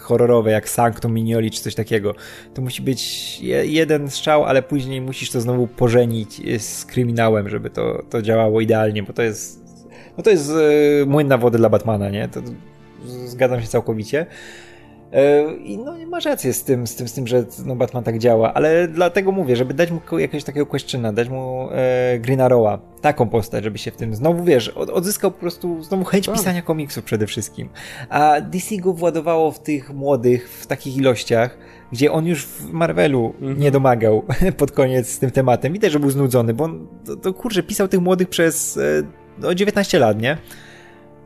horrorowe, 0.00 0.50
jak 0.50 0.68
Sanctum, 0.68 1.14
Minioli 1.14 1.50
czy 1.50 1.62
coś 1.62 1.74
takiego. 1.74 2.14
To 2.54 2.62
musi 2.62 2.82
być 2.82 3.40
jeden 3.64 4.10
strzał, 4.10 4.44
ale 4.44 4.62
później 4.62 5.00
musisz 5.00 5.30
to 5.30 5.40
znowu 5.40 5.66
pożenić 5.66 6.62
z 6.62 6.84
kryminałem, 6.84 7.48
żeby 7.48 7.70
to, 7.70 8.02
to 8.10 8.22
działało 8.22 8.60
idealnie, 8.60 9.02
bo 9.02 9.12
to 9.12 9.22
jest 9.22 9.64
no 10.16 10.22
to 10.24 10.30
jest 10.30 10.50
yy, 10.50 11.06
młyn 11.06 11.28
na 11.28 11.38
wodę 11.38 11.58
dla 11.58 11.68
Batmana, 11.68 12.10
nie? 12.10 12.28
To, 12.28 12.40
zgadzam 13.26 13.60
się 13.60 13.66
całkowicie. 13.66 14.26
E, 15.14 15.54
I 15.56 15.78
no 15.78 15.94
masz 16.06 16.24
rację 16.24 16.52
z 16.52 16.64
tym, 16.64 16.86
z 16.86 16.94
tym, 16.94 17.08
z 17.08 17.12
tym 17.12 17.26
że 17.26 17.44
no, 17.66 17.76
Batman 17.76 18.04
tak 18.04 18.18
działa, 18.18 18.54
ale 18.54 18.88
dlatego 18.88 19.32
mówię, 19.32 19.56
żeby 19.56 19.74
dać 19.74 19.90
mu 19.90 20.00
jakiegoś 20.18 20.44
takiego 20.44 20.66
questiona, 20.66 21.12
dać 21.12 21.28
mu 21.28 21.68
e, 21.72 22.18
Green 22.18 22.40
Arrowa, 22.40 22.78
taką 23.00 23.28
postać, 23.28 23.64
żeby 23.64 23.78
się 23.78 23.90
w 23.90 23.96
tym 23.96 24.14
znowu, 24.14 24.44
wiesz, 24.44 24.68
od, 24.68 24.90
odzyskał 24.90 25.30
po 25.30 25.40
prostu 25.40 25.82
znowu 25.82 26.04
chęć 26.04 26.26
tak. 26.26 26.34
pisania 26.34 26.62
komiksów 26.62 27.04
przede 27.04 27.26
wszystkim. 27.26 27.68
A 28.08 28.40
DC 28.40 28.76
go 28.76 28.92
władowało 28.92 29.52
w 29.52 29.58
tych 29.58 29.94
młodych, 29.94 30.48
w 30.48 30.66
takich 30.66 30.96
ilościach, 30.96 31.58
gdzie 31.92 32.12
on 32.12 32.26
już 32.26 32.46
w 32.46 32.72
Marvelu 32.72 33.34
mhm. 33.40 33.60
nie 33.60 33.70
domagał 33.70 34.24
pod 34.58 34.72
koniec 34.72 35.08
z 35.08 35.18
tym 35.18 35.30
tematem. 35.30 35.72
Widać, 35.72 35.92
że 35.92 36.00
był 36.00 36.10
znudzony, 36.10 36.54
bo 36.54 36.64
on, 36.64 36.86
to, 37.04 37.16
to 37.16 37.34
kurczę, 37.34 37.62
pisał 37.62 37.88
tych 37.88 38.00
młodych 38.00 38.28
przez 38.28 38.76
e, 38.76 38.80
no, 39.38 39.54
19 39.54 39.98
lat, 39.98 40.22
nie? 40.22 40.38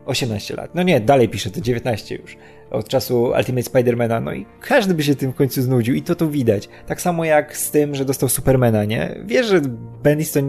18 0.08 0.56
lat. 0.56 0.74
No 0.74 0.82
nie, 0.82 1.00
dalej 1.00 1.28
pisze, 1.28 1.50
to 1.50 1.60
19 1.60 2.14
już 2.14 2.36
od 2.70 2.88
czasu 2.88 3.32
Ultimate 3.38 3.62
Spidermana, 3.62 4.20
no 4.20 4.32
i 4.32 4.46
każdy 4.60 4.94
by 4.94 5.02
się 5.02 5.14
tym 5.14 5.32
w 5.32 5.34
końcu 5.34 5.62
znudził 5.62 5.94
i 5.94 6.02
to 6.02 6.14
tu 6.14 6.30
widać. 6.30 6.68
Tak 6.86 7.00
samo 7.00 7.24
jak 7.24 7.56
z 7.56 7.70
tym, 7.70 7.94
że 7.94 8.04
dostał 8.04 8.28
Supermana, 8.28 8.84
nie? 8.84 9.20
Wiesz, 9.24 9.46
że 9.46 9.60
Bendis 10.02 10.32
to 10.32 10.40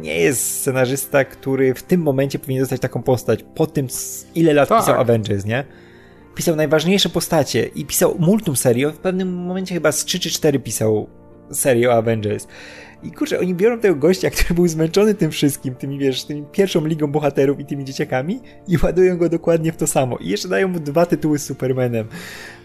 nie 0.00 0.20
jest 0.20 0.60
scenarzysta, 0.60 1.24
który 1.24 1.74
w 1.74 1.82
tym 1.82 2.00
momencie 2.02 2.38
powinien 2.38 2.62
dostać 2.62 2.80
taką 2.80 3.02
postać, 3.02 3.44
po 3.54 3.66
tym 3.66 3.86
ile 4.34 4.52
lat 4.54 4.68
tak. 4.68 4.80
pisał 4.80 5.00
Avengers, 5.00 5.44
nie? 5.44 5.64
Pisał 6.34 6.56
najważniejsze 6.56 7.08
postacie 7.08 7.66
i 7.66 7.86
pisał 7.86 8.16
multum 8.18 8.56
serio, 8.56 8.90
w 8.90 8.98
pewnym 8.98 9.34
momencie 9.34 9.74
chyba 9.74 9.92
z 9.92 10.04
3 10.04 10.20
czy 10.20 10.30
4 10.30 10.58
pisał 10.58 11.08
serio 11.52 11.94
Avengers. 11.94 12.46
I 13.02 13.12
kurczę, 13.12 13.40
oni 13.40 13.54
biorą 13.54 13.78
tego 13.78 13.94
gościa, 13.94 14.30
który 14.30 14.54
był 14.54 14.68
zmęczony 14.68 15.14
tym 15.14 15.30
wszystkim, 15.30 15.74
tymi, 15.74 15.98
wiesz, 15.98 16.26
pierwszą 16.52 16.86
ligą 16.86 17.06
bohaterów 17.06 17.60
i 17.60 17.64
tymi 17.64 17.84
dzieciakami 17.84 18.40
i 18.68 18.76
ładują 18.82 19.18
go 19.18 19.28
dokładnie 19.28 19.72
w 19.72 19.76
to 19.76 19.86
samo. 19.86 20.16
I 20.16 20.28
jeszcze 20.28 20.48
dają 20.48 20.68
mu 20.68 20.80
dwa 20.80 21.06
tytuły 21.06 21.38
z 21.38 21.46
Supermanem. 21.46 22.08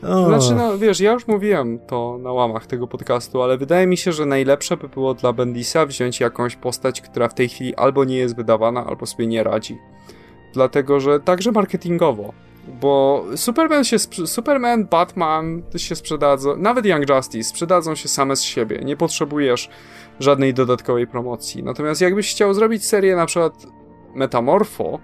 Oh. 0.04 0.26
Znaczy, 0.26 0.56
no 0.56 0.78
wiesz, 0.78 1.00
ja 1.00 1.12
już 1.12 1.28
mówiłem 1.28 1.80
to 1.88 2.18
na 2.18 2.32
łamach 2.32 2.68
tego 2.68 2.88
podcastu, 2.88 3.42
ale 3.42 3.58
wydaje 3.58 3.88
mi 3.88 3.98
się, 3.98 4.12
że 4.12 4.26
najlepsze 4.26 4.78
by 4.78 4.90
było 4.90 5.14
dla 5.14 5.34
Bendisa 5.34 5.86
wziąć 5.86 6.20
jakąś 6.20 6.56
postać, 6.56 7.02
która 7.02 7.28
w 7.28 7.34
tej 7.34 7.50
chwili 7.50 7.76
albo 7.76 8.04
nie 8.04 8.18
jest 8.18 8.36
wydawana, 8.36 8.86
albo 8.86 9.06
sobie 9.06 9.28
nie 9.28 9.44
radzi. 9.44 9.78
Dlatego, 10.54 11.00
że 11.00 11.20
także 11.20 11.52
marketingowo 11.52 12.34
Bo 12.68 13.26
Superman 13.36 13.84
się, 13.84 14.00
Superman, 14.26 14.86
Batman 14.86 15.64
się 15.78 15.96
sprzedadzą, 15.96 16.58
nawet 16.58 16.86
Young 16.86 17.10
Justice 17.10 17.50
sprzedadzą 17.50 17.96
się 17.96 18.10
same 18.10 18.36
z 18.36 18.44
siebie. 18.44 18.80
Nie 18.86 18.98
potrzebujesz 18.98 19.70
żadnej 20.20 20.54
dodatkowej 20.54 21.08
promocji. 21.08 21.64
Natomiast 21.64 22.02
jakbyś 22.02 22.32
chciał 22.32 22.54
zrobić 22.54 22.86
serię 22.86 23.16
na 23.16 23.26
przykład 23.26 23.54
Metamorfo, 24.16 25.00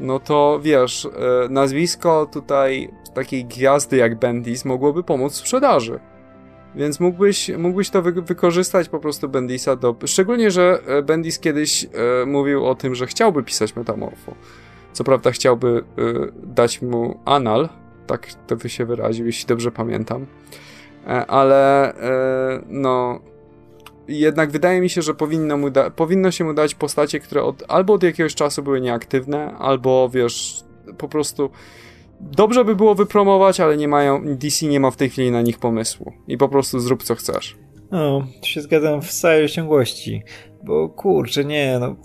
no 0.00 0.20
to 0.20 0.60
wiesz, 0.62 1.06
e, 1.06 1.48
nazwisko 1.48 2.26
tutaj 2.32 2.90
takiej 3.14 3.44
gwiazdy 3.44 3.96
jak 3.96 4.18
Bendis 4.18 4.64
mogłoby 4.64 5.02
pomóc 5.02 5.32
w 5.32 5.36
sprzedaży. 5.36 6.00
Więc 6.74 7.00
mógłbyś, 7.00 7.50
mógłbyś 7.58 7.90
to 7.90 8.02
wy 8.02 8.12
wykorzystać 8.12 8.88
po 8.88 8.98
prostu 8.98 9.28
Bendisa 9.28 9.76
do... 9.76 9.96
Szczególnie, 10.06 10.50
że 10.50 10.78
e, 10.86 11.02
Bendis 11.02 11.38
kiedyś 11.38 11.84
e, 11.84 11.88
mówił 12.26 12.66
o 12.66 12.74
tym, 12.74 12.94
że 12.94 13.06
chciałby 13.06 13.42
pisać 13.42 13.76
Metamorfo. 13.76 14.34
Co 14.92 15.04
prawda 15.04 15.30
chciałby 15.30 15.84
e, 15.98 16.02
dać 16.46 16.82
mu 16.82 17.20
anal, 17.24 17.68
tak 18.06 18.26
to 18.46 18.56
by 18.56 18.68
się 18.68 18.84
wyraził, 18.84 19.26
jeśli 19.26 19.46
dobrze 19.46 19.70
pamiętam. 19.70 20.26
E, 21.06 21.26
ale 21.26 21.92
e, 21.94 22.62
no... 22.68 23.20
Jednak 24.08 24.50
wydaje 24.50 24.80
mi 24.80 24.90
się, 24.90 25.02
że 25.02 25.14
powinno, 25.14 25.56
mu 25.56 25.68
powinno 25.96 26.30
się 26.30 26.44
mu 26.44 26.54
dać 26.54 26.74
postacie, 26.74 27.20
które 27.20 27.42
od, 27.42 27.62
albo 27.68 27.92
od 27.92 28.02
jakiegoś 28.02 28.34
czasu 28.34 28.62
były 28.62 28.80
nieaktywne, 28.80 29.54
albo 29.58 30.08
wiesz, 30.08 30.64
po 30.98 31.08
prostu 31.08 31.50
dobrze 32.20 32.64
by 32.64 32.76
było 32.76 32.94
wypromować, 32.94 33.60
ale 33.60 33.76
nie 33.76 33.88
mają, 33.88 34.22
DC 34.36 34.66
nie 34.66 34.80
ma 34.80 34.90
w 34.90 34.96
tej 34.96 35.10
chwili 35.10 35.30
na 35.30 35.42
nich 35.42 35.58
pomysłu. 35.58 36.12
I 36.28 36.38
po 36.38 36.48
prostu 36.48 36.80
zrób 36.80 37.02
co 37.02 37.14
chcesz. 37.14 37.56
No, 37.90 38.26
się 38.42 38.60
zgadzam 38.60 39.02
w 39.02 39.12
całej 39.12 39.48
ciągłości. 39.48 40.22
Bo 40.64 40.88
kurczę, 40.88 41.44
nie, 41.44 41.78
no 41.80 41.96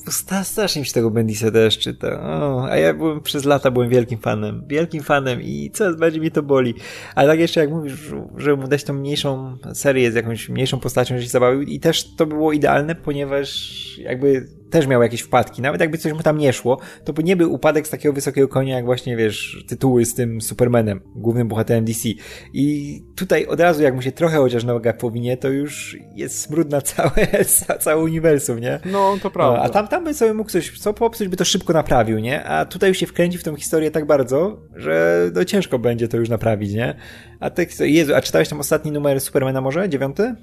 strasznie 0.44 0.80
mi 0.80 0.86
się 0.86 0.94
tego 0.94 1.12
Bendisa 1.12 1.52
też 1.52 1.78
czyta. 1.78 2.22
O, 2.22 2.70
a 2.70 2.78
ja 2.78 2.94
byłem 2.94 3.22
przez 3.22 3.46
lata 3.46 3.72
byłem 3.72 3.90
wielkim 3.90 4.20
fanem. 4.20 4.64
Wielkim 4.68 5.04
fanem 5.04 5.42
i 5.42 5.72
coraz 5.74 5.96
bardziej 5.96 6.22
mi 6.22 6.32
to 6.32 6.44
boli. 6.44 6.74
Ale 7.16 7.28
tak 7.28 7.40
jeszcze 7.40 7.60
jak 7.60 7.70
mówisz, 7.70 8.14
żeby 8.38 8.58
mu 8.58 8.68
dać 8.68 8.84
tą 8.84 8.94
mniejszą 8.94 9.58
serię 9.74 10.12
z 10.12 10.16
jakąś 10.16 10.50
mniejszą 10.50 10.80
postacią, 10.80 11.18
że 11.18 11.24
się 11.24 11.30
zabawił 11.30 11.62
i 11.62 11.80
też 11.80 12.16
to 12.16 12.26
było 12.26 12.54
idealne, 12.54 12.96
ponieważ 12.96 13.78
jakby 13.98 14.48
też 14.70 14.88
miał 14.88 15.02
jakieś 15.02 15.22
wpadki. 15.22 15.62
Nawet 15.62 15.82
jakby 15.82 15.98
coś 15.98 16.14
mu 16.14 16.20
tam 16.20 16.38
nie 16.38 16.54
szło, 16.54 16.80
to 17.04 17.14
by 17.14 17.24
nie 17.24 17.36
był 17.36 17.54
upadek 17.54 17.88
z 17.88 17.90
takiego 17.90 18.14
wysokiego 18.14 18.48
konia, 18.48 18.76
jak 18.76 18.86
właśnie, 18.86 19.18
wiesz, 19.18 19.64
tytuły 19.68 20.06
z 20.06 20.14
tym 20.14 20.42
Supermanem, 20.42 21.02
głównym 21.16 21.48
bohaterem 21.48 21.86
DC. 21.86 22.10
I 22.54 23.00
tutaj 23.16 23.46
od 23.46 23.60
razu, 23.60 23.84
jak 23.84 23.96
mu 23.96 24.02
się 24.02 24.12
trochę 24.12 24.38
chociaż 24.38 24.64
noga 24.64 24.94
powinie, 24.94 25.38
to 25.38 25.50
już 25.50 25.98
jest 26.16 26.40
smród 26.40 26.70
na 26.70 26.82
całe, 26.82 27.28
całe 27.80 28.04
uniwersum, 28.04 28.60
nie? 28.60 28.80
No, 28.86 29.18
to 29.24 29.32
prawda. 29.32 29.62
A 29.62 29.70
tam, 29.70 29.88
tam 29.88 30.04
by 30.04 30.14
sobie 30.14 30.34
mógł 30.34 30.50
coś, 30.50 30.80
co 30.80 30.94
popsuć, 30.94 31.28
by 31.28 31.38
to 31.38 31.46
szybko 31.46 31.74
naprawił, 31.74 32.20
nie? 32.20 32.44
A 32.44 32.66
tutaj 32.66 32.90
już 32.90 32.98
się 32.98 33.08
wkręci 33.08 33.38
w 33.38 33.44
tą 33.44 33.56
historię 33.56 33.92
tak 33.92 34.06
bardzo, 34.06 34.62
że 34.76 35.24
no 35.34 35.46
ciężko 35.46 35.80
będzie 35.80 36.08
to 36.08 36.18
już 36.18 36.30
naprawić, 36.30 36.74
nie? 36.74 36.96
A 37.40 37.50
tak, 37.50 37.80
Jezu, 37.80 38.16
a 38.16 38.22
czytałeś 38.22 38.50
tam 38.50 38.60
ostatni 38.60 38.92
numer 38.92 39.22
Supermana 39.22 39.62
może? 39.62 39.90
Dziewiąty? 39.90 40.36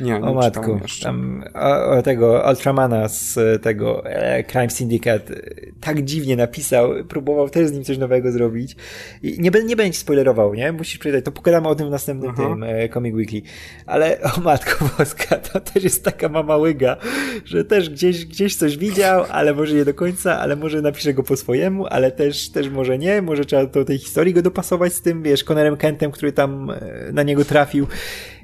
Nie, 0.00 0.12
nie 0.12 0.20
o 0.20 0.34
matku. 0.34 0.80
Tam, 1.02 1.44
o, 1.54 1.90
o, 1.90 2.02
tego 2.02 2.44
Ultramana 2.48 3.08
z 3.08 3.62
tego 3.62 4.06
e, 4.06 4.44
Crime 4.44 4.70
Syndicate 4.70 5.34
e, 5.34 5.40
tak 5.80 6.04
dziwnie 6.04 6.36
napisał, 6.36 6.90
próbował 7.08 7.50
też 7.50 7.68
z 7.68 7.72
nim 7.72 7.84
coś 7.84 7.98
nowego 7.98 8.32
zrobić. 8.32 8.76
I 9.22 9.40
nie, 9.40 9.50
nie 9.64 9.76
będę 9.76 9.90
ci 9.90 10.00
spoilerował, 10.00 10.54
nie? 10.54 10.72
Musisz 10.72 10.98
przeczytać, 10.98 11.24
to 11.24 11.32
pogadamy 11.32 11.68
o 11.68 11.74
tym 11.74 11.86
w 11.86 11.90
następnym 11.90 12.30
Aha. 12.30 12.42
tym 12.42 12.62
e, 12.62 12.88
Comic 12.88 13.14
Weekly. 13.14 13.42
Ale 13.86 14.18
o 14.20 14.40
matko 14.40 14.84
boska, 14.98 15.36
to 15.36 15.60
też 15.60 15.84
jest 15.84 16.04
taka 16.04 16.28
mama 16.28 16.56
łyga, 16.56 16.96
że 17.44 17.64
też 17.64 17.90
gdzieś, 17.90 18.26
gdzieś 18.26 18.56
coś 18.56 18.76
widział, 18.76 19.24
ale 19.30 19.54
może 19.54 19.74
nie 19.74 19.84
do 19.84 19.94
końca, 19.94 20.38
ale 20.38 20.56
może 20.56 20.82
napisze 20.82 21.14
go 21.14 21.22
po 21.22 21.36
swojemu, 21.36 21.86
ale 21.86 22.12
też, 22.12 22.50
też 22.50 22.68
może 22.68 22.98
nie, 22.98 23.22
może 23.22 23.44
trzeba 23.44 23.66
do 23.66 23.84
tej 23.84 23.98
historii 23.98 24.34
go 24.34 24.42
dopasować 24.42 24.92
z 24.92 25.02
tym, 25.02 25.22
wiesz, 25.22 25.44
Connorem 25.44 25.76
Kentem, 25.76 26.10
który 26.10 26.32
tam 26.32 26.70
e, 26.70 27.12
na 27.12 27.22
niego 27.22 27.44
trafił. 27.44 27.86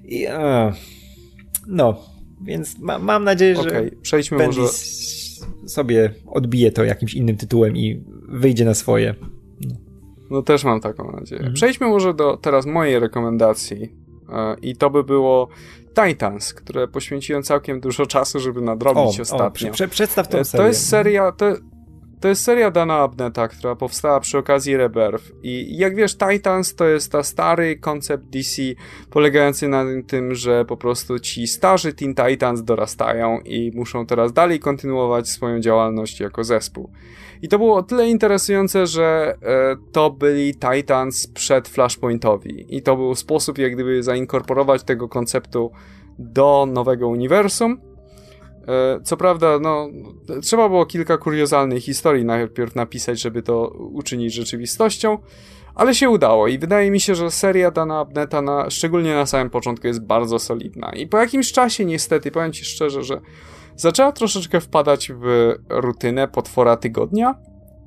I, 0.04 0.26
a, 0.26 0.72
no, 1.68 1.96
więc 2.40 2.78
ma, 2.78 2.98
mam 2.98 3.24
nadzieję, 3.24 3.54
że 3.56 3.60
okay, 3.60 3.96
przejdźmy 4.02 4.38
Bendis 4.38 4.58
może... 4.58 5.68
sobie 5.68 6.14
odbije 6.26 6.72
to 6.72 6.84
jakimś 6.84 7.14
innym 7.14 7.36
tytułem 7.36 7.76
i 7.76 8.04
wyjdzie 8.28 8.64
na 8.64 8.74
swoje. 8.74 9.14
No, 9.60 9.74
no 10.30 10.42
też 10.42 10.64
mam 10.64 10.80
taką 10.80 11.12
nadzieję. 11.12 11.40
Mhm. 11.40 11.54
Przejdźmy 11.54 11.86
może 11.86 12.14
do 12.14 12.36
teraz 12.36 12.66
mojej 12.66 12.98
rekomendacji 12.98 13.92
e, 14.28 14.56
i 14.62 14.76
to 14.76 14.90
by 14.90 15.04
było 15.04 15.48
Titans, 15.94 16.54
które 16.54 16.88
poświęciłem 16.88 17.42
całkiem 17.42 17.80
dużo 17.80 18.06
czasu, 18.06 18.40
żeby 18.40 18.60
nadrobić 18.60 19.18
o, 19.18 19.22
ostatnio. 19.22 19.68
O, 19.68 19.72
prze, 19.72 19.88
prze, 19.88 20.06
tą 20.06 20.44
serię. 20.44 20.44
To 20.52 20.66
jest 20.66 20.88
seria, 20.88 21.32
to, 21.32 21.54
to 22.20 22.28
jest 22.28 22.42
seria 22.42 22.70
Dana 22.70 22.94
Abneta, 22.94 23.48
która 23.48 23.76
powstała 23.76 24.20
przy 24.20 24.38
okazji 24.38 24.76
Rebirth. 24.76 25.24
I 25.42 25.76
jak 25.78 25.96
wiesz, 25.96 26.16
Titans 26.18 26.74
to 26.74 26.86
jest 26.86 27.12
ta 27.12 27.22
stary 27.22 27.76
koncept 27.76 28.24
DC 28.24 28.62
polegający 29.10 29.68
na 29.68 29.84
tym, 30.06 30.34
że 30.34 30.64
po 30.64 30.76
prostu 30.76 31.18
ci 31.18 31.46
starzy 31.46 31.92
Teen 31.92 32.14
Titans 32.14 32.62
dorastają 32.62 33.40
i 33.40 33.72
muszą 33.74 34.06
teraz 34.06 34.32
dalej 34.32 34.60
kontynuować 34.60 35.28
swoją 35.28 35.60
działalność 35.60 36.20
jako 36.20 36.44
zespół. 36.44 36.90
I 37.42 37.48
to 37.48 37.58
było 37.58 37.76
o 37.76 37.82
tyle 37.82 38.08
interesujące, 38.08 38.86
że 38.86 39.34
e, 39.42 39.76
to 39.92 40.10
byli 40.10 40.54
Titans 40.54 41.26
przed 41.26 41.68
Flashpointowi. 41.68 42.76
I 42.76 42.82
to 42.82 42.96
był 42.96 43.14
sposób 43.14 43.58
jak 43.58 43.72
gdyby 43.72 44.02
zainkorporować 44.02 44.82
tego 44.82 45.08
konceptu 45.08 45.70
do 46.18 46.68
nowego 46.72 47.08
uniwersum 47.08 47.93
co 49.04 49.16
prawda, 49.16 49.58
no, 49.58 49.88
trzeba 50.42 50.68
było 50.68 50.86
kilka 50.86 51.18
kuriozalnych 51.18 51.82
historii 51.82 52.24
najpierw 52.24 52.74
napisać, 52.74 53.20
żeby 53.20 53.42
to 53.42 53.68
uczynić 53.68 54.34
rzeczywistością, 54.34 55.18
ale 55.74 55.94
się 55.94 56.10
udało 56.10 56.48
i 56.48 56.58
wydaje 56.58 56.90
mi 56.90 57.00
się, 57.00 57.14
że 57.14 57.30
seria 57.30 57.70
Dana 57.70 57.98
Abneta, 57.98 58.42
na, 58.42 58.70
szczególnie 58.70 59.14
na 59.14 59.26
samym 59.26 59.50
początku, 59.50 59.86
jest 59.86 60.06
bardzo 60.06 60.38
solidna. 60.38 60.92
I 60.92 61.06
po 61.06 61.18
jakimś 61.18 61.52
czasie, 61.52 61.84
niestety, 61.84 62.30
powiem 62.30 62.52
ci 62.52 62.64
szczerze, 62.64 63.02
że 63.02 63.20
zaczęła 63.76 64.12
troszeczkę 64.12 64.60
wpadać 64.60 65.12
w 65.12 65.54
rutynę 65.68 66.28
potwora 66.28 66.76
tygodnia 66.76 67.34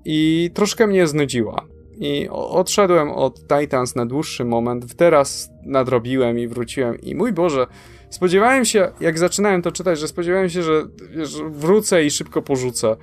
i 0.05 0.51
troszkę 0.53 0.87
mnie 0.87 1.07
znudziła. 1.07 1.65
I 1.99 2.27
odszedłem 2.31 3.11
od 3.11 3.39
Titans 3.47 3.95
na 3.95 4.05
dłuższy 4.05 4.45
moment, 4.45 4.95
teraz 4.95 5.49
nadrobiłem 5.65 6.39
i 6.39 6.47
wróciłem 6.47 7.01
i 7.01 7.15
mój 7.15 7.33
Boże, 7.33 7.67
Spodziewałem 8.09 8.65
się, 8.65 8.91
jak 8.99 9.19
zaczynałem 9.19 9.61
to 9.61 9.71
czytać, 9.71 9.99
że 9.99 10.07
spodziewałem 10.07 10.49
się, 10.49 10.63
że 10.63 10.84
wrócę 11.49 12.05
i 12.05 12.11
szybko 12.11 12.41
porzucę. 12.41 12.95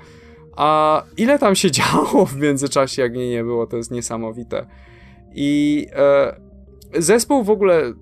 A 0.56 1.02
ile 1.16 1.38
tam 1.38 1.54
się 1.54 1.70
działo 1.80 2.26
w 2.26 2.36
międzyczasie, 2.36 3.02
jak 3.02 3.12
mnie 3.12 3.30
nie 3.30 3.44
było, 3.44 3.66
to 3.66 3.76
jest 3.76 3.90
niesamowite. 3.90 4.66
I 5.34 5.86
e, 5.92 6.36
zespół 6.94 7.44
w 7.44 7.50
ogóle 7.50 7.92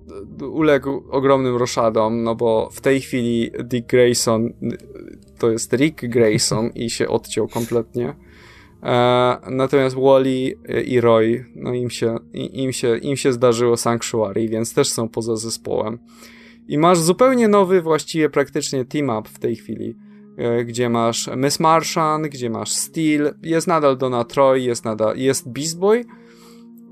uległ 0.51 1.03
ogromnym 1.09 1.55
roszadom, 1.55 2.23
no 2.23 2.35
bo 2.35 2.69
w 2.71 2.81
tej 2.81 3.01
chwili 3.01 3.51
Dick 3.63 3.87
Grayson 3.89 4.53
to 5.39 5.51
jest 5.51 5.73
Rick 5.73 6.05
Grayson 6.07 6.69
i 6.75 6.89
się 6.89 7.07
odciął 7.07 7.47
kompletnie. 7.47 8.15
E, 8.83 9.37
natomiast 9.49 9.95
Wally 9.95 10.57
i 10.85 11.01
Roy, 11.01 11.45
no 11.55 11.73
im 11.73 11.89
się, 11.89 12.17
im, 12.33 12.73
się, 12.73 12.97
im 12.97 13.17
się 13.17 13.33
zdarzyło 13.33 13.77
Sanctuary, 13.77 14.47
więc 14.47 14.73
też 14.73 14.89
są 14.89 15.09
poza 15.09 15.35
zespołem. 15.35 15.99
I 16.67 16.77
masz 16.77 16.99
zupełnie 16.99 17.47
nowy, 17.47 17.81
właściwie 17.81 18.29
praktycznie 18.29 18.85
team-up 18.85 19.29
w 19.29 19.39
tej 19.39 19.55
chwili, 19.55 19.95
e, 20.37 20.65
gdzie 20.65 20.89
masz 20.89 21.29
Miss 21.37 21.59
Martian, 21.59 22.21
gdzie 22.21 22.49
masz 22.49 22.71
Steel, 22.71 23.33
jest 23.43 23.67
nadal 23.67 23.97
Donna 23.97 24.23
Troy, 24.23 24.59
jest 24.59 24.85
nadal, 24.85 25.17
jest 25.17 25.51
Beast 25.51 25.79
Boy, 25.79 26.05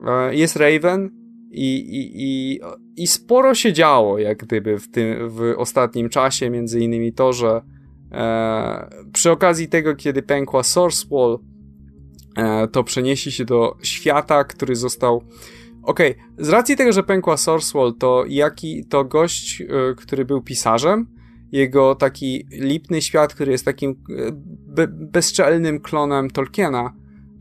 e, 0.07 0.35
jest 0.35 0.55
Raven 0.55 1.09
i, 1.51 1.75
i, 1.75 2.11
i, 2.15 2.59
i 2.97 3.07
sporo 3.07 3.55
się 3.55 3.73
działo, 3.73 4.17
jak 4.17 4.37
gdyby 4.37 4.79
w 4.79 4.91
tym, 4.91 5.29
w 5.29 5.53
ostatnim 5.57 6.09
czasie, 6.09 6.49
między 6.49 6.79
innymi 6.79 7.13
to, 7.13 7.33
że 7.33 7.61
e, 8.11 8.89
przy 9.13 9.31
okazji 9.31 9.67
tego, 9.67 9.95
kiedy 9.95 10.21
pękła 10.21 10.63
Source 10.63 11.07
Wall, 11.11 11.39
e, 12.37 12.67
to 12.67 12.83
przeniesie 12.83 13.31
się 13.31 13.45
do 13.45 13.77
świata, 13.81 14.43
który 14.43 14.75
został 14.75 15.23
Okej, 15.83 16.11
okay. 16.11 16.45
z 16.45 16.49
racji 16.49 16.75
tego, 16.75 16.91
że 16.91 17.03
pękła 17.03 17.37
Sourcewall, 17.37 17.93
to 17.99 18.23
jaki 18.27 18.85
to 18.85 19.05
gość, 19.05 19.59
yy, 19.59 19.95
który 19.97 20.25
był 20.25 20.41
pisarzem, 20.41 21.07
jego 21.51 21.95
taki 21.95 22.47
lipny 22.51 23.01
świat, 23.01 23.33
który 23.33 23.51
jest 23.51 23.65
takim 23.65 23.91
e, 23.91 24.31
be 24.67 24.87
bezczelnym 24.87 25.79
klonem 25.79 26.29
Tolkiena, 26.29 26.93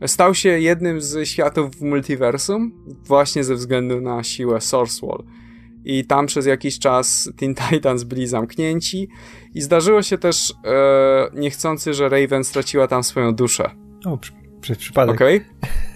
stał 0.07 0.35
się 0.35 0.59
jednym 0.59 1.01
z 1.01 1.27
światów 1.27 1.75
w 1.75 1.81
multiversum, 1.81 2.85
właśnie 3.05 3.43
ze 3.43 3.55
względu 3.55 4.01
na 4.01 4.23
siłę 4.23 4.61
Sourcewall. 4.61 5.23
I 5.85 6.05
tam 6.05 6.25
przez 6.25 6.45
jakiś 6.45 6.79
czas 6.79 7.29
Teen 7.37 7.55
Titans 7.55 8.03
byli 8.03 8.27
zamknięci 8.27 9.09
i 9.53 9.61
zdarzyło 9.61 10.01
się 10.01 10.17
też 10.17 10.53
e, 10.65 11.29
niechcący, 11.33 11.93
że 11.93 12.09
Raven 12.09 12.43
straciła 12.43 12.87
tam 12.87 13.03
swoją 13.03 13.35
duszę. 13.35 13.71
O, 14.05 14.19
przez 14.61 14.77
przypadek. 14.77 15.15
Okej. 15.15 15.37
Okay? 15.37 15.69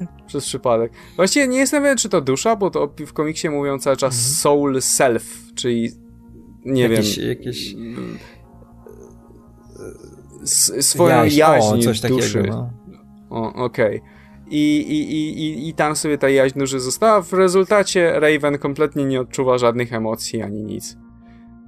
Przez 0.26 0.44
przypadek. 0.44 0.92
Właściwie 1.16 1.48
nie 1.48 1.58
jestem 1.58 1.82
pewien, 1.82 1.96
czy 1.96 2.08
to 2.08 2.20
dusza, 2.20 2.56
bo 2.56 2.70
to 2.70 2.92
w 3.06 3.12
komiksie 3.12 3.48
mówią 3.48 3.78
cały 3.78 3.96
czas 3.96 4.14
mhm. 4.14 4.34
soul 4.34 4.82
self, 4.82 5.54
czyli 5.54 5.90
nie 6.64 6.82
jakieś, 6.82 7.18
wiem. 7.18 7.28
Jakieś... 7.28 7.74
swoją 10.80 11.24
jaźń, 11.24 11.74
o, 11.74 11.78
coś 11.78 12.00
duszy. 12.00 12.38
Takiego, 12.38 12.56
no. 12.56 12.70
O, 13.30 13.64
okej. 13.64 13.96
Okay. 13.96 14.16
i, 14.50 14.76
i, 14.78 15.40
i, 15.42 15.68
i 15.68 15.74
tam 15.74 15.96
sobie 15.96 16.18
ta 16.18 16.28
jaźń 16.28 16.58
duży 16.58 16.80
została. 16.80 17.22
W 17.22 17.32
rezultacie 17.32 18.20
Raven 18.20 18.58
kompletnie 18.58 19.04
nie 19.04 19.20
odczuwa 19.20 19.58
żadnych 19.58 19.92
emocji 19.92 20.42
ani 20.42 20.62
nic. 20.62 20.96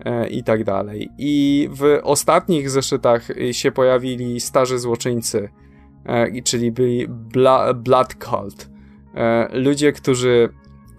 E, 0.04 0.28
I 0.28 0.42
tak 0.42 0.64
dalej. 0.64 1.08
I 1.18 1.68
w 1.72 2.00
ostatnich 2.02 2.70
zeszytach 2.70 3.28
się 3.52 3.72
pojawili 3.72 4.40
starzy 4.40 4.78
złoczyńcy, 4.78 5.48
czyli 6.44 6.72
byli 6.72 7.06
Bla, 7.08 7.74
Blood 7.74 8.14
Cult. 8.14 8.70
E, 9.14 9.48
ludzie, 9.58 9.92
którzy 9.92 10.48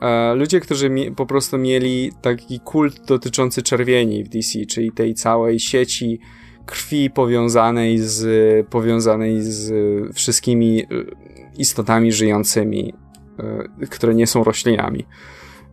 e, 0.01 0.35
ludzie, 0.35 0.59
którzy 0.59 0.89
mi, 0.89 1.11
po 1.11 1.25
prostu 1.25 1.57
mieli 1.57 2.11
taki 2.21 2.59
kult 2.59 3.05
dotyczący 3.05 3.63
czerwieni 3.63 4.23
w 4.23 4.29
DC, 4.29 4.65
czyli 4.65 4.91
tej 4.91 5.13
całej 5.13 5.59
sieci 5.59 6.19
krwi 6.65 7.09
powiązanej 7.09 7.97
z, 7.97 8.67
powiązanej 8.67 9.41
z 9.41 9.71
wszystkimi 10.15 10.81
e, 10.81 10.85
istotami 11.57 12.11
żyjącymi, 12.11 12.93
e, 13.39 13.87
które 13.87 14.15
nie 14.15 14.27
są 14.27 14.43
roślinami. 14.43 15.05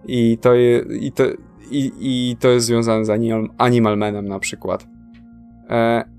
I 0.08 0.38
to, 0.38 0.54
i 1.00 1.12
to, 1.14 1.24
i, 1.70 1.92
i 2.00 2.36
to 2.40 2.48
jest 2.48 2.66
związane 2.66 3.04
z 3.04 3.10
Animal, 3.10 3.48
Animal 3.58 3.98
Manem 3.98 4.28
na 4.28 4.38
przykład. 4.38 4.86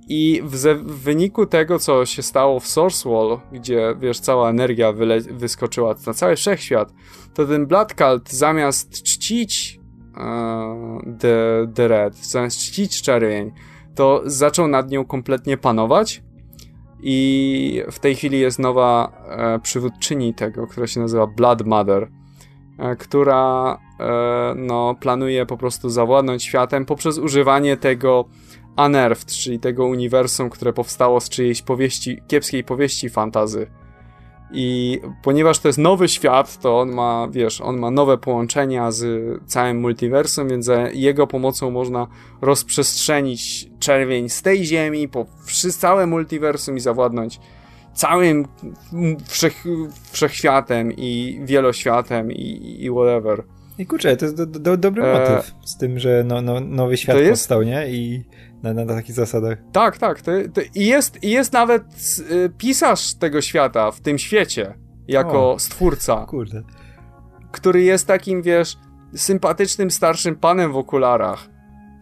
E, 0.10 0.14
I 0.14 0.42
w, 0.44 0.56
w, 0.56 1.04
wyniku 1.04 1.46
tego, 1.46 1.80
co 1.80 2.06
się 2.06 2.22
stało 2.22 2.60
w 2.60 2.68
Source 2.68 3.10
Wall, 3.10 3.40
gdzie, 3.52 3.96
wiesz, 4.00 4.20
cała 4.20 4.50
energia 4.50 4.94
wyskoczyła 5.32 5.96
na 6.08 6.14
cały 6.14 6.36
wszechświat, 6.36 6.94
to 7.34 7.46
ten 7.46 7.66
Blood 7.66 7.94
Cult 7.94 8.32
zamiast 8.32 9.04
czcić 9.04 9.80
uh, 10.14 11.18
the, 11.20 11.68
the 11.74 11.88
Red, 11.88 12.16
zamiast 12.16 12.60
czcić 12.60 13.02
czerwień, 13.02 13.52
to 13.96 14.22
zaczął 14.26 14.68
nad 14.68 14.92
nią 14.92 15.06
kompletnie 15.06 15.58
panować. 15.58 16.24
I 17.04 17.84
w 17.92 18.00
tej 18.00 18.16
chwili 18.16 18.40
jest 18.40 18.60
nowa 18.60 19.12
e, 19.30 19.60
przywódczyni 19.60 20.34
tego, 20.34 20.68
która 20.68 20.88
się 20.88 21.00
nazywa 21.00 21.28
Blood 21.28 21.66
Mother, 21.66 22.08
e, 22.80 22.96
która 22.96 23.78
e, 24.00 24.54
no, 24.56 24.96
planuje 25.00 25.46
po 25.46 25.58
prostu 25.58 25.90
zawładnąć 25.90 26.44
światem 26.44 26.86
poprzez 26.86 27.18
używanie 27.18 27.78
tego 27.78 28.26
Unearthed, 28.86 29.32
czyli 29.32 29.60
tego 29.60 29.86
uniwersum, 29.86 30.50
które 30.50 30.74
powstało 30.74 31.20
z 31.20 31.30
czyjejś 31.30 31.62
powieści, 31.62 32.22
kiepskiej 32.28 32.64
powieści 32.64 33.10
fantazy. 33.10 33.68
I 34.52 35.00
ponieważ 35.24 35.60
to 35.60 35.70
jest 35.70 35.80
nowy 35.80 36.08
świat, 36.08 36.60
to 36.60 36.80
on 36.80 36.92
ma, 36.92 37.28
wiesz, 37.32 37.62
on 37.62 37.78
ma 37.78 37.92
nowe 37.92 38.18
połączenia 38.18 38.92
z 38.92 39.06
całym 39.46 39.80
multiversum, 39.80 40.48
więc 40.50 40.66
za 40.66 40.90
jego 40.90 41.28
pomocą 41.28 41.72
można 41.72 42.08
rozprzestrzenić 42.42 43.70
czerwień 43.80 44.30
z 44.30 44.42
tej 44.42 44.66
ziemi 44.66 45.08
po 45.08 45.26
całe 45.80 46.08
multiversum 46.08 46.78
i 46.78 46.80
zawładnąć 46.80 47.40
całym 47.94 48.48
wszech, 49.28 49.64
wszechświatem 50.12 50.92
i 50.98 51.42
wieloświatem 51.44 52.32
i, 52.32 52.78
i 52.86 52.90
whatever. 52.92 53.44
I 53.78 53.86
kurczę, 53.86 54.18
to 54.18 54.26
jest 54.26 54.38
do, 54.38 54.46
do, 54.46 54.78
dobry 54.78 55.04
e... 55.04 55.20
motyw 55.20 55.52
z 55.66 55.78
tym, 55.78 56.00
że 56.00 56.24
no, 56.28 56.42
no, 56.42 56.60
nowy 56.60 56.98
świat 56.98 57.18
powstał, 57.30 57.64
nie? 57.64 57.90
I 57.90 58.24
na, 58.64 58.74
na 58.74 58.86
takich 58.86 59.16
zasadach. 59.16 59.58
Tak, 59.72 59.98
tak. 59.98 60.22
To, 60.22 60.32
I 60.76 60.86
jest, 60.86 61.24
jest 61.24 61.54
nawet 61.54 61.84
y, 62.32 62.50
pisarz 62.58 63.16
tego 63.16 63.42
świata 63.42 63.92
w 63.92 64.02
tym 64.02 64.18
świecie, 64.18 64.74
jako 65.08 65.52
o, 65.52 65.60
stwórca. 65.60 66.26
Kurde. 66.26 66.64
Który 67.52 67.84
jest 67.84 68.08
takim, 68.08 68.42
wiesz, 68.42 68.78
sympatycznym 69.16 69.92
starszym 69.92 70.36
panem 70.36 70.72
w 70.72 70.78
okularach, 70.78 71.50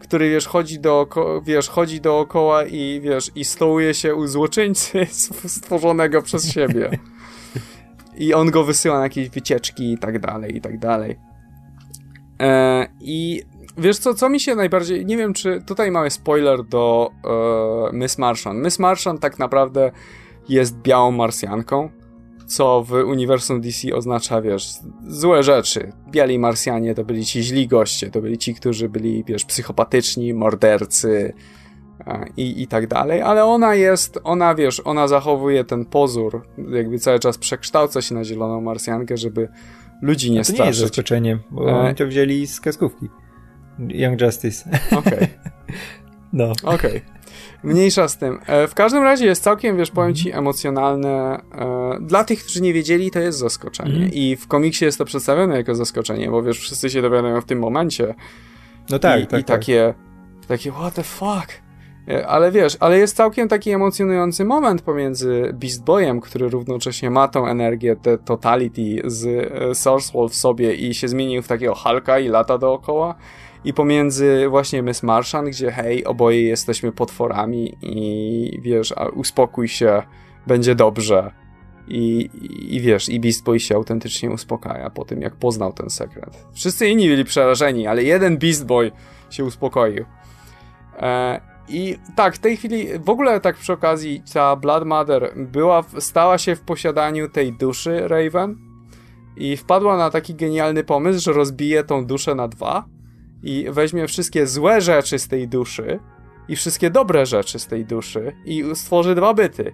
który, 0.00 0.30
wiesz, 0.30 0.46
chodzi 0.46 0.80
dookoła, 0.80 1.40
wiesz, 1.40 1.68
chodzi 1.68 2.00
dookoła 2.00 2.64
i, 2.64 3.00
wiesz, 3.00 3.30
i 3.34 3.44
stołuje 3.44 3.94
się 3.94 4.14
u 4.14 4.26
złoczyńcy 4.26 5.06
stworzonego 5.56 6.22
przez 6.22 6.52
siebie. 6.52 6.90
I 8.18 8.34
on 8.34 8.50
go 8.50 8.64
wysyła 8.64 8.96
na 8.96 9.02
jakieś 9.02 9.28
wycieczki 9.28 9.92
i 9.92 9.98
tak 9.98 10.18
dalej, 10.18 10.56
i 10.56 10.60
tak 10.60 10.78
dalej. 10.78 11.18
E, 12.40 12.86
I 13.00 13.42
Wiesz 13.78 13.98
co, 13.98 14.14
co 14.14 14.28
mi 14.28 14.40
się 14.40 14.54
najbardziej... 14.54 15.06
Nie 15.06 15.16
wiem, 15.16 15.34
czy 15.34 15.62
tutaj 15.66 15.90
mamy 15.90 16.10
spoiler 16.10 16.64
do 16.64 17.10
uh, 17.24 17.92
Miss 17.92 18.18
Martian. 18.18 18.62
Miss 18.62 18.78
Martian 18.78 19.18
tak 19.18 19.38
naprawdę 19.38 19.90
jest 20.48 20.76
białą 20.76 21.10
Marsjanką, 21.10 21.90
co 22.46 22.82
w 22.82 22.92
uniwersum 22.92 23.60
DC 23.60 23.94
oznacza, 23.94 24.42
wiesz, 24.42 24.68
złe 25.08 25.42
rzeczy. 25.42 25.92
Biali 26.10 26.38
Marsjanie 26.38 26.94
to 26.94 27.04
byli 27.04 27.24
ci 27.24 27.42
źli 27.42 27.68
goście, 27.68 28.10
to 28.10 28.20
byli 28.20 28.38
ci, 28.38 28.54
którzy 28.54 28.88
byli, 28.88 29.24
wiesz, 29.24 29.44
psychopatyczni, 29.44 30.34
mordercy 30.34 31.34
e, 32.06 32.26
i, 32.36 32.62
i 32.62 32.66
tak 32.66 32.86
dalej, 32.86 33.22
ale 33.22 33.44
ona 33.44 33.74
jest, 33.74 34.18
ona, 34.24 34.54
wiesz, 34.54 34.82
ona 34.84 35.08
zachowuje 35.08 35.64
ten 35.64 35.84
pozór, 35.84 36.46
jakby 36.70 36.98
cały 36.98 37.18
czas 37.18 37.38
przekształca 37.38 38.02
się 38.02 38.14
na 38.14 38.24
zieloną 38.24 38.60
Marsjankę, 38.60 39.16
żeby 39.16 39.48
ludzi 40.02 40.30
nie 40.30 40.44
straszyć. 40.44 40.58
To 40.58 40.62
nie 40.62 40.68
jest 40.68 40.80
zaskoczenie, 40.80 41.38
bo 41.50 41.70
e... 41.70 41.74
oni 41.74 41.94
to 41.94 42.06
wzięli 42.06 42.46
z 42.46 42.60
kreskówki. 42.60 43.08
Young 43.78 44.20
Justice. 44.20 44.70
Okej. 44.86 44.98
Okay. 44.98 45.28
No. 46.32 46.52
Okej. 46.64 46.74
Okay. 46.74 47.00
Mniejsza 47.62 48.08
z 48.08 48.18
tym. 48.18 48.38
E, 48.46 48.68
w 48.68 48.74
każdym 48.74 49.02
razie 49.02 49.26
jest 49.26 49.42
całkiem, 49.42 49.76
wiesz, 49.76 49.90
powiem 49.90 50.14
ci, 50.14 50.32
emocjonalne. 50.32 51.40
E, 51.54 51.98
dla 52.00 52.24
tych, 52.24 52.42
którzy 52.42 52.62
nie 52.62 52.72
wiedzieli, 52.72 53.10
to 53.10 53.18
jest 53.20 53.38
zaskoczenie. 53.38 53.96
Mm. 53.96 54.10
I 54.12 54.36
w 54.36 54.46
komiksie 54.46 54.84
jest 54.84 54.98
to 54.98 55.04
przedstawione 55.04 55.56
jako 55.56 55.74
zaskoczenie, 55.74 56.30
bo 56.30 56.42
wiesz, 56.42 56.58
wszyscy 56.58 56.90
się 56.90 57.02
dowiadują 57.02 57.40
w 57.40 57.44
tym 57.44 57.58
momencie. 57.58 58.14
No 58.90 58.98
tak, 58.98 59.22
I, 59.22 59.26
tak. 59.26 59.40
I 59.40 59.44
takie, 59.44 59.94
tak. 60.40 60.46
takie, 60.46 60.72
what 60.72 60.94
the 60.94 61.02
fuck? 61.02 61.62
E, 62.08 62.26
ale 62.26 62.52
wiesz, 62.52 62.76
ale 62.80 62.98
jest 62.98 63.16
całkiem 63.16 63.48
taki 63.48 63.70
emocjonujący 63.70 64.44
moment 64.44 64.82
pomiędzy 64.82 65.50
Beast 65.54 65.84
Boyem, 65.84 66.20
który 66.20 66.48
równocześnie 66.48 67.10
ma 67.10 67.28
tą 67.28 67.46
energię, 67.46 67.96
te 67.96 68.18
totality 68.18 69.02
z 69.04 69.48
Source 69.78 70.18
Wall 70.18 70.28
w 70.28 70.34
sobie 70.34 70.74
i 70.74 70.94
się 70.94 71.08
zmienił 71.08 71.42
w 71.42 71.48
takiego 71.48 71.74
Hulka 71.74 72.18
i 72.18 72.28
lata 72.28 72.58
dookoła 72.58 73.14
i 73.66 73.74
pomiędzy 73.74 74.48
właśnie 74.48 74.82
Miss 74.82 75.02
Martian, 75.02 75.44
gdzie 75.44 75.70
hej, 75.70 76.04
oboje 76.04 76.42
jesteśmy 76.42 76.92
potworami 76.92 77.76
i 77.82 78.60
wiesz, 78.62 78.94
uspokój 79.14 79.68
się, 79.68 80.02
będzie 80.46 80.74
dobrze. 80.74 81.32
I, 81.88 82.30
i, 82.68 82.80
wiesz, 82.80 83.08
i 83.08 83.20
Beast 83.20 83.44
Boy 83.44 83.60
się 83.60 83.74
autentycznie 83.74 84.30
uspokaja 84.30 84.90
po 84.90 85.04
tym, 85.04 85.20
jak 85.22 85.36
poznał 85.36 85.72
ten 85.72 85.90
sekret. 85.90 86.46
Wszyscy 86.52 86.88
inni 86.88 87.08
byli 87.08 87.24
przerażeni, 87.24 87.86
ale 87.86 88.02
jeden 88.02 88.38
Beast 88.38 88.66
Boy 88.66 88.92
się 89.30 89.44
uspokoił. 89.44 90.04
E, 90.98 91.40
I 91.68 91.98
tak, 92.16 92.34
w 92.34 92.38
tej 92.38 92.56
chwili, 92.56 92.86
w 92.98 93.10
ogóle 93.10 93.40
tak 93.40 93.56
przy 93.56 93.72
okazji, 93.72 94.22
ta 94.34 94.56
Blood 94.56 94.84
Mother 94.84 95.32
była, 95.36 95.84
stała 95.98 96.38
się 96.38 96.56
w 96.56 96.60
posiadaniu 96.60 97.28
tej 97.28 97.52
duszy 97.52 98.08
Raven 98.08 98.56
i 99.36 99.56
wpadła 99.56 99.96
na 99.96 100.10
taki 100.10 100.34
genialny 100.34 100.84
pomysł, 100.84 101.20
że 101.20 101.32
rozbije 101.32 101.84
tą 101.84 102.06
duszę 102.06 102.34
na 102.34 102.48
dwa 102.48 102.95
i 103.42 103.66
weźmie 103.70 104.06
wszystkie 104.06 104.46
złe 104.46 104.80
rzeczy 104.80 105.18
z 105.18 105.28
tej 105.28 105.48
duszy 105.48 105.98
i 106.48 106.56
wszystkie 106.56 106.90
dobre 106.90 107.26
rzeczy 107.26 107.58
z 107.58 107.66
tej 107.66 107.84
duszy 107.84 108.32
i 108.44 108.64
stworzy 108.74 109.14
dwa 109.14 109.34
byty. 109.34 109.72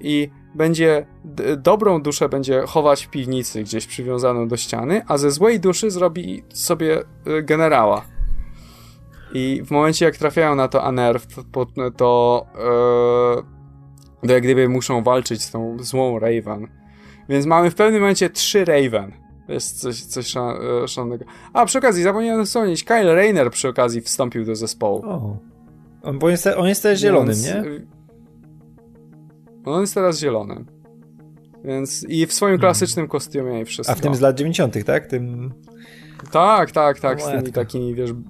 I 0.00 0.30
będzie 0.54 1.06
dobrą 1.56 2.02
duszę 2.02 2.28
będzie 2.28 2.62
chować 2.66 3.06
w 3.06 3.10
piwnicy 3.10 3.62
gdzieś 3.62 3.86
przywiązaną 3.86 4.48
do 4.48 4.56
ściany, 4.56 5.02
a 5.08 5.18
ze 5.18 5.30
złej 5.30 5.60
duszy 5.60 5.90
zrobi 5.90 6.42
sobie 6.48 7.00
y, 7.00 7.42
generała. 7.42 8.04
I 9.32 9.62
w 9.66 9.70
momencie 9.70 10.04
jak 10.04 10.16
trafiają 10.16 10.54
na 10.54 10.68
to 10.68 10.84
Anerf, 10.84 11.26
to, 11.26 11.66
to, 11.96 12.46
yy, 14.20 14.28
to 14.28 14.32
jak 14.32 14.42
gdyby 14.42 14.68
muszą 14.68 15.02
walczyć 15.02 15.42
z 15.42 15.50
tą 15.50 15.76
złą 15.80 16.18
Raven. 16.18 16.68
Więc 17.28 17.46
mamy 17.46 17.70
w 17.70 17.74
pewnym 17.74 18.00
momencie 18.00 18.30
trzy 18.30 18.64
Raven 18.64 19.23
jest 19.48 19.80
coś, 19.80 20.00
coś 20.02 20.36
e, 20.36 20.88
szalonego. 20.88 21.24
A, 21.52 21.66
przy 21.66 21.78
okazji, 21.78 22.02
zapomniałem 22.02 22.46
wspomnieć, 22.46 22.84
Kyle 22.84 23.14
Rayner 23.14 23.50
przy 23.50 23.68
okazji 23.68 24.00
wstąpił 24.00 24.44
do 24.44 24.56
zespołu. 24.56 25.02
O. 25.04 25.36
On, 26.02 26.18
bo 26.18 26.30
jest, 26.30 26.46
on 26.46 26.68
jest 26.68 26.82
też 26.82 27.00
zielonym, 27.00 27.34
Więc, 27.34 27.46
nie? 27.46 27.64
On 29.64 29.80
jest 29.80 29.94
teraz 29.94 30.18
zielonym. 30.18 30.66
Więc 31.64 32.06
i 32.08 32.26
w 32.26 32.32
swoim 32.32 32.50
hmm. 32.50 32.60
klasycznym 32.60 33.08
kostiumie 33.08 33.60
i 33.60 33.64
wszystko. 33.64 33.92
A 33.92 33.96
w 33.96 34.00
tym 34.00 34.14
z 34.14 34.20
lat 34.20 34.36
90., 34.36 34.84
tak? 34.84 35.06
Tym... 35.06 35.52
Tak, 36.30 36.70
tak, 36.70 37.00
tak, 37.00 37.22
z 37.22 37.24
tymi 37.24 37.52
takimi, 37.52 37.94
wiesz, 37.94 38.10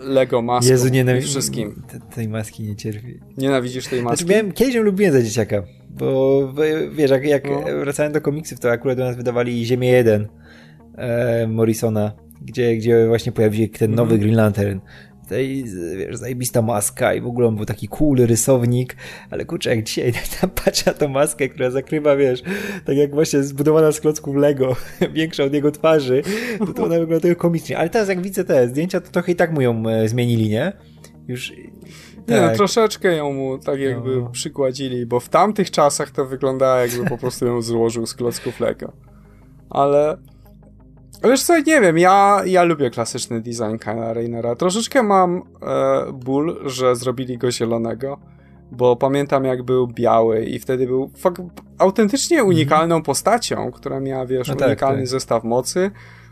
Lego 0.00 0.42
maską 0.42 0.70
Jezu, 0.70 0.88
nienawid... 0.88 1.24
wszystkim. 1.24 1.82
tej 2.14 2.28
maski 2.28 2.62
nie 2.62 2.76
cierpi. 2.76 3.20
Nienawidzisz 3.36 3.86
tej 3.86 4.02
maski? 4.02 4.24
Znaczy, 4.24 4.32
miałem, 4.32 4.52
kiedyś 4.52 4.74
ją 4.74 4.82
lubiłem 4.82 5.12
za 5.12 5.22
dzieciaka. 5.22 5.62
Bo 5.98 6.52
wiesz, 6.92 7.10
jak, 7.10 7.24
jak 7.24 7.44
no. 7.44 7.60
wracałem 7.80 8.12
do 8.12 8.20
komiksów, 8.20 8.60
to 8.60 8.70
akurat 8.70 8.98
do 8.98 9.04
nas 9.04 9.16
wydawali 9.16 9.66
Ziemię 9.66 9.88
1 9.88 10.28
e, 10.96 11.46
Morrisona, 11.46 12.12
gdzie, 12.42 12.76
gdzie 12.76 13.06
właśnie 13.06 13.32
pojawił 13.32 13.66
się 13.66 13.68
ten 13.68 13.94
nowy 13.94 14.14
mm. 14.14 14.20
Green 14.20 14.36
Lantern. 14.36 14.80
Tej, 15.28 15.64
wiesz, 15.96 16.16
zajebista 16.16 16.62
maska 16.62 17.14
i 17.14 17.20
w 17.20 17.26
ogóle 17.26 17.48
on 17.48 17.56
był 17.56 17.64
taki 17.64 17.88
cool 17.88 18.18
rysownik, 18.18 18.96
ale 19.30 19.44
kurczę, 19.44 19.70
jak 19.70 19.84
dzisiaj 19.84 20.12
tam 20.40 20.50
patrzę 20.50 20.82
na 20.86 20.92
tą 20.92 21.08
maskę, 21.08 21.48
która 21.48 21.70
zakrywa, 21.70 22.16
wiesz, 22.16 22.42
tak 22.84 22.96
jak 22.96 23.14
właśnie 23.14 23.42
zbudowana 23.42 23.92
z 23.92 24.00
klocków 24.00 24.36
Lego, 24.36 24.76
większa 25.14 25.44
od 25.44 25.54
jego 25.54 25.70
twarzy, 25.70 26.22
to, 26.58 26.66
to 26.66 26.84
ona 26.84 26.98
wygląda 26.98 27.20
tylko 27.20 27.42
komicznie. 27.42 27.78
Ale 27.78 27.88
teraz 27.88 28.08
jak 28.08 28.20
widzę 28.20 28.44
te 28.44 28.68
zdjęcia, 28.68 29.00
to 29.00 29.10
trochę 29.10 29.32
i 29.32 29.36
tak 29.36 29.52
mu 29.52 29.60
ją 29.60 29.88
e, 29.88 30.08
zmienili, 30.08 30.48
nie? 30.48 30.72
Już 31.28 31.52
Nie, 32.28 32.40
no, 32.40 32.46
tak. 32.48 32.56
troszeczkę 32.56 33.16
ją 33.16 33.32
mu 33.32 33.58
tak 33.58 33.80
jakby 33.80 34.16
no. 34.16 34.30
przykładzili, 34.30 35.06
bo 35.06 35.20
w 35.20 35.28
tamtych 35.28 35.70
czasach 35.70 36.10
to 36.10 36.24
wyglądało 36.24 36.76
jakby 36.76 37.04
po 37.04 37.18
prostu 37.18 37.46
ją 37.46 37.62
złożył 37.62 38.06
z 38.06 38.14
klocków 38.14 38.60
Lego. 38.60 38.92
Ale... 39.70 40.16
Wiesz 41.24 41.42
co, 41.42 41.58
nie 41.58 41.80
wiem, 41.80 41.98
ja, 41.98 42.42
ja 42.46 42.62
lubię 42.62 42.90
klasyczny 42.90 43.40
design 43.40 43.76
Kyla 43.78 44.14
Rainera. 44.14 44.56
Troszeczkę 44.56 45.02
mam 45.02 45.42
e, 45.62 46.12
ból, 46.12 46.60
że 46.64 46.96
zrobili 46.96 47.38
go 47.38 47.50
zielonego, 47.50 48.18
bo 48.72 48.96
pamiętam 48.96 49.44
jak 49.44 49.62
był 49.62 49.86
biały 49.86 50.44
i 50.44 50.58
wtedy 50.58 50.86
był 50.86 51.10
fakt, 51.16 51.42
autentycznie 51.78 52.36
mhm. 52.36 52.56
unikalną 52.56 53.02
postacią, 53.02 53.70
która 53.70 54.00
miała, 54.00 54.26
wiesz, 54.26 54.48
no 54.48 54.54
tak, 54.54 54.68
unikalny 54.68 54.98
tak. 54.98 55.08
zestaw 55.08 55.44
mocy, 55.44 55.90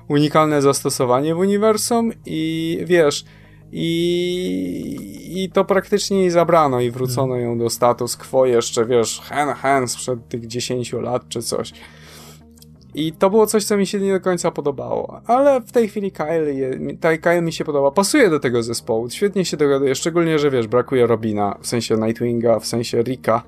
unikalne 0.09 0.63
zastosowanie 0.63 1.35
w 1.35 1.39
uniwersum 1.39 2.13
i 2.27 2.79
wiesz, 2.85 3.25
i, 3.73 5.43
i 5.45 5.51
to 5.51 5.65
praktycznie 5.65 6.21
jej 6.21 6.31
zabrano 6.31 6.81
i 6.81 6.91
wrócono 6.91 7.35
mhm. 7.35 7.43
ją 7.43 7.59
do 7.59 7.71
status 7.71 8.17
quo 8.17 8.47
jeszcze, 8.47 8.87
wiesz, 8.87 9.21
hen, 9.21 9.49
hen 9.49 9.89
sprzed 9.89 10.29
tych 10.29 10.47
10 10.47 10.93
lat 10.93 11.29
czy 11.29 11.43
coś. 11.43 11.73
I 12.95 13.13
to 13.13 13.31
było 13.31 13.47
coś, 13.47 13.65
co 13.65 13.77
mi 13.77 13.87
się 13.87 14.01
nie 14.01 14.13
do 14.13 14.21
końca 14.21 14.51
podobało. 14.51 15.21
Ale 15.27 15.61
w 15.61 15.73
tej 15.73 15.89
chwili 15.89 16.13
Kyle, 16.13 16.53
je, 16.53 16.97
Kyle 17.19 17.43
mi 17.43 17.53
się 17.53 17.65
podoba. 17.65 17.91
Pasuje 17.91 18.31
do 18.31 18.41
tego 18.41 18.63
zespołu. 18.63 19.11
Świetnie 19.11 19.45
się 19.45 19.57
dogaduje. 19.57 19.95
Szczególnie, 19.95 20.39
że 20.39 20.51
wiesz, 20.51 20.67
brakuje 20.67 21.07
Robina, 21.07 21.59
w 21.61 21.67
sensie 21.67 21.97
Nightwinga, 21.97 22.61
w 22.61 22.67
sensie 22.67 23.03
Rika. 23.03 23.43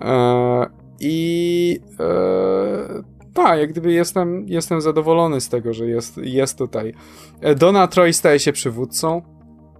Eee, 0.00 0.66
I 1.00 1.80
eee, 2.00 3.17
tak, 3.42 3.58
jak 3.58 3.70
gdyby 3.70 3.92
jestem, 3.92 4.44
jestem 4.48 4.80
zadowolony 4.80 5.40
z 5.40 5.48
tego, 5.48 5.74
że 5.74 5.86
jest, 5.86 6.16
jest 6.16 6.58
tutaj. 6.58 6.94
E, 7.40 7.54
Dona 7.54 7.88
Troy 7.88 8.12
staje 8.12 8.38
się 8.38 8.52
przywódcą, 8.52 9.22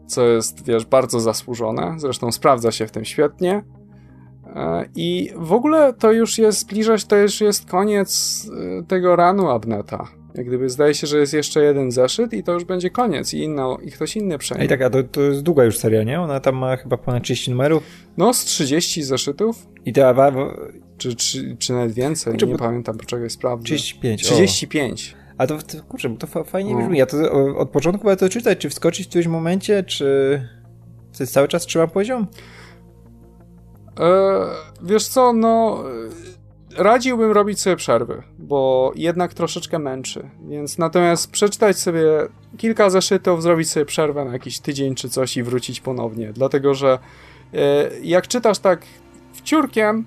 co 0.06 0.26
jest, 0.26 0.66
wiesz, 0.66 0.84
bardzo 0.84 1.20
zasłużone. 1.20 1.94
Zresztą 1.96 2.32
sprawdza 2.32 2.72
się 2.72 2.86
w 2.86 2.90
tym 2.90 3.04
świetnie. 3.04 3.62
E, 4.46 4.88
I 4.96 5.30
w 5.36 5.52
ogóle 5.52 5.92
to 5.92 6.12
już 6.12 6.38
jest, 6.38 6.58
zbliżać, 6.58 7.04
to 7.04 7.16
już 7.16 7.40
jest 7.40 7.70
koniec 7.70 8.42
e, 8.80 8.82
tego 8.82 9.16
ranu 9.16 9.50
Abneta. 9.50 10.08
Jak 10.34 10.46
gdyby 10.46 10.68
zdaje 10.68 10.94
się, 10.94 11.06
że 11.06 11.18
jest 11.18 11.34
jeszcze 11.34 11.64
jeden 11.64 11.90
zeszyt 11.90 12.32
i 12.32 12.42
to 12.42 12.52
już 12.52 12.64
będzie 12.64 12.90
koniec 12.90 13.34
i, 13.34 13.38
inno, 13.38 13.78
i 13.82 13.90
ktoś 13.90 14.16
inny 14.16 14.38
przejmie. 14.38 14.64
I 14.64 14.68
tak, 14.68 14.82
a 14.82 14.90
to, 14.90 15.02
to 15.02 15.20
jest 15.20 15.42
długa 15.42 15.64
już 15.64 15.78
seria, 15.78 16.02
nie? 16.02 16.20
Ona 16.20 16.40
tam 16.40 16.56
ma 16.56 16.76
chyba 16.76 16.96
ponad 16.96 17.22
30 17.22 17.50
numerów? 17.50 17.82
No, 18.16 18.34
z 18.34 18.44
30 18.44 19.02
zeszytów. 19.02 19.66
I 19.84 19.92
to... 19.92 20.14
Czy, 20.98 21.16
czy, 21.16 21.56
czy 21.58 21.72
nawet 21.72 21.92
więcej, 21.92 22.32
kurczę, 22.32 22.46
nie 22.46 22.52
bo... 22.52 22.58
pamiętam, 22.58 22.98
poczekaj, 22.98 23.30
sprawdzę. 23.30 23.64
35. 23.64 24.22
35. 24.22 25.14
O. 25.14 25.28
A 25.38 25.46
to, 25.46 25.58
kurczę, 25.88 26.16
to 26.16 26.44
fajnie 26.44 26.74
no. 26.74 26.80
brzmi. 26.80 26.98
Ja 26.98 27.06
to 27.06 27.32
od 27.56 27.70
początku 27.70 28.04
będę 28.04 28.16
to 28.16 28.28
czytać, 28.28 28.58
czy 28.58 28.70
wskoczyć 28.70 29.06
w 29.06 29.08
którymś 29.08 29.26
momencie, 29.26 29.82
czy... 29.82 30.40
To 31.18 31.26
cały 31.26 31.48
czas 31.48 31.66
trzyma 31.66 31.86
poziom? 31.86 32.26
E, 34.00 34.40
wiesz 34.82 35.08
co, 35.08 35.32
no 35.32 35.84
radziłbym 36.76 37.32
robić 37.32 37.60
sobie 37.60 37.76
przerwy, 37.76 38.22
bo 38.38 38.92
jednak 38.96 39.34
troszeczkę 39.34 39.78
męczy. 39.78 40.30
Więc 40.48 40.78
natomiast 40.78 41.30
przeczytać 41.30 41.78
sobie 41.78 42.02
kilka 42.56 42.90
zeszytów, 42.90 43.42
zrobić 43.42 43.70
sobie 43.70 43.86
przerwę 43.86 44.24
na 44.24 44.32
jakiś 44.32 44.60
tydzień 44.60 44.94
czy 44.94 45.08
coś 45.08 45.36
i 45.36 45.42
wrócić 45.42 45.80
ponownie. 45.80 46.32
Dlatego, 46.32 46.74
że 46.74 46.98
e, 47.54 47.90
jak 48.02 48.28
czytasz 48.28 48.58
tak 48.58 48.82
wciurkiem, 49.32 50.04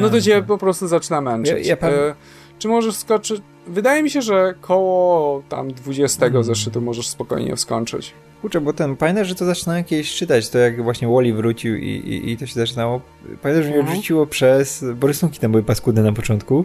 no 0.00 0.10
to 0.10 0.20
cię 0.20 0.42
po 0.42 0.58
prostu 0.58 0.88
zaczyna 0.88 1.20
męczyć. 1.20 1.66
Ja, 1.66 1.76
ja 1.80 1.88
e, 1.88 2.14
czy 2.58 2.68
możesz 2.68 2.96
skoczyć? 2.96 3.42
Wydaje 3.66 4.02
mi 4.02 4.10
się, 4.10 4.22
że 4.22 4.54
koło 4.60 5.42
tam 5.48 5.72
20 5.72 6.20
hmm. 6.20 6.44
zeszytu 6.44 6.80
możesz 6.80 7.08
spokojnie 7.08 7.56
skończyć. 7.56 8.14
Kurczę, 8.40 8.60
bo 8.60 8.72
ten, 8.72 8.96
pamiętasz, 8.96 9.28
że 9.28 9.34
to 9.34 9.44
zaczynałem 9.44 9.84
kiedyś 9.84 10.14
czytać, 10.14 10.48
to 10.48 10.58
jak 10.58 10.82
właśnie 10.82 11.08
Wally 11.08 11.34
wrócił 11.34 11.76
i, 11.76 11.88
i, 11.88 12.30
i 12.30 12.36
to 12.36 12.46
się 12.46 12.54
zaczynało. 12.54 13.00
Pamiętasz, 13.42 13.64
że 13.64 13.70
mnie 13.70 13.78
mhm. 13.78 13.88
odrzuciło 13.88 14.26
przez, 14.26 14.84
bo 14.96 15.06
rysunki 15.06 15.38
tam 15.38 15.50
były 15.50 15.62
paskudne 15.62 16.02
na 16.02 16.12
początku, 16.12 16.64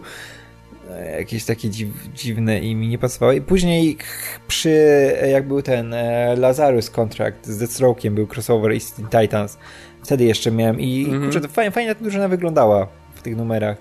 e, 0.92 1.18
jakieś 1.20 1.46
takie 1.46 1.70
dziw, 1.70 1.90
dziwne 2.14 2.60
i 2.60 2.76
mi 2.76 2.88
nie 2.88 2.98
pasowały. 2.98 3.36
I 3.36 3.42
później 3.42 3.98
przy, 4.48 5.12
jak 5.32 5.48
był 5.48 5.62
ten 5.62 5.94
e, 5.94 6.36
Lazarus 6.36 6.90
kontrakt 6.90 7.48
z 7.48 7.64
Deathstroke'iem, 7.64 8.10
był 8.10 8.28
crossover 8.36 8.76
i 8.76 8.80
Titans, 9.22 9.58
wtedy 10.04 10.24
jeszcze 10.24 10.52
miałem 10.52 10.80
i 10.80 11.04
mhm. 11.04 11.24
kurczę, 11.24 11.42
to 11.42 11.48
fajnie, 11.48 11.72
fajnie 11.72 11.96
ta 11.96 12.02
drużyna 12.02 12.28
wyglądała 12.28 12.88
tych 13.26 13.38
numerach. 13.38 13.78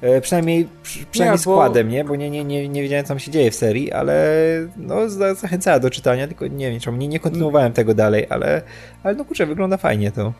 E, 0.00 0.20
przynajmniej 0.20 0.68
przynajmniej 0.82 1.34
nie, 1.34 1.38
składem, 1.38 1.86
bo... 1.86 1.92
nie? 1.92 2.04
Bo 2.04 2.16
nie, 2.16 2.30
nie, 2.30 2.44
nie, 2.44 2.68
nie 2.68 2.82
wiedziałem, 2.82 3.04
co 3.04 3.08
tam 3.08 3.18
się 3.18 3.30
dzieje 3.30 3.50
w 3.50 3.54
serii, 3.54 3.92
ale 3.92 4.34
no, 4.76 5.08
zachęcała 5.34 5.78
do 5.78 5.90
czytania, 5.90 6.26
tylko 6.26 6.46
nie 6.46 6.70
wiem 6.70 6.80
czemu, 6.80 6.96
nie, 6.96 7.08
nie 7.08 7.20
kontynuowałem 7.20 7.72
tego 7.72 7.94
dalej, 7.94 8.26
ale, 8.30 8.62
ale 9.02 9.14
no 9.14 9.24
kurczę, 9.24 9.46
wygląda 9.46 9.76
fajnie 9.76 10.12
to. 10.12 10.32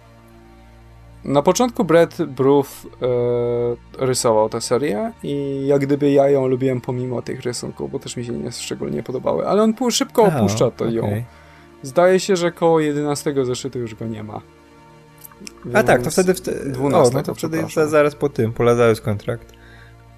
Na 1.24 1.42
początku 1.42 1.84
Brett 1.84 2.22
Bruff 2.22 2.86
e, 3.02 4.06
rysował 4.06 4.48
tę 4.48 4.60
serię 4.60 5.12
i 5.22 5.62
jak 5.66 5.80
gdyby 5.80 6.10
ja 6.10 6.28
ją 6.28 6.46
lubiłem 6.46 6.80
pomimo 6.80 7.22
tych 7.22 7.42
rysunków, 7.42 7.90
bo 7.90 7.98
też 7.98 8.16
mi 8.16 8.24
się 8.24 8.32
nie 8.32 8.52
szczególnie 8.52 9.02
podobały, 9.02 9.48
ale 9.48 9.62
on 9.62 9.74
szybko 9.90 10.22
opuszcza 10.22 10.70
to 10.70 10.84
okay. 10.84 10.92
ją. 10.92 11.22
Zdaje 11.82 12.20
się, 12.20 12.36
że 12.36 12.52
koło 12.52 12.80
11 12.80 13.44
zeszytu 13.44 13.78
już 13.78 13.94
go 13.94 14.06
nie 14.06 14.22
ma. 14.22 14.40
A 15.74 15.82
tak, 15.82 16.02
to 16.02 16.10
wtedy... 16.10 16.34
wtedy 16.34 16.70
12, 16.70 17.10
o, 17.10 17.18
no 17.18 17.22
to 17.22 17.34
wtedy 17.34 17.64
zaraz 17.86 18.14
po 18.14 18.28
tym, 18.28 18.52
po 18.52 18.62
Lazarus 18.62 19.00
kontrakt. 19.00 19.52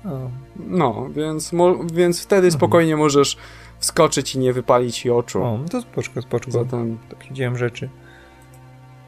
O. 0.05 0.31
No, 0.57 1.09
więc, 1.11 1.53
więc 1.93 2.23
wtedy 2.23 2.47
mhm. 2.47 2.53
spokojnie 2.53 2.97
możesz 2.97 3.37
wskoczyć 3.79 4.35
i 4.35 4.39
nie 4.39 4.53
wypalić 4.53 4.99
ci 4.99 5.11
oczu. 5.11 5.43
O, 5.43 5.59
no 5.59 5.69
to 5.69 5.81
spoczko, 5.81 6.23
spoczko. 6.23 6.51
Zatem... 6.51 6.99
Tak 7.09 7.29
widziałem 7.29 7.59
rzeczy. 7.59 7.89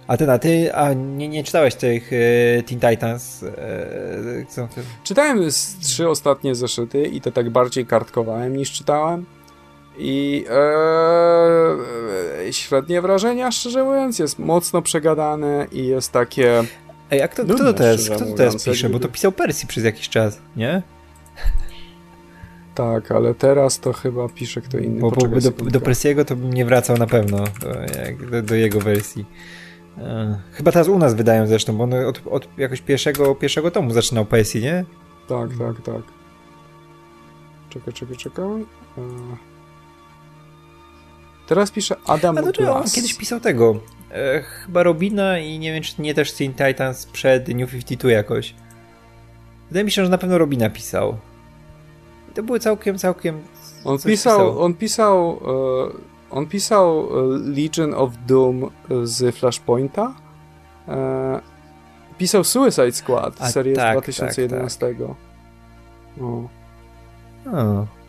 A 0.06 0.16
ty, 0.16 0.30
a 0.30 0.38
ty 0.38 0.74
a 0.74 0.92
nie, 0.92 1.28
nie 1.28 1.44
czytałeś 1.44 1.74
tych 1.74 2.12
e, 2.12 2.62
Teen 2.62 2.80
Titans? 2.80 3.42
E? 3.42 4.66
Czytałem 5.04 5.50
z 5.50 5.78
trzy 5.78 6.08
ostatnie 6.08 6.54
zeszyty 6.54 7.02
i 7.02 7.20
to 7.20 7.30
tak 7.30 7.50
bardziej 7.50 7.86
kartkowałem 7.86 8.56
niż 8.56 8.72
czytałem. 8.72 9.26
I 10.02 10.44
e, 10.50 11.76
średnie 12.52 13.02
wrażenia, 13.02 13.52
szczerze 13.52 13.84
mówiąc, 13.84 14.18
jest 14.18 14.38
mocno 14.38 14.82
przegadane 14.82 15.66
i 15.72 15.86
jest 15.86 16.12
takie. 16.12 16.62
Ej, 17.10 17.22
a 17.22 17.28
kto, 17.28 17.44
kto 17.44 17.58
to 17.58 17.72
teraz, 17.72 18.10
kto 18.10 18.18
to 18.18 18.34
teraz 18.36 18.64
pisze? 18.64 18.88
Bo 18.88 18.98
to 18.98 19.08
pisał 19.08 19.32
Persji 19.32 19.68
przez 19.68 19.84
jakiś 19.84 20.08
czas, 20.08 20.40
nie? 20.56 20.82
Tak, 22.74 23.12
ale 23.12 23.34
teraz 23.34 23.80
to 23.80 23.92
chyba 23.92 24.28
pisze 24.28 24.60
kto 24.60 24.78
inny. 24.78 25.00
Bo, 25.00 25.10
bo 25.10 25.40
do, 25.40 25.50
do 25.50 25.80
Persiego 25.80 26.24
to 26.24 26.36
bym 26.36 26.52
nie 26.52 26.64
wracał 26.64 26.96
na 26.96 27.06
pewno 27.06 27.38
do, 27.38 27.74
do, 28.30 28.42
do 28.42 28.54
jego 28.54 28.80
wersji. 28.80 29.24
E, 29.98 30.38
chyba 30.52 30.72
teraz 30.72 30.88
u 30.88 30.98
nas 30.98 31.14
wydają 31.14 31.46
zresztą, 31.46 31.76
bo 31.76 31.84
on 31.84 31.94
od, 31.94 32.20
od 32.26 32.48
jakoś 32.58 32.80
pierwszego, 32.80 33.34
pierwszego 33.34 33.70
tomu 33.70 33.92
zaczynał 33.92 34.24
Persji, 34.24 34.62
nie? 34.62 34.84
Tak, 35.28 35.50
tak, 35.58 35.82
tak. 35.82 36.02
Czekaj, 37.70 37.94
czekaj, 37.94 38.16
czekaj. 38.16 38.64
E... 38.98 39.49
Teraz 41.50 41.70
pisze 41.70 41.96
Adam 42.06 42.38
A 42.38 42.42
to 42.42 42.76
on 42.76 42.84
kiedyś 42.90 43.14
pisał 43.14 43.40
tego. 43.40 43.80
E, 44.12 44.42
chyba 44.42 44.82
Robina 44.82 45.38
i 45.38 45.58
nie 45.58 45.72
wiem, 45.72 45.82
czy 45.82 46.02
nie 46.02 46.14
też 46.14 46.32
Teen 46.32 46.54
Titans 46.54 47.06
przed 47.06 47.48
New 47.48 47.70
52 47.70 48.10
jakoś. 48.10 48.54
Wydaje 49.68 49.84
mi 49.84 49.90
się, 49.90 50.04
że 50.04 50.10
na 50.10 50.18
pewno 50.18 50.38
Robina 50.38 50.70
pisał. 50.70 51.16
I 52.30 52.34
to 52.34 52.42
były 52.42 52.60
całkiem, 52.60 52.98
całkiem... 52.98 53.42
On 53.84 53.98
pisał, 53.98 54.06
pisał, 54.06 54.62
on 54.62 54.74
pisał... 54.74 55.40
E, 55.46 56.34
on 56.34 56.46
pisał 56.46 57.08
e, 57.18 57.38
Legion 57.38 57.94
of 57.94 58.12
Doom 58.26 58.70
z 59.02 59.36
Flashpointa. 59.36 60.14
E, 60.88 61.40
pisał 62.18 62.44
Suicide 62.44 62.92
Squad, 62.92 63.36
A, 63.38 63.50
serię 63.50 63.74
tak, 63.74 63.90
z 63.90 63.92
2011. 63.92 64.78
Tak, 64.78 64.96
tak. 64.98 65.06
O. 66.20 66.48
o. 67.52 67.99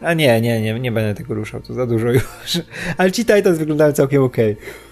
A 0.00 0.14
nie, 0.14 0.40
nie, 0.40 0.60
nie, 0.60 0.80
nie 0.80 0.92
będę 0.92 1.14
tego 1.14 1.34
ruszał, 1.34 1.60
to 1.60 1.74
za 1.74 1.86
dużo 1.86 2.08
już. 2.08 2.22
Ale 2.98 3.12
ci 3.12 3.24
Titans 3.24 3.58
wyglądają 3.58 3.92
całkiem 3.92 4.22
okej. 4.22 4.52
Okay. 4.52 4.88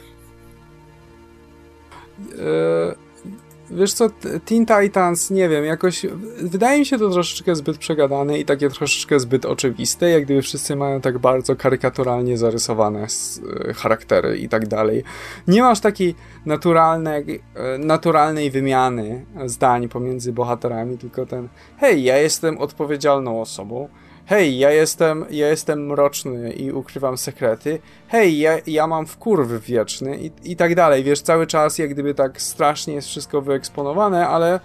E, 2.39 2.95
wiesz 3.71 3.93
co, 3.93 4.11
Teen 4.45 4.67
Titans, 4.67 5.31
nie 5.31 5.49
wiem, 5.49 5.65
jakoś 5.65 6.07
wydaje 6.43 6.79
mi 6.79 6.87
się 6.87 6.99
to 6.99 7.11
troszeczkę 7.11 7.57
zbyt 7.57 7.79
przegadane 7.79 8.39
i 8.39 8.45
takie 8.45 8.71
troszeczkę 8.71 9.21
zbyt 9.21 9.45
oczywiste, 9.45 10.11
jak 10.11 10.25
gdyby 10.25 10.43
wszyscy 10.43 10.77
mają 10.77 11.01
tak 11.01 11.19
bardzo 11.19 11.57
karykaturalnie 11.57 12.39
zarysowane 12.39 13.07
e, 13.69 13.75
charaktery 13.75 14.39
i 14.39 14.49
tak 14.49 14.69
dalej. 14.69 15.05
Nie 15.49 15.63
masz 15.63 15.81
takiej 15.81 16.15
naturalnej, 16.47 17.43
e, 17.55 17.79
naturalnej 17.79 18.51
wymiany 18.51 19.25
zdań 19.47 19.89
pomiędzy 19.89 20.33
bohaterami, 20.33 20.99
tylko 20.99 21.27
ten 21.27 21.49
hej, 21.77 22.05
ja 22.05 22.19
jestem 22.19 22.59
odpowiedzialną 22.59 23.41
osobą, 23.41 23.89
hej, 24.27 24.59
ja 24.59 24.71
jestem, 24.71 25.25
ja 25.31 25.49
jestem 25.49 25.87
mroczny 25.87 26.53
i 26.53 26.73
ukrywam 26.73 27.19
sekrety, 27.19 27.79
hej, 28.09 28.39
ja, 28.39 28.59
ja 28.67 28.87
mam 28.87 29.07
wkurw 29.07 29.49
wieczny 29.63 30.19
i, 30.19 30.31
i 30.45 30.57
tak 30.57 30.75
dalej, 30.75 31.05
wiesz, 31.05 31.21
cały 31.21 31.47
czas 31.47 31.79
jak 31.79 31.91
gdyby 31.91 32.15
tak 32.15 32.43
strasznie 32.43 32.95
jest 32.95 33.09
wszystko 33.09 33.43
wyeksponowane, 33.43 34.29
ale 34.29 34.61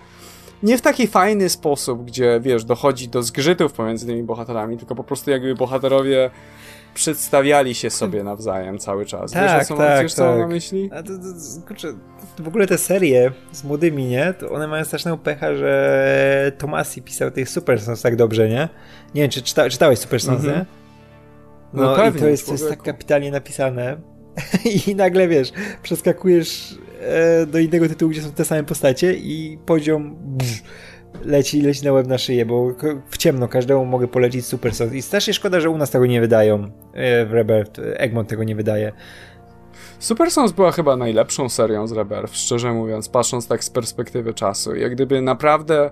nie 0.64 0.77
w 0.77 0.81
taki 0.81 1.07
fajny 1.07 1.49
sposób, 1.49 2.06
gdzie, 2.06 2.40
wiesz, 2.43 2.64
dochodzi 2.64 3.09
do 3.09 3.23
zgrzytów 3.23 3.73
pomiędzy 3.73 4.06
tymi 4.06 4.23
bohaterami, 4.23 4.77
tylko 4.77 4.95
po 4.95 5.03
prostu 5.03 5.31
jakby 5.31 5.56
bohaterowie 5.56 6.31
przedstawiali 6.93 7.75
się 7.75 7.90
sobie 7.90 8.23
nawzajem 8.23 8.80
cały 8.80 9.06
czas. 9.06 9.31
Tak, 9.31 9.59
wiesz, 9.59 9.67
co, 9.67 9.77
tak, 9.77 10.03
wiesz, 10.03 10.14
co 10.14 10.22
tak. 10.22 10.31
mam 10.31 10.40
na 10.40 10.48
myśli? 10.48 10.90
A 10.93 11.03
to, 11.03 11.09
to, 11.09 11.67
kurczę, 11.67 11.93
w 12.40 12.48
ogóle 12.48 12.68
te 12.68 12.77
serie 12.77 13.32
z 13.51 13.64
młodymi, 13.64 14.06
nie? 14.06 14.34
To 14.34 14.51
one 14.51 14.68
mają 14.68 14.85
straszną 14.85 15.18
pecha, 15.18 15.56
że 15.56 16.51
Tomasi 16.58 17.01
pisał 17.01 17.32
tych 17.32 17.50
Super 17.50 17.82
Sons 17.82 18.01
tak 18.01 18.16
dobrze, 18.16 18.50
nie? 18.50 18.69
Nie 19.16 19.22
wiem, 19.22 19.32
czy 19.32 19.42
czyta, 19.42 19.69
czytałeś 19.69 20.00
Super 20.00 20.22
Sons, 20.22 20.43
mm 20.43 20.56
-hmm. 20.56 20.58
nie? 20.58 20.66
No, 21.74 21.84
no 21.84 21.95
pewnie, 21.95 22.19
i 22.19 22.22
to 22.22 22.27
jest, 22.27 22.45
to 22.45 22.51
jest 22.51 22.69
tak 22.69 22.84
kapitalnie 22.84 23.32
napisane. 23.32 23.98
I 24.88 24.95
nagle 24.95 25.27
wiesz, 25.27 25.51
przeskakujesz 25.84 26.77
e, 27.01 27.45
do 27.45 27.60
innego 27.60 27.90
tytułu, 27.90 28.11
gdzie 28.11 28.22
są 28.22 28.32
te 28.32 28.45
same 28.45 28.64
postacie 28.64 29.14
i 29.14 29.60
poziom 29.66 30.16
leci, 31.26 31.61
leci 31.61 31.85
na 31.85 31.92
łeb 31.92 32.08
na 32.08 32.18
szyję, 32.18 32.45
bo 32.45 32.76
w 33.10 33.18
ciemno 33.18 33.48
każdemu 33.48 33.85
mogę 33.85 34.08
polecić 34.08 34.45
Super 34.45 34.76
Sons. 34.76 34.93
I 34.93 35.01
strasznie 35.01 35.34
szkoda, 35.34 35.60
że 35.60 35.69
u 35.69 35.77
nas 35.77 35.90
tego 35.90 36.06
nie 36.06 36.22
wydają. 36.22 36.72
E, 36.93 37.26
w 37.26 37.34
Rebirth 37.34 37.82
Egmont 37.95 38.30
tego 38.30 38.43
nie 38.43 38.56
wydaje. 38.56 38.92
Super 40.01 40.31
Sons 40.31 40.51
była 40.51 40.71
chyba 40.71 40.95
najlepszą 40.95 41.49
serią 41.49 41.88
z 41.88 41.91
Rebirth, 41.91 42.35
szczerze 42.35 42.73
mówiąc, 42.73 43.09
patrząc 43.09 43.47
tak 43.47 43.63
z 43.63 43.69
perspektywy 43.69 44.33
czasu. 44.33 44.75
Jak 44.75 44.91
gdyby 44.91 45.21
naprawdę, 45.21 45.91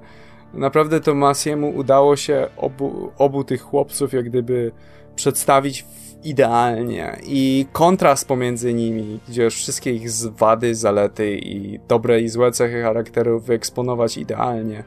naprawdę 0.53 0.99
to 0.99 1.15
Masiemu 1.15 1.69
udało 1.69 2.15
się 2.15 2.47
obu, 2.57 3.11
obu 3.17 3.43
tych 3.43 3.61
chłopców 3.61 4.13
jak 4.13 4.29
gdyby 4.29 4.71
przedstawić 5.15 5.85
idealnie 6.23 7.17
i 7.23 7.65
kontrast 7.71 8.27
pomiędzy 8.27 8.73
nimi, 8.73 9.19
gdzie 9.29 9.49
wszystkie 9.49 9.93
ich 9.93 10.11
wady, 10.38 10.75
zalety 10.75 11.38
i 11.38 11.79
dobre 11.88 12.21
i 12.21 12.29
złe 12.29 12.51
cechy 12.51 12.81
charakterów 12.81 13.45
wyeksponować 13.45 14.17
idealnie 14.17 14.83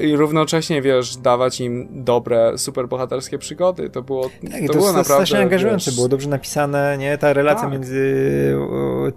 i 0.00 0.16
równocześnie, 0.16 0.82
wiesz, 0.82 1.16
dawać 1.16 1.60
im 1.60 1.88
dobre, 1.90 2.58
superbohaterskie 2.58 3.38
przygody. 3.38 3.90
To 3.90 4.02
było, 4.02 4.30
tak, 4.50 4.60
to, 4.60 4.66
to 4.66 4.72
było 4.72 4.86
naprawdę... 4.86 5.04
strasznie 5.04 5.38
angażujące, 5.38 5.90
wiesz... 5.90 5.96
było 5.96 6.08
dobrze 6.08 6.28
napisane, 6.28 6.98
nie? 6.98 7.18
Ta 7.18 7.32
relacja 7.32 7.62
tak. 7.62 7.72
między 7.72 8.56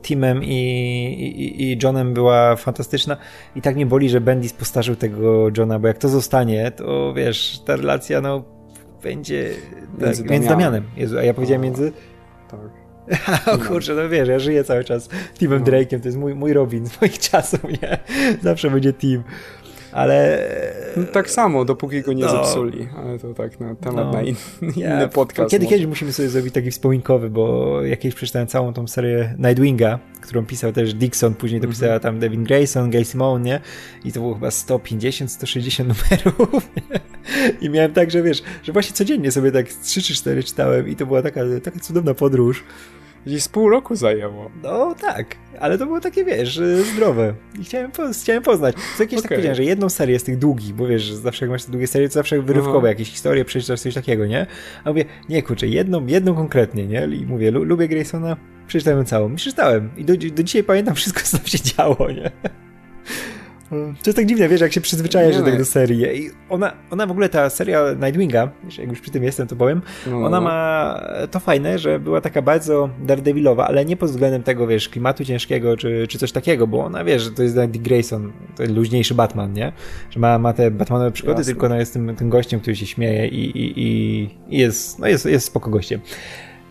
Timem 0.02 0.44
i, 0.44 0.48
i, 0.48 1.64
i 1.64 1.78
Johnem 1.84 2.14
była 2.14 2.56
fantastyczna 2.56 3.18
i 3.56 3.62
tak 3.62 3.76
mnie 3.76 3.86
boli, 3.86 4.10
że 4.10 4.22
Bendis 4.22 4.54
postarzył 4.54 4.96
tego 4.96 5.50
Johna, 5.58 5.80
bo 5.80 5.88
jak 5.88 5.98
to 5.98 6.10
zostanie, 6.10 6.72
to 6.72 7.14
wiesz, 7.14 7.62
ta 7.66 7.76
relacja, 7.76 8.22
no 8.22 8.44
będzie 9.04 9.50
między, 10.00 10.24
tak, 10.24 10.32
między 10.32 10.50
Damianem. 10.50 10.84
Jezu, 10.98 11.18
a 11.18 11.24
ja 11.24 11.34
powiedziałem 11.34 11.62
między... 11.62 11.92
Tak. 12.52 12.82
o 13.54 13.58
kurczę, 13.58 13.94
no 13.96 14.10
wiesz, 14.10 14.28
ja 14.28 14.40
żyję 14.40 14.64
cały 14.64 14.84
czas 14.84 15.10
Timem 15.40 15.60
no. 15.60 15.66
Drake'em, 15.66 16.00
to 16.00 16.08
jest 16.08 16.18
mój, 16.18 16.36
mój 16.36 16.54
Robin 16.54 16.88
z 16.88 17.02
moich 17.02 17.20
czasów, 17.30 17.64
nie? 17.64 17.98
Zawsze 18.42 18.70
będzie 18.70 18.94
Team 18.94 19.24
ale... 19.92 20.48
No, 20.98 21.04
tak 21.04 21.30
samo, 21.30 21.66
dopóki 21.66 22.02
go 22.02 22.14
nie 22.14 22.24
no. 22.24 22.30
zepsuli, 22.30 22.88
ale 22.98 23.20
to 23.20 23.34
tak 23.34 23.60
na 23.60 23.76
temat 23.76 24.06
no. 24.06 24.12
na 24.12 24.22
in, 24.22 24.36
inny 24.62 25.02
ja, 25.02 25.08
podcast. 25.08 25.52
Kiedy, 25.52 25.68
kiedyś 25.68 25.86
musimy 25.86 26.14
sobie 26.14 26.30
zrobić 26.30 26.54
taki 26.54 26.72
wspominkowy, 26.72 27.30
bo 27.30 27.78
jakieś 27.84 28.16
przeczytałem 28.16 28.48
całą 28.48 28.74
tą 28.74 28.88
serię 28.88 29.36
Nightwinga, 29.40 30.00
którą 30.22 30.46
pisał 30.46 30.72
też 30.74 30.94
Dixon, 30.94 31.34
później 31.34 31.62
to 31.62 31.66
mm 31.66 31.76
-hmm. 31.76 31.80
pisała 31.80 32.00
tam 32.00 32.20
Devin 32.20 32.44
Grayson, 32.44 32.90
Gail 32.90 33.06
Simone, 33.06 33.44
nie? 33.44 33.60
I 34.06 34.12
to 34.12 34.20
było 34.20 34.34
chyba 34.34 34.52
150, 34.52 35.32
160 35.32 35.90
numerów. 35.90 36.70
I 37.62 37.70
miałem 37.70 37.94
tak, 37.94 38.12
że 38.12 38.24
wiesz, 38.24 38.44
że 38.64 38.74
właśnie 38.74 38.94
codziennie 38.94 39.32
sobie 39.32 39.52
tak 39.52 39.68
3 39.70 40.02
czy 40.02 40.16
4 40.16 40.44
czytałem 40.44 40.88
i 40.88 40.96
to 40.96 41.06
była 41.06 41.22
taka, 41.22 41.42
taka 41.64 41.80
cudowna 41.80 42.14
podróż. 42.14 42.64
Gdzieś 43.26 43.44
z 43.44 43.48
pół 43.48 43.70
roku 43.70 43.96
zajęło. 43.96 44.52
No 44.64 44.96
tak, 45.02 45.36
ale 45.60 45.78
to 45.78 45.86
było 45.86 46.00
takie, 46.00 46.26
wiesz, 46.26 46.62
zdrowe. 46.94 47.34
I 47.60 47.64
chciałem, 47.64 47.92
po, 47.92 48.04
chciałem 48.14 48.44
poznać. 48.44 48.76
Co 48.98 49.04
jakieś 49.04 49.20
okay. 49.20 49.22
tak 49.22 49.32
powiedziałem, 49.32 49.56
że 49.56 49.64
jedną 49.64 49.90
serię 49.90 50.20
z 50.20 50.24
tych 50.24 50.38
długich, 50.38 50.74
bo 50.74 50.88
wiesz, 50.88 51.02
że 51.02 51.18
zawsze 51.18 51.46
jak 51.46 51.52
masz 51.52 51.66
te 51.66 51.72
długie 51.72 51.88
serie, 51.88 52.08
to 52.08 52.14
zawsze 52.14 52.42
wyrywkowe 52.42 52.78
Aha. 52.78 52.88
jakieś 52.88 53.10
historie, 53.10 53.46
przeczytasz 53.46 53.82
coś 53.82 53.94
takiego, 53.94 54.26
nie? 54.26 54.46
A 54.84 54.90
mówię, 54.90 55.06
nie 55.30 55.44
kurczę, 55.44 55.68
jedną, 55.68 56.06
jedną 56.06 56.36
konkretnie, 56.36 56.88
nie? 56.88 57.06
I 57.06 57.26
mówię, 57.26 57.52
lubię 57.52 57.88
Graysona, 57.88 58.38
przeczytałem 58.68 59.06
całą. 59.06 59.32
I 59.32 59.36
przeczytałem. 59.36 59.90
I 59.98 60.06
do, 60.06 60.14
do 60.14 60.44
dzisiaj 60.44 60.64
pamiętam 60.64 60.96
wszystko, 60.96 61.22
co 61.24 61.38
tam 61.38 61.48
się 61.48 61.60
działo, 61.60 62.12
nie? 62.12 62.32
To 63.72 64.10
jest 64.10 64.16
tak 64.16 64.26
dziwne, 64.26 64.50
wiesz, 64.50 64.62
jak 64.62 64.74
się 64.74 64.82
przyzwyczajasz 64.82 65.38
do 65.38 65.44
tego 65.44 65.66
serii. 65.66 66.24
I 66.24 66.30
ona, 66.50 66.74
ona 66.90 67.08
w 67.08 67.12
ogóle, 67.12 67.30
ta 67.30 67.50
seria 67.50 67.94
Nightwinga, 67.94 68.52
jak 68.78 68.90
już 68.90 69.02
przy 69.02 69.12
tym 69.12 69.24
jestem, 69.24 69.48
to 69.48 69.56
powiem, 69.56 69.82
no. 70.08 70.26
ona 70.26 70.42
ma 70.42 71.02
to 71.32 71.40
fajne, 71.40 71.80
że 71.80 72.00
była 72.00 72.22
taka 72.22 72.42
bardzo 72.42 72.90
Daredevilowa, 73.04 73.68
ale 73.68 73.86
nie 73.86 73.98
pod 73.98 74.10
względem 74.10 74.44
tego, 74.44 74.68
wiesz, 74.68 74.90
klimatu 74.90 75.26
ciężkiego, 75.26 75.78
czy, 75.78 76.08
czy 76.10 76.18
coś 76.18 76.32
takiego, 76.32 76.68
bo 76.68 76.86
ona, 76.86 77.04
wiesz, 77.04 77.22
że 77.22 77.32
to 77.32 77.44
jest 77.44 77.60
Dick 77.60 77.86
Grayson, 77.86 78.32
to 78.56 78.64
jest 78.64 78.76
luźniejszy 78.76 79.16
Batman, 79.16 79.54
nie? 79.54 79.72
Że 80.10 80.20
ma, 80.20 80.40
ma 80.40 80.54
te 80.54 80.72
Batmanowe 80.72 81.12
przygody, 81.12 81.40
Jasne. 81.40 81.54
tylko 81.54 81.70
no 81.70 81.76
jest 81.76 81.94
tym, 81.94 82.16
tym 82.16 82.30
gościem, 82.30 82.60
który 82.60 82.76
się 82.76 82.86
śmieje 82.86 83.28
i, 83.28 83.58
i, 83.58 83.74
i 83.80 84.58
jest, 84.58 85.00
no 85.00 85.08
jest, 85.08 85.26
jest 85.26 85.46
spoko 85.46 85.70
gościem 85.70 86.02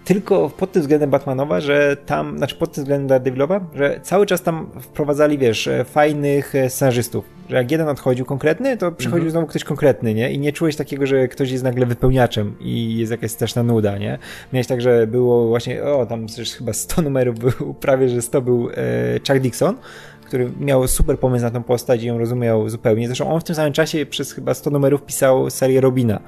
tylko 0.05 0.51
pod 0.51 0.73
tym 0.73 0.83
względem 0.83 1.11
Batmanowa, 1.11 1.61
że 1.61 1.97
tam, 2.07 2.39
znaczy 2.39 2.57
pod 2.57 2.73
tym 2.73 2.85
względem 2.85 3.09
Daredevilowa, 3.09 3.61
że 3.75 4.01
cały 4.03 4.27
czas 4.27 4.43
tam 4.43 4.71
wprowadzali, 4.81 5.39
wiesz, 5.39 5.69
fajnych 5.85 6.55
e, 6.55 6.71
scenarzystów. 6.71 7.25
Że 7.49 7.57
jak 7.57 7.71
jeden 7.71 7.89
odchodził 7.89 8.25
konkretny, 8.25 8.77
to 8.77 8.93
przychodził 8.93 9.27
mhm. 9.27 9.31
znowu 9.31 9.47
ktoś 9.47 9.65
konkretny, 9.65 10.15
nie? 10.15 10.33
I 10.33 10.39
nie 10.39 10.53
czułeś 10.53 10.77
takiego, 10.77 11.07
że 11.07 11.29
ktoś 11.29 11.51
jest 11.51 11.65
nagle 11.65 11.87
wypełniaczem 11.87 12.57
i 12.61 12.97
jest 12.97 13.13
jakaś 13.13 13.31
straszna 13.31 13.63
nuda, 13.63 13.99
nie? 13.99 14.19
Miałeś 14.53 14.67
tak, 14.67 14.81
że 14.81 15.07
było 15.07 15.49
właśnie, 15.49 15.83
o, 15.83 16.07
tam 16.07 16.27
przecież 16.27 16.53
chyba 16.53 16.73
100 16.73 17.03
numerów 17.03 17.39
był, 17.39 17.75
prawie, 17.81 18.09
że 18.09 18.23
100 18.23 18.43
był 18.43 18.71
e, 18.71 18.73
Chuck 19.29 19.39
Dixon, 19.41 19.77
który 20.25 20.51
miał 20.61 20.89
super 20.89 21.19
pomysł 21.19 21.45
na 21.45 21.51
tą 21.51 21.63
postać 21.63 22.03
i 22.03 22.07
ją 22.07 22.19
rozumiał 22.19 22.69
zupełnie. 22.69 23.07
Zresztą 23.07 23.33
on 23.33 23.41
w 23.41 23.45
tym 23.45 23.57
samym 23.57 23.73
czasie 23.73 24.07
przez 24.07 24.33
chyba 24.33 24.55
100 24.55 24.71
numerów 24.71 25.03
pisał 25.03 25.51
serię 25.51 25.81
Robina. 25.81 26.21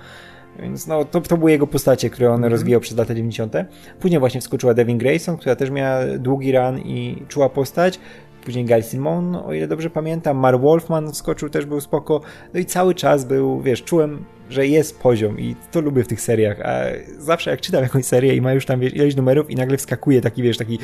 Więc 0.58 0.86
no, 0.86 1.04
to, 1.04 1.20
to 1.20 1.36
były 1.36 1.50
jego 1.50 1.66
postacie, 1.66 2.10
które 2.10 2.28
on 2.28 2.34
mm 2.34 2.48
-hmm. 2.48 2.52
rozwijał 2.52 2.80
przez 2.80 2.98
lata 2.98 3.14
90. 3.14 3.54
Później 4.00 4.20
właśnie 4.20 4.40
wskoczyła 4.40 4.74
Devin 4.74 4.98
Grayson, 4.98 5.36
która 5.36 5.56
też 5.56 5.70
miała 5.70 6.04
długi 6.18 6.52
run 6.52 6.78
i 6.78 7.22
czuła 7.28 7.48
postać. 7.48 7.98
Później 8.44 8.64
Gail 8.64 8.82
Simon, 8.82 9.36
o 9.36 9.52
ile 9.52 9.68
dobrze 9.68 9.90
pamiętam. 9.90 10.36
Mark 10.36 10.60
Wolfman 10.60 11.12
wskoczył, 11.12 11.48
też 11.48 11.66
był 11.66 11.80
spoko. 11.80 12.20
No 12.54 12.60
i 12.60 12.64
cały 12.64 12.94
czas 12.94 13.24
był, 13.24 13.60
wiesz, 13.60 13.82
czułem, 13.82 14.24
że 14.50 14.66
jest 14.66 15.00
poziom 15.00 15.40
i 15.40 15.56
to 15.70 15.80
lubię 15.80 16.04
w 16.04 16.08
tych 16.08 16.20
seriach. 16.20 16.60
A 16.60 16.80
zawsze 17.18 17.50
jak 17.50 17.60
czytam 17.60 17.82
jakąś 17.82 18.04
serię 18.04 18.36
i 18.36 18.40
ma 18.40 18.52
już 18.52 18.66
tam 18.66 18.80
wiesz, 18.80 18.94
ileś 18.94 19.16
numerów 19.16 19.50
i 19.50 19.56
nagle 19.56 19.76
wskakuje 19.76 20.20
taki, 20.20 20.42
wiesz, 20.42 20.56
taki 20.56 20.78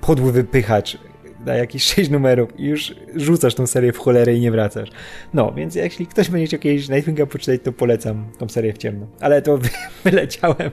podły 0.00 0.32
wypychacz 0.32 0.98
da 1.44 1.54
jakieś 1.54 1.84
6 1.94 2.10
numerów 2.10 2.60
i 2.60 2.64
już 2.64 2.94
rzucasz 3.14 3.54
tą 3.54 3.66
serię 3.66 3.92
w 3.92 3.98
cholerę 3.98 4.34
i 4.34 4.40
nie 4.40 4.50
wracasz. 4.50 4.88
No, 5.34 5.52
więc 5.52 5.74
jeśli 5.74 6.06
ktoś 6.06 6.30
będzie 6.30 6.46
chciał 6.46 6.58
jakiegoś 6.58 6.88
Nightwinga 6.88 7.26
poczytać, 7.26 7.60
to 7.64 7.72
polecam 7.72 8.24
tą 8.38 8.48
serię 8.48 8.72
w 8.72 8.78
ciemno. 8.78 9.06
Ale 9.20 9.42
to 9.42 9.58
wyleciałem, 10.04 10.70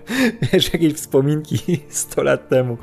wiesz, 0.53 0.73
jakieś 0.73 0.93
wspominki 0.93 1.57
100 1.89 2.23
lat 2.23 2.49
temu. 2.49 2.77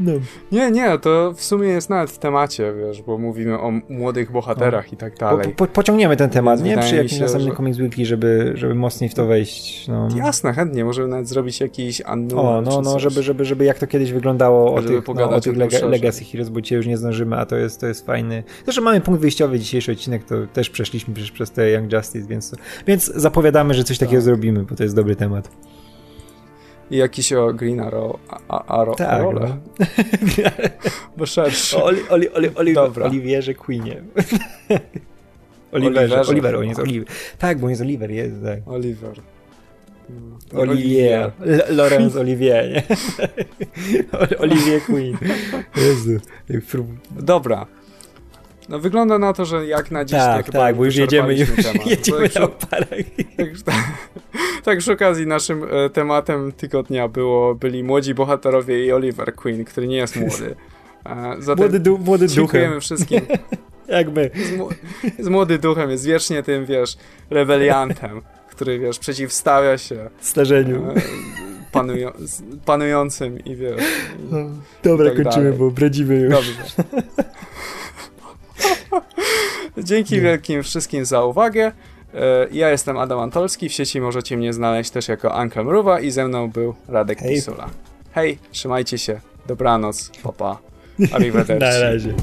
No. 0.00 0.12
Nie, 0.52 0.70
nie, 0.70 0.98
to 0.98 1.32
w 1.32 1.44
sumie 1.44 1.68
jest 1.68 1.90
nawet 1.90 2.10
w 2.10 2.18
temacie, 2.18 2.72
wiesz, 2.78 3.02
bo 3.02 3.18
mówimy 3.18 3.60
o 3.60 3.72
młodych 3.88 4.32
bohaterach 4.32 4.86
no. 4.86 4.92
i 4.92 4.96
tak 4.96 5.16
dalej. 5.16 5.48
Po, 5.56 5.66
po, 5.66 5.72
pociągniemy 5.72 6.16
ten 6.16 6.30
temat, 6.30 6.62
nie? 6.62 6.78
Przy 6.78 6.96
jakimś 6.96 7.20
następnym 7.20 7.50
że... 7.50 7.56
Comics 7.56 7.78
Weekly, 7.78 8.06
żeby, 8.06 8.52
żeby 8.54 8.74
mocniej 8.74 9.10
w 9.10 9.14
to 9.14 9.26
wejść. 9.26 9.88
No. 9.88 10.08
Jasne, 10.16 10.52
chętnie, 10.52 10.84
możemy 10.84 11.08
nawet 11.08 11.28
zrobić 11.28 11.60
jakiś 11.60 12.00
annual. 12.00 12.46
O, 12.46 12.62
no, 12.62 12.80
no, 12.80 12.98
żeby, 12.98 13.22
żeby, 13.22 13.44
żeby 13.44 13.64
jak 13.64 13.78
to 13.78 13.86
kiedyś 13.86 14.12
wyglądało 14.12 14.74
o 14.74 14.82
tych, 14.82 15.08
no, 15.14 15.30
o 15.30 15.40
tych 15.40 15.56
lega 15.56 15.86
Legacy 15.86 16.24
Heroes, 16.24 16.48
bo 16.48 16.60
cię 16.60 16.76
już 16.76 16.86
nie 16.86 16.96
zdążymy 16.96 17.31
a 17.36 17.46
to 17.46 17.56
jest, 17.56 17.80
to 17.80 17.86
jest 17.86 18.06
fajny. 18.06 18.42
Zresztą 18.64 18.82
mamy 18.82 19.00
punkt 19.00 19.20
wyjściowy, 19.20 19.58
dzisiejszy 19.58 19.92
odcinek, 19.92 20.24
to 20.24 20.46
też 20.46 20.70
przeszliśmy 20.70 21.14
przez, 21.14 21.30
przez 21.30 21.50
te 21.50 21.70
Young 21.70 21.92
Justice, 21.92 22.28
więc, 22.28 22.54
więc 22.86 23.04
zapowiadamy, 23.04 23.74
że 23.74 23.84
coś 23.84 23.98
takiego 23.98 24.18
tak. 24.18 24.24
zrobimy, 24.24 24.62
bo 24.62 24.76
to 24.76 24.82
jest 24.82 24.96
dobry 24.96 25.16
temat. 25.16 25.50
I 26.90 26.96
jakiś 26.96 27.32
o 27.32 27.52
Green 27.52 27.80
Arrow, 27.80 28.16
a, 28.48 28.64
Arrow, 28.64 28.96
tak, 28.96 29.08
Arrow, 29.08 29.34
no. 29.34 29.56
bo 31.16 31.26
szerszy. 31.26 31.76
Oli, 31.84 32.08
oli, 32.08 32.30
oli, 32.30 32.54
oli, 32.54 32.74
Dobra. 32.74 33.06
Oliwierze 33.06 33.54
Queenie. 33.54 34.02
Oliverze, 35.72 36.20
Oliver, 36.20 36.56
on 36.56 36.64
jest 36.64 36.80
Oliver. 36.80 37.08
Tak, 37.38 37.58
bo 37.58 37.66
on 37.66 37.70
jest 37.70 37.82
Oliver, 37.82 38.10
jest, 38.10 38.34
tak. 38.44 38.68
Oliver. 38.68 39.20
Olivier. 40.56 41.32
Lorenz 41.70 42.16
Olivier, 42.16 42.70
nie? 42.70 42.82
Olivier 44.44 44.82
Queen. 44.82 45.18
Jezu. 45.76 46.20
Dobra. 47.10 47.66
No 48.68 48.78
wygląda 48.78 49.18
na 49.18 49.32
to, 49.32 49.44
że 49.44 49.66
jak 49.66 49.90
na 49.90 50.04
dziś 50.04 50.18
tak, 50.18 50.46
tak, 50.46 50.54
tak 50.54 50.76
bo 50.76 50.84
już 50.84 50.96
jedziemy, 50.96 51.34
już 51.34 51.48
temat. 51.48 51.86
jedziemy 51.90 52.30
na 52.34 52.48
parach. 52.48 52.88
Tak, 53.64 53.76
tak, 54.64 54.78
przy 54.78 54.92
okazji 54.92 55.26
naszym 55.26 55.64
e, 55.64 55.90
tematem 55.90 56.52
tygodnia 56.52 57.08
było, 57.08 57.54
byli 57.54 57.84
młodzi 57.84 58.14
bohaterowie 58.14 58.86
i 58.86 58.92
Oliver 58.92 59.34
Queen, 59.34 59.64
który 59.64 59.88
nie 59.88 59.96
jest 59.96 60.16
młody. 60.16 60.54
E, 61.06 61.36
zatem 61.38 61.64
młody, 61.64 61.80
du 61.80 61.98
młody 61.98 62.28
dziękujemy 62.28 62.66
duchem. 62.66 62.80
wszystkim. 62.80 63.20
Jakby. 63.88 64.30
Z, 65.18 65.24
z 65.24 65.28
młody 65.28 65.58
duchem, 65.58 65.90
jest 65.90 66.06
wiecznie 66.06 66.42
tym, 66.42 66.66
wiesz, 66.66 66.96
rebeliantem 67.30 68.22
który, 68.52 68.78
wiesz, 68.78 68.98
przeciwstawia 68.98 69.78
się 69.78 70.10
starzeniu. 70.20 70.90
E, 70.90 70.94
panują, 71.72 72.10
panującym 72.64 73.44
i 73.44 73.56
wiesz. 73.56 73.80
I, 73.80 74.34
no, 74.34 74.38
Dobra, 74.82 75.06
tak 75.10 75.22
kończymy, 75.22 75.44
dalej. 75.44 75.58
bo 75.58 75.70
bredzimy 75.70 76.14
już. 76.14 76.30
Dobrze. 76.34 76.52
Dzięki 79.78 80.14
Nie. 80.14 80.20
wielkim 80.20 80.62
wszystkim 80.62 81.04
za 81.04 81.24
uwagę. 81.24 81.72
E, 82.14 82.46
ja 82.52 82.70
jestem 82.70 82.98
Adam 82.98 83.18
Antolski, 83.20 83.68
w 83.68 83.72
sieci 83.72 84.00
możecie 84.00 84.36
mnie 84.36 84.52
znaleźć 84.52 84.90
też 84.90 85.08
jako 85.08 85.40
Uncle 85.42 85.64
Mruwa 85.64 86.00
i 86.00 86.10
ze 86.10 86.28
mną 86.28 86.50
był 86.50 86.74
Radek 86.88 87.18
Hej. 87.18 87.34
Pisula. 87.34 87.70
Hej, 88.12 88.38
trzymajcie 88.50 88.98
się, 88.98 89.20
dobranoc, 89.46 90.10
papa, 90.22 90.58
arrivederci. 91.12 91.64
Na 91.70 91.80
razie. 91.80 92.14